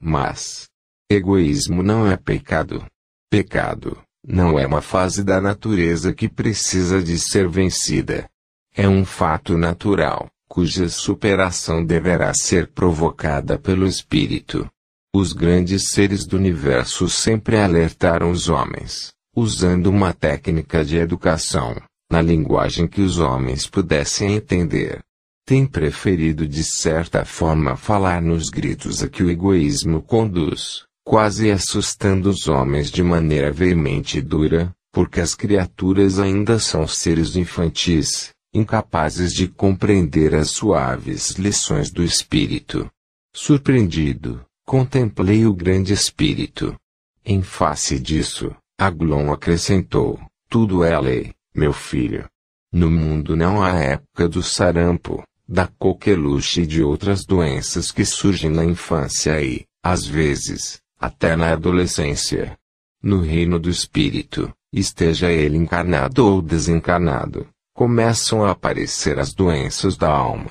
Mas, 0.01 0.69
egoísmo 1.11 1.83
não 1.83 2.07
é 2.07 2.17
pecado. 2.17 2.87
Pecado, 3.29 4.01
não 4.25 4.57
é 4.57 4.65
uma 4.65 4.81
fase 4.81 5.25
da 5.25 5.41
natureza 5.41 6.15
que 6.15 6.29
precisa 6.29 7.03
de 7.03 7.19
ser 7.19 7.49
vencida. 7.49 8.31
É 8.73 8.89
um 8.89 9.05
fato 9.05 9.59
natural, 9.59 10.31
cuja 10.49 10.89
superação 10.89 11.85
deverá 11.85 12.33
ser 12.35 12.69
provocada 12.69 13.59
pelo 13.59 13.85
espírito. 13.85 14.71
Os 15.13 15.33
grandes 15.33 15.89
seres 15.91 16.25
do 16.25 16.37
universo 16.37 17.09
sempre 17.09 17.57
alertaram 17.57 18.31
os 18.31 18.49
homens, 18.49 19.13
usando 19.35 19.89
uma 19.89 20.13
técnica 20.13 20.85
de 20.85 20.99
educação, 20.99 21.75
na 22.15 22.23
linguagem 22.23 22.87
que 22.87 23.01
os 23.01 23.19
homens 23.19 23.67
pudessem 23.67 24.37
entender. 24.37 25.01
Tem 25.45 25.67
preferido 25.67 26.47
de 26.47 26.63
certa 26.63 27.25
forma 27.25 27.75
falar 27.75 28.23
nos 28.23 28.51
gritos 28.51 29.03
a 29.03 29.09
que 29.09 29.25
o 29.25 29.29
egoísmo 29.29 30.01
conduz, 30.01 30.85
quase 31.05 31.51
assustando 31.51 32.31
os 32.31 32.47
homens 32.47 32.89
de 32.89 33.03
maneira 33.03 33.51
veemente 33.51 34.19
e 34.19 34.23
dura, 34.23 34.73
porque 34.93 35.21
as 35.21 35.35
criaturas 35.35 36.21
ainda 36.21 36.61
são 36.61 36.87
seres 36.87 37.35
infantis, 37.35 38.31
incapazes 38.55 39.33
de 39.33 39.49
compreender 39.49 40.37
as 40.37 40.53
suaves 40.53 41.31
lições 41.31 41.91
do 41.91 42.05
espírito. 42.05 42.89
Surpreendido, 43.35 44.41
contemplei 44.65 45.47
o 45.47 45.53
grande 45.53 45.93
espírito. 45.93 46.77
Em 47.27 47.43
face 47.43 47.99
disso, 47.99 48.55
Aglon 48.79 49.33
acrescentou: 49.33 50.21
tudo 50.49 50.85
é 50.85 50.97
lei, 51.01 51.35
meu 51.55 51.73
filho. 51.73 52.29
No 52.73 52.91
mundo 52.91 53.37
não 53.37 53.63
há 53.63 53.79
época 53.79 54.29
do 54.29 54.43
sarampo, 54.43 55.23
da 55.47 55.69
coqueluche 55.79 56.63
e 56.63 56.67
de 56.67 56.83
outras 56.83 57.25
doenças 57.25 57.91
que 57.91 58.05
surgem 58.05 58.51
na 58.51 58.65
infância 58.65 59.41
e, 59.41 59.65
às 59.83 60.05
vezes, 60.05 60.81
até 60.99 61.37
na 61.37 61.53
adolescência. 61.53 62.59
No 63.03 63.21
reino 63.21 63.59
do 63.59 63.71
espírito, 63.71 64.53
esteja 64.73 65.31
ele 65.31 65.57
encarnado 65.57 66.27
ou 66.27 66.43
desencarnado, 66.43 67.47
começam 67.75 68.45
a 68.45 68.51
aparecer 68.51 69.19
as 69.19 69.33
doenças 69.33 69.97
da 69.97 70.09
alma. 70.09 70.51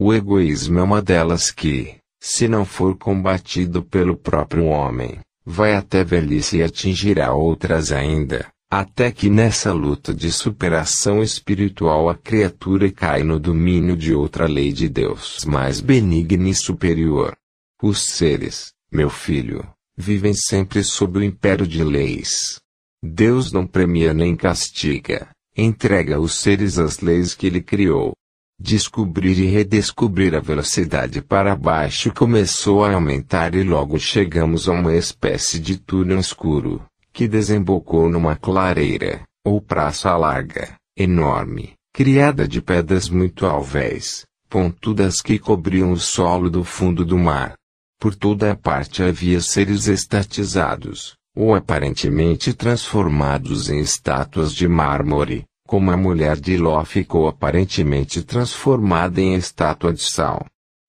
O 0.00 0.12
egoísmo 0.14 0.78
é 0.78 0.82
uma 0.82 1.02
delas 1.02 1.50
que, 1.50 1.96
se 2.18 2.48
não 2.48 2.64
for 2.64 2.96
combatido 2.96 3.82
pelo 3.82 4.16
próprio 4.16 4.64
homem, 4.64 5.20
vai 5.44 5.74
até 5.74 6.02
velhice 6.02 6.58
e 6.58 6.62
atingirá 6.62 7.34
outras 7.34 7.92
ainda, 7.92 8.50
Até 8.72 9.10
que 9.10 9.28
nessa 9.28 9.72
luta 9.72 10.14
de 10.14 10.30
superação 10.30 11.24
espiritual 11.24 12.08
a 12.08 12.14
criatura 12.14 12.88
cai 12.88 13.24
no 13.24 13.40
domínio 13.40 13.96
de 13.96 14.14
outra 14.14 14.46
lei 14.46 14.72
de 14.72 14.88
Deus 14.88 15.44
mais 15.44 15.80
benigna 15.80 16.50
e 16.50 16.54
superior. 16.54 17.36
Os 17.82 18.04
seres, 18.04 18.72
meu 18.92 19.10
filho, 19.10 19.68
vivem 19.96 20.32
sempre 20.34 20.84
sob 20.84 21.18
o 21.18 21.24
império 21.24 21.66
de 21.66 21.82
leis. 21.82 22.60
Deus 23.02 23.50
não 23.50 23.66
premia 23.66 24.14
nem 24.14 24.36
castiga, 24.36 25.30
entrega 25.56 26.14
aos 26.14 26.34
seres 26.34 26.78
as 26.78 27.00
leis 27.00 27.34
que 27.34 27.48
ele 27.48 27.60
criou. 27.60 28.12
Descobrir 28.56 29.36
e 29.38 29.46
redescobrir 29.46 30.32
a 30.32 30.40
velocidade 30.40 31.20
para 31.20 31.56
baixo 31.56 32.12
começou 32.12 32.84
a 32.84 32.92
aumentar 32.92 33.52
e 33.56 33.64
logo 33.64 33.98
chegamos 33.98 34.68
a 34.68 34.72
uma 34.72 34.94
espécie 34.94 35.58
de 35.58 35.76
túnel 35.76 36.20
escuro, 36.20 36.84
que 37.12 37.28
desembocou 37.28 38.08
numa 38.08 38.36
clareira, 38.36 39.22
ou 39.44 39.60
praça 39.60 40.16
larga, 40.16 40.76
enorme, 40.96 41.74
criada 41.92 42.46
de 42.46 42.60
pedras 42.60 43.08
muito 43.08 43.46
alvéis, 43.46 44.24
pontudas 44.48 45.20
que 45.20 45.38
cobriam 45.38 45.92
o 45.92 45.98
solo 45.98 46.50
do 46.50 46.64
fundo 46.64 47.04
do 47.04 47.18
mar. 47.18 47.54
Por 47.98 48.14
toda 48.14 48.52
a 48.52 48.56
parte 48.56 49.02
havia 49.02 49.40
seres 49.40 49.86
estatizados, 49.86 51.14
ou 51.36 51.54
aparentemente 51.54 52.52
transformados 52.52 53.68
em 53.68 53.80
estátuas 53.80 54.54
de 54.54 54.66
mármore, 54.66 55.44
como 55.66 55.90
a 55.90 55.96
mulher 55.96 56.40
de 56.40 56.56
Ló 56.56 56.84
ficou 56.84 57.28
aparentemente 57.28 58.22
transformada 58.22 59.20
em 59.20 59.34
estátua 59.34 59.92
de 59.92 60.02
sal. 60.02 60.44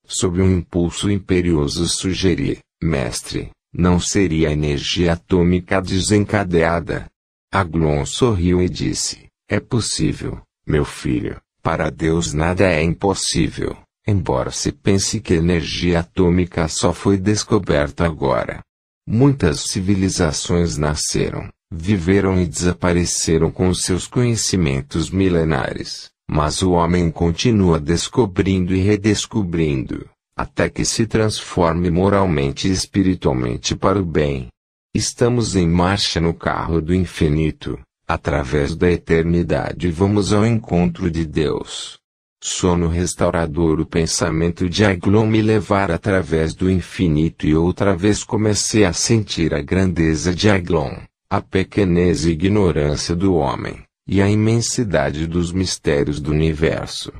Sob 0.07 0.41
um 0.41 0.57
impulso 0.57 1.09
imperioso 1.09 1.87
sugeri, 1.87 2.59
mestre, 2.81 3.51
não 3.73 3.99
seria 3.99 4.49
a 4.49 4.53
energia 4.53 5.13
atômica 5.13 5.81
desencadeada? 5.81 7.09
Aglon 7.51 8.05
sorriu 8.05 8.61
e 8.61 8.69
disse, 8.69 9.27
é 9.49 9.59
possível, 9.59 10.41
meu 10.65 10.85
filho, 10.85 11.41
para 11.61 11.89
Deus 11.89 12.33
nada 12.33 12.63
é 12.63 12.81
impossível, 12.81 13.77
embora 14.07 14.51
se 14.51 14.71
pense 14.71 15.19
que 15.19 15.33
a 15.33 15.37
energia 15.37 15.99
atômica 15.99 16.67
só 16.67 16.93
foi 16.93 17.17
descoberta 17.17 18.05
agora. 18.05 18.61
Muitas 19.07 19.61
civilizações 19.71 20.77
nasceram, 20.77 21.49
viveram 21.71 22.39
e 22.39 22.45
desapareceram 22.45 23.51
com 23.51 23.73
seus 23.73 24.07
conhecimentos 24.07 25.09
milenares, 25.09 26.09
mas 26.29 26.61
o 26.61 26.71
homem 26.71 27.11
continua 27.11 27.79
descobrindo 27.79 28.73
e 28.73 28.79
redescobrindo, 28.79 30.09
até 30.41 30.69
que 30.69 30.83
se 30.83 31.05
transforme 31.05 31.89
moralmente 31.89 32.67
e 32.67 32.71
espiritualmente 32.71 33.75
para 33.75 33.99
o 33.99 34.05
bem. 34.05 34.47
Estamos 34.93 35.55
em 35.55 35.67
marcha 35.67 36.19
no 36.19 36.33
carro 36.33 36.81
do 36.81 36.93
infinito, 36.93 37.79
através 38.07 38.75
da 38.75 38.89
eternidade 38.91 39.89
vamos 39.89 40.33
ao 40.33 40.45
encontro 40.45 41.09
de 41.09 41.25
Deus. 41.25 41.97
Sono 42.43 42.87
restaurador 42.87 43.79
o 43.79 43.85
pensamento 43.85 44.67
de 44.67 44.83
Aglon 44.83 45.27
me 45.27 45.41
levar 45.41 45.91
através 45.91 46.55
do 46.55 46.69
infinito 46.69 47.45
e 47.45 47.55
outra 47.55 47.95
vez 47.95 48.23
comecei 48.23 48.83
a 48.83 48.91
sentir 48.91 49.53
a 49.53 49.61
grandeza 49.61 50.33
de 50.33 50.49
Aglon 50.49 50.97
a 51.33 51.39
pequenez 51.39 52.25
e 52.25 52.31
ignorância 52.31 53.15
do 53.15 53.35
homem, 53.35 53.81
e 54.05 54.21
a 54.21 54.29
imensidade 54.29 55.25
dos 55.25 55.53
mistérios 55.53 56.19
do 56.19 56.29
universo. 56.29 57.13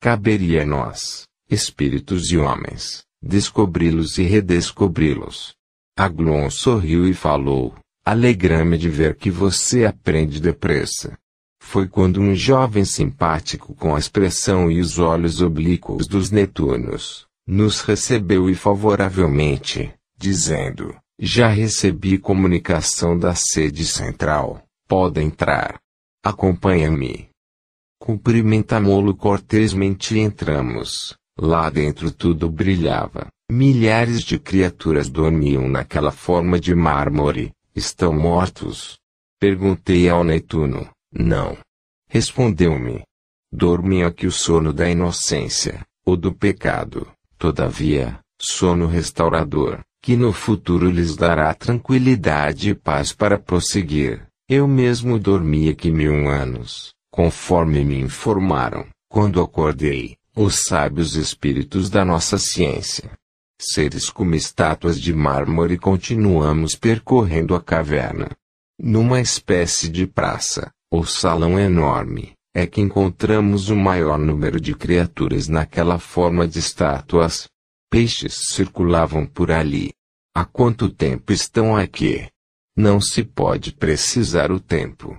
Caberia 0.00 0.62
a 0.62 0.64
nós, 0.64 1.27
espíritos 1.50 2.30
e 2.30 2.38
homens, 2.38 3.04
descobri-los 3.22 4.18
e 4.18 4.22
redescobri-los. 4.22 5.54
Aglon 5.96 6.50
sorriu 6.50 7.08
e 7.08 7.14
falou: 7.14 7.74
Alegra-me 8.04 8.78
de 8.78 8.88
ver 8.88 9.16
que 9.16 9.30
você 9.30 9.84
aprende 9.84 10.40
depressa. 10.40 11.18
Foi 11.60 11.88
quando 11.88 12.20
um 12.20 12.34
jovem 12.34 12.84
simpático 12.84 13.74
com 13.74 13.94
a 13.94 13.98
expressão 13.98 14.70
e 14.70 14.80
os 14.80 14.98
olhos 14.98 15.42
oblíquos 15.42 16.06
dos 16.06 16.30
Netunos, 16.30 17.26
nos 17.46 17.80
recebeu 17.80 18.48
e 18.48 18.54
favoravelmente, 18.54 19.92
dizendo: 20.16 20.94
já 21.20 21.48
recebi 21.48 22.16
comunicação 22.16 23.18
da 23.18 23.34
sede 23.34 23.84
central. 23.84 24.62
Pode 24.86 25.20
entrar. 25.20 25.80
Acompanha-me. 26.24 27.28
Cumprimentamo-lo 28.00 29.16
cortesmente 29.16 30.14
e 30.14 30.20
entramos. 30.20 31.17
Lá 31.38 31.70
dentro 31.70 32.10
tudo 32.10 32.50
brilhava. 32.50 33.28
Milhares 33.50 34.22
de 34.22 34.38
criaturas 34.38 35.08
dormiam 35.08 35.68
naquela 35.68 36.10
forma 36.10 36.58
de 36.58 36.74
mármore. 36.74 37.52
Estão 37.74 38.12
mortos? 38.12 38.98
Perguntei 39.40 40.08
ao 40.08 40.24
Netuno. 40.24 40.88
Não. 41.12 41.56
Respondeu-me. 42.10 43.02
Dormiam 43.52 44.08
aqui 44.08 44.26
o 44.26 44.32
sono 44.32 44.72
da 44.72 44.90
inocência, 44.90 45.86
ou 46.04 46.16
do 46.16 46.34
pecado. 46.34 47.06
Todavia, 47.38 48.18
sono 48.40 48.86
restaurador 48.86 49.80
que 50.02 50.16
no 50.16 50.32
futuro 50.32 50.90
lhes 50.90 51.16
dará 51.16 51.52
tranquilidade 51.54 52.70
e 52.70 52.74
paz 52.74 53.12
para 53.12 53.38
prosseguir. 53.38 54.26
Eu 54.48 54.66
mesmo 54.66 55.18
dormi 55.18 55.68
aqui 55.68 55.90
mil 55.90 56.28
anos, 56.28 56.94
conforme 57.10 57.84
me 57.84 58.00
informaram, 58.00 58.86
quando 59.10 59.42
acordei, 59.42 60.16
os 60.40 60.66
sábios 60.66 61.16
espíritos 61.16 61.90
da 61.90 62.04
nossa 62.04 62.38
ciência. 62.38 63.10
Seres 63.60 64.08
como 64.08 64.36
estátuas 64.36 65.00
de 65.00 65.12
mármore 65.12 65.76
continuamos 65.76 66.76
percorrendo 66.76 67.56
a 67.56 67.60
caverna. 67.60 68.30
Numa 68.78 69.20
espécie 69.20 69.88
de 69.88 70.06
praça, 70.06 70.70
ou 70.88 71.04
salão 71.04 71.58
enorme, 71.58 72.34
é 72.54 72.68
que 72.68 72.80
encontramos 72.80 73.68
o 73.68 73.74
maior 73.74 74.16
número 74.16 74.60
de 74.60 74.76
criaturas 74.76 75.48
naquela 75.48 75.98
forma 75.98 76.46
de 76.46 76.60
estátuas, 76.60 77.48
Peixes 77.90 78.44
circulavam 78.50 79.26
por 79.26 79.50
ali. 79.50 79.92
Há 80.36 80.44
quanto 80.44 80.88
tempo 80.88 81.32
estão 81.32 81.76
aqui? 81.76 82.28
Não 82.76 83.00
se 83.00 83.24
pode 83.24 83.72
precisar 83.72 84.52
o 84.52 84.60
tempo. 84.60 85.16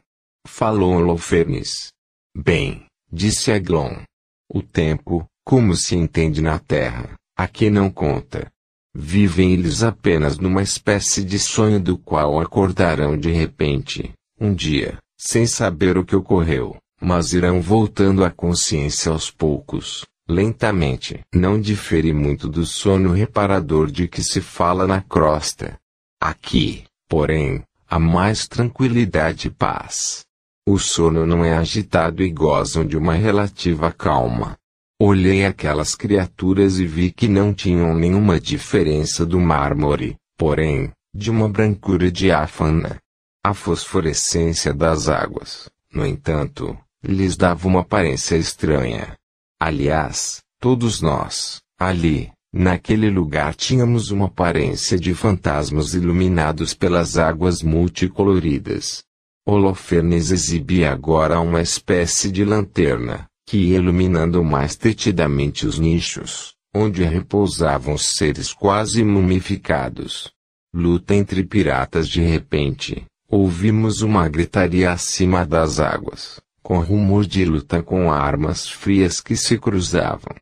Falou 0.48 0.94
Holofernes. 0.94 1.90
Bem, 2.34 2.86
disse 3.12 3.52
Aglon. 3.52 4.04
O 4.52 4.64
tempo, 4.64 5.26
como 5.46 5.76
se 5.76 5.96
entende 5.96 6.42
na 6.42 6.58
Terra, 6.58 7.12
aqui 7.38 7.70
não 7.70 7.92
conta. 7.92 8.48
Vivem 8.96 9.54
eles 9.54 9.84
apenas 9.84 10.40
numa 10.40 10.64
espécie 10.64 11.24
de 11.24 11.38
sonho 11.38 11.80
do 11.80 11.96
qual 11.98 12.40
acordarão 12.40 13.16
de 13.16 13.32
repente, 13.32 14.12
um 14.42 14.52
dia, 14.52 14.98
sem 15.16 15.46
saber 15.46 16.00
o 16.00 16.04
que 16.04 16.16
ocorreu, 16.16 16.78
mas 17.00 17.34
irão 17.34 17.62
voltando 17.62 18.26
à 18.26 18.32
consciência 18.32 19.12
aos 19.12 19.30
poucos, 19.30 20.04
lentamente. 20.28 21.20
Não 21.34 21.62
difere 21.62 22.12
muito 22.12 22.50
do 22.50 22.66
sono 22.66 23.12
reparador 23.12 23.92
de 23.92 24.08
que 24.08 24.24
se 24.24 24.42
fala 24.42 24.88
na 24.88 25.02
crosta. 25.02 25.78
Aqui, 26.20 26.86
porém, 27.08 27.64
há 27.88 28.00
mais 28.00 28.48
tranquilidade 28.48 29.48
e 29.48 29.52
paz. 29.52 30.26
O 30.72 30.78
sono 30.78 31.26
não 31.26 31.44
é 31.44 31.58
agitado 31.58 32.22
e 32.22 32.30
gozam 32.30 32.86
de 32.86 32.96
uma 32.96 33.16
relativa 33.16 33.92
calma. 33.92 34.56
Olhei 35.02 35.44
aquelas 35.44 35.96
criaturas 35.96 36.78
e 36.78 36.86
vi 36.86 37.12
que 37.12 37.28
não 37.28 37.52
tinham 37.52 37.96
nenhuma 37.96 38.40
diferença 38.40 39.26
do 39.26 39.40
mármore, 39.40 40.16
porém, 40.38 40.92
de 41.12 41.32
uma 41.32 41.50
brancura 41.50 42.12
diáfana. 42.12 43.00
A 43.44 43.52
fosforescência 43.56 44.72
das 44.72 45.10
águas, 45.10 45.72
no 45.92 46.06
entanto, 46.06 46.78
lhes 47.04 47.36
dava 47.36 47.68
uma 47.68 47.82
aparência 47.82 48.36
estranha. 48.36 49.18
Aliás, 49.60 50.44
todos 50.60 51.02
nós, 51.02 51.60
ali, 51.80 52.30
naquele 52.54 53.10
lugar 53.10 53.56
tínhamos 53.56 54.12
uma 54.12 54.28
aparência 54.28 55.00
de 55.00 55.16
fantasmas 55.16 55.96
iluminados 55.96 56.76
pelas 56.76 57.18
águas 57.18 57.64
multicoloridas. 57.64 59.04
Holofernes 59.50 60.32
exibia 60.32 60.92
agora 60.92 61.40
uma 61.40 61.62
espécie 61.62 62.32
de 62.32 62.46
lanterna, 62.46 63.28
que 63.48 63.58
ia 63.58 63.78
iluminando 63.78 64.44
mais 64.44 64.76
detidamente 64.76 65.66
os 65.66 65.80
nichos, 65.80 66.54
onde 66.76 67.04
repousavam 67.04 67.98
seres 67.98 68.54
quase 68.54 69.04
mumificados. 69.04 70.32
Luta 70.74 71.16
entre 71.16 71.44
piratas 71.44 72.08
de 72.08 72.22
repente, 72.22 73.06
ouvimos 73.28 74.02
uma 74.02 74.28
gritaria 74.30 74.92
acima 74.92 75.46
das 75.46 75.80
águas 75.80 76.40
com 76.70 76.80
rumor 76.82 77.26
de 77.26 77.44
luta 77.46 77.82
com 77.82 78.12
armas 78.12 78.70
frias 78.70 79.20
que 79.20 79.36
se 79.36 79.58
cruzavam. 79.58 80.36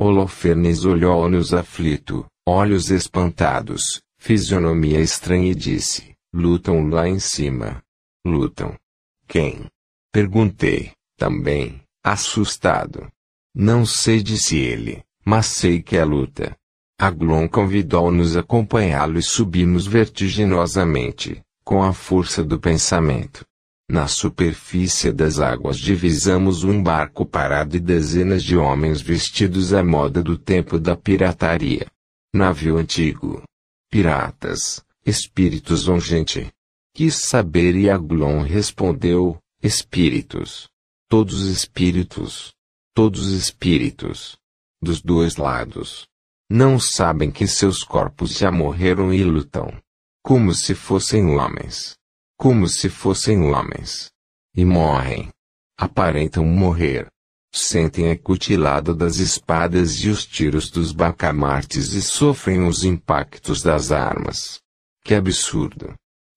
Holofernes 0.00 0.86
olhou-nos 0.86 1.52
aflito, 1.52 2.24
olhos 2.48 2.90
espantados, 2.90 4.00
fisionomia 4.18 4.98
estranha 5.00 5.50
e 5.50 5.54
disse: 5.54 6.14
Lutam 6.32 6.88
lá 6.88 7.06
em 7.06 7.18
cima. 7.18 7.83
Lutam. 8.26 8.74
Quem? 9.28 9.66
Perguntei, 10.12 10.92
também, 11.16 11.80
assustado. 12.02 13.08
Não 13.54 13.84
sei, 13.84 14.22
disse 14.22 14.56
ele, 14.56 15.02
mas 15.24 15.46
sei 15.46 15.82
que 15.82 15.96
é 15.96 16.04
luta. 16.04 16.56
Aglon 16.98 17.48
convidou-nos 17.48 18.36
a 18.36 18.40
acompanhá-lo 18.40 19.18
e 19.18 19.22
subimos 19.22 19.86
vertiginosamente, 19.86 21.42
com 21.64 21.82
a 21.82 21.92
força 21.92 22.42
do 22.42 22.58
pensamento. 22.58 23.44
Na 23.90 24.08
superfície 24.08 25.12
das 25.12 25.38
águas 25.38 25.78
divisamos 25.78 26.64
um 26.64 26.82
barco 26.82 27.26
parado 27.26 27.76
e 27.76 27.80
dezenas 27.80 28.42
de 28.42 28.56
homens 28.56 29.00
vestidos 29.02 29.74
à 29.74 29.84
moda 29.84 30.22
do 30.22 30.38
tempo 30.38 30.78
da 30.78 30.96
pirataria. 30.96 31.86
Navio 32.32 32.78
antigo. 32.78 33.42
Piratas, 33.90 34.82
espíritos 35.04 35.86
ou 35.88 36.00
gente. 36.00 36.53
Quis 36.94 37.22
saber 37.28 37.74
e 37.74 37.90
Aglon 37.90 38.42
respondeu, 38.42 39.38
espíritos. 39.62 40.68
Todos 41.08 41.46
espíritos. 41.46 42.52
Todos 42.94 43.28
espíritos. 43.28 44.36
Dos 44.80 45.02
dois 45.02 45.36
lados. 45.36 46.06
Não 46.48 46.78
sabem 46.78 47.30
que 47.30 47.46
seus 47.46 47.82
corpos 47.82 48.38
já 48.38 48.50
morreram 48.50 49.12
e 49.12 49.24
lutam. 49.24 49.76
Como 50.22 50.54
se 50.54 50.74
fossem 50.74 51.36
homens 51.36 51.96
como 52.36 52.68
se 52.68 52.88
fossem 52.90 53.42
homens. 53.52 54.10
E 54.54 54.64
morrem. 54.64 55.30
Aparentam 55.78 56.44
morrer. 56.44 57.06
Sentem 57.52 58.10
a 58.10 58.18
cutilada 58.18 58.94
das 58.94 59.16
espadas 59.16 59.94
e 60.02 60.08
os 60.08 60.26
tiros 60.26 60.68
dos 60.70 60.92
bacamartes 60.92 61.92
e 61.92 62.02
sofrem 62.02 62.66
os 62.66 62.84
impactos 62.84 63.62
das 63.62 63.92
armas. 63.92 64.60
Que 65.04 65.14
absurdo! 65.14 65.94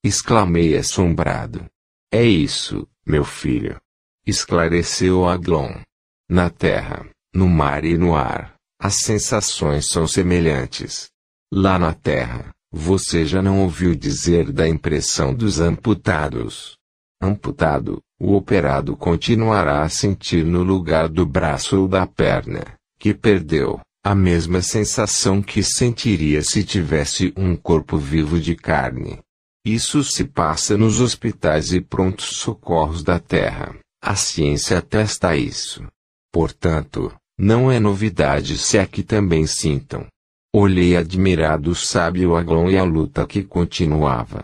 Exclamei 0.07 0.75
assombrado. 0.75 1.65
É 2.11 2.23
isso, 2.23 2.87
meu 3.05 3.23
filho. 3.23 3.77
Esclareceu 4.25 5.27
Aglon. 5.27 5.81
Na 6.29 6.49
terra, 6.49 7.05
no 7.33 7.47
mar 7.47 7.85
e 7.85 7.97
no 7.97 8.15
ar, 8.15 8.55
as 8.79 8.95
sensações 8.95 9.87
são 9.89 10.07
semelhantes. 10.07 11.09
Lá 11.53 11.77
na 11.79 11.93
terra, 11.93 12.51
você 12.71 13.25
já 13.25 13.41
não 13.41 13.61
ouviu 13.61 13.95
dizer 13.95 14.51
da 14.51 14.67
impressão 14.67 15.33
dos 15.33 15.59
amputados? 15.59 16.77
Amputado, 17.21 18.01
o 18.19 18.35
operado 18.35 18.95
continuará 18.95 19.83
a 19.83 19.89
sentir 19.89 20.45
no 20.45 20.63
lugar 20.63 21.07
do 21.07 21.25
braço 21.25 21.81
ou 21.81 21.87
da 21.87 22.05
perna, 22.05 22.63
que 22.99 23.13
perdeu, 23.13 23.79
a 24.03 24.13
mesma 24.13 24.61
sensação 24.61 25.41
que 25.41 25.63
sentiria 25.63 26.41
se 26.41 26.63
tivesse 26.63 27.33
um 27.35 27.55
corpo 27.55 27.97
vivo 27.97 28.39
de 28.39 28.55
carne. 28.55 29.19
Isso 29.67 30.01
se 30.01 30.23
passa 30.23 30.77
nos 30.77 31.01
hospitais 31.01 31.73
e 31.73 31.81
prontos 31.81 32.37
socorros 32.37 33.03
da 33.03 33.19
Terra. 33.19 33.77
A 34.01 34.15
ciência 34.15 34.77
atesta 34.77 35.35
isso. 35.35 35.85
Portanto, 36.31 37.13
não 37.37 37.69
é 37.69 37.77
novidade 37.77 38.57
se 38.57 38.79
aqui 38.79 39.03
também 39.03 39.45
sintam. 39.45 40.07
Olhei 40.55 40.95
admirado 40.95 41.71
o 41.71 41.75
sábio 41.75 42.37
Aglon 42.37 42.69
e 42.69 42.77
a 42.77 42.83
luta 42.85 43.27
que 43.27 43.43
continuava. 43.43 44.43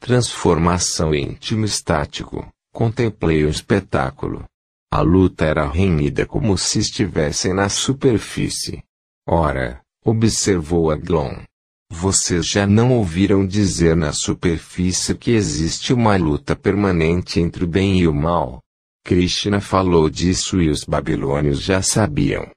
Transformação 0.00 1.14
íntimo 1.14 1.66
estático. 1.66 2.48
Contemplei 2.72 3.44
o 3.44 3.50
espetáculo. 3.50 4.46
A 4.90 5.02
luta 5.02 5.44
era 5.44 5.68
renhida 5.68 6.24
como 6.24 6.56
se 6.56 6.78
estivessem 6.78 7.52
na 7.52 7.68
superfície. 7.68 8.82
Ora, 9.28 9.82
observou 10.02 10.90
Aglon. 10.90 11.42
Vocês 11.90 12.46
já 12.46 12.66
não 12.66 12.92
ouviram 12.92 13.46
dizer 13.46 13.96
na 13.96 14.12
superfície 14.12 15.14
que 15.14 15.32
existe 15.32 15.92
uma 15.92 16.16
luta 16.16 16.54
permanente 16.54 17.40
entre 17.40 17.64
o 17.64 17.66
bem 17.66 17.98
e 17.98 18.06
o 18.06 18.14
mal? 18.14 18.62
Krishna 19.04 19.60
falou 19.60 20.10
disso 20.10 20.60
e 20.60 20.68
os 20.68 20.84
babilônios 20.84 21.60
já 21.62 21.80
sabiam. 21.82 22.50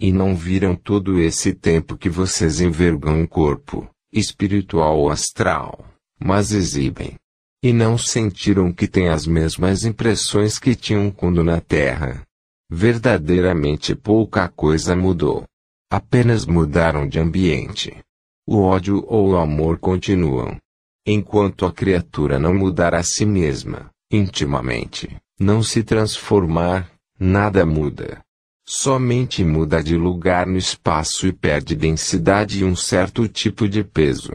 E 0.00 0.10
não 0.10 0.34
viram 0.34 0.74
todo 0.74 1.20
esse 1.20 1.52
tempo 1.52 1.96
que 1.96 2.08
vocês 2.08 2.60
envergam 2.60 3.20
um 3.20 3.26
corpo, 3.26 3.88
espiritual 4.12 4.98
ou 4.98 5.10
astral, 5.10 5.84
mas 6.18 6.52
exibem. 6.52 7.14
E 7.62 7.72
não 7.72 7.98
sentiram 7.98 8.72
que 8.72 8.88
têm 8.88 9.08
as 9.08 9.26
mesmas 9.26 9.84
impressões 9.84 10.58
que 10.58 10.74
tinham 10.74 11.10
quando 11.10 11.44
na 11.44 11.60
Terra. 11.60 12.22
Verdadeiramente 12.70 13.94
pouca 13.94 14.48
coisa 14.48 14.96
mudou. 14.96 15.44
Apenas 15.90 16.46
mudaram 16.46 17.08
de 17.08 17.18
ambiente. 17.18 17.96
O 18.50 18.62
ódio 18.62 19.04
ou 19.06 19.32
o 19.32 19.36
amor 19.36 19.78
continuam. 19.78 20.56
Enquanto 21.06 21.66
a 21.66 21.70
criatura 21.70 22.38
não 22.38 22.54
mudar 22.54 22.94
a 22.94 23.02
si 23.02 23.26
mesma, 23.26 23.90
intimamente, 24.10 25.14
não 25.38 25.62
se 25.62 25.82
transformar, 25.82 26.90
nada 27.20 27.66
muda. 27.66 28.20
Somente 28.66 29.44
muda 29.44 29.82
de 29.82 29.96
lugar 29.96 30.46
no 30.46 30.56
espaço 30.56 31.26
e 31.26 31.32
perde 31.32 31.76
densidade 31.76 32.60
e 32.60 32.64
um 32.64 32.74
certo 32.74 33.28
tipo 33.28 33.68
de 33.68 33.84
peso. 33.84 34.32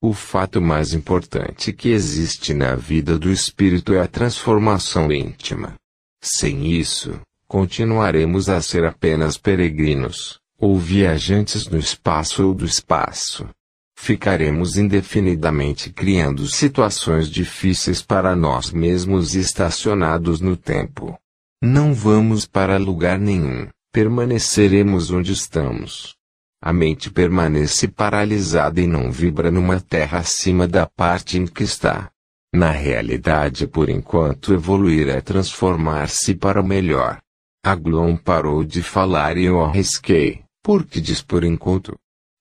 O 0.00 0.12
fato 0.12 0.62
mais 0.62 0.94
importante 0.94 1.72
que 1.72 1.88
existe 1.88 2.54
na 2.54 2.76
vida 2.76 3.18
do 3.18 3.32
espírito 3.32 3.92
é 3.94 4.00
a 4.00 4.06
transformação 4.06 5.10
íntima. 5.10 5.74
Sem 6.22 6.70
isso, 6.70 7.20
continuaremos 7.48 8.48
a 8.48 8.62
ser 8.62 8.84
apenas 8.84 9.36
peregrinos, 9.36 10.38
ou 10.56 10.78
viajantes 10.78 11.66
no 11.66 11.78
espaço 11.78 12.46
ou 12.46 12.54
do 12.54 12.64
espaço. 12.64 13.46
Ficaremos 13.96 14.76
indefinidamente 14.76 15.90
criando 15.90 16.46
situações 16.46 17.28
difíceis 17.28 18.02
para 18.02 18.36
nós 18.36 18.70
mesmos 18.70 19.34
e 19.34 19.40
estacionados 19.40 20.40
no 20.40 20.56
tempo. 20.56 21.18
Não 21.62 21.94
vamos 21.94 22.46
para 22.46 22.76
lugar 22.76 23.18
nenhum 23.18 23.66
permaneceremos 23.96 25.10
onde 25.10 25.32
estamos. 25.32 26.14
A 26.62 26.70
mente 26.70 27.10
permanece 27.10 27.88
paralisada 27.88 28.78
e 28.78 28.86
não 28.86 29.10
vibra 29.10 29.50
numa 29.50 29.80
terra 29.80 30.18
acima 30.18 30.68
da 30.68 30.86
parte 30.86 31.38
em 31.38 31.46
que 31.46 31.62
está. 31.62 32.10
Na 32.52 32.70
realidade, 32.70 33.66
por 33.66 33.88
enquanto, 33.88 34.52
evoluir 34.52 35.08
é 35.08 35.22
transformar-se 35.22 36.34
para 36.34 36.60
o 36.60 36.66
melhor. 36.66 37.22
Aglon 37.64 38.18
parou 38.18 38.62
de 38.62 38.82
falar 38.82 39.38
e 39.38 39.46
eu 39.46 39.64
arrisquei, 39.64 40.44
porque 40.62 41.00
diz 41.00 41.22
por 41.22 41.42
enquanto. 41.42 41.96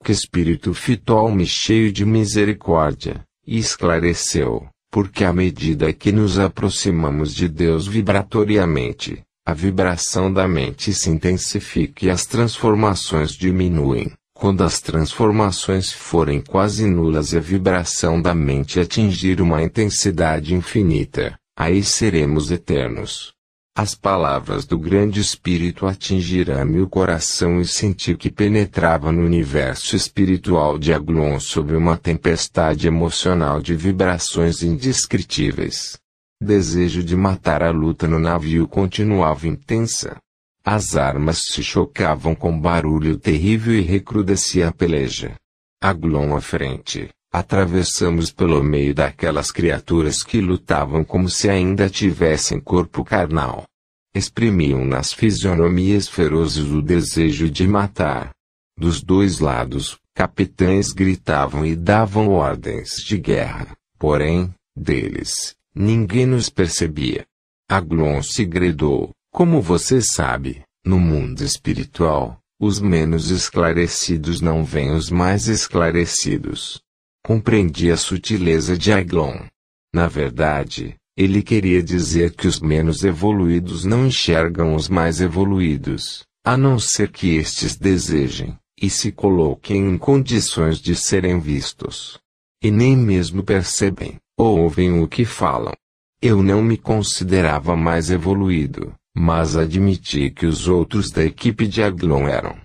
Que 0.06 0.12
espírito 0.12 0.72
fitou-me 0.72 1.48
cheio 1.48 1.92
de 1.92 2.06
misericórdia, 2.06 3.24
e 3.44 3.58
esclareceu, 3.58 4.68
porque 4.92 5.24
à 5.24 5.34
medida 5.34 5.92
que 5.92 6.12
nos 6.12 6.38
aproximamos 6.38 7.34
de 7.34 7.50
Deus 7.50 7.88
vibratoriamente, 7.88 9.24
a 9.44 9.52
vibração 9.52 10.32
da 10.32 10.48
mente 10.48 10.94
se 10.94 11.10
intensifica 11.10 12.06
e 12.06 12.12
as 12.12 12.28
transformações 12.28 13.32
diminuem. 13.32 14.12
Quando 14.36 14.64
as 14.64 14.80
transformações 14.80 15.92
forem 15.92 16.40
quase 16.40 16.86
nulas 16.86 17.34
e 17.34 17.38
a 17.38 17.42
vibração 17.42 18.22
da 18.22 18.36
mente 18.36 18.80
atingir 18.80 19.42
uma 19.42 19.64
intensidade 19.64 20.54
infinita, 20.54 21.36
aí 21.58 21.84
seremos 21.84 22.52
eternos. 22.52 23.35
As 23.78 23.94
palavras 23.94 24.66
do 24.66 24.80
grande 24.80 25.20
Espírito 25.20 25.86
atingiram-me 25.86 26.80
o 26.80 26.88
coração 26.88 27.60
e 27.60 27.68
senti 27.68 28.16
que 28.16 28.32
penetrava 28.32 29.12
no 29.12 29.22
universo 29.22 29.98
espiritual 29.98 30.80
de 30.80 30.94
Aglon 30.94 31.38
sob 31.42 31.76
uma 31.76 31.98
tempestade 31.98 32.88
emocional 32.88 33.60
de 33.60 33.76
vibrações 33.76 34.64
indescritíveis. 34.64 36.00
Desejo 36.42 37.04
de 37.04 37.18
matar 37.18 37.62
a 37.62 37.70
luta 37.70 38.08
no 38.08 38.18
navio 38.18 38.66
continuava 38.66 39.46
intensa. 39.46 40.16
As 40.64 40.96
armas 40.96 41.42
se 41.52 41.62
chocavam 41.62 42.34
com 42.34 42.58
barulho 42.58 43.20
terrível 43.20 43.76
e 43.76 43.82
recrudescia 43.82 44.70
a 44.70 44.72
peleja. 44.72 45.36
Aglon 45.84 46.34
à 46.34 46.40
frente, 46.40 47.10
atravessamos 47.40 48.32
pelo 48.32 48.64
meio 48.64 48.94
daquelas 48.94 49.52
criaturas 49.52 50.24
que 50.24 50.40
lutavam 50.40 51.04
como 51.04 51.30
se 51.30 51.50
ainda 51.50 51.90
tivessem 51.90 52.60
corpo 52.60 53.04
carnal. 53.04 53.66
Exprimiam 54.14 54.86
nas 54.86 55.12
fisionomias 55.12 56.08
ferozes 56.08 56.72
o 56.72 56.82
desejo 56.82 57.50
de 57.50 57.68
matar. 57.68 58.32
Dos 58.78 59.02
dois 59.02 59.40
lados, 59.40 59.98
capitães 60.14 60.92
gritavam 60.92 61.66
e 61.66 61.76
davam 61.76 62.30
ordens 62.30 62.96
de 63.06 63.18
guerra. 63.18 63.76
Porém, 63.98 64.54
deles, 64.76 65.56
Ninguém 65.78 66.26
nos 66.26 66.50
percebia. 66.50 67.26
Aglon 67.70 68.24
segredou, 68.24 69.12
como 69.30 69.62
você 69.62 70.00
sabe, 70.02 70.64
no 70.86 70.98
mundo 70.98 71.44
espiritual, 71.44 72.40
os 72.58 72.80
menos 72.80 73.30
esclarecidos 73.30 74.40
não 74.40 74.64
veem 74.64 74.92
os 74.92 75.10
mais 75.10 75.50
esclarecidos. 75.50 76.82
Compreendi 77.26 77.90
a 77.90 77.98
sutileza 77.98 78.78
de 78.78 78.94
Aglon. 78.94 79.48
Na 79.92 80.08
verdade, 80.08 80.96
ele 81.18 81.42
queria 81.42 81.82
dizer 81.82 82.36
que 82.36 82.48
os 82.48 82.60
menos 82.60 83.04
evoluídos 83.04 83.84
não 83.84 84.06
enxergam 84.06 84.76
os 84.76 84.88
mais 84.88 85.20
evoluídos, 85.20 86.24
a 86.46 86.56
não 86.56 86.78
ser 86.78 87.12
que 87.12 87.36
estes 87.36 87.76
desejem, 87.78 88.56
e 88.80 88.92
se 88.92 89.12
coloquem 89.12 89.88
em 89.88 89.98
condições 89.98 90.78
de 90.78 90.96
serem 90.96 91.40
vistos. 91.40 92.20
E 92.64 92.70
nem 92.70 92.96
mesmo 92.96 93.42
percebem 93.42 94.18
ouvem 94.38 95.02
o 95.02 95.08
que 95.08 95.26
falam. 95.26 95.74
Eu 96.22 96.44
não 96.44 96.62
me 96.62 96.78
considerava 96.78 97.76
mais 97.76 98.12
evoluído, 98.12 98.94
mas 99.18 99.58
admiti 99.58 100.30
que 100.30 100.46
os 100.46 100.68
outros 100.68 101.10
da 101.10 101.26
equipe 101.26 101.66
de 101.66 101.82
Aglon 101.82 102.28
eram. 102.28 102.56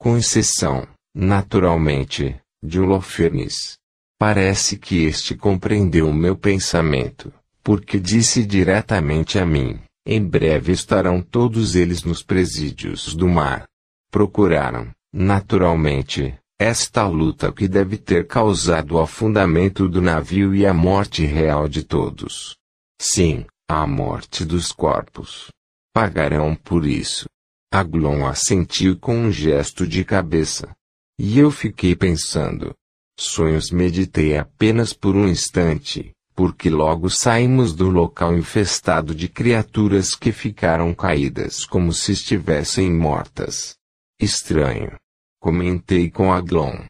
Com 0.00 0.16
exceção, 0.16 0.88
naturalmente, 1.14 2.34
de 2.64 2.80
Holofernes. 2.80 3.76
Parece 4.18 4.78
que 4.78 5.04
este 5.04 5.34
compreendeu 5.34 6.08
o 6.08 6.14
meu 6.14 6.36
pensamento, 6.36 7.32
porque 7.62 7.98
disse 7.98 8.44
diretamente 8.44 9.38
a 9.38 9.44
mim: 9.44 9.78
em 10.06 10.24
breve 10.24 10.72
estarão 10.72 11.20
todos 11.20 11.74
eles 11.74 12.04
nos 12.04 12.22
presídios 12.22 13.14
do 13.14 13.28
mar. 13.28 13.66
Procuraram, 14.10 14.90
naturalmente, 15.12 16.38
esta 16.58 17.06
luta 17.06 17.52
que 17.52 17.68
deve 17.68 17.98
ter 17.98 18.26
causado 18.26 18.92
o 18.92 19.00
afundamento 19.00 19.88
do 19.88 20.00
navio 20.00 20.54
e 20.54 20.64
a 20.64 20.72
morte 20.72 21.26
real 21.26 21.68
de 21.68 21.82
todos. 21.82 22.56
Sim, 22.98 23.44
a 23.68 23.86
morte 23.86 24.44
dos 24.44 24.72
corpos. 24.72 25.50
Pagarão 25.92 26.54
por 26.54 26.86
isso. 26.86 27.26
Aglon 27.70 28.26
assentiu 28.26 28.96
com 28.98 29.16
um 29.16 29.30
gesto 29.30 29.86
de 29.86 30.04
cabeça. 30.04 30.70
E 31.18 31.38
eu 31.38 31.50
fiquei 31.50 31.94
pensando. 31.94 32.74
Sonhos 33.18 33.70
meditei 33.70 34.36
apenas 34.36 34.92
por 34.92 35.16
um 35.16 35.26
instante, 35.26 36.12
porque 36.34 36.68
logo 36.68 37.08
saímos 37.08 37.74
do 37.74 37.88
local 37.88 38.36
infestado 38.36 39.14
de 39.14 39.26
criaturas 39.26 40.14
que 40.14 40.32
ficaram 40.32 40.94
caídas 40.94 41.64
como 41.64 41.92
se 41.94 42.12
estivessem 42.12 42.92
mortas. 42.92 43.74
Estranho. 44.20 44.96
Comentei 45.40 46.10
com 46.10 46.32
Aglon. 46.32 46.84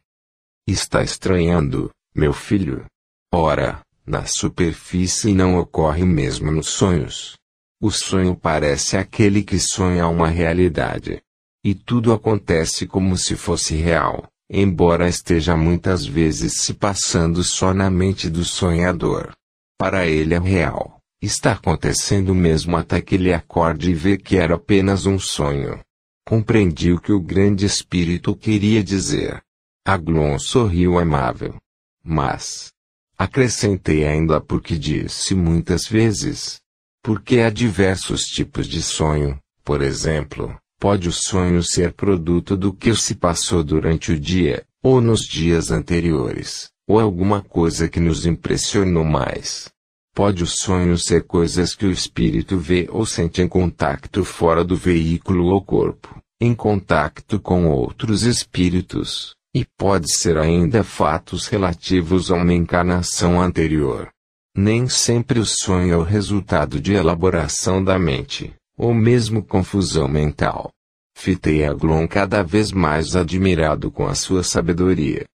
Está 0.67 1.03
estranhando, 1.03 1.91
meu 2.15 2.33
filho? 2.33 2.87
Ora, 3.33 3.83
na 4.05 4.25
superfície 4.27 5.33
não 5.33 5.59
ocorre 5.59 6.05
mesmo 6.05 6.51
nos 6.51 6.69
sonhos. 6.69 7.37
O 7.81 7.91
sonho 7.91 8.35
parece 8.35 8.97
aquele 8.97 9.45
que 9.45 9.59
sonha 9.61 10.09
uma 10.09 10.29
realidade. 10.29 11.21
E 11.65 11.75
tudo 11.75 12.13
acontece 12.13 12.87
como 12.87 13.17
se 13.17 13.37
fosse 13.37 13.75
real, 13.75 14.29
embora 14.51 15.09
esteja 15.09 15.57
muitas 15.57 16.07
vezes 16.07 16.61
se 16.63 16.75
passando 16.75 17.43
só 17.43 17.75
na 17.75 17.91
mente 17.91 18.31
do 18.31 18.45
sonhador. 18.45 19.33
Para 19.79 20.07
ele 20.07 20.35
é 20.35 20.39
real. 20.39 21.01
Está 21.21 21.53
acontecendo 21.53 22.35
mesmo 22.35 22.77
até 22.77 23.01
que 23.01 23.15
ele 23.15 23.33
acorde 23.33 23.91
e 23.91 23.95
vê 23.95 24.17
que 24.17 24.37
era 24.37 24.55
apenas 24.55 25.07
um 25.07 25.19
sonho. 25.19 25.81
Compreendi 26.27 26.93
o 26.93 27.01
que 27.01 27.13
o 27.13 27.21
grande 27.21 27.65
espírito 27.65 28.35
queria 28.37 28.83
dizer. 28.83 29.43
Aglon 29.85 30.39
sorriu 30.39 30.99
amável. 30.99 31.57
Mas, 32.05 32.73
acrescentei 33.17 34.07
ainda 34.07 34.41
porque 34.41 34.77
disse 34.77 35.35
muitas 35.35 35.87
vezes, 35.89 36.61
porque 37.03 37.41
há 37.41 37.51
diversos 37.51 38.23
tipos 38.23 38.67
de 38.67 38.83
sonho, 38.83 39.39
por 39.65 39.83
exemplo, 39.83 40.57
pode 40.79 41.09
o 41.09 41.13
sonho 41.13 41.63
ser 41.63 41.93
produto 41.93 42.57
do 42.57 42.73
que 42.73 42.95
se 42.95 43.15
passou 43.15 43.65
durante 43.65 44.13
o 44.13 44.19
dia, 44.19 44.65
ou 44.83 45.01
nos 45.01 45.21
dias 45.21 45.71
anteriores, 45.71 46.71
ou 46.87 47.01
alguma 47.01 47.43
coisa 47.43 47.89
que 47.89 47.99
nos 47.99 48.27
impressionou 48.27 49.05
mais. 49.05 49.71
Pode 50.15 50.43
o 50.43 50.47
sonho 50.47 50.97
ser 50.97 51.25
coisas 51.25 51.75
que 51.75 51.85
o 51.85 51.91
espírito 51.91 52.57
vê 52.57 52.89
ou 52.91 53.05
sente 53.05 53.43
em 53.43 53.49
contato 53.49 54.25
fora 54.25 54.65
do 54.65 54.77
veículo 54.77 55.47
ou 55.47 55.63
corpo, 55.63 56.19
em 56.41 56.55
contato 56.55 57.39
com 57.41 57.67
outros 57.67 58.23
espíritos, 58.23 59.35
e 59.55 59.65
pode 59.77 60.07
ser 60.15 60.39
ainda 60.39 60.85
fatos 60.85 61.47
relativos 61.47 62.31
a 62.31 62.35
uma 62.35 62.53
encarnação 62.53 63.41
anterior. 63.41 64.09
Nem 64.57 64.89
sempre 64.89 65.39
o 65.39 65.45
sonho 65.45 65.93
é 65.93 65.97
o 65.97 66.03
resultado 66.03 66.81
de 66.81 66.95
elaboração 66.95 67.83
da 67.85 67.99
mente, 67.99 68.55
ou 68.77 68.93
mesmo 68.93 69.43
confusão 69.43 70.07
mental. 70.07 70.71
Fitei 71.17 71.65
Aglon 71.65 72.07
cada 72.07 72.43
vez 72.43 72.71
mais 72.73 73.17
admirado 73.17 73.91
com 73.91 74.07
a 74.07 74.15
sua 74.15 74.43
sabedoria. 74.43 75.25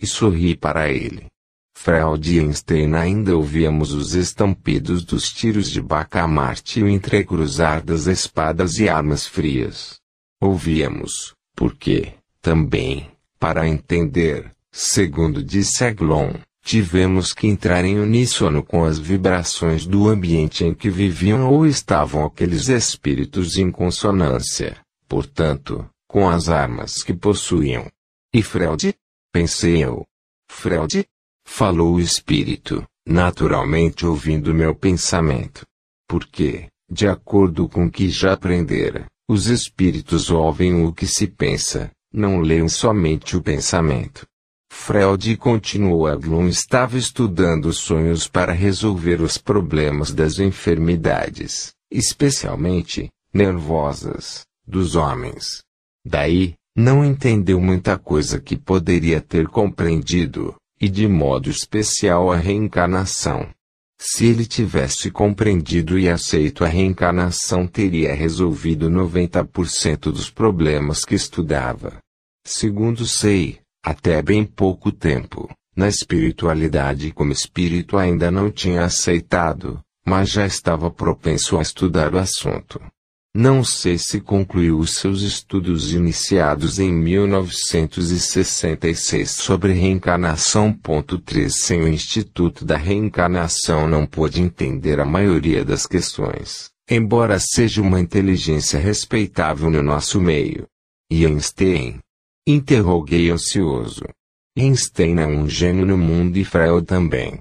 E 0.00 0.06
sorri 0.06 0.56
para 0.56 0.88
ele. 0.88 1.26
Freud 1.74 2.32
e 2.32 2.38
Einstein 2.38 2.94
ainda 2.94 3.36
ouvíamos 3.36 3.92
os 3.92 4.14
estampidos 4.14 5.04
dos 5.04 5.32
tiros 5.32 5.68
de 5.68 5.80
bacamarte 5.80 6.78
e 6.78 6.82
o 6.84 6.88
entrecruzar 6.88 7.82
das 7.84 8.06
espadas 8.06 8.78
e 8.78 8.88
armas 8.88 9.26
frias. 9.26 9.96
Ouvíamos, 10.40 11.34
porque, 11.56 12.14
também, 12.40 13.10
para 13.38 13.66
entender, 13.66 14.52
segundo 14.70 15.42
disse 15.42 15.84
Aglon, 15.84 16.34
Tivemos 16.64 17.32
que 17.32 17.48
entrar 17.48 17.84
em 17.84 17.98
uníssono 17.98 18.62
com 18.62 18.84
as 18.84 18.98
vibrações 18.98 19.84
do 19.84 20.08
ambiente 20.08 20.64
em 20.64 20.72
que 20.72 20.88
viviam 20.88 21.50
ou 21.50 21.66
estavam 21.66 22.24
aqueles 22.24 22.68
espíritos 22.68 23.56
em 23.58 23.70
consonância, 23.70 24.78
portanto, 25.08 25.84
com 26.08 26.28
as 26.28 26.48
armas 26.48 27.02
que 27.02 27.12
possuíam. 27.12 27.90
E 28.32 28.42
Freud? 28.42 28.94
Pensei 29.32 29.84
eu. 29.84 30.06
Freud? 30.48 31.04
Falou 31.44 31.94
o 31.94 32.00
espírito, 32.00 32.86
naturalmente 33.06 34.06
ouvindo 34.06 34.54
meu 34.54 34.74
pensamento. 34.74 35.66
Porque, 36.08 36.68
de 36.88 37.08
acordo 37.08 37.68
com 37.68 37.86
o 37.86 37.90
que 37.90 38.08
já 38.08 38.34
aprendera, 38.34 39.06
os 39.28 39.46
espíritos 39.46 40.30
ouvem 40.30 40.84
o 40.84 40.92
que 40.92 41.06
se 41.06 41.26
pensa, 41.26 41.90
não 42.12 42.40
leem 42.40 42.68
somente 42.68 43.36
o 43.36 43.42
pensamento. 43.42 44.26
Freud 44.74 45.36
continuou 45.36 46.08
Aglon 46.08 46.48
estava 46.48 46.98
estudando 46.98 47.72
sonhos 47.72 48.26
para 48.26 48.52
resolver 48.52 49.20
os 49.20 49.38
problemas 49.38 50.12
das 50.12 50.40
enfermidades, 50.40 51.72
especialmente, 51.88 53.08
nervosas, 53.32 54.40
dos 54.66 54.96
homens. 54.96 55.62
Daí, 56.04 56.54
não 56.74 57.04
entendeu 57.04 57.60
muita 57.60 57.96
coisa 57.96 58.40
que 58.40 58.56
poderia 58.56 59.20
ter 59.20 59.46
compreendido, 59.46 60.56
e 60.80 60.88
de 60.88 61.06
modo 61.06 61.48
especial 61.48 62.32
a 62.32 62.36
reencarnação. 62.36 63.48
Se 64.00 64.26
ele 64.26 64.46
tivesse 64.46 65.12
compreendido 65.12 65.96
e 65.96 66.08
aceito 66.08 66.64
a 66.64 66.66
reencarnação, 66.66 67.68
teria 67.68 68.14
resolvido 68.14 68.90
90% 68.90 70.10
dos 70.10 70.28
problemas 70.28 71.04
que 71.04 71.14
estudava. 71.14 71.98
Segundo 72.44 73.06
sei, 73.06 73.61
até 73.82 74.22
bem 74.22 74.44
pouco 74.44 74.92
tempo, 74.92 75.50
na 75.74 75.88
espiritualidade 75.88 77.10
como 77.10 77.32
espírito 77.32 77.98
ainda 77.98 78.30
não 78.30 78.50
tinha 78.50 78.84
aceitado, 78.84 79.80
mas 80.06 80.30
já 80.30 80.46
estava 80.46 80.90
propenso 80.90 81.58
a 81.58 81.62
estudar 81.62 82.14
o 82.14 82.18
assunto. 82.18 82.80
Não 83.34 83.64
sei 83.64 83.96
se 83.96 84.20
concluiu 84.20 84.78
os 84.78 84.96
seus 84.96 85.22
estudos 85.22 85.94
iniciados 85.94 86.78
em 86.78 86.92
1966 86.92 89.30
sobre 89.30 89.72
reencarnação. 89.72 90.78
3 91.24 91.50
Sem 91.50 91.80
o 91.80 91.88
Instituto 91.88 92.62
da 92.62 92.76
Reencarnação 92.76 93.88
não 93.88 94.04
pôde 94.04 94.42
entender 94.42 95.00
a 95.00 95.06
maioria 95.06 95.64
das 95.64 95.86
questões, 95.86 96.68
embora 96.90 97.38
seja 97.40 97.80
uma 97.80 97.98
inteligência 97.98 98.78
respeitável 98.78 99.70
no 99.70 99.82
nosso 99.82 100.20
meio. 100.20 100.66
Einstein, 101.10 102.00
Interroguei 102.44 103.30
ansioso. 103.30 104.02
Einstein 104.58 105.20
é 105.20 105.26
um 105.28 105.48
gênio 105.48 105.86
no 105.86 105.96
mundo 105.96 106.36
e 106.36 106.44
Freud 106.44 106.84
também. 106.84 107.38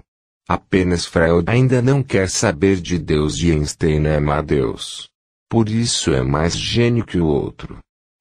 Apenas 0.48 1.08
Freud 1.08 1.50
ainda 1.50 1.82
não 1.82 2.04
quer 2.04 2.30
saber 2.30 2.80
de 2.80 3.00
Deus 3.00 3.40
e 3.40 3.52
Einstein 3.52 4.06
ama 4.06 4.44
Deus. 4.44 5.10
Por 5.50 5.70
isso 5.70 6.14
é 6.14 6.22
mais 6.22 6.56
gênio 6.56 7.04
que 7.04 7.18
o 7.18 7.26
outro. 7.26 7.80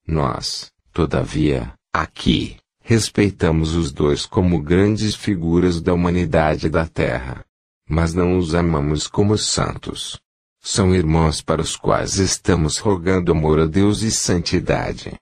Nós, 0.08 0.72
todavia, 0.90 1.70
aqui, 1.92 2.56
respeitamos 2.82 3.74
os 3.74 3.92
dois 3.92 4.24
como 4.24 4.58
grandes 4.62 5.14
figuras 5.14 5.82
da 5.82 5.92
humanidade 5.92 6.70
da 6.70 6.86
Terra. 6.86 7.44
Mas 7.86 8.14
não 8.14 8.38
os 8.38 8.54
amamos 8.54 9.06
como 9.06 9.36
santos. 9.36 10.18
São 10.62 10.94
irmãos 10.94 11.42
para 11.42 11.60
os 11.60 11.76
quais 11.76 12.16
estamos 12.16 12.78
rogando 12.78 13.32
amor 13.32 13.60
a 13.60 13.66
Deus 13.66 14.00
e 14.00 14.10
santidade. 14.10 15.12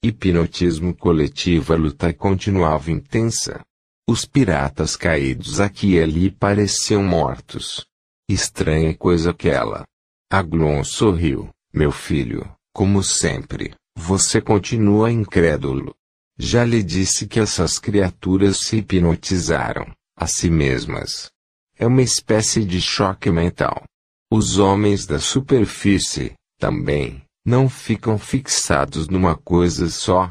Hipnotismo 0.00 0.94
coletivo 0.94 1.72
A 1.72 1.76
luta 1.76 2.14
continuava 2.14 2.92
intensa. 2.92 3.60
Os 4.08 4.24
piratas 4.24 4.94
caídos 4.94 5.58
aqui 5.58 5.94
e 5.94 6.00
ali 6.00 6.30
pareciam 6.30 7.02
mortos. 7.02 7.84
Estranha 8.28 8.94
coisa 8.94 9.30
aquela. 9.30 9.84
Aglon 10.30 10.84
sorriu. 10.84 11.50
Meu 11.74 11.90
filho, 11.90 12.48
como 12.72 13.02
sempre, 13.02 13.74
você 13.96 14.40
continua 14.40 15.10
incrédulo. 15.10 15.92
Já 16.38 16.64
lhe 16.64 16.82
disse 16.82 17.26
que 17.26 17.40
essas 17.40 17.80
criaturas 17.80 18.58
se 18.58 18.76
hipnotizaram, 18.76 19.92
a 20.16 20.28
si 20.28 20.48
mesmas. 20.48 21.28
É 21.76 21.84
uma 21.86 22.02
espécie 22.02 22.64
de 22.64 22.80
choque 22.80 23.30
mental. 23.30 23.82
Os 24.30 24.58
homens 24.58 25.06
da 25.06 25.18
superfície, 25.18 26.34
também, 26.58 27.22
não 27.48 27.66
ficam 27.66 28.18
fixados 28.18 29.08
numa 29.08 29.34
coisa 29.34 29.88
só, 29.88 30.30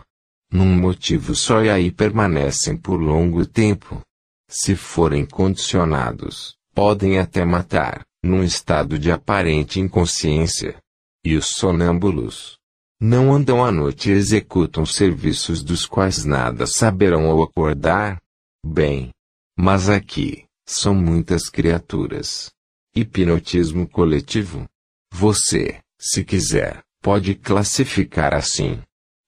num 0.51 0.67
motivo 0.79 1.33
só 1.33 1.63
e 1.63 1.69
aí 1.69 1.91
permanecem 1.91 2.77
por 2.77 2.97
longo 2.97 3.43
tempo. 3.43 3.99
Se 4.47 4.75
forem 4.75 5.25
condicionados, 5.25 6.55
podem 6.75 7.17
até 7.17 7.43
matar, 7.43 8.05
num 8.23 8.43
estado 8.43 8.99
de 8.99 9.11
aparente 9.11 9.79
inconsciência. 9.79 10.77
E 11.25 11.35
os 11.35 11.47
sonâmbulos 11.47 12.59
não 13.01 13.33
andam 13.33 13.65
à 13.65 13.71
noite 13.71 14.11
e 14.11 14.13
executam 14.13 14.85
serviços 14.85 15.63
dos 15.63 15.87
quais 15.87 16.23
nada 16.23 16.67
saberão 16.67 17.25
ao 17.25 17.41
acordar? 17.41 18.21
Bem, 18.63 19.09
mas 19.57 19.89
aqui, 19.89 20.45
são 20.67 20.93
muitas 20.93 21.49
criaturas. 21.49 22.51
Hipnotismo 22.95 23.89
coletivo. 23.89 24.65
Você, 25.11 25.79
se 25.99 26.23
quiser, 26.23 26.83
pode 27.01 27.35
classificar 27.35 28.33
assim. 28.33 28.79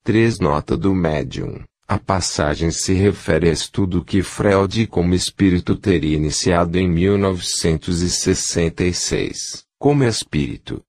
3. 0.04 0.40
Nota 0.40 0.76
do 0.78 0.96
médium. 0.96 1.62
A 1.88 1.98
passagem 1.98 2.72
se 2.72 2.94
refere 2.94 3.50
a 3.50 3.52
estudo 3.52 4.06
que 4.06 4.22
Freud 4.22 4.86
como 4.88 5.16
espírito 5.16 5.76
teria 5.76 6.16
iniciado 6.16 6.78
em 6.78 6.88
1966. 6.88 9.64
Como 9.80 10.04
espírito, 10.04 10.84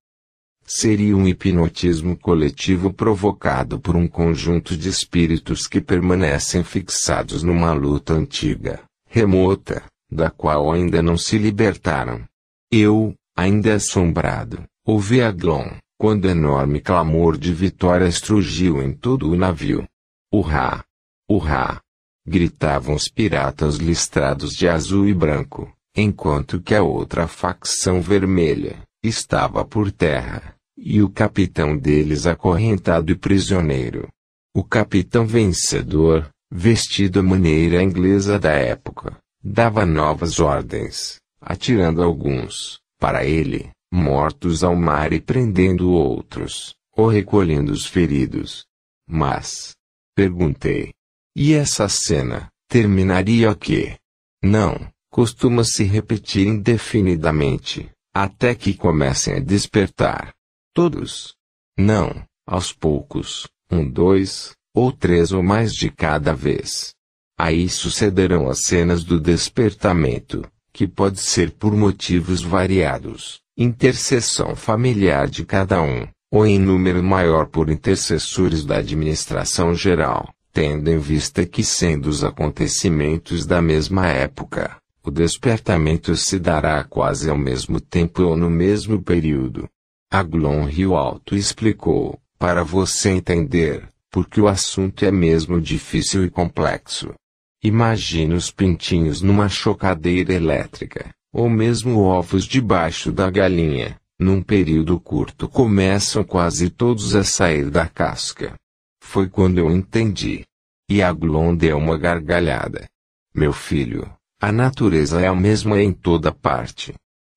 seria 0.67 1.17
um 1.17 1.27
hipnotismo 1.27 2.15
coletivo 2.17 2.93
provocado 2.93 3.81
por 3.81 3.97
um 3.97 4.07
conjunto 4.07 4.77
de 4.77 4.89
espíritos 4.89 5.67
que 5.67 5.81
permanecem 5.81 6.63
fixados 6.63 7.43
numa 7.43 7.73
luta 7.73 8.13
antiga, 8.13 8.83
remota, 9.07 9.83
da 10.11 10.31
qual 10.31 10.71
ainda 10.71 11.03
não 11.03 11.17
se 11.17 11.39
libertaram. 11.39 12.23
Eu, 12.71 13.15
ainda 13.35 13.75
assombrado, 13.75 14.63
ouvi 14.85 15.23
a 15.23 15.33
Glon, 15.33 15.71
quando 16.01 16.31
enorme 16.31 16.81
clamor 16.81 17.37
de 17.37 17.53
vitória 17.53 18.09
estrugiu 18.09 18.83
em 18.83 18.91
todo 18.91 19.31
o 19.31 19.37
navio. 19.37 19.87
Urrá! 20.33 20.83
Urrá! 21.31 21.79
Gritavam 22.27 22.95
os 22.95 23.07
piratas 23.07 23.77
listrados 23.77 24.53
de 24.53 24.67
azul 24.67 25.07
e 25.07 25.13
branco, 25.13 25.71
enquanto 25.95 26.59
que 26.59 26.75
a 26.75 26.83
outra 26.83 27.29
facção 27.29 28.01
vermelha 28.01 28.79
estava 29.05 29.63
por 29.63 29.93
terra, 29.93 30.55
e 30.75 31.03
o 31.03 31.11
capitão 31.11 31.77
deles 31.77 32.27
acorrentado 32.27 33.13
e 33.13 33.15
prisioneiro. 33.15 34.09
O 34.57 34.65
capitão 34.65 35.27
vencedor, 35.27 36.31
vestido 36.51 37.21
à 37.21 37.23
maneira 37.23 37.83
inglesa 37.83 38.39
da 38.39 38.53
época, 38.53 39.19
dava 39.45 39.85
novas 39.85 40.41
ordens, 40.41 41.21
atirando 41.43 42.03
alguns, 42.03 42.81
para 42.99 43.27
ele, 43.27 43.71
mortos 43.93 44.63
ao 44.63 44.77
mar 44.77 45.13
e 45.13 45.21
prendendo 45.21 45.91
outros, 45.91 46.75
ou 46.97 47.09
recolhendo 47.09 47.73
os 47.73 47.87
feridos. 47.87 48.67
Mas, 49.09 49.75
perguntei, 50.15 50.93
e 51.37 51.53
essa 51.53 51.89
cena, 51.89 52.49
terminaria 52.69 53.51
o 53.51 53.57
quê? 53.57 53.97
Não, 54.43 54.91
costuma 55.11 55.65
se 55.65 55.85
repetir 55.85 56.47
indefinidamente, 56.47 57.91
até 58.15 58.55
que 58.55 58.75
comecem 58.75 59.35
a 59.35 59.41
despertar. 59.41 60.33
Todos. 60.73 61.35
Não, 61.77 62.25
aos 62.47 62.73
poucos, 62.73 63.49
um, 63.71 63.89
dois, 63.89 64.53
ou 64.75 64.93
três 64.93 65.33
ou 65.33 65.43
mais 65.43 65.75
de 65.75 65.91
cada 65.91 66.33
vez. 66.35 66.95
Aí 67.39 67.69
sucederão 67.69 68.49
as 68.49 68.65
cenas 68.65 69.03
do 69.03 69.19
despertamento, 69.19 70.47
que 70.73 70.87
pode 70.87 71.21
ser 71.21 71.51
por 71.53 71.75
motivos 71.75 72.43
variados, 72.43 73.41
intercessão 73.61 74.57
familiar 74.57 75.29
de 75.29 75.45
cada 75.45 75.81
um, 75.81 76.09
ou 76.33 76.45
em 76.45 76.59
número 76.59 77.03
maior 77.03 77.47
por 77.47 77.71
intercessores 77.71 78.65
da 78.65 78.79
administração 78.79 79.73
geral 79.75 80.35
tendo 80.53 80.91
em 80.91 80.99
vista 80.99 81.47
que 81.47 81.63
sendo 81.63 82.07
os 82.07 82.25
acontecimentos 82.25 83.47
da 83.47 83.63
mesma 83.63 84.09
época, 84.09 84.77
o 85.03 85.11
despertamento 85.11 86.15
se 86.17 86.39
dará 86.39 86.83
quase 86.85 87.31
ao 87.31 87.39
mesmo 87.39 87.81
tempo 87.81 88.23
ou 88.23 88.37
no 88.37 88.51
mesmo 88.51 89.01
período. 89.01 89.69
Aglon 90.11 90.65
Rio 90.65 90.97
Alto 90.97 91.37
explicou, 91.37 92.19
para 92.39 92.65
você 92.65 93.11
entender, 93.11 93.89
porque 94.11 94.41
o 94.41 94.49
assunto 94.49 95.05
é 95.05 95.11
mesmo 95.11 95.61
difícil 95.61 96.25
e 96.25 96.31
complexo. 96.31 97.15
Imagine 97.63 98.35
os 98.35 98.51
pintinhos 98.51 99.23
numa 99.23 99.49
chocadeira 99.49 100.33
elétrica, 100.33 101.11
ou 101.33 101.49
mesmo 101.49 102.01
ovos 102.01 102.45
debaixo 102.45 103.13
da 103.13 103.31
galinha. 103.31 103.99
Num 104.19 104.43
período 104.43 105.01
curto 105.01 105.49
começam 105.49 106.23
quase 106.23 106.69
todos 106.69 107.15
a 107.15 107.25
sair 107.25 107.71
da 107.71 107.87
casca. 107.87 108.55
Foi 109.03 109.29
quando 109.29 109.59
eu 109.59 109.71
entendi. 109.71 110.45
E 110.91 111.01
Aglon 111.01 111.57
deu 111.57 111.79
uma 111.79 111.97
gargalhada. 111.97 112.87
Meu 113.35 113.53
filho, 113.53 114.13
a 114.39 114.53
natureza 114.53 115.21
é 115.21 115.27
a 115.27 115.35
mesma 115.35 115.81
em 115.81 115.93
toda 115.93 116.33
parte. 116.33 116.95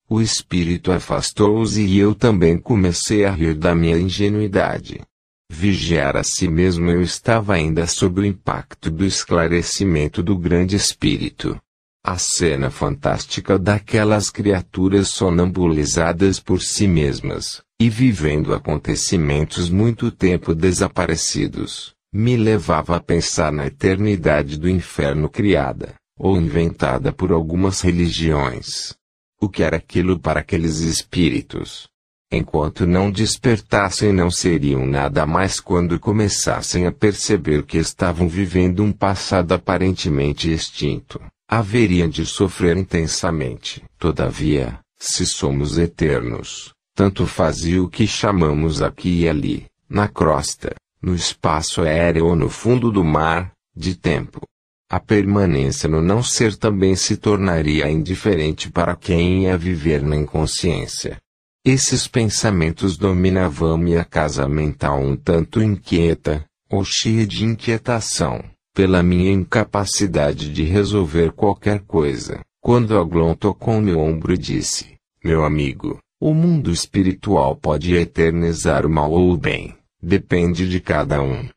O 0.09 0.21
espírito 0.21 0.91
afastou-os 0.91 1.77
e 1.77 1.97
eu 1.97 2.13
também 2.13 2.57
comecei 2.57 3.23
a 3.23 3.31
rir 3.31 3.53
da 3.53 3.73
minha 3.73 3.97
ingenuidade. 3.97 5.01
Vigiar 5.49 6.17
a 6.17 6.23
si 6.23 6.47
mesmo 6.47 6.89
eu 6.89 7.01
estava 7.01 7.53
ainda 7.53 7.87
sob 7.87 8.21
o 8.21 8.25
impacto 8.25 8.91
do 8.91 9.05
esclarecimento 9.05 10.21
do 10.21 10.37
grande 10.37 10.75
espírito. 10.75 11.59
A 12.05 12.17
cena 12.17 12.69
fantástica 12.69 13.57
daquelas 13.57 14.29
criaturas 14.29 15.07
sonambulizadas 15.07 16.37
por 16.37 16.61
si 16.61 16.85
mesmas, 16.85 17.63
e 17.79 17.89
vivendo 17.89 18.53
acontecimentos 18.53 19.69
muito 19.69 20.11
tempo 20.11 20.53
desaparecidos, 20.53 21.95
me 22.13 22.35
levava 22.35 22.97
a 22.97 22.99
pensar 22.99 23.53
na 23.53 23.67
eternidade 23.67 24.59
do 24.59 24.67
inferno 24.69 25.29
criada, 25.29 25.95
ou 26.19 26.35
inventada 26.35 27.13
por 27.13 27.31
algumas 27.31 27.79
religiões. 27.79 28.93
O 29.39 29.47
que 29.47 29.63
era 29.63 29.77
aquilo 29.77 30.19
para 30.19 30.41
aqueles 30.41 30.79
espíritos? 30.81 31.87
Enquanto 32.29 32.85
não 32.85 33.09
despertassem, 33.09 34.11
não 34.11 34.29
seriam 34.29 34.85
nada 34.85 35.25
mais 35.25 35.57
quando 35.61 35.97
começassem 35.97 36.85
a 36.85 36.91
perceber 36.91 37.63
que 37.63 37.77
estavam 37.77 38.27
vivendo 38.27 38.83
um 38.83 38.91
passado 38.91 39.53
aparentemente 39.53 40.51
extinto. 40.51 41.21
Haveriam 41.47 42.07
de 42.07 42.25
sofrer 42.25 42.77
intensamente. 42.77 43.83
Todavia, 43.99 44.79
se 44.97 45.25
somos 45.25 45.77
eternos, 45.77 46.73
tanto 46.95 47.25
fazia 47.25 47.83
o 47.83 47.89
que 47.89 48.07
chamamos 48.07 48.81
aqui 48.81 49.21
e 49.21 49.29
ali, 49.29 49.65
na 49.89 50.07
crosta, 50.07 50.73
no 51.01 51.13
espaço 51.13 51.81
aéreo 51.81 52.27
ou 52.27 52.35
no 52.35 52.49
fundo 52.49 52.91
do 52.91 53.03
mar, 53.03 53.51
de 53.75 53.95
tempo. 53.95 54.41
A 54.89 54.99
permanência 54.99 55.89
no 55.89 56.01
não 56.01 56.21
ser 56.21 56.55
também 56.55 56.95
se 56.95 57.17
tornaria 57.17 57.89
indiferente 57.89 58.71
para 58.71 58.95
quem 58.95 59.43
ia 59.43 59.57
viver 59.57 60.01
na 60.03 60.15
inconsciência. 60.15 61.17
Esses 61.65 62.07
pensamentos 62.07 62.97
dominavam 62.97 63.77
minha 63.77 64.05
casa 64.05 64.47
mental 64.47 64.99
um 65.01 65.15
tanto 65.15 65.61
inquieta, 65.61 66.45
ou 66.69 66.83
cheia 66.85 67.25
de 67.25 67.43
inquietação, 67.43 68.43
pela 68.73 69.03
minha 69.03 69.31
incapacidade 69.31 70.51
de 70.51 70.63
resolver 70.63 71.31
qualquer 71.31 71.81
coisa, 71.81 72.41
quando 72.59 72.97
Aglon 72.97 73.35
tocou 73.35 73.79
meu 73.79 73.99
ombro 73.99 74.33
e 74.33 74.37
disse, 74.37 74.97
meu 75.23 75.45
amigo, 75.45 75.99
o 76.19 76.33
mundo 76.33 76.71
espiritual 76.71 77.55
pode 77.55 77.93
eternizar 77.95 78.85
o 78.85 78.89
mal 78.89 79.11
ou 79.11 79.31
o 79.31 79.37
bem, 79.37 79.75
depende 80.01 80.67
de 80.67 80.79
cada 80.79 81.21
um. 81.21 81.47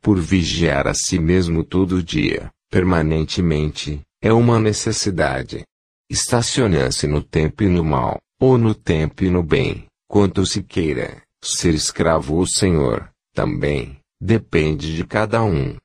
Por 0.00 0.18
vigiar 0.18 0.86
a 0.86 0.94
si 0.94 1.18
mesmo 1.18 1.62
todo 1.62 2.02
dia, 2.02 2.50
permanentemente, 2.70 4.00
é 4.20 4.32
uma 4.32 4.58
necessidade. 4.58 5.62
Estacionar-se 6.10 7.06
no 7.06 7.22
tempo 7.22 7.62
e 7.62 7.68
no 7.68 7.84
mal, 7.84 8.18
ou 8.40 8.58
no 8.58 8.74
tempo 8.74 9.24
e 9.24 9.30
no 9.30 9.42
bem, 9.42 9.86
quanto 10.08 10.44
se 10.44 10.62
queira, 10.62 11.22
ser 11.42 11.74
escravo 11.74 12.36
ou 12.36 12.46
senhor, 12.46 13.08
também, 13.32 13.98
depende 14.20 14.94
de 14.94 15.04
cada 15.04 15.42
um. 15.42 15.76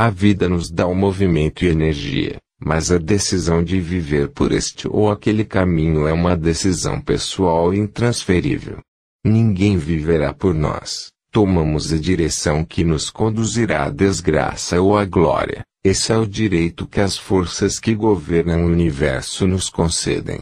A 0.00 0.10
vida 0.10 0.48
nos 0.48 0.70
dá 0.70 0.86
o 0.86 0.92
um 0.92 0.94
movimento 0.94 1.64
e 1.64 1.68
energia, 1.68 2.36
mas 2.64 2.92
a 2.92 2.98
decisão 2.98 3.64
de 3.64 3.80
viver 3.80 4.28
por 4.28 4.52
este 4.52 4.86
ou 4.86 5.10
aquele 5.10 5.44
caminho 5.44 6.06
é 6.06 6.12
uma 6.12 6.36
decisão 6.36 7.00
pessoal 7.00 7.74
e 7.74 7.80
intransferível. 7.80 8.78
Ninguém 9.24 9.76
viverá 9.76 10.32
por 10.32 10.54
nós. 10.54 11.08
Tomamos 11.32 11.92
a 11.92 11.96
direção 11.96 12.64
que 12.64 12.84
nos 12.84 13.10
conduzirá 13.10 13.86
à 13.86 13.90
desgraça 13.90 14.80
ou 14.80 14.96
à 14.96 15.04
glória. 15.04 15.64
Esse 15.82 16.12
é 16.12 16.16
o 16.16 16.24
direito 16.24 16.86
que 16.86 17.00
as 17.00 17.18
forças 17.18 17.80
que 17.80 17.92
governam 17.92 18.66
o 18.66 18.68
universo 18.68 19.48
nos 19.48 19.68
concedem. 19.68 20.38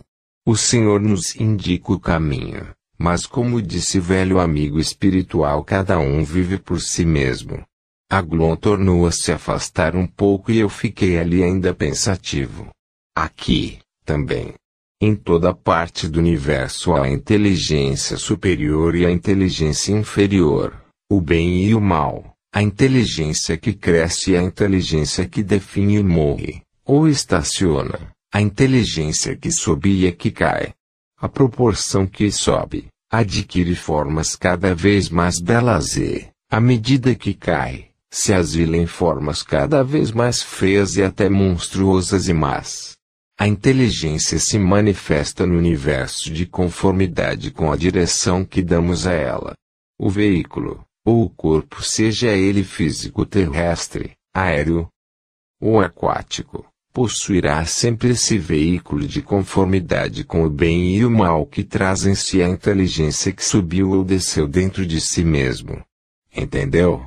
O 0.46 0.54
Senhor 0.54 1.00
nos 1.00 1.34
indica 1.34 1.94
o 1.94 1.98
caminho, 1.98 2.68
mas 2.98 3.24
como 3.24 3.62
disse 3.62 3.98
velho 4.00 4.38
amigo 4.38 4.78
espiritual, 4.78 5.64
cada 5.64 5.98
um 5.98 6.22
vive 6.22 6.58
por 6.58 6.78
si 6.78 7.06
mesmo. 7.06 7.64
Aglon 8.08 8.54
tornou 8.54 9.04
a 9.06 9.10
se 9.10 9.32
afastar 9.32 9.96
um 9.96 10.06
pouco 10.06 10.52
e 10.52 10.58
eu 10.58 10.68
fiquei 10.68 11.18
ali 11.18 11.42
ainda 11.42 11.74
pensativo. 11.74 12.70
Aqui, 13.16 13.78
também. 14.04 14.54
Em 15.00 15.14
toda 15.14 15.52
parte 15.52 16.08
do 16.08 16.20
universo 16.20 16.94
há 16.94 17.04
a 17.04 17.10
inteligência 17.10 18.16
superior 18.16 18.94
e 18.94 19.04
a 19.04 19.10
inteligência 19.10 19.92
inferior, 19.92 20.80
o 21.10 21.20
bem 21.20 21.64
e 21.64 21.74
o 21.74 21.80
mal, 21.80 22.34
a 22.54 22.62
inteligência 22.62 23.56
que 23.56 23.74
cresce 23.74 24.30
e 24.30 24.36
a 24.36 24.42
inteligência 24.42 25.26
que 25.28 25.42
define 25.42 25.96
e 25.96 26.02
morre, 26.02 26.62
ou 26.84 27.08
estaciona, 27.08 28.12
a 28.32 28.40
inteligência 28.40 29.36
que 29.36 29.50
sobe 29.50 30.02
e 30.02 30.06
a 30.06 30.12
que 30.12 30.30
cai. 30.30 30.72
A 31.18 31.28
proporção 31.28 32.06
que 32.06 32.30
sobe, 32.30 32.86
adquire 33.10 33.74
formas 33.74 34.36
cada 34.36 34.74
vez 34.74 35.10
mais 35.10 35.40
belas 35.40 35.96
e, 35.96 36.28
à 36.50 36.60
medida 36.60 37.14
que 37.14 37.34
cai, 37.34 37.85
se 38.10 38.32
asila 38.32 38.76
em 38.76 38.86
formas 38.86 39.42
cada 39.42 39.82
vez 39.82 40.10
mais 40.12 40.42
feias 40.42 40.96
e 40.96 41.02
até 41.02 41.28
monstruosas 41.28 42.28
e 42.28 42.32
más. 42.32 42.96
A 43.38 43.46
inteligência 43.46 44.38
se 44.38 44.58
manifesta 44.58 45.46
no 45.46 45.58
universo 45.58 46.32
de 46.32 46.46
conformidade 46.46 47.50
com 47.50 47.70
a 47.70 47.76
direção 47.76 48.44
que 48.44 48.62
damos 48.62 49.06
a 49.06 49.12
ela. 49.12 49.54
O 49.98 50.08
veículo, 50.08 50.82
ou 51.04 51.24
o 51.24 51.30
corpo, 51.30 51.82
seja 51.82 52.28
ele 52.28 52.64
físico 52.64 53.26
terrestre, 53.26 54.12
aéreo 54.34 54.88
ou 55.60 55.80
aquático, 55.80 56.66
possuirá 56.92 57.62
sempre 57.66 58.10
esse 58.10 58.38
veículo 58.38 59.06
de 59.06 59.20
conformidade 59.20 60.24
com 60.24 60.44
o 60.44 60.50
bem 60.50 60.96
e 60.96 61.04
o 61.04 61.10
mal 61.10 61.44
que 61.44 61.62
traz 61.62 62.06
em 62.06 62.14
si 62.14 62.42
a 62.42 62.48
inteligência 62.48 63.32
que 63.32 63.44
subiu 63.44 63.90
ou 63.90 64.02
desceu 64.02 64.48
dentro 64.48 64.86
de 64.86 64.98
si 64.98 65.22
mesmo. 65.22 65.84
Entendeu? 66.34 67.04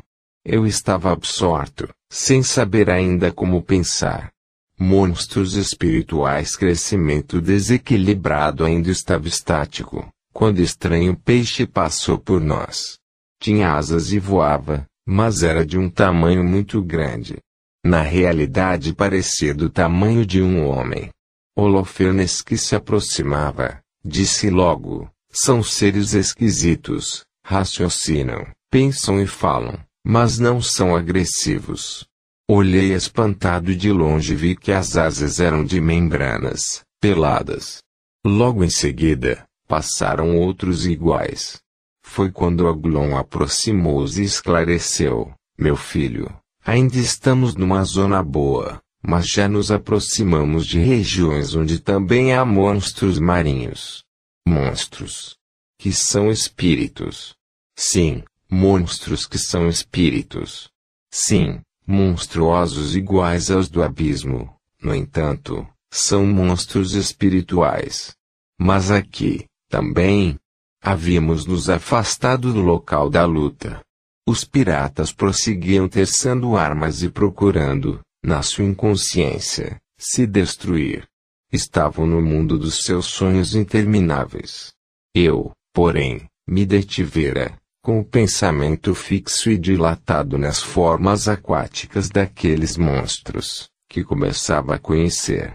Eu 0.52 0.66
estava 0.66 1.12
absorto, 1.12 1.88
sem 2.12 2.42
saber 2.42 2.90
ainda 2.90 3.32
como 3.32 3.62
pensar. 3.62 4.32
Monstros 4.80 5.54
espirituais 5.54 6.56
crescimento 6.56 7.40
desequilibrado 7.40 8.66
ainda 8.66 8.90
estava 8.90 9.28
estático, 9.28 10.12
quando 10.34 10.58
estranho 10.58 11.16
peixe 11.16 11.68
passou 11.68 12.18
por 12.18 12.42
nós. 12.42 12.98
Tinha 13.40 13.76
asas 13.76 14.12
e 14.12 14.18
voava, 14.18 14.88
mas 15.08 15.44
era 15.44 15.64
de 15.64 15.78
um 15.78 15.88
tamanho 15.88 16.44
muito 16.44 16.82
grande. 16.82 17.38
Na 17.86 18.02
realidade 18.02 18.96
parecia 18.96 19.54
do 19.54 19.70
tamanho 19.70 20.26
de 20.26 20.42
um 20.42 20.66
homem. 20.66 21.12
Holofernes 21.56 22.42
que 22.42 22.58
se 22.58 22.76
aproximava, 22.76 23.82
disse 24.04 24.50
logo, 24.50 25.08
são 25.30 25.62
seres 25.62 26.16
esquisitos, 26.16 27.24
raciocinam, 27.46 28.48
pensam 28.72 29.22
e 29.22 29.28
falam, 29.28 29.78
mas 30.06 30.40
não 30.40 30.62
são 30.62 30.96
agressivos. 30.96 32.06
Olhei 32.50 32.94
espantado 32.94 33.76
de 33.76 33.92
longe 33.92 34.34
e 34.34 34.36
vi 34.36 34.56
que 34.56 34.72
as 34.72 34.98
asas 34.98 35.40
eram 35.40 35.64
de 35.64 35.80
membranas, 35.80 36.82
peladas. 37.00 37.80
Logo 38.26 38.64
em 38.64 38.70
seguida, 38.70 39.46
passaram 39.68 40.36
outros 40.36 40.88
iguais. 40.88 41.60
Foi 42.04 42.32
quando 42.32 42.68
Aglon 42.68 43.16
aproximou-se 43.16 44.20
e 44.22 44.26
esclareceu: 44.26 45.32
Meu 45.58 45.76
filho, 45.76 46.28
ainda 46.66 46.98
estamos 46.98 47.56
numa 47.56 47.84
zona 47.84 48.24
boa, 48.24 48.82
mas 49.02 49.28
já 49.28 49.48
nos 49.48 49.72
aproximamos 49.72 50.66
de 50.66 50.80
regiões 50.80 51.54
onde 51.54 51.80
também 51.80 52.34
há 52.34 52.44
monstros 52.44 53.20
marinhos. 53.20 54.04
Monstros. 54.48 55.38
Que 55.78 55.94
são 55.94 56.32
espíritos. 56.32 57.36
Sim, 57.78 58.24
monstros 58.50 59.26
que 59.26 59.38
são 59.38 59.68
espíritos. 59.68 60.70
Sim, 61.12 61.62
monstruosos 61.86 62.96
iguais 62.96 63.52
aos 63.52 63.70
do 63.70 63.84
abismo. 63.84 64.56
No 64.82 64.96
entanto, 64.96 65.68
são 65.92 66.26
monstros 66.26 66.94
espirituais. 66.94 68.16
Mas 68.58 68.92
aqui, 68.92 69.46
também, 69.70 70.38
Havíamos 70.82 71.46
nos 71.46 71.70
afastado 71.70 72.54
do 72.54 72.62
local 72.62 73.10
da 73.10 73.26
luta. 73.26 73.82
Os 74.26 74.46
piratas 74.46 75.12
prosseguiam 75.12 75.90
tecendo 75.90 76.56
armas 76.56 77.04
e 77.04 77.10
procurando, 77.10 78.00
na 78.24 78.42
sua 78.42 78.64
inconsciência, 78.64 79.78
se 79.98 80.26
destruir. 80.26 81.06
Estavam 81.52 82.08
no 82.08 82.22
mundo 82.22 82.58
dos 82.58 82.84
seus 82.84 83.08
sonhos 83.08 83.56
intermináveis. 83.56 84.72
Eu, 85.14 85.52
porém, 85.74 86.28
me 86.48 86.66
detivera, 86.66 87.59
com 87.82 88.00
o 88.00 88.06
pensamento 88.06 88.94
fixo 88.94 89.50
e 89.50 89.58
dilatado 89.58 90.38
nas 90.38 90.62
formas 90.62 91.28
aquáticas 91.28 92.10
daqueles 92.10 92.78
monstros, 92.78 93.70
que 93.90 94.04
começava 94.04 94.76
a 94.76 94.80
conhecer. 94.80 95.54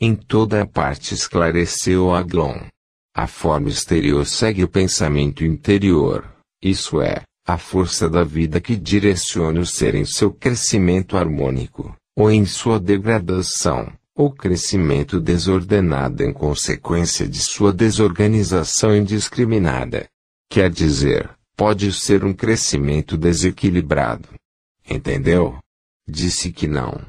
Em 0.00 0.14
toda 0.14 0.62
a 0.62 0.66
parte 0.66 1.14
esclareceu 1.14 2.14
Aglon. 2.14 2.60
A 3.14 3.26
forma 3.26 3.68
exterior 3.68 4.26
segue 4.26 4.64
o 4.64 4.68
pensamento 4.68 5.44
interior, 5.44 6.34
isso 6.62 7.00
é, 7.00 7.22
a 7.46 7.58
força 7.58 8.08
da 8.08 8.24
vida 8.24 8.60
que 8.60 8.76
direciona 8.76 9.60
o 9.60 9.66
ser 9.66 9.94
em 9.94 10.04
seu 10.04 10.32
crescimento 10.32 11.16
harmônico, 11.16 11.94
ou 12.16 12.30
em 12.30 12.46
sua 12.46 12.78
degradação, 12.78 13.92
ou 14.14 14.32
crescimento 14.32 15.18
desordenado 15.20 16.22
em 16.22 16.32
consequência 16.32 17.26
de 17.26 17.38
sua 17.38 17.72
desorganização 17.72 18.94
indiscriminada. 18.96 20.06
Quer 20.50 20.70
dizer, 20.70 21.30
pode 21.56 21.92
ser 21.92 22.24
um 22.24 22.32
crescimento 22.32 23.16
desequilibrado. 23.16 24.28
Entendeu? 24.88 25.58
Disse 26.08 26.52
que 26.52 26.66
não. 26.66 27.04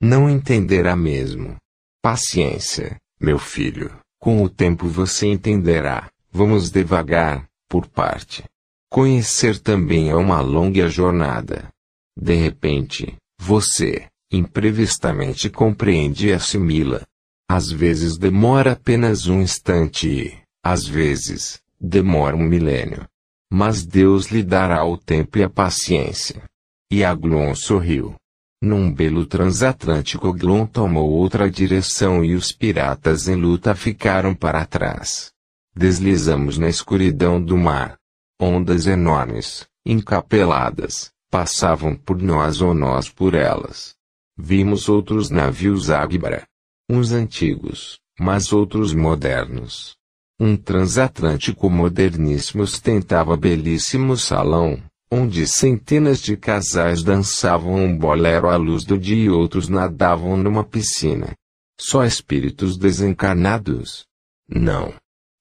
Não 0.00 0.28
entenderá 0.30 0.96
mesmo. 0.96 1.56
Paciência, 2.02 2.96
meu 3.20 3.38
filho. 3.38 3.98
Com 4.20 4.42
o 4.42 4.48
tempo 4.48 4.88
você 4.88 5.26
entenderá. 5.26 6.10
Vamos 6.30 6.70
devagar, 6.70 7.48
por 7.68 7.86
parte. 7.86 8.44
Conhecer 8.90 9.58
também 9.58 10.10
é 10.10 10.14
uma 10.14 10.40
longa 10.40 10.88
jornada. 10.88 11.68
De 12.16 12.34
repente, 12.34 13.16
você, 13.38 14.06
imprevistamente 14.30 15.48
compreende 15.50 16.28
e 16.28 16.32
assimila. 16.32 17.06
Às 17.48 17.70
vezes 17.70 18.18
demora 18.18 18.72
apenas 18.72 19.26
um 19.26 19.40
instante 19.40 20.08
e, 20.08 20.38
às 20.62 20.86
vezes, 20.86 21.60
demora 21.80 22.36
um 22.36 22.42
milênio. 22.42 23.07
Mas 23.50 23.84
Deus 23.84 24.26
lhe 24.26 24.42
dará 24.42 24.84
o 24.84 24.98
tempo 24.98 25.38
e 25.38 25.42
a 25.42 25.48
paciência. 25.48 26.42
E 26.90 27.04
Aglon 27.04 27.54
sorriu. 27.54 28.14
Num 28.60 28.92
belo 28.92 29.24
transatlântico 29.24 30.32
Glon 30.32 30.66
tomou 30.66 31.10
outra 31.10 31.48
direção 31.48 32.24
e 32.24 32.34
os 32.34 32.50
piratas 32.50 33.28
em 33.28 33.36
luta 33.36 33.74
ficaram 33.74 34.34
para 34.34 34.66
trás. 34.66 35.32
Deslizamos 35.74 36.58
na 36.58 36.68
escuridão 36.68 37.40
do 37.40 37.56
mar. 37.56 37.96
Ondas 38.40 38.86
enormes, 38.86 39.66
encapeladas, 39.86 41.12
passavam 41.30 41.94
por 41.94 42.20
nós 42.20 42.60
ou 42.60 42.74
nós 42.74 43.08
por 43.08 43.34
elas. 43.34 43.94
Vimos 44.36 44.88
outros 44.88 45.30
navios 45.30 45.90
Agbara. 45.90 46.44
Uns 46.88 47.12
antigos, 47.12 48.00
mas 48.18 48.52
outros 48.52 48.92
modernos. 48.92 49.97
Um 50.40 50.56
transatlântico 50.56 51.68
moderníssimo 51.68 52.62
ostentava 52.62 53.36
belíssimo 53.36 54.16
salão, 54.16 54.80
onde 55.10 55.44
centenas 55.48 56.20
de 56.20 56.36
casais 56.36 57.02
dançavam 57.02 57.74
um 57.74 57.96
bolero 57.96 58.48
à 58.48 58.56
luz 58.56 58.84
do 58.84 58.96
dia 58.96 59.24
e 59.24 59.28
outros 59.28 59.68
nadavam 59.68 60.36
numa 60.36 60.62
piscina. 60.62 61.34
Só 61.80 62.04
espíritos 62.04 62.76
desencarnados? 62.76 64.06
Não. 64.48 64.94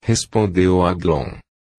Respondeu 0.03 0.83
Aglon. 0.83 1.37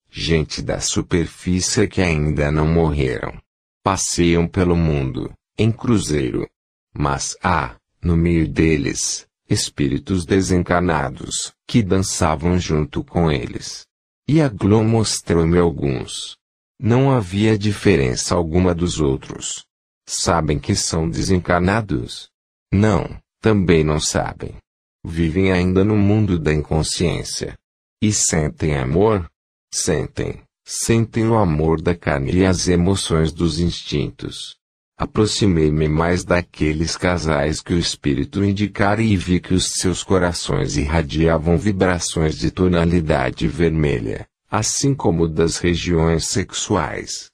Gente 0.08 0.62
da 0.62 0.78
superfície 0.78 1.88
que 1.88 2.00
ainda 2.00 2.52
não 2.52 2.68
morreram. 2.68 3.36
Passeiam 3.82 4.46
pelo 4.46 4.76
mundo, 4.76 5.32
em 5.58 5.72
cruzeiro. 5.72 6.48
Mas 6.94 7.36
há, 7.42 7.74
no 8.00 8.16
meio 8.16 8.48
deles, 8.48 9.26
espíritos 9.48 10.24
desencarnados, 10.24 11.52
que 11.68 11.82
dançavam 11.82 12.58
junto 12.58 13.04
com 13.04 13.30
eles. 13.30 13.86
E 14.26 14.40
Aglon 14.40 14.84
mostrou-me 14.84 15.58
alguns. 15.58 16.36
Não 16.80 17.10
havia 17.10 17.58
diferença 17.58 18.34
alguma 18.34 18.74
dos 18.74 19.00
outros. 19.00 19.66
Sabem 20.08 20.58
que 20.58 20.74
são 20.74 21.08
desencarnados? 21.08 22.28
Não, 22.72 23.20
também 23.42 23.84
não 23.84 24.00
sabem. 24.00 24.56
Vivem 25.04 25.52
ainda 25.52 25.84
no 25.84 25.96
mundo 25.96 26.38
da 26.38 26.52
inconsciência. 26.52 27.54
E 28.02 28.12
sentem 28.12 28.76
amor? 28.76 29.28
Sentem. 29.72 30.42
Sentem 30.66 31.28
o 31.28 31.36
amor 31.36 31.80
da 31.80 31.94
carne 31.94 32.32
e 32.32 32.46
as 32.46 32.68
emoções 32.68 33.32
dos 33.32 33.58
instintos. 33.58 34.57
Aproximei-me 34.98 35.88
mais 35.88 36.24
daqueles 36.24 36.96
casais 36.96 37.60
que 37.60 37.72
o 37.72 37.78
espírito 37.78 38.44
indicara 38.44 39.00
e 39.00 39.16
vi 39.16 39.38
que 39.38 39.54
os 39.54 39.70
seus 39.74 40.02
corações 40.02 40.76
irradiavam 40.76 41.56
vibrações 41.56 42.36
de 42.36 42.50
tonalidade 42.50 43.46
vermelha 43.46 44.26
assim 44.50 44.94
como 44.94 45.28
das 45.28 45.58
regiões 45.58 46.26
sexuais. 46.26 47.30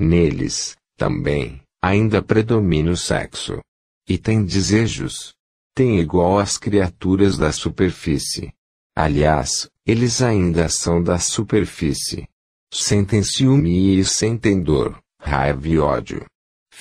Neles, 0.00 0.76
também, 0.96 1.62
ainda 1.82 2.22
predomina 2.22 2.90
o 2.90 2.96
sexo. 2.96 3.60
E 4.08 4.18
tem 4.18 4.44
desejos. 4.44 5.32
Tem 5.74 6.00
igual 6.00 6.38
às 6.38 6.58
criaturas 6.58 7.38
da 7.38 7.52
superfície. 7.52 8.52
Aliás, 8.96 9.70
eles 9.86 10.20
ainda 10.20 10.68
são 10.68 11.02
da 11.02 11.18
superfície. 11.18 12.26
Sentem 12.72 13.22
ciúme 13.22 13.98
e 13.98 14.04
sentem 14.04 14.60
dor, 14.60 14.98
raiva 15.20 15.68
e 15.68 15.78
ódio. 15.78 16.24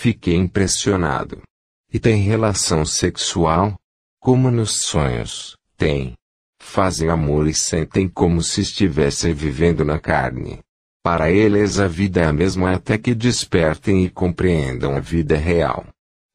Fiquei 0.02 0.36
impressionado. 0.36 1.42
E 1.92 2.00
tem 2.00 2.22
relação 2.22 2.86
sexual? 2.86 3.78
Como 4.18 4.50
nos 4.50 4.84
sonhos, 4.84 5.58
tem 5.76 6.14
fazem 6.58 7.10
amor 7.10 7.50
e 7.50 7.54
sentem 7.54 8.08
como 8.08 8.42
se 8.42 8.62
estivessem 8.62 9.34
vivendo 9.34 9.84
na 9.84 10.00
carne. 10.00 10.60
Para 11.04 11.30
eles 11.30 11.80
a 11.80 11.88
vida 11.90 12.22
é 12.22 12.28
a 12.28 12.32
mesma 12.32 12.76
até 12.76 12.98
que 12.98 13.14
despertem 13.14 14.06
e 14.06 14.10
compreendam 14.10 14.96
a 14.96 15.02
vida 15.02 15.36
real. 15.36 15.86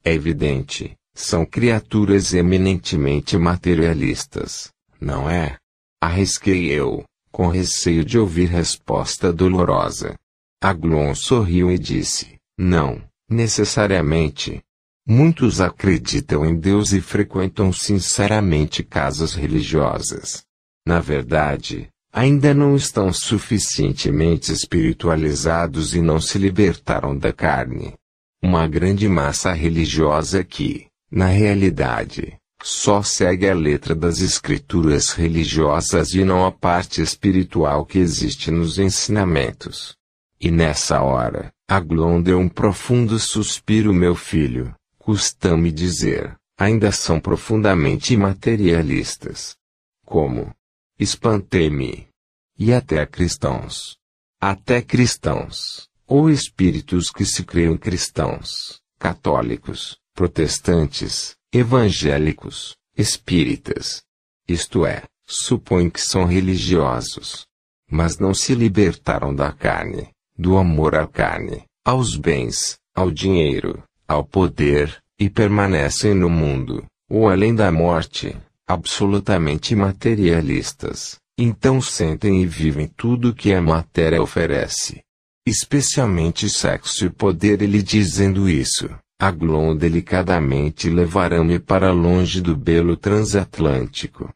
É 0.05 0.13
evidente, 0.13 0.95
São 1.15 1.47
criaturas 1.47 2.35
eminentemente 2.35 3.39
materialistas, 3.39 4.69
não 5.01 5.31
é? 5.31 5.57
Arrisquei 6.03 6.67
eu, 6.67 7.03
com 7.33 7.49
receio 7.49 8.05
de 8.05 8.19
ouvir 8.19 8.51
resposta 8.51 9.33
dolorosa. 9.33 10.17
Aglon 10.63 11.15
sorriu 11.15 11.71
e 11.71 11.79
disse: 11.79 12.37
Não, 12.59 13.03
necessariamente. 13.29 14.63
Muitos 15.07 15.61
acreditam 15.61 16.47
em 16.47 16.55
Deus 16.55 16.93
e 16.93 17.01
frequentam 17.01 17.73
sinceramente 17.73 18.83
casas 18.83 19.35
religiosas. 19.35 20.45
Na 20.87 21.01
verdade, 21.01 21.89
ainda 22.13 22.55
não 22.55 22.77
estão 22.77 23.13
suficientemente 23.13 24.53
espiritualizados 24.53 25.95
e 25.95 26.01
não 26.01 26.21
se 26.21 26.39
libertaram 26.39 27.17
da 27.17 27.33
carne. 27.33 27.95
Uma 28.43 28.67
grande 28.67 29.09
massa 29.09 29.53
religiosa 29.53 30.45
que, 30.45 30.87
na 31.11 31.27
realidade, 31.27 32.39
só 32.63 33.03
segue 33.03 33.47
a 33.49 33.55
letra 33.55 33.95
das 33.95 34.21
escrituras 34.21 35.11
religiosas 35.11 36.15
e 36.15 36.25
não 36.25 36.47
a 36.47 36.51
parte 36.51 37.03
espiritual 37.03 37.85
que 37.85 37.99
existe 37.99 38.51
nos 38.51 38.79
ensinamentos. 38.79 39.95
E 40.41 40.51
nessa 40.51 41.03
hora, 41.03 41.53
Aglon 41.69 42.21
deu 42.21 42.39
um 42.39 42.49
profundo 42.49 43.19
suspiro 43.19 43.93
meu 43.93 44.15
filho, 44.15 44.75
custa-me 44.99 45.73
dizer, 45.73 46.37
ainda 46.59 46.93
são 46.93 47.19
profundamente 47.19 48.17
materialistas. 48.17 49.57
Como? 50.05 50.55
espantei-me. 50.99 52.09
E 52.59 52.73
até 52.73 53.05
cristãos. 53.07 53.97
Até 54.41 54.83
cristãos, 54.83 55.89
ou 56.07 56.31
espíritos 56.31 57.11
que 57.11 57.25
se 57.25 57.43
criam 57.43 57.77
cristãos, 57.77 58.81
católicos, 58.99 59.99
protestantes, 60.15 61.35
evangélicos, 61.53 62.77
espíritas. 62.97 64.03
Isto 64.47 64.85
é, 64.85 65.03
supõem 65.27 65.89
que 65.89 66.01
são 66.01 66.25
religiosos. 66.25 67.47
Mas 67.91 68.19
não 68.19 68.35
se 68.35 68.55
libertaram 68.55 69.35
da 69.35 69.53
carne, 69.53 70.14
do 70.37 70.57
amor 70.57 70.95
à 70.95 71.07
carne, 71.07 71.65
aos 71.85 72.17
bens, 72.17 72.79
ao 72.95 73.11
dinheiro, 73.11 73.83
ao 74.07 74.25
poder, 74.25 75.03
e 75.19 75.31
permanecem 75.31 76.15
no 76.15 76.29
mundo, 76.29 76.85
ou 77.09 77.29
além 77.29 77.55
da 77.55 77.71
morte, 77.71 78.37
absolutamente 78.67 79.75
materialistas, 79.77 81.19
então 81.39 81.81
sentem 81.81 82.43
e 82.43 82.47
vivem 82.47 82.87
tudo 82.87 83.35
que 83.35 83.53
a 83.53 83.61
matéria 83.61 84.23
oferece. 84.23 85.03
Especialmente 85.47 86.49
sexo 86.49 87.05
e 87.05 87.11
poder. 87.11 87.61
Ele 87.61 87.83
dizendo 87.83 88.49
isso, 88.49 88.89
Aglon 89.21 89.77
delicadamente 89.77 90.89
levarão-me 90.89 91.59
para 91.59 91.93
longe 91.93 92.41
do 92.41 92.57
belo 92.57 92.97
transatlântico. 92.97 94.33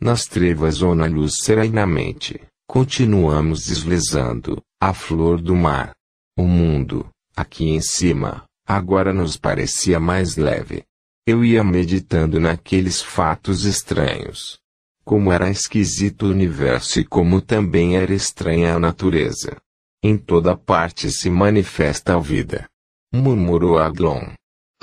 Nas 0.00 0.24
trevas 0.24 0.82
ou 0.82 0.94
na 0.94 1.06
luz 1.06 1.34
serenamente, 1.42 2.40
continuamos 2.66 3.66
deslizando, 3.66 4.62
a 4.84 4.92
flor 4.92 5.40
do 5.40 5.54
mar. 5.54 5.94
O 6.36 6.42
mundo, 6.42 7.08
aqui 7.36 7.68
em 7.68 7.80
cima, 7.80 8.42
agora 8.66 9.12
nos 9.12 9.36
parecia 9.36 10.00
mais 10.00 10.34
leve. 10.34 10.82
Eu 11.24 11.44
ia 11.44 11.62
meditando 11.62 12.40
naqueles 12.40 13.00
fatos 13.00 13.64
estranhos. 13.64 14.58
Como 15.04 15.30
era 15.30 15.48
esquisito 15.48 16.26
o 16.26 16.30
universo 16.30 16.98
e 16.98 17.04
como 17.04 17.40
também 17.40 17.96
era 17.96 18.12
estranha 18.12 18.74
a 18.74 18.80
natureza. 18.80 19.56
Em 20.02 20.18
toda 20.18 20.56
parte 20.56 21.12
se 21.12 21.30
manifesta 21.30 22.16
a 22.16 22.18
vida. 22.18 22.68
Murmurou 23.14 23.78
Aglon. 23.78 24.32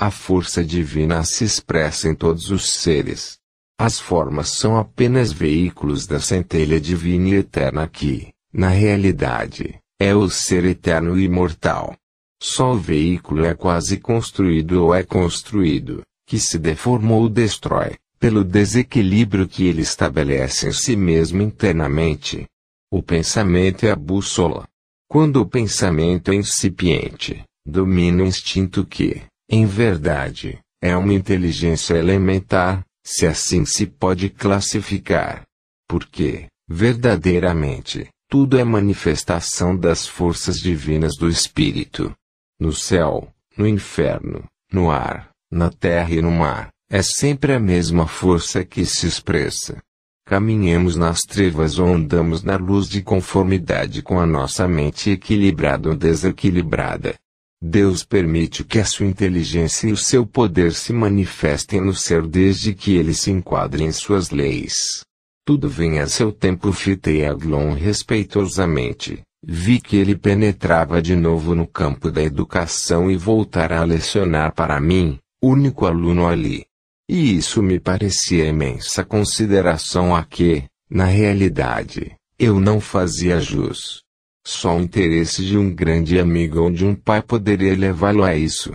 A 0.00 0.10
força 0.10 0.64
divina 0.64 1.22
se 1.24 1.44
expressa 1.44 2.08
em 2.08 2.14
todos 2.14 2.50
os 2.50 2.72
seres. 2.72 3.36
As 3.78 4.00
formas 4.00 4.48
são 4.48 4.78
apenas 4.78 5.30
veículos 5.30 6.06
da 6.06 6.20
centelha 6.20 6.80
divina 6.80 7.28
e 7.28 7.34
eterna 7.34 7.86
que, 7.86 8.30
na 8.50 8.68
realidade, 8.68 9.78
é 10.00 10.14
o 10.14 10.30
ser 10.30 10.64
eterno 10.64 11.18
e 11.18 11.24
imortal. 11.24 11.94
Só 12.42 12.72
o 12.72 12.78
veículo 12.78 13.44
é 13.44 13.54
quase 13.54 13.98
construído 13.98 14.82
ou 14.82 14.94
é 14.94 15.02
construído 15.02 16.02
que 16.26 16.38
se 16.38 16.58
deforma 16.58 17.14
ou 17.14 17.28
destrói, 17.28 17.96
pelo 18.18 18.42
desequilíbrio 18.42 19.46
que 19.46 19.66
ele 19.66 19.82
estabelece 19.82 20.68
em 20.68 20.72
si 20.72 20.96
mesmo 20.96 21.42
internamente. 21.42 22.46
O 22.90 23.02
pensamento 23.02 23.84
é 23.84 23.90
a 23.90 23.96
bússola. 23.96 24.66
Quando 25.08 25.40
o 25.40 25.46
pensamento 25.46 26.30
é 26.30 26.36
incipiente, 26.36 27.42
domina 27.66 28.22
o 28.22 28.26
instinto 28.26 28.86
que, 28.86 29.20
em 29.50 29.66
verdade, 29.66 30.60
é 30.80 30.96
uma 30.96 31.12
inteligência 31.12 31.94
elementar, 31.94 32.84
se 33.04 33.26
assim 33.26 33.64
se 33.64 33.86
pode 33.86 34.30
classificar. 34.30 35.42
Porque, 35.88 36.46
verdadeiramente, 36.68 38.08
tudo 38.30 38.56
é 38.56 38.62
manifestação 38.62 39.76
das 39.76 40.06
forças 40.06 40.60
divinas 40.60 41.16
do 41.16 41.28
espírito. 41.28 42.14
No 42.60 42.72
céu, 42.72 43.28
no 43.58 43.66
inferno, 43.66 44.44
no 44.72 44.88
ar, 44.88 45.30
na 45.50 45.68
terra 45.68 46.12
e 46.12 46.22
no 46.22 46.30
mar, 46.30 46.70
é 46.88 47.02
sempre 47.02 47.52
a 47.52 47.58
mesma 47.58 48.06
força 48.06 48.64
que 48.64 48.86
se 48.86 49.08
expressa. 49.08 49.82
Caminhemos 50.24 50.94
nas 50.94 51.22
trevas 51.22 51.80
ou 51.80 51.88
andamos 51.88 52.44
na 52.44 52.56
luz 52.56 52.88
de 52.88 53.02
conformidade 53.02 54.00
com 54.00 54.20
a 54.20 54.26
nossa 54.26 54.68
mente 54.68 55.10
equilibrada 55.10 55.88
ou 55.88 55.96
desequilibrada. 55.96 57.16
Deus 57.60 58.04
permite 58.04 58.62
que 58.62 58.78
a 58.78 58.84
sua 58.84 59.06
inteligência 59.06 59.88
e 59.88 59.92
o 59.92 59.96
seu 59.96 60.24
poder 60.24 60.72
se 60.72 60.92
manifestem 60.92 61.80
no 61.80 61.92
ser 61.92 62.24
desde 62.28 62.74
que 62.74 62.94
ele 62.94 63.12
se 63.12 63.32
enquadre 63.32 63.82
em 63.82 63.90
suas 63.90 64.30
leis. 64.30 65.04
Tudo 65.50 65.68
vem 65.68 65.98
a 65.98 66.06
seu 66.06 66.30
tempo 66.30 66.72
fitei 66.72 67.26
Aglon 67.26 67.72
respeitosamente. 67.72 69.20
Vi 69.44 69.80
que 69.80 69.96
ele 69.96 70.14
penetrava 70.14 71.02
de 71.02 71.16
novo 71.16 71.56
no 71.56 71.66
campo 71.66 72.08
da 72.08 72.22
educação 72.22 73.10
e 73.10 73.16
voltara 73.16 73.80
a 73.80 73.84
lecionar 73.84 74.54
para 74.54 74.80
mim, 74.80 75.18
único 75.42 75.86
aluno 75.86 76.28
ali. 76.28 76.64
E 77.08 77.36
isso 77.36 77.60
me 77.64 77.80
parecia 77.80 78.46
imensa 78.46 79.04
consideração 79.04 80.14
a 80.14 80.22
que, 80.24 80.62
na 80.88 81.06
realidade, 81.06 82.14
eu 82.38 82.60
não 82.60 82.80
fazia 82.80 83.40
jus. 83.40 84.04
Só 84.46 84.76
o 84.76 84.80
interesse 84.80 85.44
de 85.44 85.58
um 85.58 85.74
grande 85.74 86.20
amigo 86.20 86.60
ou 86.60 86.70
de 86.70 86.86
um 86.86 86.94
pai 86.94 87.22
poderia 87.22 87.76
levá-lo 87.76 88.22
a 88.22 88.36
isso. 88.36 88.72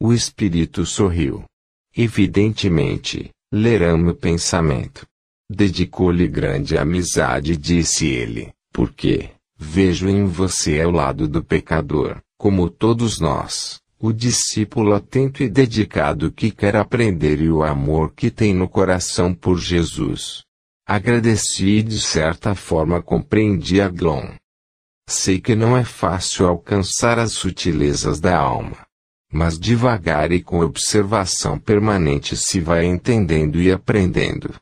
O 0.00 0.10
espírito 0.10 0.86
sorriu. 0.86 1.44
Evidentemente, 1.94 3.28
lerão 3.52 4.08
o 4.08 4.14
pensamento. 4.14 5.04
Dedicou-lhe 5.50 6.26
grande 6.26 6.76
amizade, 6.76 7.56
disse 7.56 8.06
ele, 8.06 8.52
porque, 8.72 9.30
vejo 9.56 10.08
em 10.08 10.24
você 10.24 10.80
ao 10.80 10.90
lado 10.90 11.28
do 11.28 11.42
pecador, 11.42 12.20
como 12.38 12.70
todos 12.70 13.20
nós 13.20 13.82
o 14.06 14.12
discípulo 14.12 14.92
atento 14.92 15.42
e 15.42 15.48
dedicado 15.48 16.30
que 16.30 16.50
quer 16.50 16.76
aprender 16.76 17.40
e 17.40 17.50
o 17.50 17.62
amor 17.62 18.12
que 18.12 18.30
tem 18.30 18.52
no 18.52 18.68
coração 18.68 19.32
por 19.32 19.58
Jesus. 19.58 20.42
Agradeci 20.86 21.78
e 21.78 21.82
de 21.82 21.98
certa 21.98 22.54
forma 22.54 23.00
compreendi 23.00 23.80
a 23.80 23.88
Glon. 23.88 24.34
Sei 25.08 25.40
que 25.40 25.54
não 25.54 25.74
é 25.74 25.84
fácil 25.84 26.46
alcançar 26.46 27.18
as 27.18 27.32
sutilezas 27.32 28.20
da 28.20 28.36
alma. 28.36 28.76
Mas 29.32 29.58
devagar 29.58 30.32
e 30.32 30.42
com 30.42 30.60
observação 30.60 31.58
permanente 31.58 32.36
se 32.36 32.60
vai 32.60 32.84
entendendo 32.84 33.58
e 33.58 33.72
aprendendo. 33.72 34.54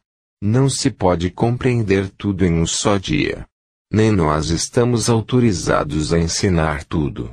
Não 0.45 0.69
se 0.69 0.91
pode 0.91 1.31
compreender 1.31 2.11
tudo 2.19 2.45
em 2.45 2.53
um 2.53 2.67
só 2.67 2.99
dia. 2.99 3.47
Nem 3.93 4.11
nós 4.11 4.49
estamos 4.49 5.09
autorizados 5.09 6.13
a 6.13 6.19
ensinar 6.19 6.83
tudo. 6.83 7.31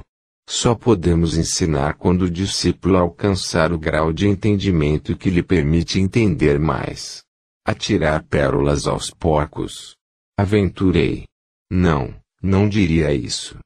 Só 0.48 0.76
podemos 0.76 1.36
ensinar 1.36 1.96
quando 1.96 2.26
o 2.26 2.30
discípulo 2.30 2.98
alcançar 2.98 3.74
o 3.74 3.80
grau 3.80 4.14
de 4.14 4.28
entendimento 4.28 5.18
que 5.18 5.32
lhe 5.32 5.42
permite 5.42 6.00
entender 6.00 6.60
mais. 6.60 7.24
Atirar 7.66 8.22
pérolas 8.26 8.86
aos 8.86 9.10
porcos. 9.10 9.96
Aventurei. 10.38 11.24
Não, 11.68 12.14
não 12.40 12.70
diria 12.70 13.12
isso. 13.12 13.58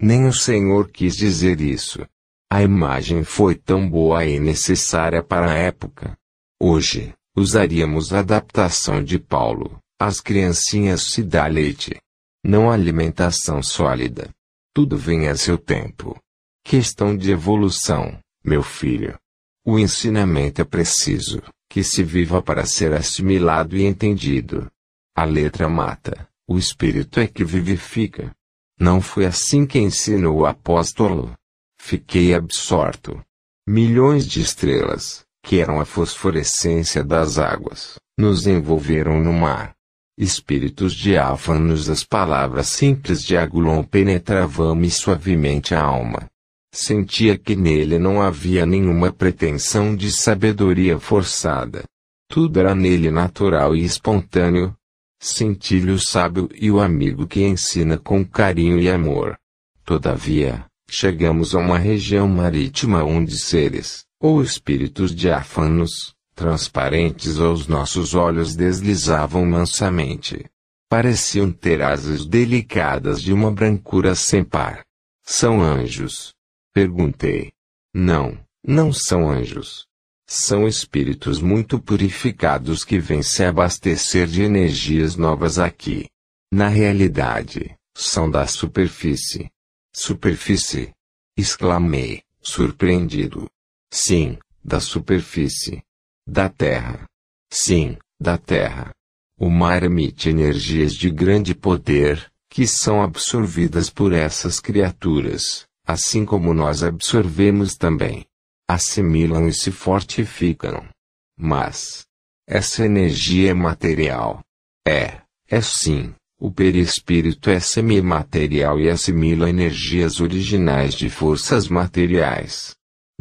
Nem 0.00 0.28
o 0.28 0.32
Senhor 0.32 0.88
quis 0.92 1.16
dizer 1.16 1.60
isso. 1.60 2.06
A 2.48 2.62
imagem 2.62 3.24
foi 3.24 3.56
tão 3.56 3.90
boa 3.90 4.24
e 4.24 4.38
necessária 4.38 5.24
para 5.24 5.50
a 5.50 5.56
época. 5.56 6.16
Hoje, 6.60 7.12
usaríamos 7.36 8.12
a 8.12 8.20
adaptação 8.20 9.02
de 9.02 9.18
Paulo. 9.18 9.78
As 9.98 10.20
criancinhas 10.20 11.12
se 11.12 11.22
dá 11.22 11.46
leite. 11.46 11.96
Não 12.44 12.70
alimentação 12.70 13.62
sólida. 13.62 14.30
Tudo 14.74 14.96
vem 14.96 15.28
a 15.28 15.36
seu 15.36 15.56
tempo. 15.56 16.18
Questão 16.64 17.16
de 17.16 17.30
evolução, 17.30 18.18
meu 18.44 18.62
filho. 18.62 19.16
O 19.64 19.78
ensinamento 19.78 20.60
é 20.60 20.64
preciso, 20.64 21.40
que 21.68 21.84
se 21.84 22.02
viva 22.02 22.42
para 22.42 22.66
ser 22.66 22.92
assimilado 22.92 23.76
e 23.76 23.84
entendido. 23.84 24.70
A 25.14 25.24
letra 25.24 25.68
mata, 25.68 26.28
o 26.48 26.58
espírito 26.58 27.20
é 27.20 27.26
que 27.26 27.44
vivifica. 27.44 28.34
Não 28.78 29.00
foi 29.00 29.24
assim 29.24 29.64
que 29.64 29.78
ensinou 29.78 30.40
o 30.40 30.46
apóstolo. 30.46 31.32
Fiquei 31.78 32.34
absorto. 32.34 33.22
Milhões 33.66 34.26
de 34.26 34.40
estrelas, 34.40 35.24
que 35.42 35.60
eram 35.60 35.80
a 35.80 35.84
fosforescência 35.84 37.02
das 37.02 37.38
águas, 37.38 37.96
nos 38.18 38.46
envolveram 38.46 39.20
no 39.20 39.32
mar. 39.32 39.74
Espíritos 40.16 40.94
diáfanos 40.94 41.88
as 41.88 42.04
palavras 42.04 42.68
simples 42.68 43.24
de 43.24 43.36
Agulon 43.36 43.82
penetravam-me 43.82 44.90
suavemente 44.90 45.74
a 45.74 45.82
alma. 45.82 46.28
Sentia 46.74 47.36
que 47.36 47.56
nele 47.56 47.98
não 47.98 48.22
havia 48.22 48.64
nenhuma 48.64 49.12
pretensão 49.12 49.96
de 49.96 50.10
sabedoria 50.10 50.98
forçada. 50.98 51.84
Tudo 52.28 52.60
era 52.60 52.74
nele 52.74 53.10
natural 53.10 53.74
e 53.74 53.84
espontâneo. 53.84 54.74
Senti-lhe 55.20 55.90
o 55.90 55.98
sábio 55.98 56.48
e 56.54 56.70
o 56.70 56.80
amigo 56.80 57.26
que 57.26 57.42
ensina 57.42 57.98
com 57.98 58.24
carinho 58.24 58.78
e 58.78 58.90
amor. 58.90 59.36
Todavia, 59.84 60.64
chegamos 60.88 61.54
a 61.54 61.58
uma 61.58 61.78
região 61.78 62.28
marítima 62.28 63.04
onde 63.04 63.38
seres, 63.38 64.04
ou 64.22 64.40
espíritos 64.40 65.12
diáfanos, 65.12 66.14
transparentes 66.34 67.40
aos 67.40 67.66
nossos 67.66 68.14
olhos 68.14 68.54
deslizavam 68.54 69.44
mansamente. 69.44 70.46
Pareciam 70.88 71.50
ter 71.50 71.82
asas 71.82 72.24
delicadas 72.24 73.20
de 73.20 73.32
uma 73.32 73.50
brancura 73.50 74.14
sem 74.14 74.44
par. 74.44 74.84
São 75.24 75.60
anjos, 75.60 76.32
Perguntei. 76.72 77.52
Não, 77.92 78.38
não 78.66 78.92
são 78.94 79.30
anjos. 79.30 79.86
São 80.26 80.66
espíritos 80.66 81.38
muito 81.38 81.78
purificados 81.78 82.82
que 82.82 82.98
vêm 82.98 83.22
se 83.22 83.44
abastecer 83.44 84.26
de 84.26 84.42
energias 84.42 85.14
novas 85.14 85.58
aqui. 85.58 86.08
Na 86.50 86.68
realidade, 86.68 87.76
são 87.94 88.30
da 88.30 88.46
superfície. 88.46 89.50
Superfície? 89.92 90.94
Exclamei, 91.36 92.22
surpreendido. 92.40 93.50
Sim, 93.92 94.38
da 94.64 94.80
superfície. 94.80 95.82
Da 96.26 96.48
Terra. 96.48 97.04
Sim, 97.52 97.98
da 98.18 98.38
Terra. 98.38 98.90
O 99.38 99.50
mar 99.50 99.82
emite 99.82 100.30
energias 100.30 100.94
de 100.94 101.10
grande 101.10 101.54
poder, 101.54 102.32
que 102.48 102.66
são 102.66 103.02
absorvidas 103.02 103.90
por 103.90 104.14
essas 104.14 104.60
criaturas, 104.60 105.66
assim 105.86 106.24
como 106.24 106.54
nós 106.54 106.82
absorvemos 106.82 107.76
também. 107.76 108.24
Assimilam 108.66 109.46
e 109.46 109.52
se 109.52 109.70
fortificam. 109.70 110.88
Mas, 111.36 112.06
essa 112.48 112.86
energia 112.86 113.50
é 113.50 113.54
material. 113.54 114.40
É, 114.88 115.20
é 115.48 115.60
sim, 115.60 116.14
o 116.40 116.50
perispírito 116.50 117.50
é 117.50 117.60
semimaterial 117.60 118.80
e 118.80 118.88
assimila 118.88 119.50
energias 119.50 120.18
originais 120.18 120.94
de 120.94 121.10
forças 121.10 121.68
materiais. 121.68 122.74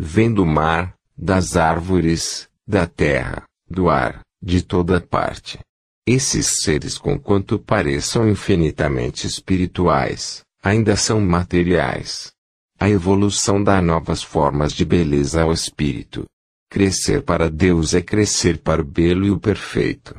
Vem 0.04 0.34
do 0.34 0.48
mar, 0.48 0.96
das 1.16 1.56
árvores, 1.56 2.50
da 2.66 2.88
terra, 2.88 3.44
do 3.70 3.88
ar, 3.88 4.22
de 4.42 4.64
toda 4.64 5.00
parte. 5.00 5.60
Esses 6.08 6.64
seres, 6.64 6.98
conquanto 6.98 7.60
pareçam 7.60 8.28
infinitamente 8.28 9.28
espirituais, 9.28 10.42
ainda 10.64 10.96
são 10.96 11.22
materiais. 11.22 12.32
A 12.80 12.90
evolução 12.90 13.64
dá 13.64 13.80
novas 13.80 14.24
formas 14.24 14.74
de 14.74 14.84
beleza 14.84 15.44
ao 15.44 15.54
espírito. 15.54 16.26
Crescer 16.68 17.22
para 17.22 17.48
Deus 17.48 17.94
é 17.94 18.02
crescer 18.02 18.58
para 18.58 18.82
o 18.82 18.86
belo 18.86 19.24
e 19.24 19.30
o 19.30 19.40
perfeito. 19.40 20.18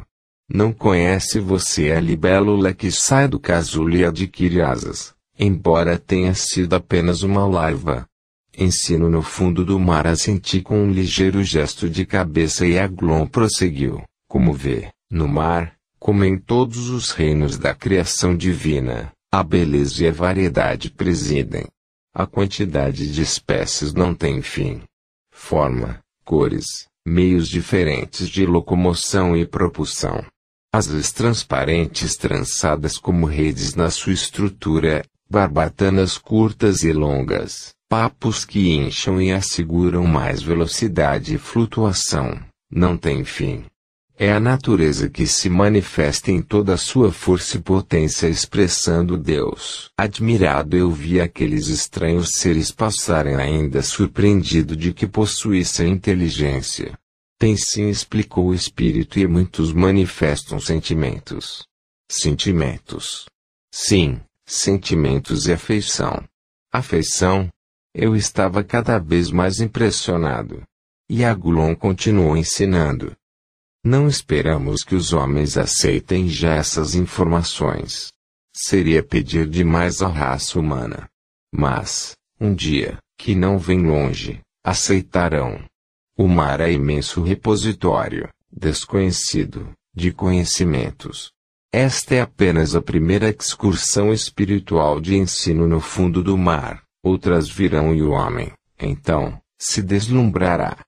Não 0.48 0.72
conhece 0.72 1.40
você 1.40 1.90
a 1.90 1.98
libélula 1.98 2.72
que 2.72 2.92
sai 2.92 3.26
do 3.26 3.40
casulo 3.40 3.96
e 3.96 4.04
adquire 4.04 4.62
asas, 4.62 5.12
embora 5.36 5.98
tenha 5.98 6.34
sido 6.36 6.74
apenas 6.74 7.24
uma 7.24 7.44
larva. 7.44 8.06
Ensino 8.56 9.08
no 9.08 9.22
fundo 9.22 9.64
do 9.64 9.80
mar 9.80 10.06
a 10.06 10.14
sentir 10.14 10.62
com 10.62 10.84
um 10.84 10.90
ligeiro 10.90 11.42
gesto 11.42 11.88
de 11.88 12.04
cabeça 12.04 12.66
e 12.66 12.78
Aglon 12.78 13.26
prosseguiu, 13.26 14.02
como 14.28 14.52
vê, 14.52 14.90
no 15.10 15.26
mar, 15.26 15.74
como 15.98 16.24
em 16.24 16.36
todos 16.36 16.90
os 16.90 17.12
reinos 17.12 17.56
da 17.56 17.74
criação 17.74 18.36
divina, 18.36 19.10
a 19.32 19.42
beleza 19.42 20.04
e 20.04 20.08
a 20.08 20.12
variedade 20.12 20.90
presidem. 20.90 21.66
A 22.14 22.26
quantidade 22.26 23.10
de 23.10 23.22
espécies 23.22 23.94
não 23.94 24.14
tem 24.14 24.42
fim. 24.42 24.82
Forma, 25.30 26.00
cores, 26.22 26.86
meios 27.06 27.48
diferentes 27.48 28.28
de 28.28 28.44
locomoção 28.44 29.34
e 29.34 29.46
propulsão. 29.46 30.22
Asas 30.70 31.10
transparentes 31.10 32.16
trançadas 32.16 32.98
como 32.98 33.24
redes 33.24 33.74
na 33.74 33.90
sua 33.90 34.12
estrutura, 34.12 35.02
barbatanas 35.28 36.18
curtas 36.18 36.82
e 36.82 36.92
longas, 36.92 37.72
papos 37.92 38.46
que 38.46 38.70
incham 38.70 39.20
e 39.20 39.30
asseguram 39.30 40.06
mais 40.06 40.42
velocidade 40.42 41.34
e 41.34 41.38
flutuação, 41.38 42.42
não 42.70 42.96
tem 42.96 43.22
fim. 43.22 43.66
É 44.16 44.32
a 44.32 44.40
natureza 44.40 45.10
que 45.10 45.26
se 45.26 45.50
manifesta 45.50 46.30
em 46.30 46.40
toda 46.40 46.72
a 46.72 46.78
sua 46.78 47.12
força 47.12 47.58
e 47.58 47.60
potência 47.60 48.28
expressando 48.28 49.18
Deus. 49.18 49.90
Admirado 49.94 50.74
eu 50.74 50.90
vi 50.90 51.20
aqueles 51.20 51.68
estranhos 51.68 52.30
seres 52.36 52.70
passarem 52.70 53.34
ainda 53.34 53.82
surpreendido 53.82 54.74
de 54.74 54.94
que 54.94 55.06
possuíssem 55.06 55.92
inteligência. 55.92 56.98
Tem 57.38 57.54
sim 57.58 57.90
explicou 57.90 58.46
o 58.46 58.54
espírito 58.54 59.18
e 59.18 59.26
muitos 59.26 59.70
manifestam 59.70 60.58
sentimentos. 60.58 61.62
Sentimentos. 62.10 63.26
Sim, 63.70 64.18
sentimentos 64.46 65.44
e 65.44 65.52
afeição. 65.52 66.24
Afeição? 66.72 67.50
Eu 67.94 68.16
estava 68.16 68.64
cada 68.64 68.98
vez 68.98 69.30
mais 69.30 69.60
impressionado. 69.60 70.62
E 71.10 71.24
Agulon 71.24 71.74
continuou 71.74 72.36
ensinando. 72.36 73.14
Não 73.84 74.08
esperamos 74.08 74.82
que 74.82 74.94
os 74.94 75.12
homens 75.12 75.58
aceitem 75.58 76.28
já 76.28 76.54
essas 76.54 76.94
informações. 76.94 78.10
Seria 78.56 79.02
pedir 79.02 79.46
demais 79.46 80.00
à 80.00 80.08
raça 80.08 80.58
humana. 80.58 81.06
Mas, 81.52 82.16
um 82.40 82.54
dia, 82.54 82.98
que 83.18 83.34
não 83.34 83.58
vem 83.58 83.86
longe, 83.86 84.40
aceitarão. 84.64 85.62
O 86.16 86.26
mar 86.26 86.60
é 86.60 86.72
imenso 86.72 87.22
repositório, 87.22 88.28
desconhecido, 88.50 89.70
de 89.94 90.12
conhecimentos. 90.12 91.30
Esta 91.70 92.14
é 92.14 92.20
apenas 92.20 92.74
a 92.74 92.80
primeira 92.80 93.28
excursão 93.28 94.12
espiritual 94.12 95.00
de 95.00 95.16
ensino 95.16 95.66
no 95.66 95.80
fundo 95.80 96.22
do 96.22 96.36
mar, 96.38 96.82
outras 97.02 97.48
virão 97.48 97.94
e 97.94 98.02
o 98.02 98.10
homem, 98.10 98.52
então, 98.78 99.40
se 99.58 99.82
deslumbrará. 99.82 100.78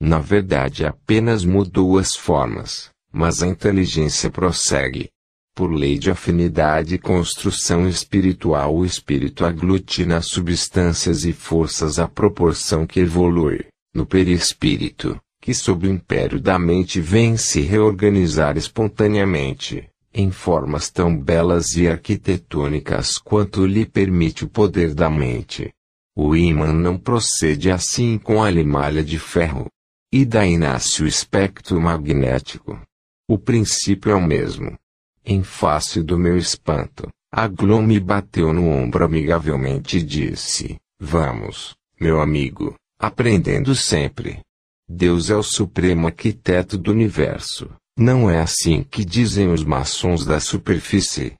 Na 0.00 0.18
verdade 0.18 0.84
apenas 0.84 1.44
mudou 1.44 1.98
as 1.98 2.14
formas, 2.14 2.90
mas 3.12 3.42
a 3.42 3.46
inteligência 3.46 4.30
prossegue. 4.30 5.08
Por 5.54 5.70
lei 5.70 5.98
de 5.98 6.10
afinidade 6.10 6.96
e 6.96 6.98
construção 6.98 7.88
espiritual 7.88 8.76
o 8.76 8.84
espírito 8.84 9.44
aglutina 9.44 10.20
substâncias 10.20 11.24
e 11.24 11.32
forças 11.32 12.00
à 12.00 12.08
proporção 12.08 12.86
que 12.86 13.00
evolui, 13.00 13.64
no 13.94 14.04
perispírito, 14.04 15.16
que 15.40 15.54
sob 15.54 15.86
o 15.86 15.90
império 15.90 16.40
da 16.40 16.58
mente 16.58 17.00
vem 17.00 17.36
se 17.36 17.60
reorganizar 17.60 18.56
espontaneamente, 18.56 19.88
em 20.14 20.30
formas 20.30 20.90
tão 20.90 21.18
belas 21.18 21.72
e 21.72 21.88
arquitetônicas 21.88 23.18
quanto 23.18 23.66
lhe 23.66 23.84
permite 23.84 24.44
o 24.44 24.48
poder 24.48 24.94
da 24.94 25.10
mente. 25.10 25.72
O 26.16 26.36
ímã 26.36 26.72
não 26.72 26.96
procede 26.96 27.68
assim 27.68 28.16
com 28.16 28.40
a 28.40 28.48
limalha 28.48 29.02
de 29.02 29.18
ferro, 29.18 29.66
e 30.12 30.24
daí 30.24 30.56
nasce 30.56 31.02
o 31.02 31.06
espectro 31.08 31.80
magnético. 31.80 32.80
O 33.28 33.36
princípio 33.36 34.12
é 34.12 34.14
o 34.14 34.24
mesmo. 34.24 34.78
Em 35.24 35.42
face 35.42 36.00
do 36.00 36.16
meu 36.16 36.36
espanto, 36.36 37.08
a 37.32 37.48
Glom 37.48 37.82
me 37.82 37.98
bateu 37.98 38.52
no 38.52 38.68
ombro 38.68 39.04
amigavelmente 39.04 39.96
e 39.96 40.02
disse: 40.02 40.76
Vamos, 41.00 41.74
meu 42.00 42.20
amigo, 42.20 42.76
aprendendo 42.96 43.74
sempre. 43.74 44.40
Deus 44.88 45.30
é 45.30 45.34
o 45.34 45.42
supremo 45.42 46.06
arquiteto 46.06 46.78
do 46.78 46.92
universo. 46.92 47.74
Não 47.96 48.28
é 48.28 48.40
assim 48.40 48.82
que 48.82 49.04
dizem 49.04 49.52
os 49.52 49.62
maçons 49.62 50.24
da 50.24 50.40
superfície. 50.40 51.34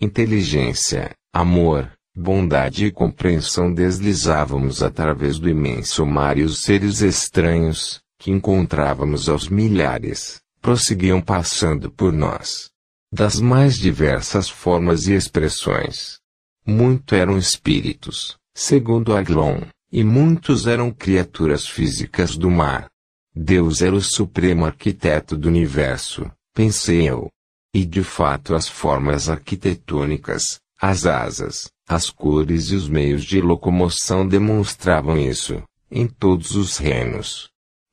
Inteligência, 0.00 1.14
amor, 1.32 1.92
bondade 2.14 2.86
e 2.86 2.90
compreensão 2.90 3.72
deslizávamos 3.72 4.82
através 4.82 5.38
do 5.38 5.48
imenso 5.48 6.04
mar 6.04 6.36
e 6.36 6.42
os 6.42 6.62
seres 6.62 7.00
estranhos, 7.00 8.00
que 8.18 8.30
encontrávamos 8.30 9.28
aos 9.28 9.48
milhares, 9.48 10.40
prosseguiam 10.60 11.20
passando 11.20 11.90
por 11.90 12.12
nós. 12.12 12.70
Das 13.12 13.38
mais 13.38 13.76
diversas 13.76 14.48
formas 14.48 15.06
e 15.06 15.14
expressões. 15.14 16.18
Muito 16.66 17.14
eram 17.14 17.38
espíritos, 17.38 18.36
segundo 18.54 19.16
Aglon, 19.16 19.62
e 19.92 20.02
muitos 20.02 20.66
eram 20.66 20.90
criaturas 20.90 21.66
físicas 21.66 22.36
do 22.36 22.50
mar. 22.50 22.88
Deus 23.34 23.80
era 23.80 23.94
o 23.94 24.00
supremo 24.00 24.64
arquiteto 24.66 25.36
do 25.36 25.48
universo, 25.48 26.30
pensei 26.52 27.08
eu. 27.08 27.30
E 27.72 27.84
de 27.84 28.02
fato 28.02 28.54
as 28.54 28.68
formas 28.68 29.28
arquitetônicas, 29.28 30.60
as 30.80 31.06
asas, 31.06 31.70
as 31.88 32.10
cores 32.10 32.70
e 32.70 32.74
os 32.74 32.88
meios 32.88 33.24
de 33.24 33.40
locomoção 33.40 34.26
demonstravam 34.26 35.16
isso, 35.16 35.62
em 35.90 36.08
todos 36.08 36.56
os 36.56 36.78
reinos. 36.78 37.48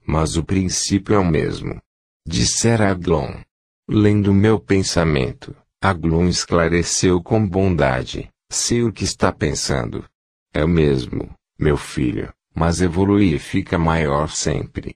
mas 0.06 0.38
o 0.38 0.44
princípio 0.44 1.16
é 1.16 1.20
o 1.20 1.26
mesmo. 1.26 1.82
Dissera 2.26 2.90
Aglon. 2.90 3.42
Lendo 3.90 4.34
meu 4.34 4.60
pensamento, 4.60 5.56
Aglon 5.82 6.28
esclareceu 6.28 7.22
com 7.22 7.46
bondade: 7.48 8.30
sei 8.50 8.84
o 8.84 8.92
que 8.92 9.04
está 9.04 9.32
pensando. 9.32 10.04
É 10.54 10.64
o 10.64 10.68
mesmo, 10.68 11.30
meu 11.60 11.78
filho, 11.78 12.34
mas 12.56 12.82
evolui 12.82 13.36
e 13.36 13.40
fica 13.40 13.78
maior 13.78 14.30
sempre. 14.30 14.96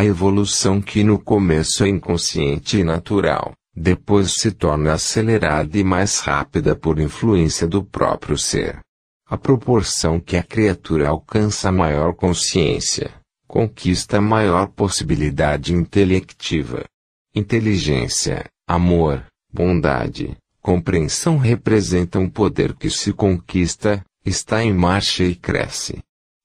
A 0.00 0.04
evolução 0.06 0.80
que 0.80 1.04
no 1.04 1.18
começo 1.18 1.84
é 1.84 1.88
inconsciente 1.90 2.78
e 2.78 2.82
natural, 2.82 3.52
depois 3.76 4.32
se 4.32 4.50
torna 4.50 4.94
acelerada 4.94 5.76
e 5.76 5.84
mais 5.84 6.20
rápida 6.20 6.74
por 6.74 6.98
influência 6.98 7.66
do 7.66 7.84
próprio 7.84 8.38
ser. 8.38 8.80
A 9.26 9.36
proporção 9.36 10.18
que 10.18 10.38
a 10.38 10.42
criatura 10.42 11.10
alcança 11.10 11.70
maior 11.70 12.14
consciência, 12.14 13.12
conquista 13.46 14.22
maior 14.22 14.68
possibilidade 14.68 15.74
intelectiva. 15.74 16.82
Inteligência, 17.34 18.46
amor, 18.66 19.22
bondade, 19.52 20.34
compreensão 20.62 21.36
representam 21.36 22.22
um 22.22 22.30
poder 22.30 22.74
que 22.74 22.88
se 22.88 23.12
conquista, 23.12 24.02
está 24.24 24.64
em 24.64 24.72
marcha 24.72 25.24
e 25.24 25.34
cresce. 25.34 25.98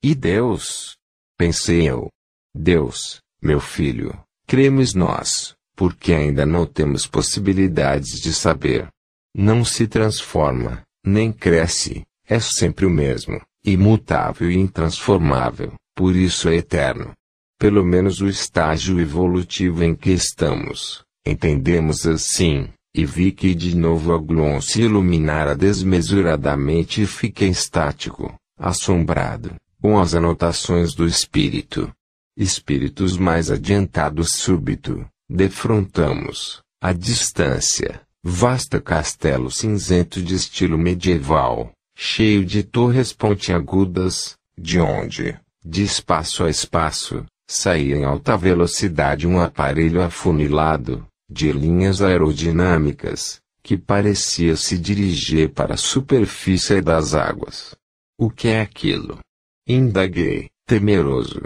E 0.03 0.13
Deus? 0.13 0.97
Pensei 1.37 1.89
eu. 1.89 2.09
Deus, 2.53 3.21
meu 3.45 3.59
filho, 3.59 4.17
cremos 4.45 4.93
nós, 4.93 5.55
porque 5.75 6.13
ainda 6.13 6.45
não 6.45 6.65
temos 6.65 7.07
possibilidades 7.07 8.19
de 8.19 8.33
saber. 8.33 8.87
Não 9.33 9.63
se 9.63 9.87
transforma, 9.87 10.81
nem 11.05 11.31
cresce, 11.31 12.03
é 12.27 12.39
sempre 12.39 12.85
o 12.85 12.89
mesmo, 12.89 13.39
imutável 13.63 14.51
e 14.51 14.57
intransformável 14.57 15.73
por 15.95 16.13
isso 16.13 16.49
é 16.49 16.55
eterno. 16.55 17.13
Pelo 17.57 17.83
menos 17.85 18.19
o 18.19 18.27
estágio 18.27 18.99
evolutivo 18.99 19.81
em 19.81 19.95
que 19.95 20.11
estamos, 20.11 21.03
entendemos 21.25 22.05
assim, 22.05 22.67
e 22.93 23.05
vi 23.05 23.31
que 23.31 23.55
de 23.55 23.75
novo 23.75 24.13
Aglon 24.13 24.59
se 24.59 24.81
iluminara 24.81 25.55
desmesuradamente 25.55 27.01
e 27.01 27.07
fiquei 27.07 27.47
estático, 27.47 28.35
assombrado, 28.59 29.55
com 29.81 29.97
as 29.97 30.13
anotações 30.13 30.93
do 30.93 31.07
espírito. 31.07 31.89
Espíritos 32.37 33.17
mais 33.17 33.49
adiantados 33.49 34.33
súbito, 34.33 35.05
defrontamos, 35.29 36.61
a 36.81 36.91
distância, 36.91 38.01
vasta 38.21 38.81
castelo 38.81 39.49
cinzento 39.49 40.21
de 40.21 40.35
estilo 40.35 40.77
medieval, 40.77 41.71
cheio 41.95 42.43
de 42.43 42.61
torres 42.61 43.13
pontiagudas, 43.13 44.35
de 44.57 44.79
onde, 44.81 45.39
de 45.63 45.83
espaço 45.83 46.43
a 46.43 46.49
espaço, 46.49 47.25
saía 47.47 47.95
em 47.95 48.03
alta 48.03 48.35
velocidade 48.35 49.25
um 49.25 49.39
aparelho 49.39 50.01
afunilado, 50.01 51.07
de 51.29 51.51
linhas 51.53 52.01
aerodinâmicas, 52.01 53.39
que 53.63 53.77
parecia 53.77 54.57
se 54.57 54.77
dirigir 54.77 55.53
para 55.53 55.75
a 55.75 55.77
superfície 55.77 56.81
das 56.81 57.13
águas. 57.13 57.75
O 58.19 58.29
que 58.29 58.49
é 58.49 58.61
aquilo? 58.61 59.19
Indaguei, 59.67 60.49
temeroso. 60.67 61.41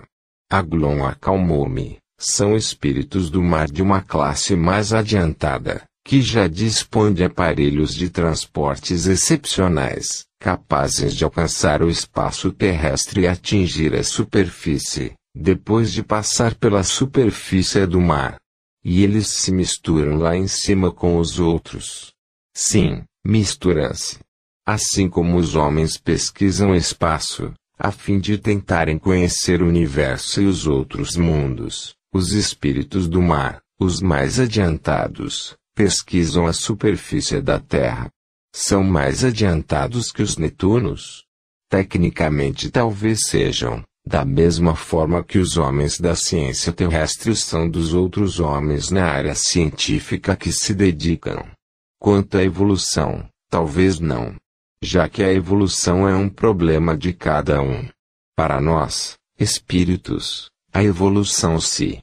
Aglon 0.51 1.05
acalmou-me. 1.05 1.97
São 2.19 2.55
espíritos 2.57 3.29
do 3.29 3.41
mar 3.41 3.69
de 3.69 3.81
uma 3.81 4.01
classe 4.01 4.55
mais 4.55 4.91
adiantada, 4.91 5.83
que 6.03 6.21
já 6.21 6.47
dispõe 6.47 7.13
de 7.13 7.23
aparelhos 7.23 7.93
de 7.93 8.09
transportes 8.09 9.05
excepcionais, 9.05 10.25
capazes 10.41 11.15
de 11.15 11.23
alcançar 11.23 11.83
o 11.83 11.89
espaço 11.89 12.51
terrestre 12.51 13.21
e 13.21 13.27
atingir 13.27 13.93
a 13.93 14.03
superfície, 14.03 15.13
depois 15.35 15.93
de 15.93 16.01
passar 16.01 16.55
pela 16.55 16.83
superfície 16.83 17.85
do 17.85 18.01
mar. 18.01 18.37
E 18.83 19.03
eles 19.03 19.27
se 19.27 19.51
misturam 19.51 20.17
lá 20.17 20.35
em 20.35 20.47
cima 20.47 20.91
com 20.91 21.17
os 21.17 21.39
outros. 21.39 22.11
Sim, 22.55 23.03
misturam-se. 23.23 24.17
Assim 24.65 25.07
como 25.07 25.37
os 25.37 25.55
homens 25.55 25.97
pesquisam 25.97 26.73
espaço, 26.75 27.53
a 27.79 27.91
fim 27.91 28.19
de 28.19 28.37
tentarem 28.37 28.97
conhecer 28.97 29.61
o 29.61 29.67
universo 29.67 30.41
e 30.41 30.45
os 30.45 30.67
outros 30.67 31.15
mundos, 31.15 31.95
os 32.13 32.33
espíritos 32.33 33.07
do 33.07 33.21
mar, 33.21 33.61
os 33.79 34.01
mais 34.01 34.37
adiantados, 34.37 35.55
pesquisam 35.73 36.45
a 36.45 36.51
superfície 36.51 37.41
da 37.41 37.57
Terra, 37.57 38.11
são 38.53 38.83
mais 38.83 39.23
adiantados 39.23 40.11
que 40.11 40.21
os 40.21 40.35
Netunos? 40.37 41.23
Tecnicamente 41.69 42.69
talvez 42.69 43.27
sejam, 43.27 43.83
da 44.05 44.25
mesma 44.25 44.75
forma 44.75 45.23
que 45.23 45.37
os 45.37 45.55
homens 45.55 45.99
da 45.99 46.15
ciência 46.15 46.73
terrestre 46.73 47.35
são 47.35 47.69
dos 47.69 47.93
outros 47.93 48.39
homens 48.39 48.89
na 48.89 49.05
área 49.05 49.35
científica 49.35 50.35
que 50.35 50.51
se 50.51 50.73
dedicam. 50.73 51.45
Quanto 51.97 52.37
à 52.37 52.43
evolução, 52.43 53.29
talvez 53.49 53.99
não. 53.99 54.35
Já 54.83 55.09
que 55.09 55.21
a 55.21 55.31
evolução 55.31 56.07
é 56.07 56.15
um 56.15 56.29
problema 56.29 56.97
de 56.97 57.11
cada 57.11 57.61
um. 57.61 57.87
Para 58.35 58.61
nós, 58.61 59.17
espíritos, 59.37 60.49
a 60.71 60.81
evolução 60.81 61.59
se 61.59 62.01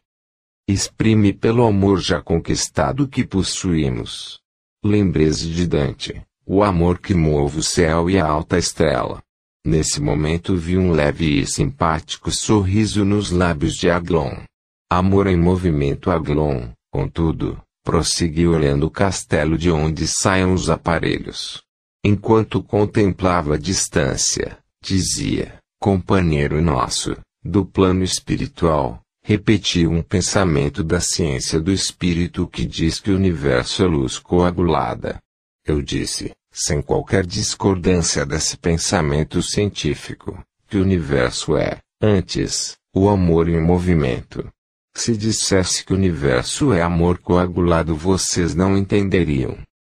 exprime 0.68 1.32
pelo 1.32 1.64
amor 1.64 2.00
já 2.00 2.20
conquistado 2.20 3.08
que 3.08 3.24
possuímos. 3.24 4.40
Lembre-se 4.84 5.48
de 5.48 5.66
Dante. 5.66 6.22
O 6.44 6.62
amor 6.62 6.98
que 6.98 7.14
move 7.14 7.58
o 7.58 7.62
céu 7.62 8.10
e 8.10 8.18
a 8.18 8.26
alta 8.26 8.58
estrela. 8.58 9.22
Nesse 9.64 10.00
momento 10.00 10.54
vi 10.54 10.76
um 10.78 10.92
leve 10.92 11.40
e 11.40 11.46
simpático 11.46 12.30
sorriso 12.30 13.04
nos 13.04 13.30
lábios 13.30 13.74
de 13.74 13.90
Aglon. 13.90 14.44
Amor 14.88 15.26
em 15.26 15.36
movimento 15.36 16.10
Aglon, 16.10 16.68
contudo, 16.92 17.60
prosseguiu 17.82 18.52
olhando 18.52 18.86
o 18.86 18.90
castelo 18.90 19.58
de 19.58 19.70
onde 19.70 20.06
saiam 20.06 20.52
os 20.52 20.70
aparelhos. 20.70 21.65
Enquanto 22.08 22.62
contemplava 22.62 23.54
a 23.54 23.58
distância, 23.58 24.56
dizia, 24.80 25.58
companheiro 25.80 26.62
nosso, 26.62 27.16
do 27.44 27.66
plano 27.66 28.04
espiritual, 28.04 29.00
repetiu 29.24 29.90
um 29.90 30.02
pensamento 30.02 30.84
da 30.84 31.00
ciência 31.00 31.58
do 31.58 31.72
espírito 31.72 32.46
que 32.46 32.64
diz 32.64 33.00
que 33.00 33.10
o 33.10 33.16
universo 33.16 33.82
é 33.82 33.86
luz 33.86 34.20
coagulada. 34.20 35.18
Eu 35.66 35.82
disse, 35.82 36.30
sem 36.52 36.80
qualquer 36.80 37.26
discordância 37.26 38.24
desse 38.24 38.56
pensamento 38.56 39.42
científico, 39.42 40.40
que 40.68 40.76
o 40.76 40.82
universo 40.82 41.56
é, 41.56 41.78
antes, 42.00 42.76
o 42.94 43.08
amor 43.08 43.48
em 43.48 43.60
movimento. 43.60 44.48
Se 44.94 45.16
dissesse 45.16 45.84
que 45.84 45.92
o 45.92 45.96
universo 45.96 46.72
é 46.72 46.82
amor 46.82 47.18
coagulado, 47.18 47.96
vocês 47.96 48.54
não 48.54 48.78
entenderiam. 48.78 49.58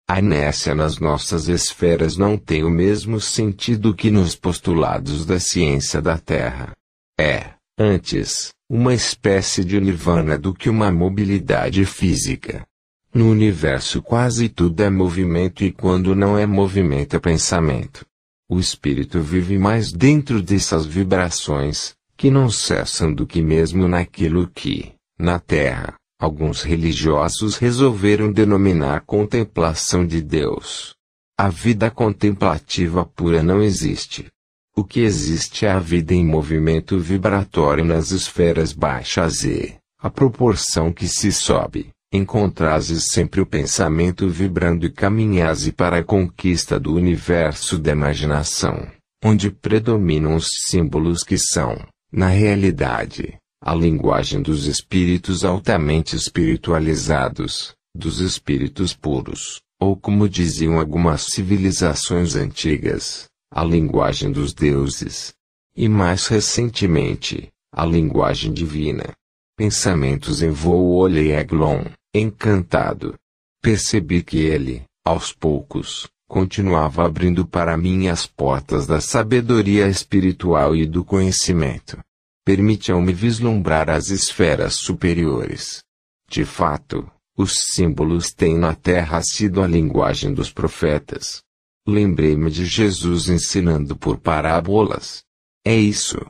A 0.09 0.21
inércia 0.21 0.73
nas 0.73 1.01
nossas 1.01 1.49
esferas 1.49 2.17
não 2.17 2.39
tem 2.39 2.63
o 2.63 2.71
mesmo 2.71 3.21
sentido 3.21 3.93
que 3.93 4.09
nos 4.09 4.37
postulados 4.37 5.27
da 5.27 5.41
ciência 5.41 6.01
da 6.01 6.17
Terra. 6.17 6.73
É, 7.19 7.55
antes, 7.77 8.51
uma 8.71 8.95
espécie 8.95 9.65
de 9.65 9.81
nirvana 9.81 10.39
do 10.39 10.55
que 10.55 10.71
uma 10.71 10.93
mobilidade 10.93 11.85
física. 11.85 12.65
No 13.13 13.29
universo 13.29 14.01
quase 14.01 14.49
tudo 14.49 14.81
é 14.81 14.89
movimento 14.89 15.65
e 15.65 15.73
quando 15.73 16.15
não 16.15 16.39
é 16.39 16.47
movimento 16.47 17.17
é 17.17 17.19
pensamento. 17.19 18.07
O 18.49 18.61
espírito 18.61 19.21
vive 19.21 19.59
mais 19.59 19.93
dentro 19.93 20.41
dessas 20.41 20.87
vibrações, 20.87 21.97
que 22.17 22.31
não 22.31 22.49
cessam 22.49 23.13
do 23.13 23.27
que 23.27 23.43
mesmo 23.43 23.89
naquilo 23.89 24.49
que, 24.55 24.93
na 25.19 25.41
Terra, 25.41 25.95
alguns 26.19 26.63
religiosos 26.63 27.57
resolveram 27.57 28.33
denominar 28.33 29.03
contemplação 29.03 30.07
de 30.07 30.23
Deus. 30.23 30.95
A 31.39 31.49
vida 31.49 31.91
contemplativa 31.91 33.05
pura 33.05 33.43
não 33.43 33.63
existe. 33.63 34.27
O 34.75 34.85
que 34.85 35.01
existe 35.01 35.67
é 35.67 35.71
a 35.71 35.79
vida 35.79 36.15
em 36.15 36.25
movimento 36.25 36.99
vibratório 36.99 37.85
nas 37.85 38.11
esferas 38.11 38.73
baixas 38.73 39.45
e, 39.45 39.77
a 39.99 40.11
proporção 40.11 40.93
que 40.93 41.09
se 41.09 41.33
sobe, 41.33 41.91
encontrases 42.13 43.07
sempre 43.11 43.41
o 43.41 43.47
pensamento 43.47 44.29
vibrando 44.29 44.87
e 44.87 44.91
caminhaze 44.91 45.73
para 45.73 45.99
a 45.99 46.05
conquista 46.05 46.79
do 46.79 46.95
universo 46.95 47.79
da 47.79 47.93
imaginação, 47.93 48.87
onde 49.25 49.51
predominam 49.51 50.35
os 50.35 50.49
símbolos 50.69 51.23
que 51.23 51.37
são, 51.37 51.77
na 52.13 52.29
realidade, 52.29 53.37
a 53.67 53.75
linguagem 53.75 54.41
dos 54.41 54.67
espíritos 54.69 55.45
altamente 55.45 56.15
espiritualizados, 56.15 57.75
dos 57.93 58.21
espíritos 58.21 58.95
puros, 58.95 59.61
ou 59.81 59.97
como 59.97 60.29
diziam 60.29 60.79
algumas 60.79 61.23
civilizações 61.23 62.37
antigas, 62.37 63.25
a 63.53 63.65
linguagem 63.65 64.31
dos 64.31 64.55
deuses. 64.55 65.35
E 65.77 65.89
mais 65.89 66.29
recentemente, 66.29 67.49
a 67.75 67.85
linguagem 67.85 68.53
divina. 68.53 69.13
Pensamentos 69.59 70.43
em 70.43 70.51
voo 70.51 70.95
olhei 70.95 71.33
Eglon, 71.33 71.87
encantado. 72.15 73.17
Percebi 73.61 74.23
que 74.23 74.39
ele, 74.39 74.85
aos 75.05 75.33
poucos, 75.33 76.07
continuava 76.29 77.05
abrindo 77.05 77.45
para 77.45 77.77
mim 77.77 78.07
as 78.07 78.29
portas 78.29 78.87
da 78.87 79.01
sabedoria 79.01 79.89
espiritual 79.89 80.77
e 80.77 80.87
do 80.87 81.05
conhecimento. 81.05 81.99
Permitiam-me 82.47 83.13
vislumbrar 83.13 83.91
as 83.91 84.09
esferas 84.09 84.77
superiores. 84.77 85.83
De 86.31 86.45
fato, 86.45 87.11
os 87.37 87.55
símbolos 87.75 88.33
têm 88.33 88.57
na 88.57 88.73
Terra 88.73 89.21
sido 89.21 89.61
a 89.61 89.67
linguagem 89.67 90.33
dos 90.33 90.53
profetas. 90.53 91.43
Lembrei-me 91.85 92.49
de 92.49 92.65
Jesus 92.65 93.29
ensinando 93.29 93.97
por 93.97 94.19
parábolas. 94.19 95.25
É 95.65 95.75
isso. 95.75 96.25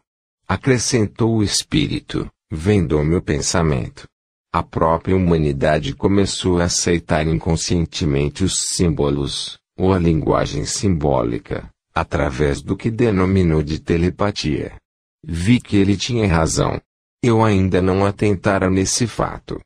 Acrescentou 0.49 1.37
o 1.37 1.43
Espírito, 1.43 2.31
vendo-me 2.51 3.17
o 3.17 3.23
pensamento. 3.23 4.09
A 4.51 4.63
própria 4.63 5.15
humanidade 5.15 5.95
começou 5.95 6.61
a 6.61 6.65
aceitar 6.65 7.27
inconscientemente 7.27 8.43
os 8.43 8.55
símbolos, 8.75 9.59
ou 9.77 9.93
a 9.93 9.99
linguagem 9.99 10.65
simbólica, 10.65 11.69
através 11.95 12.63
do 12.63 12.75
que 12.75 12.91
denominou 12.91 13.63
de 13.63 13.79
telepatia. 13.79 14.77
Vi 15.29 15.61
que 15.61 15.77
ele 15.77 15.97
tinha 15.97 16.29
razão. 16.29 16.81
Eu 17.21 17.45
ainda 17.45 17.83
não 17.83 18.07
atentara 18.07 18.71
nesse 18.71 19.09
fato. 19.09 19.61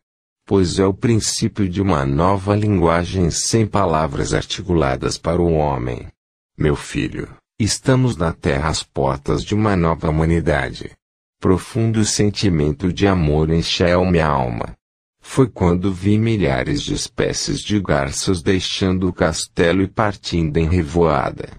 Pois 0.46 0.78
é 0.78 0.86
o 0.86 0.94
princípio 0.94 1.68
de 1.68 1.82
uma 1.82 2.06
nova 2.06 2.56
linguagem 2.56 3.30
sem 3.30 3.66
palavras 3.66 4.32
articuladas 4.32 5.18
para 5.18 5.42
o 5.42 5.52
homem. 5.52 6.08
Meu 6.56 6.74
filho, 6.74 7.28
estamos 7.58 8.16
na 8.16 8.32
Terra 8.32 8.70
às 8.70 8.82
portas 8.82 9.44
de 9.44 9.54
uma 9.54 9.76
nova 9.76 10.08
humanidade. 10.08 10.92
Profundo 11.38 12.06
sentimento 12.06 12.90
de 12.90 13.06
amor 13.06 13.50
encheu 13.50 14.02
minha 14.06 14.26
alma. 14.26 14.74
Foi 15.20 15.46
quando 15.46 15.92
vi 15.92 16.18
milhares 16.18 16.82
de 16.82 16.94
espécies 16.94 17.60
de 17.60 17.78
garças 17.78 18.42
deixando 18.42 19.08
o 19.08 19.12
castelo 19.12 19.82
e 19.82 19.88
partindo 19.88 20.56
em 20.56 20.66
revoada. 20.66 21.50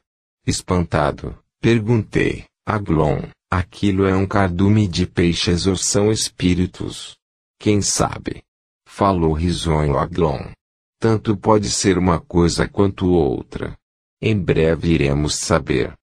Espantado, 0.46 1.38
perguntei, 1.62 2.46
Aglon, 2.66 3.22
aquilo 3.52 4.06
é 4.06 4.16
um 4.16 4.26
cardume 4.26 4.88
de 4.88 5.06
peixes 5.06 5.68
ou 5.68 5.76
são 5.76 6.10
espíritos? 6.10 7.18
Quem 7.60 7.82
sabe? 7.82 8.42
Falou 8.88 9.34
risonho 9.34 9.98
Aglon. 9.98 10.52
Tanto 10.98 11.36
pode 11.36 11.70
ser 11.70 11.98
uma 11.98 12.20
coisa 12.20 12.68
quanto 12.68 13.10
outra. 13.12 13.78
Em 14.22 14.38
breve 14.40 14.94
iremos 14.94 15.36
saber. 15.36 15.94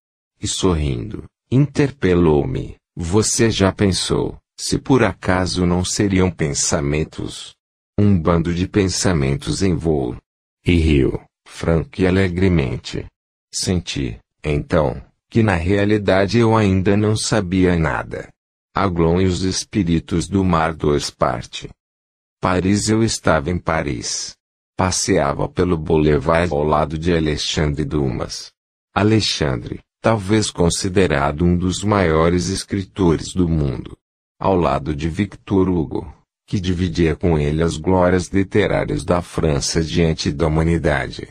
E 0.40 0.46
sorrindo, 0.46 1.24
interpelou-me, 1.50 2.76
você 2.96 3.50
já 3.50 3.72
pensou, 3.72 4.36
se 4.58 4.78
por 4.78 5.02
acaso 5.02 5.64
não 5.64 5.84
seriam 5.84 6.30
pensamentos? 6.30 7.54
Um 7.98 8.20
bando 8.20 8.54
de 8.54 8.68
pensamentos 8.68 9.62
em 9.62 9.74
voo. 9.74 10.16
E 10.64 10.74
riu, 10.74 11.20
franco 11.46 12.00
e 12.00 12.06
alegremente. 12.06 13.06
Senti, 13.52 14.18
então, 14.44 15.02
que 15.30 15.42
na 15.42 15.55
realidade 15.55 16.38
eu 16.38 16.56
ainda 16.56 16.96
não 16.96 17.16
sabia 17.16 17.78
nada. 17.78 18.28
Aglon 18.74 19.20
e 19.20 19.26
os 19.26 19.42
espíritos 19.42 20.28
do 20.28 20.44
mar 20.44 20.74
dois 20.74 21.10
parte. 21.10 21.68
Paris 22.40 22.88
eu 22.88 23.02
estava 23.02 23.50
em 23.50 23.59
Paris. 23.59 24.36
Passeava 24.76 25.48
pelo 25.48 25.76
Boulevard 25.76 26.52
ao 26.52 26.62
lado 26.62 26.96
de 26.96 27.12
Alexandre 27.12 27.84
Dumas. 27.84 28.52
Alexandre, 28.94 29.80
talvez 30.00 30.50
considerado 30.50 31.44
um 31.44 31.56
dos 31.56 31.82
maiores 31.82 32.48
escritores 32.48 33.32
do 33.34 33.48
mundo. 33.48 33.96
Ao 34.40 34.55
lado 34.55 34.94
de 34.94 35.09
Victor 35.09 35.68
Hugo 35.68 36.18
que 36.48 36.59
dividia 36.59 37.14
com 37.14 37.38
ele 37.38 37.62
as 37.62 37.76
glórias 37.76 38.28
literárias 38.28 39.05
da 39.05 39.20
França 39.20 39.84
diante 39.84 40.32
da 40.32 40.46
humanidade. 40.46 41.28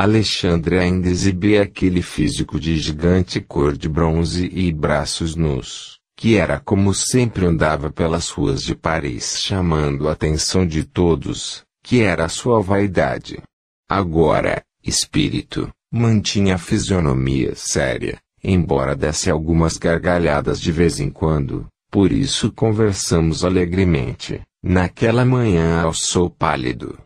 Alexandre 0.00 0.78
ainda 0.78 1.08
exibia 1.08 1.62
aquele 1.62 2.02
físico 2.02 2.60
de 2.60 2.76
gigante 2.76 3.40
cor 3.40 3.76
de 3.76 3.88
bronze 3.88 4.48
e 4.54 4.72
braços 4.72 5.34
nus, 5.34 5.98
que 6.16 6.36
era 6.36 6.60
como 6.60 6.94
sempre 6.94 7.44
andava 7.44 7.90
pelas 7.90 8.28
ruas 8.28 8.62
de 8.62 8.76
Paris 8.76 9.40
chamando 9.42 10.08
a 10.08 10.12
atenção 10.12 10.64
de 10.64 10.84
todos, 10.84 11.64
que 11.82 12.00
era 12.00 12.26
a 12.26 12.28
sua 12.28 12.62
vaidade. 12.62 13.42
Agora, 13.90 14.62
espírito, 14.84 15.68
mantinha 15.92 16.54
a 16.54 16.58
fisionomia 16.58 17.56
séria, 17.56 18.20
embora 18.40 18.94
desse 18.94 19.28
algumas 19.28 19.76
gargalhadas 19.76 20.60
de 20.60 20.70
vez 20.70 21.00
em 21.00 21.10
quando, 21.10 21.66
por 21.90 22.12
isso 22.12 22.52
conversamos 22.52 23.44
alegremente. 23.44 24.40
Naquela 24.62 25.24
manhã 25.24 25.80
ao 25.80 25.92
sol 25.92 26.30
pálido. 26.30 26.96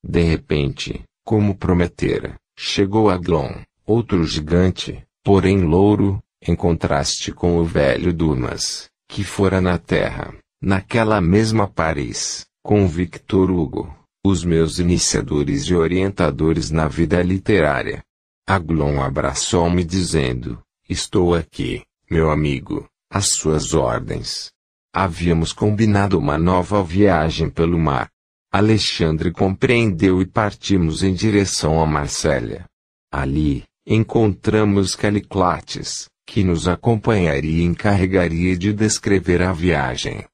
De 0.00 0.22
repente, 0.22 1.02
como 1.26 1.56
prometera, 1.56 2.36
chegou 2.56 3.10
Aglon, 3.10 3.50
outro 3.84 4.24
gigante, 4.24 5.04
porém 5.24 5.60
louro, 5.62 6.22
em 6.40 6.54
contraste 6.54 7.32
com 7.32 7.58
o 7.58 7.64
velho 7.64 8.12
Dumas, 8.12 8.88
que 9.08 9.24
fora 9.24 9.60
na 9.60 9.76
terra, 9.76 10.32
naquela 10.62 11.20
mesma 11.20 11.66
Paris, 11.66 12.46
com 12.62 12.86
Victor 12.86 13.50
Hugo, 13.50 13.92
os 14.24 14.44
meus 14.44 14.78
iniciadores 14.78 15.64
e 15.64 15.74
orientadores 15.74 16.70
na 16.70 16.86
vida 16.86 17.20
literária. 17.22 18.04
Aglon 18.46 19.02
abraçou-me 19.02 19.82
dizendo, 19.82 20.62
estou 20.88 21.34
aqui, 21.34 21.82
meu 22.08 22.30
amigo, 22.30 22.88
às 23.10 23.32
suas 23.32 23.74
ordens. 23.74 24.52
Havíamos 24.94 25.52
combinado 25.52 26.16
uma 26.16 26.38
nova 26.38 26.84
viagem 26.84 27.50
pelo 27.50 27.76
mar. 27.76 28.08
Alexandre 28.52 29.32
compreendeu 29.32 30.22
e 30.22 30.26
partimos 30.26 31.02
em 31.02 31.12
direção 31.12 31.80
a 31.80 31.86
Marsella. 31.86 32.64
Ali, 33.12 33.64
encontramos 33.86 34.94
Caliclates, 34.94 36.06
que 36.26 36.42
nos 36.42 36.66
acompanharia 36.66 37.62
e 37.62 37.64
encarregaria 37.64 38.56
de 38.56 38.72
descrever 38.72 39.42
a 39.42 39.52
viagem. 39.52 40.24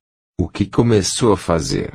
O 0.41 0.49
que 0.49 0.67
começou 0.67 1.33
a 1.33 1.37
fazer? 1.37 1.95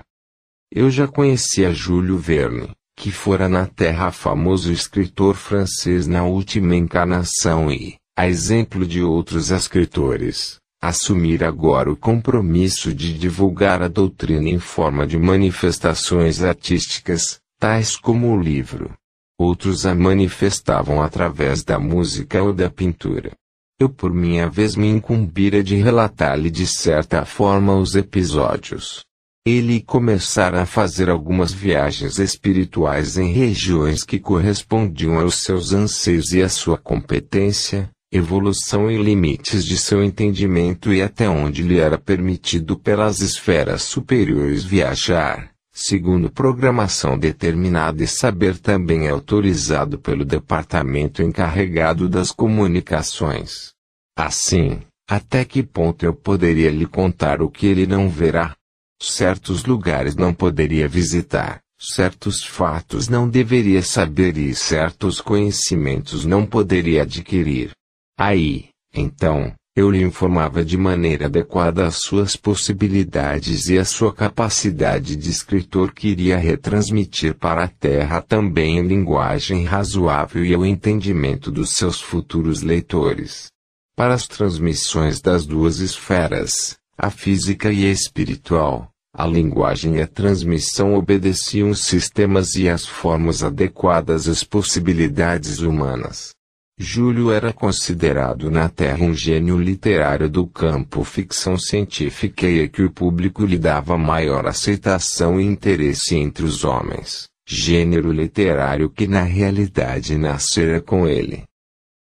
Eu 0.72 0.92
já 0.92 1.08
conhecia 1.08 1.74
Júlio 1.74 2.18
Verne, 2.18 2.72
que 2.96 3.12
fora 3.12 3.48
na 3.48 3.66
Terra 3.66 4.12
famoso 4.12 4.72
escritor 4.72 5.36
francês 5.36 6.08
na 6.08 6.24
última 6.24 6.76
encarnação 6.76 7.72
e, 7.72 7.96
a 8.18 8.28
exemplo 8.28 8.86
de 8.86 9.02
outros 9.02 9.52
escritores, 9.52 10.60
assumir 10.88 11.44
agora 11.44 11.92
o 11.92 11.96
compromisso 11.96 12.94
de 12.94 13.18
divulgar 13.18 13.82
a 13.82 13.88
doutrina 13.88 14.50
em 14.50 14.60
forma 14.60 15.06
de 15.06 15.18
manifestações 15.18 16.42
artísticas, 16.42 17.40
tais 17.60 17.96
como 17.96 18.32
o 18.32 18.42
livro. 18.42 18.94
Outros 19.40 19.86
a 19.86 19.94
manifestavam 19.94 21.02
através 21.02 21.64
da 21.64 21.80
música 21.80 22.42
ou 22.42 22.54
da 22.54 22.70
pintura. 22.70 23.32
Eu 23.80 23.88
por 23.90 24.12
minha 24.12 24.50
vez 24.50 24.76
me 24.76 24.88
incumbira 24.88 25.64
de 25.64 25.76
relatar-lhe 25.76 26.50
de 26.50 26.66
certa 26.66 27.24
forma 27.24 27.76
os 27.76 27.96
episódios. 27.96 29.06
Ele 29.46 29.80
começara 29.82 30.64
a 30.64 30.66
fazer 30.66 31.10
algumas 31.10 31.54
viagens 31.54 32.18
espirituais 32.18 33.18
em 33.18 33.32
regiões 33.32 34.04
que 34.04 34.20
correspondiam 34.20 35.20
aos 35.20 35.36
seus 35.44 35.72
anseios 35.72 36.34
e 36.34 36.42
à 36.42 36.50
sua 36.50 36.78
competência, 36.78 37.90
evolução 38.18 38.92
e 38.92 39.02
limites 39.02 39.64
de 39.64 39.78
seu 39.78 40.04
entendimento 40.04 40.94
e 40.94 41.02
até 41.02 41.30
onde 41.30 41.64
lhe 41.64 41.80
era 41.80 41.98
permitido 41.98 42.78
pelas 42.78 43.22
esferas 43.22 43.84
superiores 43.84 44.64
viajar, 44.64 45.52
segundo 45.72 46.30
programação 46.30 47.18
determinada 47.18 48.04
e 48.04 48.08
saber 48.08 48.58
também 48.58 49.08
autorizado 49.08 50.00
pelo 50.00 50.26
departamento 50.26 51.22
encarregado 51.22 52.10
das 52.10 52.32
comunicações. 52.32 53.72
Assim, 54.18 54.82
até 55.08 55.46
que 55.46 55.64
ponto 55.64 56.04
eu 56.04 56.14
poderia 56.14 56.72
lhe 56.72 56.86
contar 56.86 57.42
o 57.42 57.50
que 57.50 57.68
ele 57.68 57.86
não 57.86 58.10
verá? 58.10 58.56
Certos 59.02 59.64
lugares 59.64 60.16
não 60.16 60.34
poderia 60.34 60.88
visitar, 60.88 61.62
certos 61.80 62.44
fatos 62.44 63.08
não 63.08 63.30
deveria 63.30 63.84
saber 63.84 64.36
e 64.38 64.56
certos 64.56 65.22
conhecimentos 65.22 66.26
não 66.26 66.46
poderia 66.46 67.04
adquirir. 67.04 67.77
Aí, 68.18 68.70
então, 68.94 69.54
eu 69.76 69.92
lhe 69.92 70.02
informava 70.02 70.66
de 70.66 70.76
maneira 70.76 71.28
adequada 71.28 71.86
as 71.86 71.98
suas 71.98 72.36
possibilidades 72.36 73.68
e 73.68 73.78
a 73.78 73.86
sua 73.86 74.12
capacidade 74.12 75.16
de 75.16 75.30
escritor 75.30 75.94
que 75.94 76.08
iria 76.08 76.36
retransmitir 76.36 77.36
para 77.36 77.66
a 77.66 77.68
Terra 77.68 78.20
também 78.20 78.80
em 78.80 78.88
linguagem 78.88 79.66
razoável 79.66 80.44
e 80.44 80.52
ao 80.52 80.66
entendimento 80.66 81.52
dos 81.52 81.76
seus 81.76 82.02
futuros 82.02 82.64
leitores. 82.64 83.52
Para 83.96 84.16
as 84.16 84.28
transmissões 84.28 85.22
das 85.22 85.46
duas 85.46 85.78
esferas, 85.78 86.76
a 86.98 87.12
física 87.12 87.72
e 87.72 87.86
a 87.86 87.92
espiritual, 87.92 88.90
a 89.14 89.28
linguagem 89.28 89.98
e 89.98 90.02
a 90.02 90.08
transmissão 90.08 90.96
obedeciam 90.96 91.70
os 91.70 91.84
sistemas 91.84 92.56
e 92.56 92.68
as 92.68 92.84
formas 92.84 93.44
adequadas 93.44 94.28
às 94.28 94.44
possibilidades 94.44 95.60
humanas. 95.60 96.37
Júlio 96.80 97.32
era 97.32 97.52
considerado 97.52 98.52
na 98.52 98.70
Terra 98.70 99.04
um 99.04 99.14
gênio 99.14 99.58
literário 99.58 100.30
do 100.30 100.46
campo 100.46 101.04
ficção 101.04 101.58
científica 101.58 102.48
e 102.48 102.62
a 102.62 102.68
que 102.68 102.84
o 102.84 102.92
público 102.92 103.44
lhe 103.46 103.58
dava 103.58 103.98
maior 103.98 104.46
aceitação 104.46 105.42
e 105.42 105.44
interesse 105.44 106.16
entre 106.16 106.46
os 106.46 106.64
homens, 106.64 107.28
gênero 107.48 108.12
literário 108.12 108.92
que 108.92 109.08
na 109.08 109.24
realidade 109.24 110.16
nascera 110.20 110.80
com 110.80 111.08
ele. 111.08 111.46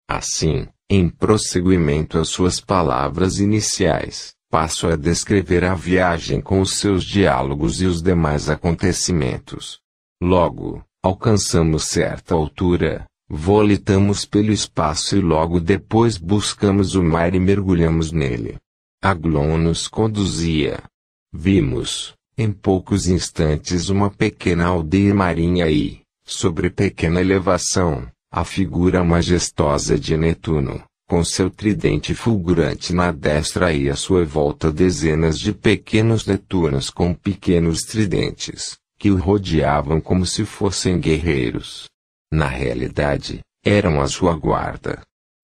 Assim, 0.09 0.65
em 0.89 1.09
prosseguimento 1.09 2.17
às 2.17 2.29
suas 2.29 2.61
palavras 2.61 3.39
iniciais, 3.39 4.31
passo 4.49 4.87
a 4.87 4.95
descrever 4.95 5.65
a 5.65 5.75
viagem 5.75 6.39
com 6.39 6.61
os 6.61 6.75
seus 6.79 7.03
diálogos 7.03 7.81
e 7.81 7.85
os 7.85 8.01
demais 8.01 8.49
acontecimentos. 8.49 9.79
Logo, 10.23 10.81
alcançamos 11.03 11.83
certa 11.85 12.35
altura, 12.35 13.05
volitamos 13.33 14.25
pelo 14.25 14.51
espaço 14.51 15.15
e 15.15 15.21
logo 15.21 15.61
depois 15.61 16.17
buscamos 16.17 16.95
o 16.95 17.03
mar 17.03 17.33
e 17.33 17.39
mergulhamos 17.39 18.11
nele. 18.11 18.57
Aglon 19.01 19.57
nos 19.57 19.87
conduzia. 19.87 20.83
Vimos, 21.33 22.13
em 22.37 22.51
poucos 22.51 23.07
instantes, 23.07 23.87
uma 23.87 24.09
pequena 24.09 24.65
aldeia 24.65 25.15
marinha 25.15 25.69
e, 25.69 26.01
sobre 26.25 26.69
pequena 26.69 27.21
elevação, 27.21 28.05
a 28.29 28.43
figura 28.43 29.01
majestosa 29.01 29.97
de 29.97 30.17
Netuno, 30.17 30.83
com 31.07 31.23
seu 31.23 31.49
tridente 31.49 32.13
fulgurante 32.13 32.93
na 32.93 33.13
destra 33.13 33.71
e 33.71 33.89
à 33.89 33.95
sua 33.95 34.25
volta 34.25 34.69
dezenas 34.69 35.39
de 35.39 35.53
pequenos 35.53 36.25
Netunos 36.25 36.89
com 36.89 37.13
pequenos 37.13 37.79
tridentes, 37.83 38.77
que 38.99 39.09
o 39.09 39.15
rodeavam 39.15 40.01
como 40.01 40.25
se 40.25 40.43
fossem 40.43 40.99
guerreiros. 40.99 41.89
Na 42.31 42.47
realidade, 42.47 43.41
eram 43.63 43.99
a 44.01 44.07
sua 44.07 44.35
guarda. 44.35 45.01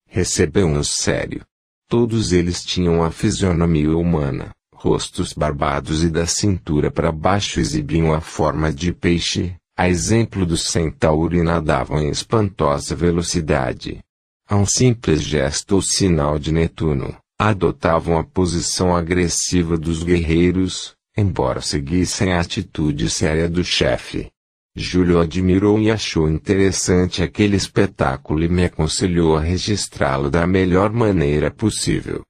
Recebeu-os 0.08 0.96
sério. 0.96 1.42
Todos 1.86 2.32
eles 2.32 2.64
tinham 2.64 3.02
a 3.02 3.10
fisionomia 3.10 3.96
humana, 3.96 4.50
rostos 4.74 5.32
barbados 5.32 6.02
e 6.02 6.08
da 6.08 6.26
cintura 6.26 6.90
para 6.90 7.12
baixo 7.12 7.60
exibiam 7.60 8.12
a 8.12 8.20
forma 8.20 8.72
de 8.72 8.92
peixe, 8.92 9.54
a 9.76 9.88
exemplo 9.88 10.46
do 10.46 10.56
centauro 10.56 11.36
e 11.36 11.42
nadavam 11.42 11.98
em 11.98 12.08
espantosa 12.08 12.96
velocidade. 12.96 14.00
A 14.48 14.56
um 14.56 14.64
simples 14.64 15.22
gesto 15.22 15.76
ou 15.76 15.82
sinal 15.82 16.38
de 16.38 16.52
Netuno, 16.52 17.16
adotavam 17.38 18.18
a 18.18 18.24
posição 18.24 18.96
agressiva 18.96 19.76
dos 19.76 20.02
guerreiros, 20.02 20.94
embora 21.16 21.60
seguissem 21.60 22.32
a 22.32 22.40
atitude 22.40 23.10
séria 23.10 23.48
do 23.48 23.62
chefe. 23.62 24.30
Júlio 24.78 25.20
admirou 25.20 25.78
e 25.78 25.90
achou 25.90 26.28
interessante 26.28 27.22
aquele 27.22 27.56
espetáculo 27.56 28.42
e 28.42 28.48
me 28.48 28.64
aconselhou 28.64 29.36
a 29.36 29.40
registrá-lo 29.40 30.30
da 30.30 30.46
melhor 30.46 30.92
maneira 30.92 31.50
possível. 31.50 32.22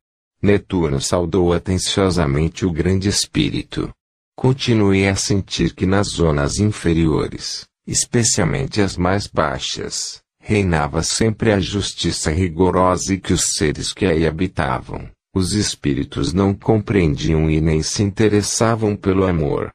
Netuno 0.43 1.01
saudou 1.01 1.53
atenciosamente 1.53 2.65
o 2.65 2.73
grande 2.73 3.09
espírito, 3.09 3.93
Continuei 4.39 5.09
a 5.09 5.17
sentir 5.17 5.75
que 5.75 5.85
nas 5.85 6.11
zonas 6.11 6.61
inferiores, 6.61 7.67
especialmente 7.85 8.81
as 8.81 8.97
mais 8.97 9.27
baixas, 9.27 10.23
reinava 10.41 11.03
sempre 11.03 11.51
a 11.51 11.59
justiça 11.59 12.31
rigorosa 12.31 13.15
e 13.15 13.19
que 13.19 13.33
os 13.33 13.55
seres 13.57 13.93
que 13.93 14.07
aí 14.07 14.25
habitavam, 14.25 15.11
os 15.35 15.55
espíritos 15.55 16.33
não 16.33 16.55
compreendiam 16.55 17.51
e 17.51 17.61
nem 17.61 17.83
se 17.83 18.05
interessavam 18.05 18.95
pelo 18.95 19.27
amor. 19.27 19.73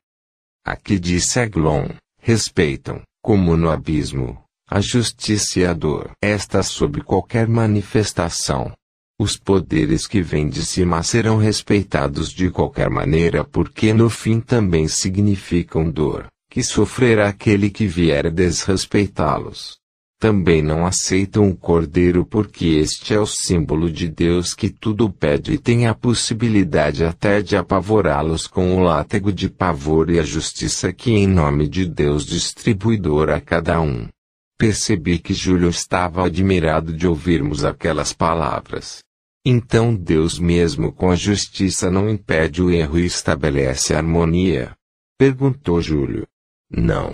Aqui 0.65 0.97
disse 0.97 1.41
Aglon, 1.41 1.89
respeitam, 2.23 3.01
como 3.21 3.57
no 3.57 3.69
abismo, 3.69 4.41
a 4.69 4.79
justiça 4.79 5.59
e 5.59 5.65
a 5.65 5.73
dor. 5.73 6.11
Esta 6.21 6.63
sob 6.63 7.01
qualquer 7.01 7.49
manifestação, 7.49 8.73
os 9.19 9.37
poderes 9.37 10.07
que 10.07 10.21
vêm 10.21 10.47
de 10.47 10.65
cima 10.65 11.03
serão 11.03 11.37
respeitados 11.37 12.31
de 12.31 12.49
qualquer 12.49 12.89
maneira 12.89 13.43
porque 13.43 13.93
no 13.93 14.09
fim 14.09 14.39
também 14.39 14.87
significam 14.87 15.89
dor, 15.89 16.27
que 16.49 16.63
sofrerá 16.63 17.27
aquele 17.27 17.69
que 17.69 17.85
vier 17.85 18.31
desrespeitá-los. 18.31 19.77
Também 20.23 20.61
não 20.61 20.85
aceitam 20.85 21.49
o 21.49 21.53
cordeiro 21.53 22.25
porque 22.25 22.65
este 22.65 23.13
é 23.13 23.19
o 23.19 23.25
símbolo 23.25 23.91
de 23.91 24.07
Deus 24.07 24.53
que 24.53 24.69
tudo 24.69 25.09
pede 25.09 25.51
e 25.51 25.57
tem 25.57 25.85
a 25.85 25.93
possibilidade 25.93 27.03
até 27.03 27.41
de 27.41 27.57
apavorá-los 27.57 28.47
com 28.47 28.77
o 28.77 28.79
látego 28.79 29.33
de 29.33 29.49
pavor 29.49 30.09
e 30.09 30.17
a 30.17 30.23
justiça 30.23 30.93
que 30.93 31.11
em 31.11 31.27
nome 31.27 31.67
de 31.67 31.85
Deus 31.85 32.25
distribuidor 32.25 33.31
a 33.31 33.41
cada 33.41 33.81
um. 33.81 34.07
Percebi 34.57 35.19
que 35.19 35.33
Júlio 35.33 35.67
estava 35.67 36.25
admirado 36.25 36.93
de 36.93 37.05
ouvirmos 37.05 37.65
aquelas 37.65 38.13
palavras. 38.13 39.03
Então 39.45 39.93
Deus 39.93 40.39
mesmo 40.39 40.93
com 40.93 41.11
a 41.11 41.17
justiça 41.17 41.91
não 41.91 42.09
impede 42.09 42.61
o 42.61 42.71
erro 42.71 42.97
e 42.97 43.05
estabelece 43.05 43.93
a 43.93 43.97
harmonia? 43.97 44.71
Perguntou 45.17 45.81
Júlio. 45.81 46.25
Não. 46.71 47.13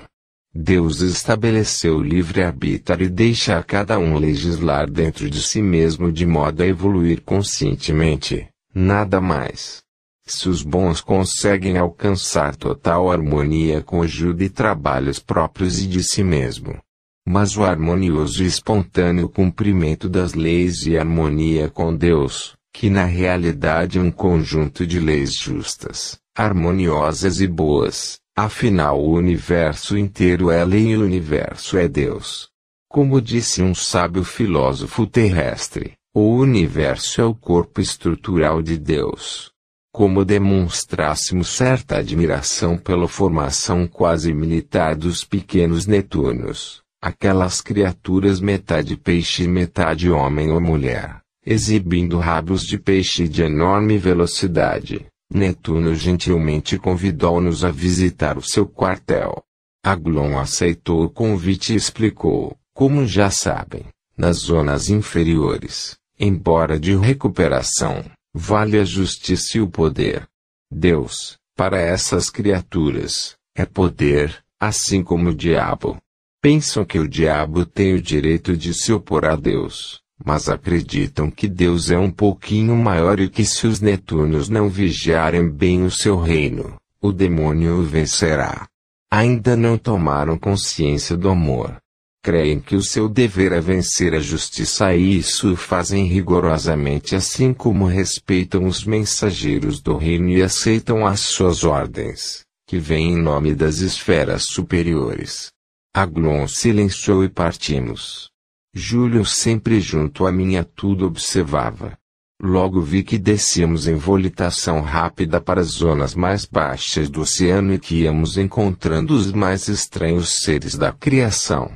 Deus 0.61 0.99
estabeleceu 0.99 1.99
o 1.99 2.03
livre-arbítrio 2.03 3.05
e 3.05 3.09
deixa 3.09 3.57
a 3.57 3.63
cada 3.63 3.97
um 3.97 4.17
legislar 4.17 4.91
dentro 4.91 5.29
de 5.29 5.41
si 5.41 5.61
mesmo 5.61 6.11
de 6.11 6.25
modo 6.25 6.61
a 6.61 6.67
evoluir 6.67 7.21
conscientemente, 7.21 8.45
nada 8.75 9.21
mais. 9.21 9.81
Se 10.25 10.49
os 10.49 10.61
bons 10.61 10.99
conseguem 10.99 11.77
alcançar 11.77 12.57
total 12.57 13.09
harmonia 13.09 13.81
com 13.81 14.01
ajuda 14.01 14.43
e 14.43 14.49
trabalhos 14.49 15.17
próprios 15.17 15.79
e 15.79 15.87
de 15.87 16.03
si 16.03 16.25
mesmo, 16.25 16.77
mas 17.25 17.55
o 17.55 17.63
harmonioso 17.63 18.43
e 18.43 18.45
espontâneo 18.45 19.29
cumprimento 19.29 20.09
das 20.09 20.33
leis 20.33 20.85
e 20.85 20.97
harmonia 20.97 21.69
com 21.69 21.95
Deus, 21.95 22.53
que 22.73 22.89
na 22.89 23.05
realidade 23.05 23.97
é 23.97 24.01
um 24.01 24.11
conjunto 24.11 24.85
de 24.85 24.99
leis 24.99 25.31
justas, 25.33 26.19
harmoniosas 26.35 27.39
e 27.39 27.47
boas, 27.47 28.19
afinal 28.45 28.99
o 28.99 29.11
universo 29.11 29.97
inteiro 29.97 30.49
é 30.49 30.63
lei 30.63 30.89
e 30.89 30.97
o 30.97 31.03
universo 31.03 31.77
é 31.77 31.87
Deus. 31.87 32.49
Como 32.87 33.21
disse 33.21 33.61
um 33.61 33.75
sábio 33.75 34.23
filósofo 34.23 35.05
terrestre, 35.05 35.93
o 36.13 36.35
universo 36.37 37.21
é 37.21 37.25
o 37.25 37.35
corpo 37.35 37.81
estrutural 37.81 38.61
de 38.61 38.77
Deus. 38.77 39.51
Como 39.91 40.23
demonstrássemos 40.23 41.49
certa 41.49 41.97
admiração 41.97 42.77
pela 42.77 43.07
formação 43.07 43.87
quase 43.87 44.33
militar 44.33 44.95
dos 44.95 45.23
pequenos 45.23 45.85
Netunos, 45.85 46.81
aquelas 47.01 47.59
criaturas 47.59 48.39
metade 48.39 48.95
peixe 48.95 49.43
e 49.43 49.47
metade 49.47 50.09
homem 50.09 50.51
ou 50.51 50.61
mulher, 50.61 51.19
exibindo 51.45 52.17
rabos 52.19 52.63
de 52.63 52.77
peixe 52.77 53.27
de 53.27 53.41
enorme 53.41 53.97
velocidade. 53.97 55.08
Netuno 55.31 55.93
gentilmente 55.93 56.77
convidou-nos 56.77 57.63
a 57.63 57.69
visitar 57.69 58.37
o 58.37 58.41
seu 58.41 58.67
quartel. 58.67 59.43
Aglon 59.83 60.39
aceitou 60.39 61.03
o 61.03 61.09
convite 61.09 61.73
e 61.73 61.75
explicou, 61.75 62.57
como 62.73 63.05
já 63.05 63.29
sabem, 63.29 63.85
nas 64.17 64.37
zonas 64.37 64.89
inferiores, 64.89 65.97
embora 66.19 66.79
de 66.79 66.95
recuperação, 66.95 68.03
vale 68.33 68.79
a 68.79 68.83
justiça 68.83 69.57
e 69.57 69.61
o 69.61 69.69
poder. 69.69 70.27
Deus, 70.71 71.37
para 71.55 71.79
essas 71.79 72.29
criaturas, 72.29 73.35
é 73.55 73.65
poder, 73.65 74.43
assim 74.59 75.03
como 75.03 75.29
o 75.29 75.35
diabo. 75.35 75.97
Pensam 76.41 76.83
que 76.83 76.97
o 76.97 77.07
diabo 77.07 77.65
tem 77.65 77.93
o 77.93 78.01
direito 78.01 78.57
de 78.57 78.73
se 78.73 78.91
opor 78.91 79.25
a 79.25 79.35
Deus, 79.35 80.01
mas 80.23 80.49
acreditam 80.49 81.31
que 81.31 81.47
Deus 81.47 81.89
é 81.89 81.97
um 81.97 82.11
pouquinho 82.11 82.75
maior 82.75 83.19
e 83.19 83.29
que 83.29 83.45
se 83.45 83.65
os 83.65 83.79
Netunos 83.79 84.49
não 84.49 84.69
vigiarem 84.69 85.49
bem 85.49 85.83
o 85.83 85.91
seu 85.91 86.19
reino, 86.19 86.75
o 87.01 87.11
demônio 87.11 87.79
o 87.79 87.83
vencerá. 87.83 88.67
Ainda 89.11 89.55
não 89.55 89.77
tomaram 89.77 90.37
consciência 90.37 91.17
do 91.17 91.29
amor. 91.29 91.77
Creem 92.21 92.59
que 92.59 92.75
o 92.75 92.83
seu 92.83 93.07
dever 93.07 93.53
é 93.53 93.61
vencer 93.61 94.13
a 94.13 94.19
justiça 94.19 94.93
e 94.93 95.17
isso 95.17 95.55
fazem 95.55 96.05
rigorosamente 96.05 97.15
assim 97.15 97.53
como 97.53 97.85
respeitam 97.85 98.65
os 98.65 98.83
mensageiros 98.83 99.81
do 99.81 99.95
reino 99.95 100.29
e 100.29 100.43
aceitam 100.43 101.07
as 101.07 101.21
suas 101.21 101.63
ordens, 101.63 102.43
que 102.67 102.77
vêm 102.77 103.13
em 103.13 103.21
nome 103.21 103.55
das 103.55 103.77
esferas 103.77 104.43
superiores. 104.49 105.47
Aglon 105.95 106.45
silenciou 106.45 107.23
e 107.23 107.29
partimos. 107.29 108.29
Júlio 108.73 109.25
sempre 109.25 109.81
junto 109.81 110.27
a 110.27 110.31
mim 110.31 110.55
a 110.55 110.63
tudo 110.63 111.07
observava. 111.07 111.97
Logo 112.41 112.79
vi 112.81 113.03
que 113.03 113.17
descíamos 113.17 113.87
em 113.87 113.95
volitação 113.95 114.79
rápida 114.79 115.41
para 115.41 115.59
as 115.59 115.69
zonas 115.69 116.13
mais 116.13 116.45
baixas 116.45 117.09
do 117.09 117.21
oceano 117.21 117.73
e 117.73 117.79
que 117.79 118.03
íamos 118.03 118.37
encontrando 118.37 119.15
os 119.15 119.31
mais 119.31 119.67
estranhos 119.67 120.41
seres 120.43 120.75
da 120.75 120.91
criação. 120.91 121.71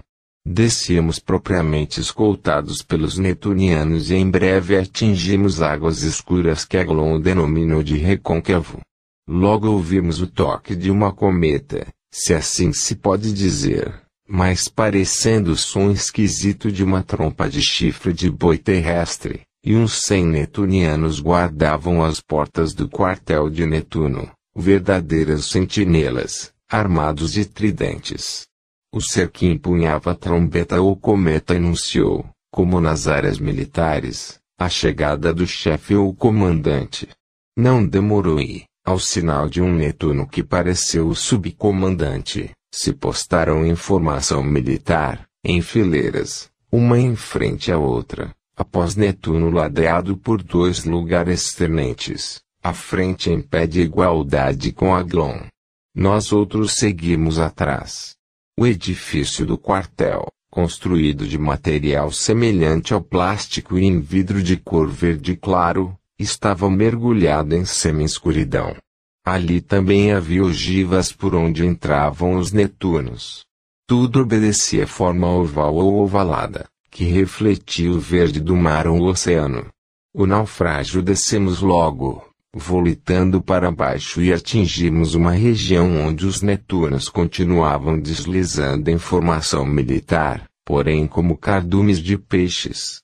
Descíamos 0.45 1.19
propriamente 1.19 1.99
escoltados 1.99 2.81
pelos 2.81 3.17
netunianos 3.17 4.11
e 4.11 4.15
em 4.15 4.29
breve 4.29 4.77
atingimos 4.77 5.61
águas 5.61 6.03
escuras 6.03 6.63
que 6.63 6.77
Aglon 6.77 7.19
denominou 7.19 7.81
de 7.81 7.97
recôncavo. 7.97 8.79
Logo 9.27 9.69
ouvimos 9.69 10.21
o 10.21 10.27
toque 10.27 10.75
de 10.75 10.91
uma 10.91 11.11
cometa, 11.11 11.87
se 12.11 12.33
assim 12.33 12.71
se 12.71 12.95
pode 12.95 13.33
dizer 13.33 14.02
mas 14.27 14.67
parecendo 14.67 15.51
o 15.51 15.57
som 15.57 15.91
esquisito 15.91 16.71
de 16.71 16.83
uma 16.83 17.03
trompa 17.03 17.49
de 17.49 17.61
chifre 17.61 18.13
de 18.13 18.29
boi 18.29 18.57
terrestre, 18.57 19.41
e 19.63 19.75
uns 19.75 20.03
cem 20.03 20.25
netunianos 20.25 21.19
guardavam 21.19 22.03
as 22.03 22.19
portas 22.19 22.73
do 22.73 22.89
quartel 22.89 23.49
de 23.49 23.65
Netuno, 23.65 24.29
verdadeiras 24.55 25.45
sentinelas, 25.45 26.53
armados 26.69 27.33
de 27.33 27.45
tridentes. 27.45 28.47
O 28.93 29.01
ser 29.01 29.31
que 29.31 29.47
empunhava 29.47 30.11
a 30.11 30.15
trombeta 30.15 30.81
ou 30.81 30.95
cometa 30.95 31.55
anunciou, 31.55 32.25
como 32.51 32.79
nas 32.79 33.07
áreas 33.07 33.39
militares, 33.39 34.39
a 34.59 34.69
chegada 34.69 35.33
do 35.33 35.47
chefe 35.47 35.95
ou 35.95 36.13
comandante. 36.13 37.07
Não 37.57 37.85
demorou 37.85 38.39
e, 38.39 38.65
ao 38.85 38.99
sinal 38.99 39.49
de 39.49 39.61
um 39.61 39.73
Netuno 39.73 40.27
que 40.27 40.43
pareceu 40.43 41.07
o 41.07 41.15
subcomandante, 41.15 42.51
se 42.75 42.91
postaram 42.91 43.63
em 43.63 43.75
formação 43.75 44.41
militar, 44.41 45.27
em 45.43 45.61
fileiras, 45.61 46.49
uma 46.71 46.99
em 46.99 47.15
frente 47.15 47.71
à 47.71 47.77
outra, 47.77 48.33
após 48.57 48.95
Netuno 48.95 49.51
ladeado 49.51 50.17
por 50.17 50.41
dois 50.41 50.83
lugares 50.83 51.53
tenentes, 51.53 52.41
à 52.63 52.73
frente 52.73 53.29
em 53.29 53.39
pé 53.39 53.67
de 53.67 53.81
igualdade 53.81 54.71
com 54.71 54.95
Aglon. 54.95 55.41
Nós 55.95 56.31
outros 56.31 56.73
seguimos 56.73 57.37
atrás. 57.37 58.15
O 58.59 58.65
edifício 58.65 59.45
do 59.45 59.55
quartel, 59.55 60.25
construído 60.49 61.27
de 61.27 61.37
material 61.37 62.11
semelhante 62.11 62.91
ao 62.91 63.01
plástico 63.01 63.77
e 63.77 63.85
em 63.85 63.99
vidro 63.99 64.41
de 64.41 64.57
cor 64.57 64.89
verde 64.89 65.35
claro, 65.35 65.95
estava 66.17 66.67
mergulhado 66.71 67.55
em 67.55 67.65
semi-escuridão. 67.65 68.75
Ali 69.25 69.61
também 69.61 70.11
havia 70.11 70.43
ogivas 70.43 71.13
por 71.13 71.33
onde 71.33 71.65
entravam 71.65 72.35
os 72.35 72.51
Netunos. 72.51 73.45
Tudo 73.87 74.21
obedecia 74.21 74.85
forma 74.85 75.29
oval 75.29 75.75
ou 75.75 76.01
ovalada, 76.01 76.67
que 76.91 77.05
refletia 77.05 77.89
o 77.89 77.99
verde 77.99 78.41
do 78.41 78.55
mar 78.55 78.85
ou 78.85 79.01
oceano. 79.03 79.67
O 80.13 80.25
naufrágio 80.25 81.01
descemos 81.01 81.61
logo, 81.61 82.21
volitando 82.53 83.41
para 83.41 83.71
baixo 83.71 84.21
e 84.21 84.31
atingimos 84.31 85.15
uma 85.15 85.31
região 85.31 86.05
onde 86.05 86.25
os 86.25 86.41
Netunos 86.41 87.07
continuavam 87.07 87.97
deslizando 87.97 88.91
em 88.91 88.97
formação 88.97 89.65
militar, 89.65 90.49
porém 90.65 91.07
como 91.07 91.37
cardumes 91.37 91.99
de 91.99 92.17
peixes. 92.17 93.01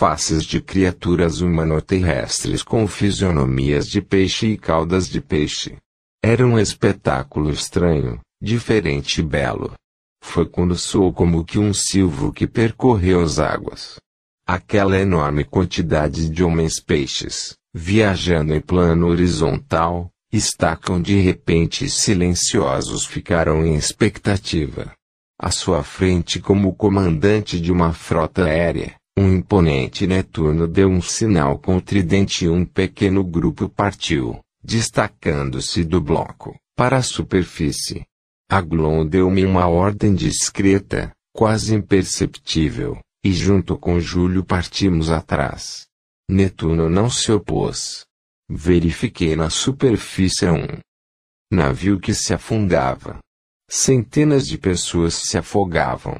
Faces 0.00 0.46
de 0.46 0.62
criaturas 0.62 1.42
humanoterrestres 1.42 2.62
com 2.62 2.86
fisionomias 2.86 3.86
de 3.86 4.00
peixe 4.00 4.46
e 4.46 4.56
caudas 4.56 5.06
de 5.06 5.20
peixe. 5.20 5.76
Era 6.24 6.46
um 6.46 6.58
espetáculo 6.58 7.50
estranho, 7.50 8.18
diferente 8.40 9.20
e 9.20 9.22
belo. 9.22 9.74
Foi 10.24 10.48
quando 10.48 10.74
soou 10.74 11.12
como 11.12 11.44
que 11.44 11.58
um 11.58 11.74
silvo 11.74 12.32
que 12.32 12.46
percorreu 12.46 13.20
as 13.20 13.38
águas. 13.38 13.96
Aquela 14.46 14.98
enorme 14.98 15.44
quantidade 15.44 16.30
de 16.30 16.42
homens-peixes, 16.42 17.52
viajando 17.74 18.54
em 18.54 18.60
plano 18.62 19.06
horizontal, 19.06 20.08
estacam 20.32 20.98
de 20.98 21.20
repente 21.20 21.90
silenciosos 21.90 23.04
ficaram 23.04 23.66
em 23.66 23.74
expectativa. 23.74 24.94
À 25.38 25.50
sua 25.50 25.84
frente 25.84 26.40
como 26.40 26.74
comandante 26.74 27.60
de 27.60 27.70
uma 27.70 27.92
frota 27.92 28.44
aérea, 28.44 28.98
um 29.20 29.36
imponente 29.36 30.06
Netuno 30.06 30.66
deu 30.66 30.88
um 30.88 31.02
sinal 31.02 31.58
com 31.58 31.76
o 31.76 31.80
tridente 31.80 32.46
e 32.46 32.48
um 32.48 32.64
pequeno 32.64 33.22
grupo 33.22 33.68
partiu, 33.68 34.40
destacando-se 34.64 35.84
do 35.84 36.00
bloco, 36.00 36.58
para 36.74 36.96
a 36.96 37.02
superfície. 37.02 38.06
Aglon 38.50 39.06
deu-me 39.06 39.44
uma 39.44 39.68
ordem 39.68 40.14
discreta, 40.14 41.12
quase 41.34 41.74
imperceptível, 41.74 42.98
e 43.22 43.30
junto 43.30 43.76
com 43.76 44.00
Júlio 44.00 44.42
partimos 44.42 45.10
atrás. 45.10 45.86
Netuno 46.28 46.88
não 46.88 47.10
se 47.10 47.30
opôs. 47.30 48.06
Verifiquei 48.48 49.36
na 49.36 49.50
superfície 49.50 50.48
um 50.48 50.66
navio 51.52 52.00
que 52.00 52.14
se 52.14 52.32
afundava. 52.32 53.18
Centenas 53.68 54.48
de 54.48 54.56
pessoas 54.56 55.12
se 55.12 55.36
afogavam. 55.36 56.18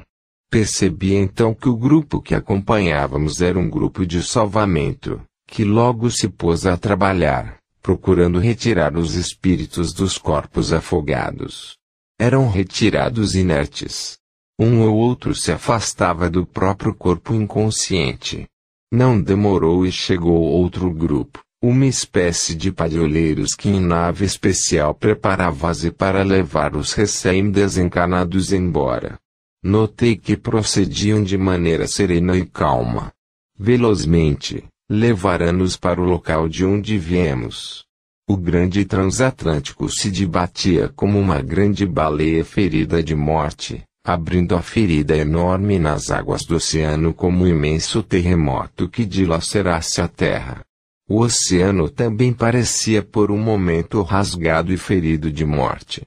Percebi 0.51 1.15
então 1.15 1.53
que 1.55 1.67
o 1.67 1.75
grupo 1.75 2.21
que 2.21 2.35
acompanhávamos 2.35 3.41
era 3.41 3.57
um 3.57 3.67
grupo 3.67 4.05
de 4.05 4.21
salvamento, 4.21 5.19
que 5.47 5.63
logo 5.63 6.11
se 6.11 6.29
pôs 6.29 6.67
a 6.67 6.77
trabalhar, 6.77 7.57
procurando 7.81 8.37
retirar 8.37 8.95
os 8.95 9.15
espíritos 9.15 9.93
dos 9.93 10.17
corpos 10.17 10.71
afogados 10.71 11.79
eram 12.21 12.47
retirados 12.47 13.33
inertes. 13.33 14.19
Um 14.59 14.81
ou 14.81 14.95
outro 14.95 15.33
se 15.33 15.51
afastava 15.51 16.29
do 16.29 16.45
próprio 16.45 16.93
corpo 16.93 17.33
inconsciente. 17.33 18.45
Não 18.91 19.19
demorou 19.19 19.87
e 19.87 19.91
chegou 19.91 20.39
outro 20.39 20.93
grupo, 20.93 21.39
uma 21.59 21.87
espécie 21.87 22.53
de 22.53 22.71
padroeiros 22.71 23.55
que 23.55 23.69
em 23.69 23.79
nave 23.79 24.23
especial 24.23 24.93
preparava-se 24.93 25.89
para 25.89 26.21
levar 26.21 26.75
os 26.75 26.93
recém-desencanados 26.93 28.53
embora. 28.53 29.17
Notei 29.63 30.15
que 30.15 30.35
procediam 30.35 31.23
de 31.23 31.37
maneira 31.37 31.87
serena 31.87 32.35
e 32.35 32.47
calma. 32.47 33.11
Velozmente, 33.59 34.63
levaram-nos 34.89 35.77
para 35.77 36.01
o 36.01 36.03
local 36.03 36.49
de 36.49 36.65
onde 36.65 36.97
viemos. 36.97 37.85
O 38.27 38.35
grande 38.35 38.85
transatlântico 38.85 39.87
se 39.87 40.09
debatia 40.09 40.89
como 40.95 41.19
uma 41.19 41.43
grande 41.43 41.85
baleia 41.85 42.43
ferida 42.43 43.03
de 43.03 43.13
morte, 43.13 43.83
abrindo 44.03 44.55
a 44.55 44.63
ferida 44.63 45.15
enorme 45.15 45.77
nas 45.77 46.09
águas 46.09 46.43
do 46.43 46.55
oceano 46.55 47.13
como 47.13 47.43
um 47.43 47.47
imenso 47.47 48.01
terremoto 48.01 48.89
que 48.89 49.05
dilacerasse 49.05 50.01
a 50.01 50.07
terra. 50.07 50.61
O 51.07 51.19
oceano 51.19 51.87
também 51.87 52.33
parecia 52.33 53.03
por 53.03 53.29
um 53.29 53.37
momento 53.37 54.01
rasgado 54.01 54.73
e 54.73 54.77
ferido 54.77 55.31
de 55.31 55.45
morte. 55.45 56.01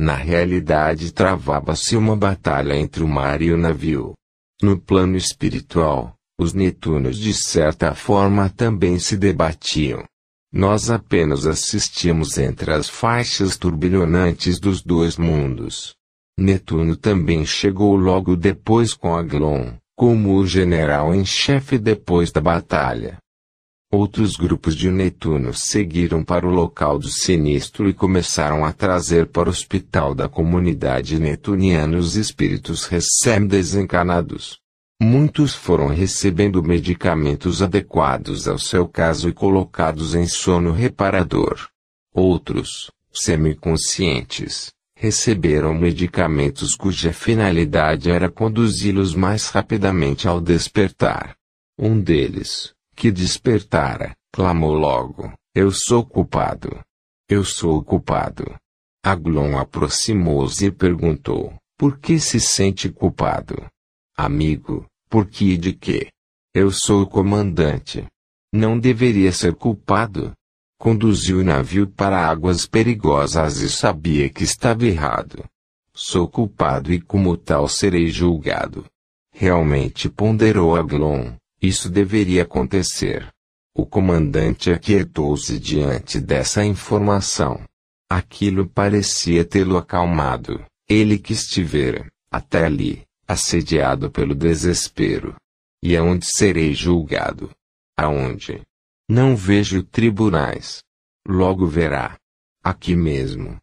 Na 0.00 0.14
realidade 0.14 1.12
travava-se 1.12 1.94
uma 1.94 2.16
batalha 2.16 2.74
entre 2.74 3.02
o 3.02 3.06
mar 3.06 3.42
e 3.42 3.52
o 3.52 3.58
navio. 3.58 4.14
No 4.62 4.80
plano 4.80 5.14
espiritual, 5.14 6.14
os 6.40 6.54
Netunos 6.54 7.18
de 7.18 7.34
certa 7.34 7.94
forma 7.94 8.48
também 8.48 8.98
se 8.98 9.14
debatiam. 9.14 10.02
Nós 10.50 10.88
apenas 10.88 11.44
assistimos 11.44 12.38
entre 12.38 12.72
as 12.72 12.88
faixas 12.88 13.58
turbilhonantes 13.58 14.58
dos 14.58 14.82
dois 14.82 15.18
mundos. 15.18 15.94
Netuno 16.38 16.96
também 16.96 17.44
chegou 17.44 17.94
logo 17.94 18.36
depois 18.36 18.94
com 18.94 19.14
Aglon, 19.14 19.74
como 19.94 20.34
o 20.34 20.46
general 20.46 21.14
em 21.14 21.26
chefe 21.26 21.76
depois 21.76 22.32
da 22.32 22.40
batalha. 22.40 23.18
Outros 23.92 24.36
grupos 24.36 24.76
de 24.76 24.88
Netuno 24.88 25.52
seguiram 25.52 26.22
para 26.22 26.46
o 26.46 26.50
local 26.50 26.96
do 26.96 27.08
sinistro 27.08 27.88
e 27.88 27.92
começaram 27.92 28.64
a 28.64 28.72
trazer 28.72 29.26
para 29.26 29.48
o 29.48 29.50
hospital 29.50 30.14
da 30.14 30.28
comunidade 30.28 31.18
netuniana 31.18 31.98
os 31.98 32.14
espíritos 32.14 32.84
recém-desencanados. 32.86 34.60
Muitos 35.02 35.56
foram 35.56 35.88
recebendo 35.88 36.62
medicamentos 36.62 37.62
adequados 37.62 38.46
ao 38.46 38.60
seu 38.60 38.86
caso 38.86 39.28
e 39.28 39.32
colocados 39.32 40.14
em 40.14 40.28
sono 40.28 40.70
reparador. 40.70 41.68
Outros, 42.14 42.92
semiconscientes, 43.12 44.72
receberam 44.94 45.74
medicamentos 45.74 46.76
cuja 46.76 47.12
finalidade 47.12 48.08
era 48.08 48.30
conduzi-los 48.30 49.16
mais 49.16 49.48
rapidamente 49.48 50.28
ao 50.28 50.40
despertar. 50.40 51.34
Um 51.76 52.00
deles, 52.00 52.72
que 53.00 53.10
despertara, 53.10 54.14
clamou 54.30 54.74
logo: 54.74 55.32
Eu 55.54 55.72
sou 55.72 56.04
culpado. 56.04 56.80
Eu 57.26 57.42
sou 57.46 57.82
culpado. 57.82 58.44
Aglon 59.02 59.56
aproximou-se 59.56 60.66
e 60.66 60.70
perguntou: 60.70 61.54
Por 61.78 61.98
que 61.98 62.20
se 62.20 62.38
sente 62.38 62.90
culpado? 62.90 63.56
Amigo, 64.14 64.84
por 65.08 65.24
que 65.26 65.52
e 65.52 65.56
de 65.56 65.72
quê? 65.72 66.10
Eu 66.54 66.70
sou 66.70 67.04
o 67.04 67.06
comandante. 67.06 68.06
Não 68.52 68.78
deveria 68.78 69.32
ser 69.32 69.54
culpado. 69.54 70.34
Conduzi 70.78 71.32
o 71.32 71.42
navio 71.42 71.88
para 71.88 72.28
águas 72.28 72.66
perigosas 72.66 73.62
e 73.62 73.70
sabia 73.70 74.28
que 74.28 74.44
estava 74.44 74.84
errado. 74.84 75.42
Sou 75.94 76.28
culpado 76.28 76.92
e 76.92 77.00
como 77.00 77.34
tal 77.34 77.66
serei 77.66 78.08
julgado. 78.08 78.84
Realmente 79.32 80.10
ponderou 80.10 80.76
Aglon, 80.76 81.39
isso 81.60 81.90
deveria 81.90 82.42
acontecer. 82.42 83.28
O 83.74 83.86
comandante 83.86 84.70
aquietou-se 84.70 85.58
diante 85.58 86.20
dessa 86.20 86.64
informação. 86.64 87.62
Aquilo 88.10 88.68
parecia 88.68 89.44
tê-lo 89.44 89.76
acalmado. 89.76 90.64
Ele 90.88 91.18
que 91.18 91.32
estivera, 91.32 92.06
até 92.30 92.64
ali, 92.64 93.02
assediado 93.28 94.10
pelo 94.10 94.34
desespero. 94.34 95.36
E 95.82 95.96
aonde 95.96 96.26
serei 96.26 96.74
julgado? 96.74 97.50
Aonde? 97.96 98.62
Não 99.08 99.36
vejo 99.36 99.82
tribunais. 99.82 100.82
Logo 101.26 101.66
verá. 101.66 102.16
Aqui 102.62 102.96
mesmo. 102.96 103.56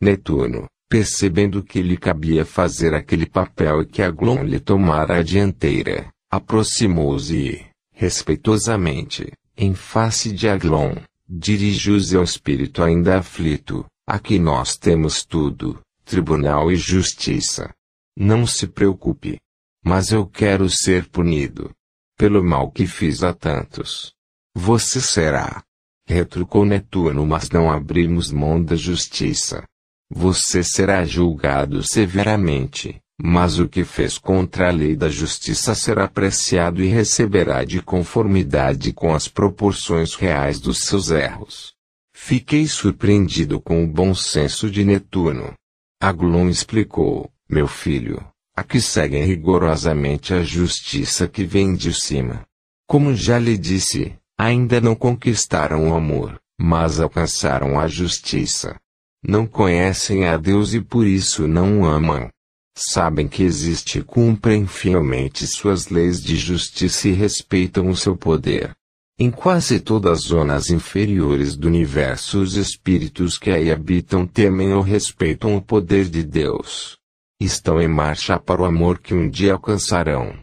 Netuno, 0.00 0.66
percebendo 0.88 1.62
que 1.62 1.80
lhe 1.80 1.96
cabia 1.96 2.44
fazer 2.44 2.94
aquele 2.94 3.24
papel 3.24 3.82
e 3.82 3.86
que 3.86 4.02
Aglon 4.02 4.42
lhe 4.42 4.60
tomara 4.60 5.18
a 5.18 5.22
dianteira, 5.22 6.11
aproximou-se 6.32 7.36
e, 7.36 7.66
respeitosamente, 7.92 9.30
em 9.54 9.74
face 9.74 10.32
de 10.32 10.48
Aglon, 10.48 10.94
dirigiu-se 11.28 12.16
ao 12.16 12.24
espírito 12.24 12.82
ainda 12.82 13.18
aflito. 13.18 13.84
Aqui 14.06 14.38
nós 14.38 14.74
temos 14.78 15.26
tudo, 15.26 15.78
tribunal 16.06 16.72
e 16.72 16.76
justiça. 16.76 17.70
Não 18.16 18.46
se 18.46 18.66
preocupe. 18.66 19.38
Mas 19.84 20.10
eu 20.10 20.26
quero 20.26 20.70
ser 20.70 21.06
punido. 21.08 21.70
Pelo 22.16 22.42
mal 22.42 22.70
que 22.70 22.86
fiz 22.86 23.22
a 23.22 23.34
tantos. 23.34 24.14
Você 24.54 25.02
será. 25.02 25.62
Retrucou 26.06 26.64
Netuno 26.64 27.26
mas 27.26 27.50
não 27.50 27.70
abrimos 27.70 28.32
mão 28.32 28.62
da 28.62 28.74
justiça. 28.74 29.64
Você 30.10 30.62
será 30.62 31.04
julgado 31.04 31.82
severamente, 31.82 33.00
mas 33.24 33.60
o 33.60 33.68
que 33.68 33.84
fez 33.84 34.18
contra 34.18 34.66
a 34.66 34.72
lei 34.72 34.96
da 34.96 35.08
justiça 35.08 35.76
será 35.76 36.06
apreciado 36.06 36.82
e 36.82 36.88
receberá 36.88 37.62
de 37.62 37.80
conformidade 37.80 38.92
com 38.92 39.14
as 39.14 39.28
proporções 39.28 40.16
reais 40.16 40.58
dos 40.58 40.80
seus 40.80 41.12
erros. 41.12 41.72
Fiquei 42.12 42.66
surpreendido 42.66 43.60
com 43.60 43.84
o 43.84 43.86
bom 43.86 44.12
senso 44.12 44.68
de 44.68 44.84
Netuno. 44.84 45.54
Aglon 46.02 46.48
explicou, 46.48 47.30
meu 47.48 47.68
filho, 47.68 48.20
aqui 48.56 48.80
seguem 48.80 49.24
rigorosamente 49.24 50.34
a 50.34 50.42
justiça 50.42 51.28
que 51.28 51.44
vem 51.44 51.76
de 51.76 51.94
cima. 51.94 52.44
Como 52.88 53.14
já 53.14 53.38
lhe 53.38 53.56
disse, 53.56 54.16
ainda 54.36 54.80
não 54.80 54.96
conquistaram 54.96 55.90
o 55.90 55.94
amor, 55.94 56.40
mas 56.58 56.98
alcançaram 56.98 57.78
a 57.78 57.86
justiça. 57.86 58.80
Não 59.22 59.46
conhecem 59.46 60.26
a 60.26 60.36
Deus 60.36 60.74
e 60.74 60.80
por 60.80 61.06
isso 61.06 61.46
não 61.46 61.82
o 61.82 61.84
amam. 61.84 62.28
Sabem 62.74 63.28
que 63.28 63.42
existe 63.42 63.98
e 63.98 64.02
cumprem 64.02 64.66
fielmente 64.66 65.46
suas 65.46 65.88
leis 65.88 66.22
de 66.22 66.36
justiça 66.36 67.08
e 67.08 67.12
respeitam 67.12 67.88
o 67.88 67.96
seu 67.96 68.16
poder. 68.16 68.74
Em 69.18 69.30
quase 69.30 69.78
todas 69.78 70.20
as 70.20 70.24
zonas 70.24 70.70
inferiores 70.70 71.54
do 71.54 71.68
universo, 71.68 72.40
os 72.40 72.56
espíritos 72.56 73.38
que 73.38 73.50
aí 73.50 73.70
habitam 73.70 74.26
temem 74.26 74.72
ou 74.72 74.80
respeitam 74.80 75.54
o 75.54 75.62
poder 75.62 76.08
de 76.08 76.24
Deus. 76.24 76.96
Estão 77.38 77.80
em 77.80 77.88
marcha 77.88 78.38
para 78.38 78.62
o 78.62 78.64
amor 78.64 78.98
que 78.98 79.14
um 79.14 79.28
dia 79.28 79.52
alcançarão. 79.52 80.38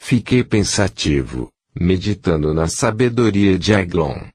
Fiquei 0.00 0.42
pensativo, 0.42 1.50
meditando 1.78 2.54
na 2.54 2.66
sabedoria 2.66 3.58
de 3.58 3.74
Aglon. 3.74 4.26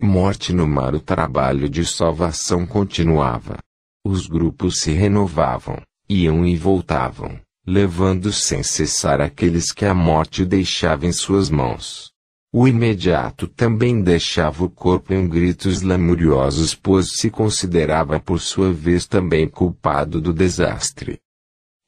Morte 0.00 0.52
no 0.52 0.66
mar, 0.66 0.94
o 0.94 1.00
trabalho 1.00 1.68
de 1.68 1.84
salvação 1.84 2.66
continuava. 2.66 3.58
Os 4.04 4.26
grupos 4.26 4.80
se 4.80 4.92
renovavam, 4.92 5.82
iam 6.08 6.46
e 6.46 6.56
voltavam, 6.56 7.38
levando 7.66 8.32
sem 8.32 8.62
cessar 8.62 9.20
aqueles 9.20 9.72
que 9.72 9.84
a 9.84 9.92
morte 9.92 10.44
deixava 10.44 11.06
em 11.06 11.12
suas 11.12 11.50
mãos. 11.50 12.10
O 12.50 12.66
imediato 12.66 13.46
também 13.46 14.02
deixava 14.02 14.64
o 14.64 14.70
corpo 14.70 15.12
em 15.12 15.28
gritos 15.28 15.82
lamuriosos 15.82 16.74
pois 16.74 17.08
se 17.16 17.30
considerava 17.30 18.18
por 18.18 18.40
sua 18.40 18.72
vez 18.72 19.06
também 19.06 19.46
culpado 19.46 20.18
do 20.18 20.32
desastre. 20.32 21.18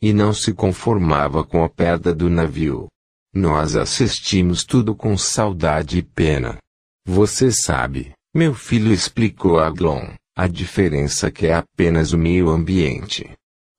E 0.03 0.13
não 0.13 0.35
se 0.35 0.53
conformava 0.53 1.43
com 1.43 1.65
a 1.65 1.69
perda 1.69 2.15
do 2.15 2.29
navio. 2.29 2.89
Nós 3.35 3.75
assistimos 3.75 4.65
tudo 4.65 4.95
com 4.95 5.17
saudade 5.17 5.99
e 5.99 6.03
pena. 6.03 6.59
Você 7.07 7.51
sabe, 7.51 8.13
meu 8.35 8.55
filho 8.55 8.93
explicou 8.93 9.59
a 9.59 9.71
Glon, 9.71 10.13
a 10.37 10.47
diferença 10.47 11.31
que 11.31 11.47
é 11.47 11.55
apenas 11.55 12.13
o 12.13 12.19
meio 12.19 12.51
ambiente. 12.51 13.31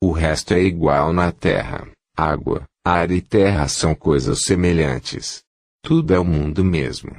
O 0.04 0.12
resto 0.12 0.56
é 0.56 0.64
igual 0.64 1.14
na 1.14 1.32
Terra. 1.32 1.88
Água, 2.18 2.64
ar 2.84 3.12
e 3.12 3.22
terra 3.22 3.68
são 3.68 3.94
coisas 3.94 4.42
semelhantes. 4.42 5.44
Tudo 5.84 6.12
é 6.12 6.18
o 6.18 6.26
mundo 6.26 6.66
mesmo. 6.66 7.12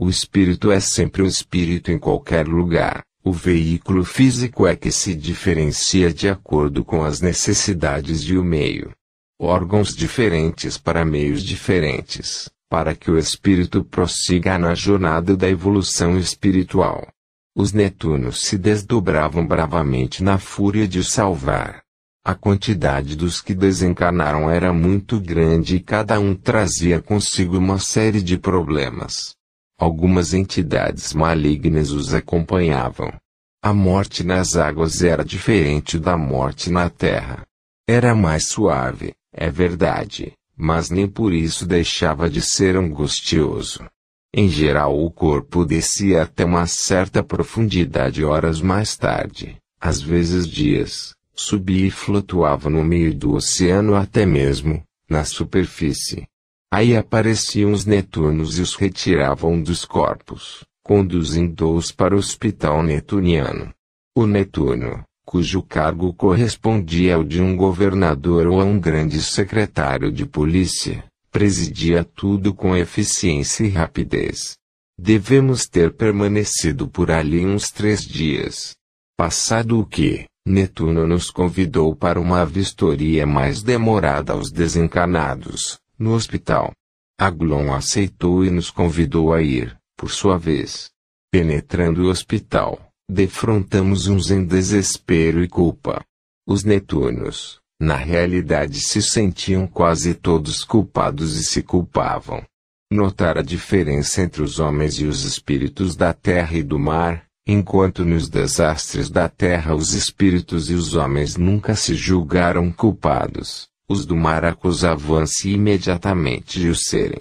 O 0.00 0.08
espírito 0.08 0.72
é 0.72 0.80
sempre 0.80 1.20
o 1.20 1.26
espírito 1.26 1.92
em 1.92 1.98
qualquer 1.98 2.48
lugar. 2.48 3.02
O 3.22 3.32
veículo 3.32 4.02
físico 4.02 4.66
é 4.66 4.74
que 4.74 4.90
se 4.90 5.14
diferencia 5.14 6.10
de 6.10 6.26
acordo 6.26 6.82
com 6.82 7.04
as 7.04 7.20
necessidades 7.20 8.22
de 8.22 8.38
o 8.38 8.42
meio. 8.42 8.92
Órgãos 9.38 9.94
diferentes 9.94 10.78
para 10.78 11.04
meios 11.04 11.42
diferentes, 11.42 12.50
para 12.70 12.94
que 12.94 13.10
o 13.10 13.18
espírito 13.18 13.84
prossiga 13.84 14.58
na 14.58 14.74
jornada 14.74 15.36
da 15.36 15.50
evolução 15.50 16.18
espiritual. 16.18 17.06
Os 17.54 17.74
Netunos 17.74 18.40
se 18.40 18.56
desdobravam 18.56 19.46
bravamente 19.46 20.22
na 20.22 20.38
fúria 20.38 20.88
de 20.88 21.04
salvar. 21.04 21.81
A 22.24 22.36
quantidade 22.36 23.16
dos 23.16 23.40
que 23.40 23.52
desencarnaram 23.52 24.48
era 24.48 24.72
muito 24.72 25.20
grande 25.20 25.74
e 25.74 25.80
cada 25.80 26.20
um 26.20 26.36
trazia 26.36 27.02
consigo 27.02 27.58
uma 27.58 27.80
série 27.80 28.22
de 28.22 28.38
problemas. 28.38 29.34
Algumas 29.76 30.32
entidades 30.32 31.12
malignas 31.12 31.90
os 31.90 32.14
acompanhavam. 32.14 33.12
A 33.60 33.74
morte 33.74 34.22
nas 34.22 34.54
águas 34.54 35.02
era 35.02 35.24
diferente 35.24 35.98
da 35.98 36.16
morte 36.16 36.70
na 36.70 36.88
terra. 36.88 37.44
Era 37.88 38.14
mais 38.14 38.46
suave, 38.46 39.14
é 39.32 39.50
verdade, 39.50 40.32
mas 40.56 40.90
nem 40.90 41.08
por 41.08 41.32
isso 41.32 41.66
deixava 41.66 42.30
de 42.30 42.40
ser 42.40 42.76
angustioso. 42.76 43.84
Em 44.32 44.48
geral, 44.48 44.96
o 44.96 45.10
corpo 45.10 45.64
descia 45.64 46.22
até 46.22 46.44
uma 46.44 46.68
certa 46.68 47.20
profundidade 47.20 48.24
horas 48.24 48.60
mais 48.60 48.96
tarde, 48.96 49.56
às 49.80 50.00
vezes 50.00 50.46
dias, 50.46 51.14
subia 51.34 51.86
e 51.86 51.90
flutuava 51.90 52.68
no 52.68 52.84
meio 52.84 53.14
do 53.14 53.34
oceano 53.34 53.94
até 53.94 54.26
mesmo, 54.26 54.82
na 55.08 55.24
superfície. 55.24 56.26
Aí 56.72 56.96
apareciam 56.96 57.72
os 57.72 57.84
Netunos 57.84 58.58
e 58.58 58.62
os 58.62 58.74
retiravam 58.74 59.62
dos 59.62 59.84
corpos, 59.84 60.64
conduzindo-os 60.82 61.92
para 61.92 62.14
o 62.14 62.18
hospital 62.18 62.82
netuniano. 62.82 63.72
O 64.16 64.26
Netuno, 64.26 65.04
cujo 65.24 65.62
cargo 65.62 66.12
correspondia 66.14 67.16
ao 67.16 67.24
de 67.24 67.40
um 67.40 67.56
governador 67.56 68.46
ou 68.46 68.60
a 68.60 68.64
um 68.64 68.78
grande 68.78 69.20
secretário 69.22 70.10
de 70.10 70.26
polícia, 70.26 71.04
presidia 71.30 72.04
tudo 72.04 72.54
com 72.54 72.76
eficiência 72.76 73.64
e 73.64 73.70
rapidez. 73.70 74.56
Devemos 74.98 75.66
ter 75.66 75.92
permanecido 75.92 76.86
por 76.86 77.10
ali 77.10 77.44
uns 77.44 77.70
três 77.70 78.04
dias. 78.04 78.74
Passado 79.16 79.78
o 79.78 79.86
que, 79.86 80.26
Netuno 80.46 81.06
nos 81.06 81.30
convidou 81.30 81.94
para 81.94 82.20
uma 82.20 82.44
vistoria 82.44 83.24
mais 83.24 83.62
demorada 83.62 84.32
aos 84.32 84.50
desencarnados, 84.50 85.78
no 85.96 86.14
hospital. 86.14 86.72
Aglon 87.18 87.72
aceitou 87.72 88.44
e 88.44 88.50
nos 88.50 88.68
convidou 88.68 89.32
a 89.32 89.40
ir, 89.40 89.78
por 89.96 90.10
sua 90.10 90.36
vez. 90.36 90.90
Penetrando 91.30 92.02
o 92.02 92.10
hospital, 92.10 92.92
defrontamos 93.08 94.08
uns 94.08 94.32
em 94.32 94.44
desespero 94.44 95.44
e 95.44 95.48
culpa. 95.48 96.04
Os 96.44 96.64
Netunos, 96.64 97.60
na 97.80 97.94
realidade, 97.94 98.80
se 98.80 99.00
sentiam 99.00 99.66
quase 99.66 100.12
todos 100.12 100.64
culpados 100.64 101.36
e 101.36 101.44
se 101.44 101.62
culpavam. 101.62 102.44
Notar 102.90 103.38
a 103.38 103.42
diferença 103.42 104.20
entre 104.20 104.42
os 104.42 104.58
homens 104.58 104.98
e 104.98 105.06
os 105.06 105.24
espíritos 105.24 105.94
da 105.94 106.12
terra 106.12 106.56
e 106.56 106.62
do 106.62 106.78
mar, 106.78 107.26
Enquanto 107.46 108.04
nos 108.04 108.28
desastres 108.28 109.10
da 109.10 109.28
terra 109.28 109.74
os 109.74 109.94
espíritos 109.94 110.70
e 110.70 110.74
os 110.74 110.94
homens 110.94 111.36
nunca 111.36 111.74
se 111.74 111.94
julgaram 111.94 112.70
culpados, 112.70 113.68
os 113.88 114.06
do 114.06 114.14
mar 114.14 114.44
acusavam-se 114.44 115.50
imediatamente 115.50 116.60
de 116.60 116.68
o 116.68 116.74
serem. 116.74 117.20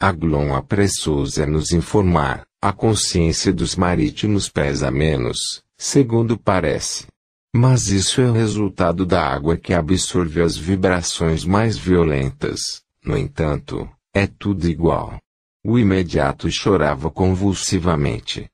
Aglon 0.00 0.54
apressou-se 0.54 1.40
a 1.40 1.46
nos 1.46 1.70
informar, 1.70 2.44
a 2.60 2.72
consciência 2.72 3.52
dos 3.52 3.76
marítimos 3.76 4.48
pesa 4.48 4.90
menos, 4.90 5.62
segundo 5.78 6.36
parece. 6.36 7.06
Mas 7.54 7.88
isso 7.88 8.20
é 8.20 8.28
o 8.28 8.32
resultado 8.32 9.06
da 9.06 9.24
água 9.24 9.56
que 9.56 9.72
absorve 9.72 10.42
as 10.42 10.56
vibrações 10.56 11.44
mais 11.44 11.76
violentas, 11.76 12.82
no 13.04 13.16
entanto, 13.16 13.88
é 14.12 14.26
tudo 14.26 14.68
igual. 14.68 15.18
O 15.64 15.78
imediato 15.78 16.50
chorava 16.50 17.10
convulsivamente. 17.10 18.50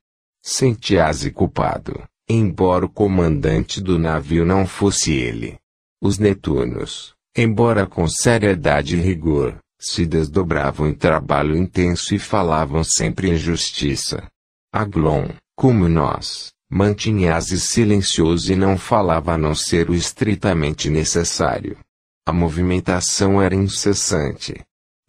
Sentia-se 0.49 1.29
culpado, 1.29 2.01
embora 2.25 2.85
o 2.85 2.89
comandante 2.89 3.81
do 3.81 3.99
navio 3.99 4.45
não 4.45 4.65
fosse 4.65 5.11
ele. 5.11 5.59
Os 6.01 6.17
Netunos, 6.17 7.13
embora 7.35 7.85
com 7.85 8.07
seriedade 8.07 8.95
e 8.95 9.01
rigor, 9.01 9.57
se 9.77 10.05
desdobravam 10.05 10.87
em 10.87 10.93
trabalho 10.93 11.53
intenso 11.53 12.15
e 12.15 12.17
falavam 12.17 12.81
sempre 12.81 13.29
em 13.29 13.35
justiça. 13.35 14.25
Aglon, 14.71 15.27
como 15.53 15.89
nós, 15.89 16.53
mantinha-se 16.71 17.59
silencioso 17.59 18.53
e 18.53 18.55
não 18.55 18.77
falava 18.77 19.33
a 19.33 19.37
não 19.37 19.53
ser 19.53 19.89
o 19.89 19.93
estritamente 19.93 20.89
necessário. 20.89 21.77
A 22.25 22.31
movimentação 22.31 23.41
era 23.41 23.53
incessante. 23.53 24.55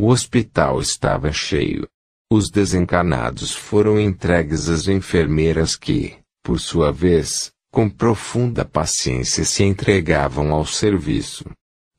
O 0.00 0.08
hospital 0.08 0.80
estava 0.80 1.30
cheio. 1.30 1.88
Os 2.30 2.50
desencarnados 2.50 3.54
foram 3.54 3.98
entregues 3.98 4.68
às 4.68 4.86
enfermeiras 4.86 5.74
que, 5.74 6.18
por 6.42 6.60
sua 6.60 6.92
vez, 6.92 7.50
com 7.72 7.88
profunda 7.88 8.66
paciência 8.66 9.46
se 9.46 9.64
entregavam 9.64 10.52
ao 10.52 10.66
serviço. 10.66 11.46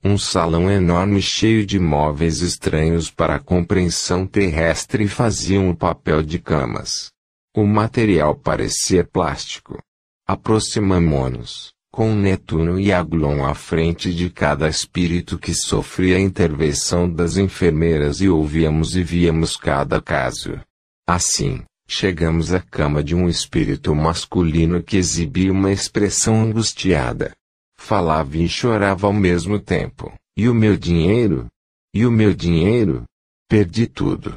Um 0.03 0.19
salão 0.19 0.69
enorme 0.69 1.19
cheio 1.19 1.65
de 1.65 1.79
móveis 1.79 2.41
estranhos 2.41 3.09
para 3.09 3.35
a 3.35 3.39
compreensão 3.39 4.27
terrestre 4.27 5.07
faziam 5.07 5.69
o 5.69 5.75
papel 5.75 6.21
de 6.21 6.37
camas. 6.37 7.11
O 7.55 7.65
material 7.65 8.35
parecia 8.35 9.03
plástico. 9.03 9.79
Aproximamo-nos 10.27 11.73
com 11.91 12.13
Netuno 12.13 12.79
e 12.79 12.91
Aglon 12.91 13.45
à 13.45 13.53
frente 13.53 14.13
de 14.13 14.29
cada 14.29 14.69
espírito 14.69 15.37
que 15.37 15.53
sofria 15.53 16.17
a 16.17 16.19
intervenção 16.19 17.11
das 17.11 17.37
enfermeiras 17.37 18.21
e 18.21 18.29
ouvíamos 18.29 18.95
e 18.95 19.03
víamos 19.03 19.57
cada 19.57 20.01
caso. 20.01 20.59
Assim, 21.07 21.63
Chegamos 21.91 22.53
à 22.53 22.61
cama 22.61 23.03
de 23.03 23.15
um 23.15 23.27
espírito 23.27 23.95
masculino 23.95 24.83
que 24.83 24.95
exibia 24.95 25.51
uma 25.51 25.71
expressão 25.71 26.43
angustiada. 26.43 27.33
Falava 27.79 28.37
e 28.37 28.47
chorava 28.47 29.07
ao 29.07 29.13
mesmo 29.13 29.59
tempo. 29.59 30.13
E 30.37 30.47
o 30.47 30.53
meu 30.53 30.77
dinheiro? 30.77 31.47
E 31.91 32.05
o 32.05 32.11
meu 32.11 32.31
dinheiro? 32.31 33.05
Perdi 33.49 33.87
tudo. 33.87 34.35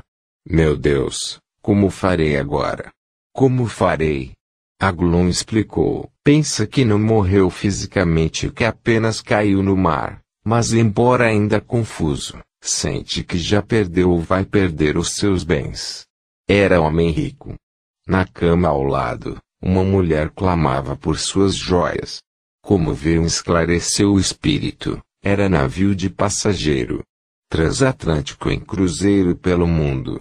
Meu 0.48 0.78
Deus, 0.78 1.38
como 1.60 1.90
farei 1.90 2.38
agora? 2.38 2.90
Como 3.34 3.66
farei? 3.66 4.32
Aglon 4.82 5.28
explicou. 5.28 6.10
Pensa 6.24 6.66
que 6.66 6.84
não 6.84 6.98
morreu 6.98 7.48
fisicamente 7.48 8.50
que 8.50 8.64
apenas 8.64 9.20
caiu 9.20 9.62
no 9.62 9.76
mar, 9.76 10.20
mas 10.44 10.72
embora 10.72 11.28
ainda 11.28 11.60
confuso, 11.60 12.42
sente 12.60 13.22
que 13.22 13.38
já 13.38 13.62
perdeu 13.62 14.10
ou 14.10 14.20
vai 14.20 14.44
perder 14.44 14.98
os 14.98 15.14
seus 15.14 15.44
bens. 15.44 16.04
Era 16.48 16.80
homem 16.80 17.10
rico. 17.10 17.54
Na 18.08 18.26
cama 18.26 18.66
ao 18.66 18.82
lado, 18.82 19.38
uma 19.62 19.84
mulher 19.84 20.30
clamava 20.30 20.96
por 20.96 21.16
suas 21.16 21.54
joias. 21.54 22.20
Como 22.60 22.92
viu 22.92 23.24
esclareceu 23.24 24.14
o 24.14 24.18
espírito, 24.18 25.00
era 25.22 25.48
navio 25.48 25.94
de 25.94 26.10
passageiro. 26.10 27.04
Transatlântico 27.48 28.50
em 28.50 28.58
cruzeiro 28.58 29.36
pelo 29.36 29.68
mundo. 29.68 30.20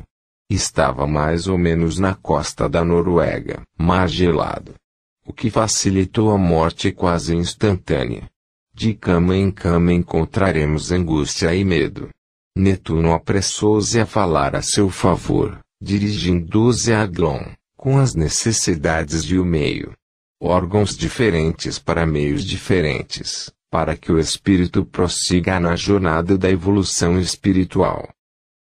Estava 0.54 1.08
mais 1.08 1.48
ou 1.48 1.58
menos 1.58 1.98
na 1.98 2.14
costa 2.14 2.68
da 2.68 2.84
Noruega, 2.84 3.62
mar 3.78 4.10
gelado. 4.10 4.74
O 5.26 5.32
que 5.32 5.50
facilitou 5.50 6.30
a 6.30 6.38
morte 6.38 6.92
quase 6.92 7.34
instantânea. 7.34 8.30
De 8.74 8.94
cama 8.94 9.34
em 9.34 9.50
cama 9.50 9.94
encontraremos 9.94 10.92
angústia 10.92 11.56
e 11.56 11.64
medo. 11.64 12.10
Netuno 12.54 13.14
apressou-se 13.14 13.98
a 13.98 14.06
falar 14.06 14.54
a 14.54 14.62
seu 14.62 14.90
favor, 14.90 15.58
dirigindo-se 15.82 16.92
a 16.92 17.06
Glon, 17.06 17.54
com 17.78 17.98
as 17.98 18.14
necessidades 18.14 19.24
de 19.24 19.40
o 19.40 19.44
um 19.44 19.46
meio. 19.46 19.94
Órgãos 20.38 20.98
diferentes 20.98 21.80
para 21.80 22.06
meios 22.06 22.44
diferentes, 22.44 23.50
para 23.70 23.96
que 23.96 24.12
o 24.12 24.20
espírito 24.20 24.84
prossiga 24.84 25.62
na 25.62 25.78
jornada 25.78 26.38
da 26.38 26.50
evolução 26.50 27.18
espiritual. 27.18 28.10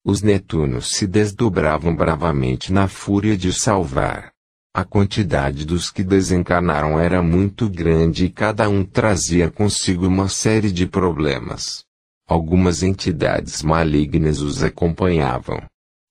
Os 0.06 0.20
Netunos 0.20 0.90
se 0.90 1.06
desdobravam 1.06 1.96
bravamente 1.96 2.70
na 2.70 2.86
fúria 2.86 3.36
de 3.36 3.52
salvar. 3.52 4.30
A 4.74 4.84
quantidade 4.84 5.64
dos 5.64 5.90
que 5.90 6.04
desencarnaram 6.04 7.00
era 7.00 7.22
muito 7.22 7.70
grande 7.70 8.26
e 8.26 8.30
cada 8.30 8.68
um 8.68 8.84
trazia 8.84 9.50
consigo 9.50 10.06
uma 10.06 10.28
série 10.28 10.70
de 10.70 10.86
problemas. 10.86 11.84
Algumas 12.28 12.82
entidades 12.82 13.62
malignas 13.62 14.40
os 14.40 14.62
acompanhavam. 14.62 15.62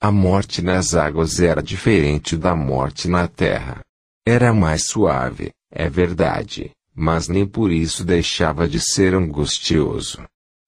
A 0.01 0.11
morte 0.11 0.61
nas 0.61 0.95
águas 0.95 1.39
era 1.39 1.61
diferente 1.61 2.35
da 2.35 2.55
morte 2.55 3.07
na 3.07 3.27
terra. 3.27 3.81
Era 4.25 4.53
mais 4.53 4.87
suave, 4.87 5.51
é 5.71 5.87
verdade, 5.87 6.71
mas 6.95 7.27
nem 7.27 7.45
por 7.45 7.71
isso 7.71 8.03
deixava 8.03 8.67
de 8.67 8.79
ser 8.79 9.13
angustioso. 9.13 10.23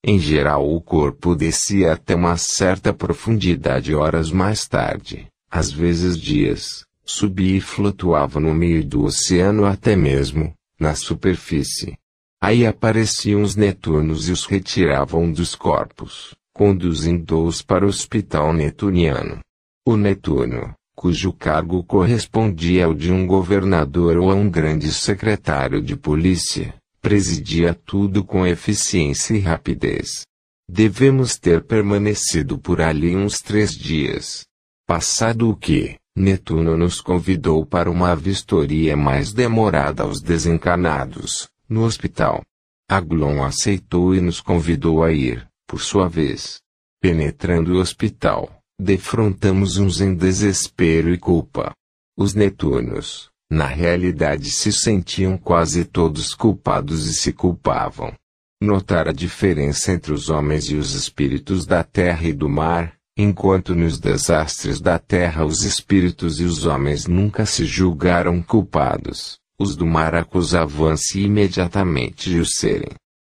Em 0.07 0.19
geral, 0.19 0.71
o 0.71 0.79
corpo 0.79 1.35
descia 1.35 1.93
até 1.93 2.13
uma 2.13 2.37
certa 2.37 2.93
profundidade 2.93 3.95
horas 3.95 4.29
mais 4.31 4.67
tarde, 4.67 5.25
às 5.49 5.71
vezes 5.71 6.15
dias, 6.15 6.85
subia 7.03 7.57
e 7.57 7.59
flutuava 7.59 8.39
no 8.39 8.53
meio 8.53 8.85
do 8.85 9.03
oceano 9.03 9.65
até 9.65 9.95
mesmo, 9.95 10.53
na 10.79 10.93
superfície. 10.93 11.97
Aí 12.39 12.67
apareciam 12.67 13.41
os 13.41 13.55
netunos 13.55 14.29
e 14.29 14.31
os 14.31 14.45
retiravam 14.45 15.31
dos 15.31 15.55
corpos, 15.55 16.35
conduzindo-os 16.53 17.63
para 17.63 17.83
o 17.83 17.89
hospital 17.89 18.53
netuniano. 18.53 19.39
O 19.83 19.97
netuno, 19.97 20.71
cujo 20.95 21.33
cargo 21.33 21.83
correspondia 21.83 22.85
ao 22.85 22.93
de 22.93 23.11
um 23.11 23.25
governador 23.25 24.17
ou 24.17 24.29
a 24.29 24.35
um 24.35 24.51
grande 24.51 24.91
secretário 24.93 25.81
de 25.81 25.95
polícia, 25.95 26.75
presidia 27.05 27.71
tudo 27.71 28.23
com 28.23 28.47
eficiência 28.47 29.35
e 29.35 29.39
rapidez. 29.39 30.25
Devemos 30.67 31.37
ter 31.37 31.63
permanecido 31.63 32.57
por 32.57 32.81
ali 32.81 33.15
uns 33.15 33.41
três 33.41 33.73
dias. 33.73 34.43
Passado 34.87 35.47
o 35.47 35.55
que, 35.55 35.99
Netuno 36.17 36.75
nos 36.75 36.99
convidou 36.99 37.63
para 37.63 37.91
uma 37.91 38.15
vistoria 38.15 38.97
mais 38.97 39.31
demorada 39.31 40.01
aos 40.01 40.19
desencarnados, 40.19 41.47
no 41.69 41.83
hospital. 41.83 42.41
Aglon 42.89 43.43
aceitou 43.43 44.15
e 44.15 44.19
nos 44.19 44.41
convidou 44.41 45.03
a 45.03 45.11
ir, 45.11 45.47
por 45.67 45.81
sua 45.81 46.09
vez. 46.09 46.59
Penetrando 46.99 47.73
o 47.73 47.79
hospital, 47.79 48.49
defrontamos 48.81 49.77
uns 49.77 50.01
em 50.01 50.15
desespero 50.15 51.13
e 51.13 51.19
culpa. 51.19 51.71
Os 52.17 52.33
Netunos, 52.33 53.29
na 53.49 53.67
realidade 53.67 54.49
se 54.51 54.71
sentiam 54.71 55.37
quase 55.37 55.85
todos 55.85 56.33
culpados 56.33 57.07
e 57.07 57.13
se 57.13 57.31
culpavam. 57.31 58.13
Notar 58.61 59.07
a 59.07 59.11
diferença 59.11 59.91
entre 59.91 60.13
os 60.13 60.29
homens 60.29 60.65
e 60.65 60.75
os 60.75 60.93
espíritos 60.93 61.65
da 61.65 61.83
terra 61.83 62.27
e 62.27 62.33
do 62.33 62.49
mar, 62.49 62.93
enquanto 63.17 63.75
nos 63.75 63.99
desastres 63.99 64.81
da 64.81 64.97
terra 64.97 65.45
os 65.45 65.63
espíritos 65.63 66.39
e 66.39 66.43
os 66.43 66.65
homens 66.65 67.05
nunca 67.05 67.45
se 67.45 67.65
julgaram 67.65 68.41
culpados, 68.41 69.37
os 69.59 69.75
do 69.75 69.85
mar 69.85 70.15
acusavam-se 70.15 71.21
imediatamente 71.21 72.29
de 72.29 72.39
o 72.39 72.45
serem. 72.45 72.91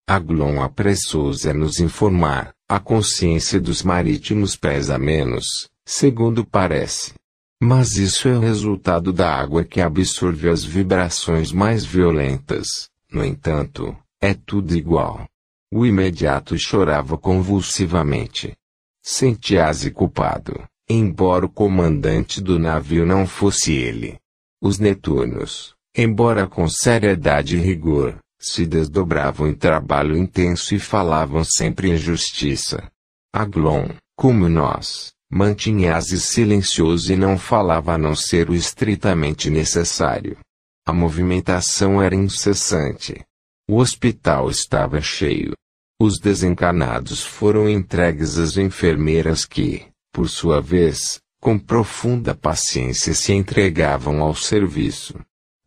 Aglon 0.08 0.60
apressou-se 0.60 1.48
a 1.48 1.54
nos 1.54 1.78
informar, 1.78 2.52
a 2.68 2.80
consciência 2.80 3.60
dos 3.60 3.82
marítimos 3.82 4.56
pesa 4.56 4.98
menos, 4.98 5.44
segundo 5.86 6.44
parece. 6.44 7.19
Mas 7.62 7.96
isso 7.96 8.26
é 8.26 8.36
o 8.36 8.40
resultado 8.40 9.12
da 9.12 9.30
água 9.30 9.62
que 9.64 9.82
absorve 9.82 10.48
as 10.48 10.64
vibrações 10.64 11.52
mais 11.52 11.84
violentas. 11.84 12.88
No 13.12 13.22
entanto, 13.22 13.94
é 14.18 14.32
tudo 14.32 14.74
igual. 14.74 15.28
O 15.70 15.84
imediato 15.84 16.58
chorava 16.58 17.18
convulsivamente. 17.18 18.56
Sentia-se 19.02 19.90
culpado, 19.90 20.62
embora 20.88 21.44
o 21.44 21.50
comandante 21.50 22.40
do 22.40 22.58
navio 22.58 23.04
não 23.04 23.26
fosse 23.26 23.72
ele. 23.72 24.18
Os 24.60 24.78
Netunos, 24.78 25.74
embora 25.94 26.46
com 26.46 26.66
seriedade 26.66 27.56
e 27.56 27.60
rigor, 27.60 28.18
se 28.38 28.64
desdobravam 28.64 29.46
em 29.48 29.54
trabalho 29.54 30.16
intenso 30.16 30.74
e 30.74 30.78
falavam 30.78 31.44
sempre 31.44 31.90
em 31.90 31.96
justiça. 31.96 32.90
Aglon, 33.32 33.90
como 34.16 34.48
nós, 34.48 35.12
Mantinha-se 35.32 36.18
silencioso 36.18 37.12
e 37.12 37.16
não 37.16 37.38
falava 37.38 37.94
a 37.94 37.98
não 37.98 38.16
ser 38.16 38.50
o 38.50 38.54
estritamente 38.54 39.48
necessário. 39.48 40.36
A 40.84 40.92
movimentação 40.92 42.02
era 42.02 42.16
incessante. 42.16 43.24
O 43.68 43.76
hospital 43.76 44.50
estava 44.50 45.00
cheio. 45.00 45.52
Os 46.00 46.18
desencarnados 46.18 47.22
foram 47.22 47.68
entregues 47.68 48.38
às 48.38 48.56
enfermeiras 48.56 49.44
que, 49.44 49.86
por 50.12 50.28
sua 50.28 50.60
vez, 50.60 51.20
com 51.40 51.56
profunda 51.56 52.34
paciência 52.34 53.14
se 53.14 53.32
entregavam 53.32 54.20
ao 54.20 54.34
serviço. 54.34 55.14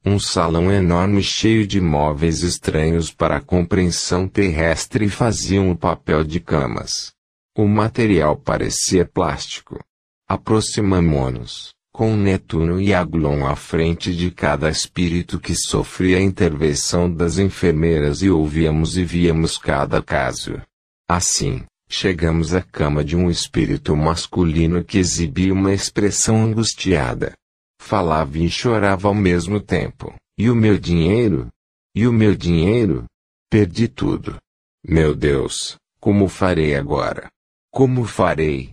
Um 0.05 0.19
salão 0.19 0.69
enorme 0.69 1.23
cheio 1.23 1.65
de 1.65 1.79
móveis 1.79 2.43
estranhos 2.43 3.13
para 3.13 3.37
a 3.37 3.41
compreensão 3.41 4.27
terrestre 4.27 5.07
faziam 5.07 5.71
o 5.71 5.77
papel 5.77 6.25
de 6.25 6.41
camas. 6.41 7.13
O 7.55 7.67
material 7.67 8.35
parecia 8.35 9.05
plástico. 9.05 9.79
Aproximamo-nos, 10.27 11.71
com 11.93 12.15
Netuno 12.15 12.81
e 12.81 12.95
Aglon 12.95 13.45
à 13.45 13.55
frente 13.55 14.15
de 14.15 14.31
cada 14.31 14.71
espírito 14.71 15.39
que 15.39 15.53
sofria 15.55 16.17
a 16.17 16.21
intervenção 16.21 17.13
das 17.13 17.37
enfermeiras 17.37 18.23
e 18.23 18.29
ouvíamos 18.31 18.97
e 18.97 19.03
víamos 19.03 19.59
cada 19.59 20.01
caso. 20.01 20.59
Assim, 21.07 21.63
chegamos 21.87 22.55
à 22.55 22.61
cama 22.63 23.05
de 23.05 23.15
um 23.15 23.29
espírito 23.29 23.95
masculino 23.95 24.83
que 24.83 24.97
exibia 24.97 25.53
uma 25.53 25.71
expressão 25.71 26.43
angustiada. 26.43 27.35
Falava 27.79 28.39
e 28.39 28.49
chorava 28.49 29.07
ao 29.07 29.13
mesmo 29.13 29.59
tempo. 29.59 30.11
E 30.39 30.49
o 30.49 30.55
meu 30.55 30.79
dinheiro? 30.79 31.49
E 31.95 32.07
o 32.07 32.11
meu 32.11 32.35
dinheiro? 32.35 33.05
Perdi 33.47 33.87
tudo. 33.87 34.37
Meu 34.83 35.13
Deus, 35.13 35.77
como 35.99 36.27
farei 36.27 36.75
agora? 36.75 37.29
Como 37.73 38.05
farei? 38.05 38.69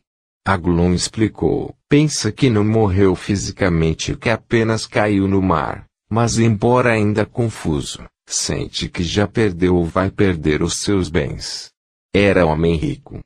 Aglon 0.46 0.92
explicou. 0.92 1.74
Pensa 1.88 2.30
que 2.30 2.50
não 2.50 2.62
morreu 2.62 3.14
fisicamente 3.14 4.14
que 4.14 4.28
apenas 4.28 4.86
caiu 4.86 5.26
no 5.26 5.40
mar, 5.40 5.86
mas 6.10 6.38
embora 6.38 6.92
ainda 6.92 7.24
confuso, 7.24 8.04
sente 8.28 8.90
que 8.90 9.02
já 9.02 9.26
perdeu 9.26 9.74
ou 9.74 9.86
vai 9.86 10.10
perder 10.10 10.62
os 10.62 10.80
seus 10.80 11.08
bens. 11.08 11.70
Era 12.14 12.44
homem 12.44 12.76
rico. 12.76 13.20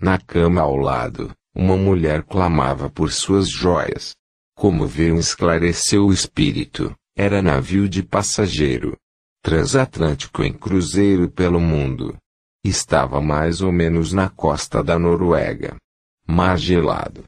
Na 0.00 0.18
cama 0.18 0.62
ao 0.62 0.74
lado, 0.76 1.30
uma 1.54 1.76
mulher 1.76 2.22
clamava 2.22 2.88
por 2.88 3.12
suas 3.12 3.50
joias. 3.50 4.16
Como 4.56 4.86
viu 4.86 5.18
esclareceu 5.18 6.06
o 6.06 6.12
espírito, 6.12 6.96
era 7.14 7.42
navio 7.42 7.86
de 7.86 8.02
passageiro. 8.02 8.96
Transatlântico 9.42 10.42
em 10.42 10.54
cruzeiro 10.54 11.28
pelo 11.28 11.60
mundo. 11.60 12.16
Estava 12.64 13.20
mais 13.20 13.60
ou 13.60 13.72
menos 13.72 14.12
na 14.12 14.28
costa 14.28 14.82
da 14.82 14.98
Noruega. 14.98 15.76
Mar 16.26 16.58
gelado. 16.58 17.24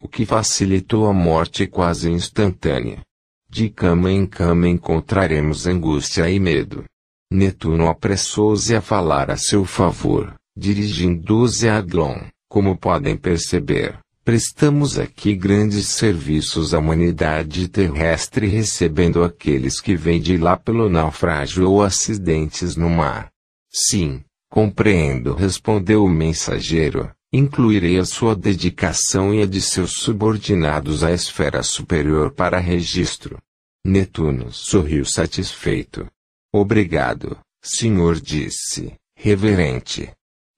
o 0.00 0.08
que 0.08 0.26
facilitou 0.26 1.06
a 1.06 1.14
morte 1.14 1.66
quase 1.66 2.10
instantânea. 2.10 3.00
De 3.48 3.70
cama 3.70 4.12
em 4.12 4.26
cama 4.26 4.68
encontraremos 4.68 5.66
angústia 5.66 6.28
e 6.28 6.38
medo. 6.38 6.84
Netuno 7.32 7.88
apressou-se 7.88 8.74
a 8.74 8.82
falar 8.82 9.30
a 9.30 9.36
seu 9.36 9.64
favor, 9.64 10.34
dirigindo-se 10.56 11.68
a 11.68 11.78
Aglon. 11.78 12.18
Como 12.50 12.76
podem 12.76 13.16
perceber, 13.16 13.98
prestamos 14.24 14.98
aqui 14.98 15.34
grandes 15.34 15.88
serviços 15.88 16.74
à 16.74 16.78
humanidade 16.78 17.66
terrestre 17.68 18.46
recebendo 18.46 19.24
aqueles 19.24 19.80
que 19.80 19.96
vêm 19.96 20.20
de 20.20 20.36
lá 20.36 20.56
pelo 20.56 20.90
naufrágio 20.90 21.70
ou 21.70 21.82
acidentes 21.82 22.76
no 22.76 22.90
mar. 22.90 23.30
Sim, 23.72 24.23
compreendo, 24.54 25.34
respondeu 25.34 26.04
o 26.04 26.08
mensageiro. 26.08 27.10
Incluirei 27.32 27.98
a 27.98 28.04
sua 28.04 28.36
dedicação 28.36 29.34
e 29.34 29.42
a 29.42 29.46
de 29.46 29.60
seus 29.60 29.94
subordinados 29.94 31.02
à 31.02 31.10
esfera 31.10 31.60
superior 31.64 32.30
para 32.30 32.60
registro. 32.60 33.36
Netuno 33.84 34.52
sorriu 34.52 35.04
satisfeito. 35.04 36.06
Obrigado, 36.52 37.36
senhor 37.60 38.20
disse, 38.20 38.94
reverente. 39.16 40.08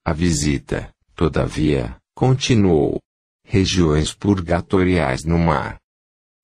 A 0.05 0.13
visita, 0.13 0.91
todavia, 1.15 1.95
continuou. 2.15 2.99
Regiões 3.43 4.13
purgatoriais 4.13 5.23
no 5.23 5.39
mar. 5.39 5.79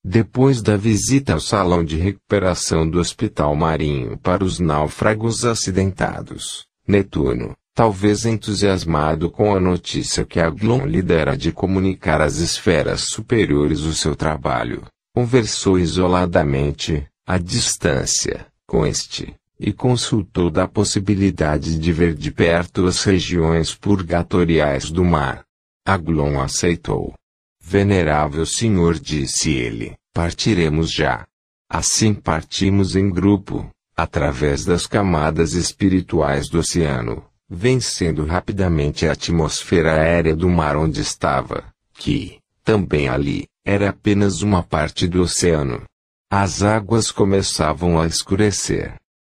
Depois 0.04 0.60
da 0.64 0.76
visita 0.76 1.34
ao 1.34 1.40
salão 1.40 1.86
de 1.86 1.98
recuperação 1.98 2.90
do 2.90 3.00
hospital 3.00 3.56
marinho 3.56 4.18
para 4.18 4.44
os 4.44 4.60
náufragos 4.60 5.46
acidentados, 5.46 6.66
Netuno, 6.88 7.56
talvez 7.74 8.26
entusiasmado 8.26 9.32
com 9.32 9.56
a 9.56 9.60
notícia 9.60 10.26
que 10.26 10.40
a 10.40 10.50
Glon 10.50 10.86
lidera 10.86 11.38
de 11.38 11.52
comunicar 11.52 12.22
às 12.22 12.38
esferas 12.38 13.06
superiores 13.10 13.82
o 13.82 13.94
seu 13.94 14.16
trabalho, 14.16 14.84
conversou 15.16 15.80
isoladamente, 15.80 17.08
à 17.26 17.38
distância, 17.38 18.48
com 18.68 18.86
este, 18.86 19.34
e 19.60 19.72
consultou 19.72 20.50
da 20.50 20.68
possibilidade 20.68 21.78
de 21.80 21.94
ver 21.94 22.14
de 22.14 22.32
perto 22.32 22.86
as 22.86 23.04
regiões 23.04 23.74
purgatoriais 23.74 24.92
do 24.92 25.06
mar. 25.06 25.44
Aglon 25.86 26.40
aceitou. 26.42 27.14
Venerável 27.62 28.46
senhor 28.46 29.00
disse 29.00 29.52
ele, 29.52 29.94
partiremos 30.14 30.92
já. 30.92 31.26
Assim 31.70 32.14
partimos 32.14 32.96
em 32.96 33.10
grupo, 33.10 33.70
através 33.96 34.66
das 34.66 34.88
camadas 34.88 35.54
espirituais 35.54 36.50
do 36.50 36.60
oceano, 36.60 37.24
vencendo 37.50 38.26
rapidamente 38.26 39.08
a 39.08 39.12
atmosfera 39.12 39.94
aérea 39.94 40.36
do 40.36 40.50
mar 40.50 40.76
onde 40.76 41.02
estava, 41.02 41.66
que, 41.94 42.40
também 42.64 43.08
ali, 43.08 43.46
era 43.66 43.90
apenas 43.90 44.42
uma 44.42 44.64
parte 44.64 45.08
do 45.08 45.22
oceano. 45.22 45.84
As 46.32 46.64
águas 46.64 47.12
começavam 47.12 48.00
a 48.00 48.08
escurecer. 48.08 48.96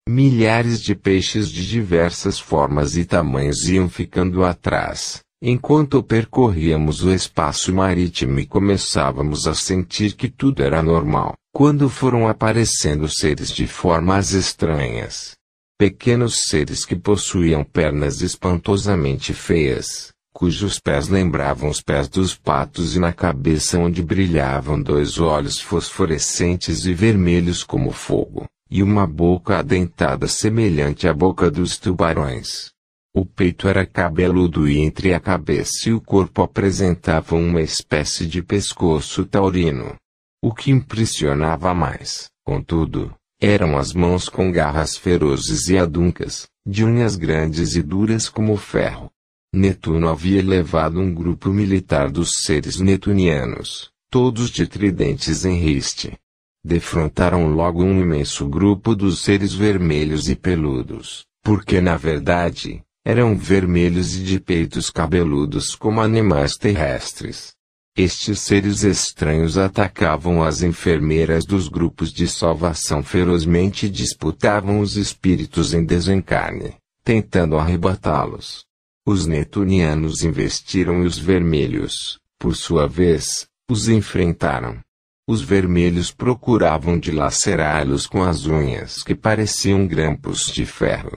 Milhares 0.09 0.81
de 0.81 0.95
peixes 0.95 1.51
de 1.51 1.69
diversas 1.69 2.39
formas 2.39 2.97
e 2.97 3.05
tamanhos 3.05 3.69
iam 3.69 3.89
ficando 3.89 4.45
atrás, 4.45 5.21
enquanto 5.49 6.03
percorríamos 6.03 7.05
o 7.05 7.13
espaço 7.13 7.73
marítimo 7.73 8.41
e 8.41 8.47
começávamos 8.47 9.47
a 9.47 9.55
sentir 9.55 10.17
que 10.17 10.29
tudo 10.29 10.61
era 10.61 10.83
normal, 10.83 11.35
quando 11.55 11.89
foram 11.89 12.27
aparecendo 12.27 13.09
seres 13.09 13.53
de 13.53 13.65
formas 13.65 14.33
estranhas, 14.33 15.37
Pequenos 15.79 16.47
seres 16.49 16.85
que 16.85 16.97
possuíam 16.97 17.63
pernas 17.63 18.23
espantosamente 18.23 19.33
feias, 19.33 20.11
cujos 20.33 20.81
pés 20.81 21.09
lembravam 21.09 21.69
os 21.69 21.81
pés 21.81 22.09
dos 22.09 22.35
patos 22.35 22.97
e 22.97 22.99
na 22.99 23.13
cabeça 23.13 23.79
onde 23.79 24.03
brilhavam 24.03 24.83
dois 24.83 25.21
olhos 25.21 25.61
fosforescentes 25.61 26.87
e 26.87 26.93
vermelhos 26.93 27.63
como 27.63 27.93
fogo, 27.93 28.47
e 28.69 28.83
uma 28.83 29.07
boca 29.07 29.59
adentada 29.59 30.27
semelhante 30.27 31.07
à 31.07 31.15
boca 31.15 31.51
dos 31.51 31.77
tubarões. 31.79 32.75
O 33.19 33.25
peito 33.25 33.67
era 33.67 33.87
cabeludo 33.87 34.69
e 34.69 34.77
entre 34.77 35.15
a 35.15 35.19
cabeça 35.19 35.89
e 35.89 35.93
o 35.95 36.03
corpo 36.03 36.43
apresentavam 36.43 37.43
uma 37.43 37.63
espécie 37.63 38.27
de 38.27 38.43
pescoço 38.43 39.25
taurino. 39.25 39.97
O 40.45 40.53
que 40.53 40.71
impressionava 40.71 41.73
mais, 41.73 42.29
contudo, 42.45 43.15
eram 43.41 43.79
as 43.79 43.95
mãos 43.95 44.29
com 44.29 44.53
garras 44.53 44.99
ferozes 44.99 45.69
e 45.69 45.79
aduncas, 45.79 46.47
de 46.69 46.85
unhas 46.85 47.17
grandes 47.17 47.75
e 47.75 47.83
duras 47.83 48.29
como 48.29 48.55
ferro. 48.59 49.11
Netuno 49.51 50.11
havia 50.11 50.43
levado 50.43 51.01
um 51.01 51.15
grupo 51.15 51.49
militar 51.49 52.11
dos 52.11 52.43
seres 52.43 52.79
netunianos, 52.81 53.91
todos 54.11 54.51
de 54.51 54.67
tridentes 54.67 55.47
em 55.47 55.59
riste. 55.59 56.19
Defrontaram 56.63 57.49
logo 57.49 57.83
um 57.83 57.99
imenso 57.99 58.47
grupo 58.47 58.95
dos 58.95 59.21
seres 59.21 59.55
vermelhos 59.55 60.29
e 60.29 60.37
peludos, 60.37 61.25
porque 61.43 61.81
na 61.81 61.97
verdade, 61.97 62.83
eram 63.07 63.37
vermelhos 63.37 64.17
e 64.17 64.25
de 64.25 64.41
peitos 64.41 64.91
cabeludos 64.91 65.77
como 65.77 66.01
animais 66.01 66.57
terrestres. 66.57 67.55
Estes 67.97 68.41
seres 68.41 68.83
estranhos 68.83 69.57
atacavam 69.57 70.43
as 70.43 70.61
enfermeiras 70.61 71.45
dos 71.45 71.69
grupos 71.69 72.13
de 72.13 72.27
salvação 72.27 73.05
ferozmente 73.05 73.87
e 73.87 73.89
disputavam 73.89 74.81
os 74.81 74.97
espíritos 74.97 75.73
em 75.73 75.85
desencarne, 75.85 76.75
tentando 77.05 77.57
arrebatá-los. 77.57 78.65
Os 79.07 79.25
netunianos 79.25 80.25
investiram 80.25 81.05
e 81.05 81.07
os 81.07 81.17
vermelhos, 81.17 82.19
por 82.37 82.57
sua 82.57 82.89
vez, 82.89 83.47
os 83.71 83.89
enfrentaram. 83.89 84.81
Os 85.29 85.41
vermelhos 85.41 86.11
procuravam 86.11 86.99
dilacerá-los 86.99 88.05
com 88.09 88.25
as 88.25 88.47
unhas 88.47 89.05
que 89.05 89.15
pareciam 89.15 89.87
grampos 89.87 90.47
de 90.53 90.67
ferro. 90.67 91.17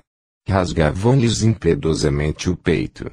Rasgavam-lhes 0.50 1.44
impiedosamente 1.44 2.50
o 2.50 2.56
peito, 2.56 3.12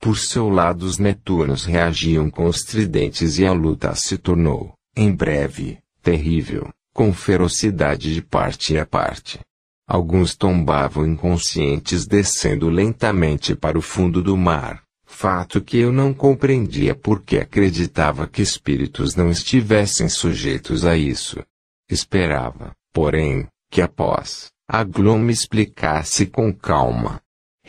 por 0.00 0.16
seu 0.16 0.48
lado 0.48 0.84
os 0.84 0.98
netunos 0.98 1.64
reagiam 1.64 2.30
com 2.30 2.46
os 2.46 2.60
tridentes 2.60 3.38
e 3.38 3.44
a 3.44 3.52
luta 3.52 3.94
se 3.94 4.16
tornou, 4.16 4.72
em 4.96 5.12
breve, 5.12 5.78
terrível, 6.02 6.70
com 6.94 7.12
ferocidade 7.12 8.14
de 8.14 8.22
parte 8.22 8.78
a 8.78 8.86
parte. 8.86 9.40
Alguns 9.86 10.36
tombavam 10.36 11.04
inconscientes 11.04 12.06
descendo 12.06 12.68
lentamente 12.68 13.56
para 13.56 13.78
o 13.78 13.82
fundo 13.82 14.22
do 14.22 14.36
mar, 14.36 14.82
fato 15.04 15.60
que 15.60 15.78
eu 15.78 15.92
não 15.92 16.14
compreendia 16.14 16.94
porque 16.94 17.38
acreditava 17.38 18.28
que 18.28 18.40
espíritos 18.40 19.16
não 19.16 19.30
estivessem 19.30 20.08
sujeitos 20.08 20.84
a 20.84 20.96
isso. 20.96 21.42
Esperava, 21.90 22.72
porém, 22.92 23.48
que 23.70 23.82
após, 23.82 24.48
a 24.68 24.84
Glom 24.84 25.18
me 25.18 25.32
explicasse 25.32 26.26
com 26.26 26.52
calma, 26.52 27.20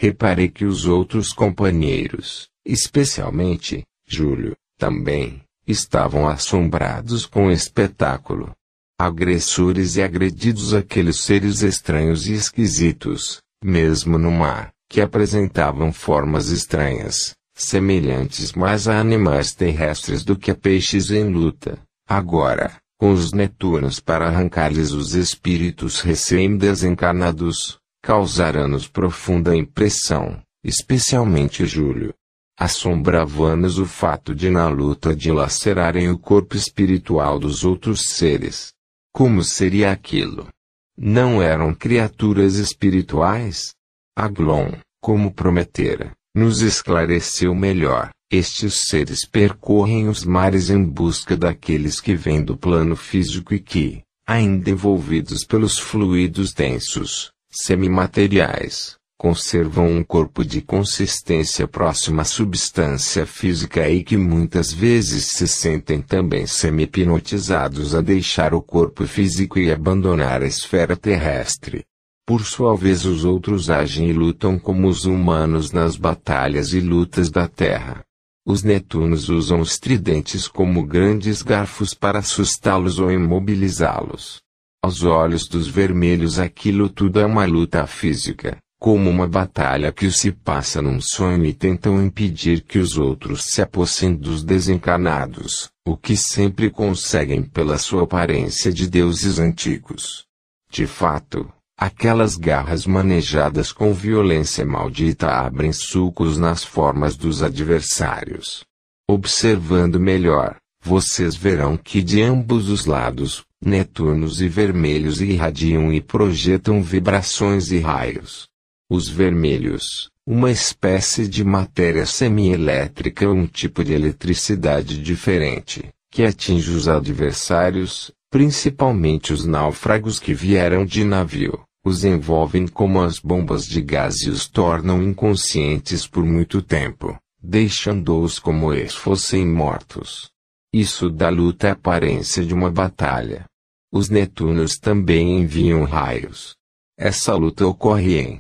Reparei 0.02 0.48
que 0.48 0.64
os 0.64 0.86
outros 0.86 1.34
companheiros, 1.34 2.48
especialmente, 2.66 3.84
Júlio, 4.08 4.56
também, 4.78 5.44
estavam 5.68 6.26
assombrados 6.26 7.26
com 7.26 7.48
o 7.48 7.52
espetáculo. 7.52 8.53
Agressores 8.98 9.98
e 9.98 10.02
agredidos 10.02 10.74
aqueles 10.74 11.19
seres 11.19 11.64
estranhos 11.64 12.28
e 12.28 12.34
esquisitos, 12.34 13.42
mesmo 13.61 14.18
no 14.18 14.32
mar, 14.32 14.72
que 14.90 15.02
apresentavam 15.02 15.92
formas 15.92 16.48
estranhas, 16.48 17.36
semelhantes 17.53 18.53
mais 18.53 18.88
a 18.88 19.02
animais 19.02 19.53
terrestres 19.53 20.24
do 20.24 20.38
que 20.38 20.50
a 20.50 20.56
peixes 20.56 21.11
em 21.11 21.30
luta. 21.30 21.78
Agora, 22.08 22.78
com 23.00 23.14
os 23.14 23.32
netunos 23.32 24.02
para 24.02 24.28
arrancar-lhes 24.28 24.92
os 24.92 25.16
espíritos 25.16 26.02
recém-desencarnados, 26.02 27.80
causaram-nos 28.03 28.90
profunda 28.90 29.56
impressão, 29.56 30.42
especialmente 30.61 31.66
Júlio. 31.66 32.14
Assombrava-nos 32.60 33.80
o 33.80 33.86
fato 33.86 34.36
de 34.36 34.50
na 34.50 34.68
luta 34.68 35.16
dilacerarem 35.16 36.10
o 36.10 36.19
corpo 36.19 36.58
espiritual 36.58 37.40
dos 37.40 37.64
outros 37.64 38.02
seres. 38.10 38.74
Como 39.14 39.45
seria 39.45 39.94
aquilo? 39.94 40.50
Não 40.98 41.42
eram 41.42 41.74
criaturas 41.74 42.56
espirituais? 42.56 43.74
Aglon, 44.14 44.74
como 45.02 45.34
prometera, 45.34 46.11
nos 46.36 46.60
esclareceu 46.61 47.56
melhor. 47.56 48.10
Estes 48.32 48.82
seres 48.88 49.25
percorrem 49.25 50.08
os 50.08 50.24
mares 50.24 50.69
em 50.69 50.83
busca 50.83 51.35
daqueles 51.35 51.99
que 51.99 52.14
vêm 52.14 52.43
do 52.43 52.56
plano 52.56 52.95
físico 52.95 53.56
e 53.56 53.59
que, 53.59 54.03
ainda 54.27 54.69
envolvidos 54.69 55.43
pelos 55.43 55.80
fluidos 55.80 56.53
densos, 56.53 57.32
semimateriais, 57.49 58.98
conservam 59.17 59.88
um 59.88 60.03
corpo 60.03 60.45
de 60.45 60.61
consistência 60.61 61.67
próxima 61.67 62.22
à 62.22 62.25
substância 62.25 63.25
física 63.25 63.90
e 63.90 64.03
que 64.03 64.16
muitas 64.16 64.72
vezes 64.72 65.30
se 65.32 65.48
sentem 65.48 65.99
também 65.99 66.45
semi-hipnotizados 66.45 67.95
a 67.95 68.01
deixar 68.01 68.53
o 68.53 68.61
corpo 68.61 69.08
físico 69.08 69.58
e 69.58 69.72
abandonar 69.72 70.43
a 70.43 70.48
esfera 70.48 70.95
terrestre. 70.95 71.83
Por 72.27 72.45
sua 72.45 72.77
vez 72.77 73.06
os 73.06 73.25
outros 73.25 73.72
agem 73.72 74.08
e 74.08 74.14
lutam 74.14 74.59
como 74.59 74.88
os 74.88 75.06
humanos 75.06 75.72
nas 75.72 75.95
batalhas 75.95 76.74
e 76.74 76.80
lutas 76.80 77.32
da 77.32 77.48
Terra. 77.48 78.03
Os 78.45 78.64
Netunos 78.64 79.30
usam 79.30 79.59
os 79.59 79.77
tridentes 79.77 80.48
como 80.48 80.85
grandes 80.85 81.42
garfos 81.42 81.93
para 81.93 82.19
assustá-los 82.19 82.98
ou 82.98 83.11
imobilizá-los. 83.11 84.42
Aos 84.82 85.03
olhos 85.03 85.48
dos 85.48 85.68
vermelhos 85.68 86.40
aquilo 86.40 86.90
tudo 86.90 87.19
é 87.19 87.26
uma 87.26 87.45
luta 87.45 87.85
física, 87.85 88.58
como 88.80 89.09
uma 89.09 89.27
batalha 89.27 89.92
que 89.92 90.09
se 90.09 90.32
passa 90.32 90.82
num 90.82 91.01
sonho 91.01 91.45
e 91.45 91.53
tentam 91.53 92.01
impedir 92.01 92.61
que 92.61 92.80
os 92.80 92.98
outros 92.98 93.43
se 93.43 93.61
apossem 93.61 94.16
dos 94.16 94.42
desencarnados, 94.42 95.69
o 95.85 95.98
que 95.98 96.16
sempre 96.16 96.69
conseguem 96.69 97.43
pela 97.43 97.77
sua 97.77 98.03
aparência 98.03 98.72
de 98.72 98.88
deuses 98.88 99.38
antigos. 99.38 100.26
De 100.72 100.88
fato, 100.88 101.51
aquelas 101.80 102.35
garras 102.35 102.85
manejadas 102.85 103.72
com 103.72 103.93
violência 103.93 104.66
maldita 104.66 105.27
abrem 105.27 105.72
sulcos 105.72 106.38
nas 106.38 106.64
formas 106.64 107.16
dos 107.16 107.41
adversários. 107.41 108.64
Observando 109.09 109.99
melhor, 109.99 110.58
vocês 110.83 111.35
verão 111.35 111.77
que 111.77 112.01
de 112.01 112.22
ambos 112.22 112.69
os 112.69 112.85
lados, 112.85 113.43
Netunos 113.61 114.40
e 114.40 114.48
vermelhos 114.48 115.19
irradiam 115.19 115.91
e 115.91 115.99
projetam 115.99 116.82
vibrações 116.82 117.72
e 117.72 117.80
raios. 117.80 118.48
Os 118.90 119.09
vermelhos, 119.09 120.09
uma 120.25 120.49
espécie 120.49 121.27
de 121.27 121.43
matéria 121.43 122.06
semielétrica 122.06 123.27
ou 123.27 123.35
um 123.35 123.45
tipo 123.45 123.83
de 123.83 123.91
eletricidade 123.91 125.01
diferente, 125.01 125.90
que 126.09 126.24
atinge 126.24 126.72
os 126.72 126.88
adversários, 126.88 128.11
principalmente 128.32 129.33
os 129.33 129.45
náufragos 129.45 130.19
que 130.19 130.33
vieram 130.33 130.85
de 130.85 131.03
navio, 131.03 131.61
os 131.90 132.06
envolvem 132.06 132.68
como 132.68 133.01
as 133.01 133.19
bombas 133.19 133.66
de 133.66 133.82
gás 133.82 134.22
e 134.22 134.30
os 134.30 134.48
tornam 134.48 135.01
inconscientes 135.01 136.08
por 136.08 136.24
muito 136.24 136.61
tempo, 136.61 137.18
deixando-os 137.42 138.38
como 138.38 138.72
eles 138.72 138.93
fossem 138.93 139.45
mortos. 139.45 140.30
Isso 140.72 141.09
dá 141.09 141.30
luta 141.30 141.69
a 141.69 141.72
aparência 141.72 142.45
de 142.45 142.53
uma 142.53 142.69
batalha. 142.69 143.45
Os 143.92 144.08
Netunos 144.08 144.77
também 144.77 145.40
enviam 145.40 145.84
raios. 145.84 146.56
Essa 146.98 147.34
luta 147.34 147.66
ocorre 147.66 148.19
em 148.19 148.40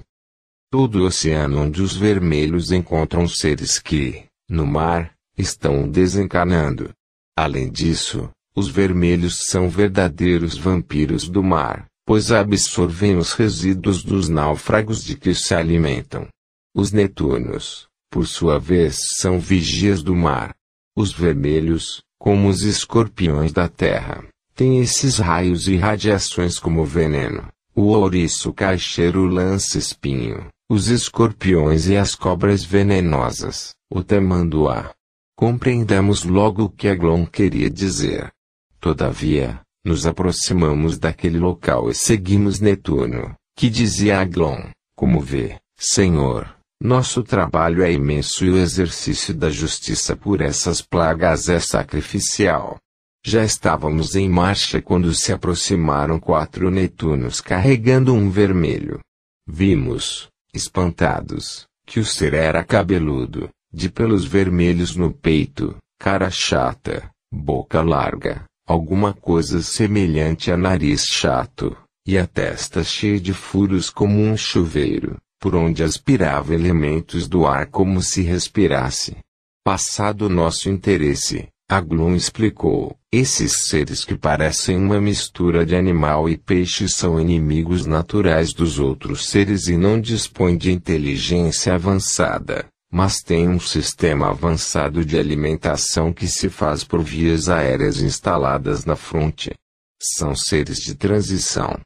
todo 0.69 0.99
o 0.99 1.05
oceano 1.07 1.63
onde 1.63 1.81
os 1.81 1.95
vermelhos 1.97 2.71
encontram 2.71 3.27
seres 3.27 3.79
que, 3.79 4.25
no 4.47 4.67
mar, 4.67 5.11
estão 5.35 5.89
desencarnando. 5.89 6.91
Além 7.35 7.71
disso, 7.71 8.29
os 8.55 8.67
vermelhos 8.67 9.37
são 9.47 9.69
verdadeiros 9.69 10.55
vampiros 10.55 11.27
do 11.27 11.41
mar, 11.41 11.88
pois 12.09 12.31
absorvem 12.31 13.17
os 13.17 13.33
resíduos 13.33 14.03
dos 14.03 14.27
náufragos 14.27 15.03
de 15.03 15.15
que 15.15 15.35
se 15.35 15.53
alimentam. 15.53 16.27
Os 16.75 16.91
netunos, 16.91 17.87
por 18.09 18.25
sua 18.25 18.57
vez, 18.57 18.97
são 19.19 19.39
vigias 19.39 20.01
do 20.01 20.15
mar. 20.15 20.55
Os 20.97 21.13
vermelhos, 21.13 22.01
como 22.17 22.49
os 22.49 22.63
escorpiões 22.63 23.53
da 23.53 23.67
terra, 23.67 24.23
têm 24.55 24.79
esses 24.79 25.19
raios 25.19 25.67
e 25.67 25.77
radiações 25.77 26.57
como 26.57 26.83
veneno. 26.83 27.47
O 27.75 27.89
ouriço 27.89 28.51
caixeiro 28.53 29.25
lança 29.25 29.77
espinho, 29.77 30.47
os 30.67 30.87
escorpiões 30.87 31.89
e 31.89 31.95
as 31.95 32.15
cobras 32.15 32.63
venenosas, 32.63 33.75
o 33.87 34.03
tamanduá. 34.03 34.95
Compreendemos 35.37 36.23
logo 36.23 36.63
o 36.63 36.69
que 36.71 36.87
Aglon 36.87 37.27
queria 37.27 37.69
dizer. 37.69 38.31
Todavia, 38.79 39.61
nos 39.83 40.05
aproximamos 40.05 40.97
daquele 40.97 41.37
local 41.37 41.89
e 41.89 41.95
seguimos 41.95 42.59
Netuno, 42.59 43.35
que 43.55 43.69
dizia 43.69 44.19
Aglon, 44.19 44.69
como 44.95 45.19
vê, 45.19 45.57
Senhor, 45.77 46.55
nosso 46.81 47.23
trabalho 47.23 47.83
é 47.83 47.91
imenso 47.91 48.45
e 48.45 48.49
o 48.49 48.57
exercício 48.57 49.33
da 49.33 49.49
justiça 49.49 50.15
por 50.15 50.41
essas 50.41 50.81
plagas 50.81 51.49
é 51.49 51.59
sacrificial. 51.59 52.77
Já 53.25 53.43
estávamos 53.43 54.15
em 54.15 54.29
marcha 54.29 54.81
quando 54.81 55.13
se 55.13 55.33
aproximaram 55.33 56.19
quatro 56.19 56.71
Netunos 56.71 57.41
carregando 57.41 58.13
um 58.13 58.29
vermelho. 58.29 59.01
Vimos, 59.45 60.29
espantados, 60.53 61.65
que 61.85 61.99
o 61.99 62.05
ser 62.05 62.33
era 62.33 62.63
cabeludo, 62.63 63.49
de 63.73 63.89
pelos 63.89 64.23
vermelhos 64.23 64.95
no 64.95 65.11
peito, 65.11 65.75
cara 65.99 66.29
chata, 66.31 67.09
boca 67.31 67.81
larga, 67.81 68.45
alguma 68.69 69.13
coisa 69.13 69.63
semelhante 69.63 70.51
a 70.51 70.55
nariz 70.55 71.03
chato, 71.03 71.75
e 72.05 72.19
a 72.19 72.27
testa 72.27 72.83
cheia 72.83 73.19
de 73.19 73.33
furos 73.33 73.89
como 73.89 74.21
um 74.21 74.37
chuveiro, 74.37 75.17
por 75.41 75.55
onde 75.55 75.81
aspirava 75.83 76.53
elementos 76.53 77.27
do 77.27 77.47
ar 77.47 77.65
como 77.65 77.99
se 77.99 78.21
respirasse. 78.21 79.17
Passado 79.65 80.29
nosso 80.29 80.69
interesse, 80.69 81.47
Aglum 81.67 82.15
explicou: 82.15 82.95
esses 83.11 83.65
seres 83.67 84.05
que 84.05 84.15
parecem 84.15 84.77
uma 84.77 85.01
mistura 85.01 85.65
de 85.65 85.75
animal 85.75 86.29
e 86.29 86.37
peixe 86.37 86.87
são 86.87 87.19
inimigos 87.19 87.87
naturais 87.87 88.53
dos 88.53 88.77
outros 88.77 89.25
seres 89.25 89.67
e 89.67 89.75
não 89.75 89.99
dispõem 89.99 90.55
de 90.55 90.71
inteligência 90.71 91.73
avançada, 91.73 92.67
mas 92.91 93.17
têm 93.17 93.47
um 93.47 93.59
sistema 93.59 94.29
avançado 94.29 95.05
de 95.05 95.17
alimentação 95.17 96.11
que 96.11 96.27
se 96.27 96.49
faz 96.49 96.83
por 96.83 97.03
vias 97.03 97.47
aéreas 97.47 98.01
instaladas 98.01 98.83
na 98.85 98.95
fronte. 98.95 99.53
São 100.01 100.35
seres 100.35 100.77
de 100.77 100.95
transição. 100.95 101.79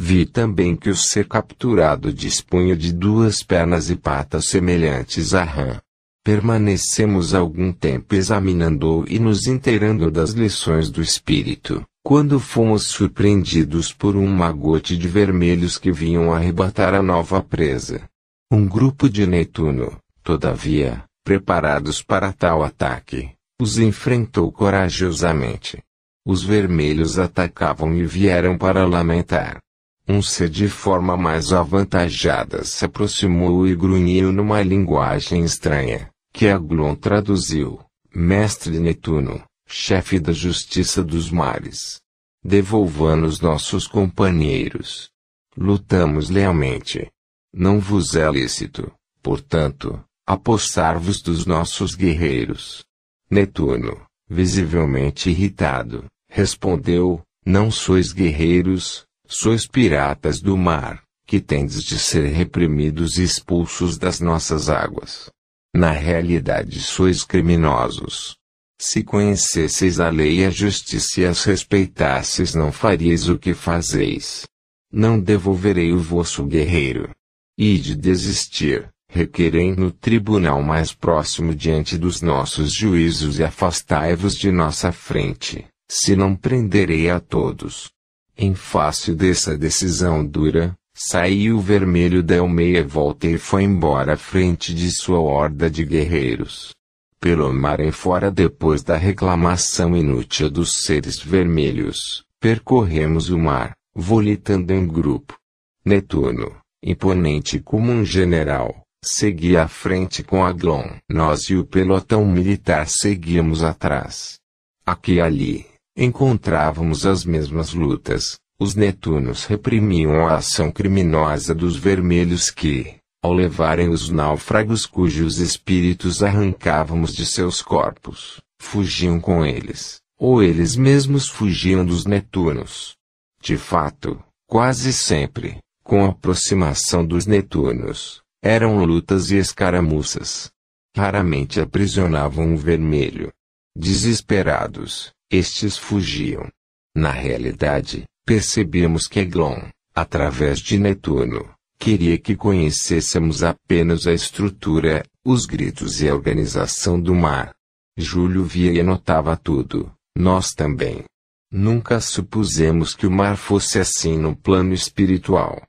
Vi 0.00 0.26
também 0.26 0.76
que 0.76 0.90
o 0.90 0.96
ser 0.96 1.26
capturado 1.26 2.12
dispunha 2.12 2.76
de 2.76 2.92
duas 2.92 3.42
pernas 3.42 3.90
e 3.90 3.96
patas 3.96 4.46
semelhantes 4.46 5.34
a 5.34 5.44
rã. 5.44 5.80
Permanecemos 6.24 7.34
algum 7.34 7.72
tempo 7.72 8.14
examinando 8.14 9.04
e 9.08 9.18
nos 9.18 9.46
inteirando 9.46 10.10
das 10.10 10.30
lições 10.30 10.90
do 10.90 11.00
espírito, 11.00 11.84
quando 12.04 12.38
fomos 12.38 12.88
surpreendidos 12.88 13.92
por 13.92 14.16
um 14.16 14.26
magote 14.26 14.96
de 14.96 15.08
vermelhos 15.08 15.78
que 15.78 15.90
vinham 15.90 16.32
arrebatar 16.32 16.94
a 16.94 17.02
nova 17.02 17.42
presa. 17.42 18.08
Um 18.52 18.66
grupo 18.66 19.08
de 19.08 19.26
Netuno, 19.26 19.98
todavia, 20.28 21.04
preparados 21.24 22.02
para 22.02 22.30
tal 22.34 22.62
ataque, 22.62 23.30
os 23.58 23.78
enfrentou 23.78 24.52
corajosamente. 24.52 25.82
Os 26.22 26.42
vermelhos 26.42 27.18
atacavam 27.18 27.94
e 27.94 28.04
vieram 28.04 28.58
para 28.58 28.86
lamentar. 28.86 29.58
Um 30.06 30.20
ser 30.20 30.50
de 30.50 30.68
forma 30.68 31.16
mais 31.16 31.50
avantajada 31.50 32.62
se 32.62 32.84
aproximou 32.84 33.66
e 33.66 33.74
grunhiu 33.74 34.30
numa 34.30 34.60
linguagem 34.60 35.44
estranha 35.44 36.10
que 36.30 36.46
Aglon 36.46 36.94
traduziu, 36.94 37.80
Mestre 38.14 38.78
Netuno, 38.78 39.42
chefe 39.66 40.20
da 40.20 40.34
justiça 40.34 41.02
dos 41.02 41.30
mares. 41.30 42.02
Devolva-nos 42.44 43.40
nossos 43.40 43.86
companheiros. 43.86 45.08
Lutamos 45.56 46.28
lealmente. 46.28 47.10
Não 47.50 47.80
vos 47.80 48.14
é 48.14 48.30
lícito, 48.30 48.92
portanto, 49.22 50.04
apossar-vos 50.28 51.22
dos 51.22 51.46
nossos 51.46 51.94
guerreiros. 51.94 52.84
Netuno, 53.30 54.02
visivelmente 54.28 55.30
irritado, 55.30 56.04
respondeu, 56.28 57.22
não 57.46 57.70
sois 57.70 58.12
guerreiros, 58.12 59.06
sois 59.26 59.66
piratas 59.66 60.42
do 60.42 60.54
mar, 60.54 61.02
que 61.26 61.40
tendes 61.40 61.82
de 61.82 61.98
ser 61.98 62.26
reprimidos 62.26 63.16
e 63.16 63.22
expulsos 63.22 63.96
das 63.96 64.20
nossas 64.20 64.68
águas. 64.68 65.30
Na 65.74 65.92
realidade 65.92 66.78
sois 66.78 67.24
criminosos. 67.24 68.36
Se 68.78 69.02
conhecesseis 69.02 69.98
a 69.98 70.10
lei 70.10 70.40
e 70.40 70.44
a 70.44 70.50
justiça 70.50 71.22
e 71.22 71.24
as 71.24 71.42
respeitasseis 71.42 72.54
não 72.54 72.70
faríeis 72.70 73.30
o 73.30 73.38
que 73.38 73.54
fazeis. 73.54 74.46
Não 74.92 75.18
devolverei 75.18 75.90
o 75.90 75.98
vosso 75.98 76.44
guerreiro. 76.44 77.10
E 77.56 77.78
de 77.78 77.96
desistir, 77.96 78.88
requerem 79.10 79.74
no 79.74 79.90
tribunal 79.90 80.62
mais 80.62 80.92
próximo 80.92 81.54
diante 81.54 81.96
dos 81.96 82.20
nossos 82.22 82.72
juízos 82.72 83.38
e 83.38 83.44
afastai-vos 83.44 84.34
de 84.34 84.50
nossa 84.50 84.92
frente, 84.92 85.66
se 85.88 86.14
não 86.14 86.34
prenderei 86.34 87.10
a 87.10 87.18
todos. 87.20 87.90
Em 88.36 88.54
face 88.54 89.14
dessa 89.14 89.56
decisão 89.56 90.24
dura, 90.24 90.76
Saiu 91.00 91.58
o 91.58 91.60
vermelho 91.60 92.24
deu 92.24 92.48
meia 92.48 92.84
volta 92.84 93.28
e 93.28 93.38
foi 93.38 93.62
embora 93.62 94.14
à 94.14 94.16
frente 94.16 94.74
de 94.74 94.90
sua 94.90 95.20
horda 95.20 95.70
de 95.70 95.84
guerreiros. 95.84 96.74
Pelo 97.20 97.52
mar 97.52 97.78
em 97.78 97.92
fora 97.92 98.32
depois 98.32 98.82
da 98.82 98.96
reclamação 98.96 99.96
inútil 99.96 100.50
dos 100.50 100.82
seres 100.82 101.20
vermelhos, 101.20 102.24
percorremos 102.40 103.30
o 103.30 103.38
mar, 103.38 103.76
volitando 103.94 104.72
em 104.72 104.84
grupo. 104.88 105.38
Netuno, 105.84 106.56
imponente 106.82 107.60
como 107.60 107.92
um 107.92 108.04
general, 108.04 108.82
seguia 109.04 109.64
à 109.64 109.68
frente 109.68 110.22
com 110.22 110.44
Aglon. 110.44 110.84
Nós 111.08 111.50
e 111.50 111.56
o 111.56 111.64
pelotão 111.64 112.26
militar 112.26 112.86
seguíamos 112.88 113.62
atrás. 113.62 114.38
Aqui 114.84 115.14
e 115.14 115.20
ali, 115.20 115.66
encontrávamos 115.96 117.06
as 117.06 117.24
mesmas 117.24 117.72
lutas, 117.72 118.38
os 118.60 118.74
netunos 118.74 119.44
reprimiam 119.44 120.26
a 120.26 120.36
ação 120.36 120.70
criminosa 120.70 121.54
dos 121.54 121.76
vermelhos 121.76 122.50
que, 122.50 122.96
ao 123.22 123.32
levarem 123.32 123.88
os 123.88 124.10
náufragos 124.10 124.86
cujos 124.86 125.38
espíritos 125.38 126.22
arrancávamos 126.22 127.14
de 127.14 127.26
seus 127.26 127.60
corpos, 127.60 128.40
fugiam 128.60 129.20
com 129.20 129.44
eles, 129.44 130.00
ou 130.18 130.42
eles 130.42 130.76
mesmos 130.76 131.28
fugiam 131.28 131.84
dos 131.84 132.04
Netunos. 132.04 132.94
De 133.40 133.56
fato, 133.56 134.22
quase 134.48 134.92
sempre, 134.92 135.58
com 135.84 136.04
a 136.04 136.08
aproximação 136.08 137.04
dos 137.04 137.26
Netunos, 137.26 138.22
eram 138.42 138.84
lutas 138.84 139.30
e 139.30 139.36
escaramuças. 139.36 140.50
Raramente 140.96 141.60
aprisionavam 141.60 142.54
o 142.54 142.56
vermelho. 142.56 143.32
Desesperados, 143.76 145.12
estes 145.30 145.76
fugiam. 145.76 146.48
Na 146.94 147.10
realidade, 147.10 148.04
percebemos 148.24 149.06
que 149.06 149.20
Eglon, 149.20 149.68
através 149.94 150.58
de 150.58 150.78
Netuno, 150.78 151.48
queria 151.78 152.18
que 152.18 152.34
conhecêssemos 152.34 153.42
apenas 153.42 154.06
a 154.06 154.12
estrutura, 154.12 155.04
os 155.24 155.46
gritos 155.46 156.00
e 156.00 156.08
a 156.08 156.14
organização 156.14 157.00
do 157.00 157.14
mar. 157.14 157.54
Júlio 157.96 158.44
via 158.44 158.72
e 158.72 158.80
anotava 158.80 159.36
tudo, 159.36 159.92
nós 160.16 160.48
também. 160.50 161.04
Nunca 161.50 162.00
supusemos 162.00 162.94
que 162.94 163.06
o 163.06 163.10
mar 163.10 163.36
fosse 163.36 163.78
assim 163.78 164.18
no 164.18 164.36
plano 164.36 164.74
espiritual. 164.74 165.62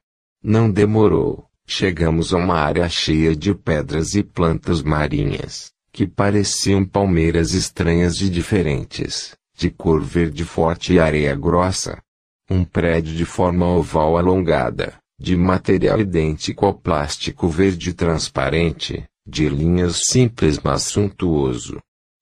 Não 0.43 0.69
demorou, 0.69 1.49
chegamos 1.69 2.33
a 2.33 2.38
uma 2.38 2.56
área 2.56 2.89
cheia 2.89 3.35
de 3.35 3.53
pedras 3.53 4.15
e 4.15 4.23
plantas 4.23 4.81
marinhas, 4.81 5.72
que 5.93 6.07
pareciam 6.07 6.83
palmeiras 6.83 7.53
estranhas 7.53 8.22
e 8.22 8.30
diferentes, 8.30 9.35
de 9.56 9.69
cor 9.69 10.01
verde 10.01 10.43
forte 10.43 10.93
e 10.93 10.99
areia 10.99 11.35
grossa. 11.35 12.01
Um 12.49 12.64
prédio 12.65 13.15
de 13.15 13.23
forma 13.23 13.67
oval 13.67 14.17
alongada, 14.17 14.98
de 15.19 15.38
material 15.38 16.01
idêntico 16.01 16.65
ao 16.65 16.73
plástico 16.73 17.48
verde 17.48 17.93
transparente, 17.93 19.03
de 19.27 19.48
linhas 19.48 20.01
simples 20.07 20.59
mas 20.64 20.83
suntuoso. 20.83 21.77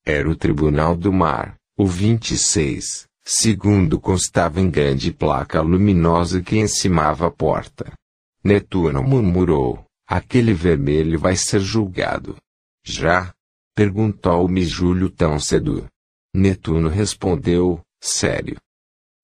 Era 0.06 0.30
o 0.30 0.36
Tribunal 0.36 0.94
do 0.94 1.14
Mar, 1.14 1.56
o 1.78 1.86
26, 1.86 3.06
segundo 3.26 3.98
constava 3.98 4.60
em 4.60 4.70
grande 4.70 5.14
placa 5.14 5.62
luminosa 5.62 6.42
que 6.42 6.58
encimava 6.58 7.28
a 7.28 7.32
porta. 7.32 7.94
Netuno 8.48 9.04
murmurou: 9.04 9.86
Aquele 10.08 10.54
vermelho 10.54 11.20
vai 11.20 11.36
ser 11.36 11.60
julgado. 11.60 12.38
Já? 12.82 13.34
Perguntou-me 13.76 14.64
Júlio 14.64 15.10
tão 15.10 15.38
cedo. 15.38 15.86
Netuno 16.34 16.88
respondeu: 16.88 17.82
Sério. 18.02 18.56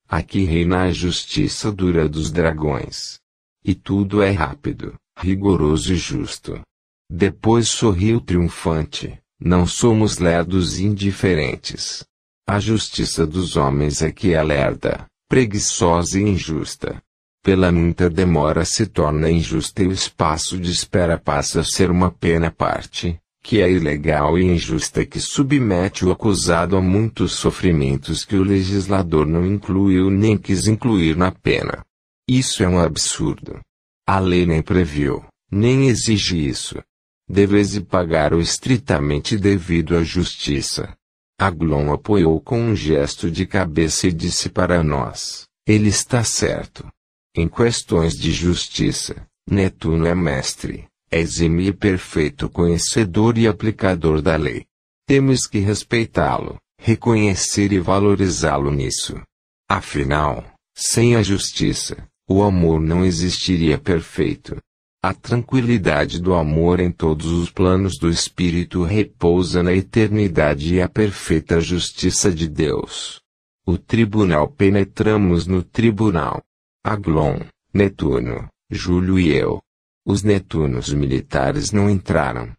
Aqui 0.10 0.44
reina 0.44 0.84
a 0.84 0.92
justiça 0.92 1.72
dura 1.72 2.10
dos 2.10 2.32
dragões. 2.32 3.18
E 3.64 3.74
tudo 3.74 4.22
é 4.22 4.32
rápido, 4.32 4.94
rigoroso 5.18 5.94
e 5.94 5.96
justo. 5.96 6.62
Depois 7.10 7.70
sorriu 7.70 8.20
triunfante: 8.20 9.18
Não 9.40 9.66
somos 9.66 10.18
lerdos 10.18 10.80
e 10.80 10.84
indiferentes. 10.84 12.04
A 12.46 12.60
justiça 12.60 13.26
dos 13.26 13.56
homens 13.56 14.02
é 14.02 14.12
que 14.12 14.34
é 14.34 14.44
lerda, 14.44 15.06
preguiçosa 15.30 16.20
e 16.20 16.24
injusta. 16.24 17.02
Pela 17.44 17.74
muita 17.74 18.10
demora 18.10 18.64
se 18.64 18.86
torna 18.86 19.30
injusta 19.30 19.84
e 19.84 19.88
o 19.88 19.92
espaço 19.92 20.58
de 20.58 20.72
espera 20.72 21.20
passa 21.20 21.60
a 21.60 21.64
ser 21.66 21.92
uma 21.92 22.10
pena 22.10 22.50
parte, 22.50 23.20
que 23.44 23.62
é 23.62 23.70
ilegal 23.70 24.40
e 24.40 24.46
injusta 24.46 25.06
que 25.06 25.20
submete 25.20 26.06
o 26.06 26.12
acusado 26.12 26.78
a 26.78 26.82
muitos 26.82 27.34
sofrimentos 27.34 28.24
que 28.24 28.38
o 28.38 28.44
legislador 28.44 29.28
não 29.28 29.46
incluiu 29.46 30.10
nem 30.10 30.38
quis 30.38 30.68
incluir 30.68 31.18
na 31.18 31.34
pena. 31.34 31.84
Isso 32.26 32.64
é 32.64 32.70
um 32.70 32.80
absurdo. 32.80 33.60
A 34.08 34.20
lei 34.20 34.46
nem 34.46 34.62
previu, 34.62 35.26
nem 35.52 35.88
exige 35.88 36.48
isso. 36.48 36.82
Deves 37.30 37.78
pagar 37.80 38.34
o 38.34 38.40
estritamente 38.40 39.38
devido 39.38 39.98
à 39.98 40.04
justiça. 40.04 40.96
Aglon 41.38 41.92
apoiou 41.92 42.40
com 42.40 42.58
um 42.58 42.74
gesto 42.74 43.30
de 43.30 43.46
cabeça 43.46 44.08
e 44.08 44.14
disse 44.14 44.48
para 44.48 44.82
nós: 44.82 45.44
Ele 45.68 45.90
está 45.90 46.24
certo. 46.24 46.88
Em 47.36 47.48
questões 47.48 48.14
de 48.14 48.32
justiça, 48.32 49.26
Netuno 49.50 50.06
é 50.06 50.14
mestre, 50.14 50.86
é 51.10 51.20
exímio 51.20 51.68
e 51.68 51.74
perfeito 51.74 52.48
conhecedor 52.48 53.40
e 53.40 53.48
aplicador 53.48 54.22
da 54.22 54.36
lei. 54.36 54.66
Temos 55.08 55.48
que 55.48 55.58
respeitá-lo, 55.58 56.58
reconhecer 56.80 57.74
e 57.74 57.80
valorizá-lo 57.80 58.70
nisso. 58.70 59.20
Afinal, 59.68 60.46
sem 60.76 61.16
a 61.16 61.24
justiça, 61.24 62.08
o 62.30 62.44
amor 62.44 62.80
não 62.80 63.04
existiria 63.04 63.80
perfeito. 63.80 64.56
A 65.02 65.12
tranquilidade 65.12 66.22
do 66.22 66.36
amor 66.36 66.80
em 66.80 66.92
todos 66.92 67.26
os 67.26 67.50
planos 67.50 67.98
do 67.98 68.12
espírito 68.12 68.84
repousa 68.84 69.64
na 69.64 69.74
eternidade 69.74 70.76
e 70.76 70.82
a 70.82 70.88
perfeita 70.88 71.60
justiça 71.60 72.32
de 72.32 72.48
Deus. 72.48 73.20
O 73.66 73.76
tribunal 73.76 74.48
penetramos 74.48 75.48
no 75.48 75.64
tribunal. 75.64 76.44
Aglon, 76.86 77.40
Netuno, 77.74 78.50
Júlio 78.70 79.18
e 79.18 79.34
eu. 79.34 79.62
Os 80.06 80.22
Netunos 80.22 80.92
militares 80.92 81.72
não 81.72 81.90
entraram. 81.90 82.52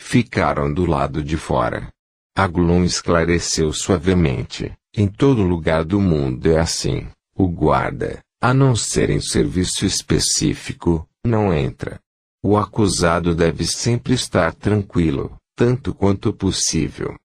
Ficaram 0.00 0.72
do 0.72 0.86
lado 0.86 1.20
de 1.20 1.36
fora. 1.36 1.90
Aglon 2.32 2.84
esclareceu 2.84 3.72
suavemente. 3.72 4.72
Em 4.96 5.08
todo 5.08 5.42
lugar 5.42 5.84
do 5.84 6.00
mundo 6.00 6.48
é 6.48 6.60
assim. 6.60 7.08
O 7.34 7.48
guarda, 7.48 8.20
a 8.40 8.54
não 8.54 8.76
ser 8.76 9.10
em 9.10 9.20
serviço 9.20 9.84
específico, 9.84 11.04
não 11.24 11.52
entra. 11.52 11.98
O 12.40 12.56
acusado 12.56 13.34
deve 13.34 13.66
sempre 13.66 14.14
estar 14.14 14.54
tranquilo, 14.54 15.36
tanto 15.56 15.92
quanto 15.92 16.32
possível. 16.32 17.16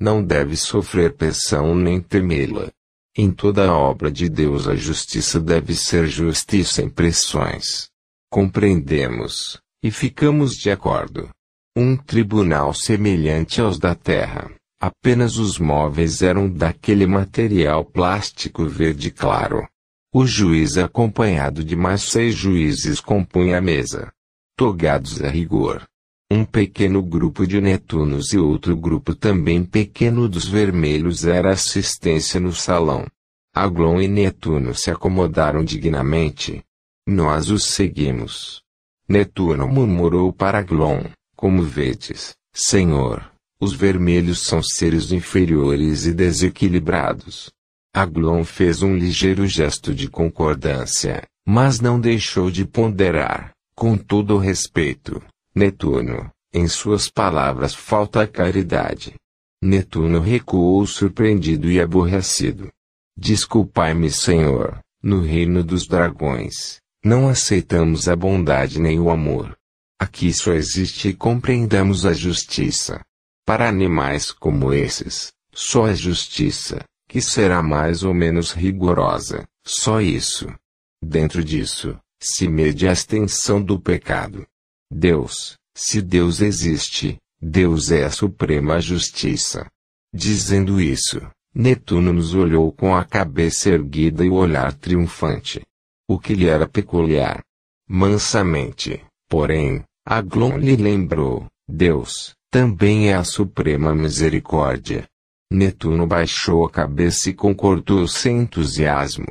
Não 0.00 0.24
deve 0.24 0.56
sofrer 0.56 1.12
pressão 1.12 1.74
nem 1.74 2.00
temê-la. 2.00 2.70
Em 3.18 3.30
toda 3.30 3.66
a 3.66 3.74
obra 3.74 4.10
de 4.10 4.28
Deus 4.28 4.68
a 4.68 4.76
justiça 4.76 5.40
deve 5.40 5.74
ser 5.74 6.06
justa 6.06 6.54
e 6.54 6.62
sem 6.62 6.86
pressões. 6.90 7.88
Compreendemos, 8.30 9.58
e 9.82 9.90
ficamos 9.90 10.54
de 10.54 10.70
acordo. 10.70 11.30
Um 11.74 11.96
tribunal 11.96 12.74
semelhante 12.74 13.58
aos 13.58 13.78
da 13.78 13.94
terra. 13.94 14.50
Apenas 14.78 15.38
os 15.38 15.58
móveis 15.58 16.20
eram 16.20 16.46
daquele 16.50 17.06
material 17.06 17.86
plástico 17.86 18.66
verde 18.66 19.10
claro. 19.10 19.66
O 20.12 20.26
juiz 20.26 20.76
acompanhado 20.76 21.64
de 21.64 21.74
mais 21.74 22.02
seis 22.02 22.34
juízes 22.34 23.00
compunha 23.00 23.56
a 23.56 23.60
mesa. 23.62 24.12
Togados 24.58 25.22
a 25.22 25.28
rigor. 25.28 25.86
Um 26.28 26.44
pequeno 26.44 27.00
grupo 27.00 27.46
de 27.46 27.60
netunos 27.60 28.32
e 28.32 28.38
outro 28.38 28.76
grupo 28.76 29.14
também 29.14 29.64
pequeno 29.64 30.28
dos 30.28 30.48
vermelhos 30.48 31.24
era 31.24 31.52
assistência 31.52 32.40
no 32.40 32.52
salão. 32.52 33.06
Aglon 33.54 34.00
e 34.00 34.08
Netuno 34.08 34.74
se 34.74 34.90
acomodaram 34.90 35.64
dignamente. 35.64 36.64
Nós 37.06 37.48
os 37.48 37.66
seguimos. 37.66 38.60
Netuno 39.08 39.68
murmurou 39.68 40.32
para 40.32 40.58
Aglon, 40.58 41.04
como 41.36 41.62
vedes, 41.62 42.34
Senhor, 42.52 43.30
os 43.60 43.72
vermelhos 43.72 44.42
são 44.42 44.60
seres 44.60 45.12
inferiores 45.12 46.06
e 46.06 46.12
desequilibrados. 46.12 47.52
Aglon 47.94 48.42
fez 48.42 48.82
um 48.82 48.96
ligeiro 48.96 49.46
gesto 49.46 49.94
de 49.94 50.08
concordância, 50.08 51.22
mas 51.46 51.80
não 51.80 52.00
deixou 52.00 52.50
de 52.50 52.66
ponderar, 52.66 53.52
com 53.76 53.96
todo 53.96 54.34
o 54.34 54.38
respeito. 54.38 55.22
Netuno, 55.56 56.30
em 56.52 56.68
suas 56.68 57.08
palavras 57.08 57.74
falta 57.74 58.20
a 58.20 58.28
caridade. 58.28 59.14
Netuno 59.62 60.20
recuou 60.20 60.86
surpreendido 60.86 61.70
e 61.70 61.80
aborrecido. 61.80 62.70
Desculpai-me, 63.16 64.10
Senhor, 64.10 64.78
no 65.02 65.22
reino 65.22 65.64
dos 65.64 65.86
dragões, 65.86 66.76
não 67.02 67.26
aceitamos 67.26 68.06
a 68.06 68.14
bondade 68.14 68.78
nem 68.78 69.00
o 69.00 69.08
amor. 69.08 69.56
Aqui 69.98 70.30
só 70.30 70.52
existe 70.52 71.08
e 71.08 71.14
compreendamos 71.14 72.04
a 72.04 72.12
justiça. 72.12 73.00
Para 73.46 73.66
animais 73.66 74.30
como 74.30 74.74
esses, 74.74 75.32
só 75.54 75.88
é 75.88 75.94
justiça, 75.94 76.84
que 77.08 77.22
será 77.22 77.62
mais 77.62 78.02
ou 78.02 78.12
menos 78.12 78.52
rigorosa, 78.52 79.46
só 79.66 80.02
isso. 80.02 80.54
Dentro 81.02 81.42
disso, 81.42 81.98
se 82.20 82.46
mede 82.46 82.86
a 82.86 82.92
extensão 82.92 83.62
do 83.62 83.80
pecado. 83.80 84.46
Deus, 84.90 85.56
se 85.76 86.00
Deus 86.00 86.40
existe, 86.40 87.18
Deus 87.40 87.90
é 87.90 88.04
a 88.04 88.10
suprema 88.10 88.80
justiça. 88.80 89.66
Dizendo 90.12 90.80
isso, 90.80 91.20
Netuno 91.54 92.12
nos 92.12 92.34
olhou 92.34 92.70
com 92.72 92.94
a 92.94 93.04
cabeça 93.04 93.70
erguida 93.70 94.24
e 94.24 94.28
o 94.28 94.34
olhar 94.34 94.72
triunfante. 94.74 95.62
O 96.08 96.18
que 96.18 96.34
lhe 96.34 96.46
era 96.46 96.68
peculiar. 96.68 97.42
Mansamente, 97.88 99.04
porém, 99.28 99.82
Aglon 100.06 100.56
lhe 100.56 100.76
lembrou, 100.76 101.46
Deus, 101.68 102.34
também 102.50 103.08
é 103.10 103.14
a 103.14 103.24
suprema 103.24 103.94
misericórdia. 103.94 105.06
Netuno 105.50 106.06
baixou 106.06 106.64
a 106.64 106.70
cabeça 106.70 107.30
e 107.30 107.34
concordou 107.34 108.06
sem 108.06 108.38
entusiasmo. 108.38 109.26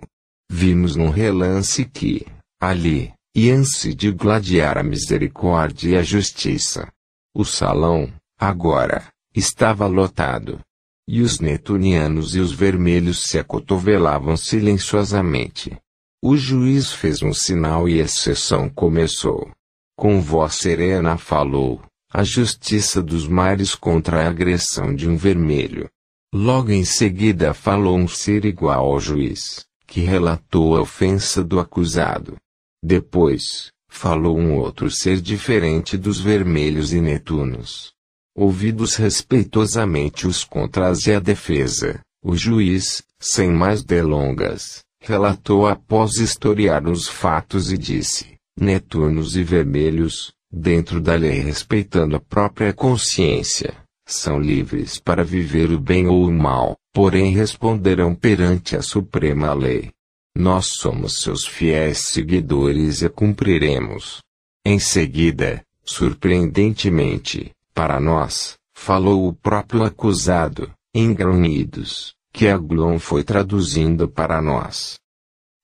Vimos 0.50 0.96
num 0.96 1.10
relance 1.10 1.86
que, 1.86 2.26
ali, 2.62 3.14
e 3.36 3.52
anse 3.52 3.94
de 3.94 4.12
gladiar 4.14 4.78
a 4.78 4.84
misericórdia 4.84 5.90
e 5.90 5.98
a 5.98 6.02
justiça. 6.02 6.90
O 7.36 7.44
salão, 7.44 8.10
agora, 8.40 9.10
estava 9.36 9.86
lotado. 9.88 10.62
E 11.06 11.22
os 11.22 11.42
netunianos 11.42 12.34
e 12.34 12.40
os 12.40 12.54
vermelhos 12.54 13.24
se 13.24 13.38
acotovelavam 13.38 14.38
silenciosamente. 14.38 15.78
O 16.24 16.38
juiz 16.38 16.94
fez 16.94 17.22
um 17.22 17.34
sinal 17.34 17.90
e 17.90 18.02
a 18.02 18.08
sessão 18.08 18.70
começou. 18.70 19.52
Com 19.98 20.22
voz 20.22 20.56
serena 20.56 21.18
falou, 21.18 21.84
a 22.12 22.24
justiça 22.24 23.04
dos 23.04 23.28
mares 23.28 23.76
contra 23.76 24.24
a 24.24 24.30
agressão 24.30 24.96
de 24.96 25.10
um 25.10 25.18
vermelho. 25.18 25.90
Logo 26.34 26.72
em 26.72 26.86
seguida 26.86 27.54
falou 27.54 27.98
um 27.98 28.08
ser 28.08 28.46
igual 28.46 28.94
ao 28.94 29.00
juiz, 29.00 29.66
que 29.86 30.00
relatou 30.00 30.78
a 30.78 30.82
ofensa 30.82 31.44
do 31.44 31.60
acusado. 31.60 32.38
Depois, 32.88 33.72
falou 33.90 34.38
um 34.38 34.54
outro 34.54 34.92
ser 34.92 35.20
diferente 35.20 35.98
dos 35.98 36.20
vermelhos 36.20 36.94
e 36.94 37.02
netunos. 37.02 37.92
Ouvidos 38.38 38.96
respeitosamente 38.96 40.28
os 40.28 40.44
contras 40.44 41.08
e 41.08 41.14
a 41.14 41.20
defesa, 41.20 42.00
o 42.24 42.38
juiz, 42.38 43.02
sem 43.20 43.52
mais 43.52 43.84
delongas, 43.84 44.84
relatou 45.02 45.66
após 45.66 46.18
historiar 46.18 46.88
os 46.88 47.08
fatos 47.08 47.72
e 47.72 47.78
disse: 47.78 48.36
Netunos 48.56 49.36
e 49.36 49.42
vermelhos, 49.42 50.32
dentro 50.52 51.02
da 51.02 51.16
lei 51.16 51.40
respeitando 51.40 52.18
a 52.18 52.20
própria 52.20 52.72
consciência, 52.72 53.74
são 54.08 54.40
livres 54.40 55.00
para 55.00 55.24
viver 55.24 55.72
o 55.72 55.80
bem 55.80 56.06
ou 56.06 56.28
o 56.28 56.32
mal, 56.32 56.78
porém 56.94 57.34
responderão 57.34 58.14
perante 58.14 58.76
a 58.76 58.84
suprema 58.84 59.52
lei. 59.56 59.95
Nós 60.38 60.68
somos 60.80 61.20
seus 61.22 61.48
fiéis 61.48 62.10
seguidores 62.10 63.02
e 63.02 63.08
cumpriremos. 63.08 64.20
Em 64.66 64.78
seguida, 64.80 65.64
surpreendentemente, 65.86 67.52
para 67.74 68.02
nós, 68.02 68.56
falou 68.76 69.30
o 69.30 69.34
próprio 69.34 69.84
acusado, 69.84 70.70
em 70.94 71.14
grunhidos, 71.14 72.14
que 72.34 72.50
Aglon 72.50 73.00
foi 73.00 73.24
traduzindo 73.24 74.10
para 74.10 74.42
nós. 74.42 74.96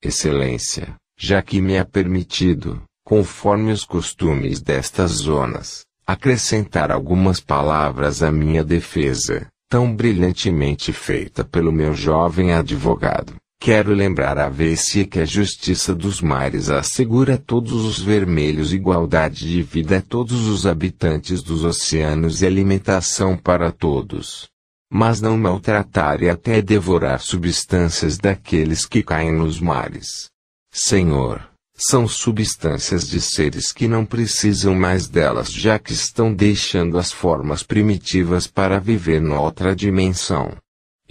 Excelência, 0.02 0.96
já 1.18 1.42
que 1.42 1.60
me 1.60 1.74
é 1.74 1.84
permitido, 1.84 2.82
conforme 3.04 3.74
os 3.74 3.84
costumes 3.84 4.62
destas 4.62 5.12
zonas, 5.12 5.82
acrescentar 6.08 6.92
algumas 6.92 7.42
palavras 7.42 8.24
à 8.24 8.32
minha 8.32 8.64
defesa, 8.64 9.48
tão 9.70 9.94
brilhantemente 9.94 10.94
feita 10.94 11.44
pelo 11.44 11.74
meu 11.74 11.94
jovem 11.94 12.54
advogado. 12.54 13.41
Quero 13.64 13.94
lembrar 13.94 14.40
a 14.40 14.50
Vessia 14.50 15.06
que 15.06 15.20
a 15.20 15.24
justiça 15.24 15.94
dos 15.94 16.20
mares 16.20 16.68
assegura 16.68 17.36
a 17.36 17.38
todos 17.38 17.86
os 17.86 18.00
vermelhos 18.00 18.74
igualdade 18.74 19.48
de 19.48 19.62
vida 19.62 19.98
a 19.98 20.02
todos 20.02 20.48
os 20.48 20.66
habitantes 20.66 21.44
dos 21.44 21.64
oceanos 21.64 22.42
e 22.42 22.48
alimentação 22.48 23.38
para 23.38 23.72
todos. 23.72 24.50
Mas 24.92 25.22
não 25.22 25.38
maltratar 25.38 26.24
e 26.24 26.30
até 26.30 26.60
devorar 26.60 27.20
substâncias 27.20 28.18
daqueles 28.18 28.88
que 28.88 29.04
caem 29.04 29.32
nos 29.32 29.60
mares. 29.60 30.32
Senhor, 30.74 31.48
são 31.76 32.08
substâncias 32.08 33.08
de 33.08 33.22
seres 33.22 33.72
que 33.72 33.88
não 33.88 34.08
precisam 34.08 34.74
mais 34.74 35.08
delas 35.08 35.54
já 35.54 35.78
que 35.78 35.94
estão 35.94 36.34
deixando 36.34 36.98
as 36.98 37.12
formas 37.12 37.62
primitivas 37.62 38.48
para 38.48 38.80
viver 38.80 39.22
noutra 39.22 39.76
dimensão. 39.76 40.58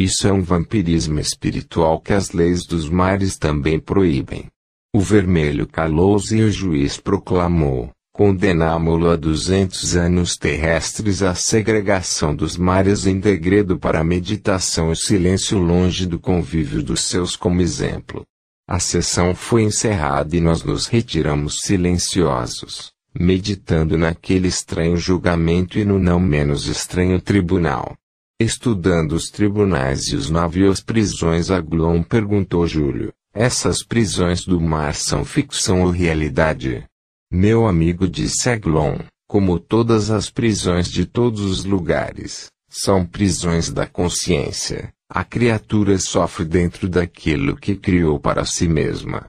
Isso 0.00 0.26
é 0.26 0.32
um 0.32 0.40
vampirismo 0.40 1.20
espiritual 1.20 2.00
que 2.00 2.14
as 2.14 2.30
leis 2.30 2.64
dos 2.64 2.88
mares 2.88 3.36
também 3.36 3.78
proíbem. 3.78 4.46
O 4.94 4.98
vermelho 4.98 5.66
calou-se 5.66 6.34
e 6.34 6.42
o 6.42 6.50
juiz 6.50 6.96
proclamou: 6.96 7.90
condenamo-lo 8.10 9.10
a 9.10 9.16
duzentos 9.16 9.94
anos 9.94 10.38
terrestres 10.38 11.22
à 11.22 11.34
segregação 11.34 12.34
dos 12.34 12.56
mares 12.56 13.04
em 13.04 13.20
degredo 13.20 13.78
para 13.78 14.00
a 14.00 14.04
meditação 14.04 14.90
e 14.90 14.96
silêncio 14.96 15.58
longe 15.58 16.06
do 16.06 16.18
convívio 16.18 16.82
dos 16.82 17.02
seus 17.02 17.36
como 17.36 17.60
exemplo. 17.60 18.24
A 18.66 18.78
sessão 18.78 19.34
foi 19.34 19.64
encerrada 19.64 20.34
e 20.34 20.40
nós 20.40 20.64
nos 20.64 20.86
retiramos 20.86 21.60
silenciosos, 21.60 22.90
meditando 23.14 23.98
naquele 23.98 24.48
estranho 24.48 24.96
julgamento 24.96 25.78
e 25.78 25.84
no 25.84 25.98
não 25.98 26.18
menos 26.18 26.68
estranho 26.68 27.20
tribunal. 27.20 27.94
Estudando 28.40 29.12
os 29.12 29.28
tribunais 29.28 30.06
e 30.08 30.16
os 30.16 30.30
navios 30.30 30.80
prisões 30.80 31.50
Aglon 31.50 32.02
perguntou 32.02 32.66
Júlio, 32.66 33.12
essas 33.34 33.84
prisões 33.84 34.46
do 34.46 34.58
mar 34.58 34.94
são 34.94 35.26
ficção 35.26 35.82
ou 35.82 35.90
realidade? 35.90 36.86
Meu 37.30 37.66
amigo 37.66 38.08
disse 38.08 38.48
Aglon, 38.48 39.00
como 39.28 39.60
todas 39.60 40.10
as 40.10 40.30
prisões 40.30 40.90
de 40.90 41.04
todos 41.04 41.42
os 41.42 41.66
lugares, 41.66 42.46
são 42.66 43.04
prisões 43.04 43.70
da 43.70 43.86
consciência. 43.86 44.90
A 45.06 45.22
criatura 45.22 45.98
sofre 45.98 46.46
dentro 46.46 46.88
daquilo 46.88 47.54
que 47.54 47.76
criou 47.76 48.18
para 48.18 48.46
si 48.46 48.66
mesma. 48.66 49.26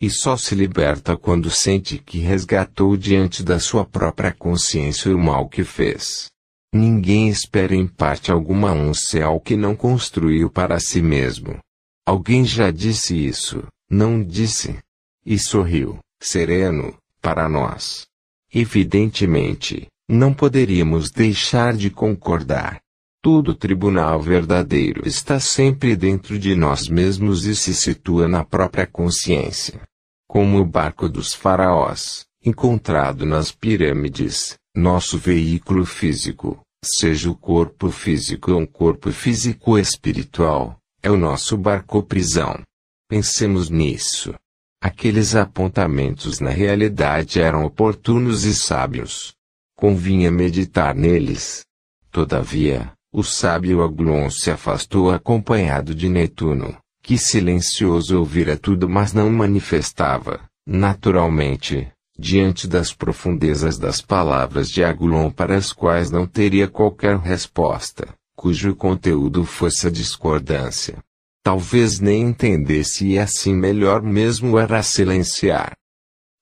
E 0.00 0.08
só 0.08 0.38
se 0.38 0.54
liberta 0.54 1.18
quando 1.18 1.50
sente 1.50 1.98
que 1.98 2.18
resgatou 2.18 2.96
diante 2.96 3.42
da 3.42 3.60
sua 3.60 3.84
própria 3.84 4.32
consciência 4.32 5.14
o 5.14 5.18
mal 5.18 5.50
que 5.50 5.64
fez. 5.64 6.32
Ninguém 6.74 7.28
espera 7.28 7.72
em 7.72 7.86
parte 7.86 8.32
alguma 8.32 8.72
um 8.72 8.92
céu 8.92 9.38
que 9.38 9.56
não 9.56 9.76
construiu 9.76 10.50
para 10.50 10.80
si 10.80 11.00
mesmo. 11.00 11.56
Alguém 12.04 12.44
já 12.44 12.72
disse 12.72 13.14
isso, 13.14 13.62
não 13.88 14.20
disse? 14.20 14.76
E 15.24 15.38
sorriu, 15.38 16.00
sereno, 16.20 16.98
para 17.22 17.48
nós. 17.48 18.08
Evidentemente, 18.52 19.86
não 20.08 20.34
poderíamos 20.34 21.12
deixar 21.12 21.76
de 21.76 21.90
concordar. 21.90 22.80
Todo 23.22 23.54
tribunal 23.54 24.20
verdadeiro 24.20 25.06
está 25.06 25.38
sempre 25.38 25.94
dentro 25.94 26.40
de 26.40 26.56
nós 26.56 26.88
mesmos 26.88 27.46
e 27.46 27.54
se 27.54 27.72
situa 27.72 28.26
na 28.26 28.44
própria 28.44 28.84
consciência. 28.84 29.80
Como 30.26 30.58
o 30.58 30.66
barco 30.66 31.08
dos 31.08 31.34
faraós, 31.34 32.26
encontrado 32.44 33.24
nas 33.24 33.52
pirâmides, 33.52 34.58
nosso 34.74 35.16
veículo 35.16 35.86
físico, 35.86 36.60
seja 36.84 37.30
o 37.30 37.36
corpo 37.36 37.90
físico 37.90 38.52
ou 38.52 38.60
um 38.60 38.66
corpo 38.66 39.12
físico 39.12 39.78
espiritual, 39.78 40.76
é 41.02 41.10
o 41.10 41.16
nosso 41.16 41.56
barco 41.56 42.02
prisão. 42.02 42.60
Pensemos 43.08 43.70
nisso. 43.70 44.34
Aqueles 44.82 45.34
apontamentos 45.36 46.40
na 46.40 46.50
realidade 46.50 47.40
eram 47.40 47.64
oportunos 47.64 48.44
e 48.44 48.54
sábios. 48.54 49.32
Convinha 49.76 50.30
meditar 50.30 50.94
neles. 50.94 51.64
Todavia, 52.10 52.92
o 53.12 53.22
sábio 53.22 53.82
Aglon 53.82 54.28
se 54.28 54.50
afastou 54.50 55.10
acompanhado 55.10 55.94
de 55.94 56.08
Netuno, 56.08 56.76
que 57.02 57.16
silencioso 57.16 58.18
ouvira 58.18 58.56
tudo 58.56 58.88
mas 58.88 59.12
não 59.12 59.30
manifestava, 59.30 60.42
naturalmente, 60.66 61.88
diante 62.18 62.68
das 62.68 62.92
profundezas 62.92 63.78
das 63.78 64.00
palavras 64.00 64.68
de 64.70 64.84
Agulon 64.84 65.30
para 65.30 65.56
as 65.56 65.72
quais 65.72 66.10
não 66.10 66.26
teria 66.26 66.68
qualquer 66.68 67.18
resposta, 67.18 68.14
cujo 68.36 68.74
conteúdo 68.76 69.44
fosse 69.44 69.88
a 69.88 69.90
discordância. 69.90 70.98
Talvez 71.42 72.00
nem 72.00 72.22
entendesse 72.22 73.06
e 73.06 73.18
assim 73.18 73.54
melhor 73.54 74.00
mesmo 74.00 74.58
era 74.58 74.82
silenciar. 74.82 75.72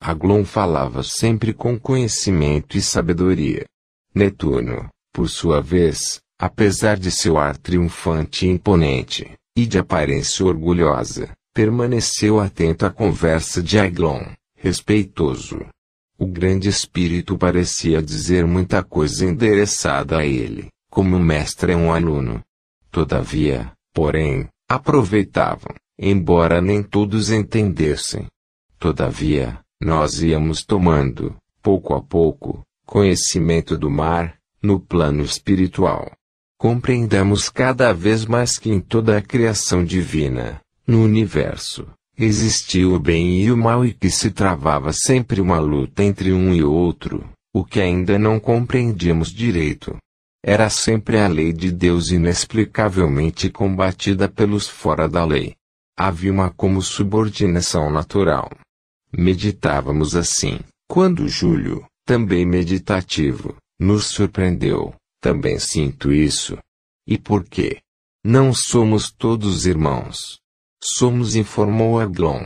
Aglon 0.01 0.45
falava 0.45 1.03
sempre 1.03 1.53
com 1.53 1.79
conhecimento 1.79 2.77
e 2.77 2.83
sabedoria. 2.83 3.65
Netuno, 4.15 4.89
por 5.13 5.29
sua 5.29 5.61
vez, 5.61 6.21
apesar 6.39 6.99
de 6.99 7.11
seu 7.11 7.39
ar 7.39 7.57
triunfante 7.57 8.47
e 8.47 8.51
imponente, 8.51 9.33
e 9.57 9.65
de 9.65 9.79
aparência 9.79 10.45
orgulhosa, 10.45 11.31
permaneceu 11.55 12.39
atento 12.41 12.85
à 12.85 12.91
conversa 12.91 13.63
de 13.63 13.79
Aglon 13.79 14.33
respeitoso. 14.63 15.67
O 16.17 16.25
grande 16.25 16.69
espírito 16.69 17.37
parecia 17.37 18.01
dizer 18.01 18.47
muita 18.47 18.81
coisa 18.81 19.27
endereçada 19.27 20.19
a 20.19 20.25
ele, 20.25 20.69
como 20.89 21.17
o 21.17 21.21
mestre 21.21 21.73
é 21.73 21.77
um 21.77 21.93
aluno. 21.93 22.41
Todavia, 22.89 23.73
porém, 23.93 24.49
aproveitavam, 24.69 25.75
embora 25.99 26.61
nem 26.61 26.81
todos 26.81 27.33
entendessem. 27.33 28.29
Todavia, 28.79 29.59
nós 29.81 30.23
íamos 30.23 30.65
tomando, 30.65 31.35
pouco 31.61 31.93
a 31.95 32.01
pouco, 32.01 32.63
conhecimento 32.87 33.77
do 33.77 33.91
mar, 33.91 34.39
no 34.63 34.79
plano 34.79 35.25
espiritual. 35.25 36.13
Compreendamos 36.57 37.49
cada 37.49 37.93
vez 37.93 38.25
mais 38.25 38.57
que 38.61 38.71
em 38.71 38.79
toda 38.79 39.19
a 39.19 39.23
criação 39.23 39.85
divina, 39.85 40.61
no 40.87 41.03
universo, 41.03 41.85
Existia 42.19 42.89
o 42.89 42.99
bem 42.99 43.41
e 43.41 43.51
o 43.51 43.57
mal 43.57 43.85
e 43.85 43.93
que 43.93 44.11
se 44.11 44.31
travava 44.31 44.93
sempre 44.93 45.41
uma 45.41 45.59
luta 45.59 46.05
entre 46.05 46.33
um 46.33 46.55
e 46.55 46.63
outro, 46.63 47.29
o 47.55 47.65
que 47.65 47.81
ainda 47.81 48.19
não 48.19 48.39
compreendíamos 48.39 49.33
direito. 49.33 49.97
Era 50.45 50.69
sempre 50.69 51.19
a 51.19 51.29
lei 51.29 51.53
de 51.53 51.71
Deus 51.71 52.11
inexplicavelmente 52.11 53.49
combatida 53.49 54.29
pelos 54.29 54.69
fora 54.69 55.09
da 55.09 55.25
lei. 55.25 55.55
Havia 55.97 56.33
uma 56.33 56.51
como 56.51 56.83
subordinação 56.83 57.91
natural. 57.91 58.51
Meditávamos 59.13 60.17
assim, 60.17 60.59
quando 60.89 61.29
Júlio, 61.29 61.87
também 62.05 62.45
meditativo, 62.45 63.57
nos 63.79 64.07
surpreendeu. 64.07 64.95
Também 65.21 65.59
sinto 65.61 66.13
isso. 66.13 66.59
E 67.07 67.17
por 67.17 67.45
quê? 67.45 67.79
Não 68.25 68.53
somos 68.53 69.13
todos 69.13 69.67
irmãos. 69.67 70.42
Somos, 70.85 71.37
informou 71.37 72.01
Aglon. 72.01 72.45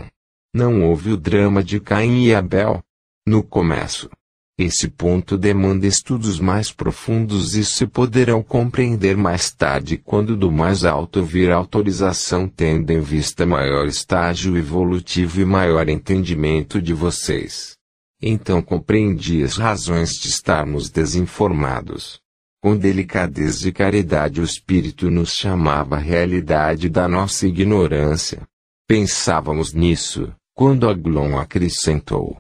Não 0.55 0.85
houve 0.85 1.11
o 1.11 1.17
drama 1.17 1.65
de 1.65 1.81
Caim 1.81 2.27
e 2.27 2.35
Abel? 2.35 2.83
No 3.27 3.43
começo. 3.43 4.11
Esse 4.59 4.89
ponto 4.89 5.39
demanda 5.39 5.87
estudos 5.87 6.39
mais 6.39 6.71
profundos 6.71 7.55
e 7.55 7.65
se 7.65 7.87
poderão 7.87 8.43
compreender 8.43 9.17
mais 9.17 9.51
tarde 9.51 9.97
quando 9.97 10.37
do 10.37 10.53
mais 10.53 10.85
alto 10.85 11.23
vir 11.23 11.51
autorização 11.51 12.47
tendo 12.49 12.91
em 12.91 13.01
vista 13.01 13.47
maior 13.47 13.87
estágio 13.87 14.57
evolutivo 14.57 15.41
e 15.41 15.45
maior 15.45 15.89
entendimento 15.89 16.81
de 16.81 16.93
vocês. 16.93 17.77
Então 18.21 18.63
compreendi 18.63 19.43
as 19.43 19.57
razões 19.57 20.11
de 20.11 20.29
estarmos 20.29 20.91
desinformados. 20.91 22.21
Com 22.67 22.77
delicadeza 22.77 23.69
e 23.69 23.73
caridade 23.73 24.41
o 24.41 24.45
Espírito 24.45 25.09
nos 25.09 25.35
chamava 25.35 25.95
a 25.95 26.01
realidade 26.01 26.89
da 26.89 27.07
nossa 27.07 27.47
ignorância. 27.47 28.43
Pensávamos 28.89 29.73
nisso, 29.73 30.35
quando 30.53 30.89
Aglon 30.89 31.39
acrescentou. 31.39 32.37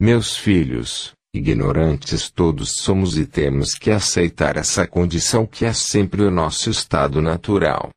Meus 0.00 0.36
filhos, 0.36 1.12
ignorantes 1.34 2.30
todos 2.30 2.74
somos 2.76 3.18
e 3.18 3.26
temos 3.26 3.74
que 3.74 3.90
aceitar 3.90 4.56
essa 4.56 4.86
condição 4.86 5.44
que 5.44 5.64
é 5.64 5.72
sempre 5.72 6.22
o 6.22 6.30
nosso 6.30 6.70
estado 6.70 7.20
natural. 7.20 7.90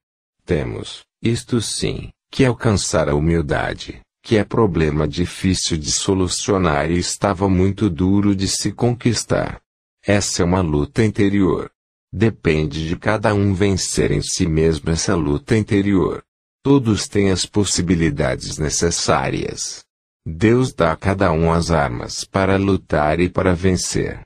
Temos, 0.44 1.02
isto 1.22 1.62
sim, 1.62 2.10
que 2.32 2.44
alcançar 2.44 3.08
a 3.08 3.14
humildade, 3.14 4.02
que 4.24 4.36
é 4.36 4.44
problema 4.44 5.08
difícil 5.08 5.78
de 5.78 5.92
solucionar 5.92 6.90
e 6.90 6.98
estava 6.98 7.48
muito 7.48 7.88
duro 7.88 8.36
de 8.36 8.48
se 8.48 8.72
conquistar. 8.72 9.62
Essa 10.06 10.42
é 10.42 10.46
uma 10.46 10.62
luta 10.62 11.04
interior. 11.04 11.72
Depende 12.12 12.88
de 12.88 12.96
cada 12.98 13.34
um 13.34 13.54
vencer 13.54 14.12
em 14.12 14.22
si 14.22 14.48
mesmo 14.48 14.90
essa 14.90 15.16
luta 15.16 15.56
interior. 15.56 16.24
Todos 16.64 17.08
têm 17.08 17.32
as 17.32 17.46
possibilidades 17.46 18.58
necessárias. 18.58 19.84
Deus 20.26 20.74
dá 20.74 20.92
a 20.92 20.98
cada 20.98 21.32
um 21.32 21.52
as 21.52 21.72
armas 21.72 22.24
para 22.24 22.58
lutar 22.58 23.20
e 23.20 23.30
para 23.30 23.56
vencer. 23.56 24.22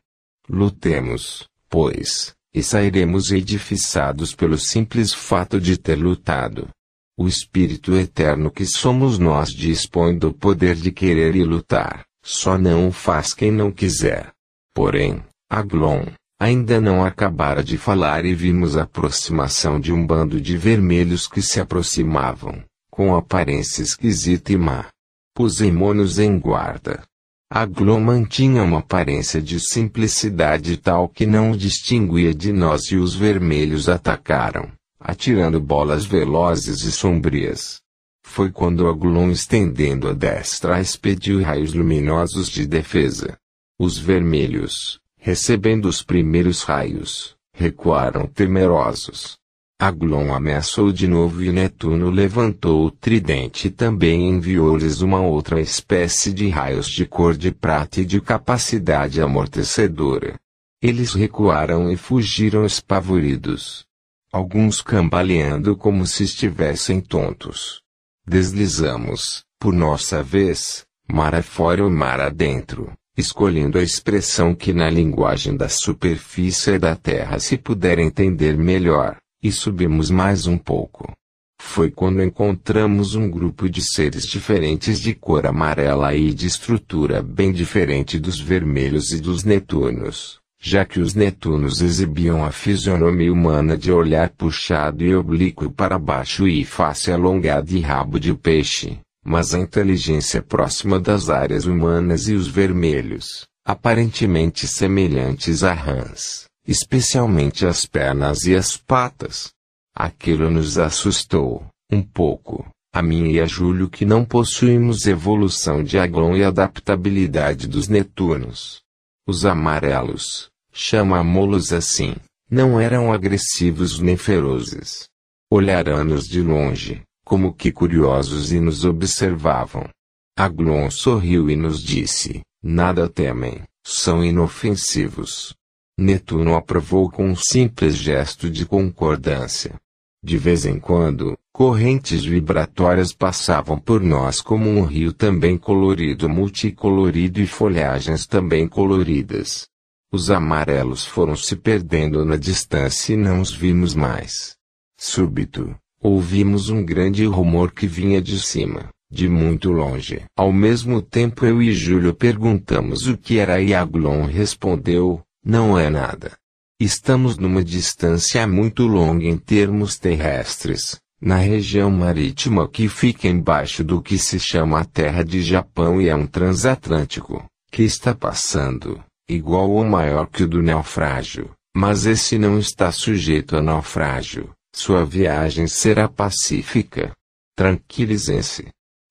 Lutemos, 0.49 1.49
pois, 1.69 2.33
e 2.53 2.63
sairemos 2.63 3.31
edificados 3.31 4.33
pelo 4.33 4.57
simples 4.57 5.13
fato 5.13 5.59
de 5.59 5.77
ter 5.77 5.95
lutado. 5.95 6.69
O 7.17 7.27
Espírito 7.27 7.95
Eterno 7.95 8.51
que 8.51 8.65
somos 8.65 9.17
nós 9.17 9.49
dispõe 9.49 10.17
do 10.17 10.33
poder 10.33 10.75
de 10.75 10.91
querer 10.91 11.35
e 11.35 11.43
lutar, 11.43 12.05
só 12.23 12.57
não 12.57 12.87
o 12.89 12.91
faz 12.91 13.33
quem 13.33 13.51
não 13.51 13.71
quiser. 13.71 14.33
Porém, 14.73 15.23
Aglon, 15.49 16.05
ainda 16.39 16.81
não 16.81 17.05
acabara 17.05 17.63
de 17.63 17.77
falar 17.77 18.25
e 18.25 18.33
vimos 18.33 18.75
a 18.75 18.83
aproximação 18.83 19.79
de 19.79 19.93
um 19.93 20.05
bando 20.05 20.41
de 20.41 20.57
vermelhos 20.57 21.27
que 21.27 21.41
se 21.41 21.59
aproximavam, 21.59 22.63
com 22.89 23.15
aparência 23.15 23.83
esquisita 23.83 24.51
e 24.51 24.57
má. 24.57 24.87
Pusemos-nos 25.35 26.17
em 26.17 26.39
guarda. 26.39 27.03
Aglon 27.49 27.99
mantinha 27.99 28.63
uma 28.63 28.79
aparência 28.79 29.39
de 29.39 29.59
simplicidade 29.59 30.77
tal 30.77 31.07
que 31.07 31.27
não 31.27 31.51
o 31.51 31.57
distinguia 31.57 32.33
de 32.33 32.51
nós 32.51 32.91
e 32.91 32.95
os 32.95 33.13
vermelhos 33.13 33.87
atacaram, 33.87 34.71
atirando 34.99 35.59
bolas 35.59 36.05
velozes 36.05 36.81
e 36.81 36.91
sombrias. 36.91 37.79
Foi 38.25 38.51
quando 38.51 38.87
Aglon 38.87 39.29
estendendo 39.29 40.09
a 40.09 40.13
destra 40.13 40.81
expediu 40.81 41.43
raios 41.43 41.73
luminosos 41.73 42.49
de 42.49 42.65
defesa. 42.65 43.37
Os 43.77 43.97
vermelhos, 43.97 44.99
recebendo 45.25 45.85
os 45.85 46.03
primeiros 46.03 46.61
raios, 46.61 47.35
recuaram 47.51 48.27
temerosos. 48.27 49.39
Aglon 49.81 50.31
ameaçou 50.31 50.91
de 50.91 51.07
novo 51.07 51.41
e 51.41 51.51
Netuno 51.51 52.11
levantou 52.11 52.85
o 52.85 52.91
tridente 52.91 53.67
e 53.67 53.71
também 53.71 54.29
enviou-lhes 54.29 55.01
uma 55.01 55.19
outra 55.21 55.59
espécie 55.59 56.31
de 56.31 56.47
raios 56.49 56.87
de 56.87 57.07
cor 57.07 57.35
de 57.35 57.51
prata 57.51 58.01
e 58.01 58.05
de 58.05 58.21
capacidade 58.21 59.19
amortecedora. 59.19 60.35
Eles 60.79 61.13
recuaram 61.13 61.91
e 61.91 61.97
fugiram 61.97 62.63
espavoridos. 62.63 63.83
Alguns 64.31 64.79
cambaleando 64.79 65.75
como 65.75 66.05
se 66.05 66.23
estivessem 66.23 67.01
tontos. 67.01 67.81
Deslizamos, 68.27 69.43
por 69.59 69.73
nossa 69.73 70.21
vez, 70.21 70.85
mar 71.11 71.33
afora 71.33 71.83
ou 71.83 71.89
mar 71.89 72.21
adentro, 72.21 72.93
escolhendo 73.17 73.77
a 73.77 73.83
expressão 73.83 74.53
que 74.53 74.73
na 74.73 74.89
linguagem 74.89 75.55
da 75.55 75.69
superfície 75.69 76.77
da 76.77 76.95
Terra 76.95 77.39
se 77.39 77.57
puder 77.57 77.97
entender 77.97 78.57
melhor, 78.57 79.17
e 79.41 79.51
subimos 79.51 80.09
mais 80.09 80.47
um 80.47 80.57
pouco. 80.57 81.13
Foi 81.61 81.89
quando 81.89 82.21
encontramos 82.21 83.15
um 83.15 83.29
grupo 83.29 83.69
de 83.69 83.81
seres 83.81 84.23
diferentes 84.23 84.99
de 84.99 85.13
cor 85.13 85.45
amarela 85.45 86.13
e 86.13 86.33
de 86.33 86.45
estrutura 86.45 87.21
bem 87.21 87.51
diferente 87.51 88.19
dos 88.19 88.39
vermelhos 88.39 89.11
e 89.11 89.21
dos 89.21 89.43
netunos, 89.43 90.39
já 90.59 90.83
que 90.83 90.99
os 90.99 91.13
netunos 91.13 91.81
exibiam 91.81 92.43
a 92.43 92.51
fisionomia 92.51 93.31
humana 93.31 93.77
de 93.77 93.91
olhar 93.91 94.29
puxado 94.31 95.03
e 95.03 95.15
oblíquo 95.15 95.71
para 95.71 95.97
baixo 95.97 96.47
e 96.47 96.65
face 96.65 97.11
alongada 97.11 97.71
e 97.71 97.79
rabo 97.79 98.19
de 98.19 98.33
peixe 98.33 98.99
mas 99.25 99.55
a 99.55 99.59
inteligência 99.59 100.41
próxima 100.43 100.99
das 100.99 101.29
áreas 101.29 101.65
humanas 101.65 102.27
e 102.27 102.33
os 102.35 102.47
vermelhos, 102.47 103.47
aparentemente 103.65 104.67
semelhantes 104.67 105.63
a 105.63 105.73
rãs, 105.73 106.45
especialmente 106.67 107.65
as 107.65 107.85
pernas 107.85 108.43
e 108.43 108.55
as 108.55 108.77
patas. 108.77 109.51
Aquilo 109.95 110.51
nos 110.51 110.77
assustou, 110.77 111.65
um 111.91 112.03
pouco, 112.03 112.67
a 112.93 113.01
mim 113.01 113.31
e 113.31 113.39
a 113.39 113.45
Júlio 113.45 113.89
que 113.89 114.05
não 114.05 114.23
possuímos 114.23 115.07
evolução 115.07 115.83
de 115.83 115.97
Aglon 115.97 116.35
e 116.35 116.43
adaptabilidade 116.43 117.67
dos 117.67 117.87
Netunos. 117.87 118.81
Os 119.27 119.43
amarelos, 119.43 120.49
chamamo-los 120.71 121.73
assim, 121.73 122.15
não 122.49 122.79
eram 122.79 123.11
agressivos 123.11 123.99
nem 123.99 124.15
ferozes. 124.15 125.07
Olharam-nos 125.49 126.25
de 126.25 126.41
longe, 126.41 127.01
como 127.25 127.53
que 127.53 127.71
curiosos 127.71 128.53
e 128.53 128.59
nos 128.59 128.85
observavam. 128.85 129.89
Aglon 130.37 130.89
sorriu 130.91 131.49
e 131.49 131.55
nos 131.55 131.81
disse: 131.81 132.41
Nada 132.63 133.09
temem, 133.09 133.63
são 133.85 134.23
inofensivos. 134.23 135.53
Netuno 135.97 136.55
aprovou 136.55 137.09
com 137.09 137.27
um 137.29 137.35
simples 137.35 137.95
gesto 137.95 138.49
de 138.49 138.65
concordância. 138.65 139.75
De 140.23 140.37
vez 140.37 140.65
em 140.65 140.79
quando, 140.79 141.37
correntes 141.53 142.25
vibratórias 142.25 143.13
passavam 143.13 143.79
por 143.79 144.01
nós 144.01 144.41
como 144.41 144.69
um 144.69 144.83
rio 144.83 145.13
também 145.13 145.57
colorido, 145.57 146.27
multicolorido 146.27 147.39
e 147.39 147.47
folhagens 147.47 148.25
também 148.25 148.67
coloridas. 148.67 149.67
Os 150.11 150.31
amarelos 150.31 151.05
foram 151.05 151.35
se 151.35 151.55
perdendo 151.55 152.25
na 152.25 152.37
distância 152.37 153.13
e 153.13 153.17
não 153.17 153.39
os 153.39 153.53
vimos 153.53 153.93
mais. 153.93 154.55
Súbito, 154.99 155.75
Ouvimos 156.07 156.69
um 156.69 156.85
grande 156.85 157.25
rumor 157.25 157.71
que 157.71 157.87
vinha 157.87 158.21
de 158.21 158.39
cima, 158.39 158.89
de 159.11 159.27
muito 159.27 159.71
longe. 159.71 160.21
Ao 160.37 160.53
mesmo 160.53 161.01
tempo 161.01 161.47
eu 161.47 161.63
e 161.63 161.73
Júlio 161.73 162.13
perguntamos 162.13 163.07
o 163.07 163.17
que 163.17 163.39
era 163.39 163.59
e 163.59 163.73
Aglon 163.73 164.25
respondeu, 164.25 165.23
não 165.43 165.75
é 165.75 165.89
nada. 165.89 166.33
Estamos 166.79 167.39
numa 167.39 167.63
distância 167.63 168.45
muito 168.45 168.85
longa 168.85 169.25
em 169.25 169.35
termos 169.35 169.97
terrestres, 169.97 170.99
na 171.19 171.37
região 171.37 171.89
marítima 171.89 172.69
que 172.69 172.87
fica 172.87 173.27
embaixo 173.27 173.83
do 173.83 173.99
que 173.99 174.19
se 174.19 174.39
chama 174.39 174.81
a 174.81 174.85
Terra 174.85 175.23
de 175.23 175.41
Japão 175.41 175.99
e 175.99 176.07
é 176.07 176.15
um 176.15 176.27
transatlântico, 176.27 177.43
que 177.71 177.81
está 177.81 178.13
passando, 178.13 179.03
igual 179.27 179.71
ou 179.71 179.83
maior 179.83 180.27
que 180.27 180.43
o 180.43 180.47
do 180.47 180.61
naufrágio, 180.61 181.49
mas 181.75 182.05
esse 182.05 182.37
não 182.37 182.59
está 182.59 182.91
sujeito 182.91 183.57
a 183.57 183.61
naufrágio. 183.63 184.51
Sua 184.75 185.05
viagem 185.05 185.67
será 185.67 186.09
pacífica. 186.09 187.13
Tranquilizem-se. 187.55 188.67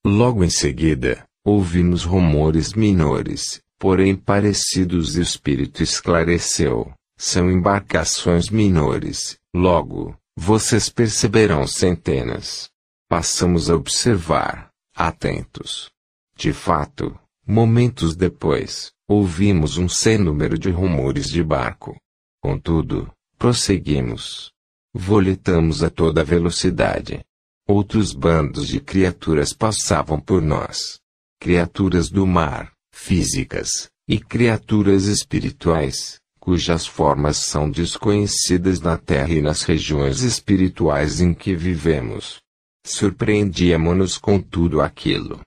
Logo 0.06 0.44
em 0.44 0.50
seguida, 0.50 1.24
ouvimos 1.42 2.04
rumores 2.04 2.74
menores, 2.74 3.62
porém 3.78 4.14
parecidos 4.14 5.16
e 5.16 5.20
o 5.20 5.22
espírito 5.22 5.82
esclareceu. 5.82 6.92
São 7.18 7.50
embarcações 7.50 8.50
menores. 8.50 9.38
Logo, 9.56 10.14
vocês 10.36 10.90
perceberão 10.90 11.66
centenas. 11.66 12.68
Passamos 13.08 13.70
a 13.70 13.74
observar, 13.74 14.68
atentos. 14.94 15.90
De 16.36 16.52
fato, 16.52 17.18
momentos 17.46 18.14
depois, 18.14 18.92
ouvimos 19.08 19.78
um 19.78 19.88
sem 19.88 20.18
número 20.18 20.58
de 20.58 20.68
rumores 20.68 21.30
de 21.30 21.42
barco. 21.42 21.96
Contudo, 22.42 23.10
prosseguimos. 23.38 24.53
Voletamos 24.96 25.82
a 25.82 25.90
toda 25.90 26.22
velocidade. 26.22 27.24
Outros 27.66 28.12
bandos 28.12 28.68
de 28.68 28.78
criaturas 28.78 29.52
passavam 29.52 30.20
por 30.20 30.40
nós. 30.40 31.00
criaturas 31.40 32.08
do 32.08 32.24
mar, 32.26 32.72
físicas, 32.94 33.90
e 34.08 34.18
criaturas 34.18 35.06
espirituais, 35.06 36.20
cujas 36.38 36.86
formas 36.86 37.38
são 37.38 37.68
desconhecidas 37.68 38.80
na 38.80 38.96
Terra 38.96 39.32
e 39.32 39.42
nas 39.42 39.62
regiões 39.62 40.20
espirituais 40.22 41.20
em 41.20 41.34
que 41.34 41.56
vivemos. 41.56 42.40
Surpreendíamos-nos 42.86 44.16
com 44.16 44.40
tudo 44.40 44.80
aquilo. 44.80 45.40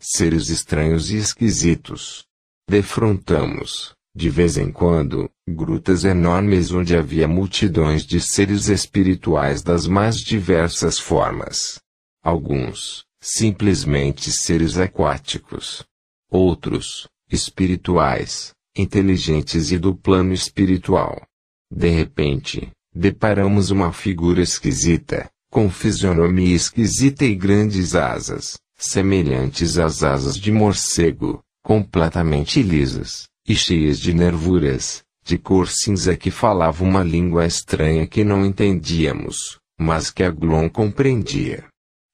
Seres 0.00 0.48
estranhos 0.48 1.10
e 1.10 1.16
esquisitos. 1.16 2.24
Defrontamos, 2.68 3.94
de 4.16 4.30
vez 4.30 4.56
em 4.56 4.70
quando, 4.70 5.28
grutas 5.48 6.04
enormes 6.04 6.70
onde 6.70 6.96
havia 6.96 7.26
multidões 7.26 8.06
de 8.06 8.20
seres 8.20 8.68
espirituais 8.68 9.60
das 9.60 9.88
mais 9.88 10.18
diversas 10.18 11.00
formas. 11.00 11.80
Alguns, 12.22 13.04
simplesmente 13.20 14.30
seres 14.30 14.78
aquáticos. 14.78 15.84
Outros, 16.30 17.08
espirituais, 17.30 18.52
inteligentes 18.76 19.72
e 19.72 19.78
do 19.78 19.94
plano 19.94 20.32
espiritual. 20.32 21.26
De 21.68 21.88
repente, 21.88 22.70
deparamos 22.94 23.70
uma 23.70 23.92
figura 23.92 24.40
esquisita, 24.40 25.28
com 25.50 25.68
fisionomia 25.68 26.54
esquisita 26.54 27.24
e 27.24 27.34
grandes 27.34 27.96
asas, 27.96 28.56
semelhantes 28.76 29.76
às 29.76 30.04
asas 30.04 30.36
de 30.36 30.52
morcego, 30.52 31.42
completamente 31.64 32.62
lisas, 32.62 33.28
e 33.46 33.54
cheias 33.54 33.98
de 33.98 34.14
nervuras, 34.14 35.04
de 35.24 35.38
cor 35.38 35.68
cinza 35.68 36.16
que 36.16 36.30
falava 36.30 36.84
uma 36.84 37.02
língua 37.02 37.46
estranha 37.46 38.06
que 38.06 38.24
não 38.24 38.44
entendíamos, 38.44 39.58
mas 39.78 40.10
que 40.10 40.22
Aglon 40.22 40.68
compreendia. 40.68 41.66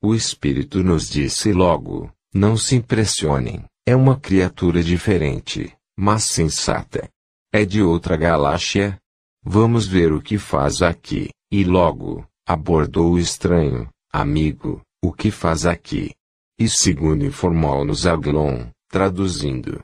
O 0.03 0.15
espírito 0.15 0.83
nos 0.83 1.09
disse 1.09 1.53
logo: 1.53 2.11
não 2.33 2.57
se 2.57 2.77
impressionem, 2.77 3.65
é 3.87 3.95
uma 3.95 4.19
criatura 4.19 4.83
diferente, 4.83 5.75
mas 5.99 6.25
sensata. 6.25 7.09
É 7.53 7.65
de 7.65 7.83
outra 7.83 8.17
galáxia? 8.17 8.99
Vamos 9.43 9.87
ver 9.87 10.13
o 10.13 10.23
que 10.23 10.39
faz 10.39 10.83
aqui, 10.83 11.31
e 11.51 11.65
logo, 11.65 12.25
abordou 12.47 13.13
o 13.13 13.19
estranho, 13.19 13.89
amigo, 14.13 14.83
o 15.03 15.13
que 15.13 15.31
faz 15.31 15.67
aqui? 15.67 16.13
E 16.59 16.69
segundo 16.69 17.25
informou-nos 17.25 18.07
Aglon, 18.07 18.67
traduzindo. 18.89 19.83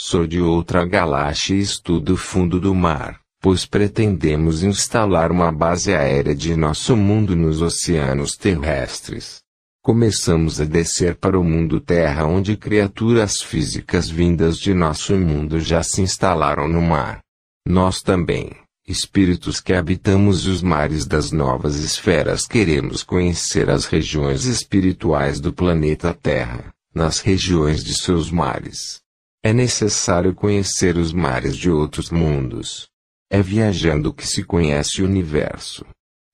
Sou 0.00 0.28
de 0.28 0.40
outra 0.40 0.86
galáxia 0.86 1.56
e 1.56 1.58
estudo 1.58 2.14
o 2.14 2.16
fundo 2.16 2.60
do 2.60 2.72
mar, 2.72 3.18
pois 3.40 3.66
pretendemos 3.66 4.62
instalar 4.62 5.32
uma 5.32 5.50
base 5.50 5.92
aérea 5.92 6.36
de 6.36 6.54
nosso 6.54 6.96
mundo 6.96 7.34
nos 7.34 7.60
oceanos 7.60 8.36
terrestres. 8.36 9.40
Começamos 9.82 10.60
a 10.60 10.64
descer 10.64 11.16
para 11.16 11.36
o 11.36 11.42
mundo 11.42 11.80
Terra 11.80 12.26
onde 12.26 12.56
criaturas 12.56 13.42
físicas 13.42 14.08
vindas 14.08 14.56
de 14.56 14.72
nosso 14.72 15.16
mundo 15.16 15.58
já 15.58 15.82
se 15.82 16.00
instalaram 16.00 16.68
no 16.68 16.80
mar. 16.80 17.18
Nós 17.66 18.00
também, 18.00 18.52
espíritos 18.86 19.60
que 19.60 19.72
habitamos 19.72 20.46
os 20.46 20.62
mares 20.62 21.06
das 21.06 21.32
novas 21.32 21.74
esferas, 21.80 22.46
queremos 22.46 23.02
conhecer 23.02 23.68
as 23.68 23.84
regiões 23.84 24.44
espirituais 24.44 25.40
do 25.40 25.52
planeta 25.52 26.14
Terra, 26.14 26.72
nas 26.94 27.18
regiões 27.18 27.82
de 27.82 28.00
seus 28.00 28.30
mares. 28.30 29.07
É 29.48 29.52
necessário 29.54 30.34
conhecer 30.34 30.98
os 30.98 31.10
mares 31.10 31.56
de 31.56 31.70
outros 31.70 32.10
mundos. 32.10 32.86
É 33.30 33.40
viajando 33.40 34.12
que 34.12 34.26
se 34.26 34.44
conhece 34.44 35.00
o 35.00 35.06
universo. 35.06 35.86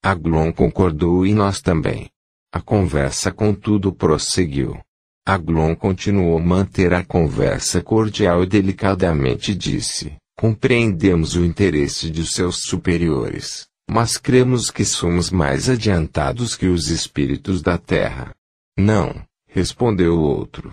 Aglon 0.02 0.50
concordou 0.52 1.24
e 1.24 1.32
nós 1.32 1.60
também. 1.60 2.10
A 2.52 2.60
conversa 2.60 3.30
contudo 3.30 3.92
prosseguiu. 3.92 4.80
Aglon 5.24 5.76
continuou 5.76 6.38
a 6.38 6.42
manter 6.42 6.92
a 6.92 7.04
conversa 7.04 7.80
cordial 7.80 8.42
e 8.42 8.48
delicadamente 8.48 9.54
disse: 9.54 10.16
Compreendemos 10.36 11.36
o 11.36 11.44
interesse 11.44 12.10
de 12.10 12.26
seus 12.26 12.62
superiores, 12.62 13.68
mas 13.88 14.16
cremos 14.16 14.72
que 14.72 14.84
somos 14.84 15.30
mais 15.30 15.70
adiantados 15.70 16.56
que 16.56 16.66
os 16.66 16.88
espíritos 16.88 17.62
da 17.62 17.78
Terra. 17.78 18.34
Não, 18.76 19.24
respondeu 19.46 20.18
o 20.18 20.22
outro. 20.22 20.72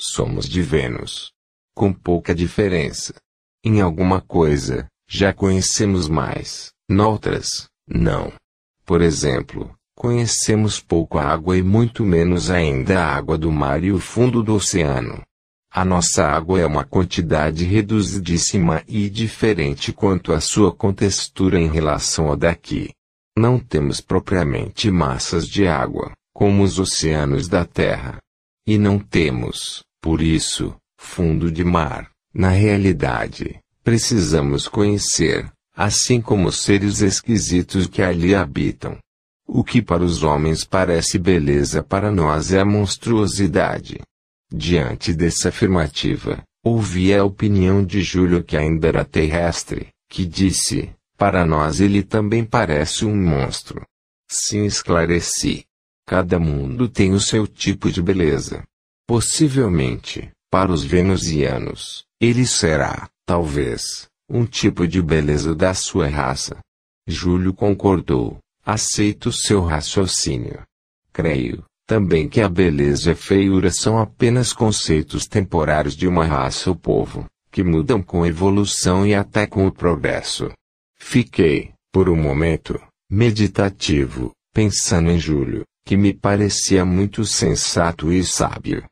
Somos 0.00 0.48
de 0.48 0.62
Vênus 0.62 1.30
com 1.74 1.92
pouca 1.92 2.34
diferença. 2.34 3.14
Em 3.64 3.80
alguma 3.80 4.20
coisa, 4.20 4.86
já 5.08 5.32
conhecemos 5.32 6.08
mais, 6.08 6.72
noutras, 6.88 7.68
não. 7.86 8.32
Por 8.84 9.00
exemplo, 9.00 9.74
conhecemos 9.94 10.80
pouco 10.80 11.18
a 11.18 11.24
água 11.24 11.56
e 11.56 11.62
muito 11.62 12.04
menos 12.04 12.50
ainda 12.50 13.04
a 13.04 13.14
água 13.14 13.38
do 13.38 13.52
mar 13.52 13.84
e 13.84 13.92
o 13.92 14.00
fundo 14.00 14.42
do 14.42 14.54
oceano. 14.54 15.22
A 15.74 15.84
nossa 15.84 16.26
água 16.26 16.60
é 16.60 16.66
uma 16.66 16.84
quantidade 16.84 17.64
reduzidíssima 17.64 18.82
e 18.86 19.08
diferente 19.08 19.92
quanto 19.92 20.32
à 20.32 20.40
sua 20.40 20.70
contextura 20.70 21.58
em 21.58 21.68
relação 21.68 22.28
ao 22.28 22.36
daqui. 22.36 22.90
Não 23.36 23.58
temos 23.58 23.98
propriamente 23.98 24.90
massas 24.90 25.48
de 25.48 25.66
água, 25.66 26.12
como 26.34 26.62
os 26.62 26.78
oceanos 26.78 27.48
da 27.48 27.64
Terra. 27.64 28.18
E 28.66 28.76
não 28.76 28.98
temos, 28.98 29.82
por 30.02 30.20
isso, 30.20 30.76
fundo 31.02 31.50
de 31.50 31.64
mar. 31.64 32.10
Na 32.32 32.48
realidade, 32.48 33.58
precisamos 33.84 34.68
conhecer, 34.68 35.50
assim 35.76 36.20
como 36.20 36.48
os 36.48 36.62
seres 36.62 37.02
esquisitos 37.02 37.86
que 37.86 38.00
ali 38.00 38.34
habitam. 38.34 38.96
O 39.46 39.62
que 39.62 39.82
para 39.82 40.02
os 40.02 40.22
homens 40.22 40.64
parece 40.64 41.18
beleza 41.18 41.82
para 41.82 42.10
nós 42.10 42.52
é 42.52 42.60
a 42.60 42.64
monstruosidade. 42.64 44.00
Diante 44.50 45.12
dessa 45.12 45.48
afirmativa, 45.50 46.42
ouvi 46.64 47.12
a 47.12 47.24
opinião 47.24 47.84
de 47.84 48.00
Júlio 48.00 48.42
que 48.42 48.56
ainda 48.56 48.88
era 48.88 49.04
terrestre, 49.04 49.88
que 50.08 50.24
disse, 50.24 50.90
para 51.18 51.44
nós 51.44 51.80
ele 51.80 52.02
também 52.02 52.44
parece 52.44 53.04
um 53.04 53.14
monstro. 53.14 53.84
Sim 54.30 54.64
esclareci. 54.64 55.64
Cada 56.06 56.38
mundo 56.38 56.88
tem 56.88 57.12
o 57.12 57.20
seu 57.20 57.46
tipo 57.46 57.90
de 57.90 58.00
beleza. 58.00 58.62
Possivelmente, 59.06 60.30
para 60.52 60.70
os 60.70 60.84
venusianos, 60.84 62.04
ele 62.20 62.46
será, 62.46 63.08
talvez, 63.24 64.06
um 64.28 64.44
tipo 64.44 64.86
de 64.86 65.00
beleza 65.00 65.54
da 65.54 65.72
sua 65.72 66.08
raça. 66.08 66.58
Júlio 67.08 67.54
concordou. 67.54 68.36
Aceito 68.62 69.32
seu 69.32 69.62
raciocínio. 69.62 70.62
Creio, 71.10 71.64
também 71.86 72.28
que 72.28 72.42
a 72.42 72.50
beleza 72.50 73.08
e 73.08 73.12
a 73.14 73.16
feiura 73.16 73.70
são 73.70 73.98
apenas 73.98 74.52
conceitos 74.52 75.26
temporários 75.26 75.96
de 75.96 76.06
uma 76.06 76.26
raça 76.26 76.68
ou 76.68 76.76
povo, 76.76 77.24
que 77.50 77.64
mudam 77.64 78.02
com 78.02 78.22
a 78.22 78.28
evolução 78.28 79.06
e 79.06 79.14
até 79.14 79.46
com 79.46 79.66
o 79.66 79.72
progresso. 79.72 80.52
Fiquei, 80.98 81.72
por 81.90 82.10
um 82.10 82.16
momento, 82.16 82.78
meditativo, 83.10 84.32
pensando 84.52 85.10
em 85.10 85.18
Júlio, 85.18 85.64
que 85.84 85.96
me 85.96 86.12
parecia 86.12 86.84
muito 86.84 87.24
sensato 87.24 88.12
e 88.12 88.22
sábio. 88.22 88.84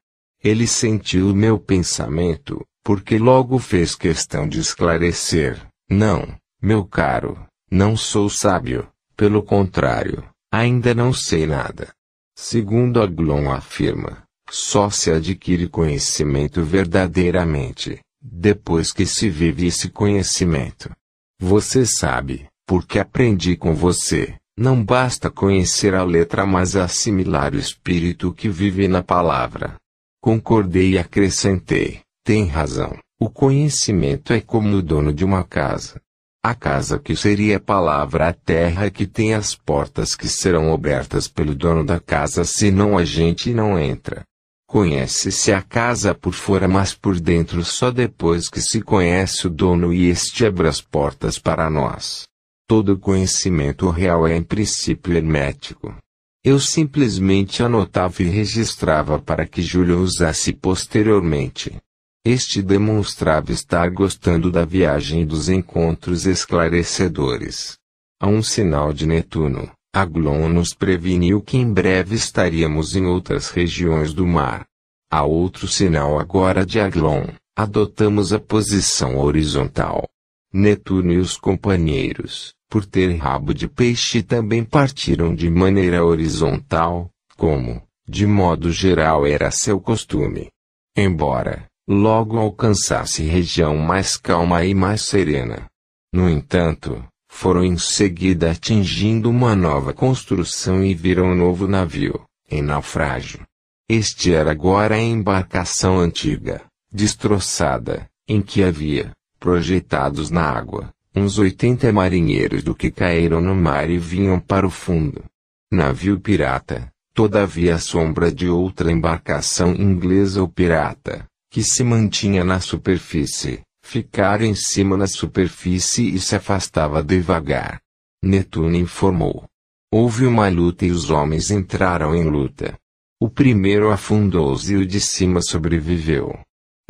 Ele 0.42 0.66
sentiu 0.66 1.34
meu 1.34 1.58
pensamento, 1.58 2.64
porque 2.82 3.18
logo 3.18 3.58
fez 3.58 3.94
questão 3.94 4.48
de 4.48 4.58
esclarecer: 4.58 5.60
Não, 5.88 6.34
meu 6.62 6.84
caro, 6.84 7.38
não 7.70 7.96
sou 7.96 8.30
sábio, 8.30 8.88
pelo 9.16 9.42
contrário, 9.42 10.24
ainda 10.50 10.94
não 10.94 11.12
sei 11.12 11.46
nada. 11.46 11.92
Segundo 12.34 13.02
Aglon 13.02 13.50
afirma, 13.50 14.22
só 14.48 14.88
se 14.88 15.10
adquire 15.10 15.68
conhecimento 15.68 16.62
verdadeiramente, 16.62 18.00
depois 18.20 18.92
que 18.92 19.04
se 19.04 19.28
vive 19.28 19.66
esse 19.66 19.90
conhecimento. 19.90 20.90
Você 21.38 21.84
sabe, 21.84 22.46
porque 22.66 22.98
aprendi 22.98 23.56
com 23.56 23.74
você, 23.74 24.34
não 24.56 24.82
basta 24.82 25.30
conhecer 25.30 25.94
a 25.94 26.02
letra 26.02 26.46
mas 26.46 26.76
assimilar 26.76 27.54
o 27.54 27.58
espírito 27.58 28.32
que 28.32 28.48
vive 28.48 28.88
na 28.88 29.02
palavra. 29.02 29.76
Concordei 30.20 30.92
e 30.92 30.98
acrescentei: 30.98 32.00
tem 32.24 32.46
razão. 32.46 32.98
O 33.18 33.30
conhecimento 33.30 34.32
é 34.32 34.40
como 34.40 34.76
o 34.76 34.82
dono 34.82 35.12
de 35.12 35.24
uma 35.24 35.44
casa. 35.44 36.00
A 36.42 36.54
casa 36.54 36.98
que 36.98 37.14
seria 37.14 37.58
a 37.58 37.60
palavra 37.60 38.28
a 38.28 38.32
terra 38.32 38.90
que 38.90 39.06
tem 39.06 39.34
as 39.34 39.54
portas 39.54 40.14
que 40.14 40.26
serão 40.26 40.72
abertas 40.72 41.28
pelo 41.28 41.54
dono 41.54 41.84
da 41.84 42.00
casa 42.00 42.44
senão 42.44 42.96
a 42.96 43.04
gente 43.04 43.52
não 43.52 43.78
entra. 43.78 44.22
Conhece-se 44.66 45.52
a 45.52 45.60
casa 45.60 46.14
por 46.14 46.32
fora 46.32 46.66
mas 46.66 46.94
por 46.94 47.20
dentro 47.20 47.62
só 47.62 47.90
depois 47.90 48.48
que 48.48 48.60
se 48.60 48.80
conhece 48.80 49.46
o 49.46 49.50
dono 49.50 49.92
e 49.92 50.08
este 50.08 50.46
abre 50.46 50.68
as 50.68 50.80
portas 50.80 51.38
para 51.38 51.68
nós. 51.68 52.24
Todo 52.66 52.98
conhecimento 52.98 53.90
real 53.90 54.26
é 54.26 54.36
em 54.36 54.42
princípio 54.42 55.14
hermético. 55.14 55.94
Eu 56.42 56.58
simplesmente 56.58 57.62
anotava 57.62 58.22
e 58.22 58.26
registrava 58.26 59.18
para 59.18 59.46
que 59.46 59.60
Júlio 59.60 60.00
usasse 60.00 60.54
posteriormente. 60.54 61.76
Este 62.24 62.62
demonstrava 62.62 63.52
estar 63.52 63.90
gostando 63.90 64.50
da 64.50 64.64
viagem 64.64 65.20
e 65.20 65.26
dos 65.26 65.50
encontros 65.50 66.24
esclarecedores. 66.24 67.76
A 68.18 68.26
um 68.26 68.42
sinal 68.42 68.90
de 68.90 69.06
Netuno, 69.06 69.70
Aglon 69.94 70.48
nos 70.48 70.72
preveniu 70.72 71.42
que 71.42 71.58
em 71.58 71.70
breve 71.70 72.14
estaríamos 72.14 72.96
em 72.96 73.04
outras 73.04 73.50
regiões 73.50 74.14
do 74.14 74.26
mar. 74.26 74.64
A 75.10 75.24
outro 75.24 75.68
sinal 75.68 76.18
agora 76.18 76.64
de 76.64 76.80
Aglon, 76.80 77.26
adotamos 77.54 78.32
a 78.32 78.38
posição 78.38 79.18
horizontal. 79.18 80.08
Netuno 80.52 81.12
e 81.12 81.18
os 81.18 81.36
companheiros, 81.36 82.54
por 82.70 82.86
ter 82.86 83.16
rabo 83.16 83.52
de 83.52 83.66
peixe 83.66 84.22
também 84.22 84.64
partiram 84.64 85.34
de 85.34 85.50
maneira 85.50 86.04
horizontal, 86.04 87.10
como, 87.36 87.82
de 88.08 88.24
modo 88.24 88.70
geral 88.70 89.26
era 89.26 89.50
seu 89.50 89.80
costume. 89.80 90.48
Embora, 90.96 91.66
logo 91.88 92.38
alcançasse 92.38 93.24
região 93.24 93.76
mais 93.76 94.16
calma 94.16 94.64
e 94.64 94.72
mais 94.72 95.02
serena. 95.02 95.66
No 96.12 96.30
entanto, 96.30 97.04
foram 97.28 97.64
em 97.64 97.76
seguida 97.76 98.52
atingindo 98.52 99.28
uma 99.28 99.56
nova 99.56 99.92
construção 99.92 100.84
e 100.84 100.94
viram 100.94 101.32
um 101.32 101.34
novo 101.34 101.66
navio, 101.66 102.24
em 102.48 102.62
naufrágio. 102.62 103.44
Este 103.88 104.32
era 104.32 104.52
agora 104.52 104.94
a 104.94 105.00
embarcação 105.00 105.98
antiga, 105.98 106.62
destroçada, 106.92 108.08
em 108.28 108.40
que 108.40 108.62
havia, 108.62 109.10
projetados 109.40 110.30
na 110.30 110.42
água, 110.42 110.92
uns 111.14 111.38
oitenta 111.38 111.92
marinheiros 111.92 112.62
do 112.62 112.74
que 112.74 112.90
caíram 112.90 113.40
no 113.40 113.54
mar 113.54 113.90
e 113.90 113.98
vinham 113.98 114.38
para 114.38 114.66
o 114.66 114.70
fundo. 114.70 115.24
Navio 115.72 116.18
pirata, 116.20 116.92
todavia 117.14 117.74
a 117.74 117.78
sombra 117.78 118.30
de 118.30 118.48
outra 118.48 118.90
embarcação 118.90 119.74
inglesa 119.74 120.40
ou 120.40 120.48
pirata, 120.48 121.26
que 121.50 121.62
se 121.62 121.82
mantinha 121.82 122.44
na 122.44 122.60
superfície, 122.60 123.62
ficaram 123.82 124.44
em 124.44 124.54
cima 124.54 124.96
na 124.96 125.06
superfície 125.06 126.14
e 126.14 126.18
se 126.18 126.36
afastava 126.36 127.02
devagar. 127.02 127.80
Netuno 128.22 128.76
informou. 128.76 129.44
Houve 129.92 130.26
uma 130.26 130.48
luta 130.48 130.86
e 130.86 130.90
os 130.90 131.10
homens 131.10 131.50
entraram 131.50 132.14
em 132.14 132.22
luta. 132.22 132.78
O 133.20 133.28
primeiro 133.28 133.90
afundou-se 133.90 134.72
e 134.72 134.76
o 134.76 134.86
de 134.86 135.00
cima 135.00 135.42
sobreviveu. 135.42 136.38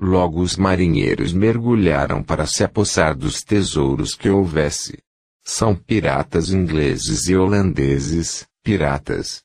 Logo 0.00 0.40
os 0.40 0.56
marinheiros 0.56 1.34
mergulharam 1.34 2.22
para 2.22 2.46
se 2.46 2.64
apossar 2.64 3.14
dos 3.14 3.42
tesouros 3.42 4.14
que 4.14 4.30
houvesse. 4.30 4.98
São 5.44 5.74
piratas 5.74 6.50
ingleses 6.50 7.28
e 7.28 7.36
holandeses, 7.36 8.46
piratas 8.62 9.42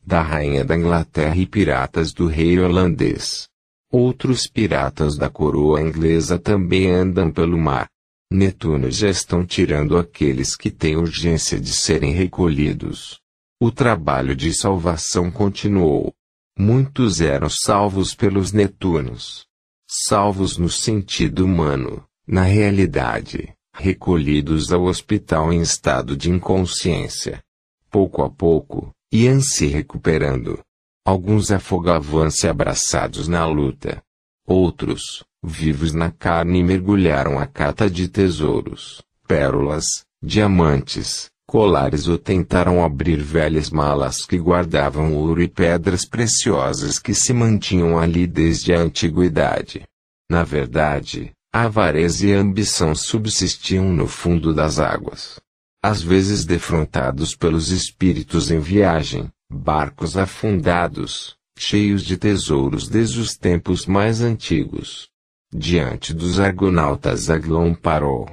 da 0.00 0.22
rainha 0.22 0.64
da 0.64 0.76
Inglaterra 0.76 1.36
e 1.36 1.46
piratas 1.46 2.12
do 2.12 2.26
rei 2.26 2.58
holandês. 2.58 3.48
Outros 3.92 4.46
piratas 4.46 5.16
da 5.16 5.28
coroa 5.28 5.80
inglesa 5.80 6.38
também 6.38 6.90
andam 6.90 7.30
pelo 7.30 7.58
mar. 7.58 7.88
Netuno 8.30 8.90
já 8.90 9.08
estão 9.08 9.44
tirando 9.44 9.98
aqueles 9.98 10.56
que 10.56 10.70
têm 10.70 10.96
urgência 10.96 11.60
de 11.60 11.72
serem 11.72 12.12
recolhidos. 12.12 13.18
O 13.60 13.72
trabalho 13.72 14.36
de 14.36 14.54
salvação 14.54 15.30
continuou. 15.30 16.14
Muitos 16.56 17.20
eram 17.20 17.48
salvos 17.50 18.14
pelos 18.14 18.52
Netunos. 18.52 19.49
Salvos 19.92 20.56
no 20.56 20.68
sentido 20.68 21.44
humano, 21.44 22.04
na 22.24 22.44
realidade, 22.44 23.52
recolhidos 23.74 24.72
ao 24.72 24.84
hospital 24.84 25.52
em 25.52 25.60
estado 25.60 26.16
de 26.16 26.30
inconsciência. 26.30 27.42
Pouco 27.90 28.22
a 28.22 28.30
pouco, 28.30 28.92
iam 29.10 29.40
se 29.40 29.66
recuperando. 29.66 30.60
Alguns 31.04 31.50
afogavam-se 31.50 32.46
abraçados 32.46 33.26
na 33.26 33.44
luta. 33.46 34.00
Outros, 34.46 35.24
vivos 35.42 35.92
na 35.92 36.12
carne 36.12 36.62
mergulharam 36.62 37.36
a 37.36 37.44
cata 37.44 37.90
de 37.90 38.06
tesouros, 38.06 39.02
pérolas, 39.26 40.04
diamantes, 40.22 41.28
colares 41.50 42.06
ou 42.06 42.16
tentaram 42.16 42.84
abrir 42.84 43.20
velhas 43.20 43.70
malas 43.70 44.24
que 44.24 44.38
guardavam 44.38 45.16
ouro 45.16 45.42
e 45.42 45.48
pedras 45.48 46.04
preciosas 46.04 46.96
que 46.96 47.12
se 47.12 47.32
mantinham 47.32 47.98
ali 47.98 48.24
desde 48.24 48.72
a 48.72 48.78
antiguidade. 48.78 49.82
Na 50.30 50.44
verdade, 50.44 51.32
a 51.52 51.62
avareza 51.62 52.24
e 52.24 52.32
a 52.32 52.38
ambição 52.38 52.94
subsistiam 52.94 53.92
no 53.92 54.06
fundo 54.06 54.54
das 54.54 54.78
águas. 54.78 55.40
Às 55.82 56.00
vezes 56.00 56.44
defrontados 56.44 57.34
pelos 57.34 57.72
espíritos 57.72 58.52
em 58.52 58.60
viagem, 58.60 59.28
barcos 59.50 60.16
afundados, 60.16 61.34
cheios 61.58 62.04
de 62.04 62.16
tesouros 62.16 62.88
desde 62.88 63.18
os 63.18 63.36
tempos 63.36 63.86
mais 63.86 64.20
antigos. 64.20 65.08
Diante 65.52 66.14
dos 66.14 66.38
argonautas 66.38 67.28
Aglon 67.28 67.74
parou. 67.74 68.30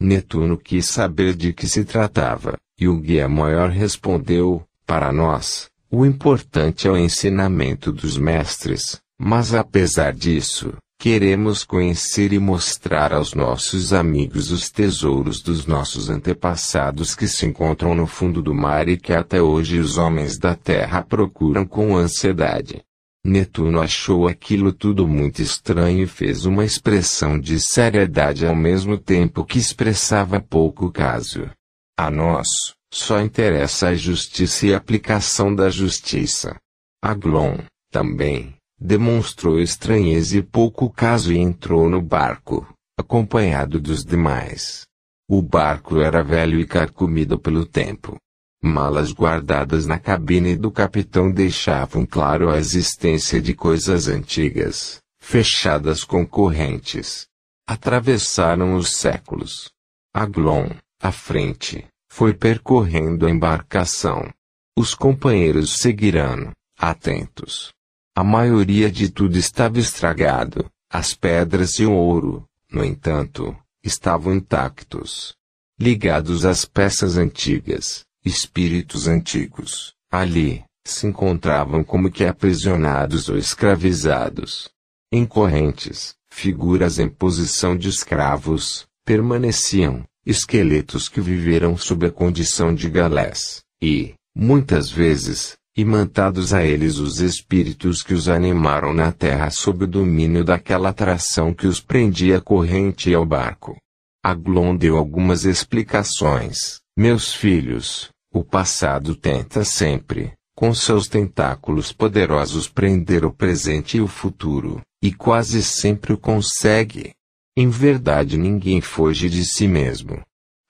Netuno 0.00 0.56
quis 0.56 0.86
saber 0.86 1.34
de 1.34 1.52
que 1.52 1.68
se 1.68 1.84
tratava, 1.84 2.56
e 2.78 2.88
o 2.88 2.96
guia 2.96 3.28
maior 3.28 3.68
respondeu, 3.68 4.64
para 4.86 5.12
nós, 5.12 5.68
o 5.90 6.06
importante 6.06 6.88
é 6.88 6.90
o 6.90 6.96
ensinamento 6.96 7.92
dos 7.92 8.16
mestres, 8.16 9.00
mas 9.18 9.52
apesar 9.54 10.14
disso, 10.14 10.72
Queremos 11.02 11.64
conhecer 11.64 12.30
e 12.30 12.38
mostrar 12.38 13.14
aos 13.14 13.32
nossos 13.32 13.94
amigos 13.94 14.50
os 14.50 14.68
tesouros 14.68 15.40
dos 15.40 15.64
nossos 15.64 16.10
antepassados 16.10 17.14
que 17.14 17.26
se 17.26 17.46
encontram 17.46 17.94
no 17.94 18.06
fundo 18.06 18.42
do 18.42 18.54
mar 18.54 18.86
e 18.86 18.98
que 18.98 19.14
até 19.14 19.40
hoje 19.40 19.78
os 19.78 19.96
homens 19.96 20.36
da 20.36 20.54
terra 20.54 21.00
procuram 21.00 21.64
com 21.64 21.96
ansiedade. 21.96 22.82
Netuno 23.24 23.80
achou 23.80 24.26
aquilo 24.26 24.72
tudo 24.72 25.06
muito 25.06 25.42
estranho 25.42 26.04
e 26.04 26.06
fez 26.06 26.46
uma 26.46 26.64
expressão 26.64 27.38
de 27.38 27.60
seriedade 27.60 28.46
ao 28.46 28.56
mesmo 28.56 28.96
tempo 28.96 29.44
que 29.44 29.58
expressava 29.58 30.40
pouco 30.40 30.90
caso. 30.90 31.50
A 31.98 32.10
nós, 32.10 32.48
só 32.92 33.20
interessa 33.20 33.88
a 33.88 33.94
justiça 33.94 34.66
e 34.66 34.74
a 34.74 34.78
aplicação 34.78 35.54
da 35.54 35.68
justiça. 35.68 36.56
Aglon, 37.02 37.58
também, 37.92 38.56
demonstrou 38.80 39.60
estranheza 39.60 40.38
e 40.38 40.42
pouco 40.42 40.88
caso 40.90 41.30
e 41.30 41.36
entrou 41.36 41.90
no 41.90 42.00
barco, 42.00 42.66
acompanhado 42.98 43.78
dos 43.78 44.02
demais. 44.02 44.86
O 45.28 45.42
barco 45.42 46.00
era 46.00 46.24
velho 46.24 46.58
e 46.58 46.66
carcomido 46.66 47.38
pelo 47.38 47.66
tempo. 47.66 48.16
Malas 48.62 49.10
guardadas 49.10 49.86
na 49.86 49.98
cabine 49.98 50.54
do 50.54 50.70
capitão 50.70 51.32
deixavam 51.32 52.04
claro 52.04 52.50
a 52.50 52.58
existência 52.58 53.40
de 53.40 53.54
coisas 53.54 54.06
antigas, 54.06 55.00
fechadas 55.18 56.04
com 56.04 56.26
correntes. 56.26 57.26
Atravessaram 57.66 58.74
os 58.74 58.92
séculos. 58.96 59.70
Aglon, 60.12 60.68
à 61.00 61.10
frente, 61.10 61.86
foi 62.10 62.34
percorrendo 62.34 63.26
a 63.26 63.30
embarcação. 63.30 64.30
Os 64.76 64.94
companheiros 64.94 65.76
seguiram, 65.76 66.52
atentos. 66.76 67.72
A 68.14 68.22
maioria 68.22 68.90
de 68.90 69.08
tudo 69.08 69.38
estava 69.38 69.78
estragado, 69.78 70.68
as 70.90 71.14
pedras 71.14 71.78
e 71.78 71.86
o 71.86 71.92
ouro, 71.92 72.44
no 72.70 72.84
entanto, 72.84 73.56
estavam 73.82 74.34
intactos. 74.34 75.34
Ligados 75.78 76.44
às 76.44 76.66
peças 76.66 77.16
antigas, 77.16 78.04
espíritos 78.24 79.06
antigos, 79.06 79.94
ali, 80.10 80.64
se 80.84 81.06
encontravam 81.06 81.84
como 81.84 82.10
que 82.10 82.24
aprisionados 82.24 83.28
ou 83.28 83.36
escravizados. 83.36 84.68
Em 85.12 85.24
correntes, 85.26 86.14
figuras 86.32 86.98
em 86.98 87.08
posição 87.08 87.76
de 87.76 87.88
escravos, 87.88 88.86
permaneciam, 89.04 90.04
esqueletos 90.24 91.08
que 91.08 91.20
viveram 91.20 91.76
sob 91.76 92.06
a 92.06 92.10
condição 92.10 92.74
de 92.74 92.88
galés, 92.88 93.62
e, 93.82 94.14
muitas 94.34 94.90
vezes, 94.90 95.56
imantados 95.76 96.52
a 96.52 96.64
eles 96.64 96.98
os 96.98 97.20
espíritos 97.20 98.02
que 98.02 98.12
os 98.12 98.28
animaram 98.28 98.92
na 98.92 99.12
terra 99.12 99.50
sob 99.50 99.84
o 99.84 99.88
domínio 99.88 100.44
daquela 100.44 100.90
atração 100.90 101.54
que 101.54 101.66
os 101.66 101.80
prendia 101.80 102.38
à 102.38 102.40
corrente 102.40 103.10
e 103.10 103.14
ao 103.14 103.24
barco. 103.24 103.76
Aglon 104.22 104.76
deu 104.76 104.96
algumas 104.98 105.44
explicações. 105.44 106.79
Meus 107.02 107.32
filhos, 107.32 108.10
o 108.30 108.44
passado 108.44 109.16
tenta 109.16 109.64
sempre, 109.64 110.34
com 110.54 110.74
seus 110.74 111.08
tentáculos 111.08 111.94
poderosos 111.94 112.68
prender 112.68 113.24
o 113.24 113.32
presente 113.32 113.96
e 113.96 114.02
o 114.02 114.06
futuro, 114.06 114.82
e 115.02 115.10
quase 115.10 115.62
sempre 115.62 116.12
o 116.12 116.18
consegue. 116.18 117.12
Em 117.56 117.70
verdade 117.70 118.36
ninguém 118.36 118.82
foge 118.82 119.30
de 119.30 119.46
si 119.46 119.66
mesmo. 119.66 120.20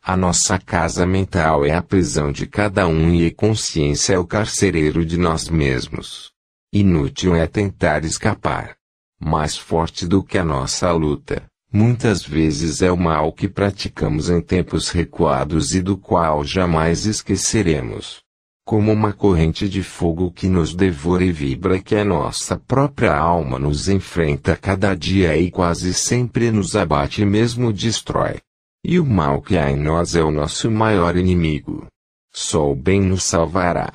A 0.00 0.16
nossa 0.16 0.56
casa 0.56 1.04
mental 1.04 1.64
é 1.64 1.74
a 1.74 1.82
prisão 1.82 2.30
de 2.30 2.46
cada 2.46 2.86
um 2.86 3.12
e 3.12 3.26
a 3.26 3.34
consciência 3.34 4.14
é 4.14 4.18
o 4.20 4.24
carcereiro 4.24 5.04
de 5.04 5.18
nós 5.18 5.48
mesmos. 5.48 6.30
Inútil 6.72 7.34
é 7.34 7.44
tentar 7.48 8.04
escapar. 8.04 8.76
Mais 9.18 9.56
forte 9.56 10.06
do 10.06 10.22
que 10.22 10.38
a 10.38 10.44
nossa 10.44 10.92
luta, 10.92 11.49
muitas 11.72 12.22
vezes 12.22 12.82
é 12.82 12.90
o 12.90 12.96
mal 12.96 13.32
que 13.32 13.48
praticamos 13.48 14.28
em 14.28 14.40
tempos 14.40 14.90
recuados 14.90 15.74
e 15.74 15.80
do 15.80 15.96
qual 15.96 16.44
jamais 16.44 17.06
esqueceremos. 17.06 18.20
Como 18.64 18.92
uma 18.92 19.12
corrente 19.12 19.68
de 19.68 19.82
fogo 19.82 20.30
que 20.30 20.48
nos 20.48 20.74
devora 20.74 21.24
e 21.24 21.32
vibra 21.32 21.80
que 21.80 21.96
a 21.96 22.04
nossa 22.04 22.56
própria 22.56 23.16
alma 23.16 23.58
nos 23.58 23.88
enfrenta 23.88 24.56
cada 24.56 24.94
dia 24.94 25.36
e 25.36 25.50
quase 25.50 25.92
sempre 25.94 26.50
nos 26.50 26.76
abate 26.76 27.22
e 27.22 27.26
mesmo 27.26 27.72
destrói. 27.72 28.38
E 28.84 28.98
o 28.98 29.04
mal 29.04 29.42
que 29.42 29.58
há 29.58 29.70
em 29.70 29.76
nós 29.76 30.14
é 30.14 30.22
o 30.22 30.30
nosso 30.30 30.70
maior 30.70 31.16
inimigo. 31.16 31.86
Só 32.32 32.70
o 32.70 32.76
bem 32.76 33.00
nos 33.00 33.24
salvará. 33.24 33.92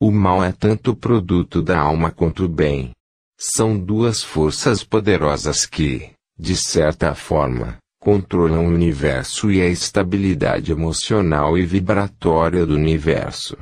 O 0.00 0.10
mal 0.10 0.44
é 0.44 0.52
tanto 0.52 0.94
produto 0.94 1.62
da 1.62 1.78
alma 1.78 2.10
quanto 2.10 2.44
o 2.44 2.48
bem. 2.48 2.90
São 3.38 3.78
duas 3.78 4.22
forças 4.22 4.82
poderosas 4.82 5.64
que, 5.66 6.10
de 6.38 6.54
certa 6.54 7.14
forma, 7.14 7.78
controlam 7.98 8.66
o 8.66 8.68
universo 8.68 9.50
e 9.50 9.60
a 9.60 9.66
estabilidade 9.66 10.70
emocional 10.70 11.56
e 11.56 11.64
vibratória 11.64 12.66
do 12.66 12.74
universo. 12.74 13.56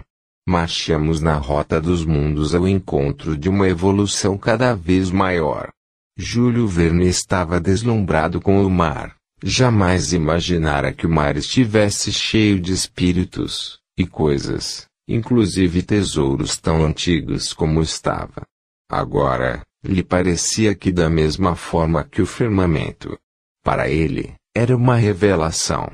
Marchamos 0.46 1.20
na 1.20 1.34
rota 1.36 1.80
dos 1.80 2.04
mundos 2.04 2.54
ao 2.54 2.68
encontro 2.68 3.36
de 3.36 3.48
uma 3.48 3.68
evolução 3.68 4.36
cada 4.36 4.74
vez 4.74 5.10
maior. 5.10 5.70
Júlio 6.16 6.66
Verne 6.66 7.06
estava 7.08 7.58
deslumbrado 7.58 8.40
com 8.40 8.64
o 8.64 8.68
mar. 8.68 9.16
Jamais 9.42 10.12
imaginara 10.12 10.92
que 10.92 11.06
o 11.06 11.10
mar 11.10 11.36
estivesse 11.36 12.12
cheio 12.12 12.60
de 12.60 12.72
espíritos 12.72 13.78
e 13.98 14.06
coisas, 14.06 14.86
inclusive 15.08 15.82
tesouros 15.82 16.56
tão 16.56 16.84
antigos 16.84 17.52
como 17.52 17.80
estava. 17.80 18.42
Agora, 18.90 19.62
lhe 19.84 20.02
parecia 20.02 20.74
que 20.74 20.90
da 20.90 21.10
mesma 21.10 21.54
forma 21.54 22.04
que 22.04 22.22
o 22.22 22.26
firmamento. 22.26 23.18
Para 23.62 23.88
ele, 23.88 24.34
era 24.54 24.74
uma 24.76 24.96
revelação. 24.96 25.92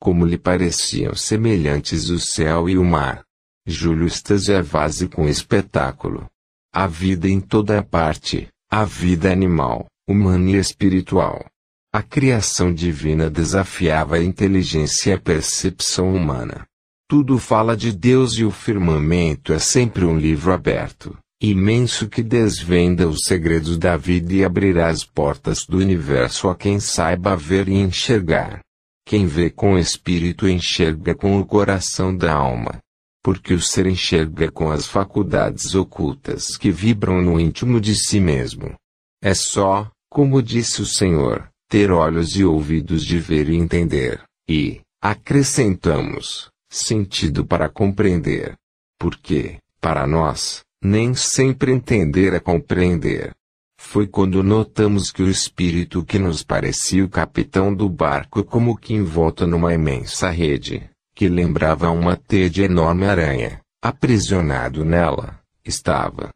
Como 0.00 0.24
lhe 0.24 0.38
pareciam 0.38 1.14
semelhantes 1.14 2.08
o 2.08 2.18
céu 2.18 2.68
e 2.68 2.78
o 2.78 2.84
mar. 2.84 3.24
Júlio 3.66 4.06
extasiava-se 4.06 5.08
com 5.08 5.28
espetáculo. 5.28 6.26
A 6.72 6.86
vida 6.86 7.28
em 7.28 7.40
toda 7.40 7.78
a 7.78 7.82
parte, 7.82 8.48
a 8.70 8.84
vida 8.84 9.30
animal, 9.30 9.86
humana 10.08 10.50
e 10.50 10.56
espiritual. 10.56 11.44
A 11.92 12.02
criação 12.02 12.72
divina 12.72 13.28
desafiava 13.28 14.16
a 14.16 14.22
inteligência 14.22 15.10
e 15.10 15.12
a 15.12 15.18
percepção 15.18 16.14
humana. 16.14 16.66
Tudo 17.06 17.38
fala 17.38 17.76
de 17.76 17.92
Deus 17.92 18.32
e 18.38 18.44
o 18.44 18.50
firmamento 18.50 19.52
é 19.52 19.58
sempre 19.58 20.04
um 20.04 20.18
livro 20.18 20.52
aberto, 20.52 21.16
imenso 21.50 22.08
que 22.08 22.22
desvenda 22.22 23.08
os 23.08 23.24
segredos 23.24 23.76
da 23.76 23.96
vida 23.96 24.32
e 24.32 24.44
abrirá 24.44 24.88
as 24.88 25.04
portas 25.04 25.66
do 25.66 25.78
universo 25.78 26.48
a 26.48 26.54
quem 26.54 26.78
saiba 26.78 27.36
ver 27.36 27.68
e 27.68 27.74
enxergar. 27.74 28.60
Quem 29.04 29.26
vê 29.26 29.50
com 29.50 29.74
o 29.74 29.78
espírito 29.78 30.48
enxerga 30.48 31.14
com 31.14 31.40
o 31.40 31.44
coração 31.44 32.16
da 32.16 32.32
alma. 32.32 32.78
Porque 33.24 33.54
o 33.54 33.60
ser 33.60 33.86
enxerga 33.86 34.50
com 34.50 34.70
as 34.70 34.86
faculdades 34.86 35.74
ocultas 35.74 36.56
que 36.56 36.70
vibram 36.70 37.20
no 37.20 37.40
íntimo 37.40 37.80
de 37.80 37.94
si 37.96 38.20
mesmo. 38.20 38.74
É 39.20 39.34
só, 39.34 39.90
como 40.08 40.42
disse 40.42 40.80
o 40.80 40.86
Senhor, 40.86 41.48
ter 41.68 41.90
olhos 41.90 42.36
e 42.36 42.44
ouvidos 42.44 43.04
de 43.04 43.18
ver 43.18 43.48
e 43.48 43.56
entender, 43.56 44.22
e, 44.48 44.80
acrescentamos, 45.00 46.50
sentido 46.70 47.44
para 47.44 47.68
compreender. 47.68 48.54
Porque, 48.98 49.58
para 49.80 50.06
nós, 50.06 50.62
nem 50.82 51.14
sempre 51.14 51.72
entender 51.72 52.32
é 52.32 52.40
compreender. 52.40 53.32
Foi 53.78 54.06
quando 54.06 54.42
notamos 54.42 55.10
que 55.10 55.22
o 55.22 55.28
espírito 55.28 56.04
que 56.04 56.18
nos 56.18 56.42
parecia 56.42 57.04
o 57.04 57.08
capitão 57.08 57.74
do 57.74 57.88
barco 57.88 58.42
como 58.42 58.76
que 58.76 58.94
envolto 58.94 59.46
numa 59.46 59.74
imensa 59.74 60.30
rede, 60.30 60.88
que 61.14 61.28
lembrava 61.28 61.90
uma 61.90 62.16
teia 62.16 62.48
de 62.48 62.62
enorme 62.62 63.06
aranha, 63.06 63.60
aprisionado 63.82 64.84
nela, 64.84 65.40
estava 65.64 66.30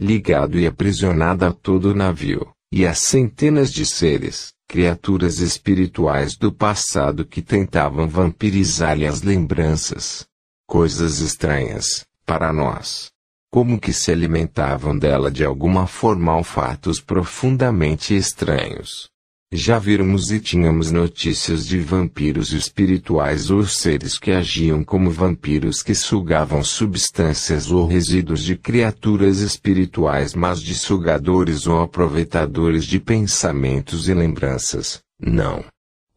ligado 0.00 0.58
e 0.58 0.66
aprisionado 0.66 1.44
a 1.44 1.52
todo 1.52 1.90
o 1.90 1.94
navio, 1.94 2.50
e 2.72 2.86
a 2.86 2.94
centenas 2.94 3.70
de 3.70 3.84
seres, 3.84 4.54
criaturas 4.66 5.40
espirituais 5.40 6.36
do 6.36 6.50
passado 6.50 7.26
que 7.26 7.42
tentavam 7.42 8.08
vampirizar-lhe 8.08 9.06
as 9.06 9.20
lembranças. 9.20 10.26
Coisas 10.66 11.18
estranhas, 11.18 12.06
para 12.24 12.52
nós. 12.52 13.09
Como 13.52 13.80
que 13.80 13.92
se 13.92 14.12
alimentavam 14.12 14.96
dela 14.96 15.28
de 15.28 15.44
alguma 15.44 15.86
forma 15.86 16.36
ou 16.36 16.44
fatos 16.44 17.00
profundamente 17.00 18.14
estranhos. 18.14 19.10
Já 19.52 19.76
víramos 19.80 20.30
e 20.30 20.38
tínhamos 20.38 20.92
notícias 20.92 21.66
de 21.66 21.80
vampiros 21.80 22.52
espirituais 22.52 23.50
ou 23.50 23.66
seres 23.66 24.16
que 24.16 24.30
agiam 24.30 24.84
como 24.84 25.10
vampiros 25.10 25.82
que 25.82 25.92
sugavam 25.92 26.62
substâncias 26.62 27.72
ou 27.72 27.88
resíduos 27.88 28.44
de 28.44 28.54
criaturas 28.54 29.40
espirituais 29.40 30.32
mas 30.36 30.62
de 30.62 30.72
sugadores 30.72 31.66
ou 31.66 31.80
aproveitadores 31.80 32.84
de 32.84 33.00
pensamentos 33.00 34.08
e 34.08 34.14
lembranças. 34.14 35.00
Não. 35.20 35.64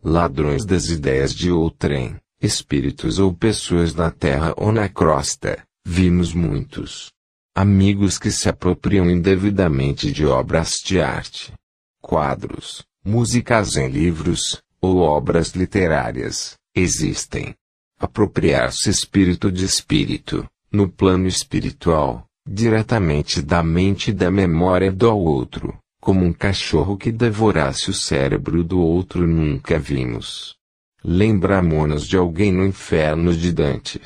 Ladrões 0.04 0.64
das 0.64 0.90
ideias 0.90 1.34
de 1.34 1.50
outrem, 1.50 2.18
espíritos 2.40 3.18
ou 3.18 3.34
pessoas 3.34 3.96
na 3.96 4.12
terra 4.12 4.54
ou 4.56 4.72
na 4.72 4.88
crosta, 4.88 5.64
vimos 5.84 6.36
muitos. 6.36 7.12
Amigos 7.56 8.18
que 8.18 8.32
se 8.32 8.50
apropriam 8.50 9.08
indevidamente 9.12 10.12
de 10.12 10.26
obras 10.26 10.72
de 10.84 11.00
arte. 11.00 11.54
Quadros, 12.02 12.84
músicas 13.06 13.76
em 13.76 13.88
livros, 13.88 14.60
ou 14.82 14.98
obras 14.98 15.50
literárias, 15.50 16.56
existem. 16.76 17.54
Apropriar-se 18.00 18.90
espírito 18.90 19.52
de 19.52 19.66
espírito, 19.66 20.50
no 20.72 20.90
plano 20.90 21.28
espiritual, 21.28 22.26
diretamente 22.44 23.40
da 23.40 23.62
mente 23.62 24.10
e 24.10 24.14
da 24.14 24.32
memória 24.32 24.92
do 24.92 25.16
outro, 25.16 25.78
como 26.02 26.26
um 26.26 26.34
cachorro 26.34 26.98
que 26.98 27.12
devorasse 27.12 27.92
o 27.92 27.94
cérebro 27.94 28.64
do 28.64 28.80
outro 28.80 29.28
nunca 29.28 29.78
vimos. 29.78 30.56
Lembramos-nos 31.04 32.08
de 32.08 32.18
alguém 32.18 32.52
no 32.52 32.66
inferno 32.66 33.32
de 33.32 33.52
Dante. 33.52 34.02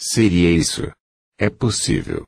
Seria 0.00 0.52
isso? 0.52 0.88
É 1.36 1.50
possível. 1.50 2.24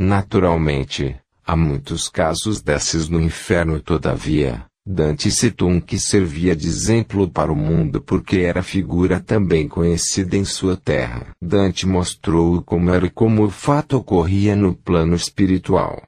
Naturalmente, 0.00 1.16
há 1.44 1.56
muitos 1.56 2.08
casos 2.08 2.62
desses 2.62 3.08
no 3.08 3.20
inferno 3.20 3.80
todavia, 3.80 4.64
Dante 4.86 5.28
citou 5.28 5.68
um 5.68 5.80
que 5.80 5.98
servia 5.98 6.54
de 6.54 6.68
exemplo 6.68 7.28
para 7.28 7.50
o 7.50 7.56
mundo 7.56 8.00
porque 8.00 8.36
era 8.38 8.62
figura 8.62 9.18
também 9.18 9.66
conhecida 9.66 10.36
em 10.36 10.44
sua 10.44 10.76
terra. 10.76 11.34
Dante 11.42 11.84
mostrou 11.84 12.62
como 12.62 12.90
era 12.90 13.06
e 13.06 13.10
como 13.10 13.42
o 13.42 13.50
fato 13.50 13.96
ocorria 13.96 14.54
no 14.54 14.72
plano 14.72 15.16
espiritual. 15.16 16.00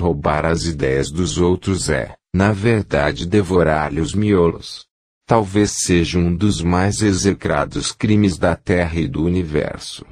Roubar 0.00 0.46
as 0.46 0.64
ideias 0.64 1.10
dos 1.10 1.36
outros 1.36 1.90
é, 1.90 2.16
na 2.34 2.50
verdade, 2.50 3.26
devorar-lhe 3.26 4.00
os 4.00 4.14
miolos. 4.14 4.86
Talvez 5.26 5.72
seja 5.84 6.18
um 6.18 6.34
dos 6.34 6.62
mais 6.62 7.02
execrados 7.02 7.92
crimes 7.92 8.38
da 8.38 8.56
Terra 8.56 8.98
e 8.98 9.06
do 9.06 9.22
universo. 9.22 10.06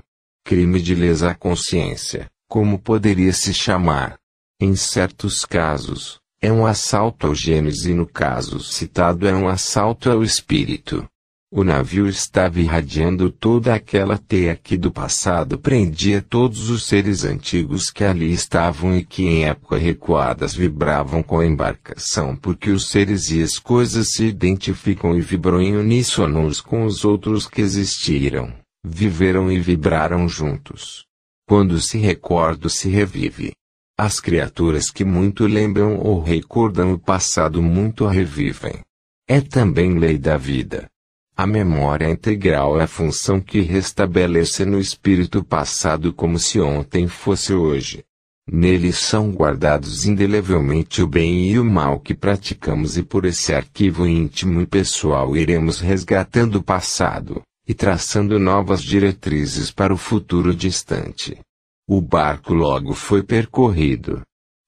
Crime 0.44 0.82
de 0.82 0.94
lesa 0.94 1.34
consciência, 1.34 2.30
como 2.52 2.78
poderia 2.78 3.32
se 3.32 3.54
chamar. 3.54 4.18
Em 4.60 4.76
certos 4.76 5.42
casos, 5.42 6.20
é 6.38 6.52
um 6.52 6.66
assalto 6.66 7.28
ao 7.28 7.34
gêmeos 7.34 7.86
e 7.86 7.94
no 7.94 8.06
caso 8.06 8.60
citado 8.60 9.26
é 9.26 9.32
um 9.32 9.48
assalto 9.48 10.10
ao 10.10 10.22
espírito. 10.22 11.02
O 11.50 11.64
navio 11.64 12.06
estava 12.06 12.60
irradiando 12.60 13.30
toda 13.30 13.74
aquela 13.74 14.18
teia 14.18 14.54
que 14.54 14.76
do 14.76 14.92
passado 14.92 15.58
prendia 15.58 16.20
todos 16.20 16.68
os 16.68 16.84
seres 16.84 17.24
antigos 17.24 17.90
que 17.90 18.04
ali 18.04 18.30
estavam 18.30 18.98
e 18.98 19.02
que 19.02 19.24
em 19.24 19.46
época 19.46 19.78
recuadas 19.78 20.54
vibravam 20.54 21.22
com 21.22 21.40
a 21.40 21.46
embarcação 21.46 22.36
porque 22.36 22.70
os 22.70 22.90
seres 22.90 23.30
e 23.30 23.42
as 23.42 23.58
coisas 23.58 24.08
se 24.10 24.26
identificam 24.26 25.16
e 25.16 25.22
vibram 25.22 25.62
em 25.62 25.74
uníssono 25.74 26.40
uns 26.40 26.60
com 26.60 26.84
os 26.84 27.02
outros 27.02 27.46
que 27.46 27.62
existiram, 27.62 28.52
viveram 28.84 29.50
e 29.50 29.58
vibraram 29.58 30.28
juntos. 30.28 31.10
Quando 31.46 31.80
se 31.80 31.98
recorda 31.98 32.68
se 32.68 32.88
revive. 32.88 33.52
As 33.98 34.18
criaturas 34.18 34.90
que 34.90 35.04
muito 35.04 35.46
lembram 35.46 35.98
ou 35.98 36.22
recordam 36.22 36.92
o 36.92 36.98
passado 36.98 37.62
muito 37.62 38.06
a 38.06 38.12
revivem. 38.12 38.80
É 39.28 39.40
também 39.40 39.98
lei 39.98 40.18
da 40.18 40.36
vida. 40.36 40.88
A 41.36 41.46
memória 41.46 42.10
integral 42.10 42.80
é 42.80 42.84
a 42.84 42.86
função 42.86 43.40
que 43.40 43.60
restabelece 43.60 44.64
no 44.64 44.78
espírito 44.78 45.42
passado 45.42 46.12
como 46.12 46.38
se 46.38 46.60
ontem 46.60 47.08
fosse 47.08 47.54
hoje. 47.54 48.04
Neles 48.46 48.98
são 48.98 49.30
guardados 49.30 50.04
indelevelmente 50.04 51.00
o 51.00 51.06
bem 51.06 51.50
e 51.50 51.58
o 51.58 51.64
mal 51.64 52.00
que 52.00 52.12
praticamos 52.12 52.98
e 52.98 53.02
por 53.02 53.24
esse 53.24 53.54
arquivo 53.54 54.06
íntimo 54.06 54.60
e 54.60 54.66
pessoal 54.66 55.36
iremos 55.36 55.80
resgatando 55.80 56.56
o 56.56 56.62
passado, 56.62 57.40
e 57.72 57.74
traçando 57.74 58.38
novas 58.38 58.82
diretrizes 58.82 59.70
para 59.70 59.94
o 59.94 59.96
futuro 59.96 60.54
distante. 60.54 61.40
O 61.88 62.02
barco 62.02 62.52
logo 62.52 62.92
foi 62.92 63.22
percorrido. 63.22 64.20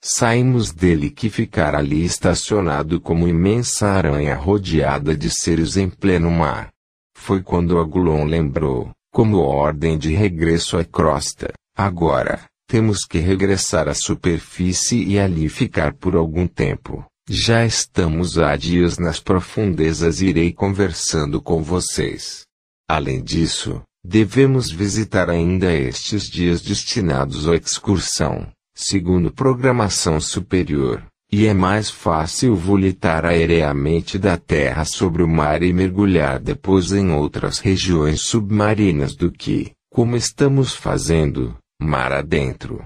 Saímos 0.02 0.72
dele 0.72 1.10
que 1.10 1.28
ficara 1.28 1.76
ali 1.76 2.02
estacionado 2.02 2.98
como 2.98 3.28
imensa 3.28 3.88
aranha 3.88 4.34
rodeada 4.34 5.14
de 5.14 5.28
seres 5.28 5.76
em 5.76 5.90
pleno 5.90 6.30
mar. 6.30 6.70
Foi 7.14 7.42
quando 7.42 7.78
Agulon 7.78 8.24
lembrou, 8.24 8.90
como 9.12 9.36
ordem 9.36 9.98
de 9.98 10.14
regresso 10.14 10.78
à 10.78 10.84
crosta, 10.84 11.52
agora, 11.76 12.40
temos 12.66 13.00
que 13.04 13.18
regressar 13.18 13.86
à 13.86 13.94
superfície 13.94 15.04
e 15.04 15.18
ali 15.18 15.50
ficar 15.50 15.92
por 15.92 16.16
algum 16.16 16.46
tempo. 16.46 17.04
Já 17.28 17.66
estamos 17.66 18.38
há 18.38 18.56
dias 18.56 18.96
nas 18.98 19.20
profundezas 19.20 20.22
e 20.22 20.28
irei 20.28 20.54
conversando 20.54 21.40
com 21.42 21.62
vocês. 21.62 22.44
Além 22.88 23.22
disso, 23.22 23.82
Devemos 24.06 24.70
visitar 24.70 25.30
ainda 25.30 25.72
estes 25.72 26.24
dias 26.24 26.60
destinados 26.60 27.48
à 27.48 27.56
excursão, 27.56 28.46
segundo 28.74 29.32
programação 29.32 30.20
superior, 30.20 31.02
E 31.32 31.46
é 31.46 31.54
mais 31.54 31.88
fácil 31.88 32.54
volitar 32.54 33.24
aéreamente 33.24 34.18
da 34.18 34.36
Terra 34.36 34.84
sobre 34.84 35.22
o 35.22 35.26
mar 35.26 35.62
e 35.62 35.72
mergulhar 35.72 36.38
depois 36.38 36.92
em 36.92 37.10
outras 37.10 37.58
regiões 37.58 38.20
submarinas 38.20 39.16
do 39.16 39.32
que, 39.32 39.72
como 39.90 40.16
estamos 40.16 40.74
fazendo, 40.74 41.56
mar 41.80 42.12
adentro. 42.12 42.84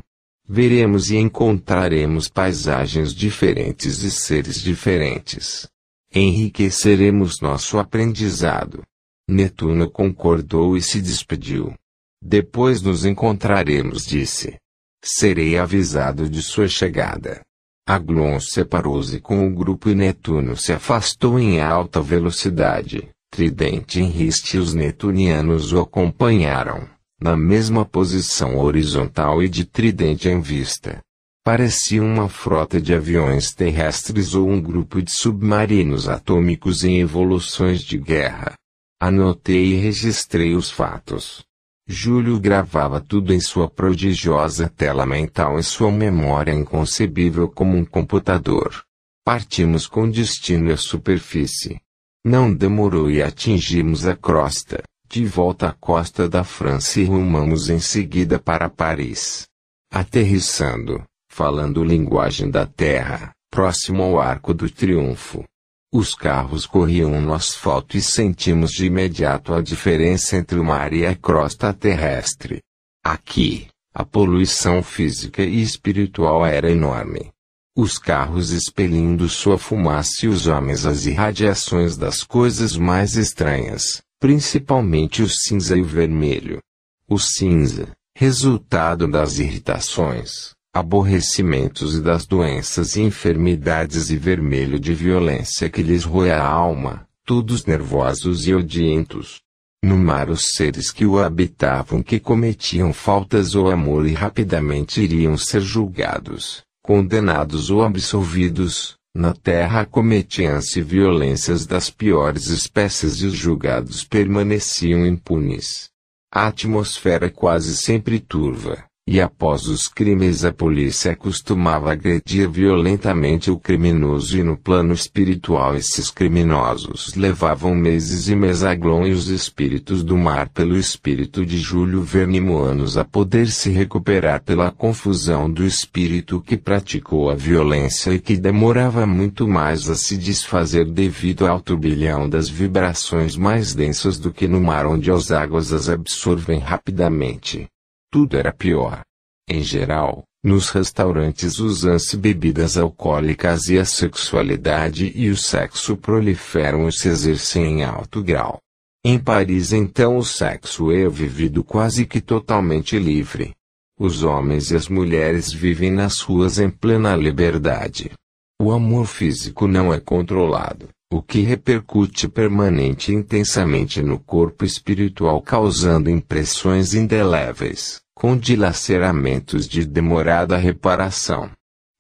Veremos 0.49 1.11
e 1.11 1.17
encontraremos 1.17 2.29
paisagens 2.29 3.13
diferentes 3.13 4.03
e 4.05 4.11
seres 4.11 4.63
diferentes. 4.63 5.69
Enriqueceremos 6.15 7.41
nosso 7.43 7.77
aprendizado. 7.77 8.83
Netuno 9.29 9.91
concordou 9.91 10.75
e 10.75 10.81
se 10.81 11.03
despediu. 11.03 11.75
Depois 12.23 12.81
nos 12.81 13.05
encontraremos, 13.05 14.07
disse. 14.07 14.57
Serei 15.05 15.59
avisado 15.59 16.29
de 16.29 16.43
sua 16.43 16.67
chegada. 16.67 17.43
Aglon 17.87 18.41
separou-se 18.41 19.21
com 19.21 19.47
o 19.47 19.55
grupo 19.55 19.91
e 19.91 19.95
Netuno 19.95 20.57
se 20.57 20.73
afastou 20.73 21.39
em 21.39 21.61
alta 21.61 22.01
velocidade. 22.01 23.09
Tridente 23.31 24.01
em 24.01 24.09
riste 24.09 24.57
e 24.57 24.61
os 24.61 24.73
netunianos 24.73 25.73
o 25.73 25.81
acompanharam, 25.81 26.89
na 27.21 27.37
mesma 27.37 27.85
posição 27.85 28.57
horizontal 28.59 29.43
e 29.43 29.49
de 29.49 29.65
tridente 29.67 30.29
em 30.29 30.41
vista. 30.41 31.01
Parecia 31.45 32.03
uma 32.03 32.29
frota 32.29 32.81
de 32.81 32.95
aviões 32.95 33.55
terrestres 33.55 34.35
ou 34.35 34.49
um 34.49 34.61
grupo 34.61 35.01
de 35.03 35.11
submarinos 35.11 36.09
atômicos 36.09 36.85
em 36.85 37.01
evoluções 37.01 37.83
de 37.83 37.99
guerra. 37.99 38.55
Anotei 39.01 39.75
e 39.75 39.77
registrei 39.77 40.55
os 40.55 40.71
fatos. 40.71 41.45
Júlio 41.87 42.39
gravava 42.41 43.01
tudo 43.01 43.33
em 43.33 43.41
sua 43.41 43.71
prodigiosa 43.71 44.69
tela 44.69 45.07
mental 45.07 45.59
e 45.59 45.63
sua 45.63 45.91
memória 45.91 46.53
inconcebível 46.53 47.49
como 47.49 47.77
um 47.77 47.85
computador. 47.85 48.85
Partimos 49.25 49.87
com 49.87 50.11
destino 50.11 50.73
à 50.73 50.77
superfície. 50.77 51.81
Não 52.25 52.53
demorou 52.53 53.11
e 53.11 53.23
atingimos 53.23 54.07
a 54.07 54.17
crosta, 54.17 54.83
de 55.09 55.25
volta 55.25 55.69
à 55.69 55.73
costa 55.73 56.29
da 56.29 56.45
França 56.45 57.01
e 57.01 57.05
rumamos 57.05 57.71
em 57.71 57.79
seguida 57.79 58.39
para 58.39 58.69
Paris. 58.69 59.47
Aterrissando, 59.91 61.03
falando 61.31 61.83
linguagem 61.83 62.51
da 62.51 62.67
terra, 62.67 63.31
próximo 63.51 64.03
ao 64.03 64.21
Arco 64.21 64.53
do 64.53 64.69
Triunfo. 64.69 65.45
Os 65.91 66.15
carros 66.15 66.67
corriam 66.67 67.19
no 67.19 67.33
asfalto 67.33 67.97
e 67.97 68.03
sentimos 68.03 68.73
de 68.73 68.85
imediato 68.85 69.55
a 69.55 69.63
diferença 69.63 70.37
entre 70.37 70.59
o 70.59 70.65
mar 70.65 70.93
e 70.93 71.07
a 71.07 71.15
crosta 71.15 71.73
terrestre. 71.73 72.63
Aqui, 73.03 73.69
a 73.95 74.05
poluição 74.05 74.83
física 74.83 75.43
e 75.43 75.63
espiritual 75.63 76.45
era 76.45 76.71
enorme. 76.71 77.33
Os 77.75 77.97
carros 77.97 78.51
expelindo 78.51 79.31
sua 79.31 79.57
fumaça 79.57 80.27
e 80.27 80.29
os 80.29 80.47
homens 80.47 80.85
as 80.85 81.07
irradiações 81.07 81.97
das 81.97 82.23
coisas 82.23 82.77
mais 82.77 83.17
estranhas, 83.17 84.03
principalmente 84.21 85.23
o 85.23 85.29
cinza 85.29 85.75
e 85.75 85.81
o 85.81 85.87
vermelho. 85.87 86.61
O 87.09 87.19
cinza, 87.19 87.97
resultado 88.15 89.09
das 89.09 89.39
irritações, 89.39 90.55
aborrecimentos 90.79 91.97
e 91.97 92.01
das 92.01 92.25
doenças 92.25 92.97
e 92.97 93.03
enfermidades 93.03 94.11
e 94.11 94.17
vermelho 94.17 94.79
de 94.79 94.95
violência 94.95 95.69
que 95.69 95.83
lhes 95.83 96.05
roia 96.05 96.37
a 96.37 96.47
alma, 96.47 97.07
todos 97.25 97.67
nervosos 97.67 98.47
e 98.47 98.55
odientos. 98.55 99.41
No 99.83 99.97
mar 99.97 100.31
os 100.31 100.43
seres 100.55 100.91
que 100.91 101.05
o 101.05 101.19
habitavam 101.19 102.03
que 102.03 102.19
cometiam 102.19 102.93
faltas 102.93 103.55
ou 103.55 103.71
amor 103.71 104.07
e 104.07 104.13
rapidamente 104.13 105.01
iriam 105.01 105.37
ser 105.37 105.61
julgados, 105.61 106.63
condenados 106.83 107.71
ou 107.71 107.83
absolvidos, 107.83 108.97
na 109.15 109.35
terra 109.35 109.85
cometiam-se 109.85 110.81
violências 110.81 111.67
das 111.67 111.91
piores 111.91 112.47
espécies 112.47 113.21
e 113.21 113.27
os 113.27 113.35
julgados 113.35 114.05
permaneciam 114.05 115.05
impunes. 115.07 115.89
A 116.33 116.49
atmosfera 116.49 117.31
quase 117.31 117.77
sempre 117.77 118.21
turva, 118.21 118.85
e 119.11 119.23
após 119.23 119.67
os 119.67 119.89
crimes 119.89 120.45
a 120.45 120.53
polícia 120.53 121.17
costumava 121.17 121.93
agredir 121.93 122.47
violentamente 122.47 123.51
o 123.51 123.59
criminoso 123.59 124.37
e 124.37 124.43
no 124.43 124.55
plano 124.55 124.93
espiritual 124.93 125.75
esses 125.75 126.11
criminosos 126.11 127.15
levavam 127.15 127.75
meses 127.75 128.29
e 128.29 128.37
mesaglon 128.37 129.07
e 129.07 129.13
os 129.13 129.29
espíritos 129.29 130.05
do 130.05 130.15
mar 130.15 130.51
pelo 130.51 130.77
espírito 130.77 131.47
de 131.47 131.57
Júlio 131.57 132.03
Vernimoanos 132.03 132.99
a 132.99 133.05
poder 133.05 133.47
se 133.47 133.71
recuperar 133.71 134.43
pela 134.43 134.71
confusão 134.71 135.51
do 135.51 135.65
espírito 135.65 136.39
que 136.39 136.59
praticou 136.59 137.31
a 137.31 137.35
violência 137.35 138.11
e 138.11 138.19
que 138.19 138.37
demorava 138.37 139.07
muito 139.07 139.49
mais 139.49 139.89
a 139.89 139.95
se 139.95 140.19
desfazer 140.19 140.85
devido 140.85 141.47
ao 141.47 141.63
turbilhão 141.63 142.29
das 142.29 142.47
vibrações 142.47 143.39
mais 143.39 143.75
densas 143.75 144.19
do 144.19 144.31
que 144.31 144.47
no 144.47 144.61
mar 144.61 144.85
onde 144.85 145.11
as 145.11 145.31
águas 145.31 145.73
as 145.73 145.89
absorvem 145.89 146.59
rapidamente. 146.59 147.71
Tudo 148.11 148.37
era 148.37 148.53
pior. 148.53 149.03
Em 149.49 149.63
geral, 149.63 150.25
nos 150.43 150.71
restaurantes 150.71 151.59
usam-se 151.59 152.17
bebidas 152.17 152.77
alcoólicas 152.77 153.69
e 153.69 153.79
a 153.79 153.85
sexualidade 153.85 155.13
e 155.15 155.31
o 155.31 155.37
sexo 155.37 155.97
proliferam 155.97 156.89
e 156.89 156.93
se 156.93 157.09
exercem 157.09 157.81
em 157.81 157.85
alto 157.85 158.23
grau. 158.23 158.61
Em 159.05 159.19
Paris 159.19 159.73
então 159.73 160.17
o 160.17 160.25
sexo 160.25 160.91
é 160.91 161.09
vivido 161.09 161.63
quase 161.65 162.07
que 162.07 162.21
totalmente 162.21 162.99
livre. 162.99 163.55
Os 163.99 164.23
homens 164.23 164.71
e 164.71 164.77
as 164.77 164.89
mulheres 164.89 165.53
vivem 165.53 165.91
nas 165.91 166.21
ruas 166.21 166.59
em 166.59 166.71
plena 166.71 167.17
liberdade. 167.17 168.13
O 168.61 168.73
amor 168.73 169.07
físico 169.07 169.67
não 169.67 169.93
é 169.93 170.01
controlado, 170.01 170.89
o 171.11 171.23
que 171.23 171.41
repercute 171.41 172.29
permanente 172.29 173.13
e 173.13 173.15
intensamente 173.15 174.03
no 174.03 174.19
corpo 174.19 174.65
espiritual 174.65 175.41
causando 175.41 176.11
impressões 176.11 176.93
indeléveis 176.93 178.03
com 178.15 178.37
dilaceramentos 178.37 179.69
de 179.69 179.85
demorada 179.85 180.57
reparação. 180.57 181.51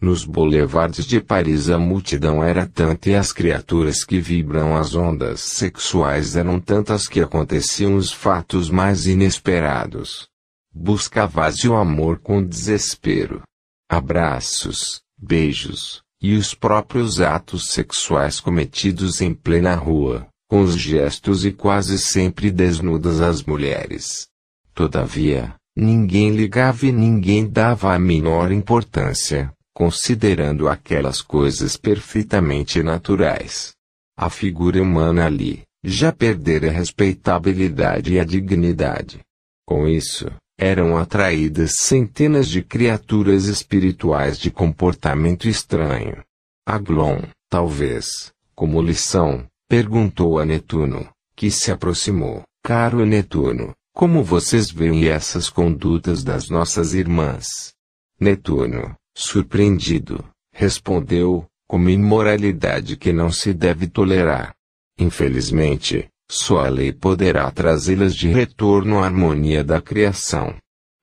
Nos 0.00 0.24
boulevards 0.24 1.06
de 1.06 1.20
Paris 1.20 1.68
a 1.68 1.78
multidão 1.78 2.42
era 2.42 2.66
tanta 2.66 3.08
e 3.08 3.14
as 3.14 3.32
criaturas 3.32 4.04
que 4.04 4.20
vibram 4.20 4.76
as 4.76 4.94
ondas 4.96 5.40
sexuais 5.40 6.36
eram 6.36 6.60
tantas 6.60 7.06
que 7.06 7.20
aconteciam 7.20 7.96
os 7.96 8.12
fatos 8.12 8.68
mais 8.68 9.06
inesperados. 9.06 10.28
Buscavas 10.72 11.64
o 11.64 11.74
amor 11.74 12.18
com 12.18 12.44
desespero. 12.44 13.42
Abraços, 13.88 15.00
beijos, 15.16 16.02
e 16.20 16.34
os 16.34 16.54
próprios 16.54 17.20
atos 17.20 17.70
sexuais 17.70 18.40
cometidos 18.40 19.20
em 19.20 19.32
plena 19.32 19.74
rua, 19.74 20.26
com 20.48 20.60
os 20.60 20.76
gestos 20.76 21.44
e 21.44 21.52
quase 21.52 21.98
sempre 21.98 22.50
desnudas 22.50 23.20
as 23.20 23.42
mulheres. 23.42 24.26
Todavia, 24.74 25.54
Ninguém 25.80 26.34
ligava 26.34 26.86
e 26.86 26.90
ninguém 26.90 27.48
dava 27.48 27.94
a 27.94 28.00
menor 28.00 28.50
importância, 28.50 29.52
considerando 29.72 30.68
aquelas 30.68 31.22
coisas 31.22 31.76
perfeitamente 31.76 32.82
naturais. 32.82 33.74
A 34.18 34.28
figura 34.28 34.82
humana 34.82 35.26
ali, 35.26 35.62
já 35.84 36.10
perdera 36.10 36.68
a 36.68 36.72
respeitabilidade 36.72 38.14
e 38.14 38.18
a 38.18 38.24
dignidade. 38.24 39.20
Com 39.64 39.86
isso, 39.86 40.28
eram 40.58 40.96
atraídas 40.96 41.76
centenas 41.78 42.48
de 42.48 42.62
criaturas 42.62 43.44
espirituais 43.44 44.36
de 44.36 44.50
comportamento 44.50 45.48
estranho. 45.48 46.24
Aglon, 46.66 47.22
talvez, 47.48 48.32
como 48.56 48.82
lição, 48.82 49.46
perguntou 49.68 50.40
a 50.40 50.44
Netuno, 50.44 51.08
que 51.36 51.48
se 51.48 51.70
aproximou. 51.70 52.42
Caro 52.64 53.06
Netuno, 53.06 53.72
como 53.94 54.24
vocês 54.24 54.68
veem 54.70 55.06
essas 55.08 55.48
condutas 55.48 56.24
das 56.24 56.48
nossas 56.48 56.92
irmãs? 56.92 57.72
Netuno, 58.20 58.96
surpreendido, 59.16 60.24
respondeu, 60.52 61.46
como 61.68 61.88
imoralidade 61.88 62.96
que 62.96 63.12
não 63.12 63.30
se 63.30 63.54
deve 63.54 63.86
tolerar. 63.86 64.54
Infelizmente, 64.98 66.08
só 66.30 66.64
a 66.64 66.68
lei 66.68 66.92
poderá 66.92 67.50
trazê-las 67.50 68.14
de 68.14 68.28
retorno 68.28 68.98
à 68.98 69.04
harmonia 69.04 69.64
da 69.64 69.80
criação. 69.80 70.54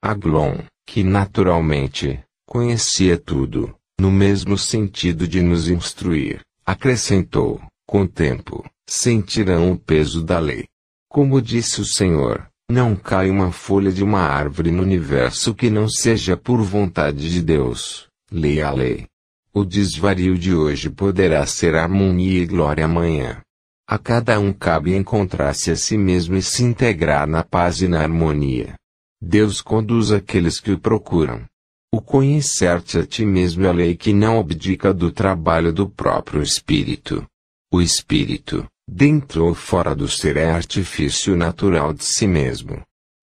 Aglon, 0.02 0.60
que 0.86 1.04
naturalmente, 1.04 2.20
conhecia 2.48 3.18
tudo, 3.18 3.76
no 4.00 4.12
mesmo 4.12 4.58
sentido 4.58 5.28
de 5.28 5.42
nos 5.42 5.68
instruir, 5.68 6.42
acrescentou, 6.66 7.62
com 7.88 8.06
tempo, 8.06 8.64
sentirão 8.88 9.72
o 9.72 9.80
peso 9.80 10.24
da 10.24 10.40
lei. 10.40 10.66
Como 11.10 11.42
disse 11.42 11.82
o 11.82 11.86
Senhor, 11.86 12.48
não 12.70 12.96
cai 12.96 13.30
uma 13.30 13.52
folha 13.52 13.92
de 13.92 14.04
uma 14.04 14.22
árvore 14.22 14.72
no 14.72 14.82
universo 14.82 15.54
que 15.54 15.70
não 15.70 15.88
seja 15.88 16.36
por 16.36 16.62
vontade 16.62 17.30
de 17.32 17.42
Deus. 17.42 18.08
Leia 18.32 18.68
a 18.68 18.72
lei. 18.72 19.06
O 19.54 19.64
desvario 19.64 20.38
de 20.38 20.54
hoje 20.54 20.90
poderá 20.90 21.46
ser 21.46 21.76
harmonia 21.76 22.42
e 22.42 22.46
glória 22.46 22.84
amanhã. 22.84 23.42
A 23.88 24.00
cada 24.00 24.40
um 24.40 24.52
cabe 24.52 24.96
encontrar-se 24.96 25.70
a 25.70 25.76
si 25.76 25.96
mesmo 25.96 26.36
e 26.36 26.42
se 26.42 26.64
integrar 26.64 27.28
na 27.28 27.44
paz 27.44 27.82
e 27.82 27.88
na 27.88 28.02
harmonia. 28.02 28.74
Deus 29.22 29.62
conduz 29.62 30.12
aqueles 30.12 30.60
que 30.60 30.72
o 30.72 30.80
procuram. 30.80 31.46
O 31.94 32.02
conhecer-te 32.02 32.98
a 32.98 33.06
ti 33.06 33.24
mesmo 33.24 33.64
é 33.64 33.70
a 33.70 33.72
lei 33.72 33.96
que 33.96 34.12
não 34.12 34.40
abdica 34.40 34.92
do 34.92 35.12
trabalho 35.12 35.72
do 35.72 35.88
próprio 35.88 36.42
espírito. 36.42 37.26
O 37.72 37.80
espírito, 37.80 38.66
dentro 38.90 39.46
ou 39.46 39.54
fora 39.54 39.96
do 39.96 40.08
ser, 40.08 40.36
é 40.36 40.50
artifício 40.50 41.36
natural 41.36 41.94
de 41.94 42.04
si 42.04 42.26
mesmo. 42.26 42.82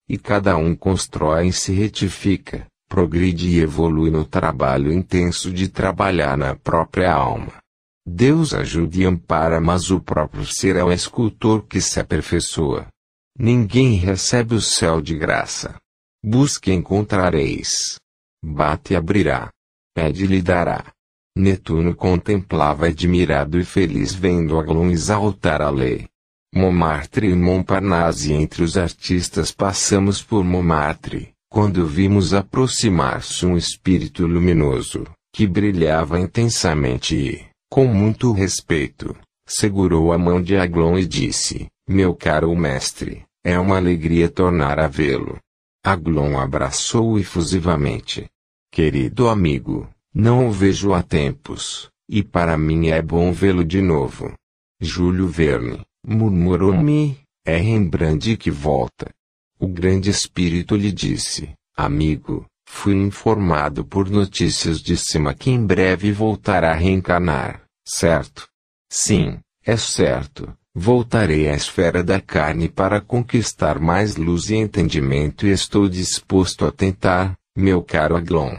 E 0.09 0.17
cada 0.17 0.57
um 0.57 0.77
constrói 0.77 1.49
e 1.49 1.53
se 1.53 1.73
retifica, 1.73 2.67
progride 2.89 3.49
e 3.49 3.61
evolui 3.61 4.11
no 4.11 4.25
trabalho 4.25 4.93
intenso 4.93 5.51
de 5.51 5.69
trabalhar 5.69 6.37
na 6.37 6.55
própria 6.55 7.13
alma. 7.13 7.62
Deus 8.07 8.53
ajuda 8.53 8.97
e 8.97 9.05
ampara, 9.05 9.61
mas 9.61 9.91
o 9.91 10.01
próprio 10.01 10.45
ser 10.45 10.77
é 10.77 10.83
o 10.83 10.93
escultor 10.93 11.67
que 11.67 11.81
se 11.81 12.01
aperfeiçoa. 12.01 12.89
Ninguém 13.39 13.95
recebe 13.95 14.55
o 14.55 14.61
céu 14.61 15.01
de 15.01 15.17
graça. 15.17 15.77
Busque 16.23 16.71
e 16.71 16.75
encontrareis. 16.75 17.97
Bate 18.45 18.93
e 18.93 18.97
abrirá. 18.97 19.51
Pede 19.95 20.25
e 20.25 20.27
lhe 20.27 20.43
dará. 20.43 20.93
Netuno 21.37 21.95
contemplava 21.95 22.87
admirado 22.87 23.59
e 23.59 23.65
feliz 23.65 24.13
vendo 24.13 24.59
Aglon 24.59 24.91
exaltar 24.91 25.63
a 25.63 25.71
lei. 25.71 26.07
Montmartre 26.55 27.31
e 27.31 27.35
Montparnasse 27.35 28.33
entre 28.33 28.63
os 28.63 28.77
artistas 28.77 29.51
passamos 29.51 30.23
por 30.23 30.45
Montmartre, 30.45 31.33
quando 31.49 31.87
vimos 31.87 32.35
aproximar-se 32.35 33.47
um 33.47 33.57
espírito 33.57 34.27
luminoso, 34.27 35.05
que 35.33 35.47
brilhava 35.47 36.21
intensamente 36.21 37.17
e, 37.17 37.52
com 37.73 37.87
muito 37.87 38.33
respeito, 38.33 39.17
segurou 39.47 40.13
a 40.13 40.19
mão 40.19 40.43
de 40.43 40.59
Aglon 40.59 40.99
e 40.99 41.07
disse, 41.07 41.69
meu 41.89 42.15
caro 42.15 42.55
mestre, 42.55 43.25
é 43.43 43.59
uma 43.59 43.79
alegria 43.79 44.29
tornar 44.29 44.79
a 44.79 44.87
vê-lo. 44.87 45.39
Aglon 45.83 46.39
abraçou-o 46.39 47.19
efusivamente. 47.19 48.29
Querido 48.71 49.27
amigo, 49.27 49.89
não 50.15 50.49
o 50.49 50.53
vejo 50.53 50.93
há 50.93 51.03
tempos, 51.03 51.89
e 52.07 52.23
para 52.23 52.59
mim 52.59 52.89
é 52.89 53.01
bom 53.01 53.33
vê-lo 53.33 53.65
de 53.65 53.81
novo. 53.81 54.35
Júlio 54.79 55.27
Verne, 55.27 55.81
murmurou-me, 56.07 57.21
é 57.43 57.57
Rembrandt 57.57 58.37
que 58.37 58.51
volta. 58.51 59.09
O 59.59 59.67
grande 59.67 60.11
espírito 60.11 60.77
lhe 60.77 60.93
disse, 60.93 61.55
amigo, 61.75 62.45
fui 62.69 62.93
informado 62.95 63.83
por 63.83 64.11
notícias 64.11 64.79
de 64.79 64.95
cima 64.95 65.33
que 65.33 65.51
em 65.51 65.65
breve 65.65 66.13
voltará 66.13 66.73
a 66.73 66.75
reencarnar, 66.75 67.62
certo? 67.87 68.49
Sim, 68.91 69.41
é 69.65 69.77
certo, 69.77 70.57
Voltarei 70.75 71.51
à 71.51 71.55
esfera 71.55 72.03
da 72.03 72.19
carne 72.19 72.67
para 72.67 72.99
conquistar 72.99 73.79
mais 73.79 74.17
luz 74.17 74.49
e 74.49 74.55
entendimento 74.55 75.47
e 75.47 75.51
estou 75.51 75.87
disposto 75.87 76.65
a 76.65 76.73
tentar, 76.73 77.37
meu 77.55 77.83
caro 77.83 78.17
Aglon. 78.17 78.57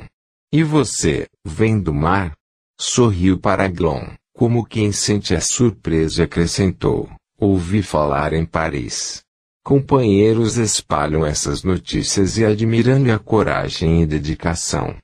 E 0.51 0.61
você, 0.61 1.27
vem 1.43 1.79
do 1.79 1.91
mar? 1.91 2.33
Sorriu 2.79 3.39
para 3.39 3.65
Aglon, 3.65 4.13
como 4.31 4.63
quem 4.63 4.91
sente 4.91 5.33
a 5.33 5.41
surpresa 5.41 6.21
e 6.21 6.25
acrescentou, 6.25 7.09
ouvi 7.35 7.81
falar 7.81 8.31
em 8.33 8.45
Paris. 8.45 9.23
Companheiros 9.63 10.57
espalham 10.57 11.25
essas 11.25 11.63
notícias 11.63 12.37
e 12.37 12.45
admiram-lhe 12.45 13.09
a 13.09 13.17
coragem 13.17 14.03
e 14.03 14.05
dedicação. 14.05 14.95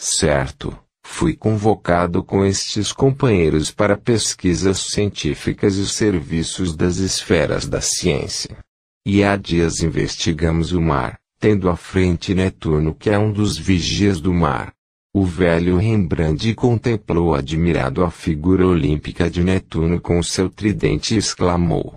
Certo, 0.00 0.76
Fui 1.08 1.34
convocado 1.34 2.22
com 2.22 2.44
estes 2.44 2.92
companheiros 2.92 3.70
para 3.70 3.96
pesquisas 3.96 4.78
científicas 4.90 5.76
e 5.76 5.88
serviços 5.88 6.76
das 6.76 6.98
esferas 6.98 7.66
da 7.66 7.80
ciência. 7.80 8.58
E 9.06 9.24
há 9.24 9.34
dias 9.34 9.80
investigamos 9.80 10.72
o 10.72 10.80
mar, 10.80 11.18
tendo 11.40 11.70
à 11.70 11.76
frente 11.76 12.34
Netuno 12.34 12.94
que 12.94 13.08
é 13.08 13.18
um 13.18 13.32
dos 13.32 13.56
vigias 13.56 14.20
do 14.20 14.34
mar. 14.34 14.74
O 15.14 15.24
velho 15.24 15.78
Rembrandt 15.78 16.54
contemplou 16.54 17.34
admirado 17.34 18.04
a 18.04 18.10
figura 18.10 18.66
olímpica 18.66 19.30
de 19.30 19.42
Netuno 19.42 19.98
com 19.98 20.22
seu 20.22 20.50
tridente 20.50 21.14
e 21.14 21.18
exclamou. 21.18 21.94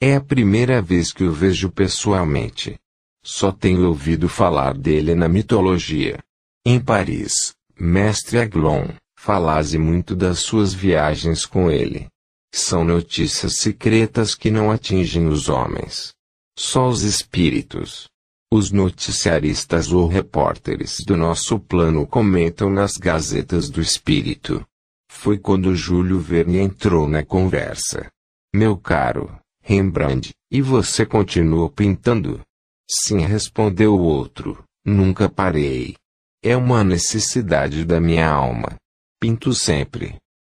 É 0.00 0.16
a 0.16 0.20
primeira 0.20 0.82
vez 0.82 1.12
que 1.12 1.22
o 1.22 1.30
vejo 1.30 1.70
pessoalmente. 1.70 2.76
Só 3.22 3.52
tenho 3.52 3.86
ouvido 3.86 4.28
falar 4.28 4.76
dele 4.76 5.14
na 5.14 5.28
mitologia. 5.28 6.18
Em 6.66 6.80
Paris, 6.80 7.54
Mestre 7.82 8.38
Aglon, 8.38 8.88
falaze 9.18 9.78
muito 9.78 10.14
das 10.14 10.40
suas 10.40 10.74
viagens 10.74 11.46
com 11.46 11.70
ele. 11.70 12.08
São 12.54 12.84
notícias 12.84 13.54
secretas 13.56 14.34
que 14.34 14.50
não 14.50 14.70
atingem 14.70 15.26
os 15.26 15.48
homens. 15.48 16.12
Só 16.58 16.86
os 16.90 17.00
espíritos. 17.04 18.06
Os 18.52 18.70
noticiaristas 18.70 19.92
ou 19.92 20.06
repórteres 20.06 20.96
do 21.06 21.16
nosso 21.16 21.58
plano 21.58 22.06
comentam 22.06 22.68
nas 22.68 22.98
gazetas 22.98 23.70
do 23.70 23.80
espírito. 23.80 24.62
Foi 25.10 25.38
quando 25.38 25.74
Júlio 25.74 26.18
Verne 26.18 26.58
entrou 26.58 27.08
na 27.08 27.24
conversa. 27.24 28.10
Meu 28.54 28.76
caro, 28.76 29.40
Rembrandt, 29.62 30.34
e 30.52 30.60
você 30.60 31.06
continuou 31.06 31.70
pintando? 31.70 32.42
Sim, 32.90 33.20
respondeu 33.20 33.94
o 33.94 34.02
outro. 34.02 34.62
Nunca 34.84 35.30
parei. 35.30 35.94
É 36.42 36.56
uma 36.56 36.82
necessidade 36.82 37.84
da 37.84 38.00
minha 38.00 38.26
alma. 38.26 38.76
Pinto 39.20 39.52
sempre. 39.52 40.16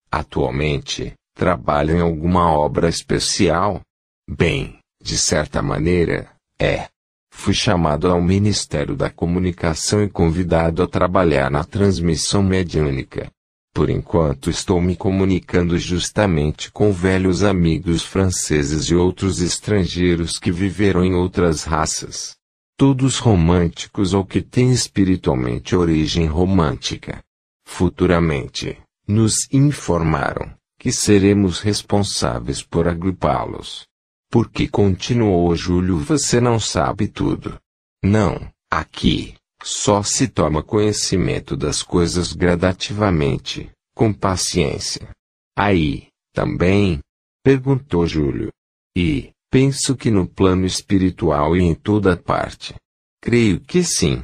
Atualmente, 0.10 1.14
trabalho 1.36 1.98
em 1.98 2.00
alguma 2.00 2.50
obra 2.54 2.88
especial? 2.88 3.82
Bem, 4.26 4.80
de 5.02 5.18
certa 5.18 5.62
maneira, 5.62 6.32
é. 6.58 6.88
Fui 7.34 7.54
chamado 7.54 8.08
ao 8.08 8.22
Ministério 8.22 8.96
da 8.96 9.10
Comunicação 9.10 10.02
e 10.02 10.10
convidado 10.10 10.82
a 10.82 10.88
trabalhar 10.88 11.52
na 11.52 11.66
transmissão 11.66 12.42
mediúnica. 12.42 13.30
Por 13.74 13.90
enquanto 13.90 14.50
estou 14.50 14.80
me 14.80 14.96
comunicando 14.96 15.78
justamente 15.78 16.72
com 16.72 16.94
velhos 16.94 17.44
amigos 17.44 18.04
franceses 18.04 18.86
e 18.86 18.96
outros 18.96 19.42
estrangeiros 19.42 20.40
que 20.40 20.52
viveram 20.52 21.04
em 21.04 21.14
outras 21.14 21.66
raças 21.66 22.38
todos 22.78 23.20
românticos 23.20 24.14
ou 24.14 24.26
que 24.26 24.42
têm 24.42 24.72
espiritualmente 24.72 25.76
origem 25.76 26.26
romântica. 26.26 27.24
Futuramente, 27.66 28.78
nos 29.08 29.48
informaram 29.52 30.54
que 30.78 30.92
seremos 30.92 31.60
responsáveis 31.60 32.62
por 32.62 32.88
agrupá-los. 32.88 33.86
Porque 34.30 34.68
continuou 34.68 35.56
Júlio, 35.56 35.98
você 35.98 36.42
não 36.42 36.60
sabe 36.60 37.08
tudo. 37.08 37.58
Não, 38.04 38.52
aqui, 38.70 39.36
só 39.62 40.04
se 40.04 40.28
toma 40.28 40.62
conhecimento 40.62 41.56
das 41.56 41.82
coisas 41.82 42.34
gradativamente, 42.34 43.72
com 43.96 44.12
paciência. 44.12 45.10
Aí, 45.56 46.08
também? 46.34 47.00
Perguntou 47.44 48.06
Júlio. 48.08 48.52
E, 48.98 49.32
Penso 49.54 49.96
que 49.96 50.10
no 50.10 50.28
plano 50.28 50.66
espiritual 50.66 51.56
e 51.56 51.62
em 51.62 51.76
toda 51.76 52.18
parte. 52.18 52.74
Creio 53.22 53.60
que 53.60 53.84
sim. 53.84 54.24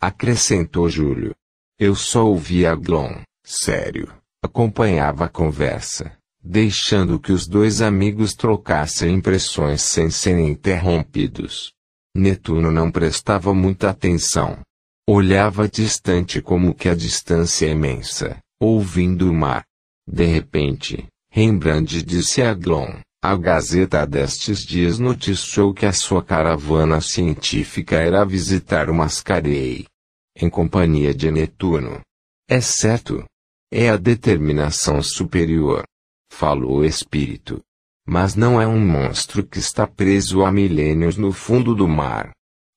Acrescentou 0.00 0.88
Júlio. 0.88 1.34
Eu 1.78 1.94
só 1.94 2.24
ouvia 2.24 2.74
Glon, 2.74 3.20
sério. 3.44 4.10
Acompanhava 4.42 5.26
a 5.26 5.28
conversa, 5.28 6.16
deixando 6.42 7.20
que 7.20 7.30
os 7.30 7.46
dois 7.46 7.82
amigos 7.82 8.32
trocassem 8.32 9.16
impressões 9.16 9.82
sem 9.82 10.08
serem 10.08 10.48
interrompidos. 10.48 11.74
Netuno 12.16 12.70
não 12.70 12.90
prestava 12.90 13.52
muita 13.52 13.90
atenção. 13.90 14.60
Olhava 15.06 15.68
distante 15.68 16.40
como 16.40 16.74
que 16.74 16.88
a 16.88 16.94
distância 16.94 17.66
é 17.66 17.72
imensa, 17.72 18.38
ouvindo 18.58 19.30
o 19.30 19.34
mar. 19.34 19.62
De 20.08 20.24
repente, 20.24 21.06
Rembrandt 21.30 22.02
disse 22.02 22.40
a 22.40 22.54
Glon, 22.54 22.98
a 23.22 23.36
Gazeta 23.36 24.06
destes 24.06 24.64
dias 24.64 24.98
noticiou 24.98 25.74
que 25.74 25.84
a 25.84 25.92
sua 25.92 26.24
caravana 26.24 27.02
científica 27.02 28.02
irá 28.02 28.24
visitar 28.24 28.88
o 28.88 28.94
Mascarei. 28.94 29.86
Em 30.34 30.48
companhia 30.48 31.12
de 31.12 31.30
Netuno. 31.30 32.00
É 32.48 32.62
certo. 32.62 33.22
É 33.70 33.90
a 33.90 33.98
determinação 33.98 35.02
superior. 35.02 35.84
Falou 36.32 36.78
o 36.78 36.84
espírito. 36.84 37.60
Mas 38.06 38.34
não 38.34 38.58
é 38.58 38.66
um 38.66 38.80
monstro 38.80 39.46
que 39.46 39.58
está 39.58 39.86
preso 39.86 40.42
há 40.42 40.50
milênios 40.50 41.18
no 41.18 41.30
fundo 41.30 41.74
do 41.74 41.86
mar. 41.86 42.30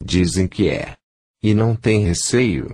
Dizem 0.03 0.45
que 0.45 0.67
é. 0.67 0.93
E 1.41 1.53
não 1.53 1.73
tem 1.73 2.03
receio. 2.03 2.69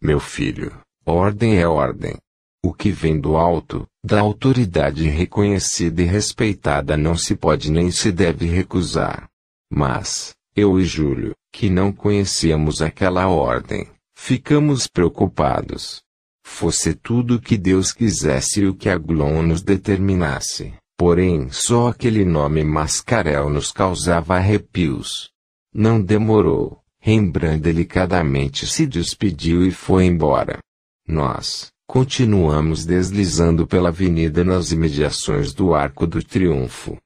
Meu 0.00 0.20
filho, 0.20 0.78
ordem 1.06 1.56
é 1.56 1.66
ordem. 1.66 2.16
O 2.64 2.72
que 2.72 2.90
vem 2.90 3.20
do 3.20 3.36
alto, 3.36 3.86
da 4.02 4.20
autoridade 4.20 5.06
reconhecida 5.06 6.00
e 6.00 6.06
respeitada 6.06 6.96
não 6.96 7.14
se 7.14 7.36
pode 7.36 7.70
nem 7.70 7.90
se 7.90 8.10
deve 8.10 8.46
recusar. 8.46 9.28
Mas, 9.70 10.32
eu 10.56 10.80
e 10.80 10.84
Júlio, 10.86 11.34
que 11.52 11.68
não 11.68 11.92
conhecíamos 11.92 12.80
aquela 12.80 13.28
ordem, 13.28 13.86
ficamos 14.16 14.86
preocupados. 14.86 16.00
Fosse 16.42 16.94
tudo 16.94 17.34
o 17.34 17.38
que 17.38 17.58
Deus 17.58 17.92
quisesse 17.92 18.62
e 18.62 18.66
o 18.66 18.74
que 18.74 18.88
a 18.88 18.96
Glon 18.96 19.42
nos 19.42 19.60
determinasse, 19.60 20.72
porém 20.96 21.50
só 21.50 21.88
aquele 21.88 22.24
nome 22.24 22.64
Mascarel 22.64 23.50
nos 23.50 23.70
causava 23.70 24.36
arrepios. 24.36 25.28
Não 25.70 26.00
demorou, 26.00 26.80
Rembrandt 26.98 27.60
delicadamente 27.60 28.66
se 28.66 28.86
despediu 28.86 29.66
e 29.66 29.70
foi 29.70 30.06
embora. 30.06 30.60
Nós, 31.06 31.73
continuamos 31.86 32.84
deslizando 32.84 33.66
pela 33.66 33.90
avenida 33.90 34.42
nas 34.42 34.72
imediações 34.72 35.52
do 35.52 35.74
Arco 35.74 36.06
do 36.06 36.22
Triunfo. 36.22 36.96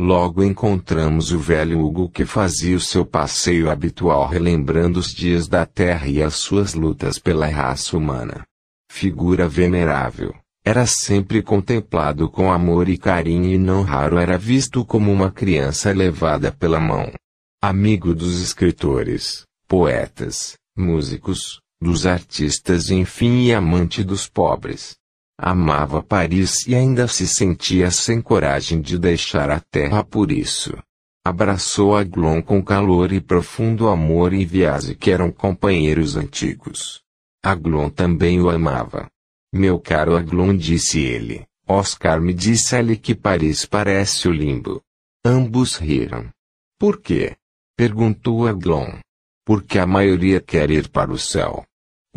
Logo 0.00 0.44
encontramos 0.44 1.32
o 1.32 1.38
velho 1.38 1.80
Hugo 1.80 2.08
que 2.08 2.24
fazia 2.24 2.76
o 2.76 2.80
seu 2.80 3.04
passeio 3.04 3.68
habitual 3.68 4.28
relembrando 4.28 5.00
os 5.00 5.12
dias 5.12 5.48
da 5.48 5.66
Terra 5.66 6.06
e 6.06 6.22
as 6.22 6.36
suas 6.36 6.74
lutas 6.74 7.18
pela 7.18 7.48
raça 7.48 7.96
humana. 7.96 8.44
Figura 8.90 9.48
venerável, 9.48 10.34
era 10.64 10.86
sempre 10.86 11.42
contemplado 11.42 12.30
com 12.30 12.52
amor 12.52 12.88
e 12.88 12.96
carinho 12.96 13.50
e 13.52 13.58
não 13.58 13.82
raro 13.82 14.18
era 14.18 14.38
visto 14.38 14.84
como 14.84 15.12
uma 15.12 15.32
criança 15.32 15.90
levada 15.92 16.52
pela 16.52 16.78
mão. 16.78 17.12
Amigo 17.60 18.14
dos 18.14 18.40
escritores, 18.40 19.44
poetas, 19.66 20.56
músicos, 20.76 21.58
dos 21.80 22.06
artistas 22.06 22.90
enfim 22.90 23.44
e 23.46 23.54
amante 23.54 24.02
dos 24.02 24.28
pobres. 24.28 24.96
Amava 25.40 26.02
Paris 26.02 26.66
e 26.66 26.74
ainda 26.74 27.06
se 27.06 27.26
sentia 27.26 27.90
sem 27.90 28.20
coragem 28.20 28.80
de 28.80 28.98
deixar 28.98 29.50
a 29.50 29.60
terra 29.60 30.02
por 30.02 30.32
isso. 30.32 30.76
Abraçou 31.24 31.94
Aglon 31.94 32.42
com 32.42 32.62
calor 32.62 33.12
e 33.12 33.20
profundo 33.20 33.88
amor 33.88 34.32
e 34.32 34.44
Viase 34.44 34.96
que 34.96 35.10
eram 35.10 35.30
companheiros 35.30 36.16
antigos. 36.16 37.02
Aglon 37.44 37.88
também 37.88 38.40
o 38.40 38.50
amava. 38.50 39.08
Meu 39.52 39.78
caro 39.78 40.16
Aglon 40.16 40.56
disse 40.56 40.98
ele, 40.98 41.46
Oscar 41.68 42.20
me 42.20 42.32
disse-lhe 42.32 42.96
que 42.96 43.14
Paris 43.14 43.64
parece 43.64 44.26
o 44.26 44.32
limbo. 44.32 44.82
Ambos 45.24 45.76
riram. 45.76 46.30
Por 46.78 47.00
quê? 47.00 47.36
Perguntou 47.76 48.46
Aglon. 48.46 48.98
Porque 49.44 49.78
a 49.78 49.86
maioria 49.86 50.40
quer 50.40 50.70
ir 50.70 50.88
para 50.88 51.12
o 51.12 51.18
céu. 51.18 51.64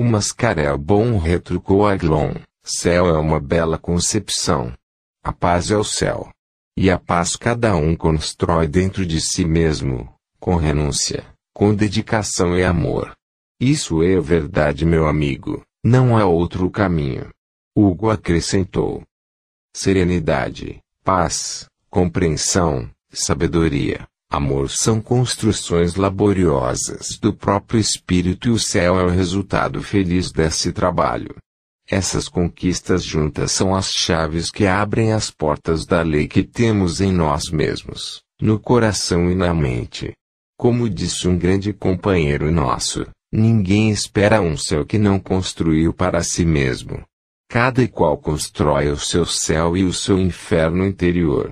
O 0.01 0.03
mascarel 0.03 0.79
bom 0.79 1.19
retrucou 1.19 1.85
Aglon. 1.85 2.33
Céu 2.63 3.05
é 3.05 3.19
uma 3.19 3.39
bela 3.39 3.77
concepção. 3.77 4.73
A 5.23 5.31
paz 5.31 5.69
é 5.69 5.77
o 5.77 5.83
céu. 5.83 6.31
E 6.75 6.89
a 6.89 6.97
paz 6.97 7.35
cada 7.35 7.75
um 7.75 7.95
constrói 7.95 8.67
dentro 8.67 9.05
de 9.05 9.21
si 9.21 9.45
mesmo, 9.45 10.11
com 10.39 10.55
renúncia, 10.55 11.23
com 11.53 11.75
dedicação 11.75 12.57
e 12.57 12.63
amor. 12.63 13.15
Isso 13.59 14.01
é 14.01 14.19
verdade, 14.19 14.87
meu 14.87 15.05
amigo, 15.05 15.63
não 15.83 16.17
há 16.17 16.25
outro 16.25 16.67
caminho. 16.71 17.29
Hugo 17.77 18.09
acrescentou. 18.09 19.03
Serenidade, 19.71 20.81
paz, 21.03 21.67
compreensão, 21.91 22.89
sabedoria, 23.11 24.07
amor 24.31 24.69
são 24.69 25.01
construções 25.01 25.95
laboriosas 25.95 27.19
do 27.21 27.33
próprio 27.33 27.79
espírito 27.79 28.47
e 28.47 28.51
o 28.51 28.57
céu 28.57 28.97
é 28.97 29.03
o 29.03 29.09
resultado 29.09 29.83
feliz 29.83 30.31
desse 30.31 30.71
trabalho. 30.71 31.35
Essas 31.85 32.29
conquistas 32.29 33.03
juntas 33.03 33.51
são 33.51 33.75
as 33.75 33.91
chaves 33.91 34.49
que 34.49 34.65
abrem 34.65 35.11
as 35.11 35.29
portas 35.29 35.85
da 35.85 36.01
lei 36.01 36.25
que 36.25 36.41
temos 36.41 37.01
em 37.01 37.11
nós 37.11 37.49
mesmos, 37.51 38.21
no 38.41 38.57
coração 38.57 39.29
e 39.29 39.35
na 39.35 39.53
mente. 39.53 40.13
Como 40.57 40.89
disse 40.89 41.27
um 41.27 41.37
grande 41.37 41.73
companheiro 41.73 42.49
nosso, 42.49 43.05
ninguém 43.33 43.89
espera 43.89 44.39
um 44.39 44.55
céu 44.55 44.85
que 44.85 44.97
não 44.97 45.19
construiu 45.19 45.93
para 45.93 46.23
si 46.23 46.45
mesmo. 46.45 47.03
Cada 47.49 47.85
qual 47.89 48.17
constrói 48.17 48.87
o 48.87 48.97
seu 48.97 49.25
céu 49.25 49.75
e 49.75 49.83
o 49.83 49.91
seu 49.91 50.17
inferno 50.17 50.85
interior. 50.85 51.51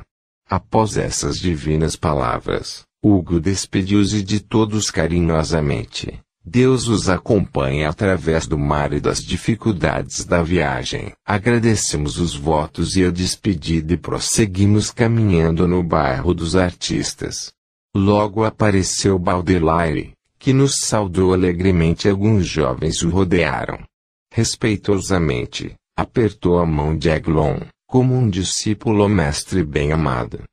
Após 0.50 0.98
essas 0.98 1.36
divinas 1.36 1.96
palavras, 1.96 2.84
Hugo 3.04 3.40
despediu-se 3.40 4.24
de 4.24 4.40
todos 4.40 4.90
carinhosamente. 4.90 6.20
Deus 6.44 6.88
os 6.88 7.08
acompanha 7.08 7.88
através 7.88 8.48
do 8.48 8.58
mar 8.58 8.92
e 8.92 9.00
das 9.00 9.20
dificuldades 9.20 10.26
da 10.26 10.42
viagem. 10.42 11.14
Agradecemos 11.24 12.18
os 12.18 12.36
votos 12.36 12.96
e 12.96 13.06
a 13.06 13.12
despedida 13.12 13.94
e 13.94 13.98
prosseguimos 13.98 14.90
caminhando 14.90 15.68
no 15.68 15.84
bairro 15.84 16.34
dos 16.34 16.56
artistas. 16.56 17.52
Logo 17.96 18.44
apareceu 18.44 19.20
Baudelaire, 19.20 20.14
que 20.40 20.52
nos 20.52 20.80
saudou 20.82 21.32
alegremente. 21.32 22.10
Alguns 22.10 22.48
jovens 22.48 23.04
o 23.04 23.10
rodearam. 23.12 23.84
Respeitosamente, 24.34 25.76
apertou 25.96 26.58
a 26.58 26.66
mão 26.66 26.98
de 26.98 27.12
Aglon, 27.12 27.60
como 27.90 28.14
um 28.14 28.30
discípulo 28.30 29.10
mestre 29.10 29.64
bem 29.64 29.92
amado. 29.92 30.44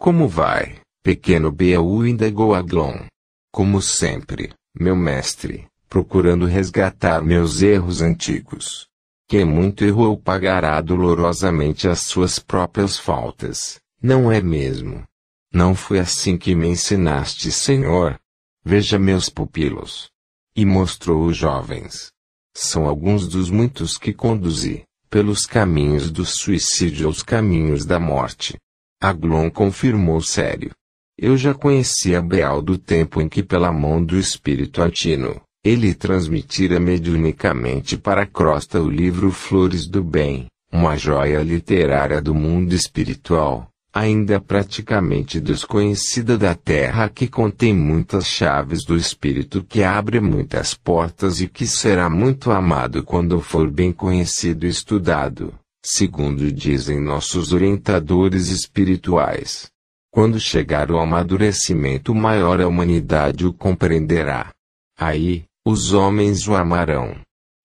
Como 0.00 0.26
vai, 0.26 0.80
pequeno 1.02 1.52
Beau 1.52 2.06
indagou 2.06 2.54
Aglon. 2.54 3.04
Como 3.52 3.82
sempre, 3.82 4.54
meu 4.74 4.96
mestre, 4.96 5.66
procurando 5.90 6.46
resgatar 6.46 7.22
meus 7.22 7.60
erros 7.60 8.00
antigos. 8.00 8.86
Quem 9.28 9.44
muito 9.44 9.84
errou 9.84 10.16
pagará 10.16 10.80
dolorosamente 10.80 11.86
as 11.86 12.00
suas 12.00 12.38
próprias 12.38 12.98
faltas, 12.98 13.78
não 14.00 14.32
é 14.32 14.40
mesmo? 14.40 15.04
Não 15.52 15.74
foi 15.74 15.98
assim 15.98 16.38
que 16.38 16.54
me 16.54 16.66
ensinaste, 16.66 17.52
Senhor? 17.52 18.18
Veja 18.64 18.98
meus 18.98 19.28
pupilos. 19.28 20.08
E 20.56 20.64
mostrou 20.64 21.26
os 21.26 21.36
jovens. 21.36 22.10
São 22.54 22.86
alguns 22.86 23.28
dos 23.28 23.50
muitos 23.50 23.98
que 23.98 24.14
conduzi, 24.14 24.85
pelos 25.08 25.46
caminhos 25.46 26.10
do 26.10 26.24
suicídio 26.24 27.06
aos 27.06 27.22
caminhos 27.22 27.84
da 27.84 27.98
morte. 27.98 28.56
Aglon 29.00 29.50
confirmou 29.50 30.20
sério. 30.20 30.70
Eu 31.18 31.36
já 31.36 31.54
conhecia 31.54 32.20
Beal 32.20 32.60
do 32.60 32.76
tempo 32.76 33.20
em 33.20 33.28
que 33.28 33.42
pela 33.42 33.72
mão 33.72 34.04
do 34.04 34.18
espírito 34.18 34.82
Antino, 34.82 35.40
ele 35.64 35.94
transmitira 35.94 36.78
mediunicamente 36.78 37.96
para 37.96 38.22
a 38.22 38.26
crosta 38.26 38.80
o 38.80 38.88
livro 38.88 39.30
Flores 39.30 39.86
do 39.88 40.04
Bem, 40.04 40.46
uma 40.70 40.96
joia 40.96 41.42
literária 41.42 42.20
do 42.20 42.34
mundo 42.34 42.74
espiritual, 42.74 43.68
ainda 43.96 44.38
praticamente 44.38 45.40
desconhecida 45.40 46.36
da 46.36 46.54
Terra 46.54 47.08
que 47.08 47.26
contém 47.26 47.72
muitas 47.72 48.26
chaves 48.26 48.84
do 48.84 48.94
espírito 48.94 49.64
que 49.64 49.82
abre 49.82 50.20
muitas 50.20 50.74
portas 50.74 51.40
e 51.40 51.48
que 51.48 51.66
será 51.66 52.10
muito 52.10 52.50
amado 52.50 53.02
quando 53.02 53.40
for 53.40 53.70
bem 53.70 53.94
conhecido 53.94 54.66
e 54.66 54.68
estudado, 54.68 55.54
segundo 55.82 56.52
dizem 56.52 57.00
nossos 57.00 57.54
orientadores 57.54 58.48
espirituais. 58.48 59.70
Quando 60.10 60.38
chegar 60.38 60.90
o 60.90 60.98
amadurecimento 60.98 62.14
maior 62.14 62.60
a 62.60 62.68
humanidade 62.68 63.46
o 63.46 63.52
compreenderá. 63.52 64.52
Aí, 64.98 65.44
os 65.66 65.94
homens 65.94 66.46
o 66.46 66.54
amarão. 66.54 67.16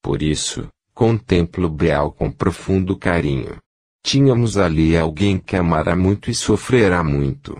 Por 0.01 0.21
isso, 0.21 0.69
contemplo 0.93 1.69
Beal 1.69 2.09
com 2.09 2.31
profundo 2.31 2.97
carinho. 2.97 3.57
Tínhamos 4.03 4.57
ali 4.57 4.97
alguém 4.97 5.37
que 5.37 5.55
amará 5.55 5.95
muito 5.95 6.29
e 6.31 6.35
sofrerá 6.35 7.03
muito. 7.03 7.59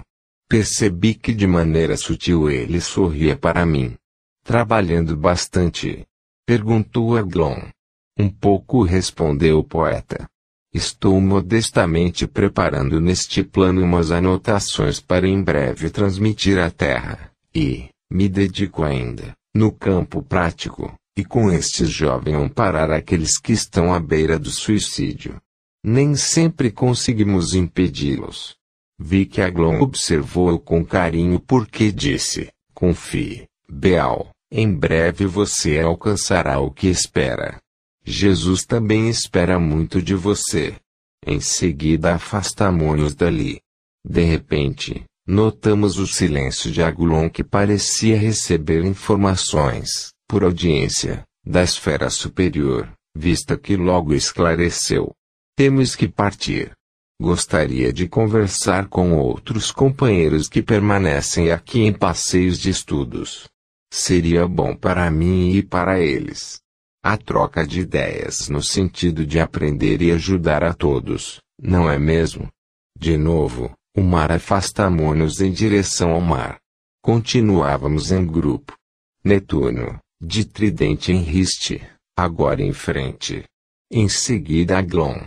Percebi 0.50 1.14
que 1.14 1.34
de 1.34 1.48
maneira 1.48 1.95
sutil 1.95 2.50
ele 2.50 2.82
sorria 2.82 3.38
para 3.38 3.66
mim. 3.66 3.95
Trabalhando 4.44 5.16
bastante? 5.16 6.06
Perguntou 6.45 7.16
Aglon. 7.16 7.61
Um 8.18 8.30
pouco 8.30 8.84
respondeu 8.84 9.60
o 9.60 9.64
poeta. 9.64 10.28
Estou 10.74 11.20
modestamente 11.20 12.26
preparando 12.26 13.00
neste 13.00 13.44
plano 13.44 13.84
umas 13.84 14.10
anotações 14.10 15.00
para 15.00 15.28
em 15.28 15.42
breve 15.42 15.90
transmitir 15.90 16.58
à 16.58 16.72
Terra, 16.72 17.32
e, 17.53 17.90
me 18.10 18.30
dedico 18.30 18.84
ainda, 18.84 19.34
no 19.53 19.72
campo 19.72 20.24
prático, 20.24 20.94
e 21.16 21.26
com 21.26 21.52
estes 21.52 21.90
jovens 21.90 22.36
amparar 22.36 22.90
aqueles 22.90 23.38
que 23.38 23.52
estão 23.52 23.94
à 23.94 24.00
beira 24.00 24.40
do 24.40 24.50
suicídio. 24.50 25.36
Nem 25.84 26.16
sempre 26.16 26.72
conseguimos 26.72 27.53
impedi-los. 27.53 28.56
Vi 29.00 29.26
que 29.26 29.42
Aglon 29.42 29.82
observou-o 29.82 30.60
com 30.60 30.85
carinho 30.85 31.40
porque 31.40 31.92
disse, 31.92 32.51
confie, 32.74 33.48
Beal, 33.68 34.30
em 34.51 34.72
breve 34.72 35.26
você 35.26 35.80
alcançará 35.80 36.60
o 36.60 36.69
que 36.69 36.88
espera. 36.88 37.60
Jesus 38.06 38.64
também 38.64 39.10
espera 39.10 39.58
muito 39.58 40.01
de 40.01 40.14
você. 40.14 40.76
Em 41.26 41.40
seguida 41.40 42.14
afastamo-nos 42.14 43.16
dali. 43.16 43.60
De 44.03 44.24
repente, 44.24 45.03
notamos 45.26 45.98
o 45.98 46.06
silêncio 46.06 46.72
de 46.72 46.84
Agulon 46.84 47.30
que 47.30 47.43
parecia 47.43 48.18
receber 48.18 48.84
informações, 48.84 50.11
por 50.27 50.43
audiência, 50.43 51.24
da 51.45 51.64
esfera 51.64 52.10
superior, 52.10 52.92
vista 53.16 53.58
que 53.58 53.76
logo 53.76 54.14
esclareceu. 54.14 55.11
Temos 55.56 55.96
que 55.96 56.08
partir. 56.08 56.72
Gostaria 57.22 57.94
de 57.94 58.08
conversar 58.08 58.88
com 58.88 59.14
outros 59.14 59.72
companheiros 59.72 60.48
que 60.48 60.62
permanecem 60.62 61.52
aqui 61.52 61.82
em 61.82 61.94
passeios 61.94 62.58
de 62.58 62.70
estudos. 62.70 63.48
Seria 63.94 64.48
bom 64.48 64.76
para 64.76 65.12
mim 65.12 65.52
e 65.52 65.62
para 65.62 66.00
eles. 66.00 66.60
A 67.04 67.18
troca 67.18 67.66
de 67.66 67.82
ideias 67.82 68.48
no 68.48 68.64
sentido 68.64 69.26
de 69.26 69.40
aprender 69.40 70.02
e 70.02 70.12
ajudar 70.12 70.64
a 70.64 70.74
todos, 70.74 71.40
não 71.62 71.90
é 71.90 72.00
mesmo? 72.00 72.48
De 72.98 73.18
novo, 73.18 73.72
o 73.96 74.02
mar 74.02 74.32
afastamo-nos 74.32 75.42
em 75.42 75.52
direção 75.52 76.12
ao 76.12 76.22
mar. 76.22 76.60
Continuávamos 77.04 78.12
em 78.12 78.26
grupo. 78.26 78.74
Netuno, 79.24 80.00
de 80.22 80.46
tridente 80.46 81.12
em 81.12 81.22
riste, 81.22 81.82
agora 82.18 82.62
em 82.62 82.74
frente. 82.74 83.44
Em 83.92 84.08
seguida 84.08 84.78
Aglon. 84.78 85.20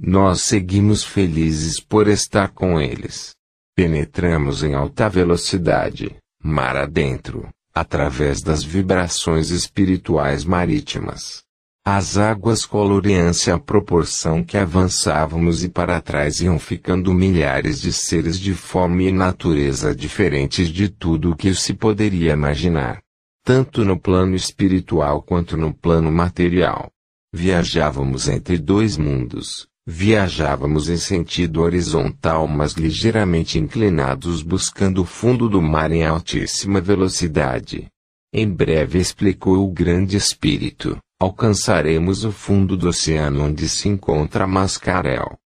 Nós 0.00 0.42
seguimos 0.42 1.02
felizes 1.02 1.80
por 1.80 2.06
estar 2.06 2.48
com 2.48 2.78
eles. 2.78 3.34
Penetramos 3.74 4.62
em 4.62 4.74
alta 4.74 5.08
velocidade, 5.08 6.16
mar 6.42 6.76
adentro, 6.76 7.48
através 7.74 8.42
das 8.42 8.62
vibrações 8.62 9.50
espirituais 9.50 10.44
marítimas. 10.44 11.42
As 11.82 12.18
águas 12.18 12.66
coloream-se 12.66 13.50
à 13.50 13.58
proporção 13.58 14.42
que 14.44 14.58
avançávamos 14.58 15.64
e 15.64 15.68
para 15.68 16.00
trás 16.00 16.40
iam 16.40 16.58
ficando 16.58 17.14
milhares 17.14 17.80
de 17.80 17.92
seres 17.92 18.38
de 18.38 18.54
forma 18.54 19.04
e 19.04 19.12
natureza 19.12 19.94
diferentes 19.94 20.68
de 20.68 20.88
tudo 20.88 21.30
o 21.30 21.36
que 21.36 21.54
se 21.54 21.72
poderia 21.72 22.32
imaginar. 22.32 23.00
Tanto 23.44 23.84
no 23.84 23.98
plano 23.98 24.34
espiritual 24.34 25.22
quanto 25.22 25.56
no 25.56 25.72
plano 25.72 26.10
material. 26.10 26.90
Viajávamos 27.32 28.28
entre 28.28 28.58
dois 28.58 28.96
mundos, 28.96 29.68
viajávamos 29.86 30.88
em 30.88 30.96
sentido 30.96 31.62
horizontal 31.62 32.48
mas 32.48 32.72
ligeiramente 32.72 33.58
inclinados 33.58 34.42
buscando 34.42 35.02
o 35.02 35.04
fundo 35.04 35.48
do 35.48 35.62
mar 35.62 35.92
em 35.92 36.04
altíssima 36.04 36.80
velocidade. 36.80 37.86
Em 38.32 38.48
breve 38.48 38.98
explicou 38.98 39.64
o 39.64 39.70
grande 39.70 40.16
espírito 40.16 40.98
alcançaremos 41.18 42.24
o 42.24 42.32
fundo 42.32 42.76
do 42.76 42.88
oceano 42.88 43.44
onde 43.44 43.68
se 43.68 43.88
encontra 43.88 44.46
Mascarel. 44.46 45.38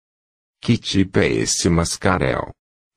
Que 0.61 0.77
tipo 0.77 1.21
é 1.21 1.29
esse 1.29 1.69
Mascarel? 1.69 2.51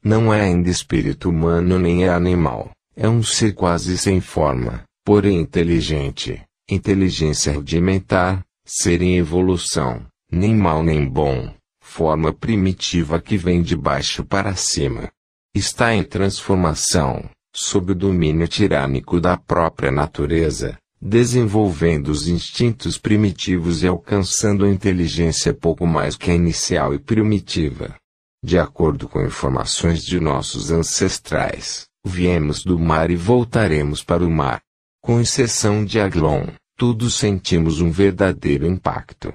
Não 0.04 0.34
é 0.34 0.42
ainda 0.42 0.70
espírito 0.70 1.30
humano 1.30 1.80
nem 1.80 2.06
é 2.06 2.10
animal, 2.10 2.72
é 2.96 3.08
um 3.08 3.24
ser 3.24 3.54
quase 3.54 3.98
sem 3.98 4.20
forma, 4.20 4.84
porém 5.06 5.40
inteligente, 5.40 6.42
inteligência 6.70 7.54
rudimentar, 7.54 8.44
ser 8.66 9.02
em 9.02 9.18
evolução, 9.18 10.06
nem 10.34 10.56
mal 10.56 10.82
nem 10.82 11.08
bom, 11.08 11.54
forma 11.80 12.34
primitiva 12.34 13.22
que 13.22 13.38
vem 13.38 13.62
de 13.62 13.78
baixo 13.78 14.26
para 14.26 14.56
cima. 14.56 15.12
Está 15.54 15.94
em 15.94 16.04
transformação, 16.04 17.30
sob 17.56 17.92
o 17.92 17.96
domínio 17.96 18.48
tirânico 18.48 19.22
da 19.22 19.38
própria 19.38 19.92
natureza, 19.92 20.76
desenvolvendo 21.00 22.08
os 22.08 22.28
instintos 22.28 22.98
primitivos 22.98 23.84
e 23.84 23.88
alcançando 23.88 24.66
a 24.66 24.70
inteligência 24.70 25.54
pouco 25.54 25.86
mais 25.86 26.18
que 26.18 26.32
a 26.32 26.34
inicial 26.34 26.96
e 26.96 27.00
primitiva. 27.00 27.96
De 28.44 28.58
acordo 28.58 29.08
com 29.08 29.24
informações 29.24 30.04
de 30.04 30.20
nossos 30.20 30.72
ancestrais, 30.72 31.86
viemos 32.04 32.64
do 32.64 32.80
mar 32.80 33.12
e 33.12 33.16
voltaremos 33.16 34.04
para 34.04 34.26
o 34.26 34.32
mar. 34.32 34.62
Com 35.00 35.22
exceção 35.22 35.86
de 35.86 36.00
Aglon, 36.00 36.48
todos 36.76 37.14
sentimos 37.14 37.80
um 37.82 37.92
verdadeiro 37.92 38.66
impacto. 38.66 39.32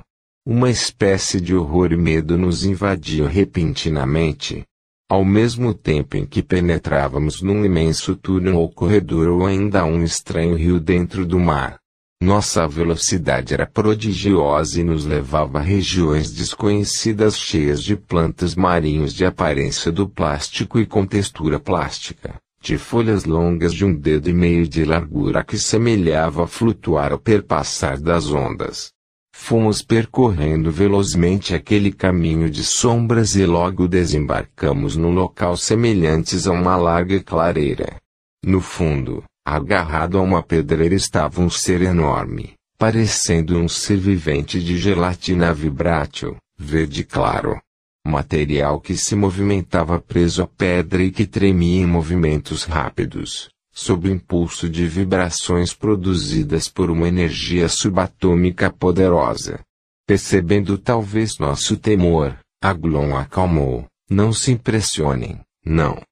Uma 0.51 0.70
espécie 0.70 1.43
de 1.43 1.55
horror 1.55 1.93
e 1.93 1.97
medo 1.99 2.39
nos 2.39 2.65
invadiu 2.65 3.27
repentinamente, 3.27 4.65
ao 5.07 5.23
mesmo 5.23 5.75
tempo 5.75 6.17
em 6.17 6.25
que 6.25 6.43
penetrávamos 6.43 7.43
num 7.43 7.67
imenso 7.67 8.17
túnel 8.17 8.57
ou 8.57 8.67
corredor 8.70 9.28
ou 9.28 9.44
ainda 9.44 9.85
um 9.85 10.02
estranho 10.02 10.57
rio 10.57 10.81
dentro 10.81 11.27
do 11.27 11.39
mar. 11.39 11.78
Nossa 12.23 12.67
velocidade 12.67 13.52
era 13.52 13.67
prodigiosa 13.67 14.81
e 14.81 14.85
nos 14.85 15.05
levava 15.05 15.59
a 15.59 15.60
regiões 15.60 16.33
desconhecidas 16.33 17.39
cheias 17.39 17.83
de 17.83 17.94
plantas 17.94 18.55
marinhos 18.55 19.12
de 19.12 19.27
aparência 19.27 19.93
do 19.93 20.09
plástico 20.09 20.81
e 20.81 20.86
com 20.86 21.05
textura 21.05 21.60
plástica, 21.60 22.36
de 22.59 22.78
folhas 22.78 23.27
longas 23.27 23.75
de 23.75 23.85
um 23.85 23.94
dedo 23.94 24.31
e 24.31 24.33
meio 24.33 24.67
de 24.67 24.83
largura 24.83 25.44
que 25.44 25.59
semelhava 25.59 26.47
flutuar 26.47 27.12
ao 27.12 27.18
perpassar 27.18 28.01
das 28.01 28.33
ondas. 28.33 28.97
Fomos 29.41 29.81
percorrendo 29.81 30.70
velozmente 30.70 31.55
aquele 31.55 31.91
caminho 31.91 32.50
de 32.50 32.62
sombras 32.62 33.34
e 33.34 33.47
logo 33.47 33.89
desembarcamos 33.89 34.94
no 34.94 35.10
local 35.10 35.57
semelhantes 35.57 36.47
a 36.47 36.52
uma 36.52 36.76
larga 36.76 37.23
clareira. 37.23 37.97
No 38.44 38.60
fundo, 38.60 39.25
agarrado 39.47 40.18
a 40.18 40.20
uma 40.20 40.42
pedreira 40.42 40.94
estava 40.94 41.41
um 41.41 41.49
ser 41.49 41.81
enorme, 41.81 42.52
parecendo 42.78 43.57
um 43.57 43.68
ser 43.68 43.97
vivente 43.97 44.62
de 44.62 44.76
gelatina 44.76 45.55
vibrátil, 45.55 46.36
verde 46.58 47.02
claro. 47.02 47.58
Material 48.07 48.81
que 48.81 48.97
se 48.97 49.15
movimentava 49.15 49.99
preso 49.99 50.42
à 50.42 50.47
pedra 50.47 51.02
e 51.02 51.10
que 51.10 51.25
tremia 51.25 51.81
em 51.81 51.86
movimentos 51.86 52.65
rápidos 52.65 53.49
sob 53.78 54.08
o 54.08 54.12
impulso 54.12 54.68
de 54.68 54.89
vibrações 54.89 55.73
produzidas 55.73 56.68
por 56.68 56.90
uma 56.90 57.07
energia 57.07 57.68
subatômica 57.68 58.73
poderosa. 58.73 59.60
Percebendo 60.05 60.76
talvez 60.76 61.39
nosso 61.39 61.76
temor, 61.76 62.36
Aglon 62.60 63.16
acalmou. 63.16 63.86
Não 64.10 64.32
se 64.32 64.50
impressionem, 64.50 65.40
não. 65.65 66.02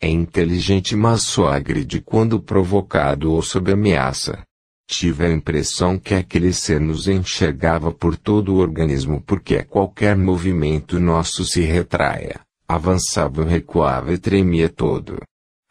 É 0.00 0.08
inteligente 0.08 0.94
mas 0.94 1.22
só 1.22 1.48
agride 1.48 2.00
quando 2.00 2.38
provocado 2.38 3.32
ou 3.32 3.42
sob 3.42 3.72
ameaça. 3.72 4.44
Tive 4.88 5.26
a 5.26 5.32
impressão 5.32 5.98
que 5.98 6.14
aquele 6.14 6.52
ser 6.52 6.80
nos 6.80 7.08
enxergava 7.08 7.90
por 7.90 8.16
todo 8.16 8.54
o 8.54 8.58
organismo 8.58 9.20
porque 9.20 9.56
a 9.56 9.64
qualquer 9.64 10.16
movimento 10.16 11.00
nosso 11.00 11.44
se 11.44 11.62
retraia, 11.62 12.38
avançava 12.68 13.42
ou 13.42 13.48
recuava 13.48 14.12
e 14.12 14.18
tremia 14.18 14.68
todo. 14.68 15.18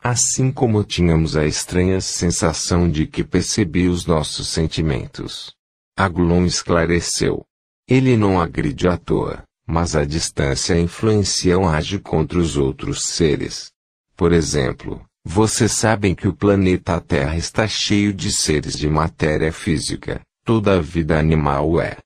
Assim 0.07 0.51
como 0.51 0.83
tínhamos 0.83 1.35
a 1.35 1.47
estranha 1.47 1.99
sensação 1.99 2.87
de 2.87 3.07
que 3.07 3.23
percebia 3.23 3.89
os 3.89 4.05
nossos 4.05 4.49
sentimentos. 4.49 5.51
Aglon 5.97 6.45
esclareceu. 6.45 7.43
Ele 7.89 8.15
não 8.15 8.39
agride 8.39 8.87
à 8.87 8.97
toa, 8.97 9.41
mas 9.65 9.95
a 9.95 10.05
distância 10.05 10.79
influencia 10.79 11.57
ou 11.57 11.67
age 11.67 11.97
contra 11.97 12.37
os 12.37 12.55
outros 12.55 13.05
seres. 13.07 13.71
Por 14.15 14.31
exemplo, 14.31 15.03
vocês 15.25 15.71
sabem 15.71 16.13
que 16.13 16.27
o 16.27 16.35
planeta 16.35 17.01
Terra 17.01 17.35
está 17.35 17.67
cheio 17.67 18.13
de 18.13 18.31
seres 18.31 18.77
de 18.77 18.87
matéria 18.87 19.51
física, 19.51 20.21
toda 20.45 20.75
a 20.75 20.81
vida 20.81 21.17
animal 21.17 21.81
é. 21.81 21.97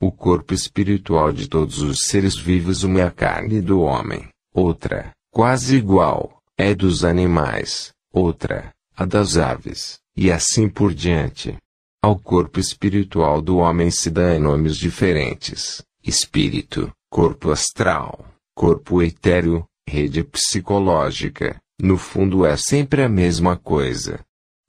O 0.00 0.12
corpo 0.12 0.54
espiritual 0.54 1.32
de 1.32 1.48
todos 1.48 1.82
os 1.82 2.04
seres 2.04 2.36
vivos 2.38 2.84
uma 2.84 3.00
é 3.00 3.02
a 3.02 3.10
carne 3.10 3.60
do 3.60 3.80
homem, 3.80 4.28
outra, 4.54 5.10
quase 5.32 5.74
igual, 5.74 6.37
é 6.60 6.74
dos 6.74 7.04
animais, 7.04 7.92
outra, 8.12 8.74
a 8.96 9.04
das 9.04 9.36
aves, 9.36 10.00
e 10.16 10.32
assim 10.32 10.68
por 10.68 10.92
diante. 10.92 11.56
Ao 12.02 12.18
corpo 12.18 12.58
espiritual 12.58 13.40
do 13.40 13.58
homem 13.58 13.92
se 13.92 14.10
dá 14.10 14.36
nomes 14.40 14.76
diferentes: 14.76 15.82
espírito, 16.02 16.92
corpo 17.08 17.52
astral, 17.52 18.26
corpo 18.56 19.00
etéreo, 19.00 19.64
rede 19.88 20.24
psicológica. 20.24 21.60
No 21.80 21.96
fundo 21.96 22.44
é 22.44 22.56
sempre 22.56 23.04
a 23.04 23.08
mesma 23.08 23.56
coisa. 23.56 24.18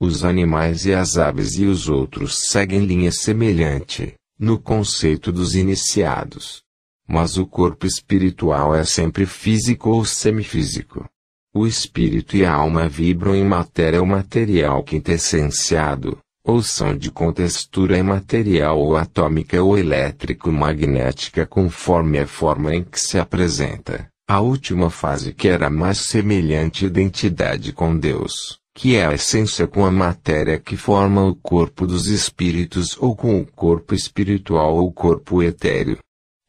Os 0.00 0.24
animais 0.24 0.86
e 0.86 0.94
as 0.94 1.18
aves 1.18 1.58
e 1.58 1.66
os 1.66 1.88
outros 1.88 2.36
seguem 2.48 2.86
linha 2.86 3.10
semelhante, 3.10 4.14
no 4.38 4.60
conceito 4.60 5.32
dos 5.32 5.56
iniciados. 5.56 6.62
Mas 7.06 7.36
o 7.36 7.44
corpo 7.44 7.84
espiritual 7.84 8.76
é 8.76 8.84
sempre 8.84 9.26
físico 9.26 9.90
ou 9.90 10.04
semifísico. 10.04 11.04
O 11.52 11.66
espírito 11.66 12.36
e 12.36 12.44
a 12.44 12.52
alma 12.52 12.88
vibram 12.88 13.34
em 13.34 13.44
matéria 13.44 14.00
ou 14.00 14.06
material 14.06 14.84
quintessenciado, 14.84 16.18
ou 16.44 16.62
são 16.62 16.96
de 16.96 17.10
contextura 17.10 17.98
imaterial 17.98 18.78
ou 18.78 18.96
atômica 18.96 19.60
ou 19.60 19.76
elétrico-magnética 19.76 21.44
conforme 21.44 22.20
a 22.20 22.26
forma 22.26 22.76
em 22.76 22.84
que 22.84 23.00
se 23.00 23.18
apresenta. 23.18 24.08
A 24.28 24.40
última 24.40 24.90
fase 24.90 25.32
que 25.32 25.48
era 25.48 25.68
mais 25.68 25.98
semelhante 25.98 26.84
à 26.84 26.88
identidade 26.88 27.72
com 27.72 27.98
Deus, 27.98 28.60
que 28.72 28.94
é 28.94 29.04
a 29.04 29.14
essência 29.14 29.66
com 29.66 29.84
a 29.84 29.90
matéria 29.90 30.56
que 30.56 30.76
forma 30.76 31.24
o 31.26 31.34
corpo 31.34 31.84
dos 31.84 32.06
espíritos 32.06 32.96
ou 32.96 33.16
com 33.16 33.40
o 33.40 33.44
corpo 33.44 33.92
espiritual 33.92 34.76
ou 34.76 34.92
corpo 34.92 35.42
etéreo. 35.42 35.98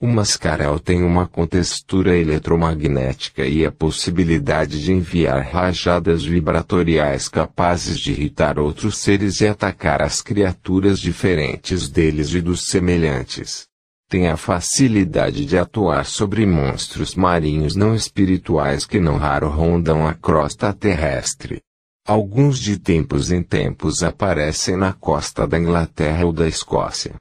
O 0.03 0.07
mascaral 0.07 0.79
tem 0.79 1.03
uma 1.03 1.27
contextura 1.27 2.17
eletromagnética 2.17 3.45
e 3.45 3.63
a 3.63 3.71
possibilidade 3.71 4.83
de 4.83 4.91
enviar 4.91 5.43
rajadas 5.43 6.23
vibratoriais 6.25 7.27
capazes 7.27 7.99
de 7.99 8.11
irritar 8.11 8.57
outros 8.57 8.97
seres 8.97 9.41
e 9.41 9.47
atacar 9.47 10.01
as 10.01 10.19
criaturas 10.19 10.99
diferentes 10.99 11.87
deles 11.87 12.33
e 12.33 12.41
dos 12.41 12.65
semelhantes. 12.65 13.67
Tem 14.09 14.27
a 14.27 14.35
facilidade 14.35 15.45
de 15.45 15.55
atuar 15.55 16.03
sobre 16.07 16.47
monstros 16.47 17.13
marinhos 17.13 17.75
não 17.75 17.93
espirituais 17.93 18.87
que 18.87 18.99
não 18.99 19.17
raro 19.17 19.49
rondam 19.49 20.07
a 20.07 20.15
crosta 20.15 20.73
terrestre. 20.73 21.61
Alguns 22.07 22.57
de 22.57 22.79
tempos 22.79 23.29
em 23.29 23.43
tempos 23.43 24.01
aparecem 24.01 24.75
na 24.75 24.93
costa 24.93 25.45
da 25.45 25.59
Inglaterra 25.59 26.25
ou 26.25 26.33
da 26.33 26.47
Escócia 26.47 27.13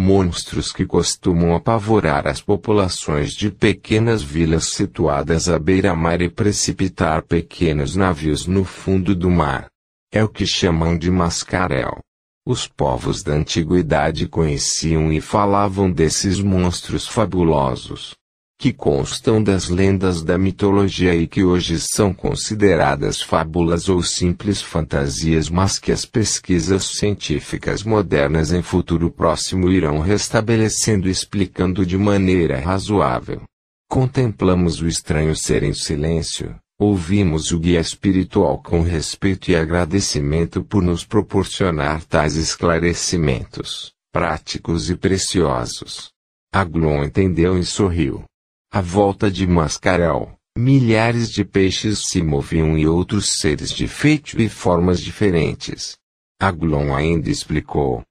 monstros 0.00 0.72
que 0.72 0.86
costumam 0.86 1.54
apavorar 1.54 2.26
as 2.26 2.40
populações 2.40 3.32
de 3.32 3.50
pequenas 3.50 4.22
vilas 4.22 4.70
situadas 4.70 5.46
à 5.46 5.58
beira-mar 5.58 6.22
e 6.22 6.30
precipitar 6.30 7.22
pequenos 7.22 7.94
navios 7.94 8.46
no 8.46 8.64
fundo 8.64 9.14
do 9.14 9.30
mar. 9.30 9.68
É 10.10 10.24
o 10.24 10.28
que 10.28 10.46
chamam 10.46 10.96
de 10.96 11.10
mascaréu. 11.10 11.98
Os 12.46 12.66
povos 12.66 13.22
da 13.22 13.34
antiguidade 13.34 14.26
conheciam 14.26 15.12
e 15.12 15.20
falavam 15.20 15.92
desses 15.92 16.40
monstros 16.40 17.06
fabulosos, 17.06 18.16
que 18.60 18.74
constam 18.74 19.42
das 19.42 19.70
lendas 19.70 20.22
da 20.22 20.36
mitologia 20.36 21.14
e 21.14 21.26
que 21.26 21.42
hoje 21.42 21.80
são 21.80 22.12
consideradas 22.12 23.22
fábulas 23.22 23.88
ou 23.88 24.02
simples 24.02 24.60
fantasias, 24.60 25.48
mas 25.48 25.78
que 25.78 25.90
as 25.90 26.04
pesquisas 26.04 26.84
científicas 26.84 27.82
modernas 27.82 28.52
em 28.52 28.60
futuro 28.60 29.10
próximo 29.10 29.70
irão 29.70 29.98
restabelecendo 29.98 31.08
e 31.08 31.10
explicando 31.10 31.86
de 31.86 31.96
maneira 31.96 32.60
razoável. 32.60 33.40
Contemplamos 33.88 34.82
o 34.82 34.86
estranho 34.86 35.34
ser 35.34 35.62
em 35.62 35.72
silêncio, 35.72 36.54
Ouvimos 36.78 37.52
o 37.52 37.58
guia 37.58 37.78
espiritual 37.78 38.62
com 38.62 38.80
respeito 38.80 39.50
e 39.50 39.56
agradecimento 39.56 40.64
por 40.64 40.82
nos 40.82 41.04
proporcionar 41.04 42.02
tais 42.04 42.36
esclarecimentos, 42.36 43.92
práticos 44.10 44.88
e 44.88 44.96
preciosos. 44.96 46.10
Aglon 46.50 47.04
entendeu 47.04 47.58
e 47.58 47.64
sorriu. 47.66 48.24
À 48.72 48.80
volta 48.80 49.28
de 49.28 49.48
Mascarel, 49.48 50.30
milhares 50.56 51.28
de 51.28 51.44
peixes 51.44 52.02
se 52.06 52.22
moviam 52.22 52.78
e 52.78 52.86
outros 52.86 53.40
seres 53.40 53.72
de 53.72 53.88
feito 53.88 54.40
e 54.40 54.48
formas 54.48 55.00
diferentes. 55.00 55.96
Aglon 56.40 56.94
ainda 56.94 57.28
explicou. 57.28 58.04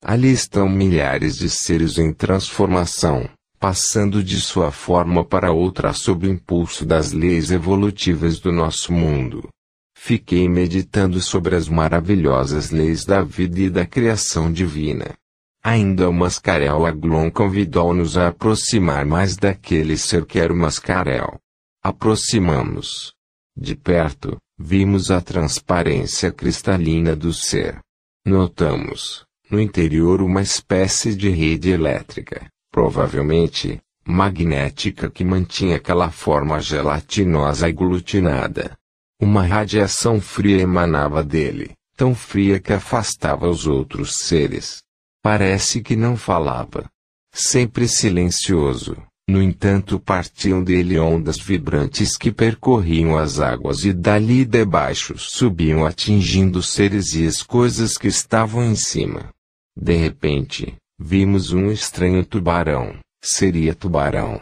Ali 0.00 0.30
estão 0.30 0.68
milhares 0.68 1.36
de 1.36 1.50
seres 1.50 1.98
em 1.98 2.12
transformação, 2.12 3.28
passando 3.58 4.22
de 4.22 4.40
sua 4.40 4.70
forma 4.70 5.24
para 5.24 5.50
outra 5.50 5.92
sob 5.92 6.28
o 6.28 6.30
impulso 6.30 6.86
das 6.86 7.10
leis 7.10 7.50
evolutivas 7.50 8.38
do 8.38 8.52
nosso 8.52 8.92
mundo. 8.92 9.48
Fiquei 9.96 10.48
meditando 10.48 11.20
sobre 11.20 11.56
as 11.56 11.68
maravilhosas 11.68 12.70
leis 12.70 13.04
da 13.04 13.20
vida 13.20 13.58
e 13.58 13.68
da 13.68 13.84
criação 13.84 14.52
divina. 14.52 15.16
Ainda 15.70 16.08
o 16.08 16.12
Mascarel 16.14 16.86
Aglon 16.86 17.30
convidou-nos 17.30 18.16
a 18.16 18.28
aproximar 18.28 19.04
mais 19.04 19.36
daquele 19.36 19.98
ser 19.98 20.24
que 20.24 20.38
era 20.38 20.50
o 20.50 20.56
Mascarel. 20.56 21.38
Aproximamos. 21.84 23.12
De 23.54 23.76
perto, 23.76 24.38
vimos 24.58 25.10
a 25.10 25.20
transparência 25.20 26.32
cristalina 26.32 27.14
do 27.14 27.34
ser. 27.34 27.80
Notamos, 28.24 29.26
no 29.50 29.60
interior 29.60 30.22
uma 30.22 30.40
espécie 30.40 31.14
de 31.14 31.28
rede 31.28 31.68
elétrica, 31.68 32.46
provavelmente, 32.72 33.78
magnética 34.06 35.10
que 35.10 35.22
mantinha 35.22 35.76
aquela 35.76 36.10
forma 36.10 36.58
gelatinosa 36.60 37.66
aglutinada. 37.66 38.74
Uma 39.20 39.42
radiação 39.42 40.18
fria 40.18 40.62
emanava 40.62 41.22
dele, 41.22 41.72
tão 41.94 42.14
fria 42.14 42.58
que 42.58 42.72
afastava 42.72 43.46
os 43.46 43.66
outros 43.66 44.14
seres. 44.14 44.82
Parece 45.30 45.82
que 45.82 45.94
não 45.94 46.16
falava. 46.16 46.88
Sempre 47.34 47.86
silencioso, 47.86 48.96
no 49.28 49.42
entanto 49.42 50.00
partiam 50.00 50.64
dele 50.64 50.98
ondas 50.98 51.36
vibrantes 51.36 52.16
que 52.16 52.32
percorriam 52.32 53.14
as 53.14 53.38
águas 53.38 53.84
e 53.84 53.92
dali 53.92 54.46
debaixo 54.46 55.18
subiam 55.18 55.84
atingindo 55.84 56.62
seres 56.62 57.12
e 57.12 57.26
as 57.26 57.42
coisas 57.42 57.98
que 57.98 58.08
estavam 58.08 58.64
em 58.64 58.74
cima. 58.74 59.28
De 59.76 59.94
repente, 59.96 60.74
Vimos 60.98 61.52
um 61.52 61.70
estranho 61.70 62.24
tubarão. 62.24 62.98
Seria 63.22 63.74
tubarão. 63.74 64.40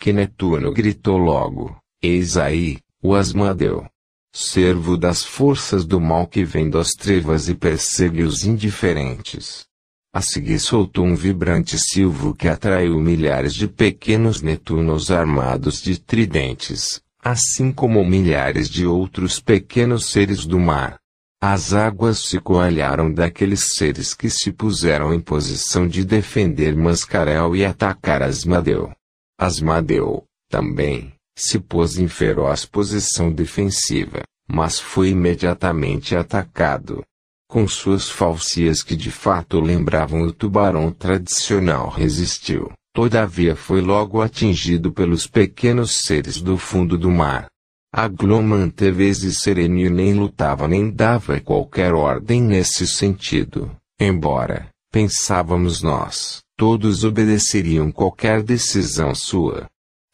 Que 0.00 0.12
Netuno 0.12 0.72
gritou 0.72 1.18
logo: 1.18 1.76
Eis 2.00 2.36
aí, 2.36 2.78
o 3.02 3.12
Asmadeu. 3.12 3.84
Servo 4.32 4.96
das 4.96 5.24
forças 5.24 5.84
do 5.84 6.00
mal 6.00 6.28
que 6.28 6.44
vem 6.44 6.70
das 6.70 6.92
trevas 6.92 7.48
e 7.48 7.56
persegue 7.56 8.22
os 8.22 8.44
indiferentes. 8.44 9.67
A 10.12 10.22
seguir 10.22 10.58
soltou 10.58 11.04
um 11.04 11.14
vibrante 11.14 11.78
silvo 11.78 12.34
que 12.34 12.48
atraiu 12.48 12.98
milhares 12.98 13.52
de 13.54 13.68
pequenos 13.68 14.40
Netunos 14.40 15.10
armados 15.10 15.82
de 15.82 16.00
tridentes, 16.00 17.02
assim 17.22 17.70
como 17.70 18.04
milhares 18.04 18.70
de 18.70 18.86
outros 18.86 19.38
pequenos 19.38 20.10
seres 20.10 20.46
do 20.46 20.58
mar. 20.58 20.98
As 21.40 21.72
águas 21.72 22.24
se 22.28 22.40
coalharam 22.40 23.12
daqueles 23.12 23.74
seres 23.76 24.12
que 24.12 24.28
se 24.28 24.50
puseram 24.50 25.14
em 25.14 25.20
posição 25.20 25.86
de 25.86 26.04
defender 26.04 26.74
Mascarel 26.74 27.54
e 27.54 27.64
atacar 27.64 28.22
Asmadeu. 28.22 28.90
Asmadeu, 29.38 30.24
também, 30.50 31.12
se 31.36 31.60
pôs 31.60 31.96
em 31.96 32.08
feroz 32.08 32.64
posição 32.64 33.30
defensiva, 33.30 34.22
mas 34.48 34.80
foi 34.80 35.10
imediatamente 35.10 36.16
atacado. 36.16 37.04
Com 37.50 37.66
suas 37.66 38.10
falsias 38.10 38.82
que 38.82 38.94
de 38.94 39.10
fato 39.10 39.58
lembravam 39.58 40.20
o 40.20 40.32
tubarão 40.32 40.92
tradicional 40.92 41.88
resistiu, 41.88 42.70
todavia 42.94 43.56
foi 43.56 43.80
logo 43.80 44.20
atingido 44.20 44.92
pelos 44.92 45.26
pequenos 45.26 46.02
seres 46.04 46.42
do 46.42 46.58
fundo 46.58 46.98
do 46.98 47.10
mar. 47.10 47.48
Aglon 47.90 48.42
manteve-se 48.42 49.32
sereno 49.32 49.78
e 49.78 49.88
nem 49.88 50.12
lutava 50.12 50.68
nem 50.68 50.90
dava 50.90 51.40
qualquer 51.40 51.94
ordem 51.94 52.42
nesse 52.42 52.86
sentido, 52.86 53.74
embora, 53.98 54.68
pensávamos 54.92 55.80
nós, 55.80 56.40
todos 56.54 57.02
obedeceriam 57.02 57.90
qualquer 57.90 58.42
decisão 58.42 59.14
sua. 59.14 59.66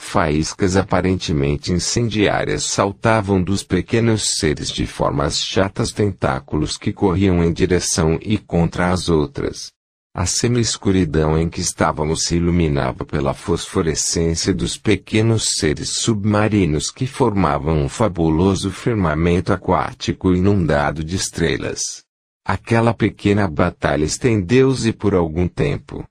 Faíscas 0.07 0.77
aparentemente 0.77 1.73
incendiárias 1.73 2.65
saltavam 2.65 3.43
dos 3.43 3.65
pequenos 3.65 4.37
seres 4.39 4.71
de 4.71 4.87
formas 4.87 5.41
chatas 5.41 5.91
tentáculos 5.91 6.77
que 6.77 6.93
corriam 6.93 7.43
em 7.43 7.53
direção 7.53 8.17
e 8.23 8.39
contra 8.39 8.93
as 8.93 9.09
outras. 9.09 9.73
A 10.15 10.25
semi-escuridão 10.25 11.37
em 11.37 11.49
que 11.49 11.61
estávamos 11.61 12.25
se 12.25 12.37
iluminava 12.37 13.05
pela 13.05 13.35
fosforescência 13.35 14.55
dos 14.55 14.77
pequenos 14.77 15.47
seres 15.59 15.97
submarinos 15.97 16.93
que 16.93 17.09
formavam 17.09 17.83
um 17.83 17.89
fabuloso 17.89 18.71
firmamento 18.71 19.53
aquático 19.53 20.33
inundado 20.33 21.03
de 21.03 21.17
estrelas. 21.17 22.05
Aquela 22.47 22.95
pequena 22.95 23.49
batalha 23.49 24.05
estendeu-se 24.05 24.93
por 24.93 25.15
algum 25.15 25.49
tempo. 25.49 26.05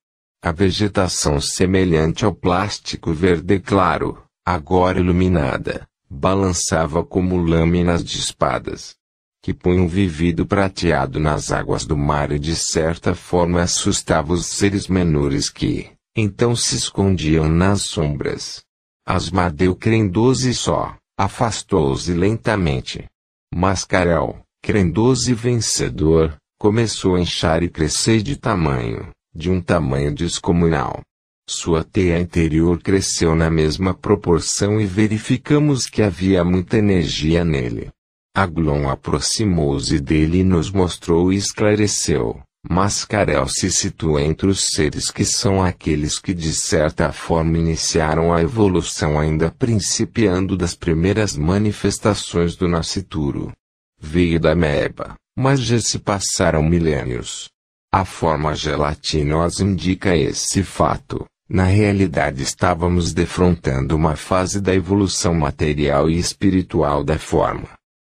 A 0.44 0.52
vegetação 0.52 1.40
semelhante 1.40 2.26
ao 2.26 2.36
plástico 2.36 3.14
verde 3.14 3.62
claro, 3.62 4.22
agora 4.46 5.00
iluminada, 5.00 5.88
balançava 6.10 7.02
como 7.02 7.38
lâminas 7.38 8.04
de 8.04 8.20
espadas 8.20 8.98
que 9.44 9.54
punham 9.54 9.90
vivido 9.90 10.46
prateado 10.46 11.20
nas 11.20 11.52
águas 11.52 11.86
do 11.86 11.98
mar 11.98 12.32
e 12.32 12.40
de 12.40 12.56
certa 12.56 13.14
forma 13.14 13.62
assustava 13.62 14.32
os 14.32 14.46
seres 14.46 14.88
menores 14.88 15.50
que, 15.50 15.92
então 16.16 16.56
se 16.56 16.78
escondiam 16.78 17.50
nas 17.50 17.82
sombras. 17.82 18.64
Asmadeu 19.06 19.76
crendoso 19.76 20.54
só, 20.54 20.96
afastou-se 21.18 22.14
lentamente. 22.14 23.06
Mascarel, 23.54 24.40
crendoso 24.62 25.30
e 25.30 25.34
vencedor, 25.34 26.38
começou 26.58 27.16
a 27.16 27.20
inchar 27.20 27.64
e 27.64 27.70
crescer 27.70 28.22
de 28.22 28.38
tamanho, 28.38 29.10
de 29.36 29.50
um 29.50 29.62
tamanho 29.62 30.14
descomunal. 30.14 31.02
Sua 31.50 31.84
teia 31.84 32.20
interior 32.20 32.82
cresceu 32.82 33.36
na 33.36 33.50
mesma 33.50 33.94
proporção 33.94 34.80
e 34.80 34.86
verificamos 34.86 35.88
que 35.88 36.02
havia 36.02 36.44
muita 36.44 36.78
energia 36.78 37.44
nele. 37.44 37.90
Aglon 38.36 38.90
aproximou-se 38.90 40.00
dele 40.00 40.40
e 40.40 40.44
nos 40.44 40.72
mostrou 40.72 41.34
e 41.34 41.36
esclareceu. 41.36 42.42
Mascarel 42.68 43.46
se 43.50 43.70
situa 43.70 44.22
entre 44.22 44.48
os 44.48 44.68
seres 44.74 45.12
que 45.12 45.26
são 45.26 45.62
aqueles 45.62 46.18
que 46.18 46.34
de 46.34 46.54
certa 46.54 47.12
forma 47.12 47.58
iniciaram 47.58 48.34
a 48.34 48.42
evolução 48.42 49.20
ainda 49.20 49.52
principiando 49.52 50.56
das 50.56 50.74
primeiras 50.74 51.36
manifestações 51.36 52.56
do 52.56 52.68
nascituro. 52.68 53.52
Veio 54.00 54.40
da 54.40 54.56
meba, 54.56 55.16
mas 55.38 55.60
já 55.60 55.78
se 55.80 56.00
passaram 56.00 56.64
milênios. 56.64 57.53
A 57.96 58.06
forma 58.06 58.56
gelatinosa 58.56 59.64
indica 59.64 60.18
esse 60.18 60.64
fato. 60.64 61.28
Na 61.48 61.66
realidade 61.66 62.42
estávamos 62.42 63.14
defrontando 63.14 63.96
uma 63.96 64.16
fase 64.16 64.60
da 64.60 64.74
evolução 64.74 65.36
material 65.36 66.10
e 66.10 66.18
espiritual 66.18 67.04
da 67.04 67.20
forma. 67.20 67.70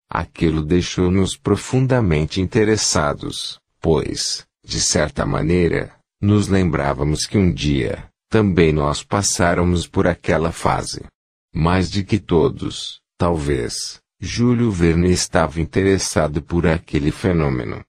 Aquilo 0.06 0.62
deixou-nos 0.62 1.34
profundamente 1.34 2.42
interessados, 2.42 3.58
pois, 3.80 4.44
de 4.62 4.78
certa 4.82 5.24
maneira, 5.24 5.94
nos 6.20 6.46
lembrávamos 6.46 7.24
que 7.24 7.38
um 7.38 7.50
dia, 7.50 8.04
também 8.28 8.74
nós 8.74 9.02
passáramos 9.02 9.86
por 9.86 10.06
aquela 10.06 10.52
fase. 10.52 11.06
Mais 11.54 11.90
de 11.90 12.04
que 12.04 12.18
todos, 12.18 13.00
talvez, 13.16 13.98
Júlio 14.20 14.70
Verne 14.70 15.10
estava 15.10 15.58
interessado 15.58 16.42
por 16.42 16.66
aquele 16.66 17.10
fenômeno. 17.10 17.82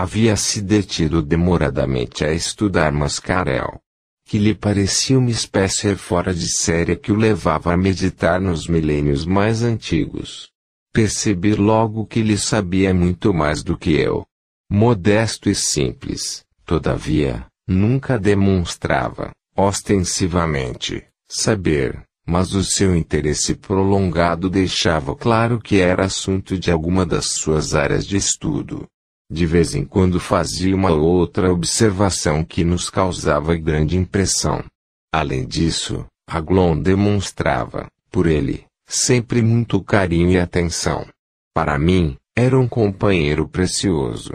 Havia 0.00 0.36
se 0.36 0.62
detido 0.62 1.20
demoradamente 1.20 2.24
a 2.24 2.32
estudar 2.32 2.92
Mascarel, 2.92 3.80
que 4.24 4.38
lhe 4.38 4.54
parecia 4.54 5.18
uma 5.18 5.28
espécie 5.28 5.96
fora 5.96 6.32
de 6.32 6.46
série 6.56 6.94
que 6.94 7.10
o 7.10 7.16
levava 7.16 7.72
a 7.72 7.76
meditar 7.76 8.40
nos 8.40 8.68
milênios 8.68 9.26
mais 9.26 9.64
antigos. 9.64 10.50
Percebi 10.92 11.52
logo 11.52 12.06
que 12.06 12.20
ele 12.20 12.38
sabia 12.38 12.94
muito 12.94 13.34
mais 13.34 13.64
do 13.64 13.76
que 13.76 13.90
eu. 13.90 14.24
Modesto 14.70 15.50
e 15.50 15.54
simples, 15.56 16.44
todavia, 16.64 17.44
nunca 17.66 18.20
demonstrava, 18.20 19.32
ostensivamente, 19.56 21.04
saber, 21.28 22.04
mas 22.24 22.54
o 22.54 22.62
seu 22.62 22.94
interesse 22.94 23.52
prolongado 23.56 24.48
deixava 24.48 25.16
claro 25.16 25.58
que 25.58 25.80
era 25.80 26.04
assunto 26.04 26.56
de 26.56 26.70
alguma 26.70 27.04
das 27.04 27.32
suas 27.32 27.74
áreas 27.74 28.06
de 28.06 28.16
estudo. 28.16 28.86
De 29.30 29.44
vez 29.44 29.74
em 29.74 29.84
quando 29.84 30.18
fazia 30.18 30.74
uma 30.74 30.90
ou 30.90 31.02
outra 31.02 31.52
observação 31.52 32.42
que 32.42 32.64
nos 32.64 32.88
causava 32.88 33.54
grande 33.54 33.96
impressão. 33.96 34.64
Além 35.12 35.46
disso, 35.46 36.06
Aglon 36.26 36.80
demonstrava, 36.80 37.88
por 38.10 38.26
ele, 38.26 38.64
sempre 38.86 39.42
muito 39.42 39.82
carinho 39.82 40.30
e 40.30 40.38
atenção. 40.38 41.06
Para 41.54 41.78
mim, 41.78 42.16
era 42.34 42.58
um 42.58 42.66
companheiro 42.66 43.46
precioso. 43.46 44.32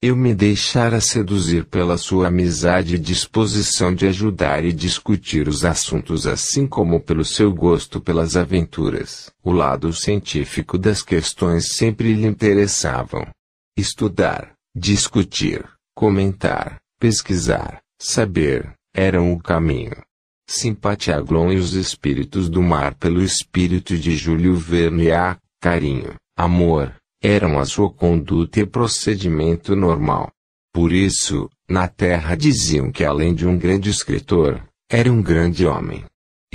Eu 0.00 0.14
me 0.14 0.34
deixara 0.34 1.00
seduzir 1.00 1.64
pela 1.64 1.96
sua 1.96 2.28
amizade 2.28 2.94
e 2.94 2.98
disposição 2.98 3.92
de 3.92 4.06
ajudar 4.06 4.64
e 4.64 4.72
discutir 4.72 5.48
os 5.48 5.64
assuntos 5.64 6.26
assim 6.26 6.66
como 6.66 7.00
pelo 7.00 7.24
seu 7.24 7.52
gosto 7.52 8.00
pelas 8.00 8.36
aventuras. 8.36 9.32
O 9.42 9.50
lado 9.50 9.92
científico 9.92 10.78
das 10.78 11.02
questões 11.02 11.72
sempre 11.76 12.12
lhe 12.12 12.26
interessavam. 12.26 13.26
Estudar, 13.78 14.54
discutir, 14.74 15.62
comentar, 15.94 16.80
pesquisar, 16.98 17.82
saber, 18.00 18.72
eram 18.94 19.34
o 19.34 19.38
caminho. 19.38 20.02
Simpatia 20.48 21.20
Glon 21.20 21.52
e 21.52 21.56
os 21.56 21.74
espíritos 21.74 22.48
do 22.48 22.62
mar 22.62 22.94
pelo 22.94 23.22
espírito 23.22 23.98
de 23.98 24.16
Júlio 24.16 24.56
Verne 24.56 25.10
a 25.10 25.36
carinho, 25.60 26.14
amor, 26.34 26.96
eram 27.22 27.58
a 27.58 27.66
sua 27.66 27.92
conduta 27.92 28.60
e 28.60 28.66
procedimento 28.66 29.76
normal. 29.76 30.32
Por 30.72 30.90
isso, 30.90 31.50
na 31.68 31.86
Terra 31.86 32.34
diziam 32.34 32.90
que 32.90 33.04
além 33.04 33.34
de 33.34 33.46
um 33.46 33.58
grande 33.58 33.90
escritor, 33.90 34.66
era 34.90 35.12
um 35.12 35.20
grande 35.20 35.66
homem. 35.66 36.02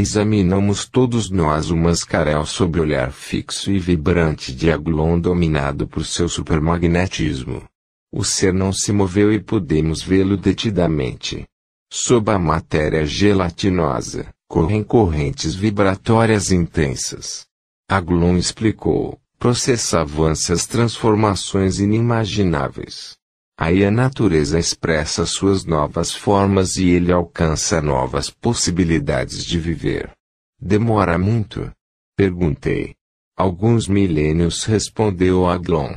Examinamos 0.02 0.88
todos 0.88 1.30
nós 1.30 1.70
o 1.70 1.78
mascaréu 1.78 2.44
sob 2.44 2.80
olhar 2.80 3.12
fixo 3.12 3.72
e 3.72 3.78
vibrante 3.78 4.52
de 4.52 4.72
Aglon 4.72 5.20
dominado 5.20 5.88
por 5.88 6.04
seu 6.04 6.28
supermagnetismo. 6.28 7.64
O 8.12 8.24
ser 8.24 8.52
não 8.52 8.74
se 8.74 8.92
moveu 8.92 9.32
e 9.32 9.40
podemos 9.40 10.02
vê-lo 10.02 10.38
detidamente. 10.38 11.46
Sob 11.94 12.32
a 12.32 12.40
matéria 12.40 13.06
gelatinosa, 13.06 14.34
correm 14.48 14.84
correntes 14.84 15.54
vibratórias 15.54 16.52
intensas. 16.52 17.46
Aglon 17.88 18.38
explicou, 18.38 19.20
processavam 19.38 20.32
essas 20.32 20.66
transformações 20.66 21.78
inimagináveis. 21.78 23.18
Aí 23.64 23.86
a 23.86 23.92
natureza 23.92 24.58
expressa 24.58 25.24
suas 25.24 25.66
novas 25.66 26.12
formas 26.12 26.78
e 26.78 26.90
ele 26.90 27.12
alcança 27.12 27.80
novas 27.80 28.28
possibilidades 28.28 29.46
de 29.46 29.60
viver. 29.60 30.12
Demora 30.60 31.16
muito? 31.20 31.72
Perguntei. 32.18 32.96
Alguns 33.38 33.88
milênios 33.88 34.64
respondeu 34.64 35.48
Aglon. 35.48 35.94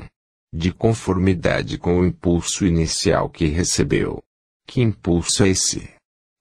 De 0.53 0.75
conformidade 0.75 1.79
com 1.79 2.01
o 2.01 2.05
impulso 2.05 2.67
inicial 2.67 3.31
que 3.31 3.47
recebeu. 3.47 4.23
Que 4.67 4.83
impulso 4.83 5.43
é 5.43 5.49
esse? 5.49 5.91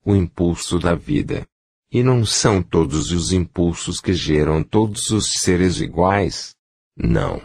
O 0.04 0.14
impulso 0.14 0.78
da 0.78 0.94
vida. 0.94 1.46
E 1.90 2.02
não 2.02 2.26
são 2.26 2.62
todos 2.62 3.12
os 3.12 3.32
impulsos 3.32 3.98
que 3.98 4.12
geram 4.12 4.62
todos 4.62 5.08
os 5.08 5.32
seres 5.40 5.80
iguais? 5.80 6.54
Não. 6.94 7.40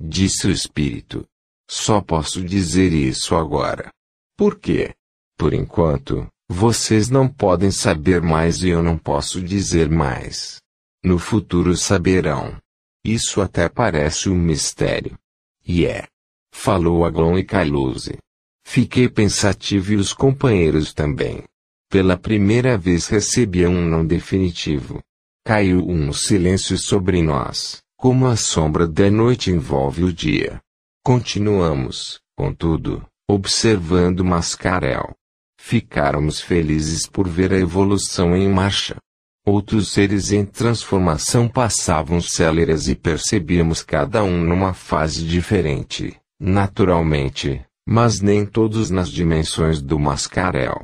Disse 0.00 0.46
o 0.46 0.50
espírito. 0.50 1.28
Só 1.70 2.00
posso 2.00 2.42
dizer 2.42 2.92
isso 2.92 3.36
agora. 3.36 3.90
Por 4.36 4.58
quê? 4.58 4.94
Por 5.36 5.52
enquanto, 5.52 6.26
vocês 6.48 7.10
não 7.10 7.28
podem 7.28 7.70
saber 7.70 8.22
mais 8.22 8.62
e 8.62 8.70
eu 8.70 8.82
não 8.82 8.96
posso 8.96 9.42
dizer 9.42 9.88
mais. 9.88 10.60
No 11.04 11.18
futuro 11.18 11.76
saberão. 11.76 12.56
Isso 13.04 13.40
até 13.40 13.68
parece 13.68 14.28
um 14.28 14.34
mistério. 14.34 15.18
E 15.66 15.86
é. 15.86 16.06
Falou 16.52 17.04
Aglon 17.04 17.38
e 17.38 17.44
Kailuse. 17.44 18.18
Fiquei 18.66 19.08
pensativo 19.08 19.92
e 19.92 19.96
os 19.96 20.12
companheiros 20.12 20.92
também. 20.92 21.44
Pela 21.90 22.16
primeira 22.16 22.76
vez 22.76 23.06
recebi 23.06 23.66
um 23.66 23.88
não 23.88 24.06
definitivo. 24.06 25.00
Caiu 25.44 25.86
um 25.88 26.12
silêncio 26.12 26.76
sobre 26.76 27.22
nós 27.22 27.82
como 27.98 28.28
a 28.28 28.36
sombra 28.36 28.86
da 28.86 29.10
noite 29.10 29.50
envolve 29.50 30.04
o 30.04 30.12
dia. 30.12 30.60
Continuamos, 31.08 32.20
contudo, 32.36 33.02
observando 33.26 34.22
Mascarel. 34.22 35.14
Ficáramos 35.58 36.38
felizes 36.38 37.08
por 37.08 37.26
ver 37.26 37.50
a 37.50 37.56
evolução 37.56 38.36
em 38.36 38.46
marcha. 38.46 38.98
Outros 39.42 39.88
seres 39.88 40.32
em 40.32 40.44
transformação 40.44 41.48
passavam 41.48 42.20
céleres 42.20 42.88
e 42.88 42.94
percebíamos 42.94 43.82
cada 43.82 44.22
um 44.22 44.36
numa 44.44 44.74
fase 44.74 45.24
diferente, 45.26 46.14
naturalmente, 46.38 47.64
mas 47.88 48.20
nem 48.20 48.44
todos 48.44 48.90
nas 48.90 49.08
dimensões 49.08 49.80
do 49.80 49.98
Mascarel. 49.98 50.82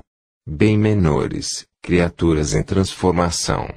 Bem 0.49 0.79
menores, 0.79 1.67
criaturas 1.83 2.55
em 2.55 2.63
transformação. 2.63 3.69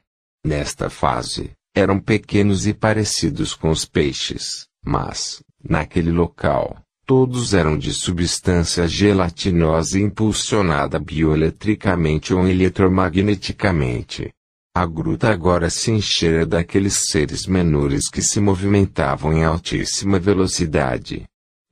Nesta 0.46 0.90
fase, 0.90 1.52
eram 1.76 2.00
pequenos 2.00 2.66
e 2.66 2.74
parecidos 2.74 3.54
com 3.54 3.70
os 3.70 3.84
peixes, 3.84 4.66
mas, 4.82 5.42
naquele 5.64 6.12
local, 6.12 6.78
todos 7.06 7.54
eram 7.54 7.78
de 7.78 7.94
substância 7.94 8.88
gelatinosa 8.88 10.00
impulsionada 10.00 11.00
bioeletricamente 11.00 12.34
ou 12.34 12.48
eletromagneticamente. 12.48 14.32
A 14.76 14.86
gruta 14.86 15.30
agora 15.30 15.70
se 15.70 15.90
enchera 15.90 16.46
daqueles 16.46 17.08
seres 17.10 17.48
menores 17.48 18.10
que 18.10 18.22
se 18.22 18.40
movimentavam 18.40 19.34
em 19.34 19.44
altíssima 19.44 20.20
velocidade. 20.20 21.24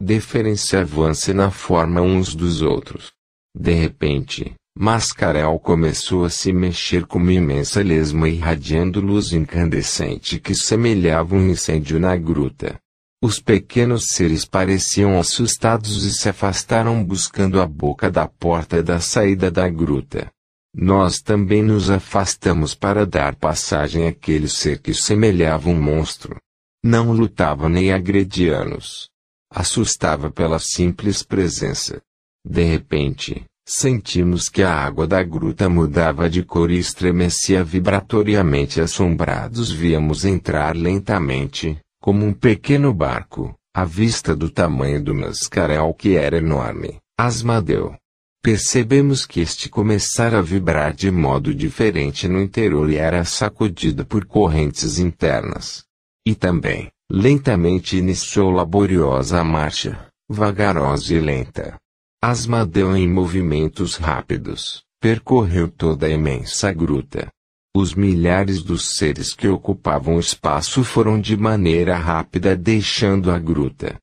Diferenciavam-se 0.01 1.33
na 1.33 1.51
forma 1.51 2.01
uns 2.01 2.33
dos 2.33 2.61
outros. 2.61 3.11
De 3.55 3.73
repente, 3.73 4.55
Mascarel 4.77 5.57
começou 5.59 6.25
a 6.25 6.29
se 6.29 6.51
mexer 6.51 7.05
como 7.05 7.29
imensa 7.29 7.81
lesma 7.81 8.27
irradiando 8.27 8.99
luz 8.99 9.31
incandescente 9.31 10.39
que 10.39 10.55
semelhava 10.55 11.35
um 11.35 11.49
incêndio 11.49 11.99
na 11.99 12.17
gruta. 12.17 12.77
Os 13.25 13.39
pequenos 13.39 14.09
seres 14.09 14.45
pareciam 14.45 15.19
assustados 15.19 16.03
e 16.03 16.13
se 16.13 16.29
afastaram 16.29 17.03
buscando 17.03 17.59
a 17.59 17.65
boca 17.65 18.11
da 18.11 18.27
porta 18.27 18.83
da 18.83 18.99
saída 18.99 19.49
da 19.49 19.67
gruta. 19.67 20.29
Nós 20.71 21.21
também 21.21 21.63
nos 21.63 21.89
afastamos 21.89 22.75
para 22.75 23.03
dar 23.03 23.35
passagem 23.35 24.07
àquele 24.07 24.47
ser 24.47 24.79
que 24.79 24.93
semelhava 24.93 25.69
um 25.69 25.81
monstro. 25.81 26.37
Não 26.83 27.11
lutava 27.11 27.67
nem 27.67 27.91
agredia-nos. 27.91 29.09
Assustava 29.51 30.29
pela 30.29 30.59
simples 30.59 31.23
presença. 31.23 31.99
De 32.47 32.61
repente, 32.63 33.43
Sentimos 33.67 34.47
que 34.47 34.61
a 34.61 34.71
água 34.71 35.07
da 35.07 35.23
gruta 35.23 35.67
mudava 35.67 36.29
de 36.29 36.43
cor 36.43 36.69
e 36.69 36.77
estremecia 36.77 37.63
vibratoriamente 37.63 38.79
assombrados 38.79 39.71
víamos 39.71 40.23
entrar 40.23 40.75
lentamente, 40.75 41.75
como 42.05 42.23
um 42.23 42.31
pequeno 42.31 42.93
barco, 42.93 43.55
à 43.75 43.83
vista 43.83 44.35
do 44.35 44.47
tamanho 44.47 45.03
do 45.03 45.15
mascaréu 45.15 45.91
que 45.91 46.15
era 46.15 46.37
enorme, 46.37 46.99
Asmadeu. 47.17 47.95
Percebemos 48.43 49.25
que 49.25 49.39
este 49.39 49.69
começara 49.69 50.37
a 50.37 50.41
vibrar 50.43 50.93
de 50.93 51.09
modo 51.09 51.51
diferente 51.51 52.27
no 52.27 52.39
interior 52.39 52.91
e 52.91 52.97
era 52.97 53.25
sacudido 53.25 54.05
por 54.05 54.23
correntes 54.23 54.99
internas. 54.99 55.83
E 56.23 56.35
também, 56.35 56.91
lentamente 57.11 57.97
iniciou 57.97 58.51
laboriosa 58.51 59.43
marcha, 59.43 60.07
vagarosa 60.29 61.11
e 61.11 61.19
lenta 61.19 61.75
Asmadeu 62.21 62.95
em 62.95 63.09
movimentos 63.09 63.95
rápidos, 63.95 64.83
percorreu 65.01 65.67
toda 65.71 66.05
a 66.05 66.09
imensa 66.11 66.71
gruta. 66.71 67.31
Os 67.77 67.93
milhares 67.93 68.63
dos 68.63 68.95
seres 68.95 69.33
que 69.33 69.49
ocupavam 69.49 70.15
o 70.15 70.19
espaço 70.21 70.81
foram 70.81 71.19
de 71.19 71.35
maneira 71.35 71.97
rápida 71.97 72.55
deixando 72.55 73.29
a 73.29 73.37
gruta. 73.37 73.97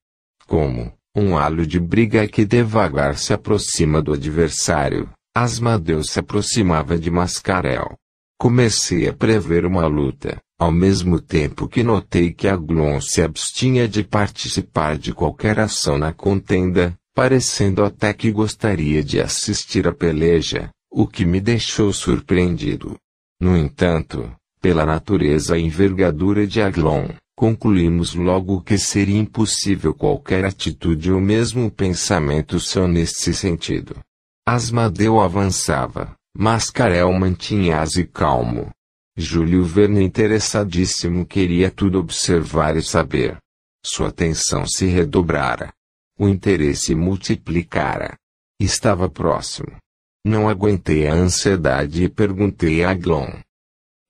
Como, 0.46 0.92
um 1.16 1.38
halo 1.38 1.66
de 1.66 1.80
briga 1.80 2.28
que 2.28 2.44
devagar 2.44 3.16
se 3.16 3.32
aproxima 3.32 4.02
do 4.02 4.12
adversário, 4.12 5.08
Asmadeu 5.34 6.04
se 6.04 6.20
aproximava 6.20 6.98
de 6.98 7.10
Mascarel. 7.10 7.96
Comecei 8.38 9.08
a 9.08 9.14
prever 9.14 9.64
uma 9.64 9.86
luta, 9.86 10.36
ao 10.60 10.70
mesmo 10.70 11.18
tempo 11.18 11.66
que 11.66 11.82
notei 11.82 12.30
que 12.30 12.48
Aglon 12.48 13.00
se 13.00 13.22
abstinha 13.22 13.88
de 13.88 14.04
participar 14.04 14.98
de 14.98 15.14
qualquer 15.14 15.58
ação 15.58 15.96
na 15.96 16.12
contenda, 16.12 16.94
parecendo 17.14 17.82
até 17.82 18.12
que 18.12 18.30
gostaria 18.30 19.02
de 19.02 19.18
assistir 19.18 19.88
à 19.88 19.94
peleja, 19.94 20.68
o 20.90 21.06
que 21.06 21.24
me 21.24 21.40
deixou 21.40 21.90
surpreendido. 21.90 22.98
No 23.42 23.56
entanto, 23.56 24.32
pela 24.60 24.86
natureza 24.86 25.58
e 25.58 25.62
envergadura 25.62 26.46
de 26.46 26.62
Aglon, 26.62 27.08
concluímos 27.34 28.14
logo 28.14 28.62
que 28.62 28.78
seria 28.78 29.18
impossível 29.18 29.92
qualquer 29.92 30.44
atitude 30.44 31.10
ou 31.10 31.20
mesmo 31.20 31.68
pensamento 31.68 32.60
seu 32.60 32.86
nesse 32.86 33.34
sentido. 33.34 33.98
Asmadeu 34.46 35.20
avançava, 35.20 36.14
Mascarel 36.38 37.12
mantinha-se 37.14 38.04
calmo. 38.04 38.70
Júlio 39.16 39.64
Verne 39.64 40.04
interessadíssimo 40.04 41.26
queria 41.26 41.68
tudo 41.68 41.98
observar 41.98 42.76
e 42.76 42.82
saber. 42.82 43.38
Sua 43.84 44.10
atenção 44.10 44.64
se 44.68 44.86
redobrara. 44.86 45.72
O 46.16 46.28
interesse 46.28 46.94
multiplicara. 46.94 48.14
Estava 48.60 49.10
próximo. 49.10 49.81
Não 50.24 50.48
aguentei 50.48 51.08
a 51.08 51.14
ansiedade 51.14 52.04
e 52.04 52.08
perguntei 52.08 52.84
a 52.84 52.90
Aglon. 52.90 53.28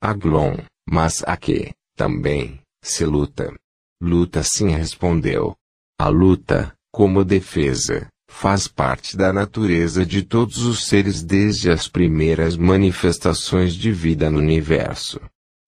Aglon, 0.01 0.59
mas 0.87 1.23
a 1.27 1.37
que, 1.37 1.73
também, 1.97 2.61
se 2.83 3.05
luta? 3.07 3.55
Luta 4.03 4.43
sim 4.43 4.69
respondeu. 4.71 5.57
A 5.99 6.09
luta, 6.09 6.75
como 6.93 7.25
defesa, 7.25 8.09
faz 8.29 8.69
parte 8.69 9.17
da 9.17 9.33
natureza 9.33 10.05
de 10.05 10.23
todos 10.23 10.59
os 10.59 10.87
seres 10.87 11.23
desde 11.23 11.71
as 11.71 11.89
primeiras 11.89 12.57
manifestações 12.57 13.75
de 13.75 13.93
vida 13.93 14.31
no 14.31 14.39
universo. 14.39 15.21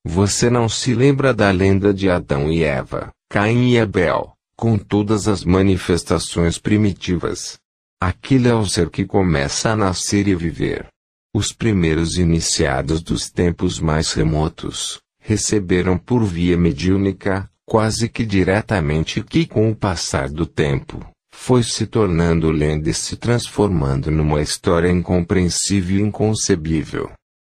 Você 0.04 0.50
não 0.50 0.68
se 0.68 0.94
lembra 0.94 1.32
da 1.32 1.50
lenda 1.50 1.94
de 1.94 2.10
Adão 2.10 2.52
e 2.52 2.62
Eva, 2.62 3.10
Caim 3.30 3.70
e 3.70 3.78
Abel, 3.78 4.34
com 4.56 4.76
todas 4.76 5.26
as 5.26 5.44
manifestações 5.44 6.58
primitivas? 6.58 7.58
Aquele 8.00 8.48
é 8.48 8.54
o 8.54 8.66
ser 8.66 8.90
que 8.90 9.04
começa 9.04 9.70
a 9.70 9.76
nascer 9.76 10.28
e 10.28 10.34
viver. 10.34 10.86
Os 11.34 11.52
primeiros 11.52 12.16
iniciados 12.16 13.02
dos 13.02 13.30
tempos 13.30 13.80
mais 13.80 14.12
remotos, 14.12 15.00
receberam 15.18 15.96
por 15.96 16.24
via 16.24 16.56
mediúnica, 16.56 17.50
quase 17.66 18.08
que 18.08 18.24
diretamente 18.24 19.22
que 19.22 19.46
com 19.46 19.70
o 19.70 19.74
passar 19.74 20.28
do 20.28 20.44
tempo, 20.44 21.04
foi 21.34 21.62
se 21.62 21.86
tornando 21.86 22.50
lenda 22.50 22.90
e 22.90 22.94
se 22.94 23.16
transformando 23.16 24.10
numa 24.10 24.40
história 24.40 24.90
incompreensível 24.90 25.98
e 25.98 26.02
inconcebível. 26.02 27.10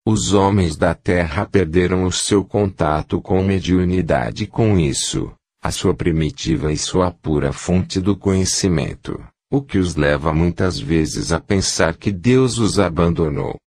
Os 0.06 0.34
homens 0.34 0.76
da 0.76 0.95
Terra 0.95 1.45
perderam 1.45 2.03
o 2.03 2.11
seu 2.11 2.43
contato 2.43 3.22
com 3.22 3.43
mediunidade 3.43 4.48
com 4.48 4.80
isso, 4.80 5.32
a 5.64 5.72
sua 5.72 5.93
primitiva 5.93 6.74
e 6.74 6.77
sua 6.77 7.11
pura 7.11 7.53
fonte 7.53 8.01
do 8.01 8.16
conhecimento, 8.16 9.22
o 9.52 9.61
que 9.61 9.78
os 9.78 9.95
leva 9.95 10.34
muitas 10.34 10.80
vezes 10.80 11.32
a 11.32 11.40
pensar 11.40 11.95
que 11.95 12.11
Deus 12.11 12.58
os 12.58 12.80
abandonou. 12.80 13.58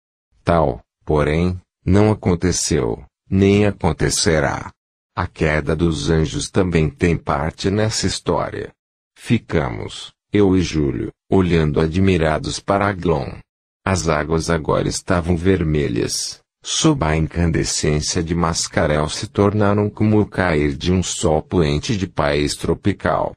Tal, 0.44 0.81
porém, 1.05 1.61
não 1.85 2.11
aconteceu 2.11 3.05
nem 3.33 3.65
acontecerá. 3.65 4.70
A 5.17 5.27
queda 5.27 5.75
dos 5.75 6.11
anjos 6.11 6.51
também 6.51 6.91
tem 6.91 7.17
parte 7.17 7.70
nessa 7.70 8.07
história. 8.07 8.70
Ficamos, 9.17 10.12
eu 10.31 10.55
e 10.55 10.61
Júlio, 10.61 11.11
olhando 11.31 11.81
admirados 11.81 12.61
para 12.61 12.86
Aglon. 12.86 13.39
As 13.83 14.07
águas 14.07 14.51
agora 14.51 14.86
estavam 14.86 15.35
vermelhas. 15.35 16.41
Sob 16.62 17.05
a 17.05 17.17
incandescência 17.17 18.23
de 18.23 18.35
Mascarel 18.35 19.09
se 19.09 19.27
tornaram 19.27 19.89
como 19.89 20.20
o 20.20 20.27
cair 20.27 20.77
de 20.77 20.93
um 20.93 21.02
sol 21.02 21.43
poente 21.43 21.97
de 21.97 22.07
país 22.07 22.55
tropical. 22.55 23.33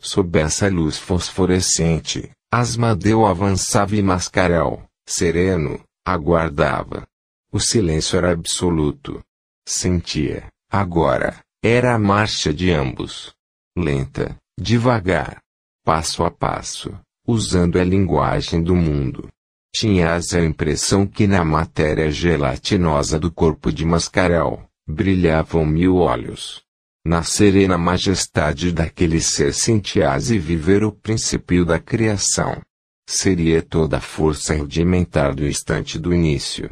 Sob 0.00 0.38
essa 0.38 0.68
luz 0.68 0.96
fosforescente, 0.96 2.30
Asmadeu 2.50 3.26
avançava 3.26 3.94
e 3.94 4.02
Mascarel, 4.02 4.82
sereno, 5.06 5.78
aguardava. 6.04 7.06
O 7.52 7.60
silêncio 7.60 8.16
era 8.16 8.32
absoluto. 8.32 9.22
Sentia, 9.68 10.48
agora, 10.70 11.40
era 11.62 11.94
a 11.94 11.98
marcha 11.98 12.52
de 12.52 12.70
ambos. 12.70 13.32
Lenta, 13.76 14.36
devagar, 14.58 15.38
passo 15.84 16.24
a 16.24 16.30
passo, 16.30 16.98
usando 17.26 17.78
a 17.78 17.84
linguagem 17.84 18.62
do 18.62 18.74
mundo. 18.74 19.28
Tinhas 19.74 20.32
a 20.32 20.40
impressão 20.40 21.06
que 21.06 21.26
na 21.26 21.44
matéria 21.44 22.10
gelatinosa 22.10 23.18
do 23.18 23.30
corpo 23.30 23.70
de 23.70 23.84
Mascarel, 23.84 24.64
brilhavam 24.88 25.64
mil 25.64 25.96
olhos. 25.96 26.62
Na 27.04 27.22
serena 27.22 27.78
majestade 27.78 28.72
daquele 28.72 29.20
ser 29.20 29.54
sentias 29.54 30.30
e 30.30 30.38
viver 30.38 30.84
o 30.84 30.92
princípio 30.92 31.64
da 31.64 31.78
criação. 31.78 32.60
Seria 33.08 33.62
toda 33.62 33.96
a 33.96 34.00
força 34.00 34.54
rudimentar 34.54 35.34
do 35.34 35.46
instante 35.46 35.98
do 35.98 36.14
início 36.14 36.70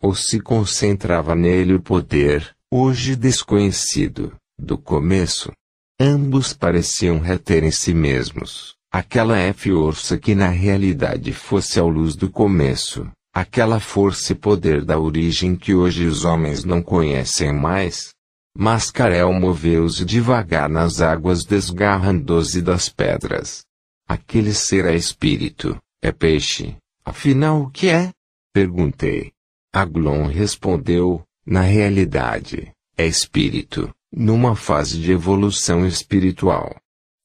ou 0.00 0.14
se 0.14 0.40
concentrava 0.40 1.34
nele 1.34 1.74
o 1.74 1.80
poder, 1.80 2.56
hoje 2.70 3.14
desconhecido, 3.14 4.34
do 4.58 4.78
começo. 4.78 5.52
Ambos 6.00 6.54
pareciam 6.54 7.18
reter 7.18 7.62
em 7.62 7.70
si 7.70 7.92
mesmos, 7.92 8.74
aquela 8.90 9.36
força 9.52 10.16
que 10.16 10.34
na 10.34 10.48
realidade 10.48 11.34
fosse 11.34 11.78
a 11.78 11.84
luz 11.84 12.16
do 12.16 12.30
começo, 12.30 13.06
aquela 13.34 13.78
força 13.78 14.32
e 14.32 14.34
poder 14.34 14.82
da 14.82 14.98
origem 14.98 15.54
que 15.54 15.74
hoje 15.74 16.06
os 16.06 16.24
homens 16.24 16.64
não 16.64 16.82
conhecem 16.82 17.52
mais. 17.52 18.14
Mascarel 18.56 19.32
moveu-se 19.32 20.04
devagar 20.04 20.68
nas 20.68 21.00
águas 21.00 21.44
desgarrando-se 21.44 22.60
das 22.60 22.88
pedras. 22.88 23.64
Aquele 24.08 24.52
ser 24.52 24.84
é 24.86 24.94
espírito, 24.94 25.78
é 26.02 26.10
peixe. 26.10 26.76
Afinal 27.04 27.62
o 27.62 27.70
que 27.70 27.88
é? 27.88 28.10
Perguntei. 28.52 29.32
Aglon 29.72 30.26
respondeu, 30.26 31.22
na 31.46 31.60
realidade, 31.60 32.72
é 32.96 33.06
espírito, 33.06 33.94
numa 34.12 34.56
fase 34.56 34.98
de 34.98 35.12
evolução 35.12 35.86
espiritual. 35.86 36.76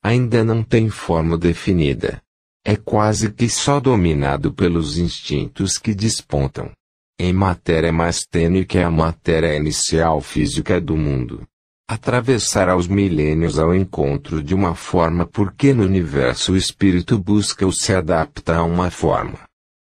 Ainda 0.04 0.44
não 0.44 0.64
tem 0.64 0.90
forma 0.90 1.38
definida. 1.38 2.22
É 2.64 2.76
quase 2.76 3.32
que 3.32 3.50
só 3.50 3.80
dominado 3.80 4.54
pelos 4.54 4.98
instintos 4.98 5.78
que 5.80 5.96
despontam. 5.96 6.72
Em 7.18 7.32
matéria 7.32 7.94
mais 7.94 8.26
tênue 8.30 8.66
que 8.66 8.78
a 8.78 8.92
matéria 8.92 9.56
inicial 9.56 10.20
física 10.20 10.82
do 10.82 10.98
mundo. 10.98 11.48
Atravessará 11.88 12.76
os 12.76 12.88
milênios 12.88 13.58
ao 13.58 13.74
encontro 13.74 14.44
de 14.44 14.54
uma 14.54 14.76
forma 14.76 15.26
porque 15.26 15.74
no 15.74 15.84
universo 15.84 16.52
o 16.54 16.58
espírito 16.58 17.18
busca 17.18 17.66
ou 17.66 17.72
se 17.72 17.94
adapta 17.94 18.58
a 18.58 18.64
uma 18.64 18.92
forma. 18.92 19.40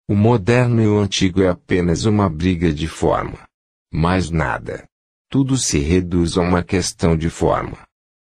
O 0.06 0.14
moderno 0.14 0.82
e 0.82 0.86
o 0.86 0.98
antigo 0.98 1.42
é 1.42 1.48
apenas 1.48 2.04
uma 2.04 2.28
briga 2.28 2.70
de 2.70 2.86
forma. 2.86 3.38
Mais 3.90 4.28
nada. 4.28 4.84
Tudo 5.30 5.56
se 5.56 5.78
reduz 5.78 6.36
a 6.36 6.42
uma 6.42 6.62
questão 6.62 7.16
de 7.16 7.30
forma. 7.30 7.78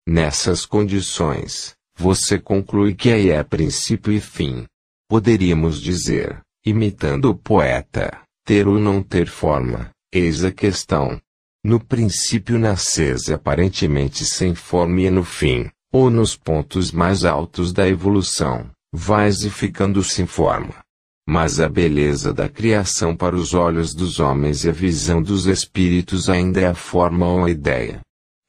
Nessas 0.06 0.66
condições, 0.66 1.74
você 1.96 2.38
conclui 2.38 2.94
que 2.94 3.10
aí 3.10 3.30
é 3.30 3.42
princípio 3.42 4.12
e 4.12 4.20
fim. 4.20 4.66
Poderíamos 5.08 5.80
dizer, 5.80 6.42
imitando 6.66 7.30
o 7.30 7.34
poeta, 7.34 8.27
ter 8.48 8.66
ou 8.66 8.78
não 8.78 9.02
ter 9.02 9.28
forma, 9.28 9.90
eis 10.10 10.42
a 10.42 10.50
questão. 10.50 11.20
No 11.62 11.78
princípio 11.78 12.58
nasces 12.58 13.28
aparentemente 13.28 14.24
sem 14.24 14.54
forma 14.54 15.02
e 15.02 15.10
no 15.10 15.22
fim, 15.22 15.68
ou 15.92 16.08
nos 16.08 16.34
pontos 16.34 16.90
mais 16.90 17.26
altos 17.26 17.74
da 17.74 17.86
evolução, 17.86 18.70
vais 18.90 19.44
e 19.44 19.50
ficando 19.50 20.02
sem 20.02 20.24
forma. 20.24 20.76
Mas 21.28 21.60
a 21.60 21.68
beleza 21.68 22.32
da 22.32 22.48
criação 22.48 23.14
para 23.14 23.36
os 23.36 23.52
olhos 23.52 23.94
dos 23.94 24.18
homens 24.18 24.64
e 24.64 24.70
a 24.70 24.72
visão 24.72 25.20
dos 25.20 25.44
espíritos 25.44 26.30
ainda 26.30 26.58
é 26.58 26.68
a 26.68 26.74
forma 26.74 27.26
ou 27.26 27.44
a 27.44 27.50
ideia. 27.50 28.00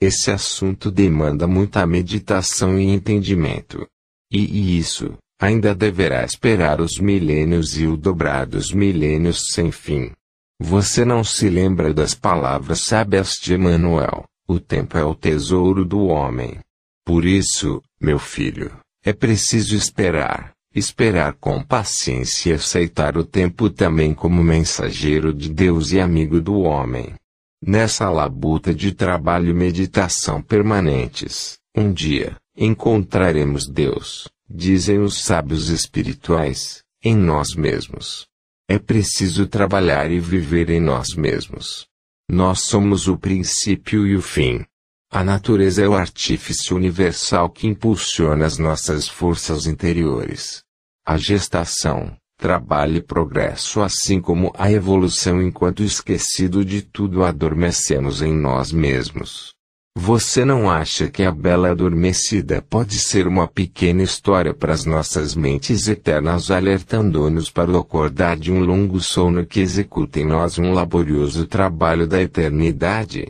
Esse 0.01 0.31
assunto 0.31 0.89
demanda 0.89 1.45
muita 1.45 1.85
meditação 1.85 2.79
e 2.79 2.85
entendimento. 2.85 3.85
E, 4.31 4.39
e 4.39 4.77
isso, 4.79 5.17
ainda 5.39 5.73
deverá 5.73 6.23
esperar 6.23 6.81
os 6.81 6.99
milênios 6.99 7.77
e 7.77 7.87
o 7.87 7.95
dobrar 7.95 8.45
dos 8.45 8.71
milênios 8.71 9.53
sem 9.53 9.71
fim. 9.71 10.11
Você 10.59 11.05
não 11.05 11.23
se 11.23 11.49
lembra 11.49 11.93
das 11.93 12.13
palavras 12.13 12.81
sábias 12.81 13.35
de 13.41 13.53
Emmanuel, 13.53 14.25
o 14.47 14.59
tempo 14.59 14.97
é 14.97 15.03
o 15.03 15.15
tesouro 15.15 15.85
do 15.85 16.05
homem. 16.07 16.59
Por 17.05 17.25
isso, 17.25 17.81
meu 17.99 18.19
filho, 18.19 18.71
é 19.03 19.13
preciso 19.13 19.75
esperar, 19.75 20.53
Esperar 20.73 21.33
com 21.33 21.63
paciência 21.63 22.51
e 22.51 22.53
aceitar 22.53 23.17
o 23.17 23.23
tempo 23.23 23.71
também 23.71 24.13
como 24.13 24.43
mensageiro 24.43 25.33
de 25.33 25.49
Deus 25.49 25.91
e 25.91 25.99
amigo 25.99 26.39
do 26.39 26.59
homem. 26.59 27.15
Nessa 27.61 28.07
labuta 28.07 28.71
de 28.73 28.91
trabalho 28.91 29.49
e 29.49 29.53
meditação 29.53 30.43
permanentes, 30.43 31.57
um 31.75 31.91
dia, 31.91 32.35
encontraremos 32.55 33.67
Deus, 33.67 34.29
dizem 34.49 34.99
os 34.99 35.21
sábios 35.21 35.69
espirituais, 35.69 36.83
em 37.03 37.15
nós 37.15 37.53
mesmos. 37.55 38.27
É 38.67 38.79
preciso 38.79 39.47
trabalhar 39.47 40.11
e 40.11 40.19
viver 40.19 40.69
em 40.69 40.79
nós 40.79 41.15
mesmos. 41.15 41.87
Nós 42.29 42.61
somos 42.61 43.07
o 43.07 43.17
princípio 43.17 44.05
e 44.07 44.15
o 44.15 44.21
fim. 44.21 44.63
A 45.11 45.23
natureza 45.23 45.83
é 45.83 45.87
o 45.87 45.95
artífice 45.95 46.73
universal 46.73 47.49
que 47.49 47.67
impulsiona 47.67 48.45
as 48.45 48.57
nossas 48.57 49.07
forças 49.07 49.65
interiores. 49.65 50.63
A 51.05 51.17
gestação, 51.17 52.15
trabalho 52.37 52.97
e 52.97 53.01
progresso, 53.01 53.81
assim 53.81 54.21
como 54.21 54.53
a 54.55 54.71
evolução, 54.71 55.41
enquanto 55.41 55.83
esquecido 55.83 56.63
de 56.63 56.83
tudo 56.83 57.23
adormecemos 57.23 58.21
em 58.21 58.33
nós 58.33 58.71
mesmos. 58.71 59.55
Você 59.97 60.45
não 60.45 60.69
acha 60.69 61.07
que 61.07 61.23
a 61.23 61.31
Bela 61.31 61.71
Adormecida 61.71 62.61
pode 62.61 62.99
ser 62.99 63.27
uma 63.27 63.47
pequena 63.47 64.01
história 64.01 64.53
para 64.53 64.73
as 64.73 64.85
nossas 64.85 65.35
mentes 65.35 65.87
eternas 65.87 66.51
alertando-nos 66.51 67.49
para 67.49 67.71
o 67.71 67.77
acordar 67.77 68.37
de 68.37 68.51
um 68.51 68.59
longo 68.59 68.99
sono 68.99 69.45
que 69.45 69.59
executa 69.59 70.19
em 70.19 70.25
nós 70.25 70.57
um 70.57 70.71
laborioso 70.71 71.45
trabalho 71.45 72.07
da 72.07 72.21
eternidade? 72.21 73.29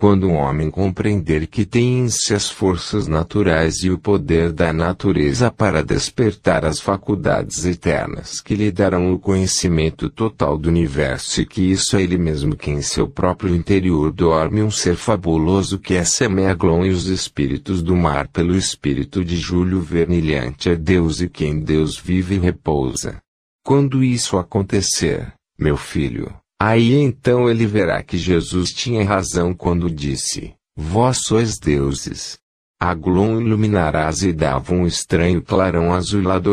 Quando 0.00 0.28
um 0.28 0.36
homem 0.36 0.70
compreender 0.70 1.46
que 1.46 1.66
tem 1.66 1.98
em 1.98 2.08
si 2.08 2.32
as 2.32 2.48
forças 2.48 3.06
naturais 3.06 3.84
e 3.84 3.90
o 3.90 3.98
poder 3.98 4.50
da 4.50 4.72
natureza 4.72 5.50
para 5.50 5.84
despertar 5.84 6.64
as 6.64 6.80
faculdades 6.80 7.66
eternas 7.66 8.40
que 8.40 8.54
lhe 8.54 8.72
darão 8.72 9.12
o 9.12 9.18
conhecimento 9.18 10.08
total 10.08 10.56
do 10.56 10.70
universo 10.70 11.42
e 11.42 11.44
que 11.44 11.60
isso 11.60 11.98
é 11.98 12.02
ele 12.02 12.16
mesmo 12.16 12.56
que 12.56 12.70
em 12.70 12.80
seu 12.80 13.06
próprio 13.06 13.54
interior 13.54 14.10
dorme 14.10 14.62
um 14.62 14.70
ser 14.70 14.96
fabuloso 14.96 15.78
que 15.78 15.92
é 15.92 16.02
Semeaglon 16.02 16.86
e 16.86 16.88
os 16.88 17.04
espíritos 17.04 17.82
do 17.82 17.94
mar 17.94 18.26
pelo 18.28 18.56
espírito 18.56 19.22
de 19.22 19.36
Júlio 19.36 19.82
Vernilhante 19.82 20.70
é 20.70 20.76
Deus 20.76 21.20
e 21.20 21.28
quem 21.28 21.60
Deus 21.60 21.98
vive 21.98 22.36
e 22.36 22.38
repousa. 22.38 23.18
Quando 23.62 24.02
isso 24.02 24.38
acontecer, 24.38 25.30
meu 25.58 25.76
filho, 25.76 26.34
Aí 26.62 26.92
então 26.92 27.48
ele 27.48 27.66
verá 27.66 28.02
que 28.02 28.18
Jesus 28.18 28.70
tinha 28.70 29.02
razão 29.02 29.54
quando 29.54 29.90
disse: 29.90 30.52
Vós 30.76 31.20
sois 31.24 31.58
deuses. 31.58 32.38
A 32.78 32.94
Glon 32.94 33.40
iluminarás 33.40 34.22
e 34.22 34.32
dava 34.32 34.74
um 34.74 34.86
estranho 34.86 35.42
clarão 35.42 35.92
azulado 35.92 36.52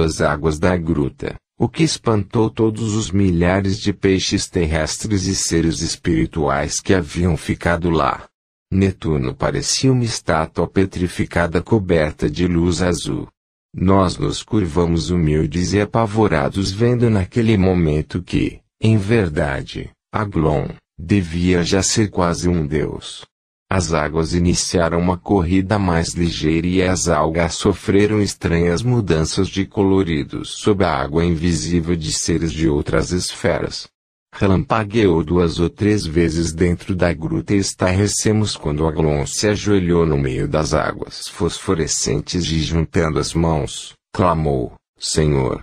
as 0.00 0.20
águas 0.20 0.58
da 0.58 0.76
gruta, 0.76 1.36
o 1.58 1.68
que 1.68 1.82
espantou 1.82 2.50
todos 2.50 2.94
os 2.94 3.10
milhares 3.10 3.78
de 3.78 3.92
peixes 3.92 4.46
terrestres 4.46 5.24
e 5.24 5.34
seres 5.34 5.80
espirituais 5.80 6.80
que 6.80 6.92
haviam 6.92 7.36
ficado 7.36 7.88
lá. 7.88 8.26
Netuno 8.70 9.34
parecia 9.34 9.92
uma 9.92 10.04
estátua 10.04 10.66
petrificada 10.66 11.62
coberta 11.62 12.28
de 12.28 12.46
luz 12.46 12.82
azul. 12.82 13.28
Nós 13.74 14.18
nos 14.18 14.42
curvamos 14.42 15.10
humildes 15.10 15.72
e 15.72 15.80
apavorados 15.80 16.72
vendo 16.72 17.08
naquele 17.08 17.56
momento 17.56 18.22
que, 18.22 18.60
em 18.80 18.98
verdade, 18.98 19.90
Aglon 20.12 20.68
devia 20.98 21.62
já 21.62 21.82
ser 21.82 22.10
quase 22.10 22.48
um 22.48 22.66
deus. 22.66 23.24
As 23.68 23.92
águas 23.92 24.32
iniciaram 24.32 25.00
uma 25.00 25.18
corrida 25.18 25.78
mais 25.78 26.14
ligeira 26.14 26.66
e 26.66 26.82
as 26.82 27.08
algas 27.08 27.54
sofreram 27.54 28.22
estranhas 28.22 28.80
mudanças 28.80 29.48
de 29.48 29.66
coloridos 29.66 30.50
sob 30.58 30.84
a 30.84 30.92
água 30.92 31.24
invisível 31.24 31.96
de 31.96 32.12
seres 32.12 32.52
de 32.52 32.68
outras 32.68 33.10
esferas. 33.10 33.88
Relampagueou 34.32 35.24
duas 35.24 35.58
ou 35.58 35.68
três 35.68 36.06
vezes 36.06 36.52
dentro 36.52 36.94
da 36.94 37.12
gruta 37.12 37.54
e 37.54 37.58
estarrecemos 37.58 38.56
quando 38.56 38.86
Aglon 38.86 39.26
se 39.26 39.48
ajoelhou 39.48 40.06
no 40.06 40.16
meio 40.16 40.46
das 40.46 40.74
águas 40.74 41.26
fosforescentes 41.28 42.44
e 42.44 42.60
juntando 42.60 43.18
as 43.18 43.32
mãos, 43.34 43.94
clamou, 44.12 44.74
Senhor, 44.98 45.62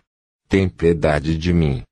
tem 0.49 0.67
piedade 0.67 1.37
de 1.37 1.53
mim. 1.53 1.83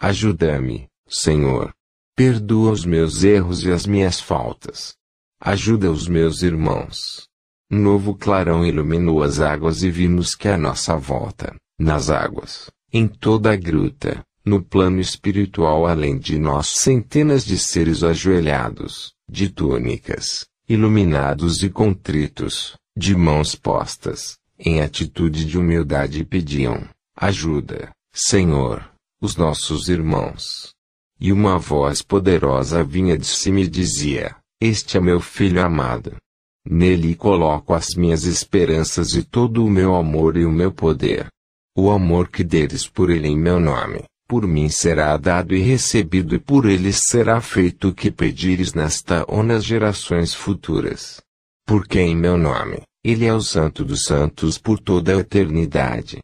Ajuda-me, 0.00 0.86
Senhor. 1.08 1.74
Perdoa 2.14 2.70
os 2.70 2.84
meus 2.84 3.24
erros 3.24 3.64
e 3.64 3.72
as 3.72 3.84
minhas 3.84 4.20
faltas. 4.20 4.94
Ajuda 5.40 5.90
os 5.90 6.06
meus 6.06 6.42
irmãos. 6.42 7.26
Novo 7.68 8.14
clarão 8.14 8.64
iluminou 8.64 9.24
as 9.24 9.40
águas 9.40 9.82
e 9.82 9.90
vimos 9.90 10.36
que 10.36 10.46
à 10.46 10.56
nossa 10.56 10.96
volta, 10.96 11.52
nas 11.76 12.10
águas, 12.10 12.70
em 12.92 13.08
toda 13.08 13.52
a 13.52 13.56
gruta, 13.56 14.24
no 14.44 14.62
plano 14.62 15.00
espiritual 15.00 15.84
além 15.84 16.16
de 16.16 16.38
nós 16.38 16.74
centenas 16.76 17.44
de 17.44 17.58
seres 17.58 18.04
ajoelhados, 18.04 19.12
de 19.28 19.48
túnicas, 19.50 20.46
iluminados 20.68 21.62
e 21.64 21.68
contritos, 21.68 22.76
de 22.96 23.16
mãos 23.16 23.56
postas, 23.56 24.38
em 24.58 24.80
atitude 24.80 25.44
de 25.44 25.58
humildade 25.58 26.24
pediam, 26.24 26.88
ajuda, 27.16 27.90
Senhor, 28.14 28.88
os 29.20 29.36
nossos 29.36 29.88
irmãos. 29.88 30.72
E 31.20 31.32
uma 31.32 31.58
voz 31.58 32.02
poderosa 32.02 32.84
vinha 32.84 33.18
de 33.18 33.26
cima 33.26 33.60
e 33.60 33.68
dizia: 33.68 34.36
Este 34.60 34.96
é 34.96 35.00
meu 35.00 35.20
filho 35.20 35.62
amado. 35.62 36.16
Nele 36.64 37.14
coloco 37.14 37.74
as 37.74 37.94
minhas 37.96 38.24
esperanças 38.24 39.14
e 39.14 39.22
todo 39.22 39.64
o 39.64 39.70
meu 39.70 39.94
amor 39.94 40.36
e 40.36 40.44
o 40.44 40.52
meu 40.52 40.70
poder. 40.70 41.28
O 41.76 41.90
amor 41.90 42.28
que 42.28 42.44
deres 42.44 42.86
por 42.86 43.10
ele 43.10 43.28
em 43.28 43.38
meu 43.38 43.58
nome, 43.58 44.04
por 44.28 44.46
mim 44.46 44.68
será 44.68 45.16
dado 45.16 45.54
e 45.54 45.60
recebido 45.60 46.34
e 46.34 46.38
por 46.38 46.66
eles 46.66 47.00
será 47.08 47.40
feito 47.40 47.88
o 47.88 47.94
que 47.94 48.10
pedires 48.10 48.74
nesta 48.74 49.24
ou 49.26 49.42
nas 49.42 49.64
gerações 49.64 50.34
futuras. 50.34 51.20
Porque 51.66 52.00
em 52.00 52.14
meu 52.14 52.36
nome, 52.36 52.82
ele 53.02 53.24
é 53.24 53.32
o 53.32 53.40
santo 53.40 53.84
dos 53.84 54.02
santos 54.02 54.58
por 54.58 54.78
toda 54.78 55.16
a 55.16 55.20
eternidade. 55.20 56.18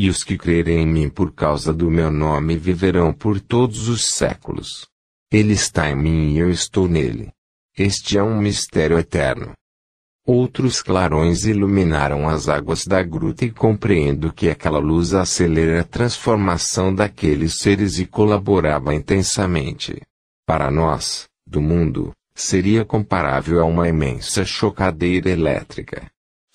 E 0.00 0.08
os 0.08 0.22
que 0.22 0.38
crerem 0.38 0.82
em 0.82 0.86
mim 0.86 1.08
por 1.08 1.32
causa 1.32 1.74
do 1.74 1.90
meu 1.90 2.08
nome 2.08 2.56
viverão 2.56 3.12
por 3.12 3.40
todos 3.40 3.88
os 3.88 4.10
séculos. 4.12 4.86
Ele 5.28 5.54
está 5.54 5.90
em 5.90 5.96
mim 5.96 6.34
e 6.34 6.38
eu 6.38 6.48
estou 6.48 6.86
nele. 6.86 7.32
Este 7.76 8.16
é 8.16 8.22
um 8.22 8.38
mistério 8.40 8.96
eterno. 8.96 9.54
Outros 10.24 10.80
clarões 10.82 11.46
iluminaram 11.46 12.28
as 12.28 12.48
águas 12.48 12.84
da 12.84 13.02
gruta 13.02 13.44
e 13.44 13.50
compreendo 13.50 14.32
que 14.32 14.48
aquela 14.48 14.78
luz 14.78 15.14
acelera 15.14 15.80
a 15.80 15.84
transformação 15.84 16.94
daqueles 16.94 17.58
seres 17.58 17.98
e 17.98 18.06
colaborava 18.06 18.94
intensamente. 18.94 20.00
Para 20.46 20.70
nós, 20.70 21.26
do 21.44 21.60
mundo, 21.60 22.12
seria 22.36 22.84
comparável 22.84 23.60
a 23.60 23.64
uma 23.64 23.88
imensa 23.88 24.44
chocadeira 24.44 25.28
elétrica. 25.28 26.08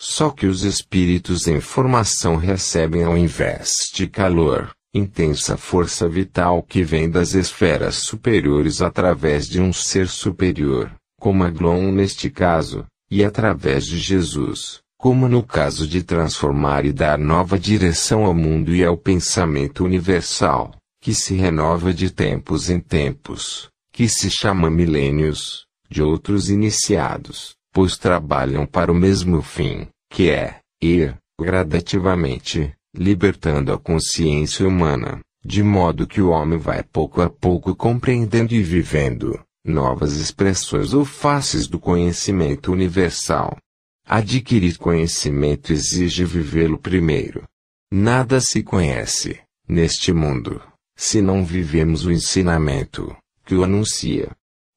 Só 0.06 0.32
que 0.32 0.45
os 0.45 0.64
espíritos 0.64 1.48
em 1.48 1.61
formação 1.61 2.35
recebem 2.35 3.06
ao 3.06 3.17
invés 3.17 3.72
de 3.93 4.06
calor, 4.06 4.69
intensa 4.93 5.56
força 5.56 6.09
vital 6.09 6.61
que 6.61 6.83
vem 6.83 7.09
das 7.09 7.33
esferas 7.33 7.95
superiores 7.95 8.82
através 8.82 9.48
de 9.48 9.61
um 9.61 9.72
ser 9.72 10.09
superior, 10.09 10.91
como 11.22 11.45
Aglon 11.45 11.90
neste 11.93 12.30
caso, 12.30 12.85
e 13.09 13.23
através 13.23 13.85
de 13.85 13.98
Jesus, 13.98 14.82
como 14.98 15.30
no 15.30 15.41
caso 15.41 15.88
de 15.88 16.03
transformar 16.03 16.83
e 16.83 16.91
dar 16.91 17.17
nova 17.17 17.57
direção 17.57 18.25
ao 18.25 18.33
mundo 18.33 18.75
e 18.75 18.83
ao 18.83 18.98
pensamento 18.98 19.85
universal, 19.85 20.75
que 21.01 21.14
se 21.14 21.33
renova 21.33 21.93
de 21.93 22.11
tempos 22.11 22.69
em 22.69 22.82
tempos, 22.82 23.69
que 23.93 24.09
se 24.09 24.30
chama 24.30 24.69
milênios, 24.69 25.65
de 25.90 26.03
outros 26.03 26.49
iniciados, 26.49 27.56
pois 27.72 27.98
trabalham 27.98 28.65
para 28.65 28.91
o 28.91 28.95
mesmo 28.95 29.41
fim, 29.41 29.88
que 30.14 30.30
é 30.30 30.59
ir, 30.80 31.17
gradativamente, 31.42 32.72
libertando 32.95 33.74
a 33.74 33.80
consciência 33.80 34.67
humana, 34.67 35.19
de 35.43 35.64
modo 35.64 36.06
que 36.06 36.22
o 36.22 36.30
homem 36.30 36.59
vai 36.59 36.83
pouco 36.83 37.19
a 37.19 37.27
pouco 37.27 37.75
compreendendo 37.75 38.53
e 38.53 38.61
vivendo 38.61 39.43
novas 39.66 40.17
expressões 40.17 40.93
ou 40.93 41.03
faces 41.03 41.67
do 41.67 41.80
conhecimento 41.80 42.72
universal. 42.72 43.58
Adquirir 44.06 44.77
conhecimento 44.77 45.74
exige 45.74 46.24
vivê-lo 46.25 46.77
primeiro. 46.77 47.43
Nada 47.92 48.40
se 48.40 48.61
conhece, 48.61 49.40
neste 49.67 50.14
mundo, 50.14 50.61
se 50.95 51.24
não 51.24 51.43
vivemos 51.43 52.06
o 52.06 52.11
ensinamento 52.11 53.16
que 53.45 53.56
o 53.56 53.64
anuncia. 53.64 54.30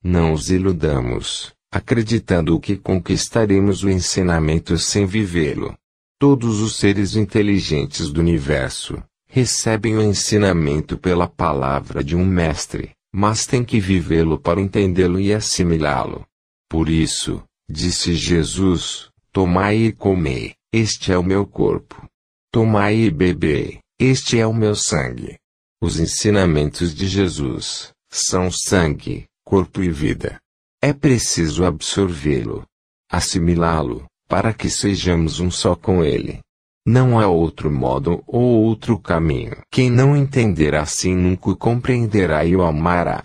Não 0.03 0.33
os 0.33 0.51
iludamos 0.51 1.56
acreditando 1.71 2.59
que 2.61 2.77
conquistaremos 2.77 3.83
o 3.83 3.91
ensinamento 3.91 4.79
sem 4.79 5.07
vivê-lo. 5.07 5.77
Todos 6.19 6.61
os 6.61 6.77
seres 6.77 7.15
inteligentes 7.15 8.11
do 8.11 8.21
universo 8.21 9.03
recebem 9.29 9.97
o 9.97 10.03
ensinamento 10.03 10.97
pela 10.97 11.29
palavra 11.29 12.03
de 12.03 12.17
um 12.17 12.25
mestre, 12.25 12.93
mas 13.13 13.47
têm 13.47 13.63
que 13.63 13.79
vivê-lo 13.79 14.39
para 14.39 14.61
entendê-lo 14.61 15.21
e 15.21 15.35
assimilá-lo. 15.35 16.27
Por 16.69 16.89
isso, 16.89 17.43
disse 17.69 18.15
Jesus: 18.15 19.11
Tomai 19.31 19.77
e 19.77 19.93
comei, 19.93 20.55
este 20.73 21.13
é 21.13 21.19
o 21.19 21.23
meu 21.23 21.47
corpo. 21.47 22.09
Tomai 22.51 22.97
e 22.97 23.11
bebei, 23.11 23.81
este 23.99 24.39
é 24.39 24.47
o 24.47 24.55
meu 24.55 24.75
sangue. 24.75 25.37
Os 25.83 26.01
ensinamentos 26.01 26.95
de 26.95 27.07
Jesus 27.07 27.93
são 28.11 28.51
sangue, 28.51 29.27
corpo 29.45 29.83
e 29.83 29.91
vida. 29.91 30.39
É 30.87 30.93
preciso 30.93 31.65
absorvê-lo, 31.65 32.65
assimilá-lo, 33.11 34.05
para 34.29 34.55
que 34.55 34.71
sejamos 34.71 35.41
um 35.41 35.51
só 35.51 35.75
com 35.75 36.05
ele. 36.05 36.39
Não 36.87 37.19
há 37.19 37.27
outro 37.27 37.69
modo 37.69 38.23
ou 38.25 38.63
outro 38.63 38.97
caminho. 38.97 39.57
Quem 39.69 39.91
não 39.91 40.17
entender 40.17 40.77
assim 40.77 41.13
nunca 41.13 41.51
o 41.51 41.57
compreenderá 41.57 42.45
e 42.45 42.55
o 42.55 42.63
amará. 42.63 43.25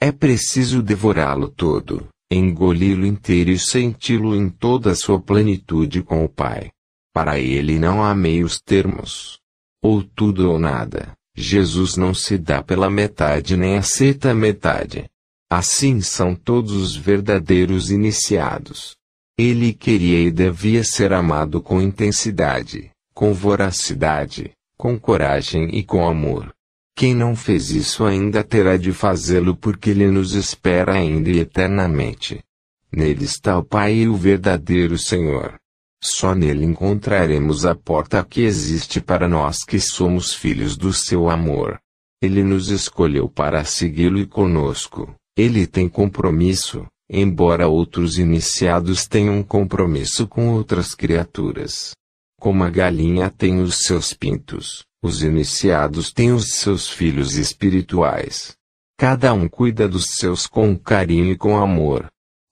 É 0.00 0.10
preciso 0.10 0.82
devorá-lo 0.82 1.50
todo, 1.50 2.08
engoli-lo 2.32 3.04
inteiro 3.04 3.50
e 3.50 3.58
senti-lo 3.58 4.34
em 4.34 4.48
toda 4.48 4.92
a 4.92 4.96
sua 4.96 5.20
plenitude 5.20 6.02
com 6.02 6.24
o 6.24 6.30
Pai. 6.30 6.70
Para 7.12 7.38
ele 7.38 7.78
não 7.78 8.02
há 8.02 8.14
meios 8.14 8.58
termos. 8.58 9.38
Ou 9.82 10.02
tudo 10.02 10.50
ou 10.50 10.58
nada. 10.58 11.12
Jesus 11.36 11.94
não 11.94 12.14
se 12.14 12.38
dá 12.38 12.62
pela 12.62 12.88
metade 12.88 13.54
nem 13.54 13.76
aceita 13.76 14.30
a 14.30 14.34
metade. 14.34 15.11
Assim 15.54 16.00
são 16.00 16.34
todos 16.34 16.72
os 16.72 16.96
verdadeiros 16.96 17.90
iniciados. 17.90 18.96
Ele 19.36 19.74
queria 19.74 20.18
e 20.18 20.30
devia 20.30 20.82
ser 20.82 21.12
amado 21.12 21.60
com 21.60 21.78
intensidade, 21.78 22.90
com 23.12 23.34
voracidade, 23.34 24.52
com 24.78 24.98
coragem 24.98 25.68
e 25.76 25.82
com 25.82 26.08
amor. 26.08 26.54
Quem 26.96 27.14
não 27.14 27.36
fez 27.36 27.70
isso 27.70 28.02
ainda 28.02 28.42
terá 28.42 28.78
de 28.78 28.94
fazê-lo 28.94 29.54
porque 29.54 29.90
ele 29.90 30.10
nos 30.10 30.32
espera 30.32 30.94
ainda 30.94 31.28
e 31.28 31.40
eternamente. 31.40 32.42
Nele 32.90 33.26
está 33.26 33.58
o 33.58 33.62
Pai 33.62 33.96
e 33.96 34.08
o 34.08 34.16
verdadeiro 34.16 34.96
Senhor. 34.96 35.58
Só 36.02 36.34
nele 36.34 36.64
encontraremos 36.64 37.66
a 37.66 37.74
porta 37.74 38.24
que 38.24 38.40
existe 38.40 39.02
para 39.02 39.28
nós 39.28 39.58
que 39.64 39.78
somos 39.78 40.32
filhos 40.32 40.78
do 40.78 40.94
seu 40.94 41.28
amor. 41.28 41.78
Ele 42.22 42.42
nos 42.42 42.70
escolheu 42.70 43.28
para 43.28 43.62
segui-lo 43.66 44.18
e 44.18 44.26
conosco. 44.26 45.14
Ele 45.36 45.66
tem 45.66 45.88
compromisso, 45.88 46.86
embora 47.08 47.66
outros 47.66 48.18
iniciados 48.18 49.06
tenham 49.06 49.42
compromisso 49.42 50.26
com 50.26 50.50
outras 50.50 50.94
criaturas. 50.94 51.94
Como 52.38 52.62
a 52.64 52.70
galinha 52.70 53.30
tem 53.30 53.60
os 53.60 53.78
seus 53.78 54.12
pintos, 54.12 54.84
os 55.02 55.22
iniciados 55.22 56.12
têm 56.12 56.32
os 56.32 56.54
seus 56.54 56.88
filhos 56.88 57.36
espirituais. 57.36 58.54
Cada 58.98 59.32
um 59.32 59.48
cuida 59.48 59.88
dos 59.88 60.06
seus 60.18 60.46
com 60.46 60.76
carinho 60.76 61.32
e 61.32 61.36
com 61.36 61.56
amor. 61.56 62.08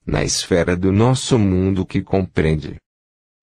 Na 0.06 0.24
esfera 0.24 0.76
do 0.76 0.90
nosso 0.90 1.38
mundo 1.38 1.84
que 1.84 2.00
compreende 2.00 2.76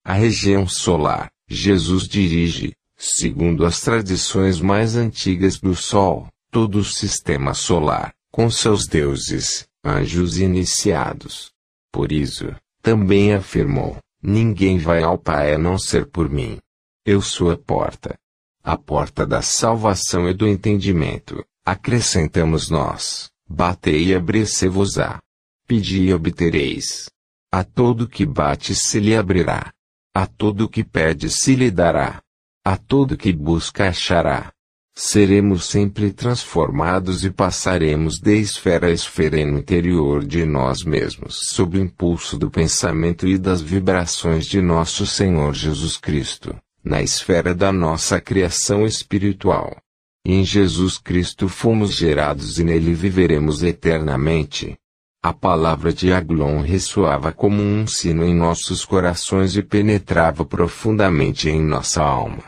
a 0.03 0.13
região 0.13 0.67
solar, 0.67 1.29
Jesus 1.49 2.07
dirige, 2.07 2.73
segundo 2.97 3.65
as 3.65 3.81
tradições 3.81 4.59
mais 4.61 4.95
antigas 4.95 5.59
do 5.59 5.75
Sol, 5.75 6.27
todo 6.49 6.79
o 6.79 6.83
sistema 6.83 7.53
solar, 7.53 8.13
com 8.37 8.51
seus 8.51 8.85
deuses, 8.85 9.67
anjos 9.83 10.37
iniciados. 10.37 11.51
Por 11.91 12.11
isso, 12.11 12.55
também 12.83 13.33
afirmou: 13.33 13.97
Ninguém 14.21 14.77
vai 14.77 15.01
ao 15.01 15.17
Pai 15.17 15.55
a 15.55 15.57
não 15.57 15.79
ser 15.79 16.05
por 16.05 16.29
mim. 16.29 16.59
Eu 17.03 17.19
sou 17.19 17.49
a 17.49 17.57
porta. 17.57 18.15
A 18.63 18.77
porta 18.77 19.25
da 19.25 19.41
salvação 19.41 20.29
e 20.29 20.35
do 20.35 20.47
entendimento, 20.47 21.43
acrescentamos 21.65 22.69
nós. 22.69 23.31
Batei 23.49 24.09
e 24.09 24.13
abri-se-vos-á. 24.13 25.19
Pedi 25.65 26.03
e 26.03 26.13
obtereis. 26.13 27.09
A 27.51 27.63
todo 27.63 28.07
que 28.07 28.23
bate 28.23 28.75
se 28.75 28.99
lhe 28.99 29.15
abrirá. 29.15 29.73
A 30.13 30.27
todo 30.27 30.69
que 30.69 30.83
pede 30.83 31.31
se 31.31 31.55
lhe 31.55 31.71
dará. 31.71 32.21
A 32.63 32.77
todo 32.77 33.17
que 33.17 33.33
busca 33.33 33.87
achará. 33.87 34.53
Seremos 34.99 35.65
sempre 35.65 36.11
transformados 36.11 37.23
e 37.23 37.29
passaremos 37.29 38.17
de 38.19 38.35
esfera 38.35 38.87
a 38.87 38.91
esfera 38.91 39.45
no 39.45 39.59
interior 39.59 40.25
de 40.25 40.43
nós 40.43 40.83
mesmos 40.83 41.39
sob 41.51 41.77
o 41.77 41.81
impulso 41.83 42.35
do 42.35 42.49
pensamento 42.49 43.27
e 43.27 43.37
das 43.37 43.61
vibrações 43.61 44.47
de 44.47 44.59
nosso 44.59 45.05
Senhor 45.05 45.53
Jesus 45.53 45.97
Cristo, 45.97 46.55
na 46.83 46.99
esfera 47.03 47.53
da 47.53 47.71
nossa 47.71 48.19
criação 48.19 48.87
espiritual. 48.87 49.77
Em 50.25 50.43
Jesus 50.43 50.97
Cristo 50.97 51.47
fomos 51.47 51.93
gerados 51.93 52.57
e 52.57 52.63
nele 52.63 52.95
viveremos 52.95 53.61
eternamente. 53.61 54.75
A 55.21 55.31
palavra 55.31 55.93
de 55.93 56.11
Aglon 56.11 56.61
ressoava 56.61 57.31
como 57.31 57.61
um 57.61 57.85
sino 57.85 58.25
em 58.25 58.33
nossos 58.33 58.83
corações 58.83 59.55
e 59.55 59.61
penetrava 59.61 60.43
profundamente 60.43 61.51
em 61.51 61.61
nossa 61.61 62.01
alma. 62.01 62.45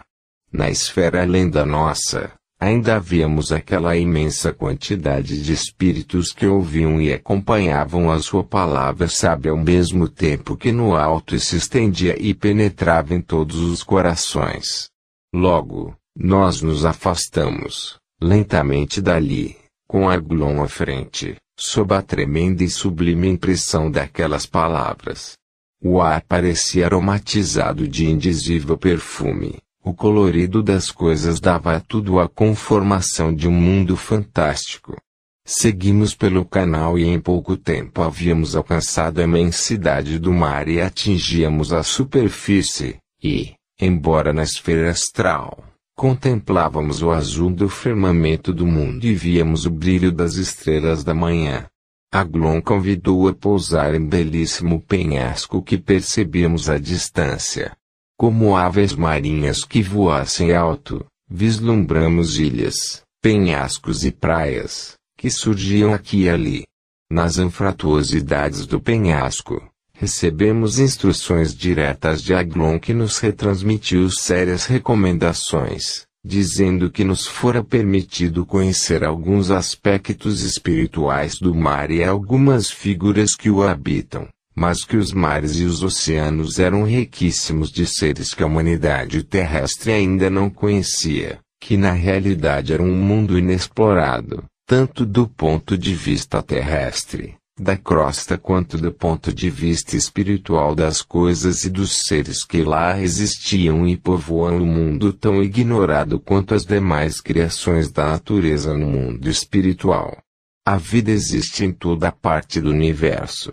Na 0.52 0.68
esfera 0.68 1.22
além 1.22 1.48
da 1.48 1.64
nossa, 1.64 2.39
ainda 2.60 2.98
havíamos 2.98 3.52
aquela 3.52 3.96
imensa 3.96 4.52
quantidade 4.52 5.42
de 5.42 5.54
espíritos 5.54 6.34
que 6.34 6.46
ouviam 6.46 7.00
e 7.02 7.14
acompanhavam 7.14 8.12
a 8.12 8.20
sua 8.20 8.44
palavra 8.44 9.08
sábia 9.08 9.52
ao 9.52 9.58
mesmo 9.58 10.10
tempo 10.10 10.58
que 10.58 10.72
no 10.72 10.96
alto 10.96 11.40
se 11.40 11.56
estendia 11.56 12.22
e 12.22 12.34
penetrava 12.34 13.16
em 13.16 13.22
todos 13.22 13.58
os 13.58 13.82
corações. 13.82 14.90
Logo, 15.34 15.96
nós 16.16 16.62
nos 16.62 16.86
afastamos, 16.86 17.98
lentamente 18.22 19.02
dali, 19.02 19.56
com 19.88 20.10
Aglon 20.10 20.62
à 20.62 20.68
frente, 20.68 21.38
sob 21.58 21.94
a 21.94 22.02
tremenda 22.02 22.64
e 22.64 22.70
sublime 22.70 23.30
impressão 23.30 23.90
daquelas 23.90 24.46
palavras. 24.46 25.38
O 25.82 26.02
ar 26.02 26.22
parecia 26.24 26.86
aromatizado 26.86 27.88
de 27.88 28.06
indizível 28.06 28.78
perfume, 28.78 29.60
o 29.90 29.94
colorido 29.94 30.62
das 30.62 30.92
coisas 30.92 31.40
dava 31.40 31.76
a 31.76 31.80
tudo 31.80 32.20
a 32.20 32.30
conformação 32.30 33.34
de 33.34 33.48
um 33.48 33.52
mundo 33.52 33.98
fantástico. 33.98 34.96
Seguimos 35.44 36.14
pelo 36.14 36.46
canal 36.46 37.00
e 37.00 37.06
em 37.06 37.20
pouco 37.20 37.58
tempo 37.58 38.04
havíamos 38.04 38.56
alcançado 38.56 39.20
a 39.20 39.24
imensidade 39.24 40.20
do 40.20 40.32
mar 40.32 40.68
e 40.68 40.80
atingíamos 40.80 41.74
a 41.74 41.82
superfície, 41.82 42.98
e, 43.24 43.54
embora 43.82 44.32
na 44.32 44.44
esfera 44.44 44.92
astral, 44.92 45.64
contemplávamos 45.98 47.02
o 47.02 47.10
azul 47.10 47.50
do 47.50 47.68
firmamento 47.68 48.54
do 48.54 48.68
mundo 48.68 49.06
e 49.06 49.16
víamos 49.16 49.66
o 49.66 49.72
brilho 49.72 50.12
das 50.12 50.36
estrelas 50.36 51.04
da 51.04 51.16
manhã. 51.16 51.66
Aglon 52.14 52.62
convidou 52.62 53.28
a 53.28 53.34
pousar 53.34 53.96
em 53.96 54.06
belíssimo 54.06 54.80
penhasco 54.82 55.64
que 55.64 55.80
percebíamos 55.80 56.70
à 56.70 56.78
distância. 56.78 57.76
Como 58.20 58.58
aves 58.58 58.94
marinhas 58.96 59.64
que 59.64 59.82
voassem 59.82 60.52
alto, 60.52 61.06
vislumbramos 61.32 62.38
ilhas, 62.38 63.02
penhascos 63.22 64.04
e 64.04 64.12
praias, 64.12 64.96
que 65.18 65.30
surgiam 65.30 65.94
aqui 65.94 66.24
e 66.24 66.30
ali. 66.30 66.66
Nas 67.10 67.40
anfratuosidades 67.40 68.68
do 68.68 68.78
penhasco, 68.78 69.66
recebemos 69.94 70.80
instruções 70.80 71.56
diretas 71.56 72.22
de 72.22 72.34
Aglon 72.34 72.78
que 72.78 72.94
nos 72.94 73.20
retransmitiu 73.20 74.12
sérias 74.12 74.66
recomendações, 74.66 76.06
dizendo 76.22 76.92
que 76.92 77.06
nos 77.06 77.26
fora 77.26 77.64
permitido 77.64 78.46
conhecer 78.46 79.06
alguns 79.06 79.50
aspectos 79.50 80.42
espirituais 80.42 81.40
do 81.40 81.56
mar 81.56 81.90
e 81.90 82.04
algumas 82.04 82.70
figuras 82.70 83.34
que 83.34 83.50
o 83.50 83.64
habitam 83.64 84.28
mas 84.56 84.84
que 84.84 84.98
os 84.98 85.14
mares 85.14 85.56
e 85.58 85.64
os 85.64 85.84
oceanos 85.84 86.60
eram 86.60 86.84
riquíssimos 86.84 87.72
de 87.72 87.86
seres 87.86 88.34
que 88.34 88.44
a 88.44 88.46
humanidade 88.46 89.24
terrestre 89.24 89.92
ainda 89.92 90.30
não 90.30 90.50
conhecia, 90.50 91.40
que 91.60 91.78
na 91.78 91.92
realidade 91.92 92.74
era 92.74 92.84
um 92.84 92.96
mundo 92.96 93.38
inexplorado, 93.38 94.44
tanto 94.66 95.06
do 95.06 95.28
ponto 95.28 95.78
de 95.78 95.94
vista 95.94 96.42
terrestre, 96.42 97.36
da 97.60 97.76
crosta 97.76 98.38
quanto 98.38 98.78
do 98.78 98.92
ponto 98.92 99.34
de 99.34 99.50
vista 99.50 99.98
espiritual 99.98 100.74
das 100.74 101.02
coisas 101.02 101.66
e 101.66 101.70
dos 101.70 102.04
seres 102.06 102.46
que 102.46 102.64
lá 102.64 103.02
existiam 103.02 103.86
e 103.86 103.98
povoam 103.98 104.60
o 104.60 104.62
um 104.62 104.66
mundo 104.66 105.12
tão 105.12 105.44
ignorado 105.44 106.20
quanto 106.20 106.56
as 106.56 106.64
demais 106.66 107.20
criações 107.20 107.92
da 107.92 108.08
natureza 108.08 108.78
no 108.78 108.88
mundo 108.88 109.30
espiritual. 109.30 110.18
A 110.66 110.78
vida 110.78 111.12
existe 111.12 111.66
em 111.66 111.74
toda 111.74 112.12
parte 112.12 112.62
do 112.62 112.70
universo. 112.70 113.52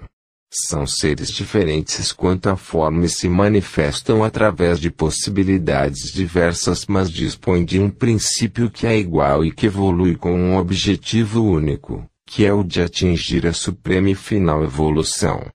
São 0.50 0.86
seres 0.86 1.30
diferentes 1.30 2.12
quanto 2.12 2.48
à 2.48 2.56
forma 2.56 3.04
e 3.04 3.08
se 3.08 3.28
manifestam 3.28 4.22
através 4.22 4.78
de 4.78 4.90
possibilidades 4.90 6.12
diversas, 6.12 6.86
mas 6.86 7.10
dispõem 7.10 7.64
de 7.64 7.80
um 7.80 7.90
princípio 7.90 8.70
que 8.70 8.86
é 8.86 8.96
igual 8.96 9.44
e 9.44 9.50
que 9.50 9.66
evolui 9.66 10.14
com 10.14 10.32
um 10.32 10.56
objetivo 10.56 11.42
único, 11.42 12.08
que 12.24 12.44
é 12.44 12.52
o 12.52 12.62
de 12.62 12.80
atingir 12.80 13.46
a 13.46 13.52
suprema 13.52 14.10
e 14.10 14.14
final 14.14 14.62
evolução. 14.62 15.46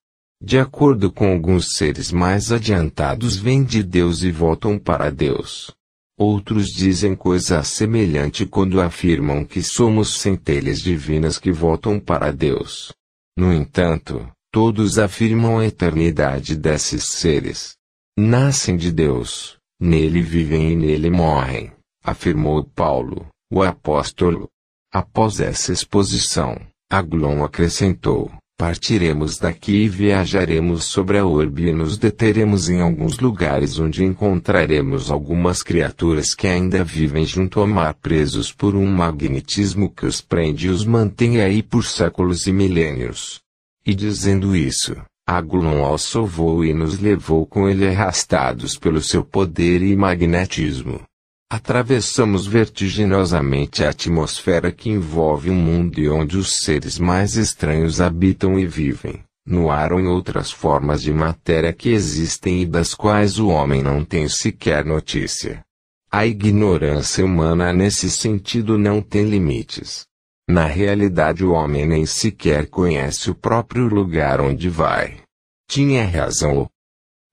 De 0.43 0.57
acordo 0.57 1.11
com 1.11 1.31
alguns 1.31 1.75
seres 1.77 2.11
mais 2.11 2.51
adiantados, 2.51 3.37
vêm 3.37 3.63
de 3.63 3.83
Deus 3.83 4.23
e 4.23 4.31
voltam 4.31 4.77
para 4.77 5.09
Deus. 5.09 5.71
Outros 6.17 6.67
dizem 6.67 7.15
coisa 7.15 7.63
semelhante 7.63 8.45
quando 8.45 8.81
afirmam 8.81 9.45
que 9.45 9.63
somos 9.63 10.19
centelhas 10.19 10.81
divinas 10.81 11.37
que 11.39 11.51
voltam 11.51 11.99
para 11.99 12.31
Deus. 12.31 12.91
No 13.37 13.53
entanto, 13.53 14.27
Todos 14.53 14.99
afirmam 14.99 15.59
a 15.59 15.65
eternidade 15.65 16.57
desses 16.57 17.05
seres. 17.05 17.75
Nascem 18.19 18.75
de 18.75 18.91
Deus, 18.91 19.57
nele 19.79 20.21
vivem 20.21 20.73
e 20.73 20.75
nele 20.75 21.09
morrem, 21.09 21.71
afirmou 22.03 22.61
Paulo, 22.65 23.27
o 23.49 23.63
apóstolo. 23.63 24.49
Após 24.93 25.39
essa 25.39 25.71
exposição, 25.71 26.59
Aglon 26.91 27.45
acrescentou: 27.45 28.29
Partiremos 28.57 29.39
daqui 29.39 29.85
e 29.85 29.89
viajaremos 29.89 30.91
sobre 30.91 31.17
a 31.17 31.25
urbe 31.25 31.69
e 31.69 31.73
nos 31.73 31.97
deteremos 31.97 32.67
em 32.67 32.81
alguns 32.81 33.19
lugares 33.19 33.79
onde 33.79 34.03
encontraremos 34.03 35.09
algumas 35.09 35.63
criaturas 35.63 36.35
que 36.35 36.45
ainda 36.45 36.83
vivem 36.83 37.25
junto 37.25 37.61
ao 37.61 37.67
mar 37.67 37.93
presos 37.93 38.51
por 38.51 38.75
um 38.75 38.85
magnetismo 38.85 39.89
que 39.89 40.05
os 40.05 40.19
prende 40.19 40.67
e 40.67 40.69
os 40.69 40.85
mantém 40.85 41.39
aí 41.39 41.63
por 41.63 41.85
séculos 41.85 42.45
e 42.47 42.51
milênios. 42.51 43.40
E 43.85 43.95
dizendo 43.95 44.55
isso, 44.55 44.95
Agulon 45.25 45.83
alçou 45.83 46.25
voo 46.27 46.65
e 46.65 46.73
nos 46.73 46.99
levou 46.99 47.45
com 47.45 47.69
ele 47.69 47.87
arrastados 47.87 48.77
pelo 48.77 49.01
seu 49.01 49.23
poder 49.23 49.81
e 49.81 49.95
magnetismo. 49.95 51.01
Atravessamos 51.49 52.45
vertiginosamente 52.47 53.83
a 53.83 53.89
atmosfera 53.89 54.71
que 54.71 54.89
envolve 54.89 55.49
um 55.49 55.55
mundo 55.55 55.99
e 55.99 56.09
onde 56.09 56.37
os 56.37 56.57
seres 56.63 56.97
mais 56.97 57.35
estranhos 57.35 57.99
habitam 57.99 58.57
e 58.57 58.65
vivem, 58.65 59.23
no 59.45 59.69
ar 59.69 59.91
ou 59.91 59.99
em 59.99 60.07
outras 60.07 60.51
formas 60.51 61.01
de 61.01 61.11
matéria 61.11 61.73
que 61.73 61.89
existem 61.89 62.61
e 62.61 62.65
das 62.65 62.93
quais 62.93 63.39
o 63.39 63.47
homem 63.47 63.83
não 63.83 64.05
tem 64.05 64.29
sequer 64.29 64.85
notícia. 64.85 65.61
A 66.09 66.25
ignorância 66.25 67.25
humana 67.25 67.73
nesse 67.73 68.09
sentido 68.09 68.77
não 68.77 69.01
tem 69.01 69.29
limites. 69.29 70.05
Na 70.51 70.65
realidade, 70.65 71.45
o 71.45 71.53
homem 71.53 71.85
nem 71.85 72.05
sequer 72.05 72.67
conhece 72.67 73.31
o 73.31 73.33
próprio 73.33 73.87
lugar 73.87 74.41
onde 74.41 74.67
vai. 74.67 75.21
Tinha 75.65 76.03
razão 76.03 76.63
o 76.63 76.69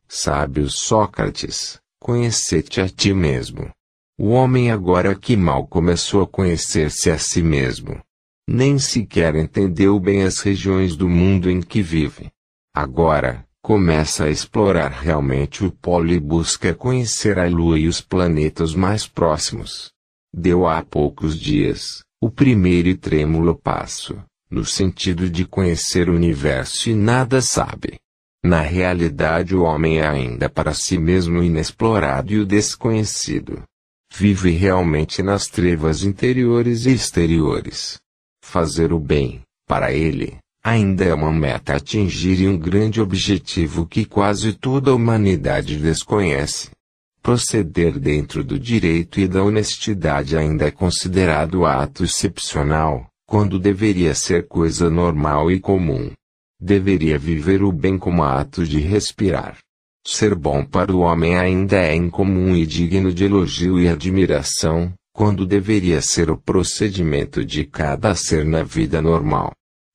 sábio 0.07 0.71
Sócrates: 0.71 1.81
conhecer-te 1.99 2.81
a 2.81 2.89
ti 2.89 3.13
mesmo. 3.13 3.73
O 4.17 4.29
homem 4.29 4.71
agora 4.71 5.17
que 5.17 5.37
mal 5.37 5.67
começou 5.67 6.23
a 6.23 6.29
conhecer-se 6.29 7.11
a 7.11 7.19
si 7.19 7.43
mesmo. 7.43 8.01
Nem 8.49 8.79
sequer 8.79 9.35
entendeu 9.35 9.99
bem 9.99 10.23
as 10.23 10.39
regiões 10.39 10.95
do 10.95 11.09
mundo 11.09 11.51
em 11.51 11.61
que 11.61 11.83
vive. 11.83 12.31
Agora, 12.73 13.45
começa 13.61 14.27
a 14.27 14.31
explorar 14.31 14.93
realmente 14.93 15.65
o 15.65 15.73
polo 15.73 16.13
e 16.13 16.21
busca 16.21 16.73
conhecer 16.73 17.37
a 17.37 17.49
Lua 17.49 17.81
e 17.81 17.89
os 17.89 18.01
planetas 18.01 18.77
mais 18.77 19.09
próximos. 19.09 19.91
Deu 20.33 20.69
há 20.69 20.85
poucos 20.85 21.37
dias, 21.37 22.05
o 22.21 22.31
primeiro 22.31 22.89
e 22.89 22.97
trêmulo 22.97 23.55
passo, 23.55 24.21
no 24.51 24.65
sentido 24.65 25.31
de 25.31 25.45
conhecer 25.45 26.09
o 26.09 26.15
universo 26.15 26.91
e 26.91 26.95
nada 26.95 27.41
sabe. 27.41 27.99
Na 28.43 28.61
realidade, 28.61 29.55
o 29.55 29.63
homem 29.63 29.99
é 29.99 30.07
ainda 30.07 30.49
para 30.49 30.75
si 30.75 30.99
mesmo 30.99 31.43
inexplorado 31.43 32.33
e 32.33 32.39
o 32.39 32.47
desconhecido. 32.47 33.63
Vive 34.13 34.51
realmente 34.51 35.23
nas 35.23 35.47
trevas 35.47 36.03
interiores 36.03 36.87
e 36.87 36.93
exteriores. 36.93 37.99
Fazer 38.43 38.93
o 38.93 38.99
bem, 38.99 39.43
para 39.67 39.93
ele, 39.93 40.39
ainda 40.65 41.05
é 41.05 41.15
uma 41.15 41.33
meta 41.33 41.75
a 41.75 41.77
atingir 41.77 42.41
e 42.41 42.49
um 42.49 42.59
grande 42.59 43.01
objetivo 43.01 43.87
que 43.87 44.05
quase 44.05 44.53
toda 44.53 44.91
a 44.91 44.95
humanidade 44.95 45.77
desconhece. 45.77 46.71
Proceder 47.23 47.99
dentro 47.99 48.43
do 48.43 48.59
direito 48.59 49.21
e 49.21 49.29
da 49.29 49.43
honestidade 49.43 50.37
ainda 50.37 50.67
é 50.67 50.71
considerado 50.71 51.67
ato 51.67 52.05
excepcional, 52.05 53.07
quando 53.27 53.59
deveria 53.59 54.15
ser 54.15 54.47
coisa 54.47 54.89
normal 54.89 55.51
e 55.51 55.61
comum. 55.61 56.11
Deveria 56.61 57.19
viver 57.19 57.63
o 57.63 57.71
bem 57.71 57.99
como 57.99 58.23
ato 58.23 58.67
de 58.67 58.81
respirar. 58.81 59.59
Ser 60.07 60.35
bom 60.35 60.65
para 60.65 60.91
o 60.91 61.01
homem 61.01 61.37
ainda 61.37 61.77
é 61.77 61.95
incomum 61.95 62.57
e 62.57 62.65
digno 62.65 63.13
de 63.13 63.25
elogio 63.25 63.79
e 63.79 63.87
admiração, 63.87 64.93
quando 65.13 65.45
deveria 65.45 66.01
ser 66.01 66.31
o 66.31 66.39
procedimento 66.39 67.45
de 67.45 67.65
cada 67.65 68.15
ser 68.15 68.45
na 68.45 68.63
vida 68.63 69.03
normal. 69.03 69.53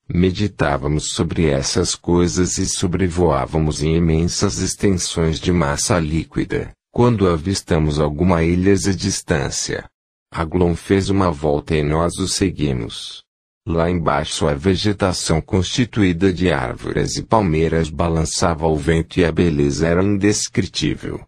Meditávamos 0.08 1.12
sobre 1.14 1.48
essas 1.48 1.96
coisas 1.96 2.58
e 2.58 2.68
sobrevoávamos 2.68 3.82
em 3.82 3.96
imensas 3.96 4.60
extensões 4.60 5.40
de 5.40 5.52
massa 5.52 5.98
líquida, 5.98 6.72
quando 6.94 7.28
avistamos 7.28 8.00
alguma 8.00 8.44
ilhas 8.44 8.82
de 8.82 8.96
distância. 8.96 9.90
Aglon 10.32 10.76
fez 10.76 11.10
uma 11.10 11.32
volta 11.32 11.76
e 11.76 11.82
nós 11.82 12.20
o 12.20 12.28
seguimos. 12.28 13.24
Lá 13.68 13.90
embaixo 13.90 14.48
a 14.48 14.54
vegetação 14.54 15.42
constituída 15.42 16.32
de 16.32 16.52
árvores 16.52 17.18
e 17.18 17.24
palmeiras 17.24 17.90
balançava 17.90 18.66
ao 18.66 18.78
vento 18.78 19.20
e 19.20 19.26
a 19.26 19.32
beleza 19.32 19.88
era 19.88 20.04
indescritível. 20.04 21.20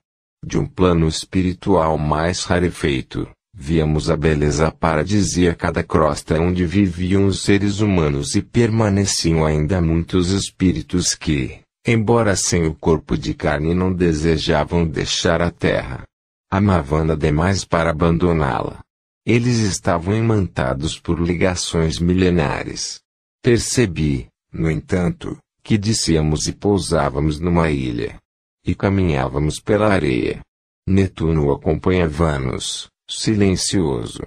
De 0.45 0.59
um 0.59 0.67
plano 0.67 1.07
espiritual 1.07 1.97
mais 1.97 2.43
rarefeito, 2.43 3.27
víamos 3.51 4.11
a 4.11 4.15
beleza 4.15 4.69
paradisíaca 4.69 5.71
da 5.71 5.81
crosta 5.81 6.39
onde 6.39 6.63
viviam 6.63 7.25
os 7.25 7.41
seres 7.41 7.79
humanos 7.79 8.35
e 8.35 8.41
permaneciam 8.43 9.43
ainda 9.43 9.81
muitos 9.81 10.29
espíritos 10.29 11.15
que, 11.15 11.64
embora 11.85 12.35
sem 12.35 12.65
o 12.65 12.73
corpo 12.73 13.17
de 13.17 13.33
carne 13.33 13.73
não 13.73 13.93
desejavam 13.93 14.87
deixar 14.87 15.41
a 15.41 15.51
terra. 15.51 16.03
Amavam-na 16.49 17.15
demais 17.15 17.63
para 17.63 17.91
abandoná-la. 17.91 18.79
Eles 19.25 19.57
estavam 19.57 20.15
imantados 20.15 20.99
por 20.99 21.19
ligações 21.19 21.99
milenares. 21.99 23.01
Percebi, 23.41 24.27
no 24.51 24.69
entanto, 24.69 25.37
que 25.63 25.77
descíamos 25.77 26.47
e 26.47 26.53
pousávamos 26.53 27.39
numa 27.39 27.69
ilha. 27.69 28.19
E 28.65 28.73
caminhávamos 28.73 29.59
pela 29.59 29.87
areia. 29.87 30.41
Netuno 30.87 31.51
acompanhava-nos, 31.51 32.87
silencioso. 33.09 34.21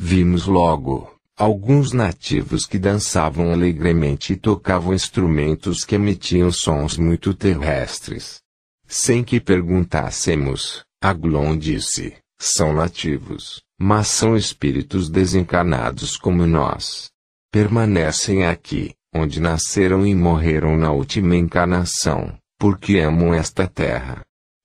Vimos 0.00 0.46
logo, 0.46 1.14
alguns 1.40 1.92
nativos 1.92 2.66
que 2.66 2.78
dançavam 2.78 3.50
alegremente 3.52 4.34
e 4.34 4.36
tocavam 4.36 4.94
instrumentos 4.94 5.84
que 5.84 5.94
emitiam 5.94 6.52
sons 6.52 6.96
muito 6.96 7.34
terrestres. 7.34 8.40
Sem 8.86 9.24
que 9.24 9.40
perguntássemos, 9.40 10.84
Aglon 11.02 11.56
disse, 11.56 12.16
são 12.38 12.72
nativos 12.72 13.60
mas 13.82 14.08
são 14.08 14.36
espíritos 14.36 15.08
desencarnados 15.08 16.18
como 16.18 16.46
nós. 16.46 17.08
Permanecem 17.50 18.44
aqui, 18.44 18.92
onde 19.14 19.40
nasceram 19.40 20.06
e 20.06 20.14
morreram 20.14 20.76
na 20.76 20.92
última 20.92 21.34
encarnação, 21.34 22.38
porque 22.58 22.98
amam 22.98 23.32
esta 23.32 23.66
terra. 23.66 24.20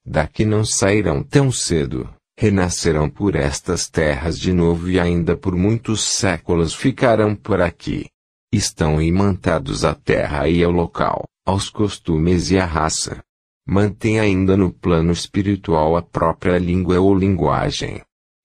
Daqui 0.05 0.43
não 0.43 0.65
sairão 0.65 1.23
tão 1.23 1.49
cedo, 1.49 2.13
renascerão 2.37 3.09
por 3.09 3.35
estas 3.35 3.87
terras 3.89 4.39
de 4.39 4.51
novo 4.51 4.89
e 4.89 4.99
ainda 4.99 5.37
por 5.37 5.55
muitos 5.55 6.01
séculos 6.01 6.73
ficarão 6.73 7.35
por 7.35 7.61
aqui. 7.61 8.07
Estão 8.51 9.01
imantados 9.01 9.83
à 9.83 9.93
terra 9.93 10.47
e 10.47 10.63
ao 10.63 10.71
local, 10.71 11.25
aos 11.45 11.69
costumes 11.69 12.51
e 12.51 12.57
à 12.57 12.65
raça. 12.65 13.21
Mantém 13.67 14.19
ainda 14.19 14.55
no 14.55 14.71
plano 14.71 15.11
espiritual 15.11 15.97
a 15.97 16.01
própria 16.01 16.57
língua 16.57 16.99
ou 16.99 17.15
linguagem, 17.15 18.01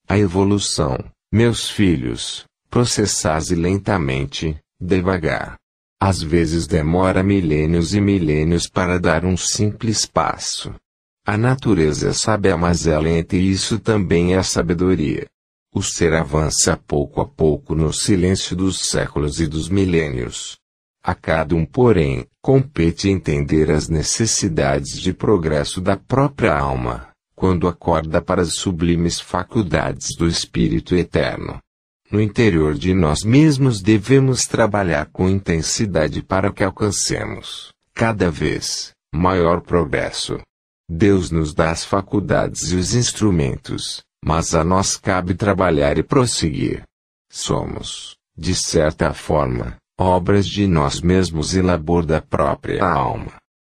a 0.09 0.19
evolução, 0.19 0.97
meus 1.31 1.69
filhos, 1.69 2.45
processase 2.71 3.55
lentamente, 3.55 4.59
devagar. 4.81 5.57
Às 6.01 6.23
vezes 6.23 6.67
demora 6.67 7.23
milênios 7.23 7.95
e 7.95 8.01
milênios 8.01 8.67
para 8.67 8.99
dar 8.99 9.27
um 9.27 9.37
simples 9.37 10.07
passo. 10.07 10.75
A 11.31 11.37
natureza 11.37 12.09
é 12.09 12.13
sábia, 12.13 12.57
mas 12.57 12.89
ela 12.89 13.09
entre 13.09 13.39
isso 13.39 13.79
também 13.79 14.35
é 14.35 14.43
sabedoria. 14.43 15.29
O 15.73 15.81
ser 15.81 16.13
avança 16.13 16.77
pouco 16.77 17.21
a 17.21 17.25
pouco 17.25 17.73
no 17.73 17.93
silêncio 17.93 18.57
dos 18.57 18.81
séculos 18.81 19.39
e 19.39 19.47
dos 19.47 19.69
milênios. 19.69 20.59
A 21.01 21.15
cada 21.15 21.55
um, 21.55 21.65
porém, 21.65 22.27
compete 22.43 23.09
entender 23.09 23.71
as 23.71 23.89
necessidades 23.89 25.01
de 25.01 25.13
progresso 25.13 25.81
da 25.81 25.97
própria 25.97 26.59
alma 26.59 27.11
quando 27.37 27.69
acorda 27.69 28.21
para 28.21 28.43
as 28.43 28.57
sublimes 28.57 29.21
faculdades 29.21 30.17
do 30.19 30.27
Espírito 30.27 30.97
Eterno. 30.97 31.61
No 32.11 32.21
interior 32.21 32.75
de 32.75 32.93
nós 32.93 33.23
mesmos 33.23 33.81
devemos 33.81 34.41
trabalhar 34.49 35.07
com 35.13 35.29
intensidade 35.29 36.23
para 36.25 36.51
que 36.51 36.65
alcancemos, 36.65 37.73
cada 37.95 38.33
vez, 38.33 38.91
maior 39.15 39.61
progresso. 39.61 40.41
Deus 40.93 41.31
nos 41.31 41.55
dá 41.55 41.71
as 41.71 41.85
faculdades 41.85 42.73
e 42.73 42.75
os 42.75 42.97
instrumentos, 42.97 44.03
mas 44.25 44.57
a 44.57 44.65
nós 44.65 44.97
cabe 44.97 45.35
trabalhar 45.35 45.97
e 45.97 46.03
prosseguir. 46.03 46.83
Somos, 47.31 48.17
de 48.37 48.57
certa 48.57 49.15
forma, 49.15 49.77
obras 49.97 50.49
de 50.49 50.67
nós 50.67 51.01
mesmos 51.01 51.55
e 51.55 51.63
labor 51.63 52.05
da 52.05 52.21
própria 52.21 52.85
alma. 52.85 53.35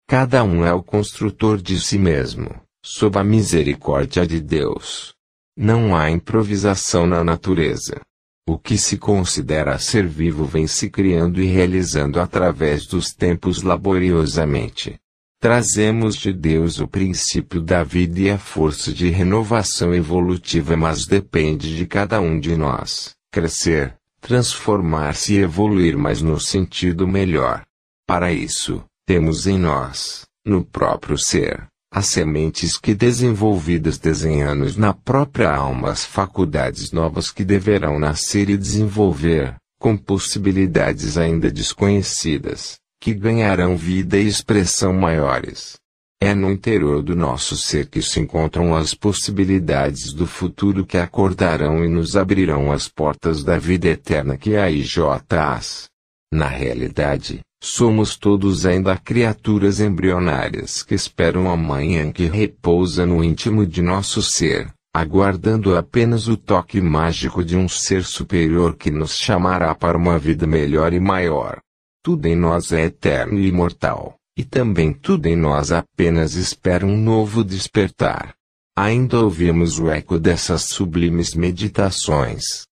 Cada 0.08 0.42
um 0.42 0.66
é 0.66 0.72
o 0.72 0.82
construtor 0.82 1.62
de 1.62 1.78
si 1.78 1.98
mesmo 1.98 2.50
sob 2.84 3.16
a 3.16 3.22
misericórdia 3.22 4.26
de 4.26 4.40
Deus. 4.40 5.14
Não 5.56 5.96
há 5.96 6.10
improvisação 6.10 7.06
na 7.06 7.22
natureza. 7.22 8.00
O 8.46 8.58
que 8.58 8.76
se 8.76 8.98
considera 8.98 9.78
ser 9.78 10.06
vivo 10.06 10.44
vem 10.44 10.66
se 10.66 10.90
criando 10.90 11.40
e 11.40 11.46
realizando 11.46 12.20
através 12.20 12.86
dos 12.86 13.14
tempos 13.14 13.62
laboriosamente. 13.62 14.98
Trazemos 15.44 16.16
de 16.16 16.32
Deus 16.32 16.80
o 16.80 16.88
princípio 16.88 17.60
da 17.60 17.84
vida 17.84 18.18
e 18.18 18.30
a 18.30 18.38
força 18.38 18.90
de 18.90 19.10
renovação 19.10 19.94
evolutiva, 19.94 20.74
mas 20.74 21.04
depende 21.04 21.76
de 21.76 21.84
cada 21.84 22.18
um 22.18 22.40
de 22.40 22.56
nós 22.56 23.10
crescer, 23.30 23.94
transformar-se 24.22 25.34
e 25.34 25.40
evoluir 25.40 25.98
mais 25.98 26.22
no 26.22 26.40
sentido 26.40 27.06
melhor. 27.06 27.62
Para 28.08 28.32
isso, 28.32 28.82
temos 29.06 29.46
em 29.46 29.58
nós, 29.58 30.22
no 30.46 30.64
próprio 30.64 31.18
ser, 31.18 31.66
as 31.92 32.06
sementes 32.06 32.78
que 32.78 32.94
desenvolvidas 32.94 33.98
desenhando 33.98 34.64
na 34.78 34.94
própria 34.94 35.54
alma 35.54 35.90
as 35.90 36.06
faculdades 36.06 36.90
novas 36.90 37.30
que 37.30 37.44
deverão 37.44 37.98
nascer 37.98 38.48
e 38.48 38.56
desenvolver, 38.56 39.56
com 39.78 39.94
possibilidades 39.94 41.18
ainda 41.18 41.50
desconhecidas, 41.50 42.78
que 43.04 43.12
ganharão 43.12 43.76
vida 43.76 44.16
e 44.16 44.26
expressão 44.26 44.90
maiores. 44.90 45.76
É 46.22 46.34
no 46.34 46.50
interior 46.50 47.02
do 47.02 47.14
nosso 47.14 47.54
ser 47.54 47.86
que 47.86 48.00
se 48.00 48.18
encontram 48.18 48.74
as 48.74 48.94
possibilidades 48.94 50.14
do 50.14 50.26
futuro 50.26 50.86
que 50.86 50.96
acordarão 50.96 51.84
e 51.84 51.88
nos 51.88 52.16
abrirão 52.16 52.72
as 52.72 52.88
portas 52.88 53.44
da 53.44 53.58
vida 53.58 53.88
eterna 53.88 54.38
que 54.38 54.54
é 54.54 54.62
a 54.62 54.70
IJAS. 54.70 55.84
Na 56.32 56.48
realidade, 56.48 57.40
Somos 57.62 58.16
todos 58.16 58.66
ainda 58.66 58.96
criaturas 58.96 59.80
embrionárias 59.80 60.82
que 60.82 60.94
esperam 60.94 61.50
a 61.50 61.56
manhã 61.56 62.12
que 62.12 62.26
repousa 62.26 63.06
no 63.06 63.24
íntimo 63.24 63.66
de 63.66 63.80
nosso 63.80 64.20
ser, 64.22 64.70
aguardando 64.94 65.74
apenas 65.74 66.28
o 66.28 66.36
toque 66.36 66.78
mágico 66.78 67.42
de 67.42 67.56
um 67.56 67.66
ser 67.66 68.04
superior 68.04 68.76
que 68.76 68.90
nos 68.90 69.16
chamará 69.16 69.74
para 69.74 69.96
uma 69.96 70.18
vida 70.18 70.46
melhor 70.46 70.92
e 70.92 71.00
maior. 71.00 71.58
Tudo 72.04 72.26
em 72.26 72.36
nós 72.36 72.70
é 72.70 72.82
eterno 72.82 73.40
e 73.40 73.48
imortal, 73.48 74.16
e 74.36 74.44
também 74.44 74.92
tudo 74.92 75.24
em 75.24 75.34
nós 75.34 75.72
apenas 75.72 76.34
espera 76.34 76.84
um 76.84 76.98
novo 76.98 77.42
despertar. 77.42 78.34
Ainda 78.76 79.20
ouvimos 79.20 79.78
o 79.78 79.88
eco 79.88 80.18
dessas 80.18 80.64
sublimes 80.64 81.34
meditações. 81.34 82.66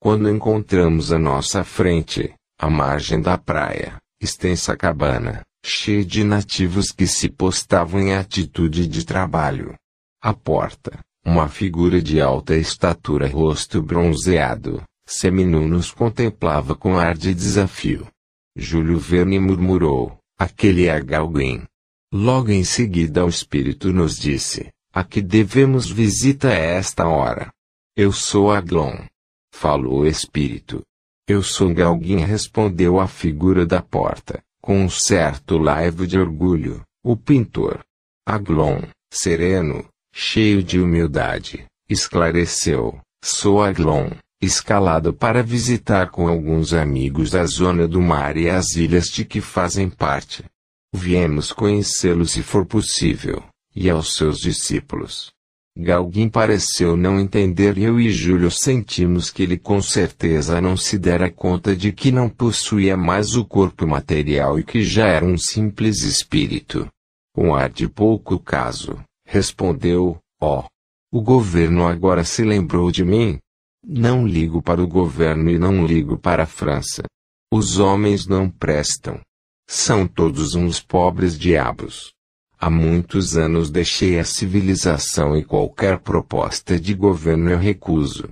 Quando 0.00 0.30
encontramos 0.30 1.12
à 1.12 1.18
nossa 1.18 1.62
frente, 1.62 2.32
à 2.58 2.70
margem 2.70 3.20
da 3.20 3.36
praia, 3.36 3.98
extensa 4.18 4.74
cabana, 4.74 5.42
cheia 5.62 6.02
de 6.02 6.24
nativos 6.24 6.90
que 6.90 7.06
se 7.06 7.28
postavam 7.28 8.00
em 8.00 8.14
atitude 8.14 8.88
de 8.88 9.04
trabalho. 9.04 9.74
À 10.22 10.32
porta, 10.32 10.98
uma 11.22 11.46
figura 11.46 12.00
de 12.00 12.22
alta 12.22 12.56
estatura 12.56 13.28
rosto 13.28 13.82
bronzeado, 13.82 14.82
seminu 15.06 15.68
nos 15.68 15.90
contemplava 15.90 16.74
com 16.74 16.96
ar 16.96 17.18
de 17.18 17.34
desafio. 17.34 18.06
Júlio 18.56 18.98
Verne 18.98 19.38
murmurou, 19.38 20.18
aquele 20.38 20.86
é 20.86 21.00
Galguin. 21.00 21.62
Logo 22.12 22.50
em 22.50 22.64
seguida 22.64 23.24
o 23.24 23.28
espírito 23.28 23.92
nos 23.92 24.18
disse, 24.18 24.70
a 24.92 25.02
que 25.02 25.22
devemos 25.22 25.88
visita 25.88 26.48
a 26.48 26.54
esta 26.54 27.08
hora. 27.08 27.50
Eu 27.96 28.12
sou 28.12 28.50
Aglon. 28.50 29.06
Falou 29.54 30.00
o 30.00 30.06
espírito. 30.06 30.82
Eu 31.26 31.42
sou 31.42 31.72
Galguin 31.72 32.18
respondeu 32.18 33.00
a 33.00 33.06
figura 33.06 33.64
da 33.64 33.80
porta, 33.80 34.42
com 34.60 34.84
um 34.84 34.90
certo 34.90 35.56
laivo 35.56 36.06
de 36.06 36.18
orgulho, 36.18 36.82
o 37.02 37.16
pintor. 37.16 37.82
Aglon, 38.26 38.82
sereno, 39.12 39.88
cheio 40.12 40.62
de 40.62 40.78
humildade, 40.78 41.64
esclareceu, 41.88 43.00
sou 43.24 43.62
Aglon, 43.62 44.10
escalado 44.42 45.14
para 45.14 45.40
visitar 45.40 46.10
com 46.10 46.26
alguns 46.26 46.72
amigos 46.74 47.32
a 47.32 47.46
zona 47.46 47.86
do 47.86 48.00
mar 48.00 48.36
e 48.36 48.50
as 48.50 48.74
ilhas 48.74 49.06
de 49.06 49.24
que 49.24 49.40
fazem 49.40 49.88
parte. 49.88 50.44
Viemos 50.92 51.52
conhecê-lo 51.52 52.26
se 52.26 52.42
for 52.42 52.66
possível, 52.66 53.40
e 53.74 53.88
aos 53.88 54.14
seus 54.14 54.38
discípulos. 54.38 55.30
Galguin 55.78 56.28
pareceu 56.28 56.96
não 56.96 57.18
entender 57.18 57.78
e 57.78 57.84
eu 57.84 57.98
e 57.98 58.10
Júlio 58.10 58.50
sentimos 58.50 59.30
que 59.30 59.44
ele 59.44 59.56
com 59.56 59.80
certeza 59.80 60.60
não 60.60 60.76
se 60.76 60.98
dera 60.98 61.30
conta 61.30 61.74
de 61.74 61.92
que 61.92 62.12
não 62.12 62.28
possuía 62.28 62.96
mais 62.96 63.36
o 63.36 63.44
corpo 63.44 63.86
material 63.86 64.58
e 64.58 64.64
que 64.64 64.82
já 64.82 65.06
era 65.06 65.24
um 65.24 65.38
simples 65.38 66.02
espírito. 66.02 66.86
Com 67.32 67.54
ar 67.54 67.70
de 67.70 67.88
pouco 67.88 68.38
caso, 68.38 68.98
respondeu, 69.24 70.18
ó. 70.38 70.60
Oh, 70.60 70.72
o 71.10 71.22
governo 71.22 71.86
agora 71.86 72.24
se 72.24 72.42
lembrou 72.42 72.90
de 72.90 73.04
mim? 73.04 73.38
Não 73.84 74.26
ligo 74.26 74.62
para 74.62 74.82
o 74.82 74.86
governo 74.86 75.50
e 75.50 75.58
não 75.58 75.84
ligo 75.84 76.16
para 76.16 76.44
a 76.44 76.46
França. 76.46 77.02
Os 77.52 77.78
homens 77.78 78.26
não 78.26 78.48
prestam. 78.48 79.20
São 79.68 80.06
todos 80.06 80.54
uns 80.54 80.80
pobres 80.80 81.38
diabos. 81.38 82.12
Há 82.58 82.70
muitos 82.70 83.36
anos 83.36 83.70
deixei 83.70 84.20
a 84.20 84.24
civilização 84.24 85.36
e 85.36 85.44
qualquer 85.44 85.98
proposta 85.98 86.78
de 86.78 86.94
governo 86.94 87.50
eu 87.50 87.58
recuso. 87.58 88.30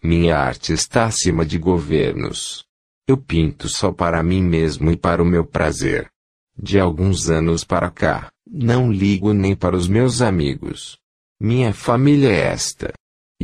Minha 0.00 0.38
arte 0.38 0.72
está 0.72 1.06
acima 1.06 1.44
de 1.44 1.58
governos. 1.58 2.64
Eu 3.08 3.16
pinto 3.16 3.68
só 3.68 3.90
para 3.90 4.22
mim 4.22 4.40
mesmo 4.40 4.90
e 4.90 4.96
para 4.96 5.20
o 5.20 5.26
meu 5.26 5.44
prazer. 5.44 6.08
De 6.56 6.78
alguns 6.78 7.28
anos 7.28 7.64
para 7.64 7.90
cá, 7.90 8.30
não 8.46 8.92
ligo 8.92 9.32
nem 9.32 9.56
para 9.56 9.76
os 9.76 9.88
meus 9.88 10.22
amigos. 10.22 10.96
Minha 11.40 11.74
família 11.74 12.28
é 12.28 12.52
esta. 12.52 12.92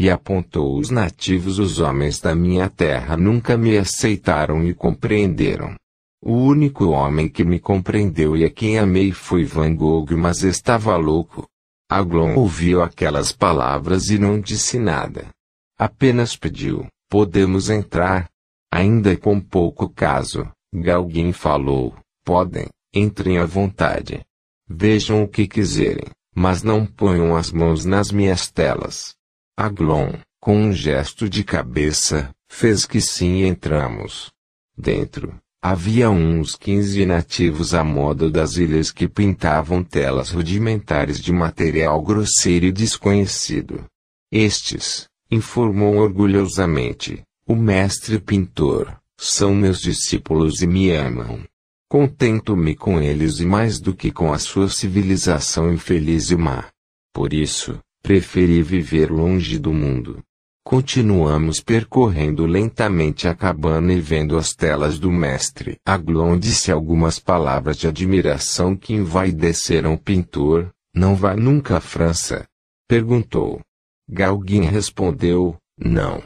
E 0.00 0.08
apontou 0.08 0.78
os 0.78 0.90
nativos 0.90 1.58
os 1.58 1.80
homens 1.80 2.20
da 2.20 2.32
minha 2.32 2.70
terra 2.70 3.16
nunca 3.16 3.56
me 3.56 3.76
aceitaram 3.76 4.62
e 4.62 4.72
compreenderam. 4.72 5.74
O 6.22 6.34
único 6.34 6.90
homem 6.90 7.28
que 7.28 7.42
me 7.42 7.58
compreendeu 7.58 8.36
e 8.36 8.44
a 8.44 8.48
quem 8.48 8.78
amei 8.78 9.10
foi 9.10 9.44
Van 9.44 9.74
Gogh, 9.74 10.16
mas 10.16 10.44
estava 10.44 10.96
louco. 10.96 11.48
Aglon 11.90 12.36
ouviu 12.36 12.80
aquelas 12.80 13.32
palavras 13.32 14.08
e 14.08 14.20
não 14.20 14.40
disse 14.40 14.78
nada. 14.78 15.30
Apenas 15.76 16.36
pediu: 16.36 16.86
Podemos 17.10 17.68
entrar? 17.68 18.28
Ainda 18.72 19.16
com 19.16 19.40
pouco 19.40 19.88
caso, 19.88 20.48
Galguin 20.72 21.32
falou: 21.32 21.92
Podem, 22.24 22.68
entrem 22.94 23.38
à 23.38 23.44
vontade. 23.44 24.24
Vejam 24.68 25.24
o 25.24 25.28
que 25.28 25.48
quiserem, 25.48 26.06
mas 26.32 26.62
não 26.62 26.86
ponham 26.86 27.34
as 27.34 27.50
mãos 27.50 27.84
nas 27.84 28.12
minhas 28.12 28.48
telas. 28.48 29.17
Aglon, 29.60 30.12
com 30.40 30.56
um 30.56 30.72
gesto 30.72 31.28
de 31.28 31.42
cabeça, 31.42 32.30
fez 32.48 32.86
que 32.86 33.00
sim 33.00 33.42
e 33.42 33.44
entramos. 33.44 34.30
Dentro, 34.76 35.34
Havia 35.60 36.08
uns 36.08 36.54
15 36.54 37.04
nativos 37.04 37.74
à 37.74 37.82
moda 37.82 38.30
das 38.30 38.56
ilhas 38.56 38.92
que 38.92 39.08
pintavam 39.08 39.82
telas 39.82 40.30
rudimentares 40.30 41.20
de 41.20 41.32
material 41.32 42.00
grosseiro 42.00 42.66
e 42.66 42.70
desconhecido. 42.70 43.84
Estes, 44.30 45.08
informou 45.28 45.96
orgulhosamente, 45.96 47.24
o 47.44 47.56
mestre 47.56 48.20
pintor, 48.20 48.96
são 49.18 49.52
meus 49.52 49.80
discípulos 49.80 50.62
e 50.62 50.68
me 50.68 50.92
amam. 50.92 51.42
Contento-me 51.90 52.76
com 52.76 53.00
eles 53.00 53.40
e 53.40 53.44
mais 53.44 53.80
do 53.80 53.92
que 53.92 54.12
com 54.12 54.32
a 54.32 54.38
sua 54.38 54.68
civilização 54.68 55.72
infeliz 55.72 56.30
e 56.30 56.36
má. 56.36 56.66
Por 57.12 57.32
isso, 57.32 57.80
preferi 58.02 58.62
viver 58.62 59.10
longe 59.10 59.58
do 59.58 59.72
mundo. 59.72 60.22
Continuamos 60.64 61.60
percorrendo 61.60 62.44
lentamente 62.44 63.26
a 63.26 63.34
cabana 63.34 63.92
e 63.92 64.00
vendo 64.00 64.36
as 64.36 64.52
telas 64.54 64.98
do 64.98 65.10
mestre. 65.10 65.78
Aglon 65.82 66.38
disse 66.38 66.70
algumas 66.70 67.18
palavras 67.18 67.78
de 67.78 67.88
admiração 67.88 68.76
que 68.76 68.92
envaideceram 68.92 69.94
o 69.94 69.98
pintor. 69.98 70.70
Não 70.94 71.14
vai 71.14 71.36
nunca 71.36 71.78
à 71.78 71.80
França? 71.80 72.46
Perguntou. 72.86 73.62
Galguin 74.06 74.62
respondeu, 74.62 75.56
não. 75.78 76.22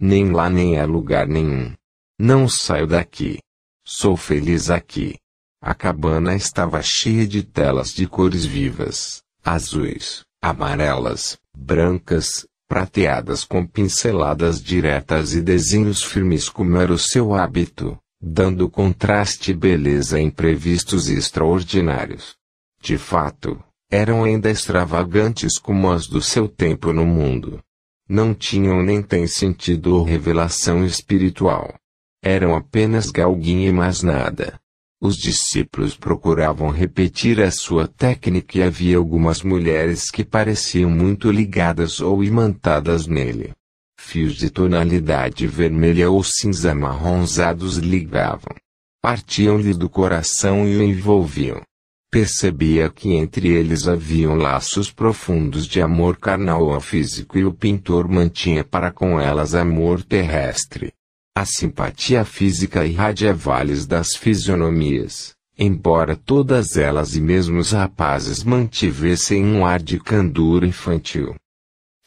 Nem 0.00 0.30
lá 0.30 0.48
nem 0.48 0.76
é 0.76 0.86
lugar 0.86 1.28
nenhum. 1.28 1.74
Não 2.18 2.48
saio 2.48 2.86
daqui. 2.86 3.40
Sou 3.84 4.16
feliz 4.16 4.70
aqui. 4.70 5.16
A 5.60 5.74
cabana 5.74 6.34
estava 6.34 6.80
cheia 6.82 7.26
de 7.26 7.42
telas 7.42 7.90
de 7.90 8.06
cores 8.06 8.44
vivas, 8.44 9.22
azuis, 9.44 10.24
amarelas, 10.42 11.38
brancas, 11.56 12.44
prateadas 12.68 13.44
com 13.44 13.64
pinceladas 13.64 14.60
diretas 14.60 15.34
e 15.34 15.40
desenhos 15.40 16.02
firmes 16.02 16.48
como 16.48 16.76
era 16.78 16.92
o 16.92 16.98
seu 16.98 17.32
hábito, 17.32 17.96
dando 18.20 18.68
contraste 18.68 19.52
e 19.52 19.54
beleza 19.54 20.20
imprevistos 20.20 21.08
e 21.08 21.14
extraordinários. 21.14 22.34
De 22.80 22.98
fato, 22.98 23.62
eram 23.88 24.24
ainda 24.24 24.50
extravagantes 24.50 25.58
como 25.58 25.90
as 25.90 26.08
do 26.08 26.20
seu 26.20 26.48
tempo 26.48 26.92
no 26.92 27.06
mundo. 27.06 27.60
Não 28.08 28.34
tinham 28.34 28.82
nem 28.82 29.00
têm 29.00 29.28
sentido 29.28 29.96
ou 29.96 30.02
revelação 30.02 30.84
espiritual. 30.84 31.74
Eram 32.20 32.56
apenas 32.56 33.10
galguinha 33.10 33.68
e 33.68 33.72
mais 33.72 34.02
nada. 34.02 34.58
Os 35.04 35.16
discípulos 35.16 35.96
procuravam 35.96 36.70
repetir 36.70 37.40
a 37.40 37.50
sua 37.50 37.88
técnica 37.88 38.58
e 38.58 38.62
havia 38.62 38.96
algumas 38.96 39.42
mulheres 39.42 40.08
que 40.12 40.22
pareciam 40.22 40.88
muito 40.88 41.28
ligadas 41.28 41.98
ou 42.00 42.22
imantadas 42.22 43.08
nele. 43.08 43.50
Fios 43.98 44.36
de 44.36 44.48
tonalidade 44.48 45.44
vermelha 45.48 46.08
ou 46.08 46.22
cinza 46.22 46.70
amarronzados 46.70 47.78
ligavam. 47.78 48.54
Partiam-lhe 49.02 49.74
do 49.74 49.88
coração 49.88 50.68
e 50.68 50.76
o 50.76 50.82
envolviam. 50.84 51.60
Percebia 52.08 52.88
que 52.88 53.12
entre 53.12 53.48
eles 53.48 53.88
haviam 53.88 54.36
laços 54.36 54.92
profundos 54.92 55.66
de 55.66 55.80
amor 55.80 56.16
carnal 56.16 56.68
ou 56.68 56.80
físico 56.80 57.36
e 57.36 57.44
o 57.44 57.52
pintor 57.52 58.06
mantinha 58.06 58.62
para 58.62 58.92
com 58.92 59.20
elas 59.20 59.52
amor 59.56 60.04
terrestre. 60.04 60.92
A 61.34 61.46
simpatia 61.46 62.26
física 62.26 62.84
irradia 62.84 63.32
vales 63.32 63.86
das 63.86 64.14
fisionomias, 64.14 65.32
embora 65.58 66.14
todas 66.14 66.76
elas 66.76 67.16
e 67.16 67.22
mesmo 67.22 67.58
os 67.58 67.72
rapazes 67.72 68.44
mantivessem 68.44 69.42
um 69.42 69.64
ar 69.64 69.80
de 69.80 69.98
candura 69.98 70.66
infantil. 70.66 71.34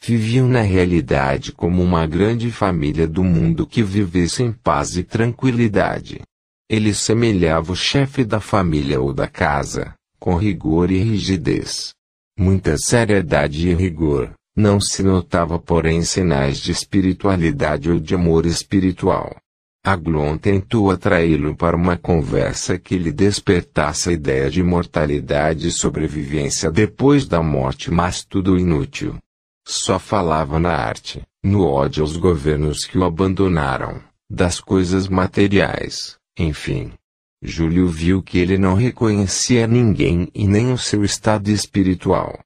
Viviam 0.00 0.46
na 0.46 0.60
realidade 0.60 1.50
como 1.50 1.82
uma 1.82 2.06
grande 2.06 2.52
família 2.52 3.04
do 3.04 3.24
mundo 3.24 3.66
que 3.66 3.82
vivesse 3.82 4.44
em 4.44 4.52
paz 4.52 4.96
e 4.96 5.02
tranquilidade. 5.02 6.20
Ele 6.70 6.94
semelhava 6.94 7.72
o 7.72 7.76
chefe 7.76 8.24
da 8.24 8.38
família 8.38 9.00
ou 9.00 9.12
da 9.12 9.26
casa, 9.26 9.92
com 10.20 10.36
rigor 10.36 10.88
e 10.92 10.98
rigidez. 10.98 11.92
Muita 12.38 12.76
seriedade 12.78 13.68
e 13.68 13.74
rigor, 13.74 14.35
não 14.56 14.80
se 14.80 15.02
notava 15.02 15.58
porém 15.58 16.02
sinais 16.02 16.58
de 16.58 16.72
espiritualidade 16.72 17.90
ou 17.90 18.00
de 18.00 18.14
amor 18.14 18.46
espiritual. 18.46 19.36
Aglon 19.84 20.36
tentou 20.36 20.90
atraí-lo 20.90 21.54
para 21.54 21.76
uma 21.76 21.96
conversa 21.96 22.76
que 22.76 22.98
lhe 22.98 23.12
despertasse 23.12 24.08
a 24.08 24.12
ideia 24.12 24.50
de 24.50 24.62
mortalidade 24.62 25.68
e 25.68 25.70
sobrevivência 25.70 26.72
depois 26.72 27.26
da 27.26 27.40
morte, 27.40 27.90
mas 27.90 28.24
tudo 28.24 28.58
inútil. 28.58 29.16
Só 29.64 29.98
falava 29.98 30.58
na 30.58 30.72
arte, 30.72 31.22
no 31.44 31.64
ódio 31.64 32.02
aos 32.02 32.16
governos 32.16 32.84
que 32.84 32.98
o 32.98 33.04
abandonaram, 33.04 34.00
das 34.28 34.58
coisas 34.58 35.06
materiais, 35.06 36.16
enfim. 36.36 36.92
Júlio 37.42 37.86
viu 37.86 38.22
que 38.22 38.38
ele 38.38 38.58
não 38.58 38.74
reconhecia 38.74 39.66
ninguém 39.66 40.28
e 40.34 40.48
nem 40.48 40.72
o 40.72 40.78
seu 40.78 41.04
estado 41.04 41.48
espiritual. 41.48 42.40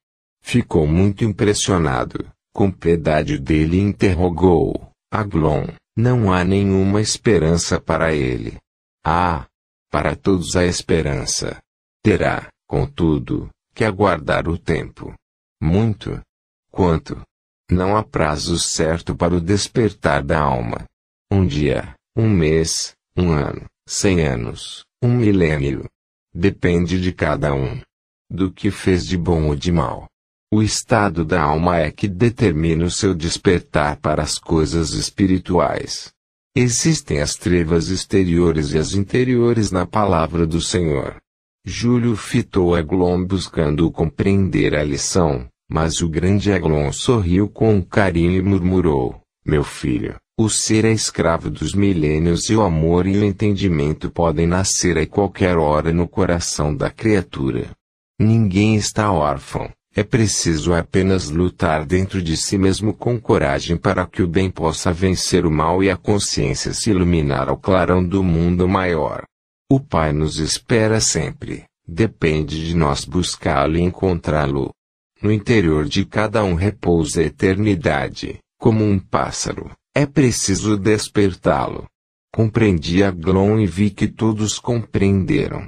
Ficou 0.50 0.84
muito 0.84 1.22
impressionado, 1.22 2.28
com 2.52 2.72
piedade 2.72 3.38
dele 3.38 3.76
e 3.76 3.80
interrogou, 3.82 4.90
Aglon, 5.08 5.68
não 5.96 6.32
há 6.32 6.42
nenhuma 6.42 7.00
esperança 7.00 7.80
para 7.80 8.12
ele. 8.12 8.58
Ah! 9.06 9.46
Para 9.92 10.16
todos 10.16 10.56
há 10.56 10.64
esperança. 10.64 11.62
Terá, 12.02 12.48
contudo, 12.66 13.48
que 13.72 13.84
aguardar 13.84 14.48
o 14.48 14.58
tempo. 14.58 15.14
Muito. 15.62 16.20
Quanto? 16.68 17.22
Não 17.70 17.96
há 17.96 18.02
prazo 18.02 18.58
certo 18.58 19.14
para 19.14 19.36
o 19.36 19.40
despertar 19.40 20.20
da 20.20 20.40
alma. 20.40 20.84
Um 21.30 21.46
dia, 21.46 21.94
um 22.16 22.28
mês, 22.28 22.96
um 23.16 23.30
ano, 23.30 23.66
cem 23.86 24.26
anos, 24.26 24.84
um 25.00 25.14
milênio. 25.14 25.88
Depende 26.34 27.00
de 27.00 27.12
cada 27.12 27.54
um. 27.54 27.80
Do 28.28 28.50
que 28.50 28.72
fez 28.72 29.06
de 29.06 29.16
bom 29.16 29.46
ou 29.46 29.54
de 29.54 29.70
mal. 29.70 30.10
O 30.52 30.62
estado 30.62 31.24
da 31.24 31.40
alma 31.40 31.78
é 31.78 31.92
que 31.92 32.08
determina 32.08 32.84
o 32.84 32.90
seu 32.90 33.14
despertar 33.14 34.00
para 34.00 34.20
as 34.20 34.34
coisas 34.36 34.94
espirituais. 34.94 36.12
Existem 36.56 37.20
as 37.20 37.36
trevas 37.36 37.88
exteriores 37.88 38.72
e 38.72 38.78
as 38.78 38.92
interiores 38.92 39.70
na 39.70 39.86
palavra 39.86 40.44
do 40.44 40.60
Senhor. 40.60 41.18
Júlio 41.64 42.16
fitou 42.16 42.76
Eglon 42.76 43.24
buscando 43.24 43.88
compreender 43.92 44.74
a 44.74 44.82
lição, 44.82 45.46
mas 45.70 46.00
o 46.00 46.08
grande 46.08 46.50
Eglon 46.50 46.90
sorriu 46.90 47.48
com 47.48 47.80
carinho 47.80 48.32
e 48.32 48.42
murmurou: 48.42 49.20
Meu 49.46 49.62
filho, 49.62 50.16
o 50.36 50.48
ser 50.48 50.84
é 50.84 50.90
escravo 50.90 51.48
dos 51.48 51.74
milênios 51.74 52.50
e 52.50 52.56
o 52.56 52.62
amor 52.62 53.06
e 53.06 53.16
o 53.16 53.24
entendimento 53.24 54.10
podem 54.10 54.48
nascer 54.48 54.98
a 54.98 55.06
qualquer 55.06 55.56
hora 55.56 55.92
no 55.92 56.08
coração 56.08 56.74
da 56.74 56.90
criatura. 56.90 57.70
Ninguém 58.18 58.74
está 58.74 59.12
órfão. 59.12 59.70
É 59.94 60.04
preciso 60.04 60.72
apenas 60.72 61.30
lutar 61.30 61.84
dentro 61.84 62.22
de 62.22 62.36
si 62.36 62.56
mesmo 62.56 62.94
com 62.94 63.20
coragem 63.20 63.76
para 63.76 64.06
que 64.06 64.22
o 64.22 64.28
bem 64.28 64.48
possa 64.48 64.92
vencer 64.92 65.44
o 65.44 65.50
mal 65.50 65.82
e 65.82 65.90
a 65.90 65.96
consciência 65.96 66.72
se 66.72 66.90
iluminar 66.90 67.48
ao 67.48 67.56
clarão 67.56 68.04
do 68.04 68.22
mundo 68.22 68.68
maior. 68.68 69.24
O 69.68 69.80
Pai 69.80 70.12
nos 70.12 70.38
espera 70.38 71.00
sempre, 71.00 71.64
depende 71.86 72.66
de 72.66 72.76
nós 72.76 73.04
buscá-lo 73.04 73.76
e 73.76 73.80
encontrá-lo. 73.80 74.72
No 75.20 75.30
interior 75.30 75.86
de 75.86 76.04
cada 76.04 76.42
um 76.44 76.54
repousa 76.54 77.20
a 77.20 77.24
eternidade, 77.24 78.38
como 78.58 78.84
um 78.84 78.98
pássaro, 78.98 79.70
é 79.94 80.06
preciso 80.06 80.76
despertá-lo. 80.76 81.86
Compreendi 82.32 83.02
a 83.02 83.10
Glon 83.10 83.58
e 83.58 83.66
vi 83.66 83.90
que 83.90 84.06
todos 84.06 84.58
compreenderam. 84.58 85.66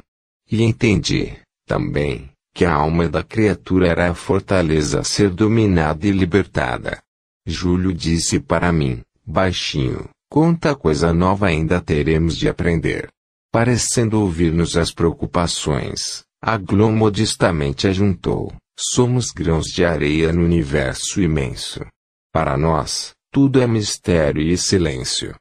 E 0.51 0.63
entendi, 0.63 1.37
também, 1.67 2.32
que 2.55 2.65
a 2.65 2.75
alma 2.75 3.09
da 3.09 3.23
criatura 3.23 3.89
era 3.89 4.11
a 4.11 4.15
fortaleza 4.15 5.01
a 5.01 5.05
ser 5.05 5.31
dominada 5.31 6.07
e 6.07 6.11
libertada. 6.11 7.03
Júlio 7.47 7.93
disse 7.93 8.39
para 8.39 8.73
mim, 8.73 9.01
baixinho, 9.27 10.09
quanta 10.31 10.75
coisa 10.75 11.13
nova 11.13 11.47
ainda 11.47 11.81
teremos 11.81 12.37
de 12.37 12.49
aprender. 12.49 13.09
Parecendo 13.51 14.21
ouvir-nos 14.21 14.77
as 14.77 14.93
preocupações, 14.93 16.25
Aglon 16.41 16.93
modestamente 16.93 17.87
ajuntou, 17.87 18.53
somos 18.79 19.31
grãos 19.31 19.67
de 19.67 19.85
areia 19.85 20.33
no 20.33 20.45
universo 20.45 21.21
imenso. 21.21 21.85
Para 22.33 22.57
nós, 22.57 23.13
tudo 23.31 23.61
é 23.61 23.67
mistério 23.67 24.43
e 24.43 24.57
silêncio. 24.57 25.35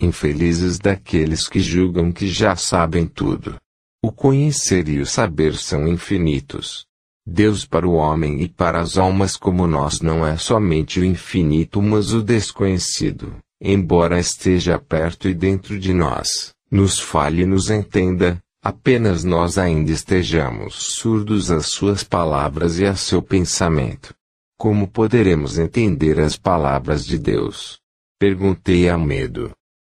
Infelizes 0.00 0.78
daqueles 0.78 1.48
que 1.48 1.60
julgam 1.60 2.12
que 2.12 2.26
já 2.26 2.56
sabem 2.56 3.06
tudo. 3.06 3.56
O 4.00 4.12
conhecer 4.12 4.88
e 4.88 5.00
o 5.00 5.06
saber 5.06 5.56
são 5.56 5.88
infinitos. 5.88 6.86
Deus 7.26 7.66
para 7.66 7.86
o 7.86 7.94
homem 7.94 8.40
e 8.42 8.48
para 8.48 8.80
as 8.80 8.96
almas 8.96 9.36
como 9.36 9.66
nós 9.66 10.00
não 10.00 10.24
é 10.24 10.36
somente 10.36 11.00
o 11.00 11.04
infinito 11.04 11.82
mas 11.82 12.12
o 12.12 12.22
desconhecido, 12.22 13.36
embora 13.60 14.20
esteja 14.20 14.78
perto 14.78 15.28
e 15.28 15.34
dentro 15.34 15.78
de 15.78 15.92
nós, 15.92 16.54
nos 16.70 17.00
fale 17.00 17.42
e 17.42 17.46
nos 17.46 17.70
entenda, 17.70 18.38
apenas 18.62 19.24
nós 19.24 19.58
ainda 19.58 19.90
estejamos 19.90 20.74
surdos 20.94 21.50
às 21.50 21.66
suas 21.66 22.04
palavras 22.04 22.78
e 22.78 22.86
a 22.86 22.94
seu 22.94 23.20
pensamento. 23.20 24.14
Como 24.56 24.86
poderemos 24.86 25.58
entender 25.58 26.20
as 26.20 26.36
palavras 26.36 27.04
de 27.04 27.18
Deus? 27.18 27.80
Perguntei 28.18 28.88
a 28.88 28.96
medo. 28.96 29.50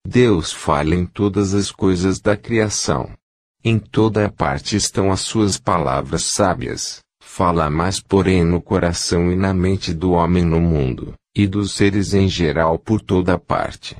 Deus 0.08 0.54
fala 0.54 0.94
em 0.94 1.08
todas 1.08 1.56
as 1.56 1.72
coisas 1.72 2.20
da 2.20 2.38
criação. 2.38 3.12
Em 3.68 3.80
toda 3.80 4.28
a 4.28 4.32
parte 4.32 4.76
estão 4.76 5.12
as 5.12 5.22
suas 5.22 5.58
palavras 5.58 6.26
sábias. 6.36 7.00
Fala 7.20 7.68
mais 7.68 8.00
porém 8.00 8.44
no 8.44 8.62
coração 8.62 9.32
e 9.32 9.36
na 9.36 9.56
mente 9.56 9.92
do 9.92 10.12
homem 10.12 10.46
no 10.46 10.62
mundo, 10.62 11.16
e 11.36 11.48
dos 11.48 11.72
seres 11.72 12.14
em 12.14 12.30
geral 12.30 12.78
por 12.78 13.02
toda 13.02 13.40
parte. 13.40 13.96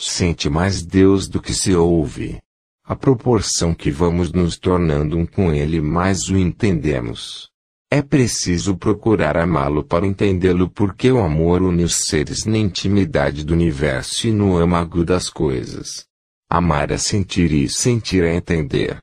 Sente 0.00 0.48
mais 0.48 0.82
Deus 0.82 1.28
do 1.28 1.38
que 1.38 1.52
se 1.52 1.74
ouve. 1.74 2.38
A 2.82 2.96
proporção 2.96 3.74
que 3.74 3.90
vamos 3.90 4.32
nos 4.32 4.56
tornando 4.56 5.18
um 5.18 5.26
com 5.26 5.52
Ele 5.52 5.82
mais 5.82 6.30
o 6.30 6.38
entendemos. 6.38 7.50
É 7.90 8.00
preciso 8.00 8.74
procurar 8.74 9.36
amá-lo 9.36 9.84
para 9.84 10.06
entendê-lo 10.06 10.66
porque 10.70 11.12
o 11.12 11.22
amor 11.22 11.60
une 11.60 11.84
os 11.84 12.06
seres 12.06 12.46
na 12.46 12.56
intimidade 12.56 13.44
do 13.44 13.52
universo 13.52 14.28
e 14.28 14.32
no 14.32 14.56
âmago 14.56 15.04
das 15.04 15.28
coisas. 15.28 16.06
Amar 16.48 16.90
é 16.90 16.96
sentir 16.96 17.52
e 17.52 17.68
sentir 17.68 18.24
é 18.24 18.34
entender 18.34 18.98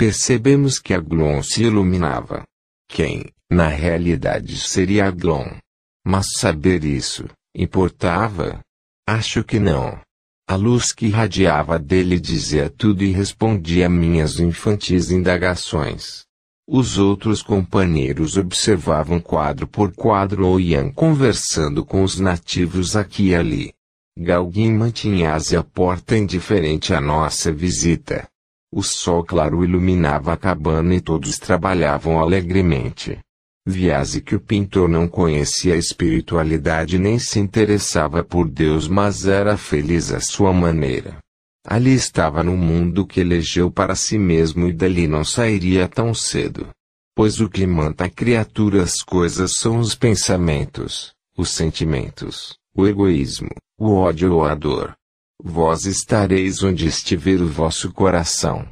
percebemos 0.00 0.78
que 0.78 0.94
Aglon 0.94 1.42
se 1.42 1.64
iluminava. 1.64 2.44
Quem, 2.88 3.26
na 3.50 3.68
realidade, 3.68 4.56
seria 4.56 5.06
Aglon? 5.06 5.58
Mas 6.02 6.24
saber 6.38 6.86
isso, 6.86 7.26
importava? 7.54 8.60
Acho 9.06 9.44
que 9.44 9.60
não. 9.60 10.00
A 10.48 10.54
luz 10.54 10.90
que 10.90 11.04
irradiava 11.04 11.78
dele 11.78 12.18
dizia 12.18 12.70
tudo 12.70 13.04
e 13.04 13.12
respondia 13.12 13.90
minhas 13.90 14.40
infantis 14.40 15.10
indagações. 15.10 16.24
Os 16.66 16.96
outros 16.96 17.42
companheiros 17.42 18.38
observavam 18.38 19.20
quadro 19.20 19.66
por 19.66 19.92
quadro 19.92 20.46
ou 20.46 20.58
iam 20.58 20.90
conversando 20.90 21.84
com 21.84 22.02
os 22.02 22.18
nativos 22.18 22.96
aqui 22.96 23.28
e 23.28 23.34
ali. 23.34 23.74
Galguin 24.16 24.72
mantinha-se 24.72 25.58
a 25.58 25.62
porta 25.62 26.16
indiferente 26.16 26.94
à 26.94 27.02
nossa 27.02 27.52
visita. 27.52 28.26
O 28.72 28.82
sol 28.82 29.24
claro 29.24 29.64
iluminava 29.64 30.32
a 30.32 30.36
cabana 30.36 30.94
e 30.94 31.00
todos 31.00 31.38
trabalhavam 31.38 32.20
alegremente. 32.20 33.18
Viase 33.66 34.20
que 34.20 34.34
o 34.34 34.40
pintor 34.40 34.88
não 34.88 35.08
conhecia 35.08 35.74
a 35.74 35.76
espiritualidade 35.76 36.98
nem 36.98 37.18
se 37.18 37.40
interessava 37.40 38.22
por 38.22 38.48
Deus, 38.48 38.86
mas 38.86 39.26
era 39.26 39.56
feliz 39.56 40.12
à 40.12 40.20
sua 40.20 40.52
maneira. 40.52 41.18
Ali 41.66 41.92
estava 41.92 42.42
no 42.42 42.56
mundo 42.56 43.06
que 43.06 43.20
elegeu 43.20 43.70
para 43.70 43.94
si 43.94 44.18
mesmo 44.18 44.66
e 44.66 44.72
dali 44.72 45.06
não 45.06 45.24
sairia 45.24 45.86
tão 45.88 46.14
cedo. 46.14 46.68
Pois 47.14 47.40
o 47.40 47.50
que 47.50 47.66
manda 47.66 48.04
a 48.04 48.08
criatura 48.08 48.82
as 48.82 49.02
coisas 49.02 49.56
são 49.56 49.78
os 49.78 49.94
pensamentos, 49.94 51.12
os 51.36 51.50
sentimentos, 51.50 52.56
o 52.74 52.86
egoísmo, 52.86 53.50
o 53.78 53.94
ódio 53.94 54.32
ou 54.32 54.44
a 54.44 54.54
dor. 54.54 54.94
Vós 55.42 55.86
estareis 55.86 56.62
onde 56.62 56.86
estiver 56.86 57.40
o 57.40 57.48
vosso 57.48 57.92
coração. 57.92 58.68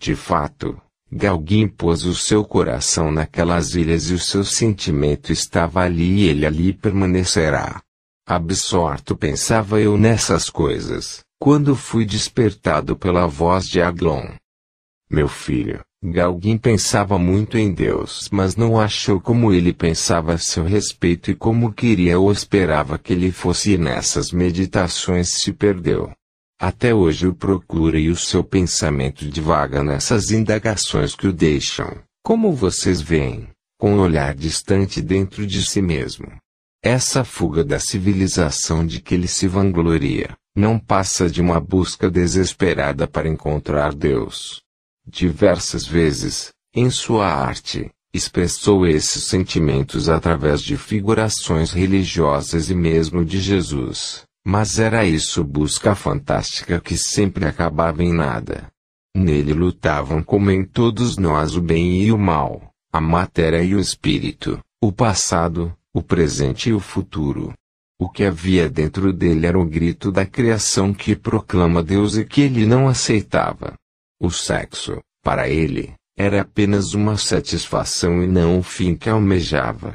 De 0.00 0.14
fato, 0.14 0.80
Galguin 1.10 1.68
pôs 1.68 2.04
o 2.04 2.14
seu 2.14 2.44
coração 2.44 3.10
naquelas 3.10 3.74
ilhas 3.74 4.10
e 4.10 4.14
o 4.14 4.18
seu 4.18 4.44
sentimento 4.44 5.32
estava 5.32 5.80
ali 5.80 6.20
e 6.20 6.28
ele 6.28 6.44
ali 6.44 6.72
permanecerá. 6.72 7.80
Absorto 8.26 9.16
pensava 9.16 9.80
eu 9.80 9.96
nessas 9.96 10.50
coisas, 10.50 11.20
quando 11.40 11.74
fui 11.74 12.04
despertado 12.04 12.94
pela 12.96 13.26
voz 13.26 13.66
de 13.66 13.80
Aglon. 13.80 14.28
Meu 15.10 15.28
filho, 15.28 15.80
Galguin 16.02 16.56
pensava 16.56 17.18
muito 17.18 17.58
em 17.58 17.72
Deus, 17.72 18.28
mas 18.30 18.54
não 18.54 18.80
achou 18.80 19.20
como 19.20 19.52
ele 19.52 19.72
pensava 19.72 20.34
a 20.34 20.38
seu 20.38 20.62
respeito 20.62 21.32
e 21.32 21.34
como 21.34 21.72
queria 21.72 22.20
ou 22.20 22.30
esperava 22.30 22.96
que 22.96 23.12
ele 23.12 23.32
fosse 23.32 23.72
e 23.72 23.78
nessas 23.78 24.30
meditações 24.30 25.40
se 25.40 25.52
perdeu. 25.52 26.12
Até 26.60 26.94
hoje 26.94 27.26
o 27.26 27.34
procura 27.34 27.98
e 27.98 28.10
o 28.10 28.16
seu 28.16 28.44
pensamento 28.44 29.28
divaga 29.28 29.82
nessas 29.82 30.30
indagações 30.30 31.16
que 31.16 31.26
o 31.26 31.32
deixam, 31.32 31.98
como 32.22 32.52
vocês 32.52 33.00
veem, 33.00 33.48
com 33.76 33.94
um 33.94 34.00
olhar 34.00 34.36
distante 34.36 35.02
dentro 35.02 35.44
de 35.44 35.66
si 35.66 35.82
mesmo. 35.82 36.28
Essa 36.80 37.24
fuga 37.24 37.64
da 37.64 37.80
civilização 37.80 38.86
de 38.86 39.00
que 39.00 39.16
ele 39.16 39.26
se 39.26 39.48
vangloria, 39.48 40.36
não 40.54 40.78
passa 40.78 41.28
de 41.28 41.40
uma 41.40 41.58
busca 41.58 42.08
desesperada 42.08 43.08
para 43.08 43.28
encontrar 43.28 43.92
Deus. 43.92 44.62
Diversas 45.10 45.86
vezes, 45.86 46.52
em 46.74 46.90
sua 46.90 47.26
arte, 47.26 47.90
expressou 48.12 48.86
esses 48.86 49.24
sentimentos 49.24 50.06
através 50.06 50.60
de 50.60 50.76
figurações 50.76 51.72
religiosas 51.72 52.68
e 52.68 52.74
mesmo 52.74 53.24
de 53.24 53.40
Jesus, 53.40 54.24
mas 54.46 54.78
era 54.78 55.06
isso 55.06 55.42
busca 55.42 55.94
fantástica 55.94 56.78
que 56.78 56.94
sempre 56.96 57.46
acabava 57.46 58.04
em 58.04 58.12
nada. 58.12 58.68
Nele 59.16 59.54
lutavam 59.54 60.22
como 60.22 60.50
em 60.50 60.62
todos 60.62 61.16
nós 61.16 61.56
o 61.56 61.62
bem 61.62 62.02
e 62.02 62.12
o 62.12 62.18
mal, 62.18 62.70
a 62.92 63.00
matéria 63.00 63.62
e 63.62 63.74
o 63.74 63.80
espírito, 63.80 64.60
o 64.78 64.92
passado, 64.92 65.74
o 65.92 66.02
presente 66.02 66.68
e 66.68 66.74
o 66.74 66.80
futuro. 66.80 67.54
O 67.98 68.10
que 68.10 68.24
havia 68.24 68.68
dentro 68.68 69.10
dele 69.10 69.46
era 69.46 69.58
o 69.58 69.64
grito 69.64 70.12
da 70.12 70.26
criação 70.26 70.92
que 70.92 71.16
proclama 71.16 71.82
Deus 71.82 72.16
e 72.16 72.26
que 72.26 72.42
ele 72.42 72.66
não 72.66 72.86
aceitava. 72.86 73.74
O 74.20 74.30
sexo, 74.30 75.00
para 75.22 75.48
ele, 75.48 75.94
era 76.16 76.40
apenas 76.40 76.94
uma 76.94 77.16
satisfação 77.16 78.22
e 78.22 78.26
não 78.26 78.58
o 78.58 78.62
fim 78.62 78.96
que 78.96 79.08
almejava. 79.08 79.94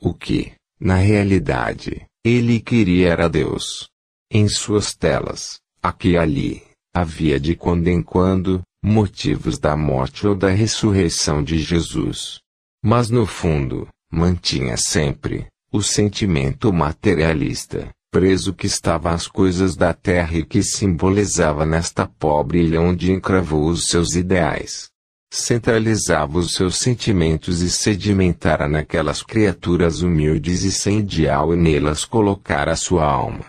O 0.00 0.14
que, 0.14 0.52
na 0.78 0.96
realidade, 0.96 2.06
ele 2.24 2.60
queria 2.60 3.08
era 3.08 3.28
Deus. 3.28 3.88
Em 4.30 4.48
suas 4.48 4.94
telas, 4.94 5.58
aqui 5.82 6.10
e 6.10 6.16
ali, 6.16 6.62
havia 6.94 7.40
de 7.40 7.56
quando 7.56 7.88
em 7.88 8.00
quando, 8.00 8.62
motivos 8.82 9.58
da 9.58 9.76
morte 9.76 10.26
ou 10.26 10.34
da 10.34 10.50
ressurreição 10.50 11.42
de 11.42 11.58
Jesus. 11.58 12.38
Mas 12.82 13.10
no 13.10 13.26
fundo, 13.26 13.88
mantinha 14.12 14.76
sempre, 14.76 15.46
o 15.72 15.82
sentimento 15.82 16.72
materialista, 16.72 17.88
preso 18.14 18.54
que 18.54 18.68
estava 18.68 19.10
às 19.10 19.26
coisas 19.26 19.74
da 19.74 19.92
terra 19.92 20.38
e 20.38 20.44
que 20.44 20.62
simbolizava 20.62 21.66
nesta 21.66 22.06
pobre 22.06 22.62
ilha 22.62 22.80
onde 22.80 23.10
encravou 23.10 23.66
os 23.66 23.88
seus 23.88 24.14
ideais. 24.14 24.88
Centralizava 25.32 26.38
os 26.38 26.54
seus 26.54 26.76
sentimentos 26.78 27.60
e 27.60 27.68
sedimentara 27.68 28.68
naquelas 28.68 29.20
criaturas 29.20 30.00
humildes 30.00 30.62
e 30.62 30.70
sem 30.70 31.00
ideal 31.00 31.52
e 31.52 31.56
nelas 31.56 32.04
colocara 32.04 32.76
sua 32.76 33.04
alma. 33.04 33.46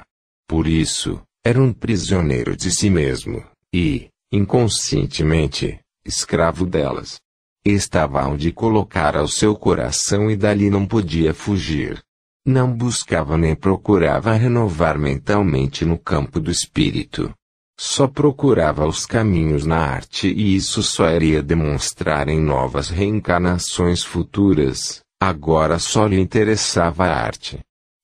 Por 0.47 0.65
isso, 0.65 1.21
era 1.45 1.61
um 1.61 1.71
prisioneiro 1.71 2.57
de 2.57 2.71
si 2.71 2.89
mesmo, 2.89 3.45
e, 3.71 4.07
inconscientemente, 4.31 5.79
escravo 6.03 6.65
delas. 6.65 7.17
Estava 7.63 8.27
onde 8.27 8.51
colocara 8.51 9.21
o 9.21 9.27
seu 9.27 9.55
coração 9.55 10.31
e 10.31 10.35
dali 10.35 10.71
não 10.71 10.87
podia 10.87 11.35
fugir. 11.35 12.03
Não 12.48 12.72
buscava 12.72 13.40
nem 13.40 13.56
procurava 13.56 14.33
renovar 14.33 14.99
mentalmente 14.99 15.83
no 15.83 15.98
campo 15.98 16.40
do 16.40 16.51
espírito. 16.51 17.33
Só 17.75 18.07
procurava 18.07 18.85
os 18.85 19.03
caminhos 19.03 19.65
na 19.65 19.80
arte 19.80 20.27
e 20.27 20.56
isso 20.56 20.83
só 20.83 21.09
iria 21.09 21.41
demonstrar 21.41 22.30
em 22.30 22.40
novas 22.40 22.90
reencarnações 22.90 24.03
futuras. 24.03 25.01
Agora 25.19 25.80
só 25.80 26.06
lhe 26.06 26.19
interessava 26.19 27.06
a 27.06 27.15
arte. 27.15 27.59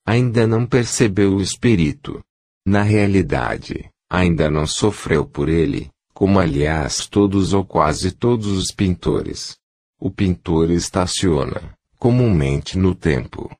Ainda 0.07 0.47
não 0.47 0.65
percebeu 0.65 1.35
o 1.35 1.41
espírito. 1.41 2.19
Na 2.65 2.81
realidade, 2.81 3.91
ainda 4.09 4.49
não 4.49 4.65
sofreu 4.65 5.23
por 5.23 5.49
ele, 5.49 5.89
como 6.15 6.39
aliás 6.39 7.05
todos 7.05 7.53
ou 7.53 7.63
quase 7.63 8.11
todos 8.11 8.47
os 8.47 8.73
pintores. 8.73 9.55
O 9.99 10.09
pintor 10.09 10.71
estaciona, 10.71 11.75
comumente 11.99 12.75
no 12.77 12.95
tempo, 12.95 13.51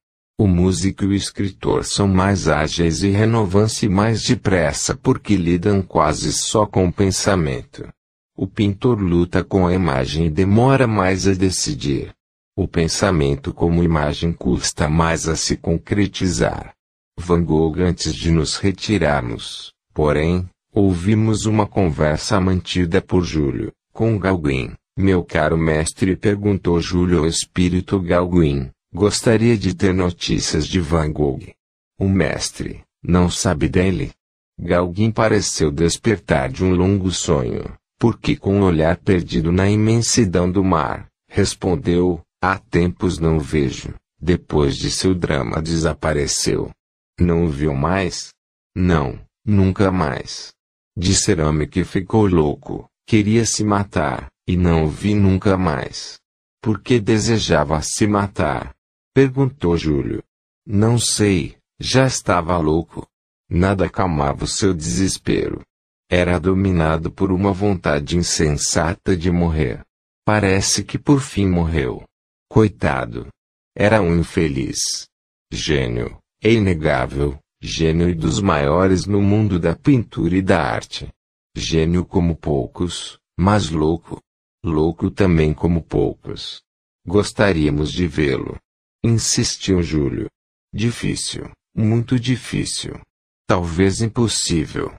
o 0.42 0.48
músico 0.48 1.04
e 1.04 1.08
o 1.10 1.14
escritor 1.14 1.86
são 1.86 2.08
mais 2.08 2.48
ágeis 2.48 3.04
e 3.04 3.10
renovam-se 3.12 3.88
mais 3.88 4.24
depressa 4.24 4.96
porque 4.96 5.36
lidam 5.36 5.84
quase 5.84 6.34
só 6.34 6.66
com 6.66 6.88
o 6.88 6.92
pensamento. 6.92 7.88
O 8.36 8.48
pintor 8.48 9.00
luta 9.00 9.44
com 9.44 9.68
a 9.68 9.74
imagem 9.76 10.26
e 10.26 10.30
demora 10.32 10.88
mais 10.88 11.28
a 11.28 11.34
decidir. 11.34 12.12
O 12.58 12.68
pensamento 12.68 13.54
como 13.54 13.84
imagem 13.84 14.34
custa 14.34 14.90
mais 14.90 15.28
a 15.28 15.36
se 15.36 15.56
concretizar. 15.56 16.74
Van 17.20 17.44
Gogh 17.44 17.80
antes 17.80 18.16
de 18.16 18.32
nos 18.32 18.58
retirarmos, 18.58 19.72
porém, 19.94 20.50
ouvimos 20.74 21.46
uma 21.46 21.68
conversa 21.68 22.42
mantida 22.42 23.00
por 23.00 23.24
Júlio, 23.24 23.72
com 23.94 24.18
Gauguin. 24.18 24.72
Meu 24.98 25.24
caro 25.24 25.56
mestre 25.56 26.16
perguntou 26.16 26.82
Júlio 26.82 27.20
ao 27.20 27.28
espírito 27.28 28.00
Gauguin, 28.00 28.72
Gostaria 28.94 29.58
de 29.58 29.74
ter 29.74 29.94
notícias 29.94 30.68
de 30.68 30.82
Van 30.82 31.14
Gogh. 31.14 31.54
O 31.98 32.10
mestre, 32.10 32.84
não 33.02 33.30
sabe 33.30 33.70
dele? 33.70 34.12
Gauguin 34.60 35.12
pareceu 35.12 35.72
despertar 35.72 36.52
de 36.52 36.66
um 36.66 36.76
longo 36.76 37.10
sonho, 37.10 37.74
porque 37.98 38.36
com 38.36 38.60
o 38.60 38.66
olhar 38.66 38.98
perdido 38.98 39.50
na 39.50 39.70
imensidão 39.70 40.52
do 40.52 40.62
mar, 40.62 41.08
respondeu, 41.30 42.22
há 42.44 42.58
tempos 42.58 43.18
não 43.18 43.40
vejo, 43.40 43.94
depois 44.20 44.76
de 44.76 44.92
seu 44.92 45.16
drama 45.16 45.62
desapareceu. 45.62 46.70
Não 47.18 47.46
o 47.46 47.48
viu 47.48 47.74
mais? 47.74 48.34
Não, 48.76 49.18
nunca 49.46 49.90
mais. 49.90 50.52
Disseram-me 50.98 51.66
que 51.66 51.86
ficou 51.86 52.28
louco, 52.28 52.90
queria 53.08 53.46
se 53.46 53.64
matar, 53.64 54.28
e 54.46 54.58
não 54.58 54.84
o 54.84 54.90
vi 54.90 55.16
nunca 55.16 55.58
mais. 55.58 56.20
Porque 56.62 57.00
desejava 57.00 57.82
se 57.82 58.06
matar. 58.06 58.76
Perguntou 59.14 59.76
Júlio. 59.76 60.24
Não 60.66 60.98
sei, 60.98 61.58
já 61.80 62.06
estava 62.06 62.58
louco. 62.58 63.06
Nada 63.50 63.86
acalmava 63.86 64.46
o 64.46 64.48
seu 64.48 64.74
desespero. 64.74 65.62
Era 66.10 66.40
dominado 66.40 67.12
por 67.12 67.32
uma 67.32 67.52
vontade 67.52 68.18
insensata 68.18 69.16
de 69.16 69.30
morrer. 69.30 69.82
Parece 70.26 70.84
que 70.84 70.98
por 70.98 71.20
fim 71.20 71.46
morreu. 71.48 72.04
Coitado. 72.50 73.28
Era 73.76 74.02
um 74.02 74.18
infeliz. 74.18 75.08
Gênio, 75.52 76.18
é 76.42 76.54
inegável, 76.54 77.38
gênio 77.62 78.10
e 78.10 78.14
dos 78.14 78.40
maiores 78.40 79.06
no 79.06 79.22
mundo 79.22 79.60
da 79.60 79.76
pintura 79.76 80.38
e 80.38 80.42
da 80.42 80.62
arte. 80.62 81.10
Gênio 81.56 82.06
como 82.06 82.36
poucos, 82.36 83.20
mas 83.38 83.70
louco. 83.70 84.22
Louco 84.64 85.12
também 85.12 85.54
como 85.54 85.82
poucos. 85.82 86.62
Gostaríamos 87.06 87.92
de 87.92 88.08
vê-lo. 88.08 88.58
Insistiu 89.04 89.82
Júlio. 89.82 90.30
Difícil, 90.72 91.50
muito 91.76 92.20
difícil. 92.20 93.02
Talvez 93.48 94.00
impossível. 94.00 94.94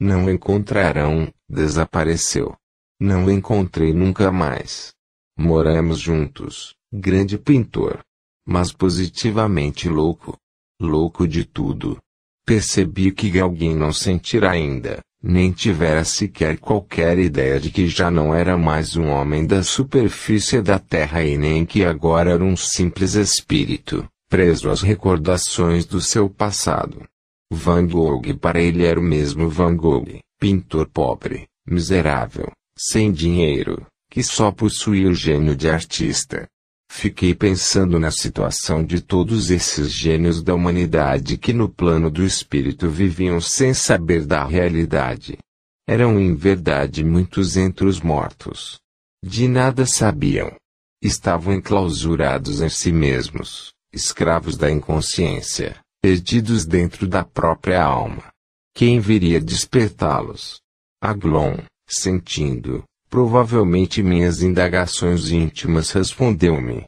Não 0.00 0.30
encontrarão, 0.30 1.28
desapareceu. 1.48 2.54
Não 3.00 3.28
encontrei 3.28 3.92
nunca 3.92 4.30
mais. 4.30 4.92
Moramos 5.36 5.98
juntos, 5.98 6.76
grande 6.92 7.36
pintor. 7.36 8.00
Mas 8.46 8.72
positivamente 8.72 9.88
louco. 9.88 10.36
Louco 10.80 11.26
de 11.26 11.44
tudo. 11.44 11.98
Percebi 12.46 13.10
que 13.10 13.40
alguém 13.40 13.74
não 13.74 13.92
sentirá 13.92 14.52
ainda, 14.52 15.00
nem 15.22 15.50
tivera 15.50 16.04
sequer 16.04 16.58
qualquer 16.58 17.18
ideia 17.18 17.58
de 17.58 17.70
que 17.70 17.88
já 17.88 18.10
não 18.10 18.34
era 18.34 18.56
mais 18.56 18.96
um 18.96 19.08
homem 19.08 19.46
da 19.46 19.62
superfície 19.62 20.62
da 20.62 20.78
terra 20.78 21.24
e 21.24 21.36
nem 21.36 21.66
que 21.66 21.84
agora 21.84 22.30
era 22.32 22.44
um 22.44 22.56
simples 22.56 23.14
espírito, 23.14 24.08
preso 24.28 24.70
às 24.70 24.80
recordações 24.80 25.84
do 25.84 26.00
seu 26.00 26.30
passado. 26.30 27.02
Van 27.50 27.86
Gogh 27.86 28.36
para 28.40 28.60
ele 28.60 28.84
era 28.84 29.00
o 29.00 29.02
mesmo 29.02 29.48
Van 29.48 29.74
Gogh, 29.74 30.20
pintor 30.38 30.86
pobre, 30.88 31.46
miserável, 31.66 32.52
sem 32.76 33.10
dinheiro, 33.10 33.86
que 34.10 34.22
só 34.22 34.52
possuía 34.52 35.08
o 35.08 35.14
gênio 35.14 35.56
de 35.56 35.68
artista. 35.68 36.46
Fiquei 36.90 37.34
pensando 37.34 37.98
na 37.98 38.10
situação 38.10 38.84
de 38.84 39.00
todos 39.00 39.50
esses 39.50 39.92
gênios 39.92 40.42
da 40.42 40.54
humanidade 40.54 41.36
que 41.38 41.52
no 41.52 41.68
plano 41.68 42.10
do 42.10 42.24
espírito 42.24 42.88
viviam 42.88 43.40
sem 43.40 43.72
saber 43.72 44.24
da 44.24 44.44
realidade. 44.44 45.38
Eram 45.86 46.18
em 46.18 46.34
verdade 46.34 47.04
muitos 47.04 47.56
entre 47.56 47.86
os 47.86 48.00
mortos. 48.00 48.78
De 49.24 49.46
nada 49.46 49.86
sabiam. 49.86 50.54
Estavam 51.00 51.54
enclausurados 51.54 52.60
em 52.60 52.68
si 52.68 52.90
mesmos, 52.90 53.72
escravos 53.92 54.56
da 54.56 54.70
inconsciência, 54.70 55.78
perdidos 56.02 56.66
dentro 56.66 57.06
da 57.06 57.24
própria 57.24 57.82
alma. 57.82 58.32
Quem 58.74 58.98
viria 58.98 59.40
despertá-los? 59.40 60.60
Aglon, 61.00 61.58
sentindo, 61.88 62.82
Provavelmente 63.08 64.02
minhas 64.02 64.42
indagações 64.42 65.30
íntimas 65.30 65.90
respondeu-me. 65.92 66.86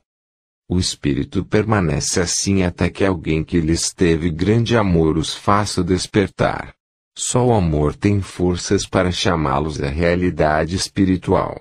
O 0.69 0.79
espírito 0.79 1.45
permanece 1.45 2.21
assim 2.21 2.63
até 2.63 2.91
que 2.91 3.05
alguém 3.05 3.43
que 3.43 3.59
lhes 3.59 3.93
teve 3.93 4.31
grande 4.31 4.77
amor 4.77 5.17
os 5.17 5.35
faça 5.35 5.83
despertar. 5.83 6.75
Só 7.19 7.47
o 7.47 7.53
amor 7.53 7.97
tem 7.97 8.21
forças 8.21 8.87
para 8.87 9.11
chamá-los 9.11 9.81
à 9.83 9.89
realidade 9.89 10.77
espiritual. 10.77 11.61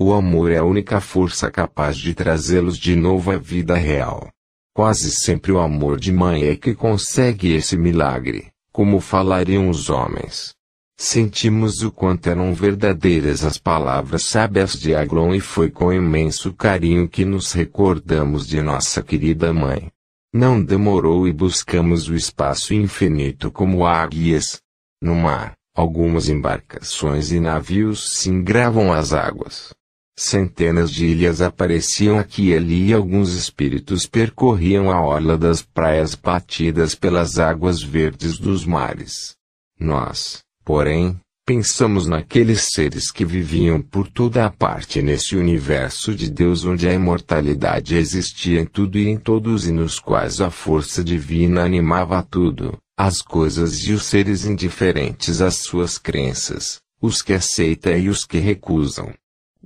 O 0.00 0.12
amor 0.12 0.50
é 0.50 0.56
a 0.56 0.64
única 0.64 1.00
força 1.00 1.50
capaz 1.50 1.96
de 1.96 2.14
trazê-los 2.14 2.78
de 2.78 2.96
novo 2.96 3.30
à 3.30 3.36
vida 3.36 3.76
real. 3.76 4.28
Quase 4.74 5.10
sempre 5.10 5.52
o 5.52 5.58
amor 5.58 6.00
de 6.00 6.12
mãe 6.12 6.44
é 6.44 6.56
que 6.56 6.74
consegue 6.74 7.52
esse 7.52 7.76
milagre, 7.76 8.50
como 8.72 9.00
falariam 9.00 9.68
os 9.68 9.90
homens. 9.90 10.57
Sentimos 11.00 11.82
o 11.82 11.92
quanto 11.92 12.28
eram 12.28 12.52
verdadeiras 12.52 13.44
as 13.44 13.56
palavras 13.56 14.24
sábias 14.24 14.72
de 14.72 14.96
Aglon 14.96 15.32
e 15.32 15.38
foi 15.38 15.70
com 15.70 15.92
imenso 15.92 16.52
carinho 16.52 17.08
que 17.08 17.24
nos 17.24 17.52
recordamos 17.52 18.48
de 18.48 18.60
nossa 18.60 19.00
querida 19.00 19.52
mãe. 19.52 19.92
Não 20.34 20.60
demorou 20.60 21.28
e 21.28 21.32
buscamos 21.32 22.08
o 22.08 22.16
espaço 22.16 22.74
infinito 22.74 23.48
como 23.48 23.86
águias. 23.86 24.60
No 25.00 25.14
mar, 25.14 25.54
algumas 25.72 26.28
embarcações 26.28 27.30
e 27.30 27.38
navios 27.38 28.14
se 28.14 28.28
engravam 28.28 28.92
às 28.92 29.12
águas. 29.12 29.72
Centenas 30.18 30.90
de 30.90 31.06
ilhas 31.06 31.40
apareciam 31.40 32.18
aqui 32.18 32.48
e 32.48 32.54
ali 32.56 32.88
e 32.88 32.92
alguns 32.92 33.34
espíritos 33.34 34.04
percorriam 34.04 34.90
a 34.90 35.00
orla 35.00 35.38
das 35.38 35.62
praias 35.62 36.16
batidas 36.16 36.96
pelas 36.96 37.38
águas 37.38 37.80
verdes 37.80 38.36
dos 38.36 38.66
mares. 38.66 39.36
Nós, 39.78 40.42
porém, 40.68 41.18
pensamos 41.46 42.06
naqueles 42.06 42.66
seres 42.74 43.10
que 43.10 43.24
viviam 43.24 43.80
por 43.80 44.06
toda 44.06 44.44
a 44.44 44.50
parte 44.50 45.00
nesse 45.00 45.34
universo 45.34 46.14
de 46.14 46.30
Deus 46.30 46.66
onde 46.66 46.86
a 46.86 46.92
imortalidade 46.92 47.96
existia 47.96 48.60
em 48.60 48.66
tudo 48.66 48.98
e 48.98 49.08
em 49.08 49.16
todos 49.16 49.66
e 49.66 49.72
nos 49.72 49.98
quais 49.98 50.42
a 50.42 50.50
força 50.50 51.02
divina 51.02 51.64
animava 51.64 52.22
tudo, 52.22 52.76
as 52.98 53.22
coisas 53.22 53.78
e 53.86 53.94
os 53.94 54.02
seres 54.02 54.44
indiferentes 54.44 55.40
às 55.40 55.54
suas 55.62 55.96
crenças, 55.96 56.80
os 57.00 57.22
que 57.22 57.32
aceitam 57.32 57.96
e 57.96 58.10
os 58.10 58.26
que 58.26 58.36
recusam. 58.36 59.10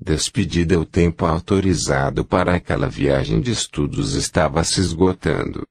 Despedida 0.00 0.78
o 0.78 0.86
tempo 0.86 1.26
autorizado 1.26 2.24
para 2.24 2.54
aquela 2.54 2.88
viagem 2.88 3.40
de 3.40 3.50
estudos 3.50 4.14
estava 4.14 4.62
se 4.62 4.78
esgotando. 4.78 5.64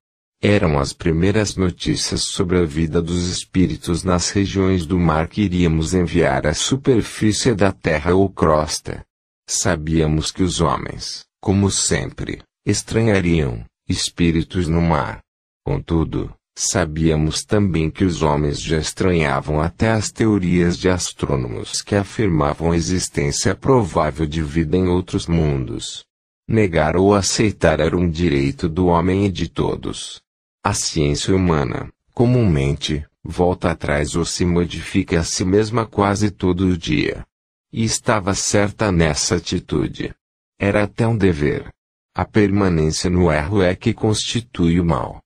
Eram 0.43 0.79
as 0.79 0.91
primeiras 0.91 1.55
notícias 1.55 2.23
sobre 2.23 2.57
a 2.57 2.65
vida 2.65 2.99
dos 2.99 3.27
espíritos 3.27 4.03
nas 4.03 4.31
regiões 4.31 4.87
do 4.87 4.97
mar 4.97 5.27
que 5.27 5.43
iríamos 5.43 5.93
enviar 5.93 6.47
à 6.47 6.53
superfície 6.55 7.53
da 7.53 7.71
terra 7.71 8.15
ou 8.15 8.27
crosta. 8.27 9.05
Sabíamos 9.47 10.31
que 10.31 10.41
os 10.41 10.59
homens, 10.59 11.25
como 11.39 11.69
sempre, 11.69 12.41
estranhariam 12.65 13.63
espíritos 13.87 14.67
no 14.67 14.81
mar. 14.81 15.19
Contudo, 15.63 16.33
Sabíamos 16.57 17.43
também 17.43 17.89
que 17.89 18.03
os 18.03 18.21
homens 18.21 18.61
já 18.61 18.77
estranhavam 18.77 19.61
até 19.61 19.91
as 19.91 20.11
teorias 20.11 20.77
de 20.77 20.89
astrônomos 20.89 21.81
que 21.81 21.95
afirmavam 21.95 22.71
a 22.71 22.75
existência 22.75 23.55
provável 23.55 24.25
de 24.25 24.43
vida 24.43 24.75
em 24.75 24.87
outros 24.87 25.27
mundos. 25.27 26.03
Negar 26.47 26.97
ou 26.97 27.15
aceitar 27.15 27.79
era 27.79 27.95
um 27.95 28.09
direito 28.09 28.67
do 28.67 28.87
homem 28.87 29.25
e 29.25 29.31
de 29.31 29.47
todos. 29.47 30.21
A 30.63 30.73
ciência 30.73 31.35
humana, 31.35 31.91
comumente, 32.13 33.05
volta 33.23 33.71
atrás 33.71 34.15
ou 34.15 34.25
se 34.25 34.45
modifica 34.45 35.19
a 35.19 35.23
si 35.23 35.43
mesma 35.43 35.85
quase 35.85 36.29
todo 36.31 36.67
o 36.67 36.77
dia. 36.77 37.25
E 37.71 37.83
estava 37.83 38.33
certa 38.33 38.91
nessa 38.91 39.35
atitude. 39.35 40.13
Era 40.59 40.83
até 40.83 41.07
um 41.07 41.17
dever. 41.17 41.69
A 42.13 42.25
permanência 42.25 43.09
no 43.09 43.31
erro 43.31 43.61
é 43.61 43.75
que 43.75 43.93
constitui 43.93 44.79
o 44.79 44.85
mal 44.85 45.21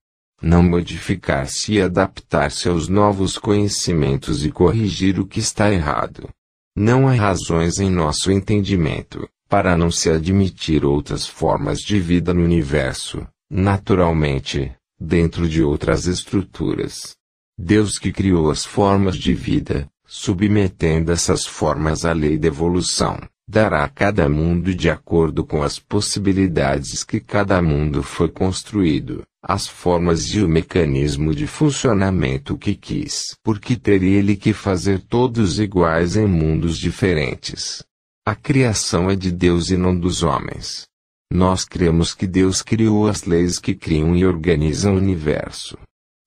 não 0.46 0.62
modificar-se 0.62 1.74
e 1.74 1.82
adaptar-se 1.82 2.70
aos 2.70 2.88
novos 2.88 3.36
conhecimentos 3.36 4.46
e 4.46 4.52
corrigir 4.52 5.20
o 5.20 5.26
que 5.26 5.40
está 5.40 5.72
errado. 5.72 6.30
Não 6.76 7.08
há 7.08 7.14
razões 7.14 7.80
em 7.80 7.90
nosso 7.90 8.32
entendimento, 8.32 9.28
para 9.50 9.76
não 9.76 9.90
se 9.90 10.10
admitir 10.10 10.86
outras 10.86 11.26
formas 11.26 11.80
de 11.80 12.00
vida 12.00 12.32
no 12.32 12.44
universo, 12.44 13.26
naturalmente, 13.50 14.72
dentro 15.06 15.48
de 15.48 15.64
outras 15.64 16.08
estruturas. 16.08 17.16
Deus 17.58 17.98
que 17.98 18.12
criou 18.12 18.50
as 18.50 18.66
formas 18.66 19.16
de 19.16 19.34
vida, 19.34 19.88
submetendo 20.06 21.12
essas 21.12 21.46
formas 21.46 22.04
à 22.04 22.12
lei 22.12 22.38
da 22.38 22.48
evolução, 22.48 23.18
dará 23.48 23.84
a 23.84 23.90
cada 23.90 24.28
mundo 24.28 24.74
de 24.74 24.90
acordo 24.90 25.46
com 25.46 25.64
as 25.64 25.80
possibilidades 25.80 27.04
que 27.04 27.20
cada 27.20 27.62
mundo 27.62 28.04
foi 28.04 28.28
construído 28.28 29.24
as 29.48 29.68
formas 29.68 30.34
e 30.34 30.42
o 30.42 30.50
mecanismo 30.50 31.34
de 31.36 31.46
funcionamento 31.46 32.58
que 32.58 32.74
quis. 32.74 33.38
Porque 33.44 33.76
teria 33.76 34.18
ele 34.18 34.36
que 34.36 34.54
fazer 34.54 35.00
todos 35.00 35.60
iguais 35.60 36.18
em 36.18 36.26
mundos 36.26 36.80
diferentes. 36.80 37.84
A 38.26 38.34
criação 38.34 39.10
é 39.10 39.16
de 39.16 39.32
Deus 39.32 39.70
e 39.70 39.78
não 39.78 39.96
dos 39.96 40.24
homens. 40.24 40.88
Nós 41.36 41.66
cremos 41.66 42.14
que 42.14 42.26
Deus 42.26 42.62
criou 42.62 43.10
as 43.10 43.26
leis 43.26 43.60
que 43.60 43.76
criam 43.76 44.16
e 44.16 44.26
organizam 44.26 44.94
o 44.94 44.98
universo. 44.98 45.78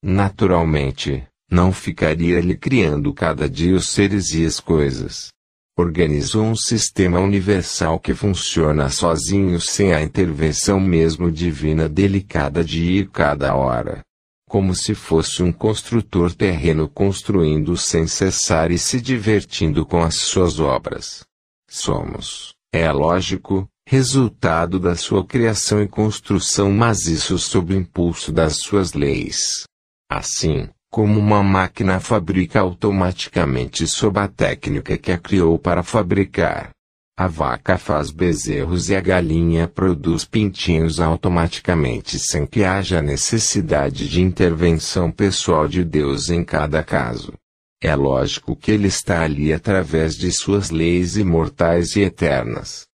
Naturalmente, 0.04 1.26
não 1.50 1.72
ficaria 1.72 2.36
ele 2.36 2.54
criando 2.54 3.14
cada 3.14 3.48
dia 3.48 3.74
os 3.74 3.88
seres 3.88 4.34
e 4.34 4.44
as 4.44 4.60
coisas 4.60 5.30
organizou 5.78 6.44
um 6.44 6.56
sistema 6.56 7.20
universal 7.20 7.98
que 7.98 8.12
funciona 8.12 8.90
sozinho 8.90 9.58
sem 9.60 9.94
a 9.94 10.02
intervenção 10.02 10.78
mesmo 10.78 11.30
divina 11.30 11.88
delicada 11.88 12.62
de 12.62 12.82
ir 12.82 13.08
cada 13.08 13.54
hora. 13.54 14.02
Como 14.46 14.74
se 14.74 14.94
fosse 14.94 15.42
um 15.42 15.52
construtor 15.52 16.34
terreno 16.34 16.86
construindo 16.86 17.78
sem 17.78 18.06
cessar 18.06 18.70
e 18.70 18.78
se 18.78 19.00
divertindo 19.00 19.86
com 19.86 20.02
as 20.02 20.16
suas 20.16 20.58
obras. 20.58 21.24
Somos, 21.66 22.54
é 22.72 22.90
lógico, 22.90 23.66
resultado 23.90 24.78
da 24.78 24.94
sua 24.94 25.24
criação 25.24 25.82
e 25.82 25.88
construção 25.88 26.70
mas 26.70 27.06
isso 27.06 27.38
sob 27.38 27.72
o 27.72 27.78
impulso 27.78 28.30
das 28.30 28.58
suas 28.58 28.92
leis. 28.92 29.64
Assim, 30.10 30.68
como 30.90 31.18
uma 31.18 31.42
máquina 31.42 31.98
fabrica 31.98 32.60
automaticamente 32.60 33.86
sob 33.86 34.20
a 34.20 34.28
técnica 34.28 34.98
que 34.98 35.10
a 35.10 35.16
criou 35.16 35.58
para 35.58 35.82
fabricar. 35.82 36.68
A 37.18 37.26
vaca 37.26 37.78
faz 37.78 38.10
bezerros 38.10 38.90
e 38.90 38.94
a 38.94 39.00
galinha 39.00 39.66
produz 39.66 40.22
pintinhos 40.22 41.00
automaticamente 41.00 42.18
sem 42.18 42.44
que 42.44 42.64
haja 42.64 43.00
necessidade 43.00 44.06
de 44.06 44.20
intervenção 44.20 45.10
pessoal 45.10 45.66
de 45.66 45.82
Deus 45.82 46.28
em 46.28 46.44
cada 46.44 46.82
caso. 46.82 47.32
É 47.82 47.96
lógico 47.96 48.54
que 48.54 48.70
ele 48.70 48.88
está 48.88 49.22
ali 49.22 49.50
através 49.50 50.14
de 50.14 50.30
suas 50.30 50.68
leis 50.68 51.16
imortais 51.16 51.96
e 51.96 52.02
eternas. 52.02 52.87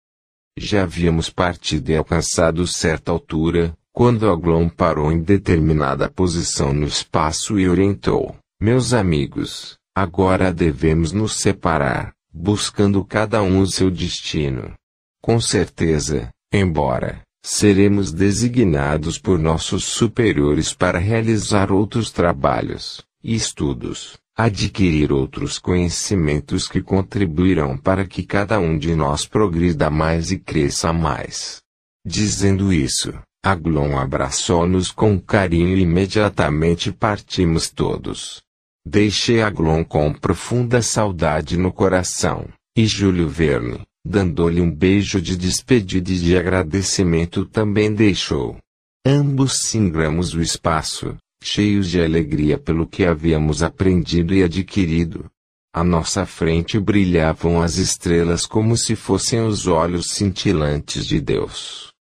Já 0.64 0.84
havíamos 0.84 1.28
partido 1.28 1.90
e 1.90 1.98
alcançado 1.98 2.68
certa 2.68 3.12
altura, 3.12 3.76
quando 3.92 4.30
Aglon 4.30 4.70
parou 4.70 5.12
em 5.12 5.20
determinada 5.20 6.08
posição 6.08 6.72
no 6.72 6.86
espaço 6.86 7.60
e 7.60 7.68
orientou: 7.68 8.36
Meus 8.62 8.94
amigos, 8.94 9.76
agora 9.96 10.54
devemos 10.54 11.12
nos 11.12 11.38
separar, 11.38 12.14
buscando 12.32 13.04
cada 13.04 13.42
um 13.42 13.60
o 13.62 13.66
seu 13.66 13.90
destino. 13.90 14.76
Com 15.20 15.42
certeza, 15.42 16.30
embora 16.54 17.24
seremos 17.44 18.12
designados 18.12 19.18
por 19.18 19.40
nossos 19.40 19.86
superiores 19.86 20.76
para 20.76 21.00
realizar 21.00 21.72
outros 21.72 22.12
trabalhos 22.12 23.04
e 23.24 23.34
estudos, 23.34 24.16
adquirir 24.44 25.12
outros 25.12 25.60
conhecimentos 25.60 26.68
que 26.68 26.82
contribuirão 26.82 27.78
para 27.78 28.06
que 28.06 28.24
cada 28.24 28.60
um 28.60 28.78
de 28.78 28.96
nós 28.96 29.26
progrida 29.26 29.90
mais 29.90 30.32
e 30.32 30.40
cresça 30.40 30.92
mais. 30.92 31.62
Dizendo 32.06 32.74
isso, 32.74 33.14
Aglon 33.44 33.98
abraçou-nos 33.98 34.92
com 34.92 35.20
carinho 35.20 35.78
e 35.78 35.82
imediatamente 35.82 36.92
partimos 36.92 37.70
todos. 37.70 38.42
Deixei 38.86 39.42
Aglon 39.42 39.84
com 39.84 40.14
profunda 40.14 40.82
saudade 40.82 41.58
no 41.58 41.72
coração, 41.72 42.48
e 42.76 42.86
Júlio 42.86 43.28
Verne, 43.28 43.82
dando-lhe 44.06 44.62
um 44.62 44.74
beijo 44.74 45.22
de 45.22 45.38
despedida 45.38 46.12
e 46.12 46.18
de 46.18 46.38
agradecimento 46.38 47.46
também 47.46 47.94
deixou. 47.94 48.58
Ambos 49.06 49.68
singramos 49.68 50.34
o 50.34 50.42
espaço, 50.42 51.18
cheios 51.44 51.90
de 51.90 52.02
alegria 52.02 52.58
pelo 52.58 52.88
que 52.88 53.06
havíamos 53.06 53.64
aprendido 53.64 54.34
e 54.34 54.44
adquirido. 54.44 55.30
À 55.74 55.84
nossa 55.84 56.26
frente 56.26 56.80
brilhavam 56.80 57.62
as 57.62 57.78
estrelas 57.78 58.46
como 58.46 58.76
se 58.78 58.96
fossem 58.96 59.42
os 59.42 59.68
olhos 59.68 60.08
cintilantes 60.12 61.06
de 61.06 61.20
Deus. 61.20 61.91